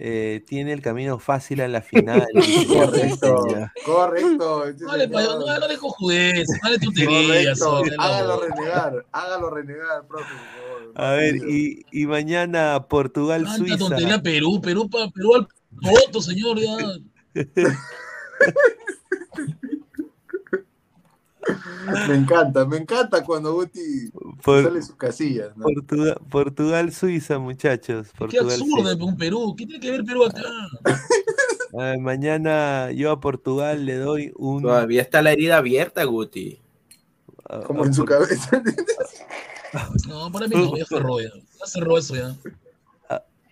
eh, 0.00 0.44
tiene 0.46 0.72
el 0.72 0.80
camino 0.80 1.18
fácil 1.18 1.60
a 1.60 1.66
la 1.68 1.82
final. 1.90 2.24
Correcto, 2.68 3.44
correcto. 3.84 4.64
este 4.66 4.84
Dale, 4.84 5.04
señor. 5.04 5.12
pa- 5.12 5.22
no, 5.24 5.38
no 5.40 5.46
le 5.46 5.60
dale 5.60 6.78
tonterías. 6.78 7.60
Hágalo 7.98 8.40
renegar, 8.40 9.06
hágalo 9.12 9.50
renegar, 9.50 10.06
profe, 10.06 10.24
por 10.32 10.84
favor. 10.84 10.92
A 10.94 11.10
ver, 11.14 11.34
y, 11.48 11.84
y 11.90 12.06
mañana 12.06 12.86
Portugal, 12.88 13.42
Tanta 13.44 13.58
Suiza. 13.58 13.76
tontería 13.78 14.22
Perú, 14.22 14.60
Perú, 14.60 14.88
pa- 14.88 15.10
Perú 15.10 15.34
al 15.34 15.48
voto, 15.70 16.22
señor, 16.22 16.58
ya. 16.60 16.76
Me 22.08 22.14
encanta, 22.16 22.64
me 22.66 22.76
encanta 22.78 23.24
cuando 23.24 23.54
Guti 23.54 24.10
Por- 24.42 24.64
sale 24.64 24.82
sus 24.82 24.96
casillas. 24.96 25.56
¿no? 25.56 25.64
Portugal, 25.64 26.20
Portugal, 26.30 26.92
Suiza, 26.92 27.38
muchachos. 27.38 28.08
Qué 28.12 28.18
Portugal, 28.18 28.46
absurdo 28.50 28.76
Suiza. 28.82 28.94
de 28.94 29.04
un 29.04 29.16
Perú. 29.16 29.54
¿Qué 29.56 29.66
tiene 29.66 29.80
que 29.80 29.90
ver 29.90 30.04
Perú 30.04 30.24
acá? 30.24 30.42
A 31.74 31.76
ver, 31.84 31.98
mañana 31.98 32.90
yo 32.92 33.10
a 33.10 33.20
Portugal 33.20 33.84
le 33.86 33.96
doy 33.96 34.32
un. 34.36 34.62
Todavía 34.62 35.02
está 35.02 35.22
la 35.22 35.32
herida 35.32 35.56
abierta, 35.58 36.04
Guti. 36.04 36.60
a- 37.48 37.60
Como 37.60 37.84
en 37.84 37.94
su 37.94 38.04
Por- 38.04 38.10
cabeza. 38.18 38.62
No, 40.08 40.30
para 40.32 40.48
mí 40.48 40.54
no, 40.56 40.76
ya 40.76 40.84
cerró 40.86 41.20
ya. 41.20 41.28
Ya 41.34 41.66
cerró 41.66 41.98
eso 41.98 42.14
ya. 42.16 42.34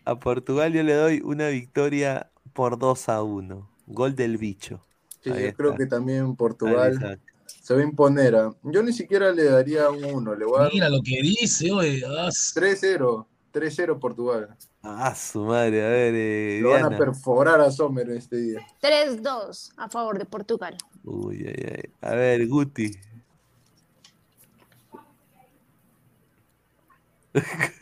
A 0.05 0.15
Portugal 0.19 0.73
yo 0.73 0.83
le 0.83 0.95
doy 0.95 1.21
una 1.25 1.49
victoria 1.49 2.31
por 2.53 2.79
2 2.79 3.09
a 3.09 3.23
1. 3.23 3.69
Gol 3.89 4.15
del 4.15 4.37
bicho. 4.39 4.81
Sí, 5.23 5.31
Ahí 5.31 5.45
yo 5.47 5.55
creo 5.55 5.75
que 5.75 5.87
también 5.87 6.27
Ahí 6.27 6.33
Portugal 6.37 6.93
está. 6.93 7.19
Se 7.67 7.75
va 7.75 7.81
a 7.81 7.83
imponer. 7.83 8.37
¿ah? 8.37 8.55
Yo 8.63 8.81
ni 8.81 8.93
siquiera 8.93 9.33
le 9.33 9.43
daría 9.43 9.91
un 9.91 10.05
1, 10.05 10.37
le 10.37 10.45
voy 10.45 10.57
a 10.61 10.63
dar 10.63 10.73
Mira 10.73 10.89
lo 10.89 11.03
que 11.03 11.21
dice, 11.21 11.73
oye. 11.73 12.01
ah, 12.07 12.29
3-0. 12.31 13.27
3-0 13.53 13.99
Portugal. 13.99 14.55
Ah, 14.85 15.13
su 15.17 15.43
madre, 15.43 15.85
a 15.85 15.89
ver, 15.89 16.15
eh, 16.15 16.59
Lo 16.63 16.71
van 16.71 16.85
a 16.85 16.89
Diana. 16.91 16.97
perforar 17.05 17.61
a 17.61 17.73
Sommer 17.73 18.09
este 18.11 18.37
día. 18.37 18.61
3-2 18.81 19.73
a 19.79 19.89
favor 19.89 20.17
de 20.17 20.27
Portugal. 20.27 20.77
Uy, 21.03 21.45
ay, 21.45 21.73
ay. 21.75 21.91
A 22.03 22.15
ver, 22.15 22.47
Guti. 22.47 22.93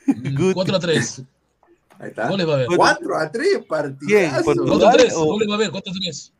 mm, 0.06 0.52
4 0.54 0.76
a 0.76 0.80
3. 0.80 1.22
Ahí 1.98 2.08
está. 2.08 2.28
Goles 2.28 2.48
va 2.48 2.52
a 2.52 2.54
haber. 2.54 2.66
4 2.74 3.16
a 3.18 3.30
3, 3.30 3.64
partidazo. 3.68 4.44
Portugal 4.44 4.70
4 4.78 4.88
a 4.88 4.92
3. 4.92 5.14
o- 5.14 5.24
Goles 5.26 5.48
va 5.48 5.52
a 5.52 5.56
haber, 5.56 5.70
4 5.70 5.92
a 5.92 5.94
3. 6.00 6.32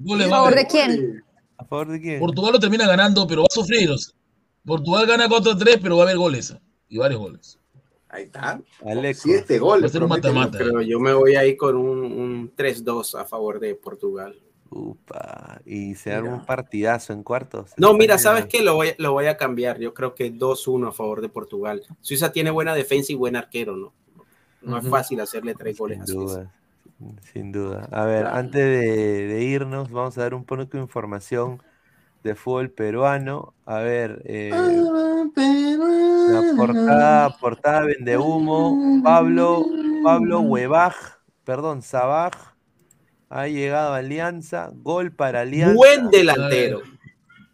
Goles 0.00 0.26
¿A 0.26 0.30
favor 0.30 0.54
de 0.54 0.66
quién? 0.66 1.24
¿A 1.58 1.64
favor 1.64 1.88
de 1.88 2.00
quién? 2.00 2.18
Portugal 2.20 2.52
lo 2.52 2.58
termina 2.60 2.86
ganando, 2.86 3.26
pero 3.26 3.42
va 3.42 3.46
a 3.50 3.54
sufrir. 3.54 3.90
o 3.90 3.98
sea. 3.98 4.14
Portugal 4.64 5.06
gana 5.06 5.28
4 5.28 5.52
a 5.52 5.58
3, 5.58 5.78
pero 5.82 5.96
va 5.96 6.02
a 6.02 6.06
haber 6.06 6.16
goles. 6.18 6.56
Y 6.88 6.98
varios 6.98 7.20
goles. 7.20 7.58
Ahí 8.08 8.24
está. 8.24 8.60
7 9.14 9.58
Va 9.58 9.64
goles. 9.66 9.84
a 9.84 9.88
ser 9.92 10.02
un 10.02 10.08
promete 10.08 10.28
mata-mata. 10.32 10.58
Pero 10.58 10.80
yo 10.82 10.98
me 11.00 11.12
voy 11.12 11.36
ahí 11.36 11.56
con 11.56 11.76
un, 11.76 11.98
un 12.04 12.52
3-2 12.56 13.18
a 13.20 13.24
favor 13.24 13.60
de 13.60 13.74
Portugal. 13.74 14.38
Upa. 14.70 15.60
Y 15.64 15.94
se 15.94 16.12
arma 16.12 16.34
un 16.34 16.46
partidazo 16.46 17.12
en 17.12 17.22
cuartos. 17.22 17.70
No, 17.76 17.94
mira, 17.94 18.18
¿sabes 18.18 18.46
qué? 18.46 18.62
Lo 18.62 18.74
voy, 18.74 18.90
lo 18.98 19.12
voy 19.12 19.26
a 19.26 19.36
cambiar. 19.36 19.78
Yo 19.78 19.94
creo 19.94 20.14
que 20.14 20.32
2-1 20.32 20.88
a 20.88 20.92
favor 20.92 21.20
de 21.22 21.28
Portugal. 21.28 21.82
Suiza 22.00 22.32
tiene 22.32 22.50
buena 22.50 22.74
defensa 22.74 23.12
y 23.12 23.14
buen 23.14 23.36
arquero, 23.36 23.76
¿no? 23.76 23.92
No 24.62 24.76
es 24.76 24.84
Ujú. 24.84 24.90
fácil 24.90 25.20
hacerle 25.20 25.54
tres 25.54 25.78
goles 25.78 26.00
a 26.00 26.06
Sin 26.06 26.14
Suiza. 26.16 26.34
duda, 26.40 26.54
sin 27.32 27.52
duda. 27.52 27.88
A 27.92 28.04
ver, 28.04 28.22
Claro. 28.22 28.36
antes 28.36 28.62
de, 28.64 29.26
de 29.28 29.42
irnos, 29.44 29.90
vamos 29.90 30.16
a 30.18 30.22
dar 30.22 30.34
un 30.34 30.44
poco 30.44 30.64
de 30.64 30.78
información 30.78 31.62
de 32.24 32.34
fútbol 32.34 32.70
peruano. 32.70 33.54
A 33.64 33.78
ver, 33.78 34.22
eh, 34.24 34.50
la 35.36 36.54
portada, 36.56 37.36
portada 37.38 37.80
vende 37.84 38.16
humo. 38.18 39.00
Pablo, 39.02 39.64
Pablo 40.04 40.40
Huebaj, 40.40 40.94
perdón, 41.44 41.82
Sabaj 41.82 42.32
ha 43.30 43.46
llegado 43.46 43.94
a 43.94 43.98
Alianza. 43.98 44.70
Gol 44.74 45.12
para 45.12 45.42
Alianza. 45.42 45.74
Buen 45.74 46.10
delantero. 46.10 46.80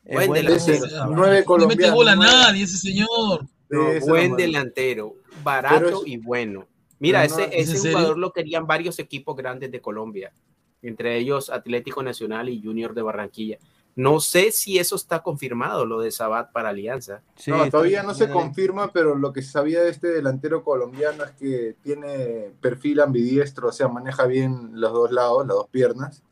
Buen 0.05 0.29
buen 0.29 0.45
delantero. 0.47 0.87
No, 0.87 1.07
nueve 1.17 1.45
No 1.47 1.59
le 1.59 1.67
mete 1.67 1.91
gol 1.91 2.09
a 2.09 2.17
nadie 2.17 2.65
ese 2.65 2.77
señor. 2.79 3.47
No, 3.69 4.01
buen 4.01 4.37
delantero. 4.37 5.15
Barato 5.43 6.03
es- 6.03 6.07
y 6.07 6.17
bueno. 6.19 6.67
Mira, 7.05 7.19
no- 7.21 7.25
ese, 7.25 7.45
¿Es 7.59 7.69
ese 7.69 7.79
serio? 7.79 7.97
jugador 7.97 8.19
lo 8.19 8.33
querían 8.33 8.67
varios 8.67 8.99
equipos 8.99 9.37
grandes 9.37 9.71
de 9.71 9.81
Colombia. 9.81 10.33
Entre 10.83 11.17
ellos 11.17 11.51
Atlético 11.51 12.03
Nacional 12.03 12.49
y 12.49 12.63
Junior 12.63 12.95
de 12.95 13.03
Barranquilla. 13.03 13.59
No 13.97 14.19
sé 14.19 14.51
si 14.51 14.79
eso 14.79 14.97
está 14.97 15.23
confirmado, 15.23 15.87
lo 15.87 16.01
de 16.01 16.11
Sabat 16.11 16.51
para 16.51 16.71
Alianza. 16.71 17.23
Sí, 17.37 17.51
no, 17.53 17.71
todavía 17.71 18.03
no 18.03 18.13
se 18.13 18.29
confirma, 18.29 18.91
pero 18.93 19.15
lo 19.15 19.33
que 19.33 19.41
se 19.41 19.53
sabía 19.53 19.83
de 19.83 19.91
este 19.91 20.09
delantero 20.09 20.65
colombiano 20.65 21.23
es 21.25 21.31
que 21.33 21.77
tiene 21.83 22.51
perfil 22.61 23.01
ambidiestro, 23.01 23.69
o 23.69 23.73
sea, 23.73 23.87
maneja 23.87 24.27
bien 24.27 24.71
los 24.73 24.93
dos 24.93 25.13
lados, 25.13 25.47
las 25.47 25.57
dos 25.57 25.69
piernas. 25.69 26.23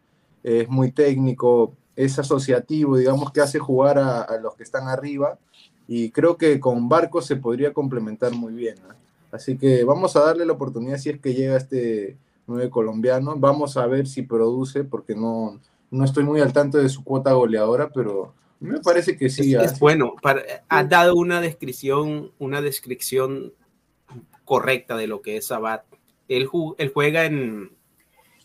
Es 0.43 0.69
muy 0.69 0.91
técnico, 0.91 1.77
es 1.95 2.19
asociativo, 2.19 2.97
digamos 2.97 3.31
que 3.31 3.41
hace 3.41 3.61
jugar 3.61 3.99
a, 3.99 4.23
a 4.23 4.39
los 4.39 4.57
que 4.57 4.65
están 4.65 4.89
arriba. 4.89 5.39
Y 5.87 6.11
creo 6.11 6.37
que 6.37 6.59
con 6.59 6.89
Barco 6.89 7.23
se 7.23 7.37
podría 7.37 7.73
complementar 7.73 8.33
muy 8.33 8.55
bien. 8.55 8.77
¿no? 8.83 8.95
Así 9.33 9.59
que 9.59 9.83
vamos 9.83 10.15
a 10.15 10.21
darle 10.21 10.47
la 10.47 10.53
oportunidad 10.53 10.99
si 10.99 11.11
es 11.11 11.19
que 11.21 11.35
llega 11.35 11.57
este 11.57 12.17
nueve 12.47 12.71
colombiano. 12.71 13.35
Vamos 13.37 13.77
a 13.77 13.87
ver 13.87 14.07
si 14.07 14.23
produce, 14.23 14.85
porque 14.85 15.15
no, 15.17 15.59
no 15.91 16.05
estoy 16.05 16.23
muy 16.23 16.41
al 16.41 16.53
tanto 16.53 16.79
de 16.79 16.89
su 16.89 17.03
cuota 17.03 17.33
goleadora, 17.33 17.91
pero 17.93 18.35
me 18.61 18.79
parece 18.79 19.17
que 19.17 19.29
sí. 19.31 19.55
es, 19.55 19.73
es 19.73 19.81
bueno. 19.81 20.15
Para, 20.23 20.43
ha 20.69 20.85
dado 20.85 21.17
una 21.17 21.41
descripción, 21.41 22.31
una 22.39 22.61
descripción 22.61 23.53
correcta 24.45 24.97
de 24.97 25.07
lo 25.07 25.23
que 25.23 25.39
es 25.39 25.47
Sabat. 25.47 25.83
Él, 26.29 26.49
él 26.79 26.91
juega 26.95 27.25
en 27.25 27.73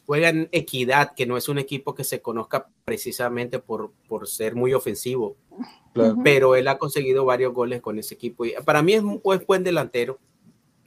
juega 0.07 0.29
en 0.29 0.47
Equidad, 0.53 1.13
que 1.15 1.25
no 1.25 1.35
es 1.35 1.49
un 1.49 1.57
equipo 1.57 1.93
que 1.93 2.05
se 2.05 2.21
conozca 2.21 2.69
precisamente 2.85 3.59
por, 3.59 3.91
por 4.07 4.25
ser 4.27 4.55
muy 4.55 4.73
ofensivo, 4.73 5.35
Claro. 5.93 6.15
pero 6.23 6.55
él 6.55 6.69
ha 6.69 6.77
conseguido 6.77 7.25
varios 7.25 7.53
goles 7.53 7.81
con 7.81 7.99
ese 7.99 8.13
equipo. 8.15 8.45
Y 8.45 8.53
para 8.63 8.81
mí 8.81 8.93
es 8.93 9.03
un 9.03 9.21
buen 9.45 9.63
delantero. 9.65 10.17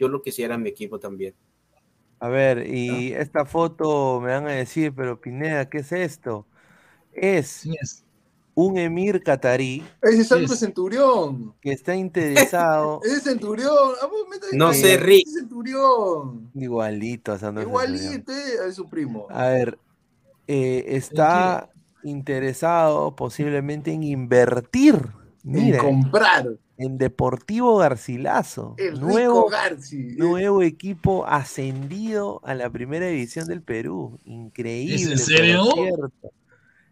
Yo 0.01 0.09
lo 0.09 0.23
quisiera 0.23 0.55
en 0.55 0.63
mi 0.63 0.71
equipo 0.71 0.99
también. 0.99 1.35
A 2.19 2.29
ver, 2.29 2.67
y 2.67 3.13
esta 3.13 3.45
foto 3.45 4.19
me 4.21 4.33
van 4.33 4.47
a 4.47 4.53
decir, 4.53 4.95
pero 4.95 5.21
Pineda, 5.21 5.69
¿qué 5.69 5.79
es 5.79 5.93
esto? 5.93 6.47
Es 7.13 7.67
un 8.55 8.77
emir 8.79 9.23
catarí 9.23 9.83
Ese 10.03 10.23
es 10.23 10.29
Santo 10.29 10.53
Es- 10.55 10.61
Centurión. 10.61 11.55
que 11.61 11.73
está 11.73 11.95
interesado 11.95 13.01
Ese 13.05 13.17
es 13.17 13.23
Centurión. 13.25 13.71
Ah, 14.03 14.09
métete 14.31 14.57
No 14.57 14.69
ahí. 14.69 14.75
se 14.81 14.95
Ese 14.95 15.03
ríe. 15.03 15.23
es 15.27 15.35
Centurión. 15.35 16.51
igualito 16.55 17.33
a 17.33 17.39
Centurión. 17.39 17.69
Igualito, 17.71 18.33
eh, 18.33 18.69
a 18.69 18.73
su 18.73 18.89
primo. 18.89 19.27
A 19.31 19.47
ver, 19.49 19.79
eh, 20.47 20.85
está 20.89 21.69
interesado 22.05 23.15
posiblemente 23.15 23.93
en 23.93 24.03
invertir. 24.03 24.97
En 25.45 25.77
comprar 25.79 26.49
en 26.81 26.99
Deportivo 26.99 27.77
Garcilaso. 27.77 28.75
el 28.79 28.93
rico 28.95 29.07
nuevo, 29.07 29.49
Garci. 29.49 30.17
nuevo 30.17 30.63
equipo 30.63 31.27
ascendido 31.27 32.41
a 32.45 32.55
la 32.55 32.71
primera 32.71 33.07
división 33.07 33.47
del 33.47 33.63
Perú. 33.63 34.19
Increíble. 34.25 34.95
¿Es 34.97 35.07
en 35.07 35.19
serio? 35.19 35.65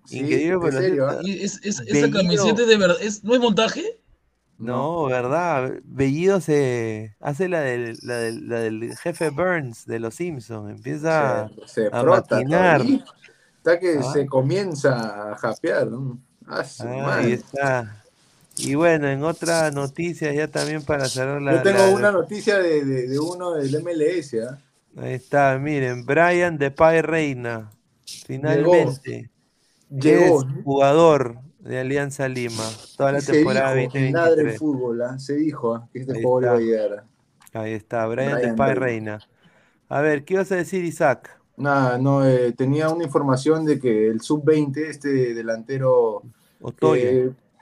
Sí, 0.05 0.20
Increíble, 0.20 0.52
en 0.55 0.60
pero 0.60 0.81
serio, 0.81 1.08
cierto. 1.10 1.20
¿eh? 1.20 1.31
¿Y 1.31 1.44
es- 1.44 1.60
es- 1.65 1.81
¿Esa 1.81 1.84
Bellido. 1.84 2.10
camiseta 2.12 2.62
es 2.62 2.68
de 2.68 2.76
verdad? 2.76 2.97
¿Es- 3.00 3.25
¿No 3.25 3.34
es 3.34 3.41
montaje? 3.41 4.00
No, 4.58 5.05
verdad. 5.05 5.73
Bellido 5.84 6.41
se 6.41 7.15
hace 7.20 7.49
la 7.49 7.60
del, 7.60 7.97
la 8.02 8.17
del, 8.17 8.49
la 8.49 8.58
del 8.60 8.97
jefe 8.97 9.31
Burns 9.31 9.86
de 9.86 10.00
los 10.00 10.15
Simpsons. 10.17 10.70
Empieza 10.70 11.49
Se, 11.67 11.84
se 11.84 11.89
a 11.92 12.02
maquinar. 12.02 12.83
Está 13.58 13.78
que 13.78 13.99
Ah. 14.00 14.12
se 14.12 14.26
comienza 14.26 15.33
a 15.33 15.36
japear, 15.36 15.86
¿no? 15.89 16.18
Ah, 16.47 16.65
Ah, 16.81 17.17
ahí 17.18 17.33
está. 17.34 18.02
Y 18.58 18.74
bueno, 18.74 19.08
en 19.08 19.22
otra 19.22 19.70
noticia, 19.70 20.32
ya 20.32 20.48
también 20.48 20.82
para 20.82 21.08
cerrar 21.08 21.40
la. 21.40 21.56
Yo 21.56 21.62
tengo 21.62 21.78
la- 21.78 21.88
una 21.94 22.10
noticia 22.12 22.58
de, 22.58 22.84
de- 22.84 23.08
de 23.08 23.18
uno 23.18 23.52
del 23.54 23.74
MLS, 23.76 24.34
¿ah? 24.42 24.58
Ahí 24.96 25.14
está, 25.14 25.58
miren, 25.58 26.04
Brian 26.04 26.58
Depay 26.58 27.02
Reina, 27.02 27.70
finalmente 28.26 29.30
Llegó, 29.90 30.46
jugador 30.64 31.38
de 31.60 31.78
Alianza 31.80 32.28
Lima, 32.28 32.64
toda 32.96 33.12
la 33.12 33.20
Se 33.20 33.32
temporada 33.32 33.74
dijo 33.74 33.96
en 33.96 34.12
Ladra 34.12 34.42
el 34.42 34.52
2023. 34.52 34.58
fútbol, 34.58 35.02
¿ah? 35.02 35.18
Se 35.18 35.34
dijo 35.36 35.74
¿ah? 35.74 35.88
que 35.92 36.00
este 36.00 36.14
Ahí 36.14 36.22
jugador 36.22 36.44
iba 36.44 36.54
a 36.54 36.58
llegar. 36.88 37.04
Ahí 37.52 37.72
está, 37.72 38.06
Brian, 38.06 38.34
Brian 38.34 38.56
Depay 38.56 38.74
Reina. 38.74 39.18
Reina. 39.18 39.28
A 39.88 40.00
ver, 40.02 40.24
¿qué 40.24 40.34
ibas 40.34 40.52
a 40.52 40.56
decir, 40.56 40.84
Isaac? 40.84 41.40
Nada, 41.56 41.98
no, 41.98 42.24
eh, 42.26 42.52
tenía 42.52 42.88
una 42.88 43.04
información 43.04 43.64
de 43.64 43.80
que 43.80 44.08
el 44.08 44.20
sub-20, 44.20 44.76
este 44.88 45.34
delantero, 45.34 46.22
Otoya. 46.60 47.18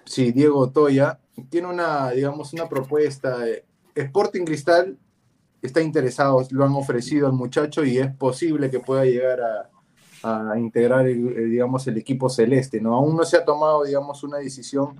Eh, 0.06 0.10
sí, 0.10 0.32
Diego 0.32 0.60
Otoya, 0.60 1.18
tiene 1.50 1.68
una, 1.68 2.10
digamos, 2.10 2.52
una 2.52 2.68
propuesta. 2.68 3.48
eh, 3.48 3.64
Sporting 3.94 4.44
Cristal 4.44 4.98
está 5.62 5.80
interesado, 5.82 6.46
lo 6.50 6.64
han 6.64 6.72
ofrecido 6.74 7.26
al 7.26 7.32
muchacho 7.32 7.84
y 7.84 7.98
es 7.98 8.14
posible 8.14 8.70
que 8.70 8.80
pueda 8.80 9.04
llegar 9.04 9.40
a, 10.22 10.52
a 10.52 10.58
integrar, 10.58 11.06
el, 11.06 11.28
el, 11.36 11.50
digamos, 11.50 11.86
el 11.88 11.98
equipo 11.98 12.28
celeste, 12.28 12.80
¿no? 12.80 12.94
Aún 12.94 13.16
no 13.16 13.24
se 13.24 13.36
ha 13.36 13.44
tomado, 13.44 13.84
digamos, 13.84 14.22
una 14.24 14.38
decisión, 14.38 14.96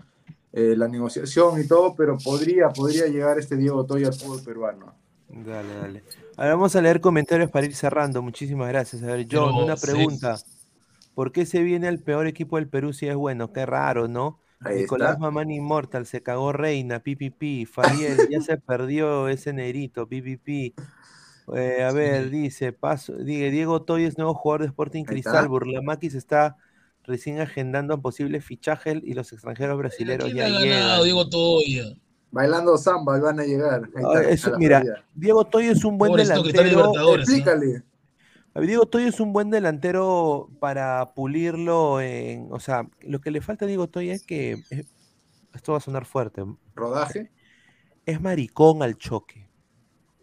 eh, 0.53 0.75
la 0.77 0.89
negociación 0.89 1.61
y 1.61 1.67
todo, 1.67 1.95
pero 1.95 2.19
podría, 2.19 2.71
podría 2.71 3.07
llegar 3.07 3.39
este 3.39 3.57
Diego 3.57 3.79
Otoya 3.81 4.09
al 4.09 4.15
fútbol 4.15 4.43
peruano. 4.43 4.95
Dale, 5.29 5.75
dale. 5.75 6.05
Ahora 6.37 6.55
vamos 6.55 6.77
a 6.77 6.81
leer 6.83 7.01
comentarios 7.01 7.51
para 7.51 7.67
ir 7.67 7.75
cerrando. 7.75 8.23
Muchísimas 8.23 8.69
gracias. 8.69 9.03
A 9.03 9.07
ver, 9.07 9.27
John, 9.31 9.55
Pero, 9.55 9.65
una 9.65 9.77
sí. 9.77 9.87
pregunta. 9.87 10.37
¿Por 11.15 11.33
qué 11.33 11.47
se 11.47 11.63
viene 11.63 11.89
el 11.89 12.03
peor 12.03 12.27
equipo 12.27 12.57
del 12.57 12.69
Perú 12.69 12.93
si 12.93 13.09
es 13.09 13.17
bueno? 13.17 13.53
Qué 13.53 13.67
raro, 13.67 14.09
¿no? 14.09 14.39
Ahí 14.61 14.81
Nicolás 14.83 15.11
está. 15.13 15.21
Mamán 15.21 15.51
Inmortal, 15.51 16.07
se 16.07 16.23
cagó 16.23 16.53
Reina, 16.53 17.01
PPP, 17.01 17.67
Fariel, 17.71 18.17
ya 18.31 18.41
se 18.41 18.57
perdió 18.59 19.29
ese 19.29 19.53
negrito, 19.53 20.07
PPP. 20.09 20.75
Eh, 21.55 21.85
a 21.85 21.93
ver, 21.93 22.31
dice, 22.31 22.73
paso, 22.73 23.13
diga, 23.17 23.51
Diego 23.51 23.83
Toy 23.83 24.05
es 24.05 24.17
nuevo 24.19 24.35
jugador 24.35 24.63
de 24.63 24.67
Sporting. 24.69 25.05
Cristal, 25.05 25.47
Burlamaquis 25.49 26.15
está 26.15 26.57
recién 27.05 27.41
agendando 27.41 28.01
posibles 28.03 28.45
fichajes 28.45 28.99
y 29.05 29.15
los 29.15 29.33
extranjeros 29.33 29.79
brasileños 29.79 30.25
¿Quién 30.25 30.37
ya 30.37 30.43
ganado, 30.49 30.65
llegan. 30.65 31.05
Diego 31.05 31.29
Toya? 31.29 31.85
Bailando 32.33 32.77
samba, 32.77 33.21
van 33.21 33.39
a 33.39 33.45
llegar. 33.45 33.83
Ahí 33.95 34.03
Ah, 34.05 34.19
está, 34.21 34.31
eso, 34.31 34.49
a 34.49 34.53
la 34.53 34.59
mira, 34.59 34.81
Florida. 34.81 35.05
Diego 35.15 35.45
Toy 35.45 35.67
es 35.67 35.85
un 35.85 35.97
buen 35.99 36.11
Pobrecito 36.11 36.43
que 36.43 36.49
está 36.49 36.63
en 36.63 36.69
delantero. 36.71 36.93
Libertadores. 36.93 37.29
¿no? 37.29 37.35
Explícale. 37.37 37.83
A 38.57 38.59
ver, 38.59 38.69
Diego 38.69 38.87
Toy 38.87 39.03
es 39.03 39.21
un 39.21 39.35
buen 39.35 39.51
delantero 39.51 40.49
para 40.61 41.13
pulirlo 41.13 42.01
en, 42.01 42.51
o 42.51 42.59
sea, 42.59 42.89
lo 43.03 43.21
que 43.21 43.31
le 43.31 43.43
falta 43.43 43.67
a 43.67 43.69
Diego 43.69 43.87
Toy 43.87 44.09
es 44.09 44.25
que, 44.25 44.53
eh, 44.71 44.87
esto 45.53 45.73
va 45.73 45.79
a 45.79 45.83
sonar 45.83 46.07
fuerte, 46.07 46.43
Rodaje. 46.75 47.31
es 48.07 48.19
maricón 48.19 48.83
al 48.83 48.97
choque. 48.97 49.51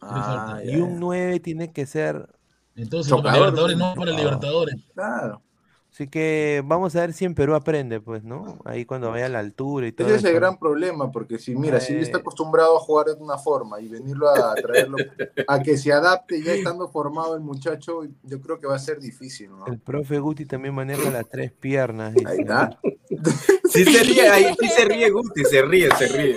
Ah, 0.02 0.60
Y 0.66 0.78
un 0.78 1.00
9 1.00 1.42
tiene 1.42 1.72
que 1.72 1.86
ser, 1.86 2.28
Entonces, 2.76 3.12
no 3.12 3.22
para 3.22 3.36
Chocador, 3.36 3.70
Libertadores, 3.70 3.78
no 3.78 3.94
para. 3.94 4.12
Libertadores. 4.18 4.76
Claro. 4.96 5.42
Así 5.94 6.08
que 6.08 6.64
vamos 6.66 6.96
a 6.96 7.02
ver 7.02 7.14
si 7.14 7.24
en 7.24 7.36
Perú 7.36 7.54
aprende, 7.54 8.02
pues, 8.02 8.24
¿no? 8.24 8.58
Ahí 8.66 8.84
cuando 8.84 9.12
vaya 9.12 9.28
a 9.28 9.30
la 9.30 9.40
altura 9.40 9.88
y 9.88 9.92
todo 9.92 10.08
Ese 10.08 10.16
es 10.18 10.24
el 10.24 10.32
eso. 10.32 10.40
gran 10.40 10.58
problema, 10.58 11.12
porque 11.12 11.38
si, 11.38 11.56
mira, 11.56 11.80
si 11.80 11.94
él 11.94 12.00
está 12.02 12.18
Eh. 12.18 12.22
acostumbrado 12.22 12.76
a 12.76 12.80
jugar 12.80 13.06
de 13.08 13.14
una 13.24 13.38
forma 13.38 13.80
y 13.80 13.88
venirlo 13.90 14.28
a 14.30 14.56
traerlo 14.56 14.98
a 15.48 15.62
que 15.62 15.78
se 15.78 15.94
adapte 15.94 16.42
ya 16.42 16.54
estando 16.54 16.90
formado 16.90 17.36
el 17.36 17.42
muchacho, 17.42 18.02
yo 18.24 18.42
creo 18.42 18.60
que 18.60 18.66
va 18.68 18.76
a 18.76 18.80
ser 18.80 19.00
difícil, 19.00 19.52
¿no? 19.52 19.68
El 19.68 19.80
profe 19.80 20.18
Guti 20.20 20.46
también 20.46 20.74
maneja 20.74 21.12
las 21.12 21.30
tres 21.30 21.52
piernas. 21.52 22.16
Ahí 22.26 22.40
está. 22.40 22.80
Sí 23.70 23.86
se 23.86 24.04
ríe, 24.04 24.28
ahí 24.30 24.46
sí 24.60 24.68
se 24.70 24.86
ríe 24.86 25.10
Guti, 25.12 25.46
se 25.46 25.62
ríe, 25.62 25.90
se 25.96 26.08
ríe. 26.08 26.36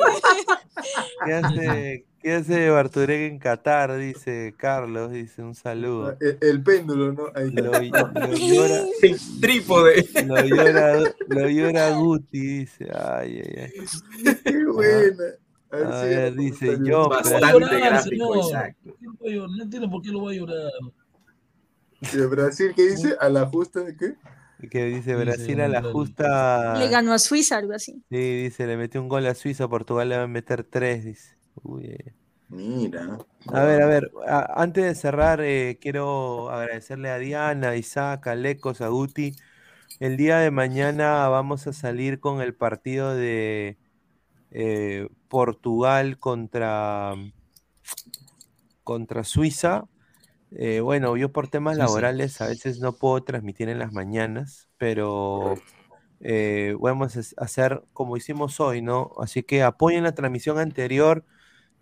¿Qué 1.24 1.32
hace, 1.32 2.04
qué 2.26 2.34
hace 2.34 2.70
Barturek 2.70 3.30
en 3.30 3.38
Qatar? 3.38 3.96
Dice 3.98 4.52
Carlos, 4.58 5.12
dice 5.12 5.42
un 5.42 5.54
saludo. 5.54 6.16
El, 6.20 6.38
el 6.40 6.62
péndulo, 6.64 7.12
¿no? 7.12 7.26
Ahí. 7.36 7.52
Lo, 7.52 7.70
lo 7.70 7.80
llora, 8.34 8.80
El 9.02 9.16
trípode. 9.40 10.04
lo 10.26 10.40
llora, 10.44 10.98
lo 11.28 11.48
llora 11.48 11.90
Guti, 11.90 12.40
dice. 12.40 12.88
Ay, 12.92 13.40
ay, 13.44 13.54
ay. 13.62 14.34
Qué 14.44 14.64
buena. 14.66 15.24
A 15.70 15.76
ver 15.76 15.86
A 15.86 16.02
si- 16.02 16.08
ver, 16.08 16.34
dice 16.34 16.78
yo. 16.84 17.08
No 19.48 19.62
entiendo 19.62 19.88
por 19.90 20.02
qué 20.02 20.10
lo 20.10 20.24
va 20.24 20.30
a 20.32 20.34
llorar. 20.34 20.72
De 22.12 22.26
Brasil, 22.26 22.72
¿qué 22.74 22.88
dice? 22.90 23.14
¿A 23.20 23.28
la 23.28 23.46
justa 23.46 23.80
de 23.84 23.96
qué? 23.96 24.14
que 24.70 24.86
dice 24.86 25.14
Brasil 25.14 25.60
a 25.60 25.68
la 25.68 25.82
justa. 25.82 26.76
Le 26.78 26.88
ganó 26.88 27.12
a 27.12 27.18
Suiza, 27.20 27.58
algo 27.58 27.74
así. 27.74 28.02
Sí, 28.10 28.42
dice, 28.42 28.66
le 28.66 28.76
metió 28.76 29.00
un 29.00 29.08
gol 29.08 29.26
a 29.26 29.34
Suiza, 29.34 29.68
Portugal 29.68 30.08
le 30.08 30.16
va 30.16 30.22
a 30.24 30.26
meter 30.28 30.64
tres, 30.64 31.04
dice. 31.04 31.35
Uy, 31.64 31.86
eh. 31.86 32.14
Mira. 32.48 33.18
A 33.52 33.62
ver, 33.62 33.80
a 33.82 33.86
ver, 33.86 34.10
a- 34.26 34.60
antes 34.62 34.84
de 34.84 34.94
cerrar, 34.94 35.40
eh, 35.40 35.78
quiero 35.80 36.50
agradecerle 36.50 37.10
a 37.10 37.18
Diana, 37.18 37.70
a 37.70 37.76
Isaac, 37.76 38.26
a 38.26 38.34
Lecos, 38.34 38.80
a 38.80 38.88
Guti. 38.88 39.36
El 40.00 40.16
día 40.16 40.38
de 40.38 40.50
mañana 40.50 41.28
vamos 41.28 41.66
a 41.66 41.72
salir 41.72 42.20
con 42.20 42.40
el 42.42 42.54
partido 42.56 43.14
de 43.14 43.78
eh, 44.52 45.08
Portugal 45.28 46.18
contra, 46.18 47.14
contra 48.84 49.24
Suiza. 49.24 49.88
Eh, 50.52 50.80
bueno, 50.80 51.16
yo 51.16 51.32
por 51.32 51.48
temas 51.48 51.76
laborales 51.78 52.40
a 52.42 52.48
veces 52.48 52.80
no 52.80 52.98
puedo 52.98 53.22
transmitir 53.24 53.68
en 53.70 53.78
las 53.80 53.92
mañanas, 53.92 54.68
pero 54.78 55.62
vamos 56.78 57.16
a 57.16 57.44
hacer 57.44 57.82
como 57.92 58.16
hicimos 58.16 58.60
hoy, 58.60 58.82
¿no? 58.82 59.12
Así 59.20 59.42
que 59.42 59.62
apoyen 59.62 60.04
la 60.04 60.14
transmisión 60.14 60.58
anterior 60.58 61.24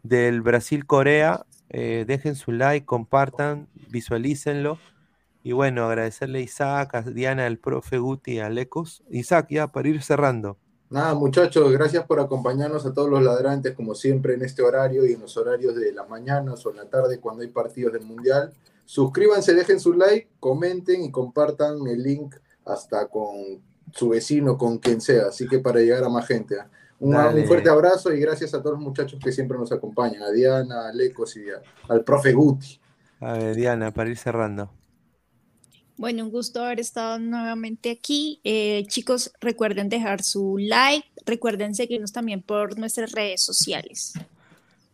del 0.05 0.43
Brasil-Corea, 0.43 1.47
eh, 1.71 2.05
dejen 2.07 2.37
su 2.37 2.53
like, 2.53 2.87
compartan, 2.87 3.69
visualícenlo. 3.89 4.79
Y 5.43 5.53
bueno, 5.53 5.85
agradecerle 5.87 6.39
a 6.39 6.43
Isaac, 6.43 6.95
a 6.95 7.03
Diana, 7.03 7.47
al 7.47 7.59
profe 7.59 7.99
Guti, 7.99 8.39
a 8.39 8.49
Lecos. 8.49 9.03
Isaac, 9.11 9.49
ya 9.51 9.67
para 9.67 9.89
ir 9.89 10.03
cerrando. 10.03 10.57
Nada, 10.91 11.15
muchachos, 11.15 11.73
gracias 11.73 12.07
por 12.07 12.21
acompañarnos 12.21 12.87
a 12.87 12.95
todos 12.95 13.11
los 13.11 13.23
ladrantes, 13.23 13.75
como 13.75 13.95
siempre, 13.95 14.35
en 14.35 14.45
este 14.45 14.63
horario 14.63 15.05
y 15.05 15.15
en 15.15 15.21
los 15.21 15.37
horarios 15.37 15.75
de 15.75 15.93
las 15.93 16.09
mañanas 16.09 16.65
o 16.65 16.71
en 16.71 16.77
la 16.77 16.85
tarde 16.85 17.19
cuando 17.19 17.43
hay 17.43 17.49
partidos 17.49 17.95
del 17.95 18.05
Mundial. 18.05 18.53
Suscríbanse, 18.85 19.55
dejen 19.55 19.81
su 19.81 19.95
like, 19.95 20.29
comenten 20.39 21.03
y 21.03 21.11
compartan 21.11 21.87
el 21.89 22.03
link 22.03 22.37
hasta 22.65 23.09
con 23.09 23.63
su 23.93 24.11
vecino, 24.11 24.57
con 24.57 24.79
quien 24.79 25.01
sea. 25.01 25.29
Así 25.29 25.49
que 25.49 25.59
para 25.59 25.81
llegar 25.81 26.05
a 26.05 26.09
más 26.09 26.27
gente. 26.27 26.61
¿ah? 26.61 26.69
Un, 27.01 27.45
fuerte 27.47 27.69
abrazo 27.69 28.13
y 28.13 28.21
gracias 28.21 28.55
a 28.55 28.63
todos 28.63 28.77
los 28.77 28.85
muchachos 28.85 29.19
que 29.23 29.33
siempre 29.33 29.59
nos 29.59 29.73
acompañan, 29.73 30.23
a 30.23 30.31
Diana, 30.31 30.89
a 30.89 30.93
Lecos 30.93 31.37
y 31.37 31.51
a- 31.51 31.61
al 31.89 32.05
profe 32.05 32.33
Guti. 32.33 32.81
A 33.21 33.35
ver, 33.35 33.57
Diana, 33.57 33.93
para 33.93 34.11
ir 34.11 34.17
cerrando. 34.17 34.71
Bueno, 35.97 36.25
un 36.25 36.31
gusto 36.31 36.63
haber 36.63 36.81
estado 36.81 37.19
nuevamente 37.19 37.91
aquí. 37.91 38.41
Eh, 38.43 38.85
chicos, 38.89 39.33
recuerden 39.41 39.89
dejar 39.89 40.23
su 40.23 40.57
like, 40.59 41.07
recuerden 41.25 41.75
seguirnos 41.75 42.13
también 42.13 42.43
por 42.43 42.77
nuestras 42.79 43.13
redes 43.13 43.43
sociales. 43.43 44.15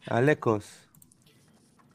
A 0.06 0.20
Lecos. 0.20 0.66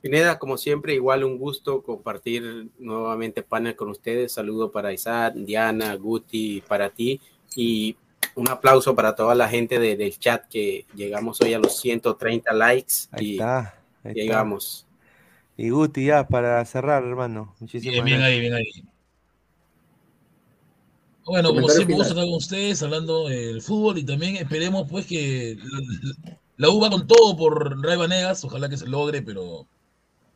Pineda, 0.01 0.37
como 0.37 0.57
siempre, 0.57 0.93
igual 0.93 1.23
un 1.23 1.37
gusto 1.37 1.81
compartir 1.83 2.69
nuevamente 2.77 3.43
panel 3.43 3.75
con 3.75 3.89
ustedes. 3.89 4.31
Saludo 4.31 4.71
para 4.71 4.93
Isaac, 4.93 5.33
Diana, 5.35 5.95
Guti, 5.95 6.61
para 6.67 6.89
ti. 6.89 7.19
Y 7.55 7.95
un 8.35 8.49
aplauso 8.49 8.95
para 8.95 9.15
toda 9.15 9.33
la 9.35 9.47
gente 9.49 9.79
de- 9.79 9.95
del 9.97 10.17
chat 10.19 10.45
que 10.49 10.85
llegamos 10.95 11.39
hoy 11.41 11.53
a 11.53 11.59
los 11.59 11.77
130 11.77 12.53
likes. 12.53 12.93
Ahí 13.11 13.27
y 13.27 13.31
está. 13.33 13.59
ahí 13.59 14.11
está. 14.11 14.11
llegamos. 14.13 14.85
Y 15.57 15.69
Guti, 15.69 16.05
ya, 16.05 16.27
para 16.27 16.63
cerrar, 16.65 17.03
hermano. 17.03 17.55
Muchísimas 17.59 17.93
Bien, 17.93 18.05
bien 18.05 18.17
gracias. 18.19 18.33
ahí, 18.35 18.39
bien 18.41 18.53
ahí. 18.53 18.83
Bueno, 21.25 21.49
como 21.55 21.67
siempre, 21.69 21.95
vamos 21.95 22.07
a 22.07 22.09
final. 22.09 22.23
estar 22.23 22.25
con 22.25 22.33
ustedes 22.37 22.83
hablando 22.83 23.27
del 23.29 23.61
fútbol 23.61 23.97
y 23.97 24.03
también 24.05 24.35
esperemos 24.35 24.87
pues 24.89 25.07
que 25.07 25.57
la, 25.57 25.79
la 26.57 26.69
U 26.69 26.79
va 26.79 26.89
con 26.91 27.07
todo 27.07 27.35
por 27.35 27.81
Ray 27.83 27.97
Vanegas, 27.97 28.43
ojalá 28.45 28.69
que 28.69 28.77
se 28.77 28.87
logre, 28.87 29.21
pero 29.21 29.65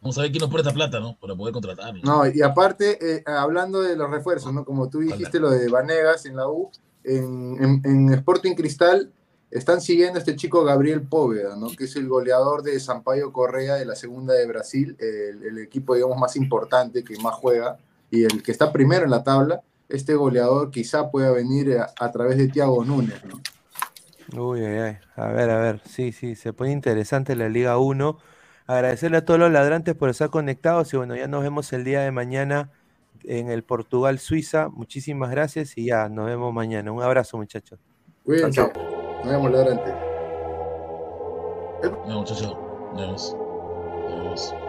Vamos 0.02 0.18
a 0.18 0.22
ver 0.22 0.32
quién 0.32 0.40
nos 0.40 0.50
presta 0.50 0.72
plata, 0.72 1.02
¿no? 1.02 1.18
Para 1.20 1.36
poder 1.36 1.54
contratarlo. 1.54 2.02
No, 2.04 2.26
y 2.26 2.42
aparte, 2.42 2.98
eh, 3.18 3.22
hablando 3.28 3.82
de 3.82 3.98
los 3.98 4.10
refuerzos, 4.10 4.54
¿no? 4.54 4.64
Como 4.64 4.90
tú 4.90 5.00
dijiste 5.00 5.42
lo 5.42 5.50
de 5.50 5.68
Vanegas 5.68 6.26
en 6.26 6.38
la 6.38 6.48
U, 6.48 6.72
en, 7.04 8.14
Sporting 8.14 8.56
Cristal 8.56 9.12
están 9.52 9.82
siguiendo 9.82 10.18
a 10.18 10.20
este 10.20 10.36
chico 10.36 10.64
Gabriel 10.64 11.02
Póveda, 11.02 11.56
¿no? 11.56 11.70
Que 11.76 11.86
es 11.86 11.96
el 11.96 12.08
goleador 12.08 12.62
de 12.62 12.80
Sampaio 12.80 13.34
Correa 13.34 13.76
de 13.76 13.86
la 13.86 13.96
segunda 13.96 14.34
de 14.34 14.46
Brasil, 14.46 14.96
el, 15.00 15.58
equipo, 15.58 15.96
digamos, 15.96 16.18
más 16.18 16.36
importante, 16.36 17.04
que 17.04 17.18
más 17.18 17.34
juega, 17.36 17.78
y 18.12 18.24
el 18.24 18.44
que 18.44 18.52
está 18.52 18.72
primero 18.72 19.06
en 19.06 19.12
la 19.12 19.24
tabla. 19.24 19.62
Este 19.88 20.14
goleador 20.14 20.70
quizá 20.70 21.10
pueda 21.10 21.32
venir 21.32 21.78
a, 21.80 22.12
través 22.12 22.38
de 22.38 22.48
Thiago 22.48 22.86
Núñez, 22.86 23.24
¿no? 23.26 23.42
Uy, 24.40 24.64
ay, 24.64 24.78
ay. 24.78 24.98
A 25.16 25.28
ver, 25.30 25.50
a 25.50 25.60
ver. 25.60 25.82
Sí, 25.90 26.12
sí, 26.12 26.36
se 26.36 26.54
pone 26.54 26.72
interesante 26.72 27.36
la 27.36 27.50
Liga 27.50 27.80
1. 27.80 28.20
Agradecerle 28.68 29.18
a 29.18 29.26
todos 29.26 29.40
los 29.40 29.52
ladrantes 29.52 29.96
por 29.96 30.10
estar 30.10 30.30
conectados 30.30 30.94
y 30.94 30.98
bueno, 30.98 31.16
ya 31.16 31.28
nos 31.28 31.42
vemos 31.42 31.74
el 31.74 31.84
día 31.84 32.02
de 32.02 32.12
mañana 32.12 32.70
en 33.30 33.52
el 33.52 33.64
Portugal-Suiza. 33.64 34.70
Muchísimas 34.70 35.30
gracias 35.30 35.78
y 35.78 35.86
ya 35.86 36.10
nos 36.10 36.26
vemos 36.26 36.52
mañana. 36.52 36.92
Un 36.92 37.04
abrazo, 37.04 37.38
muchachos. 37.38 37.80
Cuídense. 38.24 38.62
Nos 38.62 39.26
vemos 39.26 39.54
adelante. 39.54 39.94
No, 42.08 42.20
muchachos. 42.20 42.58
Nos 42.94 43.02
vemos. 43.02 43.36
Nos 44.10 44.24
vemos. 44.24 44.69